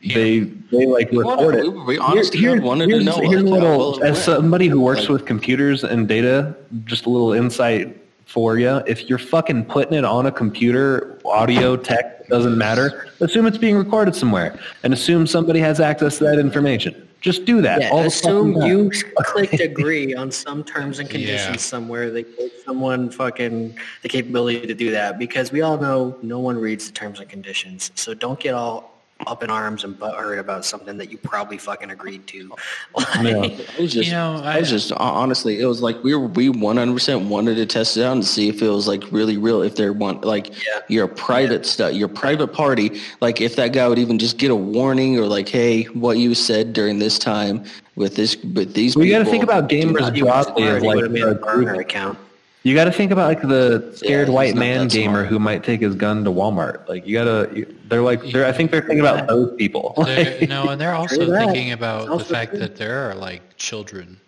Yeah. 0.00 0.14
they 0.16 0.38
they 0.72 0.86
like 0.86 1.10
report 1.12 1.54
it. 1.54 1.72
we- 1.72 1.80
we 1.84 1.98
honestly 1.98 2.38
Here- 2.40 2.60
wanted 2.60 2.86
to 2.86 2.98
here's- 2.98 3.04
know, 3.04 3.28
here's 3.28 3.42
a 3.42 3.46
little- 3.46 4.02
as 4.02 4.22
somebody 4.22 4.66
who 4.66 4.80
works 4.80 5.02
Like- 5.02 5.10
with 5.10 5.24
computers 5.26 5.84
and 5.84 6.08
data, 6.08 6.54
just 6.84 7.06
a 7.06 7.08
little 7.10 7.32
insight 7.32 7.96
for 8.26 8.58
you. 8.58 8.80
If 8.86 9.08
you're 9.08 9.18
fucking 9.18 9.66
putting 9.66 9.96
it 9.96 10.04
on 10.04 10.26
a 10.26 10.32
computer, 10.32 11.18
audio, 11.24 11.76
text, 11.76 12.28
doesn't 12.28 12.56
matter. 12.58 13.06
Assume 13.20 13.46
it's 13.46 13.58
being 13.58 13.76
recorded 13.76 14.16
somewhere, 14.16 14.54
and 14.82 14.92
assume 14.92 15.26
somebody 15.26 15.60
has 15.60 15.78
access 15.78 16.18
to 16.18 16.24
that 16.24 16.38
information. 16.38 16.94
Just 17.24 17.46
do 17.46 17.62
that. 17.62 17.80
Yeah, 17.80 17.88
all 17.88 18.00
assume 18.04 18.52
you 18.66 18.90
time. 18.90 19.12
clicked 19.24 19.58
agree 19.58 20.14
on 20.14 20.30
some 20.30 20.62
terms 20.62 20.98
and 20.98 21.08
conditions 21.08 21.56
Yeah. 21.56 21.56
somewhere. 21.56 22.10
They 22.10 22.24
gave 22.24 22.50
someone 22.66 23.08
fucking 23.08 23.78
the 24.02 24.10
capability 24.10 24.66
to 24.66 24.74
do 24.74 24.90
that 24.90 25.18
because 25.18 25.50
we 25.50 25.62
all 25.62 25.78
know 25.78 26.18
no 26.20 26.38
one 26.38 26.58
reads 26.58 26.84
the 26.86 26.92
terms 26.92 27.20
and 27.20 27.28
conditions. 27.30 27.92
So 27.94 28.12
don't 28.12 28.38
get 28.38 28.52
all 28.52 28.93
up 29.26 29.42
in 29.42 29.50
arms 29.50 29.84
and 29.84 29.98
butthurt 29.98 30.38
about 30.38 30.64
something 30.64 30.98
that 30.98 31.10
you 31.10 31.16
probably 31.16 31.56
fucking 31.56 31.90
agreed 31.90 32.26
to. 32.26 32.50
Like, 32.96 33.24
Yeah. 33.24 33.64
I 33.78 33.80
was 33.80 33.92
just, 33.92 34.08
You 34.08 34.12
know, 34.14 34.40
I, 34.44 34.58
was 34.58 34.68
just 34.70 34.92
honestly, 34.92 35.60
it 35.60 35.66
was 35.66 35.80
like 35.80 36.02
we 36.02 36.14
were 36.14 36.26
we 36.26 36.48
one 36.48 36.76
hundred 36.76 36.94
percent 36.94 37.22
wanted 37.28 37.54
to 37.56 37.66
test 37.66 37.96
it 37.96 38.02
out 38.04 38.12
and 38.12 38.24
see 38.24 38.48
if 38.48 38.60
it 38.60 38.68
was 38.68 38.86
like 38.88 39.02
really 39.10 39.36
real. 39.36 39.62
If 39.62 39.76
there 39.76 39.92
want 39.92 40.24
like 40.24 40.48
Yeah. 40.66 40.80
your 40.88 41.06
private 41.06 41.64
stuff, 41.64 41.92
your 41.94 42.08
private 42.08 42.48
party, 42.48 43.00
like 43.20 43.40
if 43.40 43.56
that 43.56 43.72
guy 43.72 43.88
would 43.88 43.98
even 43.98 44.18
just 44.18 44.36
get 44.36 44.50
a 44.50 44.56
warning 44.56 45.18
or 45.18 45.26
like, 45.26 45.48
hey, 45.48 45.84
what 45.84 46.18
you 46.18 46.34
said 46.34 46.72
during 46.72 46.98
this 46.98 47.18
time 47.18 47.64
with 47.96 48.16
this 48.16 48.36
with 48.54 48.74
these. 48.74 48.96
We 48.96 49.10
got 49.10 49.20
to 49.20 49.24
think 49.24 49.44
about 49.44 49.68
gamers 49.68 50.00
not- 50.00 50.14
broadly 50.16 50.64
as 50.64 50.82
like 50.82 50.96
would 50.96 51.04
have 51.04 51.12
made 51.12 51.22
a 51.22 51.30
a 51.30 51.34
burner 51.36 51.74
account. 51.80 52.18
You 52.64 52.74
got 52.74 52.84
to 52.84 52.92
think 52.92 53.12
about 53.12 53.28
like 53.28 53.42
the 53.42 53.92
scared 53.94 54.28
he's 54.28 54.34
white 54.34 54.54
man 54.56 54.88
gamer 54.88 55.18
smart. 55.18 55.26
who 55.28 55.38
might 55.38 55.62
take 55.62 55.80
his 55.82 55.94
gun 55.94 56.24
to 56.24 56.30
Walmart. 56.30 56.88
Like 56.88 57.06
you 57.06 57.14
gotta, 57.14 57.66
they're 57.88 58.00
like, 58.02 58.22
they're, 58.32 58.46
I 58.46 58.52
think 58.52 58.70
they're 58.70 58.80
thinking 58.80 59.00
about 59.00 59.28
those 59.28 59.54
people. 59.56 59.92
They're, 60.04 60.46
no, 60.48 60.70
and 60.70 60.80
they're 60.80 60.94
also 61.02 61.30
thinking 61.30 61.72
about 61.72 62.08
the 62.18 62.24
fact 62.24 62.52
true. 62.52 62.60
that 62.60 62.76
there 62.76 63.08
are 63.10 63.14
like 63.14 63.42
children 63.58 64.18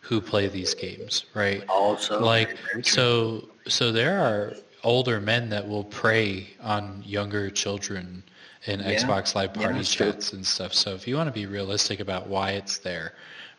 who 0.00 0.20
play 0.20 0.46
these 0.48 0.74
games, 0.74 1.24
right? 1.34 1.64
Also, 1.68 2.20
like 2.24 2.56
so 2.82 3.48
so 3.66 3.90
there 3.90 4.20
are 4.20 4.52
older 4.84 5.20
men 5.20 5.48
that 5.48 5.66
will 5.68 5.84
prey 5.84 6.46
on 6.62 7.02
younger 7.04 7.50
children 7.50 8.22
in 8.66 8.78
Yeah. 8.78 8.92
Xbox 8.94 9.34
Live 9.34 9.50
Yeah, 9.56 9.62
party 9.62 9.82
true. 9.84 10.12
chats 10.12 10.32
and 10.34 10.46
stuff. 10.46 10.72
So 10.72 10.94
if 10.94 11.08
you 11.08 11.16
want 11.16 11.26
to 11.26 11.32
be 11.32 11.46
realistic 11.46 11.98
about 11.98 12.28
why 12.28 12.52
it's 12.52 12.78
there, 12.78 13.14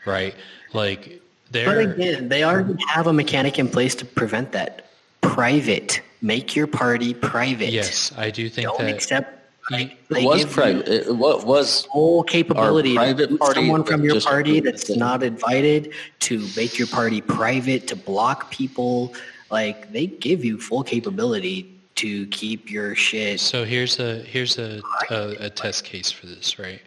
right? 0.06 0.34
Like 0.74 1.22
But 1.54 1.78
again, 1.78 2.30
they 2.30 2.44
already 2.44 2.76
have 2.88 3.08
a 3.08 3.14
mechanic 3.14 3.60
in 3.60 3.70
place 3.70 3.96
to 3.96 4.06
prevent 4.06 4.52
that. 4.54 4.90
Private. 5.22 6.02
Make 6.22 6.56
your 6.56 6.68
party 6.68 7.14
private. 7.14 7.72
yes, 7.72 8.12
I 8.18 8.30
do 8.30 8.50
think 8.50 8.68
Don't 8.68 8.80
that 8.80 8.90
accept. 8.90 9.40
Like, 9.72 9.92
It 9.92 9.98
they 10.10 10.26
was 10.26 10.46
private. 10.46 10.88
It 10.88 11.16
what 11.16 11.46
was 11.46 11.86
Full 11.86 12.24
capability. 12.24 12.98
Our 12.98 13.06
to 13.06 13.16
private 13.16 13.40
party 13.40 13.54
someone 13.62 13.84
from 13.84 14.04
your 14.04 14.20
party 14.20 14.60
that's 14.60 14.90
it. 14.90 14.98
not 14.98 15.24
invited 15.24 15.94
to 16.20 16.48
make 16.58 16.78
your 16.78 16.88
party 16.88 17.22
private 17.22 17.88
to 17.88 17.96
block 17.96 18.52
people. 18.52 19.14
Like 19.50 19.92
they 19.92 20.08
give 20.08 20.44
you 20.44 20.60
full 20.60 20.84
capability 20.84 21.74
to 21.96 22.28
keep 22.28 22.70
your 22.70 22.96
shit. 22.96 23.40
So 23.40 23.64
here's 23.64 24.00
a 24.00 24.20
here's 24.20 24.58
a, 24.58 24.82
a, 25.10 25.46
a 25.46 25.50
test 25.50 25.86
case 25.86 26.12
for 26.12 26.26
this, 26.26 26.60
right? 26.60 26.82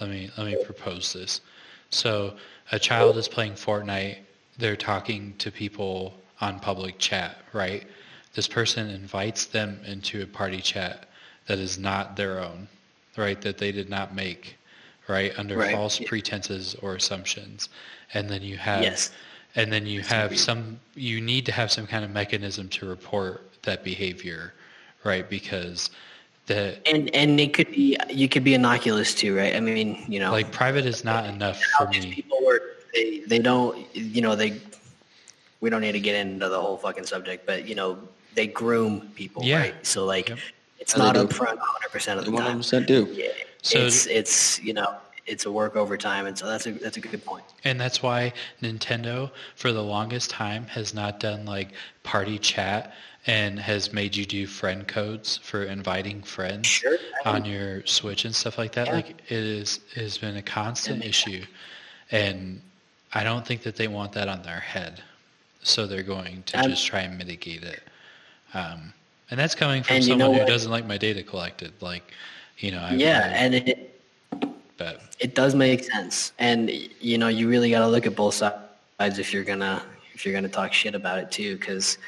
Let 0.00 0.10
me 0.10 0.30
let 0.36 0.46
me 0.46 0.56
propose 0.64 1.12
this. 1.12 1.40
So 1.90 2.34
a 2.72 2.78
child 2.78 3.16
is 3.16 3.28
playing 3.28 3.54
Fortnite. 3.54 4.18
They're 4.58 4.76
talking 4.76 5.34
to 5.38 5.50
people 5.50 6.14
on 6.40 6.60
public 6.60 6.98
chat, 6.98 7.38
right? 7.52 7.86
This 8.34 8.46
person 8.46 8.88
invites 8.90 9.46
them 9.46 9.80
into 9.84 10.22
a 10.22 10.26
party 10.26 10.60
chat 10.60 11.08
that 11.46 11.58
is 11.58 11.78
not 11.78 12.16
their 12.16 12.40
own, 12.40 12.68
right? 13.16 13.40
That 13.40 13.58
they 13.58 13.72
did 13.72 13.88
not 13.90 14.14
make, 14.14 14.56
right? 15.08 15.36
Under 15.38 15.56
Right. 15.56 15.72
false 15.72 15.98
pretenses 15.98 16.74
or 16.76 16.94
assumptions, 16.94 17.68
and 18.14 18.28
then 18.28 18.42
you 18.42 18.56
have 18.56 18.82
Yes. 18.82 19.10
and 19.56 19.72
then 19.72 19.84
you 19.84 20.00
have 20.02 20.38
some 20.38 20.78
you 20.94 21.20
need 21.20 21.44
to 21.46 21.52
have 21.52 21.72
some 21.72 21.86
kind 21.86 22.04
of 22.04 22.10
mechanism 22.12 22.68
to 22.68 22.86
report 22.86 23.50
that 23.62 23.82
behavior 23.82 24.54
right 25.02 25.28
because 25.28 25.90
the 26.50 26.76
And 26.92 27.14
and 27.14 27.38
it 27.40 27.54
could 27.54 27.70
be 27.70 27.96
you 28.08 28.28
could 28.28 28.44
be 28.44 28.54
innocuous 28.54 29.14
too, 29.14 29.36
right? 29.36 29.54
I 29.54 29.60
mean, 29.60 30.04
you 30.08 30.20
know, 30.20 30.32
like 30.32 30.50
private 30.52 30.84
is 30.86 31.04
not 31.04 31.24
enough 31.26 31.58
for 31.78 31.86
me 31.88 32.12
people 32.12 32.38
work. 32.44 32.62
They 32.94 33.20
they 33.20 33.38
don't 33.38 33.72
you 33.94 34.20
know 34.22 34.34
they. 34.36 34.60
We 35.60 35.68
don't 35.70 35.82
need 35.82 35.92
to 35.92 36.00
get 36.00 36.14
into 36.16 36.48
the 36.48 36.60
whole 36.60 36.76
fucking 36.78 37.04
subject, 37.04 37.46
but 37.46 37.68
you 37.68 37.74
know 37.74 37.98
they 38.34 38.46
groom 38.46 39.10
people, 39.14 39.42
Yeah. 39.44 39.58
right? 39.60 39.86
So 39.86 40.04
like 40.04 40.28
Yep. 40.30 40.38
It's 40.78 40.94
Yeah, 40.96 41.02
not 41.04 41.14
they 41.14 41.20
do. 41.20 41.26
upfront 41.28 41.58
100 41.58 41.90
percent 41.92 42.18
of 42.18 42.24
the 42.24 42.30
One 42.30 42.40
hundred 42.42 42.52
time. 42.52 42.58
percent 42.60 42.86
do. 42.86 43.00
Yeah, 43.12 43.28
So- 43.62 43.78
it's 43.78 44.06
it's 44.06 44.60
you 44.62 44.72
know 44.72 44.96
it's 45.26 45.44
a 45.46 45.52
work 45.52 45.76
over 45.76 45.96
time, 45.98 46.24
and 46.26 46.36
so 46.36 46.46
that's 46.46 46.66
a 46.66 46.72
that's 46.72 46.96
a 46.96 47.00
good 47.00 47.22
point. 47.24 47.44
And 47.64 47.78
that's 47.78 48.02
why 48.02 48.32
Nintendo, 48.62 49.30
for 49.54 49.70
the 49.72 49.82
longest 49.82 50.30
time, 50.30 50.66
has 50.68 50.94
not 50.94 51.20
done 51.20 51.44
like 51.44 51.68
party 52.02 52.38
chat 52.38 52.94
and 53.26 53.58
has 53.58 53.92
made 53.92 54.16
you 54.16 54.24
do 54.24 54.46
friend 54.46 54.86
codes 54.88 55.38
for 55.42 55.64
inviting 55.64 56.22
friends 56.22 56.66
Sure. 56.66 56.96
on 57.26 57.44
your 57.44 57.84
Switch 57.86 58.24
and 58.24 58.34
stuff 58.34 58.56
like 58.58 58.72
that. 58.72 58.86
Yeah. 58.86 58.94
Like 58.94 59.10
it 59.10 59.32
is 59.32 59.80
it 59.94 60.00
has 60.00 60.18
been 60.18 60.36
a 60.36 60.42
constant 60.42 61.04
issue, 61.04 61.44
and 62.10 62.60
I 63.12 63.22
don't 63.24 63.46
think 63.46 63.62
that 63.64 63.76
they 63.76 63.88
want 63.88 64.12
that 64.12 64.28
on 64.28 64.42
their 64.42 64.60
head, 64.60 65.02
so 65.62 65.86
they're 65.86 66.02
going 66.02 66.42
to 66.46 66.58
And- 66.58 66.70
just 66.70 66.86
try 66.86 67.00
and 67.00 67.18
mitigate 67.18 67.62
it. 67.62 67.82
Um, 68.54 68.92
and 69.30 69.38
that's 69.38 69.54
coming 69.54 69.82
from 69.82 69.96
And 69.96 70.04
you 70.04 70.16
know 70.16 70.24
someone 70.26 70.40
who 70.40 70.46
doesn't 70.46 70.70
like 70.70 70.86
my 70.86 70.96
data 70.98 71.22
collected. 71.22 71.72
Like, 71.80 72.02
you 72.58 72.72
know, 72.72 72.82
I've, 72.82 72.98
Yeah, 72.98 73.26
I've- 73.26 73.34
and 73.34 73.54
it 73.54 73.86
but 74.76 75.02
it 75.18 75.34
does 75.34 75.54
make 75.54 75.84
sense, 75.84 76.32
and 76.38 76.70
you 77.00 77.18
know 77.18 77.28
you 77.28 77.48
really 77.50 77.70
got 77.70 77.80
to 77.80 77.86
look 77.88 78.06
at 78.06 78.16
both 78.16 78.34
sides 78.34 79.18
if 79.18 79.32
you're 79.34 79.44
gonna 79.44 79.82
if 80.14 80.24
you're 80.24 80.34
gonna 80.34 80.48
talk 80.48 80.72
shit 80.72 80.94
about 80.94 81.18
it 81.18 81.30
too, 81.30 81.56
because 81.58 81.98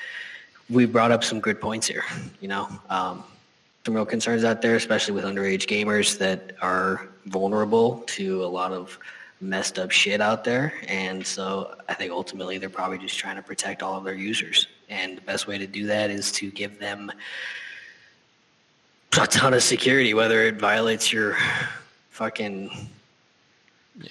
we 0.70 0.86
brought 0.86 1.12
up 1.12 1.24
some 1.24 1.40
good 1.40 1.60
points 1.60 1.86
here. 1.86 2.04
You 2.40 2.48
know, 2.48 2.68
um, 2.88 3.24
some 3.84 3.94
real 3.94 4.06
concerns 4.06 4.44
out 4.44 4.62
there, 4.62 4.76
especially 4.76 5.14
with 5.14 5.24
underage 5.24 5.66
gamers 5.66 6.18
that 6.18 6.52
are 6.62 7.08
vulnerable 7.26 8.02
to 8.06 8.44
a 8.44 8.46
lot 8.46 8.72
of 8.72 8.98
messed 9.40 9.76
up 9.78 9.90
shit 9.90 10.20
out 10.20 10.44
there, 10.44 10.72
and 10.86 11.26
so 11.26 11.74
I 11.88 11.94
think 11.94 12.12
ultimately 12.12 12.58
they're 12.58 12.68
probably 12.70 12.98
just 12.98 13.18
trying 13.18 13.34
to 13.36 13.42
protect 13.42 13.82
all 13.82 13.96
of 13.98 14.04
their 14.04 14.14
users, 14.14 14.68
and 14.88 15.16
the 15.16 15.20
best 15.22 15.48
way 15.48 15.58
to 15.58 15.66
do 15.66 15.86
that 15.86 16.10
is 16.10 16.30
to 16.32 16.48
give 16.52 16.78
them 16.78 17.10
a 19.20 19.26
ton 19.26 19.52
of 19.52 19.62
security, 19.64 20.14
whether 20.14 20.42
it 20.44 20.56
violates 20.60 21.12
your 21.12 21.36
fucking 22.10 22.88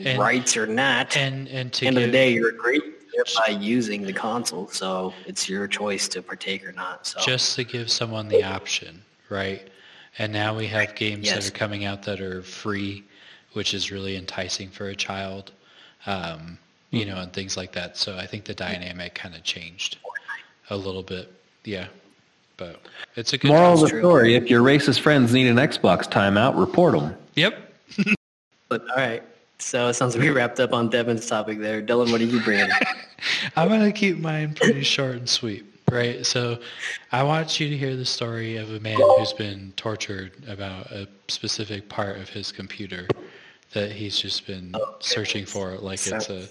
And- 0.04 0.20
rights 0.20 0.58
or 0.58 0.68
not. 0.68 1.16
and 1.16 1.48
and 1.48 1.68
At 1.68 1.74
to 1.74 1.80
the 1.82 1.88
end 1.88 1.98
of 1.98 2.04
the 2.04 2.12
day, 2.12 2.34
you're 2.34 2.50
agreeing 2.50 2.92
by 3.38 3.48
using 3.52 4.04
the 4.04 4.14
console, 4.14 4.68
so 4.68 5.14
it's 5.26 5.48
your 5.50 5.68
choice 5.68 6.08
to 6.10 6.22
partake 6.22 6.66
or 6.68 6.72
not. 6.72 7.08
So 7.08 7.20
just 7.22 7.56
to 7.56 7.64
give 7.64 7.90
someone 7.90 8.28
the 8.28 8.44
option, 8.44 9.02
right? 9.30 9.68
And 10.18 10.34
now 10.34 10.56
we 10.56 10.68
have 10.68 10.96
games 10.96 11.26
Yes. 11.26 11.36
that 11.46 11.54
are 11.54 11.58
coming 11.58 11.86
out 11.86 12.04
that 12.04 12.20
are 12.22 12.42
free, 12.42 13.04
which 13.54 13.74
is 13.74 13.92
really 13.92 14.16
enticing 14.16 14.70
for 14.70 14.88
a 14.90 14.96
child, 14.96 15.52
um, 16.06 16.58
you 16.90 17.06
know, 17.06 17.18
and 17.18 17.32
things 17.32 17.56
like 17.58 17.72
that. 17.74 17.98
So 17.98 18.18
I 18.18 18.26
think 18.26 18.46
the 18.46 18.54
dynamic 18.54 19.16
kind 19.16 19.36
of 19.36 19.44
changed 19.44 19.98
a 20.70 20.76
little 20.78 21.04
bit. 21.04 21.32
Yeah, 21.64 21.88
but 22.58 22.82
it's 23.16 23.34
a 23.34 23.38
good. 23.38 23.50
Moral 23.50 23.74
of 23.74 23.82
the 23.82 24.00
story: 24.00 24.36
If 24.36 24.50
your 24.50 24.62
racist 24.62 25.00
friends 25.00 25.34
need 25.34 25.48
an 25.48 25.58
Xbox 25.58 26.10
timeout, 26.10 26.60
report 26.60 26.94
them. 26.94 27.16
Yep. 27.36 27.74
But 28.70 28.90
all 28.90 28.96
right. 28.96 29.22
So 29.62 29.88
it 29.88 29.94
sounds 29.94 30.16
like 30.16 30.24
we 30.24 30.30
wrapped 30.32 30.60
up 30.60 30.74
on 30.74 30.90
Devin's 30.90 31.28
topic 31.28 31.60
there. 31.60 31.82
Dylan, 31.82 32.12
what 32.12 32.20
are 32.20 32.26
you 32.26 32.42
bringing? 32.42 32.70
I'm 33.56 33.70
gonna 33.70 33.92
keep 33.92 34.18
mine 34.18 34.56
pretty 34.56 34.84
short 34.84 35.16
and 35.16 35.30
sweet, 35.30 35.66
right? 35.90 36.26
So, 36.26 36.60
I 37.12 37.24
want 37.24 37.60
you 37.60 37.70
to 37.70 37.78
hear 37.78 37.96
the 37.96 38.06
story 38.06 38.58
of 38.58 38.74
a 38.74 38.80
man 38.80 38.98
who's 38.98 39.34
been 39.34 39.74
tortured 39.78 40.34
about 40.48 40.92
a 40.92 41.08
specific 41.28 41.88
part 41.90 42.18
of 42.18 42.30
his 42.30 42.52
computer 42.52 43.08
that 43.74 43.92
he's 43.92 44.20
just 44.20 44.48
been 44.48 44.72
oh, 44.74 44.96
searching 45.00 45.46
for, 45.46 45.78
like 45.78 46.06
it's 46.06 46.30
a 46.30 46.48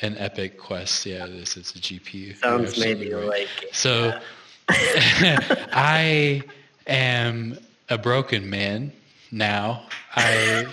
an 0.00 0.16
epic 0.18 0.58
quest. 0.58 1.04
Yeah, 1.04 1.24
it 1.24 1.30
is. 1.30 1.56
It's 1.56 1.74
a 1.74 1.78
GPU. 1.78 2.36
Sounds 2.38 2.78
maybe 2.78 3.12
right. 3.12 3.26
like 3.26 3.48
So, 3.72 4.18
I 4.68 6.42
am 6.86 7.58
a 7.90 7.98
broken 7.98 8.48
man 8.48 8.92
now. 9.30 9.86
I 10.14 10.66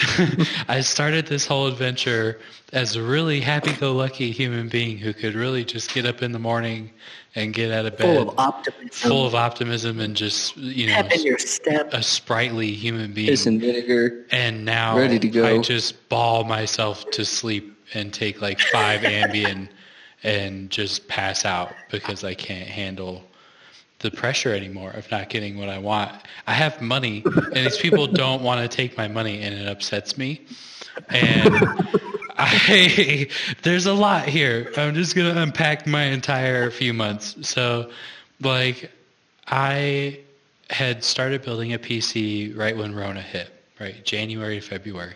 I 0.68 0.80
started 0.80 1.26
this 1.26 1.46
whole 1.46 1.66
adventure 1.66 2.38
as 2.72 2.96
a 2.96 3.02
really 3.02 3.40
happy-go-lucky 3.40 4.30
human 4.30 4.68
being 4.68 4.96
who 4.98 5.12
could 5.12 5.34
really 5.34 5.64
just 5.64 5.92
get 5.92 6.06
up 6.06 6.22
in 6.22 6.32
the 6.32 6.38
morning 6.38 6.90
and 7.34 7.52
get 7.52 7.70
out 7.70 7.86
of 7.86 7.96
bed 7.96 8.16
full 8.16 8.30
of 8.30 8.38
optimism, 8.38 8.88
full 8.90 9.26
of 9.26 9.34
optimism 9.34 10.00
and 10.00 10.16
just 10.16 10.56
you 10.56 10.86
know 10.86 11.00
in 11.12 11.22
your 11.22 11.38
step. 11.38 11.92
a 11.92 12.02
sprightly 12.02 12.72
human 12.72 13.12
being. 13.12 13.28
Piss 13.28 13.46
and 13.46 13.60
vinegar. 13.60 14.24
And 14.30 14.64
now 14.64 14.96
Ready 14.96 15.18
to 15.18 15.28
go. 15.28 15.46
I 15.46 15.58
just 15.58 16.08
ball 16.08 16.44
myself 16.44 17.08
to 17.12 17.24
sleep 17.24 17.76
and 17.94 18.12
take 18.12 18.40
like 18.40 18.60
five 18.60 19.02
Ambien 19.02 19.68
and 20.22 20.70
just 20.70 21.08
pass 21.08 21.44
out 21.44 21.72
because 21.90 22.24
I 22.24 22.34
can't 22.34 22.68
handle 22.68 23.24
the 24.00 24.10
pressure 24.10 24.54
anymore 24.54 24.90
of 24.90 25.10
not 25.10 25.28
getting 25.28 25.58
what 25.58 25.68
I 25.68 25.78
want. 25.78 26.10
I 26.46 26.54
have 26.54 26.80
money 26.80 27.22
and 27.24 27.54
these 27.54 27.78
people 27.78 28.06
don't 28.22 28.42
want 28.42 28.60
to 28.60 28.76
take 28.76 28.96
my 28.96 29.08
money 29.08 29.42
and 29.42 29.54
it 29.54 29.68
upsets 29.68 30.18
me. 30.18 30.46
And 31.08 31.54
I 32.38 33.28
there's 33.62 33.86
a 33.86 33.92
lot 33.92 34.26
here. 34.26 34.72
I'm 34.76 34.94
just 34.94 35.14
going 35.14 35.32
to 35.34 35.42
unpack 35.42 35.86
my 35.86 36.04
entire 36.04 36.70
few 36.70 36.94
months. 36.94 37.36
So 37.48 37.90
like 38.40 38.90
I 39.46 40.20
had 40.70 41.04
started 41.04 41.42
building 41.42 41.74
a 41.74 41.78
PC 41.78 42.56
right 42.56 42.76
when 42.76 42.94
Rona 42.94 43.20
hit, 43.20 43.50
right? 43.78 44.02
January, 44.04 44.60
February. 44.60 45.14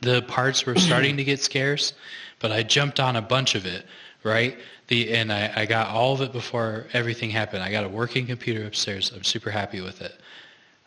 The 0.00 0.22
parts 0.22 0.66
were 0.66 0.74
starting 0.76 1.16
to 1.18 1.24
get 1.24 1.40
scarce, 1.40 1.92
but 2.40 2.50
I 2.50 2.64
jumped 2.64 2.98
on 2.98 3.14
a 3.14 3.22
bunch 3.22 3.54
of 3.54 3.66
it, 3.66 3.86
right? 4.24 4.58
The 4.88 5.12
and 5.14 5.32
I, 5.32 5.52
I 5.56 5.66
got 5.66 5.88
all 5.88 6.12
of 6.14 6.20
it 6.20 6.32
before 6.32 6.86
everything 6.92 7.30
happened. 7.30 7.62
I 7.62 7.70
got 7.70 7.84
a 7.84 7.88
working 7.88 8.26
computer 8.26 8.66
upstairs. 8.66 9.12
I'm 9.14 9.24
super 9.24 9.50
happy 9.50 9.80
with 9.80 10.00
it. 10.00 10.20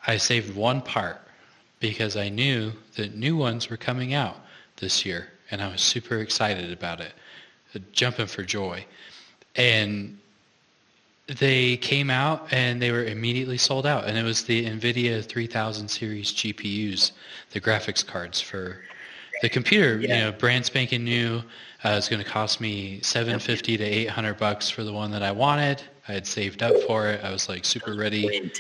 I 0.08 0.18
saved 0.18 0.56
one 0.56 0.82
part 0.82 1.22
because 1.80 2.16
I 2.16 2.30
knew 2.30 2.72
that 2.96 3.16
new 3.16 3.36
ones 3.36 3.70
were 3.70 3.78
coming 3.78 4.14
out 4.14 4.38
this 4.78 5.06
year, 5.06 5.28
and 5.52 5.62
I 5.62 5.70
was 5.72 5.82
super 5.82 6.20
excited 6.20 6.72
about 6.72 7.02
it, 7.02 7.14
jumping 7.92 8.28
for 8.28 8.44
joy. 8.44 8.86
And 9.56 10.18
they 11.38 11.78
came 11.78 12.10
out 12.10 12.48
and 12.52 12.82
they 12.82 12.92
were 12.92 13.06
immediately 13.06 13.58
sold 13.58 13.86
out 13.86 14.06
and 14.06 14.18
it 14.18 14.24
was 14.24 14.44
the 14.44 14.66
nvidia 14.66 15.24
3000 15.24 15.88
series 15.88 16.34
gpus 16.34 17.12
the 17.52 17.62
graphics 17.62 18.06
cards 18.06 18.42
for 18.42 18.82
the 19.44 19.50
computer 19.50 20.00
yeah. 20.00 20.18
you 20.18 20.24
know 20.24 20.32
brand 20.32 20.66
spanking 20.66 21.04
new 21.04 21.42
uh, 21.84 21.96
it's 21.98 22.10
going 22.10 22.22
to 22.24 22.30
cost 22.30 22.60
me 22.60 23.00
750 23.02 23.78
to 23.78 23.84
800 23.84 24.38
bucks 24.38 24.70
for 24.70 24.84
the 24.84 24.92
one 24.92 25.12
that 25.12 25.24
i 25.24 25.32
wanted. 25.32 25.82
I 26.08 26.14
had 26.14 26.28
saved 26.28 26.62
up 26.64 26.76
for 26.88 27.08
it. 27.08 27.24
I 27.24 27.32
was 27.32 27.48
like 27.48 27.64
super 27.64 27.94
ready. 27.96 28.52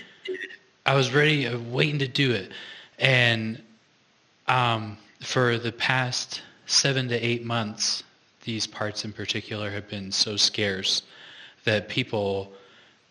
I 0.85 0.95
was 0.95 1.13
ready, 1.13 1.47
uh, 1.47 1.57
waiting 1.59 1.99
to 1.99 2.07
do 2.07 2.31
it. 2.31 2.51
And 2.97 3.61
um, 4.47 4.97
for 5.21 5.57
the 5.57 5.71
past 5.71 6.41
seven 6.65 7.07
to 7.09 7.15
eight 7.15 7.43
months, 7.43 8.03
these 8.43 8.65
parts 8.65 9.03
in 9.03 9.11
particular 9.11 9.69
have 9.69 9.89
been 9.89 10.11
so 10.11 10.37
scarce 10.37 11.03
that 11.65 11.89
people, 11.89 12.51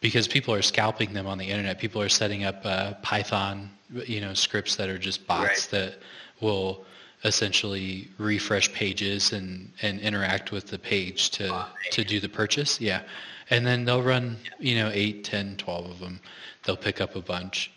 because 0.00 0.26
people 0.26 0.54
are 0.54 0.62
scalping 0.62 1.12
them 1.12 1.26
on 1.26 1.36
the 1.36 1.46
internet, 1.46 1.78
people 1.78 2.00
are 2.00 2.08
setting 2.08 2.44
up 2.44 2.60
uh, 2.64 2.94
Python, 3.02 3.68
you 4.06 4.20
know, 4.20 4.32
scripts 4.34 4.76
that 4.76 4.88
are 4.88 4.98
just 4.98 5.26
bots 5.26 5.72
Right. 5.72 5.80
that 5.80 5.98
will 6.40 6.84
essentially 7.24 8.08
refresh 8.18 8.72
pages 8.72 9.32
and, 9.32 9.72
and 9.82 10.00
interact 10.00 10.52
with 10.52 10.68
the 10.68 10.78
page 10.78 11.30
to, 11.30 11.66
to 11.90 12.04
do 12.04 12.20
the 12.20 12.28
purchase. 12.28 12.80
Yeah. 12.80 13.02
And 13.50 13.66
then 13.66 13.84
they'll 13.84 14.02
run, 14.02 14.36
you 14.58 14.76
know, 14.76 14.90
8, 14.92 15.24
10, 15.24 15.56
12 15.56 15.90
of 15.90 16.00
them. 16.00 16.20
They'll 16.64 16.76
pick 16.76 17.00
up 17.00 17.16
a 17.16 17.20
bunch. 17.20 17.72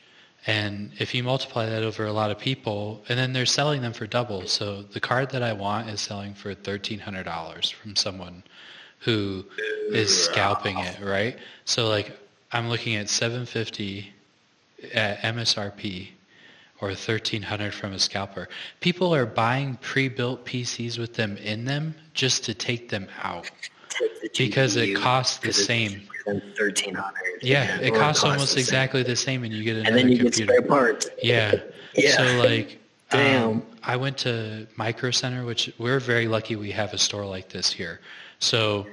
And 0.47 0.91
if 0.97 1.13
you 1.13 1.23
multiply 1.23 1.67
that 1.69 1.83
over 1.83 2.05
a 2.05 2.13
lot 2.13 2.31
of 2.31 2.39
people, 2.39 3.03
and 3.07 3.17
then 3.17 3.31
they're 3.31 3.45
selling 3.45 3.81
them 3.81 3.93
for 3.93 4.07
double. 4.07 4.47
So 4.47 4.81
the 4.81 4.99
card 4.99 5.29
that 5.31 5.43
I 5.43 5.53
want 5.53 5.89
is 5.89 6.01
selling 6.01 6.33
for 6.33 6.53
$1,300 6.53 7.73
from 7.73 7.95
someone 7.95 8.43
who 8.99 9.45
is 9.91 10.25
scalping 10.25 10.77
it, 10.79 10.99
right? 11.01 11.37
So 11.65 11.89
like 11.89 12.17
I'm 12.51 12.69
looking 12.69 12.95
at 12.95 13.09
750 13.09 14.11
at 14.93 15.21
MSRP 15.21 16.09
or 16.81 16.87
1300 16.89 17.73
from 17.73 17.93
a 17.93 17.99
scalper. 17.99 18.49
People 18.79 19.13
are 19.13 19.25
buying 19.25 19.77
pre-built 19.81 20.45
PCs 20.45 20.97
with 20.97 21.13
them 21.13 21.37
in 21.37 21.63
them 21.65 21.95
just 22.13 22.43
to 22.45 22.53
take 22.53 22.89
them 22.89 23.07
out. 23.21 23.49
Because 24.37 24.75
it 24.75 24.95
costs 24.95 25.37
the 25.37 25.53
same. 25.53 26.01
Thirteen 26.57 26.93
hundred. 26.95 27.39
Yeah, 27.41 27.77
it 27.79 27.93
costs 27.95 28.23
almost 28.23 28.55
exactly 28.57 29.01
the 29.03 29.15
same 29.15 29.43
and 29.43 29.51
you 29.51 29.63
get 29.63 29.77
another 29.77 29.89
And 29.89 29.97
then 29.97 30.09
you 30.09 30.17
get 30.17 30.23
computer. 30.33 30.53
spare 30.53 30.67
parts. 30.67 31.09
Yeah. 31.21 31.55
Yeah. 31.93 32.15
So 32.15 32.37
like, 32.37 32.79
Damn. 33.09 33.49
um, 33.49 33.63
I 33.83 33.97
went 33.97 34.17
to 34.19 34.65
Micro 34.77 35.11
Center, 35.11 35.43
which 35.43 35.69
we're 35.77 35.99
very 35.99 36.25
lucky 36.25 36.55
we 36.55 36.71
have 36.71 36.93
a 36.93 36.97
store 36.97 37.25
like 37.25 37.49
this 37.49 37.69
here. 37.69 37.99
So 38.39 38.87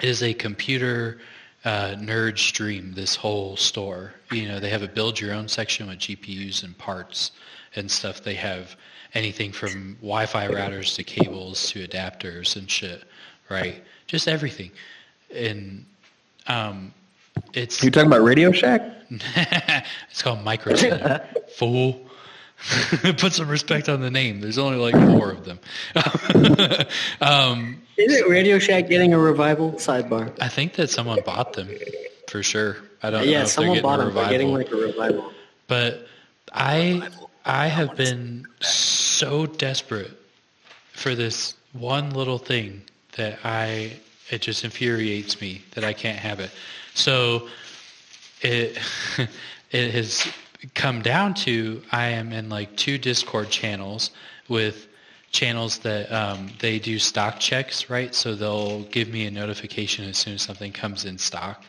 it 0.00 0.08
is 0.08 0.20
a 0.24 0.34
computer 0.34 1.20
uh, 1.64 1.94
nerd 1.98 2.38
stream. 2.38 2.92
This 2.94 3.14
whole 3.14 3.56
store, 3.56 4.14
you 4.30 4.48
know, 4.48 4.60
they 4.60 4.70
have 4.70 4.82
a 4.82 4.88
build 4.88 5.20
your 5.20 5.32
own 5.32 5.48
section 5.48 5.86
with 5.86 5.98
GPUs 5.98 6.64
and 6.64 6.76
parts 6.76 7.32
and 7.76 7.90
stuff. 7.90 8.22
They 8.22 8.34
have 8.34 8.76
anything 9.14 9.52
from 9.52 9.94
Wi-Fi 10.00 10.48
routers 10.48 10.94
to 10.96 11.04
cables 11.04 11.70
to 11.70 11.86
adapters 11.86 12.56
and 12.56 12.70
shit, 12.70 13.04
right? 13.48 13.82
Just 14.06 14.28
everything. 14.28 14.70
And 15.34 15.84
um, 16.46 16.92
it's 17.54 17.82
You 17.82 17.90
talking 17.90 18.08
about 18.08 18.22
Radio 18.22 18.52
Shack? 18.52 18.82
it's 19.10 20.22
called 20.22 20.42
Micro 20.42 20.74
Center. 20.74 21.22
Fool. 21.56 22.00
Put 23.18 23.32
some 23.32 23.48
respect 23.48 23.88
on 23.88 24.00
the 24.00 24.10
name. 24.10 24.40
There's 24.40 24.58
only 24.58 24.78
like 24.78 24.94
four 24.94 25.30
of 25.30 25.44
them. 25.44 25.58
um, 27.20 27.82
Is 27.96 28.14
it 28.14 28.28
Radio 28.28 28.58
Shack 28.58 28.88
getting 28.88 29.12
a 29.12 29.18
revival? 29.18 29.72
Sidebar. 29.72 30.32
I 30.40 30.48
think 30.48 30.74
that 30.74 30.88
someone 30.90 31.20
bought 31.24 31.54
them 31.54 31.68
for 32.28 32.42
sure. 32.42 32.76
I 33.02 33.10
don't 33.10 33.24
know 33.24 33.30
Yeah, 33.30 33.42
if 33.42 33.48
someone 33.48 33.82
bought 33.82 33.98
them. 33.98 34.14
They're 34.14 34.28
getting 34.30 34.52
like 34.52 34.70
a 34.70 34.76
revival. 34.76 35.32
But 35.66 36.06
I 36.52 37.08
I 37.44 37.66
have 37.66 37.96
been 37.96 38.46
so 38.60 39.46
desperate 39.46 40.12
for 40.92 41.14
this 41.14 41.54
one 41.72 42.10
little 42.10 42.38
thing 42.38 42.82
that 43.16 43.38
I 43.44 43.92
it 44.30 44.40
just 44.40 44.64
infuriates 44.64 45.40
me 45.40 45.62
that 45.72 45.84
I 45.84 45.92
can't 45.92 46.18
have 46.18 46.40
it. 46.40 46.50
So 46.94 47.48
it 48.40 48.78
it 49.70 49.90
has 49.94 50.26
come 50.74 51.02
down 51.02 51.34
to 51.34 51.82
I 51.90 52.08
am 52.08 52.32
in 52.32 52.48
like 52.48 52.76
two 52.76 52.98
Discord 52.98 53.50
channels 53.50 54.10
with 54.48 54.88
channels 55.30 55.78
that 55.78 56.12
um, 56.12 56.50
they 56.60 56.78
do 56.78 56.98
stock 56.98 57.40
checks, 57.40 57.88
right? 57.88 58.14
So 58.14 58.34
they'll 58.34 58.82
give 58.84 59.08
me 59.08 59.26
a 59.26 59.30
notification 59.30 60.08
as 60.08 60.18
soon 60.18 60.34
as 60.34 60.42
something 60.42 60.72
comes 60.72 61.04
in 61.04 61.18
stock. 61.18 61.64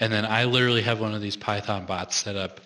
And 0.00 0.12
then 0.12 0.24
I 0.24 0.44
literally 0.44 0.82
have 0.82 1.00
one 1.00 1.14
of 1.14 1.20
these 1.20 1.36
Python 1.36 1.86
bots 1.86 2.16
set 2.16 2.34
up 2.34 2.60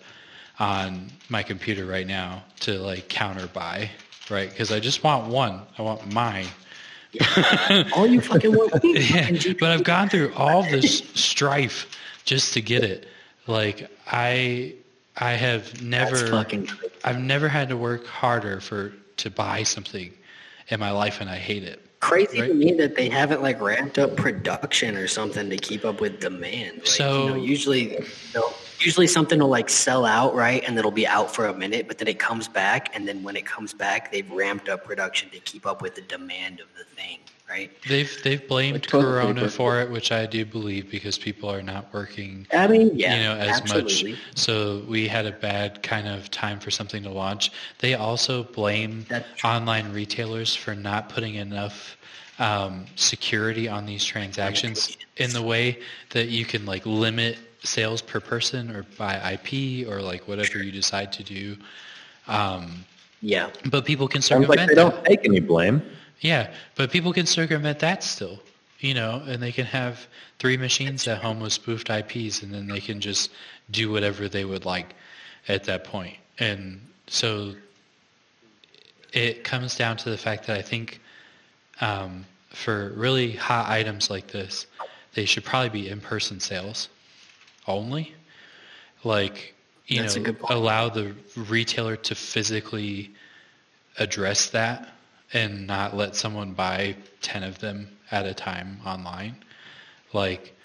on 0.59 1.09
my 1.29 1.43
computer 1.43 1.85
right 1.85 2.07
now 2.07 2.43
to 2.61 2.79
like 2.79 3.07
counter 3.07 3.47
buy, 3.47 3.89
right? 4.29 4.49
Because 4.49 4.71
I 4.71 4.79
just 4.79 5.03
want 5.03 5.27
one. 5.27 5.61
I 5.77 5.81
want 5.81 6.11
mine. 6.13 6.47
All 7.95 8.07
you 8.07 8.21
fucking 8.21 8.51
want. 8.51 8.73
Yeah, 8.83 9.53
but 9.59 9.71
I've 9.71 9.83
gone 9.83 10.09
through 10.09 10.31
all 10.35 10.61
this 10.63 10.99
strife 11.15 11.97
just 12.23 12.53
to 12.53 12.61
get 12.61 12.83
it. 12.83 13.07
Like 13.47 13.89
I, 14.05 14.75
I 15.19 15.31
have 15.33 15.81
never, 15.81 16.17
That's 16.17 16.29
fucking 16.29 16.67
crazy. 16.67 16.93
I've 17.03 17.19
never 17.19 17.47
had 17.49 17.69
to 17.69 17.77
work 17.77 18.05
harder 18.07 18.59
for 18.61 18.93
to 19.17 19.29
buy 19.29 19.63
something 19.63 20.13
in 20.69 20.79
my 20.79 20.91
life, 20.91 21.19
and 21.19 21.29
I 21.29 21.35
hate 21.35 21.63
it. 21.63 21.81
Crazy 21.99 22.39
Right. 22.39 22.47
to 22.47 22.53
me 22.53 22.71
that 22.75 22.95
they 22.95 23.09
haven't 23.09 23.41
like 23.41 23.59
ramped 23.59 23.99
up 23.99 24.15
production 24.15 24.95
or 24.95 25.07
something 25.07 25.49
to 25.49 25.57
keep 25.57 25.83
up 25.83 25.99
with 25.99 26.21
demand. 26.21 26.77
Like, 26.77 26.87
So- 26.87 27.23
you 27.23 27.29
know, 27.31 27.35
usually, 27.35 27.95
you 27.95 28.05
know, 28.33 28.53
usually 28.79 29.07
something 29.07 29.39
will 29.39 29.49
like 29.49 29.69
sell 29.69 30.05
out, 30.05 30.33
right, 30.33 30.63
and 30.65 30.77
it'll 30.79 30.91
be 30.91 31.05
out 31.05 31.35
for 31.35 31.47
a 31.47 31.53
minute, 31.53 31.89
but 31.89 31.97
then 31.97 32.07
it 32.07 32.17
comes 32.19 32.47
back, 32.47 32.95
and 32.95 33.05
then 33.05 33.21
when 33.23 33.35
it 33.35 33.45
comes 33.45 33.73
back, 33.73 34.13
they've 34.13 34.29
ramped 34.31 34.69
up 34.69 34.85
production 34.85 35.29
to 35.31 35.39
keep 35.39 35.65
up 35.65 35.81
with 35.81 35.95
the 35.95 36.01
demand 36.01 36.61
of 36.61 36.67
the 36.77 36.85
thing, 36.95 37.17
right? 37.49 37.71
They've 37.87 38.11
they've 38.23 38.45
blamed 38.47 38.83
toilet 38.83 39.03
Corona 39.03 39.41
paper. 39.41 39.49
for 39.49 39.81
it, 39.81 39.89
which 39.89 40.11
I 40.11 40.25
do 40.25 40.45
believe 40.45 40.89
because 40.91 41.17
people 41.17 41.49
are 41.51 41.61
not 41.61 41.91
working 41.93 42.45
I 42.53 42.67
mean, 42.67 42.91
yeah, 42.93 43.15
you 43.15 43.23
know, 43.23 43.35
as 43.35 43.61
absolutely. 43.61 44.11
much. 44.11 44.19
So 44.35 44.83
we 44.87 45.07
had 45.07 45.25
a 45.25 45.31
bad 45.31 45.81
kind 45.83 46.07
of 46.07 46.29
time 46.31 46.59
for 46.59 46.71
something 46.71 47.03
to 47.03 47.09
launch. 47.09 47.51
They 47.79 47.95
also 47.95 48.43
blame 48.43 49.05
online 49.43 49.91
retailers 49.91 50.55
for 50.55 50.75
not 50.75 51.09
putting 51.09 51.35
enough 51.35 51.97
um, 52.39 52.85
security 52.95 53.67
on 53.67 53.85
these 53.85 54.03
transactions 54.05 54.97
in 55.17 55.31
the 55.33 55.41
way 55.41 55.79
that 56.11 56.29
you 56.29 56.45
can 56.45 56.65
like 56.65 56.85
limit 56.85 57.37
sales 57.63 58.01
per 58.01 58.21
person 58.21 58.71
or 58.73 58.85
by 58.97 59.15
IP 59.33 59.85
or 59.87 60.01
like 60.01 60.27
whatever 60.27 60.63
you 60.63 60.71
decide 60.71 61.11
to 61.13 61.23
do. 61.23 61.57
Um, 62.27 62.85
Yeah, 63.21 63.49
but 63.69 63.83
people 63.85 64.07
can 64.07 64.21
Sounds 64.21 64.45
circumvent 64.47 64.59
like 64.59 64.69
they 64.69 64.75
that. 64.75 64.91
don't 64.91 65.05
take 65.05 65.25
any 65.25 65.41
blame. 65.41 65.81
Yeah, 66.21 66.51
but 66.75 66.91
people 66.91 67.13
can 67.13 67.25
circumvent 67.25 67.79
that 67.79 68.03
still, 68.03 68.39
you 68.79 68.93
know, 68.93 69.23
and 69.25 69.41
they 69.41 69.51
can 69.51 69.65
have 69.65 70.07
three 70.37 70.57
machines 70.57 71.07
at 71.07 71.21
home 71.21 71.39
with 71.39 71.53
spoofed 71.53 71.89
IPs, 71.89 72.43
and 72.43 72.53
then 72.53 72.67
they 72.67 72.81
can 72.81 72.99
just 72.99 73.31
do 73.71 73.91
whatever 73.91 74.27
they 74.27 74.45
would 74.45 74.65
like 74.65 74.95
at 75.47 75.63
that 75.65 75.83
point. 75.83 76.17
And 76.39 76.81
so 77.07 77.53
it 79.13 79.43
comes 79.43 79.75
down 79.75 79.97
to 79.97 80.09
the 80.09 80.17
fact 80.17 80.47
that 80.47 80.57
I 80.57 80.61
think 80.61 80.99
um, 81.81 82.25
for 82.49 82.89
really 82.89 83.31
hot 83.31 83.69
items 83.69 84.09
like 84.09 84.27
this, 84.27 84.67
they 85.13 85.25
should 85.25 85.43
probably 85.43 85.69
be 85.69 85.89
in-person 85.89 86.39
sales 86.39 86.89
only. 87.67 88.13
Like, 89.03 89.55
you 89.87 90.01
That's 90.01 90.17
know, 90.17 90.35
allow 90.49 90.89
the 90.89 91.15
retailer 91.35 91.95
to 91.95 92.15
physically 92.15 93.11
address 93.97 94.49
that 94.51 94.93
and 95.33 95.67
not 95.67 95.95
let 95.95 96.15
someone 96.15 96.53
buy 96.53 96.95
10 97.21 97.43
of 97.43 97.59
them 97.59 97.87
at 98.11 98.25
a 98.25 98.33
time 98.33 98.79
online. 98.85 99.35
Like, 100.13 100.55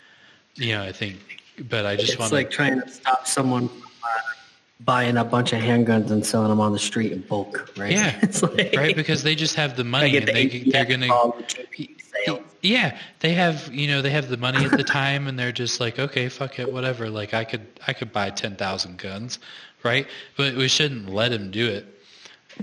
you 0.55 0.73
know, 0.73 0.83
I 0.83 0.93
think, 0.93 1.19
but 1.69 1.87
I 1.87 1.97
just 1.97 2.13
it's 2.13 2.19
want 2.19 2.33
like 2.33 2.51
trying 2.51 2.81
to 2.81 2.89
stop 2.89 3.27
someone 3.27 3.65
uh, 4.03 4.21
buying 4.81 5.17
a 5.17 5.25
bunch 5.25 5.53
of 5.53 5.61
handguns 5.61 6.11
and 6.11 6.25
selling 6.25 6.49
them 6.49 6.61
on 6.61 6.73
the 6.73 6.79
street 6.79 7.13
in 7.13 7.21
bulk, 7.21 7.71
right? 7.77 7.93
Yeah, 7.93 8.19
it's 8.23 8.43
like, 8.43 8.75
right? 8.75 8.97
Because 8.97 9.23
they 9.23 9.35
just 9.35 9.55
have 9.57 9.77
the 9.77 9.85
money 9.85 10.17
and 10.17 10.27
the 10.27 10.33
they, 10.33 10.47
ATF 10.47 10.73
they're 10.73 10.85
going 10.85 11.01
to, 11.01 11.09
call, 11.09 11.37
the 11.77 11.91
sales. 12.25 12.41
Yeah, 12.63 12.97
they 13.21 13.35
have 13.35 13.73
you 13.73 13.87
know 13.87 14.01
they 14.01 14.11
have 14.11 14.29
the 14.29 14.39
money 14.39 14.65
at 14.65 14.71
the 14.71 14.85
time, 14.85 15.27
and 15.27 15.39
they're 15.39 15.53
just 15.53 15.81
like, 15.81 15.99
okay, 15.99 16.29
fuck 16.31 16.59
it, 16.59 16.73
whatever. 16.73 17.11
Like 17.11 17.35
I 17.35 17.45
could 17.45 17.67
I 17.87 17.93
could 17.93 18.13
buy 18.13 18.31
ten 18.31 18.57
thousand 18.57 18.97
guns, 18.97 19.39
right? 19.83 20.07
But 20.37 20.55
we 20.55 20.69
shouldn't 20.69 21.11
let 21.11 21.31
them 21.31 21.51
do 21.51 21.69
it 21.69 21.87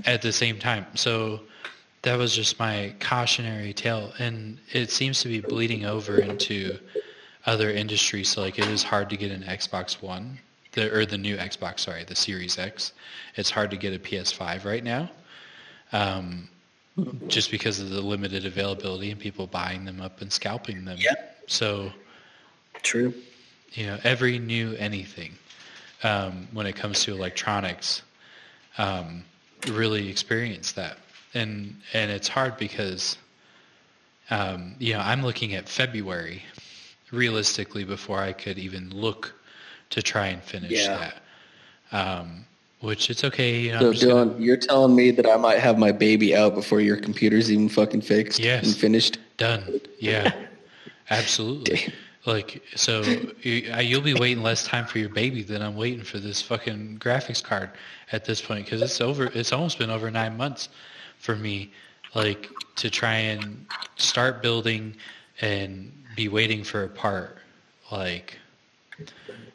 at 0.06 0.22
the 0.24 0.32
same 0.32 0.58
time. 0.58 0.88
So 0.96 1.42
that 2.04 2.18
was 2.18 2.36
just 2.36 2.60
my 2.60 2.94
cautionary 3.00 3.74
tale, 3.74 4.14
and 4.20 4.58
it 4.72 4.90
seems 4.90 5.22
to 5.22 5.28
be 5.28 5.40
bleeding 5.40 5.86
over 5.86 6.20
into 6.20 6.78
other 7.46 7.70
industries. 7.72 8.30
So 8.30 8.42
like 8.42 8.58
it 8.58 8.68
is 8.68 8.84
hard 8.84 9.10
to 9.10 9.18
get 9.18 9.32
an 9.32 9.44
Xbox 9.44 10.02
One, 10.02 10.40
the 10.72 10.92
or 10.96 11.06
the 11.06 11.18
new 11.18 11.38
Xbox, 11.38 11.82
sorry, 11.82 12.04
the 12.04 12.16
Series 12.16 12.58
X. 12.58 12.94
It's 13.36 13.50
hard 13.50 13.72
to 13.72 13.78
get 13.78 13.94
a 13.94 14.00
PS5 14.00 14.66
right 14.66 14.84
now. 14.84 15.10
Um, 15.92 16.48
just 17.28 17.52
because 17.52 17.80
of 17.80 17.90
the 17.90 18.02
limited 18.02 18.46
availability 18.46 19.12
and 19.12 19.20
people 19.20 19.48
buying 19.48 19.86
them 19.86 20.02
up 20.02 20.22
and 20.22 20.32
scalping 20.32 20.84
them. 20.86 20.98
Yep. 21.00 21.44
So, 21.48 21.92
True. 22.82 23.14
you 23.72 23.88
know, 23.88 23.98
every 24.04 24.40
new 24.40 24.74
anything 24.76 25.34
um, 26.04 26.48
when 26.52 26.66
it 26.66 26.76
comes 26.76 27.04
to 27.04 27.14
electronics 27.14 28.02
um, 28.78 29.24
really 29.68 30.10
experience 30.10 30.72
that. 30.74 30.98
And, 31.34 31.76
and 31.94 32.12
it's 32.12 32.28
hard 32.28 32.58
because, 32.58 33.18
um, 34.30 34.76
you 34.80 34.94
know, 34.94 35.00
I'm 35.00 35.24
looking 35.24 35.54
at 35.56 35.70
February 35.70 36.44
realistically 37.12 37.84
before 37.84 38.20
I 38.20 38.34
could 38.34 38.58
even 38.58 38.90
look 38.90 39.34
to 39.92 40.02
try 40.02 40.28
and 40.28 40.42
finish 40.44 40.72
Yeah. 40.72 41.12
that. 41.92 41.98
Um, 41.98 42.46
which 42.80 43.10
it's 43.10 43.24
okay. 43.24 43.60
You 43.60 43.74
know, 43.74 43.80
So 43.80 43.92
just 43.94 44.06
gonna- 44.06 44.32
Dylan, 44.32 44.44
you're 44.44 44.58
telling 44.58 44.96
me 44.96 45.12
that 45.12 45.28
I 45.28 45.38
might 45.38 45.60
have 45.60 45.78
my 45.78 45.92
baby 45.92 46.36
out 46.36 46.56
before 46.56 46.82
your 46.82 46.98
computer's 46.98 47.52
even 47.52 47.70
fucking 47.70 48.02
fixed 48.02 48.40
Yes. 48.40 48.66
and 48.66 48.76
finished? 48.76 49.18
Done. 49.38 49.82
Yeah, 50.00 50.32
absolutely. 51.10 51.94
Like 52.26 52.62
so, 52.76 53.02
uh, 53.02 53.80
you'll 53.80 54.02
be 54.02 54.14
waiting 54.14 54.44
less 54.44 54.64
time 54.66 54.86
for 54.86 55.00
your 55.00 55.10
baby 55.10 55.42
than 55.44 55.62
I'm 55.62 55.76
waiting 55.76 56.04
for 56.04 56.20
this 56.20 56.42
fucking 56.42 56.98
graphics 57.00 57.44
card 57.44 57.72
at 58.12 58.26
this 58.26 58.42
point 58.42 58.66
because 58.66 58.82
it's 58.82 59.02
over. 59.02 59.26
It's 59.34 59.52
almost 59.52 59.78
been 59.80 59.90
over 59.90 60.10
nine 60.12 60.38
months 60.38 60.70
for 61.22 61.36
me, 61.36 61.72
like 62.16 62.50
to 62.76 62.90
try 62.90 63.16
and 63.16 63.66
start 63.96 64.42
building 64.42 64.96
and 65.40 65.92
be 66.16 66.28
waiting 66.28 66.64
for 66.64 66.84
a 66.84 66.90
part. 66.90 67.38
Like 67.92 68.38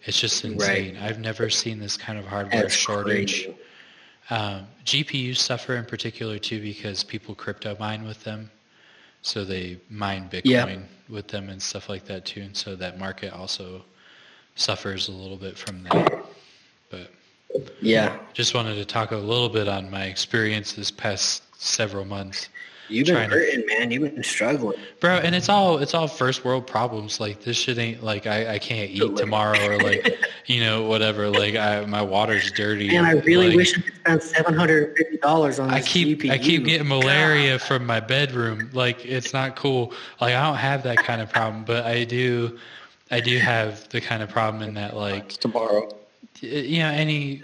it's 0.05 0.21
just 0.21 0.45
insane. 0.45 0.97
I've 0.97 1.19
never 1.19 1.51
seen 1.51 1.79
this 1.79 1.97
kind 1.97 2.19
of 2.19 2.25
hardware 2.25 2.63
That's 2.63 2.75
shortage. 2.75 3.49
Um, 4.31 4.67
GPUs 4.85 5.39
suffer 5.39 5.77
in 5.77 5.85
particular 5.85 6.39
too 6.39 6.61
because 6.61 7.05
people 7.05 7.35
crypto 7.35 7.77
mine 7.79 8.05
with 8.07 8.23
them, 8.25 8.51
so 9.23 9.45
they 9.45 9.79
mine 9.91 10.29
Bitcoin 10.31 10.45
Yeah. 10.45 10.79
with 11.09 11.29
them 11.29 11.49
and 11.49 11.61
stuff 11.63 11.89
like 11.89 12.05
that 12.07 12.25
too, 12.25 12.43
and 12.43 12.57
so 12.57 12.75
that 12.77 12.99
market 12.99 13.33
also 13.33 13.85
suffers 14.57 15.09
a 15.09 15.13
little 15.13 15.37
bit 15.37 15.57
from 15.57 15.83
that. 15.85 16.25
But 16.91 17.13
Yeah. 17.81 18.19
just 18.33 18.55
wanted 18.55 18.75
to 18.77 18.85
talk 18.85 19.13
a 19.13 19.17
little 19.17 19.49
bit 19.49 19.69
on 19.69 19.91
my 19.91 20.05
experience 20.07 20.73
this 20.73 20.91
past 20.91 21.43
several 21.57 22.05
months, 22.05 22.49
You've 22.89 23.07
been 23.07 23.17
Trying 23.17 23.31
to- 23.31 23.35
hurting, 23.37 23.67
man. 23.67 23.91
You've 23.91 24.15
been 24.15 24.23
struggling. 24.23 24.79
bro. 25.01 25.17
And 25.17 25.35
it's 25.35 25.49
all 25.49 25.79
it's 25.79 25.93
all 25.93 26.07
first 26.07 26.45
world 26.45 26.69
problems. 26.69 27.19
Like 27.19 27.41
this 27.43 27.57
shit 27.57 27.79
ain't 27.79 28.05
like 28.05 28.29
I, 28.29 28.55
I 28.55 28.59
can't 28.61 28.89
eat 28.91 29.17
tomorrow 29.17 29.59
or 29.67 29.79
like 29.81 30.17
you 30.47 30.61
know 30.61 30.85
whatever. 30.85 31.29
Like 31.29 31.57
I, 31.57 31.85
my 31.87 32.01
water's 32.01 32.53
dirty. 32.53 32.87
Man, 32.87 33.05
I 33.05 33.15
really 33.23 33.49
like, 33.49 33.57
wish 33.57 33.77
I 33.77 33.81
could 33.81 33.95
spend 33.97 34.23
seven 34.23 34.55
hundred 34.55 34.85
and 34.91 34.97
fifty 34.99 35.17
dollars 35.17 35.59
on 35.59 35.69
I 35.71 35.81
this 35.81 35.89
keep 35.89 36.21
GPU. 36.21 36.31
I 36.31 36.39
keep 36.39 36.65
getting 36.65 36.87
malaria 36.87 37.59
from 37.59 37.85
my 37.87 37.99
bedroom. 37.99 38.71
Like 38.73 39.05
it's 39.05 39.33
not 39.33 39.57
cool. 39.57 39.93
Like 40.21 40.37
I 40.37 40.43
don't 40.47 40.55
have 40.59 40.85
that 40.85 40.99
kind 40.99 41.21
of 41.21 41.29
problem, 41.29 41.65
but 41.65 41.85
I 41.87 42.05
do 42.05 42.57
I 43.11 43.19
do 43.19 43.37
have 43.39 43.89
the 43.89 44.01
kind 44.01 44.23
of 44.23 44.29
problem 44.29 44.63
in 44.63 44.75
that 44.75 44.95
like 44.97 45.31
Tomorrow. 45.31 45.89
you 46.41 46.79
know 46.79 46.89
any 46.91 47.43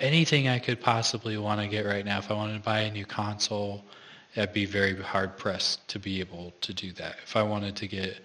anything 0.00 0.48
I 0.48 0.58
could 0.58 0.80
possibly 0.80 1.36
want 1.36 1.60
to 1.60 1.66
get 1.66 1.86
right 1.86 2.04
now 2.04 2.18
if 2.18 2.30
I 2.30 2.34
wanted 2.34 2.54
to 2.54 2.60
buy 2.60 2.80
a 2.80 2.90
new 2.90 3.04
console, 3.04 3.84
I'd 4.36 4.52
be 4.52 4.64
very 4.64 5.00
hard 5.00 5.36
pressed 5.36 5.86
to 5.88 5.98
be 5.98 6.20
able 6.20 6.52
to 6.60 6.72
do 6.72 6.92
that. 6.92 7.16
If 7.22 7.36
I 7.36 7.42
wanted 7.42 7.76
to 7.76 7.86
get 7.86 8.20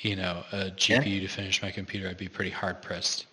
you 0.00 0.16
know, 0.16 0.44
a 0.52 0.70
GPU 0.70 1.20
to 1.22 1.28
finish 1.28 1.62
my 1.62 1.70
computer, 1.70 2.08
I'd 2.08 2.18
be 2.18 2.28
pretty 2.28 2.50
hard 2.50 2.82
pressed 2.82 3.26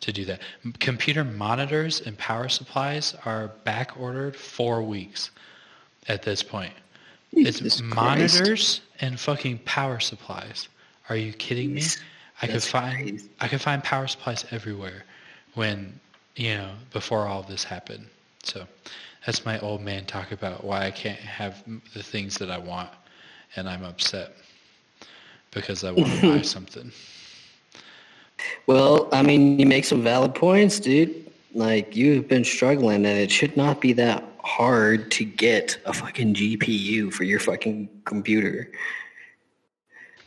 to 0.00 0.12
do 0.12 0.24
that. 0.26 0.40
Computer 0.80 1.24
monitors 1.24 2.00
and 2.00 2.18
power 2.18 2.48
supplies 2.48 3.14
are 3.24 3.48
back 3.64 3.98
ordered 3.98 4.36
four 4.36 4.82
weeks 4.82 5.30
at 6.08 6.22
this 6.22 6.42
point. 6.42 6.72
Jesus 7.34 7.60
it's 7.62 7.80
Christ. 7.80 7.94
monitors 7.94 8.80
and 9.00 9.18
fucking 9.18 9.60
power 9.64 10.00
supplies. 10.00 10.68
Are 11.08 11.16
you 11.16 11.32
kidding 11.32 11.72
me? 11.72 11.82
I 12.42 12.46
could 12.46 12.62
find 12.62 13.08
crazy. 13.08 13.28
I 13.40 13.48
could 13.48 13.60
find 13.60 13.82
power 13.82 14.06
supplies 14.06 14.44
everywhere 14.50 15.04
when 15.54 15.98
you 16.36 16.54
know 16.54 16.70
before 16.92 17.26
all 17.26 17.42
this 17.42 17.64
happened. 17.64 18.06
So 18.42 18.66
that's 19.26 19.44
my 19.44 19.58
old 19.60 19.82
man 19.82 20.04
talk 20.04 20.32
about 20.32 20.64
why 20.64 20.86
I 20.86 20.90
can't 20.90 21.18
have 21.18 21.62
the 21.94 22.02
things 22.02 22.36
that 22.38 22.50
I 22.50 22.58
want, 22.58 22.90
and 23.56 23.68
I'm 23.68 23.84
upset 23.84 24.34
because 25.50 25.84
I 25.84 25.92
want 25.92 26.10
to 26.20 26.22
buy 26.36 26.42
something. 26.56 26.90
Well, 28.66 29.08
I 29.12 29.22
mean, 29.22 29.58
you 29.58 29.66
make 29.66 29.84
some 29.84 30.02
valid 30.02 30.34
points, 30.34 30.80
dude. 30.80 31.30
Like 31.54 31.94
you've 31.94 32.28
been 32.28 32.44
struggling, 32.44 33.06
and 33.06 33.18
it 33.18 33.30
should 33.30 33.56
not 33.56 33.80
be 33.80 33.92
that 33.94 34.24
hard 34.42 35.10
to 35.12 35.24
get 35.24 35.78
a 35.84 35.92
fucking 35.92 36.34
GPU 36.34 37.12
for 37.12 37.24
your 37.24 37.38
fucking 37.38 37.88
computer. 38.04 38.70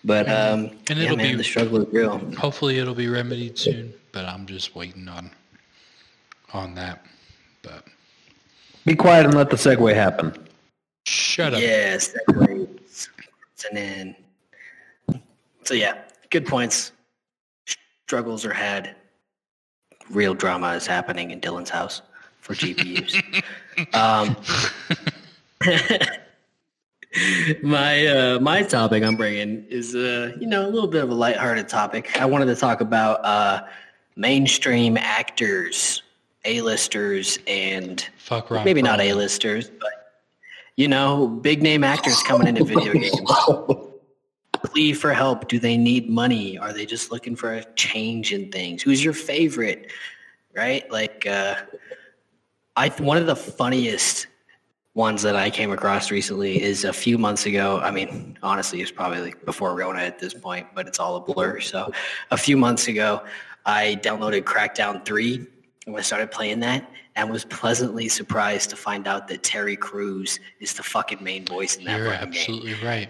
But 0.05 0.29
um, 0.29 0.69
And 0.89 0.99
it'll 0.99 1.17
man, 1.17 1.31
be- 1.31 1.37
the 1.37 1.43
struggle 1.43 1.81
is 1.81 1.91
real. 1.91 2.19
Hopefully, 2.35 2.77
it'll 2.77 2.93
be 2.93 3.07
remedied 3.07 3.57
soon, 3.57 3.93
but 4.11 4.25
I'm 4.25 4.45
just 4.45 4.75
waiting 4.75 5.07
on 5.09 5.31
on 6.55 6.73
that. 6.75 7.05
But 7.61 7.83
Be 8.85 8.95
quiet 8.95 9.25
and 9.25 9.35
let 9.35 9.49
the 9.49 9.57
segue 9.57 9.93
happen. 9.93 10.33
shut 11.05 11.53
up. 11.53 11.59
Yes, 11.61 12.13
segues. 12.29 13.09
and 13.69 13.77
then. 13.77 14.15
So 15.63 15.73
yeah, 15.73 15.97
good 16.29 16.45
points. 16.45 16.91
Struggles 18.07 18.45
are 18.45 18.53
had. 18.53 18.95
Real 20.11 20.35
drama 20.35 20.73
is 20.73 20.85
happening 20.85 21.31
in 21.31 21.41
Dylan's 21.41 21.71
house 21.71 22.03
for 22.39 22.53
GPUs. 22.53 23.43
um, 23.95 24.37
my 27.63 28.05
uh, 28.05 28.39
my 28.39 28.61
topic 28.61 29.03
I'm 29.03 29.15
bringing 29.15 29.65
is 29.69 29.95
uh, 29.95 30.33
you 30.39 30.45
know 30.45 30.67
a 30.67 30.69
little 30.69 30.87
bit 30.87 31.03
of 31.03 31.09
a 31.09 31.15
lighthearted 31.15 31.67
topic. 31.67 32.21
I 32.21 32.25
wanted 32.25 32.45
to 32.45 32.55
talk 32.55 32.81
about 32.81 33.25
uh, 33.25 33.65
mainstream 34.15 34.97
actors, 34.97 36.03
A-listers, 36.45 37.39
and 37.47 38.07
Fuck 38.17 38.51
Ron. 38.51 38.63
maybe 38.65 38.81
not 38.81 39.01
A-listers, 39.01 39.69
but 39.69 39.91
you 40.75 40.87
know, 40.87 41.27
big 41.27 41.61
name 41.61 41.83
actors 41.83 42.21
coming 42.23 42.47
into 42.47 42.63
video 42.63 42.93
games. 42.99 43.21
Plea 44.63 44.93
for 44.93 45.13
help. 45.13 45.47
Do 45.47 45.59
they 45.59 45.77
need 45.77 46.09
money? 46.09 46.57
Are 46.57 46.73
they 46.73 46.85
just 46.85 47.11
looking 47.11 47.35
for 47.35 47.53
a 47.53 47.63
change 47.75 48.33
in 48.33 48.51
things? 48.51 48.81
Who's 48.81 49.03
your 49.03 49.13
favorite? 49.13 49.91
Right? 50.55 50.89
Like, 50.91 51.25
uh, 51.27 51.55
I 52.75 52.89
one 52.89 53.17
of 53.17 53.25
the 53.25 53.35
funniest 53.35 54.27
ones 54.93 55.21
that 55.21 55.35
I 55.35 55.49
came 55.49 55.71
across 55.71 56.09
recently 56.09 56.61
is 56.61 56.83
a 56.85 56.93
few 56.93 57.17
months 57.17 57.45
ago. 57.45 57.79
I 57.79 57.91
mean, 57.91 58.37
honestly, 58.41 58.81
it's 58.81 58.91
probably 58.91 59.19
like 59.19 59.45
before 59.45 59.75
Rona 59.75 59.99
at 59.99 60.19
this 60.19 60.33
point, 60.33 60.67
but 60.73 60.87
it's 60.87 60.99
all 60.99 61.17
a 61.17 61.21
blur. 61.21 61.59
So, 61.59 61.91
a 62.31 62.37
few 62.37 62.57
months 62.57 62.87
ago, 62.87 63.21
I 63.65 63.99
downloaded 64.01 64.43
Crackdown 64.43 65.05
3 65.05 65.45
and 65.85 65.95
I 65.95 66.01
started 66.01 66.31
playing 66.31 66.59
that 66.61 66.89
and 67.15 67.29
was 67.29 67.45
pleasantly 67.45 68.09
surprised 68.09 68.69
to 68.71 68.75
find 68.75 69.07
out 69.07 69.27
that 69.27 69.43
Terry 69.43 69.75
Crews 69.75 70.39
is 70.59 70.73
the 70.73 70.83
fucking 70.83 71.23
main 71.23 71.45
voice 71.45 71.75
in 71.77 71.85
that 71.85 71.97
You're 71.97 72.11
fucking 72.11 72.31
game. 72.31 72.39
absolutely 72.39 72.73
right. 72.85 73.09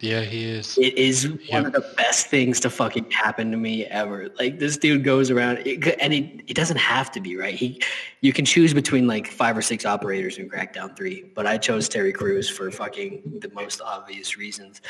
Yeah, 0.00 0.22
he 0.22 0.44
is. 0.44 0.76
It 0.78 0.98
is 0.98 1.28
one 1.48 1.64
of 1.64 1.72
the 1.72 1.84
best 1.96 2.26
things 2.26 2.58
to 2.60 2.70
fucking 2.70 3.08
happen 3.12 3.52
to 3.52 3.56
me 3.56 3.86
ever. 3.86 4.30
Like 4.36 4.58
this 4.58 4.76
dude 4.76 5.04
goes 5.04 5.30
around, 5.30 5.58
it, 5.64 5.96
and 6.00 6.12
it, 6.12 6.42
it 6.48 6.54
doesn't 6.54 6.78
have 6.78 7.12
to 7.12 7.20
be 7.20 7.36
right. 7.36 7.54
He, 7.54 7.80
you 8.20 8.32
can 8.32 8.44
choose 8.44 8.74
between 8.74 9.06
like 9.06 9.28
five 9.28 9.56
or 9.56 9.62
six 9.62 9.86
operators 9.86 10.38
in 10.38 10.50
Crackdown 10.50 10.96
Three, 10.96 11.30
but 11.36 11.46
I 11.46 11.56
chose 11.56 11.88
Terry 11.88 12.12
Crews 12.12 12.48
for 12.50 12.68
fucking 12.72 13.38
the 13.40 13.50
most 13.50 13.80
obvious 13.80 14.36
reasons. 14.36 14.80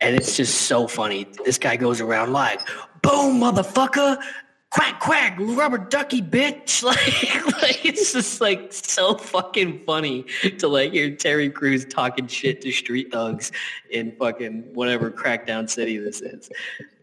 And 0.00 0.14
it's 0.14 0.36
just 0.36 0.62
so 0.62 0.86
funny. 0.86 1.26
This 1.44 1.58
guy 1.58 1.74
goes 1.74 2.00
around 2.00 2.32
live, 2.32 2.64
boom, 3.02 3.40
motherfucker, 3.40 4.22
quack 4.74 4.98
quack, 5.00 5.36
rubber 5.38 5.78
ducky, 5.78 6.20
bitch. 6.20 6.82
Like, 6.84 7.62
like 7.62 7.84
it's 7.84 8.12
just 8.12 8.40
like 8.40 8.72
so 8.72 9.16
fucking 9.16 9.84
funny 9.84 10.26
to 10.58 10.68
like 10.68 10.92
hear 10.92 11.14
Terry 11.14 11.48
Crews 11.48 11.84
talking 11.86 12.26
shit 12.26 12.60
to 12.62 12.72
street 12.72 13.10
thugs 13.12 13.52
in 13.90 14.12
fucking 14.16 14.64
whatever 14.74 15.10
crackdown 15.10 15.70
city 15.70 15.96
this 15.96 16.20
is. 16.20 16.50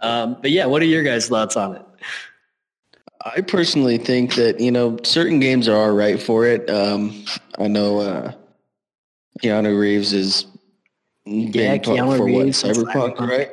Um, 0.01 0.37
but 0.41 0.51
yeah, 0.51 0.65
what 0.65 0.81
are 0.81 0.85
your 0.85 1.01
guys' 1.03 1.29
thoughts 1.29 1.55
on 1.55 1.75
it? 1.75 1.85
I 3.25 3.41
personally 3.41 3.97
think 3.97 4.35
that 4.35 4.59
you 4.59 4.71
know 4.71 4.97
certain 5.03 5.39
games 5.39 5.67
are 5.67 5.77
all 5.77 5.93
right 5.93 6.21
for 6.21 6.45
it. 6.45 6.69
Um, 6.69 7.23
I 7.57 7.67
know 7.67 7.99
uh, 7.99 8.33
Keanu 9.41 9.79
Reeves 9.79 10.13
is 10.13 10.45
being 11.25 11.53
Yeah, 11.53 11.77
put 11.77 11.97
Keanu 11.97 12.17
for 12.17 12.25
what 12.25 12.45
Reeves 12.45 12.63
Cyberpunk, 12.63 13.15
Cyberpunk. 13.17 13.29
right? 13.29 13.51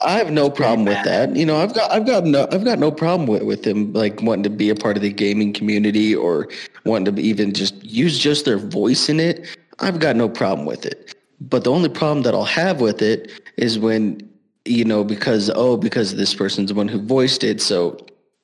I 0.00 0.18
have 0.18 0.30
no 0.30 0.50
problem 0.50 0.84
with 0.84 1.02
that. 1.04 1.34
You 1.34 1.46
know, 1.46 1.56
I've 1.56 1.74
got 1.74 1.90
I've 1.90 2.06
got 2.06 2.24
no 2.24 2.46
I've 2.52 2.64
got 2.64 2.78
no 2.78 2.90
problem 2.90 3.28
with 3.28 3.42
with 3.42 3.66
him 3.66 3.92
like 3.92 4.20
wanting 4.22 4.42
to 4.44 4.50
be 4.50 4.70
a 4.70 4.74
part 4.74 4.96
of 4.96 5.02
the 5.02 5.12
gaming 5.12 5.52
community 5.52 6.14
or 6.14 6.48
wanting 6.84 7.14
to 7.14 7.22
even 7.22 7.52
just 7.52 7.82
use 7.84 8.18
just 8.18 8.44
their 8.44 8.58
voice 8.58 9.08
in 9.08 9.20
it. 9.20 9.56
I've 9.80 9.98
got 9.98 10.16
no 10.16 10.28
problem 10.28 10.66
with 10.66 10.84
it. 10.84 11.14
But 11.40 11.64
the 11.64 11.70
only 11.70 11.88
problem 11.88 12.22
that 12.22 12.34
I'll 12.34 12.44
have 12.44 12.80
with 12.80 13.02
it 13.02 13.30
is 13.56 13.78
when 13.78 14.28
you 14.64 14.84
know 14.84 15.04
because 15.04 15.50
oh 15.54 15.76
because 15.76 16.16
this 16.16 16.34
person's 16.34 16.70
the 16.70 16.74
one 16.74 16.88
who 16.88 17.00
voiced 17.00 17.44
it, 17.44 17.60
so 17.60 17.96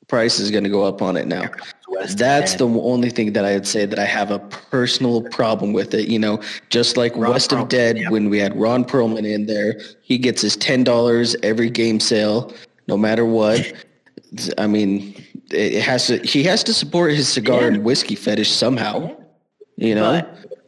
price 0.08 0.40
is 0.40 0.50
going 0.50 0.64
to 0.64 0.70
go 0.70 0.84
up 0.84 1.02
on 1.02 1.16
it 1.16 1.26
now. 1.26 1.48
That's 2.16 2.54
the 2.54 2.66
only 2.66 3.10
thing 3.10 3.32
that 3.32 3.44
I'd 3.44 3.66
say 3.66 3.84
that 3.86 3.98
I 3.98 4.04
have 4.04 4.30
a 4.30 4.38
personal 4.38 5.22
problem 5.22 5.72
with 5.72 5.92
it. 5.94 6.08
You 6.08 6.18
know, 6.18 6.40
just 6.70 6.96
like 6.96 7.14
Ron 7.16 7.32
West 7.32 7.52
of 7.52 7.68
Dead, 7.68 7.98
yeah. 7.98 8.10
when 8.10 8.30
we 8.30 8.38
had 8.38 8.58
Ron 8.58 8.84
Perlman 8.84 9.30
in 9.30 9.46
there, 9.46 9.80
he 10.02 10.16
gets 10.18 10.40
his 10.42 10.56
ten 10.56 10.84
dollars 10.84 11.36
every 11.42 11.70
game 11.70 12.00
sale, 12.00 12.52
no 12.88 12.96
matter 12.96 13.24
what. 13.24 13.72
I 14.58 14.66
mean, 14.66 15.14
it 15.50 15.82
has 15.82 16.06
to. 16.06 16.18
He 16.18 16.42
has 16.44 16.62
to 16.64 16.72
support 16.74 17.12
his 17.12 17.28
cigar 17.28 17.62
Yeah. 17.62 17.66
and 17.68 17.84
whiskey 17.84 18.14
fetish 18.14 18.50
somehow. 18.50 19.16
You 19.76 19.94
know, 19.94 20.22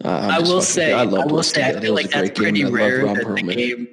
Uh, 0.05 0.09
I 0.33 0.39
will 0.41 0.47
fucking- 0.47 0.61
say, 0.63 0.93
I, 0.93 1.05
loved 1.05 1.31
will 1.31 1.43
say, 1.45 1.63
I 1.63 1.79
feel 1.81 1.95
like 1.95 2.11
that's 2.11 2.31
pretty 2.31 2.65
I 2.65 2.69
rare 2.69 3.05
that 3.07 3.35
the 3.37 3.43
game. 3.43 3.89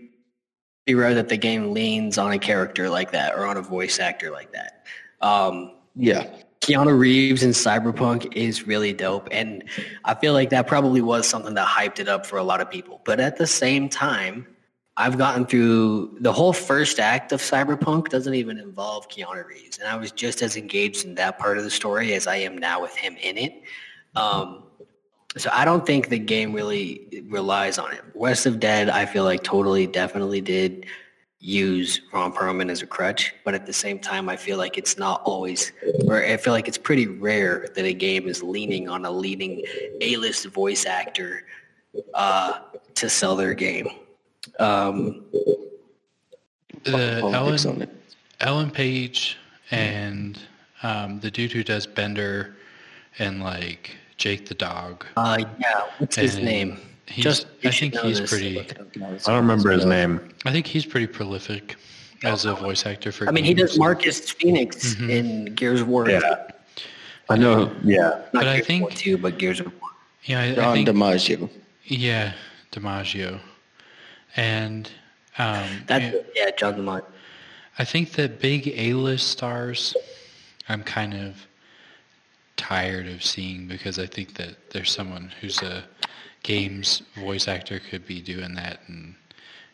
Be 0.88 0.96
rare 0.96 1.14
that 1.14 1.30
the 1.30 1.38
game 1.38 1.72
leans 1.74 2.18
on 2.18 2.32
a 2.32 2.40
character 2.40 2.90
like 2.90 3.12
that 3.12 3.36
or 3.36 3.46
on 3.46 3.58
a 3.58 3.62
voice 3.62 4.00
actor 4.00 4.32
like 4.32 4.52
that. 4.54 4.86
Um, 5.22 5.74
Yeah, 5.96 6.26
Keanu 6.70 6.98
Reeves 6.98 7.42
in 7.42 7.50
Cyberpunk 7.50 8.32
is 8.36 8.68
really 8.68 8.94
dope, 8.94 9.28
and 9.32 9.64
I 10.06 10.14
feel 10.14 10.34
like 10.34 10.52
that 10.52 10.68
probably 10.68 11.02
was 11.02 11.28
something 11.28 11.56
that 11.56 11.68
hyped 11.68 11.98
it 11.98 12.08
up 12.08 12.28
for 12.28 12.38
a 12.38 12.44
lot 12.44 12.62
of 12.62 12.70
people. 12.70 13.02
But 13.06 13.20
at 13.20 13.38
the 13.38 13.48
same 13.48 13.90
time, 13.90 14.46
I've 14.96 15.18
gotten 15.18 15.48
through 15.48 16.18
the 16.20 16.32
whole 16.32 16.54
first 16.54 17.00
act 17.00 17.32
of 17.32 17.42
Cyberpunk 17.42 18.10
doesn't 18.10 18.36
even 18.36 18.60
involve 18.60 19.10
Keanu 19.10 19.48
Reeves, 19.48 19.80
and 19.80 19.88
I 19.88 19.96
was 19.96 20.12
just 20.12 20.44
as 20.44 20.56
engaged 20.56 21.06
in 21.06 21.16
that 21.16 21.40
part 21.40 21.58
of 21.58 21.64
the 21.64 21.72
story 21.72 22.14
as 22.14 22.28
I 22.28 22.36
am 22.36 22.56
now 22.56 22.84
with 22.84 22.96
him 22.96 23.18
in 23.20 23.40
it. 23.40 23.64
Um, 24.16 24.62
so 25.38 25.50
I 25.52 25.66
don't 25.66 25.88
think 25.88 26.10
the 26.10 26.20
game 26.20 26.54
really 26.54 27.24
relies 27.30 27.80
on 27.80 27.94
it. 27.94 28.02
West 28.14 28.46
of 28.46 28.60
Dead, 28.60 28.90
I 28.90 29.08
feel 29.08 29.24
like 29.24 29.42
totally, 29.42 29.88
definitely 29.88 30.42
did 30.42 30.86
use 31.40 32.02
Ron 32.12 32.34
Perlman 32.34 32.70
as 32.70 32.82
a 32.82 32.88
crutch, 32.88 33.34
but 33.46 33.54
at 33.54 33.66
the 33.66 33.74
same 33.74 34.00
time, 34.00 34.28
I 34.28 34.36
feel 34.36 34.58
like 34.58 34.78
it's 34.78 34.98
not 34.98 35.22
always, 35.24 35.72
or 36.06 36.22
I 36.22 36.36
feel 36.38 36.54
like 36.54 36.68
it's 36.68 36.78
pretty 36.78 37.08
rare 37.08 37.70
that 37.76 37.86
a 37.86 37.94
game 37.94 38.28
is 38.28 38.44
leaning 38.44 38.90
on 38.90 39.06
a 39.06 39.12
leading 39.12 39.64
A-list 40.02 40.48
voice 40.48 40.86
actor 40.86 41.46
uh, 42.14 42.60
to 42.96 43.10
sell 43.10 43.36
their 43.36 43.54
game. 43.54 43.88
Um, 44.60 45.24
The 46.84 47.20
Ellen, 47.22 47.36
on 47.36 47.82
it. 47.82 47.90
Ellen 48.42 48.72
Page 48.72 49.38
and 49.72 50.40
um, 50.84 51.20
the 51.20 51.32
dude 51.32 51.52
who 51.52 51.64
does 51.64 51.86
Bender 51.86 52.56
and 53.18 53.42
like 53.42 53.96
Jake 54.18 54.48
the 54.48 54.56
dog. 54.56 55.06
uh, 55.16 55.38
yeah, 55.60 55.84
what's 56.00 56.16
his 56.16 56.38
name? 56.38 56.80
He's, 57.10 57.24
Just 57.24 57.48
I 57.66 57.72
think 57.72 57.96
he's 57.98 58.20
this. 58.20 58.30
pretty. 58.30 58.60
I 58.60 58.64
don't 58.64 59.28
remember 59.28 59.72
his 59.72 59.86
name. 59.86 60.20
I 60.46 60.52
think 60.52 60.68
he's 60.68 60.86
pretty 60.86 61.08
prolific 61.08 61.76
as 62.24 62.46
a 62.46 62.54
voice 62.54 62.86
actor 62.86 63.12
for. 63.12 63.28
I 63.28 63.32
mean, 63.32 63.44
he 63.44 63.54
does 63.54 63.78
Marcus 63.80 64.30
Phoenix 64.32 64.94
Mhm. 64.96 65.10
in 65.10 65.46
Gears 65.56 65.82
of 65.82 65.88
War. 65.88 66.10
Yeah. 66.10 66.48
I 67.30 67.38
know. 67.38 67.72
Yeah. 67.84 68.10
Not 68.34 68.34
But 68.34 68.48
I 68.48 68.56
Gears 68.62 68.70
of 68.70 68.80
War 68.82 68.90
think- 68.90 69.00
2, 69.00 69.18
but 69.18 69.38
Gears 69.40 69.60
of 69.60 69.66
War. 69.82 69.90
Yeah, 70.26 70.42
I, 70.42 70.44
I 70.52 70.56
John 70.56 70.76
think. 70.76 70.90
DiMaggio. 70.90 71.50
yeah, 71.86 72.34
DiMaggio, 72.72 73.40
and 74.36 74.90
um, 75.38 75.66
That's 75.88 76.14
yeah, 76.14 76.22
yeah, 76.46 76.52
John 76.58 76.76
DeMont. 76.76 77.04
I 77.80 77.86
think 77.86 78.12
that 78.14 78.40
big 78.40 78.68
A-list 78.76 79.28
stars, 79.30 79.96
I'm 80.68 80.84
kind 80.84 81.14
of 81.14 81.48
tired 82.58 83.08
of 83.08 83.24
seeing 83.24 83.68
because 83.68 83.98
I 83.98 84.06
think 84.06 84.34
that 84.36 84.70
there's 84.72 84.92
someone 84.92 85.32
who's 85.40 85.62
a 85.64 85.84
games 86.44 87.02
voice 87.16 87.48
actor 87.48 87.80
could 87.80 88.06
be 88.08 88.22
doing 88.22 88.54
that 88.56 88.80
and 88.88 89.14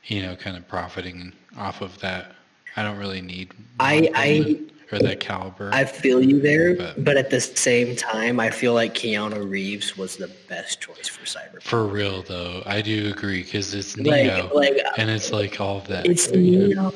you 0.06 0.22
know 0.22 0.36
kind 0.36 0.58
of 0.58 0.68
profiting 0.68 1.32
off 1.58 1.82
of 1.82 1.98
that 2.00 2.32
I 2.76 2.84
don't 2.84 2.98
really 2.98 3.22
need 3.22 3.54
I- 3.80 4.10
I- 4.14 4.60
or 4.92 5.00
that 5.00 5.20
caliber. 5.20 5.72
I 5.74 5.84
feel 5.84 6.22
you 6.22 6.40
there, 6.40 6.76
But- 6.76 7.04
but 7.04 7.18
at 7.18 7.32
the 7.32 7.42
same 7.42 7.96
time, 7.96 8.40
I 8.40 8.52
feel 8.52 8.74
like 8.76 8.94
Keanu 8.94 9.50
Reeves 9.50 9.98
was 9.98 10.18
the 10.18 10.28
best 10.48 10.80
choice 10.80 11.08
for 11.08 11.26
Cyberpunk. 11.26 11.64
For 11.64 11.88
real 11.88 12.22
though, 12.22 12.62
I 12.68 12.82
do 12.82 13.10
agree 13.10 13.42
because 13.42 13.74
it's 13.74 13.98
Neo, 13.98 14.52
like, 14.54 14.78
and 14.98 15.10
it's 15.10 15.32
like 15.32 15.60
all 15.60 15.78
of 15.78 15.88
that. 15.88 16.06
It's 16.06 16.30
Neo. 16.30 16.94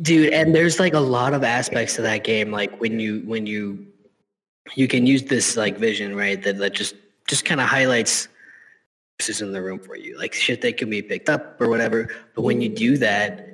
Dude, 0.00 0.32
and 0.32 0.54
there's 0.54 0.78
like 0.78 0.94
a 0.94 1.00
lot 1.00 1.34
of 1.34 1.42
aspects 1.42 1.96
to 1.96 2.02
that 2.02 2.22
game. 2.22 2.52
Like 2.52 2.80
when 2.80 3.00
you 3.00 3.22
when 3.24 3.46
you 3.46 3.84
you 4.76 4.86
can 4.86 5.04
use 5.04 5.24
this 5.24 5.56
like 5.56 5.78
vision, 5.78 6.14
right? 6.14 6.40
That 6.42 6.58
that 6.58 6.72
just 6.72 6.94
just 7.26 7.44
kind 7.44 7.60
of 7.60 7.66
highlights 7.66 8.28
is 9.28 9.40
in 9.42 9.52
the 9.52 9.62
room 9.62 9.78
for 9.78 9.96
you. 9.96 10.16
Like 10.18 10.32
shit 10.34 10.60
that 10.62 10.76
can 10.76 10.90
be 10.90 11.02
picked 11.02 11.28
up 11.28 11.60
or 11.60 11.68
whatever. 11.68 12.08
But 12.34 12.42
when 12.42 12.60
you 12.60 12.68
do 12.68 12.96
that, 12.98 13.48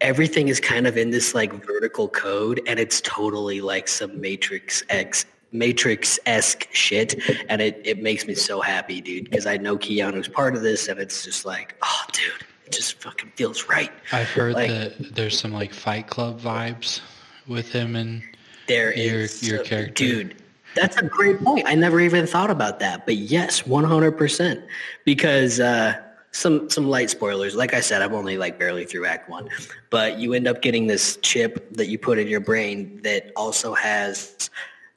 everything 0.00 0.48
is 0.48 0.60
kind 0.60 0.86
of 0.86 0.96
in 0.96 1.10
this 1.10 1.34
like 1.34 1.52
vertical 1.64 2.08
code 2.08 2.60
and 2.66 2.78
it's 2.78 3.00
totally 3.02 3.60
like 3.60 3.88
some 3.88 4.20
Matrix 4.20 4.82
X 4.88 5.24
Matrix 5.52 6.18
esque 6.26 6.68
shit. 6.72 7.14
And 7.48 7.62
it, 7.62 7.80
it 7.84 8.02
makes 8.02 8.26
me 8.26 8.34
so 8.34 8.60
happy, 8.60 9.00
dude, 9.00 9.24
because 9.24 9.46
I 9.46 9.56
know 9.56 9.76
Keanu's 9.78 10.26
part 10.28 10.56
of 10.56 10.62
this 10.62 10.88
and 10.88 10.98
it's 10.98 11.24
just 11.24 11.44
like, 11.44 11.76
oh 11.82 12.02
dude, 12.12 12.44
it 12.66 12.72
just 12.72 13.00
fucking 13.00 13.30
feels 13.36 13.68
right. 13.68 13.92
I've 14.12 14.28
heard 14.30 14.54
like- 14.54 14.68
that 14.70 15.14
there's 15.14 15.38
some 15.38 15.52
like 15.52 15.72
Fight 15.72 16.08
Club 16.08 16.40
vibes 16.40 17.00
with 17.46 17.70
him 17.70 17.94
and 17.94 18.22
There 18.66 18.96
Your- 18.96 19.20
is 19.20 19.46
your 19.46 19.62
character. 19.62 19.92
dude. 19.94 20.36
That's 20.74 20.96
a 20.96 21.04
great 21.04 21.40
point. 21.40 21.66
I 21.66 21.74
never 21.74 22.00
even 22.00 22.26
thought 22.26 22.50
about 22.50 22.80
that, 22.80 23.06
but 23.06 23.16
yes, 23.16 23.66
one 23.66 23.84
hundred 23.84 24.12
percent. 24.12 24.64
Because 25.04 25.60
uh, 25.60 26.00
some 26.32 26.68
some 26.68 26.88
light 26.88 27.10
spoilers. 27.10 27.54
Like 27.54 27.74
I 27.74 27.80
said, 27.80 28.02
I'm 28.02 28.14
only 28.14 28.36
like 28.36 28.58
barely 28.58 28.84
through 28.84 29.06
Act 29.06 29.28
One, 29.28 29.48
but 29.90 30.18
you 30.18 30.34
end 30.34 30.48
up 30.48 30.62
getting 30.62 30.86
this 30.86 31.16
chip 31.22 31.72
that 31.74 31.86
you 31.86 31.98
put 31.98 32.18
in 32.18 32.26
your 32.26 32.40
brain 32.40 33.00
that 33.02 33.30
also 33.36 33.74
has 33.74 34.50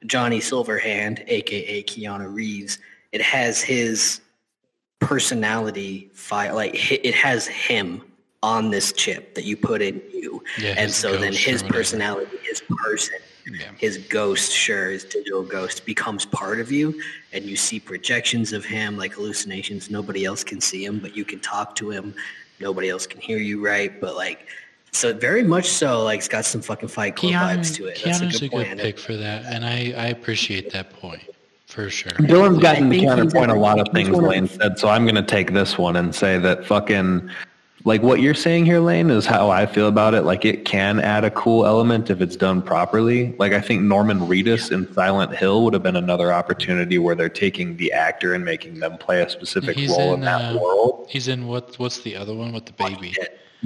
Johnny 0.06 0.39
Silverhand, 0.39 1.23
aka 1.27 1.83
Keanu 1.83 2.33
Reeves. 2.33 2.80
It 3.11 3.22
has 3.22 3.61
his 3.61 4.19
personality 4.99 6.09
file, 6.14 6.56
like 6.56 6.91
it 6.91 7.14
has 7.14 7.47
him 7.47 8.01
on 8.43 8.72
this 8.72 8.91
chip 8.93 9.35
that 9.35 9.45
you 9.45 9.57
put 9.57 9.81
in 9.81 10.01
you, 10.14 10.43
Yeah, 10.59 10.75
and 10.77 10.91
so 10.91 11.17
then 11.17 11.33
his 11.33 11.64
personality, 11.64 12.38
his 12.43 12.61
person 12.61 13.17
yeah. 13.51 13.72
his 13.77 13.98
ghost, 13.98 14.51
sure, 14.51 14.92
his 14.92 15.03
digital 15.03 15.43
ghost 15.43 15.85
becomes 15.85 16.26
part 16.26 16.59
of 16.59 16.72
you, 16.72 17.01
and 17.34 17.45
you 17.45 17.56
see 17.56 17.80
projections 17.80 18.53
of 18.53 18.66
him, 18.66 18.98
like 18.98 19.14
hallucinations. 19.14 19.90
Nobody 19.90 20.26
else 20.26 20.43
can 20.43 20.61
see 20.61 20.85
him, 20.85 21.00
but 21.00 21.16
you 21.16 21.26
can 21.26 21.40
talk 21.40 21.76
to 21.76 21.90
him. 21.90 22.14
Nobody 22.59 22.90
else 22.90 23.08
can 23.08 23.22
hear 23.22 23.38
you, 23.38 23.64
right? 23.64 24.00
But 24.00 24.16
like, 24.16 24.48
so 24.92 25.14
very 25.14 25.43
much 25.43 25.67
so, 25.67 26.03
like, 26.03 26.19
it's 26.19 26.27
got 26.27 26.45
some 26.45 26.61
fucking 26.61 26.90
Fight 26.90 27.16
Club 27.16 27.34
Keanu, 27.34 27.58
vibes 27.58 27.76
to 27.76 27.85
it. 27.88 28.01
That's 28.03 28.19
Keanu's 28.19 28.35
a 28.38 28.40
good 28.42 28.51
plan. 28.51 28.77
pick 28.77 28.98
for 28.98 29.16
that, 29.16 29.45
and 29.45 29.66
I, 29.66 29.93
I 29.98 30.08
appreciate 30.08 30.72
that 30.72 30.92
point 30.92 31.24
for 31.67 31.90
sure. 31.90 32.11
Dylan's 32.14 32.59
gotten 32.59 32.92
I 32.92 32.98
to 32.98 33.06
counterpoint 33.06 33.51
a 33.51 33.53
a- 33.53 33.56
lot 33.56 33.80
of 33.80 33.88
things 33.93 34.09
Lane 34.09 34.48
said, 34.48 34.80
so 34.80 34.88
I'm 34.88 35.03
going 35.03 35.16
to 35.16 35.22
take 35.22 35.53
this 35.53 35.77
one 35.77 35.95
and 35.98 36.16
say 36.16 36.40
that 36.40 36.66
fucking, 36.66 37.30
like 37.88 38.03
what 38.03 38.19
you're 38.19 38.33
saying 38.33 38.66
here, 38.66 38.82
Lane, 38.82 39.09
is 39.09 39.25
how 39.25 39.49
I 39.49 39.66
feel 39.66 39.88
about 39.88 40.14
it. 40.14 40.24
Like 40.24 40.43
it 40.43 40.66
can 40.66 40.99
add 40.99 41.24
a 41.24 41.32
cool 41.32 41.66
element 41.66 42.09
if 42.09 42.19
it's 42.19 42.35
done 42.35 42.61
properly. 42.61 43.33
Like 43.40 43.53
I 43.53 43.61
think 43.61 43.82
Norman 43.82 44.19
Reedus 44.19 44.74
in 44.74 44.93
Silent 44.93 45.33
Hill 45.33 45.64
would 45.64 45.74
have 45.74 45.83
been 45.83 45.95
another 45.95 46.33
opportunity 46.33 46.98
where 46.98 47.16
they're 47.16 47.30
taking 47.30 47.77
the 47.77 47.93
actor 47.93 48.33
and 48.33 48.43
making 48.43 48.82
them 48.82 48.98
play 48.98 49.22
a 49.22 49.30
specific 49.30 49.77
He's 49.77 49.90
role 49.90 50.09
in, 50.09 50.19
in, 50.19 50.25
that 50.25 50.56
uh, 50.56 50.59
world. 50.59 51.07
He's 51.09 51.30
in 51.30 51.48
what? 51.48 51.80
What's 51.80 52.01
the 52.01 52.17
other 52.17 52.33
one 52.35 52.51
with 52.51 52.66
the 52.66 52.74
baby? 52.74 53.16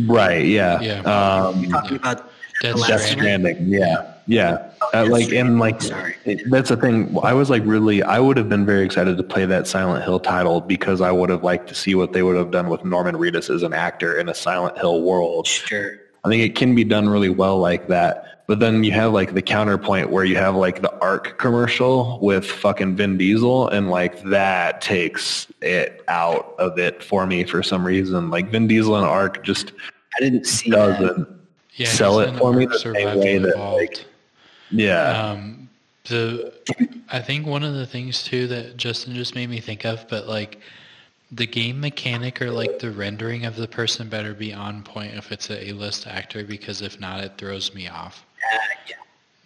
Right, 0.05 0.45
yeah. 0.45 0.79
Yeah. 0.81 0.99
Um, 0.99 1.67
Talking 1.69 1.97
about 1.97 2.30
Death 2.61 2.75
the 2.75 2.85
Death 2.87 3.01
Stranding. 3.01 3.55
Stranding, 3.55 3.67
yeah, 3.73 4.13
yeah. 4.27 4.69
Uh, 4.93 5.03
Death 5.03 5.11
like 5.11 5.31
and 5.33 5.59
like, 5.59 5.81
Sorry. 5.81 6.15
it- 6.25 6.49
that's 6.49 6.69
the 6.69 6.77
thing. 6.77 7.17
I 7.23 7.33
was 7.33 7.49
like 7.49 7.63
really, 7.65 8.03
I 8.03 8.19
would 8.19 8.37
have 8.37 8.49
been 8.49 8.65
very 8.65 8.85
excited 8.85 9.17
to 9.17 9.23
play 9.23 9.45
that 9.45 9.65
Silent 9.67 10.03
Hill 10.03 10.19
title 10.19 10.61
because 10.61 11.01
I 11.01 11.11
would 11.11 11.29
have 11.31 11.43
liked 11.43 11.67
to 11.69 11.75
see 11.75 11.95
what 11.95 12.13
they 12.13 12.21
would 12.21 12.37
have 12.37 12.51
done 12.51 12.69
with 12.69 12.85
Norman 12.85 13.15
Reedus 13.15 13.53
as 13.53 13.63
an 13.63 13.73
actor 13.73 14.17
in 14.17 14.29
a 14.29 14.35
Silent 14.35 14.77
Hill 14.77 15.01
world. 15.01 15.47
Sure. 15.47 15.97
I 16.23 16.29
think 16.29 16.43
it 16.43 16.55
can 16.55 16.75
be 16.75 16.83
done 16.83 17.09
really 17.09 17.29
well 17.29 17.57
like 17.57 17.87
that. 17.87 18.43
But 18.45 18.59
then 18.59 18.83
you 18.83 18.91
have 18.91 19.11
like 19.11 19.33
the 19.33 19.41
counterpoint 19.41 20.11
where 20.11 20.23
you 20.25 20.35
have 20.35 20.55
like 20.55 20.81
the 20.83 20.93
Ark 20.99 21.39
commercial 21.39 22.19
with 22.21 22.45
fucking 22.45 22.95
Vin 22.95 23.17
Diesel 23.17 23.69
and 23.69 23.89
like 23.89 24.21
that 24.23 24.81
takes 24.81 25.47
it 25.61 26.03
out 26.07 26.53
of 26.59 26.77
it 26.77 27.01
for 27.01 27.25
me 27.25 27.43
for 27.43 27.63
some 27.63 27.83
reason. 27.87 28.29
Like 28.29 28.51
Vin 28.51 28.67
Diesel 28.67 28.97
and 28.97 29.05
Ark 29.05 29.43
just 29.43 29.71
I 30.15 30.19
didn't 30.19 30.45
see 30.45 30.69
that. 30.71 31.27
Doesn't 31.83 31.93
Yeah, 31.93 31.97
sell 31.97 32.19
it 32.19 32.37
for 32.37 32.53
me 32.53 32.65
Ark 32.65 32.73
the 32.73 32.79
same 32.79 33.19
way 33.19 33.37
that 33.37 33.57
like 33.57 34.05
yeah. 34.71 35.31
Um, 35.31 35.69
the 36.05 36.53
I 37.11 37.19
think 37.19 37.45
one 37.45 37.63
of 37.63 37.73
the 37.73 37.85
things 37.85 38.23
too 38.23 38.47
that 38.47 38.77
Justin 38.77 39.13
just 39.13 39.35
made 39.35 39.49
me 39.49 39.59
think 39.59 39.85
of, 39.85 40.07
but 40.07 40.27
like 40.27 40.59
the 41.31 41.45
game 41.45 41.79
mechanic 41.79 42.41
or 42.41 42.51
like 42.51 42.79
the 42.79 42.91
rendering 42.91 43.45
of 43.45 43.55
the 43.55 43.67
person 43.67 44.09
better 44.09 44.33
be 44.33 44.53
on 44.53 44.83
point 44.83 45.13
if 45.13 45.31
it's 45.31 45.49
a 45.49 45.69
A-list 45.69 46.07
actor 46.07 46.43
because 46.43 46.81
if 46.81 46.99
not, 46.99 47.23
it 47.23 47.33
throws 47.37 47.73
me 47.73 47.87
off. 47.87 48.25
Uh, 48.53 48.57
yeah. 48.89 48.95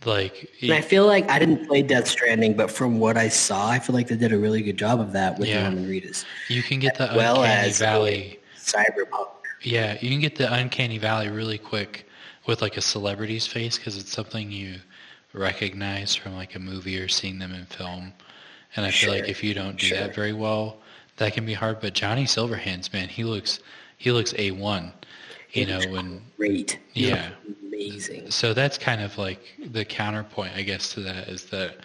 Like 0.05 0.49
And 0.61 0.73
I 0.73 0.81
feel 0.81 1.05
like 1.07 1.29
I 1.29 1.39
didn't 1.39 1.67
play 1.67 1.81
Death 1.81 2.07
Stranding, 2.07 2.55
but 2.55 2.69
from 2.71 2.99
what 2.99 3.17
I 3.17 3.27
saw, 3.27 3.69
I 3.69 3.79
feel 3.79 3.95
like 3.95 4.07
they 4.07 4.15
did 4.15 4.31
a 4.31 4.37
really 4.37 4.61
good 4.61 4.77
job 4.77 4.99
of 4.99 5.11
that 5.13 5.37
with 5.39 5.49
Yeah. 5.49 5.63
Norman 5.63 5.87
Reedus. 5.89 6.25
you 6.49 6.61
can 6.63 6.79
get 6.79 6.97
the 6.97 7.11
well 7.15 7.41
uncanny 7.41 7.67
as 7.69 7.79
valley. 7.79 8.39
Cyberpunk. 8.57 9.29
Yeah, 9.63 9.97
you 10.01 10.09
can 10.11 10.19
get 10.19 10.35
the 10.35 10.51
uncanny 10.53 10.99
valley 10.99 11.29
really 11.29 11.57
quick 11.57 12.04
with 12.47 12.61
like 12.61 12.77
a 12.77 12.81
celebrity's 12.81 13.47
face 13.47 13.77
because 13.77 13.97
it's 13.97 14.11
something 14.11 14.51
you 14.51 14.75
recognize 15.33 16.15
from 16.15 16.35
like 16.35 16.55
a 16.55 16.59
movie 16.59 16.99
or 16.99 17.07
seeing 17.07 17.39
them 17.39 17.53
in 17.53 17.65
film. 17.65 18.13
And 18.75 18.85
I 18.85 18.91
feel 18.91 19.11
like 19.11 19.29
if 19.29 19.43
you 19.43 19.53
don't 19.53 19.77
do 19.77 19.87
sure. 19.87 19.99
that 19.99 20.15
very 20.15 20.33
well, 20.33 20.77
that 21.17 21.33
can 21.33 21.45
be 21.45 21.53
hard. 21.53 21.79
But 21.79 21.93
Johnny 21.93 22.25
Silverhands, 22.25 22.91
man, 22.91 23.07
he 23.07 23.23
looks 23.23 23.59
he 23.97 24.11
looks 24.11 24.33
a 24.37 24.51
one. 24.51 24.91
You 25.51 25.65
know, 25.65 25.79
when 25.89 26.21
Great. 26.35 26.79
Yeah. 26.93 27.29
Amazing. 27.65 28.29
so 28.29 28.53
that's 28.53 28.77
kind 28.77 29.01
of 29.01 29.17
like 29.17 29.39
the 29.71 29.85
counterpoint, 29.85 30.51
I 30.55 30.63
guess, 30.63 30.93
to 30.93 31.01
that 31.01 31.29
is 31.29 31.45
that 31.45 31.77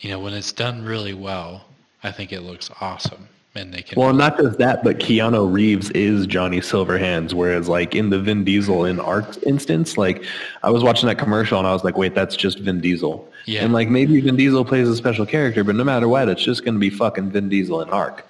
you 0.00 0.10
know 0.10 0.18
when 0.18 0.32
it's 0.34 0.52
done 0.52 0.84
really 0.84 1.14
well, 1.14 1.66
I 2.02 2.10
think 2.10 2.32
it 2.32 2.40
looks 2.40 2.70
awesome, 2.80 3.28
and 3.54 3.72
they 3.72 3.82
can. 3.82 4.00
Well, 4.00 4.12
not 4.14 4.38
just 4.38 4.58
that, 4.58 4.82
but 4.82 4.98
Keanu 4.98 5.50
Reeves 5.52 5.90
is 5.90 6.26
Johnny 6.26 6.60
Silverhands, 6.60 7.34
whereas 7.34 7.68
like 7.68 7.94
in 7.94 8.10
the 8.10 8.18
Vin 8.18 8.44
Diesel 8.44 8.84
in 8.84 8.98
Ark 9.00 9.26
instance, 9.44 9.98
like 9.98 10.24
I 10.62 10.70
was 10.70 10.82
watching 10.82 11.06
that 11.08 11.18
commercial 11.18 11.58
and 11.58 11.66
I 11.66 11.72
was 11.72 11.84
like, 11.84 11.96
wait, 11.98 12.14
that's 12.14 12.36
just 12.36 12.58
Vin 12.60 12.80
Diesel. 12.80 13.28
Yeah. 13.46 13.64
And 13.64 13.72
like 13.72 13.88
maybe 13.88 14.20
Vin 14.20 14.36
Diesel 14.36 14.64
plays 14.64 14.88
a 14.88 14.96
special 14.96 15.26
character, 15.26 15.64
but 15.64 15.74
no 15.74 15.84
matter 15.84 16.08
what, 16.08 16.28
it's 16.28 16.42
just 16.42 16.64
going 16.64 16.74
to 16.74 16.80
be 16.80 16.90
fucking 16.90 17.30
Vin 17.30 17.48
Diesel 17.48 17.82
in 17.82 17.90
Ark. 17.90 18.26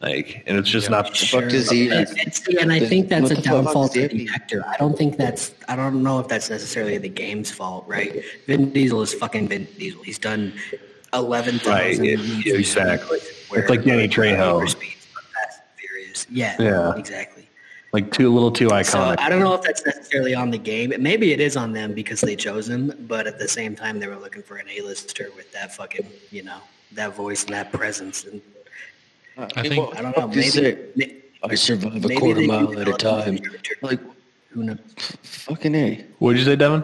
Like, 0.00 0.44
and 0.46 0.56
it's 0.56 0.68
just 0.70 0.86
Yeah. 0.88 0.96
not. 0.96 1.16
fuck 1.16 1.48
does 1.48 1.70
he- 1.70 1.88
And, 1.90 2.06
and- 2.20 2.58
and 2.60 2.72
I 2.72 2.78
think 2.78 3.08
that's 3.08 3.30
What 3.30 3.38
a 3.38 3.42
downfall 3.42 3.88
to 3.88 4.06
the 4.06 4.28
actor. 4.32 4.64
I 4.64 4.76
don't 4.76 4.96
think 4.96 5.16
that's. 5.16 5.52
I 5.66 5.74
don't 5.74 6.04
know 6.04 6.20
if 6.20 6.28
that's 6.28 6.50
necessarily 6.50 6.98
the 6.98 7.08
game's 7.08 7.50
fault, 7.50 7.84
right? 7.88 8.22
Vin 8.46 8.70
Diesel 8.70 9.02
is 9.02 9.12
fucking 9.14 9.48
Vin 9.48 9.66
Diesel. 9.76 10.00
He's 10.04 10.18
done 10.20 10.52
eleven 11.12 11.54
Right, 11.66 11.96
thousand. 11.96 12.04
it- 12.04 12.46
exactly. 12.46 13.18
It's 13.52 13.70
like 13.70 13.84
Danny 13.84 14.08
Trejo. 14.08 14.74
Yeah, 16.30 16.56
Yeah. 16.60 16.94
exactly. 16.96 17.48
Like 17.92 18.12
too 18.12 18.32
little 18.32 18.50
too 18.50 18.68
iconic. 18.68 18.86
So 18.86 18.98
iconic. 18.98 19.18
I 19.20 19.28
don't 19.30 19.40
know 19.40 19.54
if 19.54 19.62
that's 19.62 19.84
necessarily 19.86 20.34
on 20.34 20.50
the 20.50 20.58
game. 20.58 20.92
Maybe 20.98 21.32
it 21.32 21.40
is 21.40 21.56
on 21.56 21.72
them 21.72 21.94
because 21.94 22.20
they 22.20 22.36
chose 22.36 22.68
him, 22.68 22.92
but 23.08 23.26
at 23.26 23.38
the 23.38 23.48
same 23.48 23.74
time, 23.74 23.98
they 23.98 24.06
were 24.08 24.16
looking 24.16 24.42
for 24.42 24.56
an 24.56 24.66
A-lister 24.68 25.28
with 25.36 25.50
that 25.52 25.74
fucking, 25.74 26.06
you 26.30 26.42
know, 26.42 26.58
that 26.92 27.14
voice 27.14 27.44
and 27.44 27.54
that 27.54 27.72
presence. 27.72 28.24
And 28.24 28.42
I 29.38 29.62
think 29.62 29.96
I 29.96 30.02
don't 30.02 30.16
know. 30.16 30.26
Fuck 30.28 30.36
is 30.36 30.56
Maybe, 30.56 30.66
it? 30.68 30.96
may- 30.96 31.14
I 31.42 31.54
survive 31.54 32.04
a 32.04 32.14
quarter 32.16 32.42
mile 32.42 32.78
at 32.78 32.88
a 32.88 32.92
time. 32.94 33.38
Like, 33.80 34.00
Who 34.50 34.64
knows? 34.64 34.78
fucking 35.22 35.74
A. 35.74 36.04
what 36.18 36.32
did 36.32 36.40
you 36.40 36.44
say, 36.44 36.56
Devin? 36.56 36.82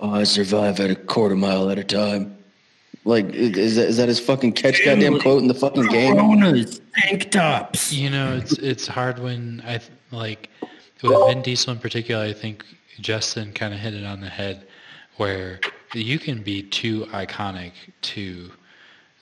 Oh, 0.00 0.14
I 0.14 0.24
survive 0.24 0.80
at 0.80 0.90
a 0.90 0.96
quarter 0.96 1.36
mile 1.36 1.70
at 1.70 1.78
a 1.78 1.84
time. 1.84 2.36
Like, 3.04 3.26
i- 3.26 3.28
is 3.36 3.76
that, 3.76 3.88
is 3.88 3.96
that 3.96 4.08
his 4.08 4.20
fucking 4.20 4.52
catch 4.52 4.84
goddamn 4.84 5.18
quote 5.20 5.40
in 5.42 5.48
the 5.48 5.54
fucking 5.54 5.86
game? 5.86 6.16
Coronas, 6.16 6.80
tank 6.96 7.30
tops. 7.30 7.92
You 7.92 8.10
know, 8.10 8.36
it's 8.36 8.52
it's 8.58 8.86
hard 8.86 9.18
when 9.18 9.62
I 9.66 9.80
like 10.10 10.50
with 11.02 11.12
Vin 11.28 11.42
Diesel 11.42 11.72
in 11.72 11.78
particular. 11.78 12.22
I 12.22 12.32
think 12.34 12.64
Justin 13.00 13.52
kind 13.52 13.72
of 13.72 13.80
hit 13.80 13.94
it 13.94 14.04
on 14.04 14.20
the 14.20 14.28
head, 14.28 14.66
where 15.16 15.60
you 15.94 16.18
can 16.18 16.42
be 16.42 16.62
too 16.62 17.06
iconic 17.06 17.72
to 18.02 18.50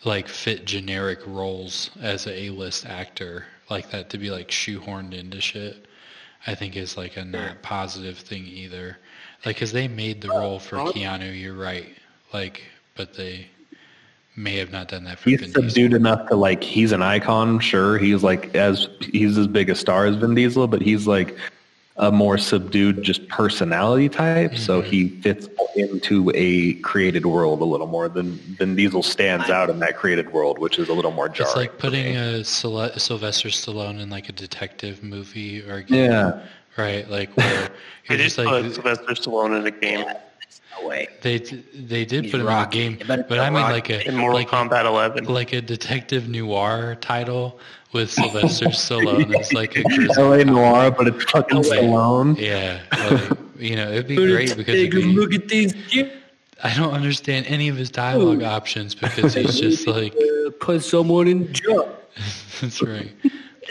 like 0.04 0.28
fit 0.28 0.64
generic 0.64 1.20
roles 1.26 1.90
as 2.00 2.26
a 2.26 2.42
A-list 2.44 2.86
actor 2.86 3.46
like 3.70 3.90
that 3.90 4.10
to 4.10 4.18
be 4.18 4.30
like 4.30 4.48
shoehorned 4.48 5.12
into 5.14 5.40
shit. 5.40 5.86
I 6.46 6.54
think 6.54 6.76
is 6.76 6.96
like 6.96 7.16
a 7.16 7.24
not 7.24 7.62
positive 7.62 8.18
thing 8.18 8.46
either. 8.46 8.96
Like, 9.44 9.56
cause 9.58 9.70
they 9.72 9.86
made 9.88 10.20
the 10.20 10.28
role 10.30 10.58
for 10.58 10.76
Keanu. 10.78 11.38
You're 11.40 11.54
right. 11.54 11.88
Like, 12.32 12.62
but 12.96 13.14
they 13.14 13.46
may 14.38 14.56
have 14.56 14.70
not 14.72 14.88
done 14.88 15.04
that 15.04 15.18
for 15.18 15.30
He's 15.30 15.40
Vin 15.40 15.48
Diesel. 15.52 15.62
subdued 15.68 15.92
enough 15.94 16.28
to 16.28 16.36
like 16.36 16.62
he's 16.62 16.92
an 16.92 17.02
icon. 17.02 17.58
Sure, 17.60 17.98
he's 17.98 18.22
like 18.22 18.54
as 18.54 18.88
he's 19.00 19.36
as 19.36 19.46
big 19.46 19.68
a 19.68 19.74
star 19.74 20.06
as 20.06 20.16
Vin 20.16 20.34
Diesel, 20.34 20.66
but 20.68 20.80
he's 20.80 21.06
like 21.06 21.36
a 22.00 22.12
more 22.12 22.38
subdued 22.38 23.02
just 23.02 23.26
personality 23.28 24.08
type. 24.08 24.56
So 24.56 24.80
Mm-hmm. 24.80 24.90
he 24.90 25.08
fits 25.20 25.48
into 25.74 26.30
a 26.34 26.74
created 26.74 27.26
world 27.26 27.60
a 27.60 27.64
little 27.64 27.88
more 27.88 28.08
than 28.08 28.38
than 28.58 28.76
Diesel 28.76 29.02
stands 29.02 29.50
out 29.50 29.68
in 29.68 29.80
that 29.80 29.96
created 29.96 30.32
world, 30.32 30.58
which 30.60 30.78
is 30.78 30.88
a 30.88 30.92
little 30.94 31.10
more 31.10 31.28
jarring. 31.28 31.48
It's 31.50 31.56
like 31.56 31.78
putting 31.78 32.16
a 32.16 32.44
Syl- 32.44 32.92
Sylvester 32.96 33.48
Stallone 33.48 34.00
in 34.00 34.10
like 34.10 34.28
a 34.28 34.32
detective 34.32 35.02
movie 35.02 35.60
or 35.68 35.74
a 35.78 35.82
game, 35.82 36.10
yeah. 36.10 36.40
right? 36.76 37.08
Like 37.10 37.36
where 37.36 37.46
They 37.48 37.70
you're 38.10 38.18
did 38.18 38.24
just 38.24 38.36
put 38.36 38.46
like 38.46 38.72
Sylvester 38.72 39.14
Stallone 39.14 39.58
in 39.58 39.66
a 39.66 39.70
game 39.72 40.06
No 40.80 40.88
way. 40.88 41.08
they 41.22 41.38
they 41.38 42.04
did 42.04 42.24
He's 42.24 42.32
put 42.32 42.40
him 42.40 42.46
Rocky. 42.46 42.86
in 42.86 42.92
a 42.92 42.96
game, 42.96 43.06
but 43.08 43.28
go 43.28 43.40
I 43.40 43.50
mean 43.50 43.62
Rocky. 43.62 43.72
like 43.72 43.90
a 43.90 44.08
in 44.08 44.16
Mortal 44.16 44.38
like, 44.38 44.48
Kombat 44.48 44.84
11. 44.84 45.24
like 45.24 45.52
a 45.52 45.60
detective 45.60 46.28
noir 46.28 46.96
title 47.00 47.58
with 47.92 48.10
Sylvester 48.10 48.66
Stallone 48.66 49.38
as 49.38 49.52
like 49.52 49.76
a 49.76 49.82
grizzled 49.94 50.18
LA. 50.18 50.44
Noir, 50.44 50.90
but 50.90 51.08
it's 51.08 51.24
fucking 51.24 51.58
way. 51.58 51.82
Stallone. 51.82 52.38
Yeah, 52.38 52.80
like, 52.92 53.38
you 53.58 53.76
know, 53.76 53.90
it'd 53.90 54.08
be 54.08 54.16
great 54.16 54.56
because 54.56 54.74
it'd 54.74 54.90
be, 54.90 55.36
at 55.36 55.48
these. 55.48 55.74
I 56.62 56.74
don't 56.74 56.92
understand 56.92 57.46
any 57.46 57.68
of 57.68 57.76
his 57.76 57.90
dialogue 57.90 58.42
oh. 58.42 58.46
options 58.46 58.94
because 58.94 59.34
he's 59.34 59.60
just 59.60 59.86
like 59.86 60.14
uh, 60.14 60.50
put 60.60 60.82
someone 60.82 61.28
in 61.28 61.52
jail. 61.52 61.94
that's 62.60 62.82
right. 62.82 63.12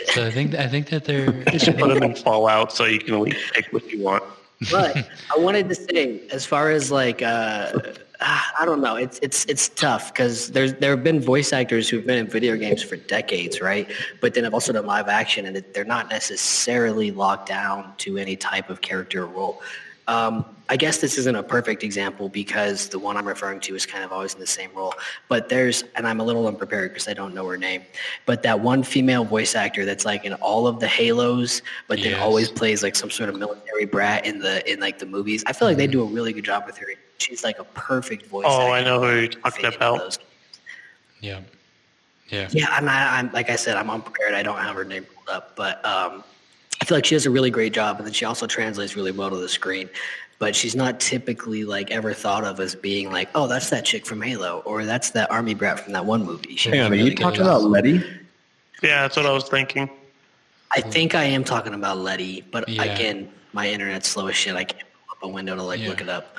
So 0.06 0.26
I 0.26 0.30
think 0.30 0.54
I 0.54 0.68
think 0.68 0.88
that 0.90 1.04
they're 1.04 1.42
You 1.52 1.58
should 1.58 1.78
put 1.78 1.90
him 1.90 2.02
in 2.02 2.14
Fallout 2.14 2.72
so 2.72 2.84
you 2.84 2.98
can 2.98 3.14
at 3.14 3.20
least 3.20 3.52
pick 3.52 3.72
what 3.72 3.90
you 3.90 4.02
want. 4.02 4.22
But 4.70 4.96
I 5.34 5.38
wanted 5.38 5.68
to 5.68 5.74
say, 5.74 6.22
as 6.32 6.44
far 6.44 6.70
as 6.70 6.90
like, 6.90 7.22
uh, 7.22 7.72
ah, 8.20 8.52
I 8.58 8.64
don't 8.64 8.80
know, 8.80 8.96
it's 8.96 9.18
it's 9.22 9.44
it's 9.46 9.68
tough 9.70 10.12
because 10.12 10.50
there's 10.50 10.74
there 10.74 10.90
have 10.90 11.04
been 11.04 11.20
voice 11.20 11.52
actors 11.52 11.88
who've 11.88 12.06
been 12.06 12.18
in 12.18 12.26
video 12.26 12.56
games 12.56 12.82
for 12.82 12.96
decades, 12.96 13.60
right? 13.60 13.88
But 14.20 14.34
then 14.34 14.44
I've 14.44 14.54
also 14.54 14.72
done 14.72 14.86
live 14.86 15.08
action, 15.08 15.46
and 15.46 15.56
it- 15.56 15.74
they're 15.74 15.84
not 15.84 16.10
necessarily 16.10 17.10
locked 17.10 17.48
down 17.48 17.92
to 17.98 18.18
any 18.18 18.36
type 18.36 18.68
of 18.70 18.80
character 18.80 19.22
or 19.22 19.26
role. 19.26 19.62
Um, 20.08 20.44
I 20.70 20.76
guess 20.76 20.98
this 20.98 21.16
isn't 21.16 21.36
a 21.36 21.42
perfect 21.42 21.82
example 21.82 22.28
because 22.28 22.88
the 22.88 22.98
one 22.98 23.16
I'm 23.16 23.26
referring 23.26 23.60
to 23.60 23.74
is 23.74 23.86
kind 23.86 24.04
of 24.04 24.12
always 24.12 24.34
in 24.34 24.40
the 24.40 24.46
same 24.46 24.70
role. 24.74 24.94
But 25.28 25.48
there's, 25.48 25.84
and 25.96 26.06
I'm 26.06 26.20
a 26.20 26.24
little 26.24 26.46
unprepared 26.46 26.90
because 26.92 27.08
I 27.08 27.14
don't 27.14 27.34
know 27.34 27.46
her 27.46 27.56
name, 27.56 27.82
but 28.26 28.42
that 28.42 28.60
one 28.60 28.82
female 28.82 29.24
voice 29.24 29.54
actor 29.54 29.84
that's 29.84 30.04
like 30.04 30.24
in 30.24 30.34
all 30.34 30.66
of 30.66 30.80
the 30.80 30.88
Halos, 30.88 31.62
but 31.86 32.00
then 32.00 32.18
always 32.20 32.50
plays 32.50 32.82
like 32.82 32.96
some 32.96 33.10
sort 33.10 33.28
of 33.28 33.38
military 33.38 33.86
brat 33.86 34.26
in 34.26 34.38
the 34.40 34.70
in 34.70 34.80
like 34.80 34.98
the 34.98 35.06
movies. 35.06 35.42
I 35.46 35.52
feel 35.52 35.68
like 35.68 35.76
they 35.76 35.86
do 35.86 36.02
a 36.02 36.06
really 36.06 36.32
good 36.32 36.44
job 36.44 36.64
with 36.66 36.76
her. 36.78 36.86
She's 37.18 37.44
like 37.44 37.58
a 37.58 37.64
perfect 37.64 38.26
voice. 38.26 38.46
Oh, 38.48 38.70
I 38.70 38.82
know 38.82 39.00
who 39.00 39.20
you're 39.20 39.28
talking 39.28 39.66
about. 39.66 40.18
yeah, 41.20 41.40
yeah. 42.28 42.48
Yeah, 42.50 42.66
I'm, 42.70 42.88
I, 42.88 43.18
I'm 43.18 43.32
like 43.32 43.48
I 43.50 43.56
said, 43.56 43.76
I'm 43.76 43.90
unprepared. 43.90 44.34
I 44.34 44.42
don't 44.42 44.58
have 44.58 44.76
her 44.76 44.84
name 44.84 45.04
pulled 45.04 45.28
up, 45.28 45.56
but 45.56 45.84
um, 45.84 46.24
feel 46.88 46.96
like 46.96 47.04
she 47.04 47.14
does 47.14 47.26
a 47.26 47.30
really 47.30 47.50
great 47.50 47.72
job, 47.74 47.98
and 47.98 48.06
then 48.06 48.12
she 48.14 48.24
also 48.24 48.46
translates 48.46 48.96
really 48.96 49.12
well 49.12 49.28
to 49.30 49.36
the 49.36 49.48
screen. 49.48 49.88
But 50.38 50.56
she's 50.56 50.74
not 50.74 51.00
typically 51.00 51.64
like 51.64 51.90
ever 51.90 52.14
thought 52.14 52.44
of 52.44 52.60
as 52.60 52.74
being 52.74 53.10
like, 53.12 53.28
oh, 53.34 53.46
that's 53.46 53.68
that 53.70 53.84
chick 53.84 54.06
from 54.06 54.22
Halo, 54.22 54.62
or 54.64 54.84
that's 54.84 55.10
that 55.10 55.30
army 55.30 55.52
brat 55.54 55.80
from 55.80 55.92
that 55.92 56.04
one 56.06 56.24
movie. 56.24 56.56
She 56.56 56.70
Hang 56.70 56.78
does 56.78 56.86
on, 56.86 56.92
are 56.92 56.96
really 56.96 57.10
you 57.10 57.16
good 57.16 57.22
talking 57.22 57.38
job. 57.40 57.46
about 57.46 57.62
Letty? 57.64 58.02
Yeah, 58.82 59.02
that's 59.02 59.16
what 59.16 59.26
I 59.26 59.32
was 59.32 59.44
thinking. 59.48 59.90
I 60.70 60.80
think 60.80 61.14
I 61.14 61.24
am 61.24 61.44
talking 61.44 61.74
about 61.74 61.98
Letty, 61.98 62.42
but 62.52 62.68
Yeah. 62.68 62.84
again, 62.84 63.28
my 63.52 63.68
internet's 63.68 64.08
slow 64.08 64.28
as 64.28 64.36
shit. 64.36 64.54
I 64.54 64.64
can't 64.64 64.84
pull 65.08 65.16
up 65.16 65.22
a 65.24 65.28
window 65.28 65.56
to 65.56 65.62
like 65.62 65.80
Yeah. 65.80 65.88
look 65.88 66.00
it 66.00 66.08
up. 66.08 66.36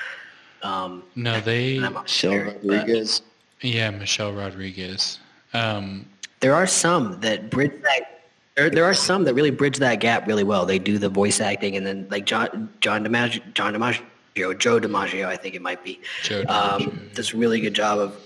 Um, 0.63 1.03
No, 1.15 1.39
they 1.41 1.77
and 1.77 1.85
I'm 1.87 1.93
Michelle 1.93 2.31
unprepared, 2.33 2.61
but- 2.63 2.77
Rodriguez. 2.77 3.21
yeah, 3.61 3.89
Michelle 3.91 4.33
Rodriguez. 4.33 5.19
Um, 5.53 6.05
There 6.39 6.55
are 6.55 6.67
some 6.67 7.19
that 7.19 7.49
bridge 7.49 7.73
that. 7.83 8.18
There, 8.59 8.69
there 8.69 8.83
are 8.83 8.93
some 8.93 9.23
that 9.23 9.33
really 9.35 9.51
bridge 9.51 9.77
that 9.77 10.01
gap 10.01 10.27
really 10.27 10.43
well. 10.43 10.65
They 10.65 10.79
do 10.79 10.97
the 10.97 11.07
voice 11.07 11.39
acting, 11.39 11.77
and 11.77 11.87
then 11.87 12.07
like 12.09 12.25
John 12.25 12.69
John 12.81 13.05
DiMaggio, 13.05 13.53
John 13.53 13.73
DiMaggio, 13.73 14.59
Joe 14.59 14.79
DiMaggio, 14.81 15.27
I 15.27 15.37
think 15.37 15.55
it 15.55 15.61
might 15.61 15.81
be, 15.81 16.01
Joe 16.23 16.43
um, 16.49 17.09
does 17.13 17.33
a 17.33 17.37
really 17.37 17.61
good 17.61 17.73
job 17.73 17.99
of. 17.99 18.17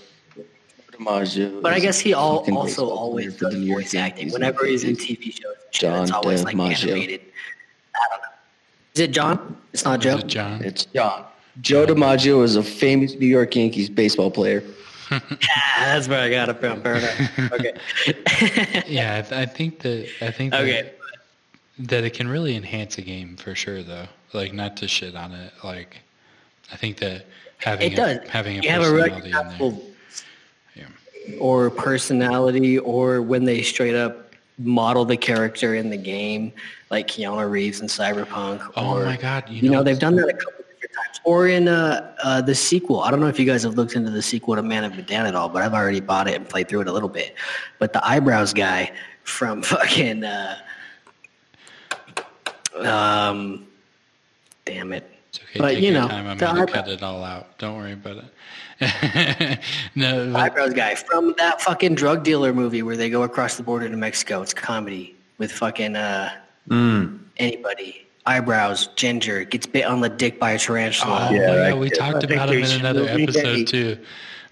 DiMaggio 0.90 1.62
But 1.62 1.72
I 1.72 1.78
guess 1.78 2.00
he 2.00 2.14
all, 2.14 2.38
also 2.56 2.88
always 2.88 3.36
for 3.36 3.44
the 3.44 3.50
does 3.50 3.60
New 3.60 3.66
York 3.66 3.82
voice 3.82 3.94
acting. 3.94 4.28
Yankees. 4.28 4.32
Whenever 4.32 4.64
he's 4.66 4.82
in 4.82 4.96
TV 4.96 5.32
shows, 5.32 5.54
and 5.64 5.74
shit, 5.74 5.92
it's 5.92 6.10
John 6.10 6.12
always 6.12 6.42
like 6.42 6.56
DiMaggio. 6.56 6.90
animated. 6.90 7.20
I 7.94 8.06
don't 8.10 8.22
know. 8.22 8.28
Is 8.94 9.00
it 9.00 9.10
John? 9.12 9.56
It's 9.72 9.84
not 9.84 10.00
Joe. 10.00 10.16
is 10.16 10.24
it 10.24 10.26
John? 10.26 10.64
It's 10.64 10.84
John. 10.86 11.24
Joe 11.60 11.86
DiMaggio 11.86 12.42
is 12.42 12.56
a 12.56 12.62
famous 12.62 13.14
New 13.14 13.26
York 13.26 13.54
Yankees 13.54 13.88
baseball 13.88 14.32
player. 14.32 14.64
That's 15.10 16.08
where 16.08 16.20
I 16.20 16.30
got 16.30 16.48
it 16.48 16.58
from. 16.60 16.80
Okay. 17.52 17.74
Yeah, 18.86 19.18
I, 19.18 19.22
th- 19.22 19.32
I 19.32 19.46
think 19.46 19.80
that 19.80 20.08
I 20.20 20.30
think 20.30 20.52
that, 20.52 20.62
okay. 20.62 20.92
that 21.80 22.04
it 22.04 22.10
can 22.14 22.28
really 22.28 22.56
enhance 22.56 22.98
a 22.98 23.02
game 23.02 23.36
for 23.36 23.54
sure, 23.54 23.82
though. 23.82 24.06
Like 24.32 24.52
not 24.52 24.76
to 24.78 24.88
shit 24.88 25.14
on 25.16 25.32
it. 25.32 25.52
Like 25.62 26.00
I 26.72 26.76
think 26.76 26.98
that 26.98 27.26
having 27.58 27.92
It 27.92 27.96
does. 27.96 28.18
a, 28.18 28.30
having 28.30 28.58
a 28.58 28.62
you 28.62 28.68
have 28.70 28.82
a 28.82 28.90
personality 28.90 29.30
in 29.30 29.58
there. 29.58 29.78
Yeah. 31.28 31.36
or 31.38 31.70
personality, 31.70 32.78
or 32.78 33.22
when 33.22 33.44
they 33.44 33.62
straight 33.62 33.94
up 33.94 34.32
model 34.58 35.04
the 35.04 35.16
character 35.16 35.74
in 35.74 35.90
the 35.90 35.96
game, 35.96 36.52
like 36.90 37.08
Keanu 37.08 37.48
Reeves 37.50 37.80
in 37.80 37.86
Cyberpunk. 37.88 38.70
Oh 38.76 38.98
or, 38.98 39.04
my 39.04 39.16
God! 39.16 39.48
You, 39.48 39.62
You 39.62 39.70
know, 39.70 39.78
know, 39.78 39.82
they've 39.84 39.98
done 39.98 40.16
that 40.16 40.28
a 40.28 40.32
couple. 40.34 40.63
Or 41.24 41.48
in 41.48 41.68
uh, 41.68 42.14
uh, 42.22 42.40
the 42.42 42.54
sequel. 42.54 43.00
I 43.00 43.10
don't 43.10 43.20
know 43.20 43.28
if 43.28 43.38
you 43.38 43.46
guys 43.46 43.62
have 43.62 43.74
looked 43.76 43.94
into 43.94 44.10
the 44.10 44.20
sequel 44.22 44.56
to 44.56 44.62
Man 44.62 44.84
of 44.84 44.94
Medan 44.94 45.24
at 45.26 45.34
all, 45.34 45.48
but 45.48 45.62
I've 45.62 45.72
already 45.72 46.00
bought 46.00 46.28
it 46.28 46.34
and 46.34 46.46
played 46.48 46.68
through 46.68 46.82
it 46.82 46.88
a 46.88 46.92
little 46.92 47.08
bit. 47.08 47.34
But 47.78 47.92
the 47.94 48.06
eyebrows 48.06 48.52
guy 48.52 48.92
from 49.22 49.62
fucking 49.72 50.22
uh, 50.24 50.56
um, 52.76 53.66
damn 54.64 54.92
it. 54.92 55.10
It's 55.30 55.40
okay. 55.40 55.58
but, 55.58 55.68
take 55.74 55.82
you 55.84 55.92
know, 55.92 56.08
time. 56.08 56.26
I'm 56.26 56.38
the 56.38 56.44
gonna 56.46 56.62
eyebrow- 56.62 56.74
cut 56.74 56.88
it 56.88 57.02
all 57.02 57.24
out. 57.24 57.56
Don't 57.58 57.76
worry 57.76 57.92
about 57.92 58.18
it. 58.18 58.24
no, 59.94 60.30
but, 60.32 60.40
eyebrows 60.40 60.74
guy 60.74 60.94
from 60.94 61.34
that 61.38 61.60
fucking 61.62 61.94
drug 61.94 62.24
dealer 62.24 62.52
movie 62.52 62.82
where 62.82 62.96
they 62.96 63.08
go 63.08 63.22
across 63.22 63.56
the 63.56 63.62
border 63.62 63.88
to 63.88 63.96
Mexico. 63.96 64.42
It's 64.42 64.52
comedy 64.54 65.16
with 65.38 65.52
fucking 65.52 65.96
uh, 65.96 66.32
Mm. 66.68 67.18
anybody. 67.36 68.03
Eyebrows, 68.26 68.86
ginger, 68.96 69.44
gets 69.44 69.66
bit 69.66 69.84
on 69.84 70.00
the 70.00 70.08
dick 70.08 70.40
by 70.40 70.52
a 70.52 70.58
tarantula. 70.58 71.28
oh, 71.30 71.34
Yeah, 71.34 71.40
yeah, 71.40 71.54
that 71.56 71.78
we 71.78 71.90
kid. 71.90 71.98
talked 71.98 72.24
about 72.24 72.48
him 72.50 72.62
in 72.64 72.80
another 72.80 73.06
episode 73.06 73.42
Kenny. 73.42 73.64
too. 73.64 73.98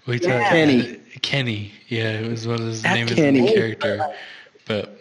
We 0.05 0.19
Yeah. 0.19 0.37
talked 0.39 0.49
Kenny. 0.51 0.99
Kenny. 1.23 1.71
Yeah, 1.87 2.19
it 2.19 2.29
was 2.29 2.45
what 2.47 2.59
his 2.59 2.81
That 2.83 2.93
name 2.95 3.07
is 3.07 3.15
Kenny. 3.15 3.41
the 3.41 3.53
character. 3.53 4.05
But 4.67 4.99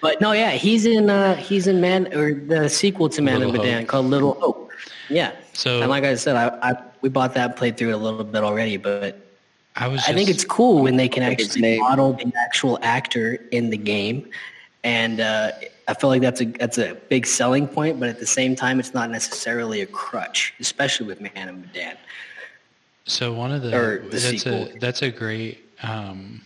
But 0.00 0.20
no, 0.20 0.30
yeah, 0.30 0.50
he's 0.52 0.86
in 0.86 1.10
uh, 1.10 1.34
he's 1.36 1.66
in 1.66 1.80
Man 1.80 2.06
or 2.14 2.32
the 2.34 2.68
sequel 2.68 3.08
to 3.08 3.20
Man 3.20 3.42
of 3.42 3.48
Little 3.50 3.64
Medan 3.64 3.84
called 3.86 4.06
Little 4.06 4.34
Hope. 4.34 4.70
Yeah. 5.08 5.32
So- 5.54 5.80
and 5.80 5.90
like 5.90 6.04
I 6.04 6.14
said, 6.14 6.36
I, 6.36 6.70
I 6.70 6.76
we 7.00 7.08
bought 7.08 7.34
that, 7.34 7.56
played 7.56 7.76
through 7.76 7.88
it 7.90 7.94
a 7.94 7.96
little 7.96 8.22
bit 8.22 8.44
already, 8.44 8.76
but 8.76 9.18
I 9.74 9.88
was. 9.88 10.04
I 10.06 10.12
think 10.12 10.28
it's 10.28 10.44
cool 10.44 10.82
when 10.82 10.96
they 10.96 11.08
can 11.08 11.24
actually 11.24 11.78
model 11.80 12.12
the 12.12 12.32
actual 12.36 12.78
actor 12.82 13.40
in 13.50 13.70
the 13.70 13.76
game, 13.76 14.28
and 14.84 15.20
uh, 15.20 15.50
I 15.88 15.94
feel 15.94 16.10
like 16.10 16.20
that's 16.20 16.42
a 16.42 16.44
that's 16.44 16.78
a 16.78 16.94
big 17.08 17.26
selling 17.26 17.66
point. 17.66 17.98
But 17.98 18.10
at 18.10 18.20
the 18.20 18.26
same 18.26 18.54
time, 18.54 18.78
it's 18.78 18.92
not 18.92 19.10
necessarily 19.10 19.80
a 19.80 19.86
crutch, 19.86 20.54
especially 20.60 21.06
with 21.06 21.20
Man 21.20 21.48
of 21.48 21.56
Medan. 21.58 21.96
So 23.06 23.32
one 23.32 23.52
of 23.52 23.62
the, 23.62 23.70
the 23.70 24.08
that's 24.10 24.24
sequel. 24.24 24.68
a 24.68 24.78
that's 24.78 25.02
a 25.02 25.10
great 25.10 25.64
um, 25.82 26.42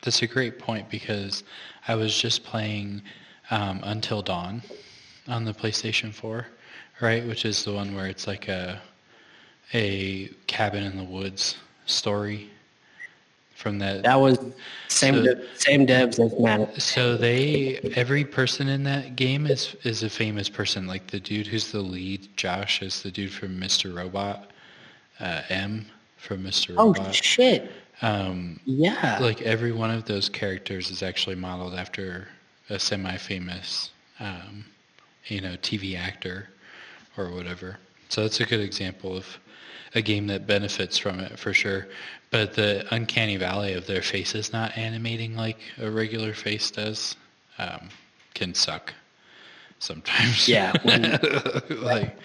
that's 0.00 0.22
a 0.22 0.26
great 0.26 0.58
point 0.58 0.88
because 0.88 1.44
I 1.86 1.94
was 1.94 2.18
just 2.18 2.42
playing 2.42 3.02
um, 3.50 3.80
Until 3.84 4.22
Dawn 4.22 4.62
on 5.28 5.44
the 5.44 5.52
PlayStation 5.52 6.12
4, 6.12 6.46
right? 7.00 7.26
Which 7.26 7.44
is 7.44 7.64
the 7.64 7.72
one 7.72 7.94
where 7.94 8.06
it's 8.06 8.26
like 8.26 8.48
a 8.48 8.80
a 9.74 10.28
cabin 10.46 10.84
in 10.84 10.96
the 10.96 11.04
woods 11.04 11.58
story 11.84 12.50
from 13.56 13.78
that. 13.80 14.02
That 14.04 14.20
was 14.20 14.38
same 14.88 15.14
So- 15.16 15.22
de- 15.34 15.58
same 15.58 15.86
devs 15.86 16.18
as 16.24 16.38
Man. 16.38 16.68
So 16.78 17.16
they 17.16 17.78
every 17.96 18.24
person 18.24 18.68
in 18.68 18.84
that 18.84 19.16
game 19.16 19.46
is 19.46 19.74
is 19.82 20.02
a 20.02 20.10
famous 20.10 20.48
person. 20.48 20.86
Like 20.86 21.06
the 21.08 21.18
dude 21.20 21.46
who's 21.48 21.72
the 21.72 21.80
lead, 21.80 22.28
Josh, 22.36 22.82
is 22.82 23.02
the 23.02 23.10
dude 23.10 23.32
from 23.32 23.58
Mr. 23.60 23.94
Robot. 23.94 24.50
Uh, 25.18 25.40
M 25.48 25.86
from 26.18 26.44
Mr. 26.44 26.74
Oh 26.76 26.92
Robot. 26.92 27.14
shit! 27.14 27.72
Um, 28.02 28.60
Yeah. 28.66 29.18
like 29.20 29.40
every 29.42 29.72
one 29.72 29.90
of 29.90 30.04
those 30.04 30.28
characters 30.28 30.90
is 30.90 31.02
actually 31.02 31.36
modeled 31.36 31.74
after 31.74 32.28
a 32.68 32.78
semi-famous, 32.78 33.90
um, 34.20 34.66
you 35.26 35.40
know, 35.40 35.56
TV 35.62 35.96
actor 35.96 36.50
or 37.16 37.30
whatever. 37.30 37.78
So 38.10 38.22
that's 38.22 38.40
a 38.40 38.44
good 38.44 38.60
example 38.60 39.16
of 39.16 39.38
a 39.94 40.02
game 40.02 40.26
that 40.26 40.46
benefits 40.46 40.98
from 40.98 41.18
it 41.20 41.38
for 41.38 41.54
sure. 41.54 41.86
But 42.30 42.54
the 42.54 42.86
uncanny 42.94 43.36
valley 43.36 43.72
of 43.74 43.86
their 43.86 44.02
faces 44.02 44.52
not 44.52 44.76
animating 44.76 45.36
like 45.36 45.58
a 45.80 45.90
regular 45.90 46.32
face 46.34 46.70
does 46.70 47.16
um, 47.58 47.88
can 48.34 48.52
suck 48.54 48.92
sometimes. 49.78 50.48
Yeah, 50.48 50.72
when- 50.82 51.18
like 51.82 52.16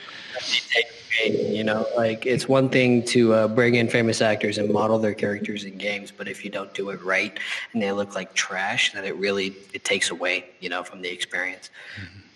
You 1.23 1.63
know, 1.63 1.85
like 1.95 2.25
it's 2.25 2.47
one 2.47 2.69
thing 2.69 3.03
to 3.07 3.33
uh, 3.33 3.47
bring 3.47 3.75
in 3.75 3.87
famous 3.89 4.21
actors 4.21 4.57
and 4.57 4.71
model 4.71 4.97
their 4.97 5.13
characters 5.13 5.65
in 5.65 5.77
games, 5.77 6.11
but 6.11 6.27
if 6.27 6.43
you 6.43 6.49
don't 6.49 6.73
do 6.73 6.89
it 6.89 7.01
right 7.03 7.37
and 7.73 7.81
they 7.81 7.91
look 7.91 8.15
like 8.15 8.33
trash, 8.33 8.93
then 8.93 9.05
it 9.05 9.15
really 9.17 9.53
it 9.73 9.83
takes 9.83 10.09
away, 10.09 10.45
you 10.61 10.69
know, 10.69 10.83
from 10.83 11.01
the 11.01 11.09
experience. 11.09 11.69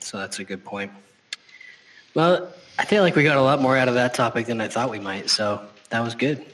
So 0.01 0.17
that's 0.19 0.39
a 0.39 0.43
good 0.43 0.63
point. 0.63 0.91
Well, 2.13 2.53
I 2.77 2.85
feel 2.85 3.01
like 3.01 3.15
we 3.15 3.23
got 3.23 3.37
a 3.37 3.41
lot 3.41 3.61
more 3.61 3.75
out 3.75 3.87
of 3.87 3.95
that 3.95 4.13
topic 4.13 4.45
than 4.45 4.61
I 4.61 4.67
thought 4.67 4.91
we 4.91 4.99
might, 4.99 5.29
so 5.29 5.61
that 5.89 6.01
was 6.01 6.13
good. 6.13 6.45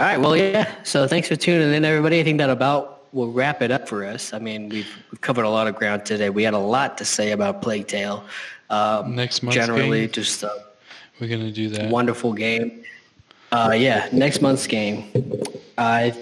All 0.00 0.06
right, 0.06 0.18
well, 0.18 0.34
yeah. 0.34 0.72
So 0.82 1.06
thanks 1.06 1.28
for 1.28 1.36
tuning 1.36 1.74
in, 1.74 1.84
everybody. 1.84 2.20
I 2.20 2.24
think 2.24 2.38
that 2.38 2.48
about 2.48 3.12
will 3.12 3.30
wrap 3.30 3.60
it 3.60 3.70
up 3.70 3.86
for 3.86 4.02
us. 4.02 4.32
I 4.32 4.38
mean, 4.38 4.70
we've, 4.70 4.88
we've 5.12 5.20
covered 5.20 5.44
a 5.44 5.50
lot 5.50 5.66
of 5.66 5.74
ground 5.76 6.06
today. 6.06 6.30
We 6.30 6.42
had 6.42 6.54
a 6.54 6.58
lot 6.58 6.96
to 6.98 7.04
say 7.04 7.32
about 7.32 7.60
Plague 7.60 7.86
Tale. 7.86 8.24
Um, 8.70 9.14
Next 9.14 9.42
month's 9.42 9.56
generally, 9.56 10.00
game? 10.06 10.10
just 10.10 10.42
a 10.42 10.64
We're 11.20 11.28
gonna 11.28 11.50
do 11.52 11.68
that. 11.68 11.90
wonderful 11.90 12.32
game. 12.32 12.82
Uh, 13.52 13.74
yeah, 13.76 14.08
next 14.10 14.40
month's 14.40 14.66
game. 14.66 15.04
Uh, 15.76 16.12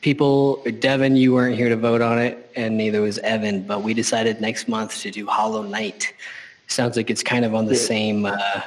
people, 0.00 0.60
Devin, 0.80 1.14
you 1.14 1.32
weren't 1.32 1.54
here 1.54 1.68
to 1.68 1.76
vote 1.76 2.00
on 2.00 2.18
it, 2.18 2.50
and 2.56 2.76
neither 2.76 3.00
was 3.02 3.18
Evan. 3.18 3.62
But 3.62 3.84
we 3.84 3.94
decided 3.94 4.40
next 4.40 4.66
month 4.66 5.00
to 5.02 5.12
do 5.12 5.28
Hollow 5.28 5.62
Knight. 5.62 6.12
Sounds 6.66 6.96
like 6.96 7.08
it's 7.08 7.22
kind 7.22 7.44
of 7.44 7.54
on 7.54 7.66
the 7.66 7.76
same 7.76 8.26
uh, 8.26 8.62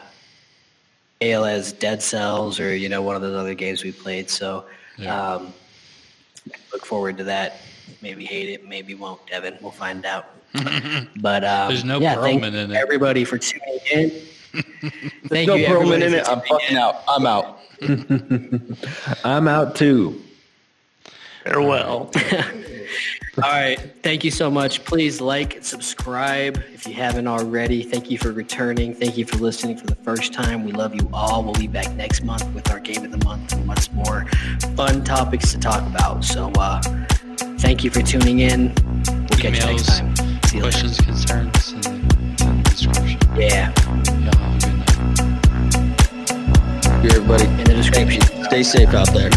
scale 1.21 1.45
as 1.45 1.71
Dead 1.73 2.01
Cells, 2.01 2.59
or 2.59 2.75
you 2.75 2.89
know, 2.89 3.03
one 3.03 3.15
of 3.15 3.21
those 3.21 3.35
other 3.35 3.53
games 3.53 3.83
we 3.83 3.91
played. 3.91 4.27
So, 4.29 4.65
Yeah. 4.97 5.33
um, 5.35 5.53
look 6.73 6.83
forward 6.83 7.15
to 7.19 7.23
that. 7.25 7.57
Maybe 8.01 8.25
hate 8.25 8.49
it, 8.49 8.67
maybe 8.67 8.95
won't. 8.95 9.25
Devin, 9.27 9.57
we'll 9.61 9.71
find 9.71 10.03
out. 10.05 10.25
but 11.21 11.43
um, 11.43 11.67
There's 11.69 11.83
no 11.85 11.99
yeah, 11.99 12.15
thank 12.19 12.41
Perlman 12.41 12.55
in 12.55 12.71
it. 12.71 12.75
everybody 12.77 13.23
for 13.23 13.37
tuning 13.37 13.79
in. 13.91 14.11
Thank 15.29 15.47
No 15.47 15.55
you, 15.55 15.65
Perlman 15.67 16.01
in 16.01 16.11
for 16.11 16.17
it. 16.17 16.27
I'm 16.27 16.41
tuning 16.41 16.59
fucking 16.59 16.77
out. 16.77 17.03
I'm 17.07 17.25
out. 17.25 17.59
I'm 19.23 19.47
out 19.47 19.75
too. 19.75 20.21
Farewell. 21.43 22.11
All 23.37 23.43
right. 23.49 23.79
Thank 24.03 24.25
you 24.25 24.31
so 24.31 24.51
much. 24.51 24.83
Please 24.83 25.21
like 25.21 25.55
and 25.55 25.65
subscribe 25.65 26.61
if 26.73 26.85
you 26.85 26.93
haven't 26.93 27.27
already. 27.27 27.81
Thank 27.81 28.11
you 28.11 28.17
for 28.17 28.31
returning. 28.33 28.93
Thank 28.93 29.17
you 29.17 29.23
for 29.25 29.37
listening 29.37 29.77
for 29.77 29.87
the 29.87 29.95
first 29.95 30.33
time. 30.33 30.65
We 30.65 30.73
love 30.73 30.93
you 30.93 31.09
all. 31.13 31.41
We'll 31.43 31.53
be 31.53 31.67
back 31.67 31.89
next 31.93 32.23
month 32.23 32.45
with 32.53 32.69
our 32.69 32.79
game 32.79 33.05
of 33.05 33.11
the 33.11 33.23
month 33.25 33.53
and 33.53 33.65
much 33.65 33.89
more 33.91 34.25
fun 34.75 35.03
topics 35.05 35.53
to 35.53 35.59
talk 35.59 35.81
about. 35.87 36.25
So, 36.25 36.51
uh, 36.59 36.81
thank 37.59 37.83
you 37.85 37.89
for 37.89 38.01
tuning 38.01 38.39
in. 38.39 38.73
We'll 39.07 39.27
catch 39.39 39.43
you 39.43 39.51
next 39.65 39.89
Emails, 39.89 39.99
time. 39.99 40.15
See 40.43 40.57
you 40.57 40.63
later. 40.63 40.77
questions, 40.77 40.97
concerns 40.99 41.71
in 41.71 41.81
the, 41.81 41.89
in 42.43 42.63
the 42.63 42.69
description. 42.69 43.19
Yeah, 43.37 43.71
Y'all 44.19 44.37
have 44.37 44.55
a 44.55 44.59
good 44.67 44.75
night. 44.75 44.87
Everybody, 47.15 47.45
in 47.45 47.63
the 47.63 47.73
description. 47.75 48.21
stay 48.43 48.63
safe 48.63 48.93
out 48.93 49.07
there. 49.13 49.29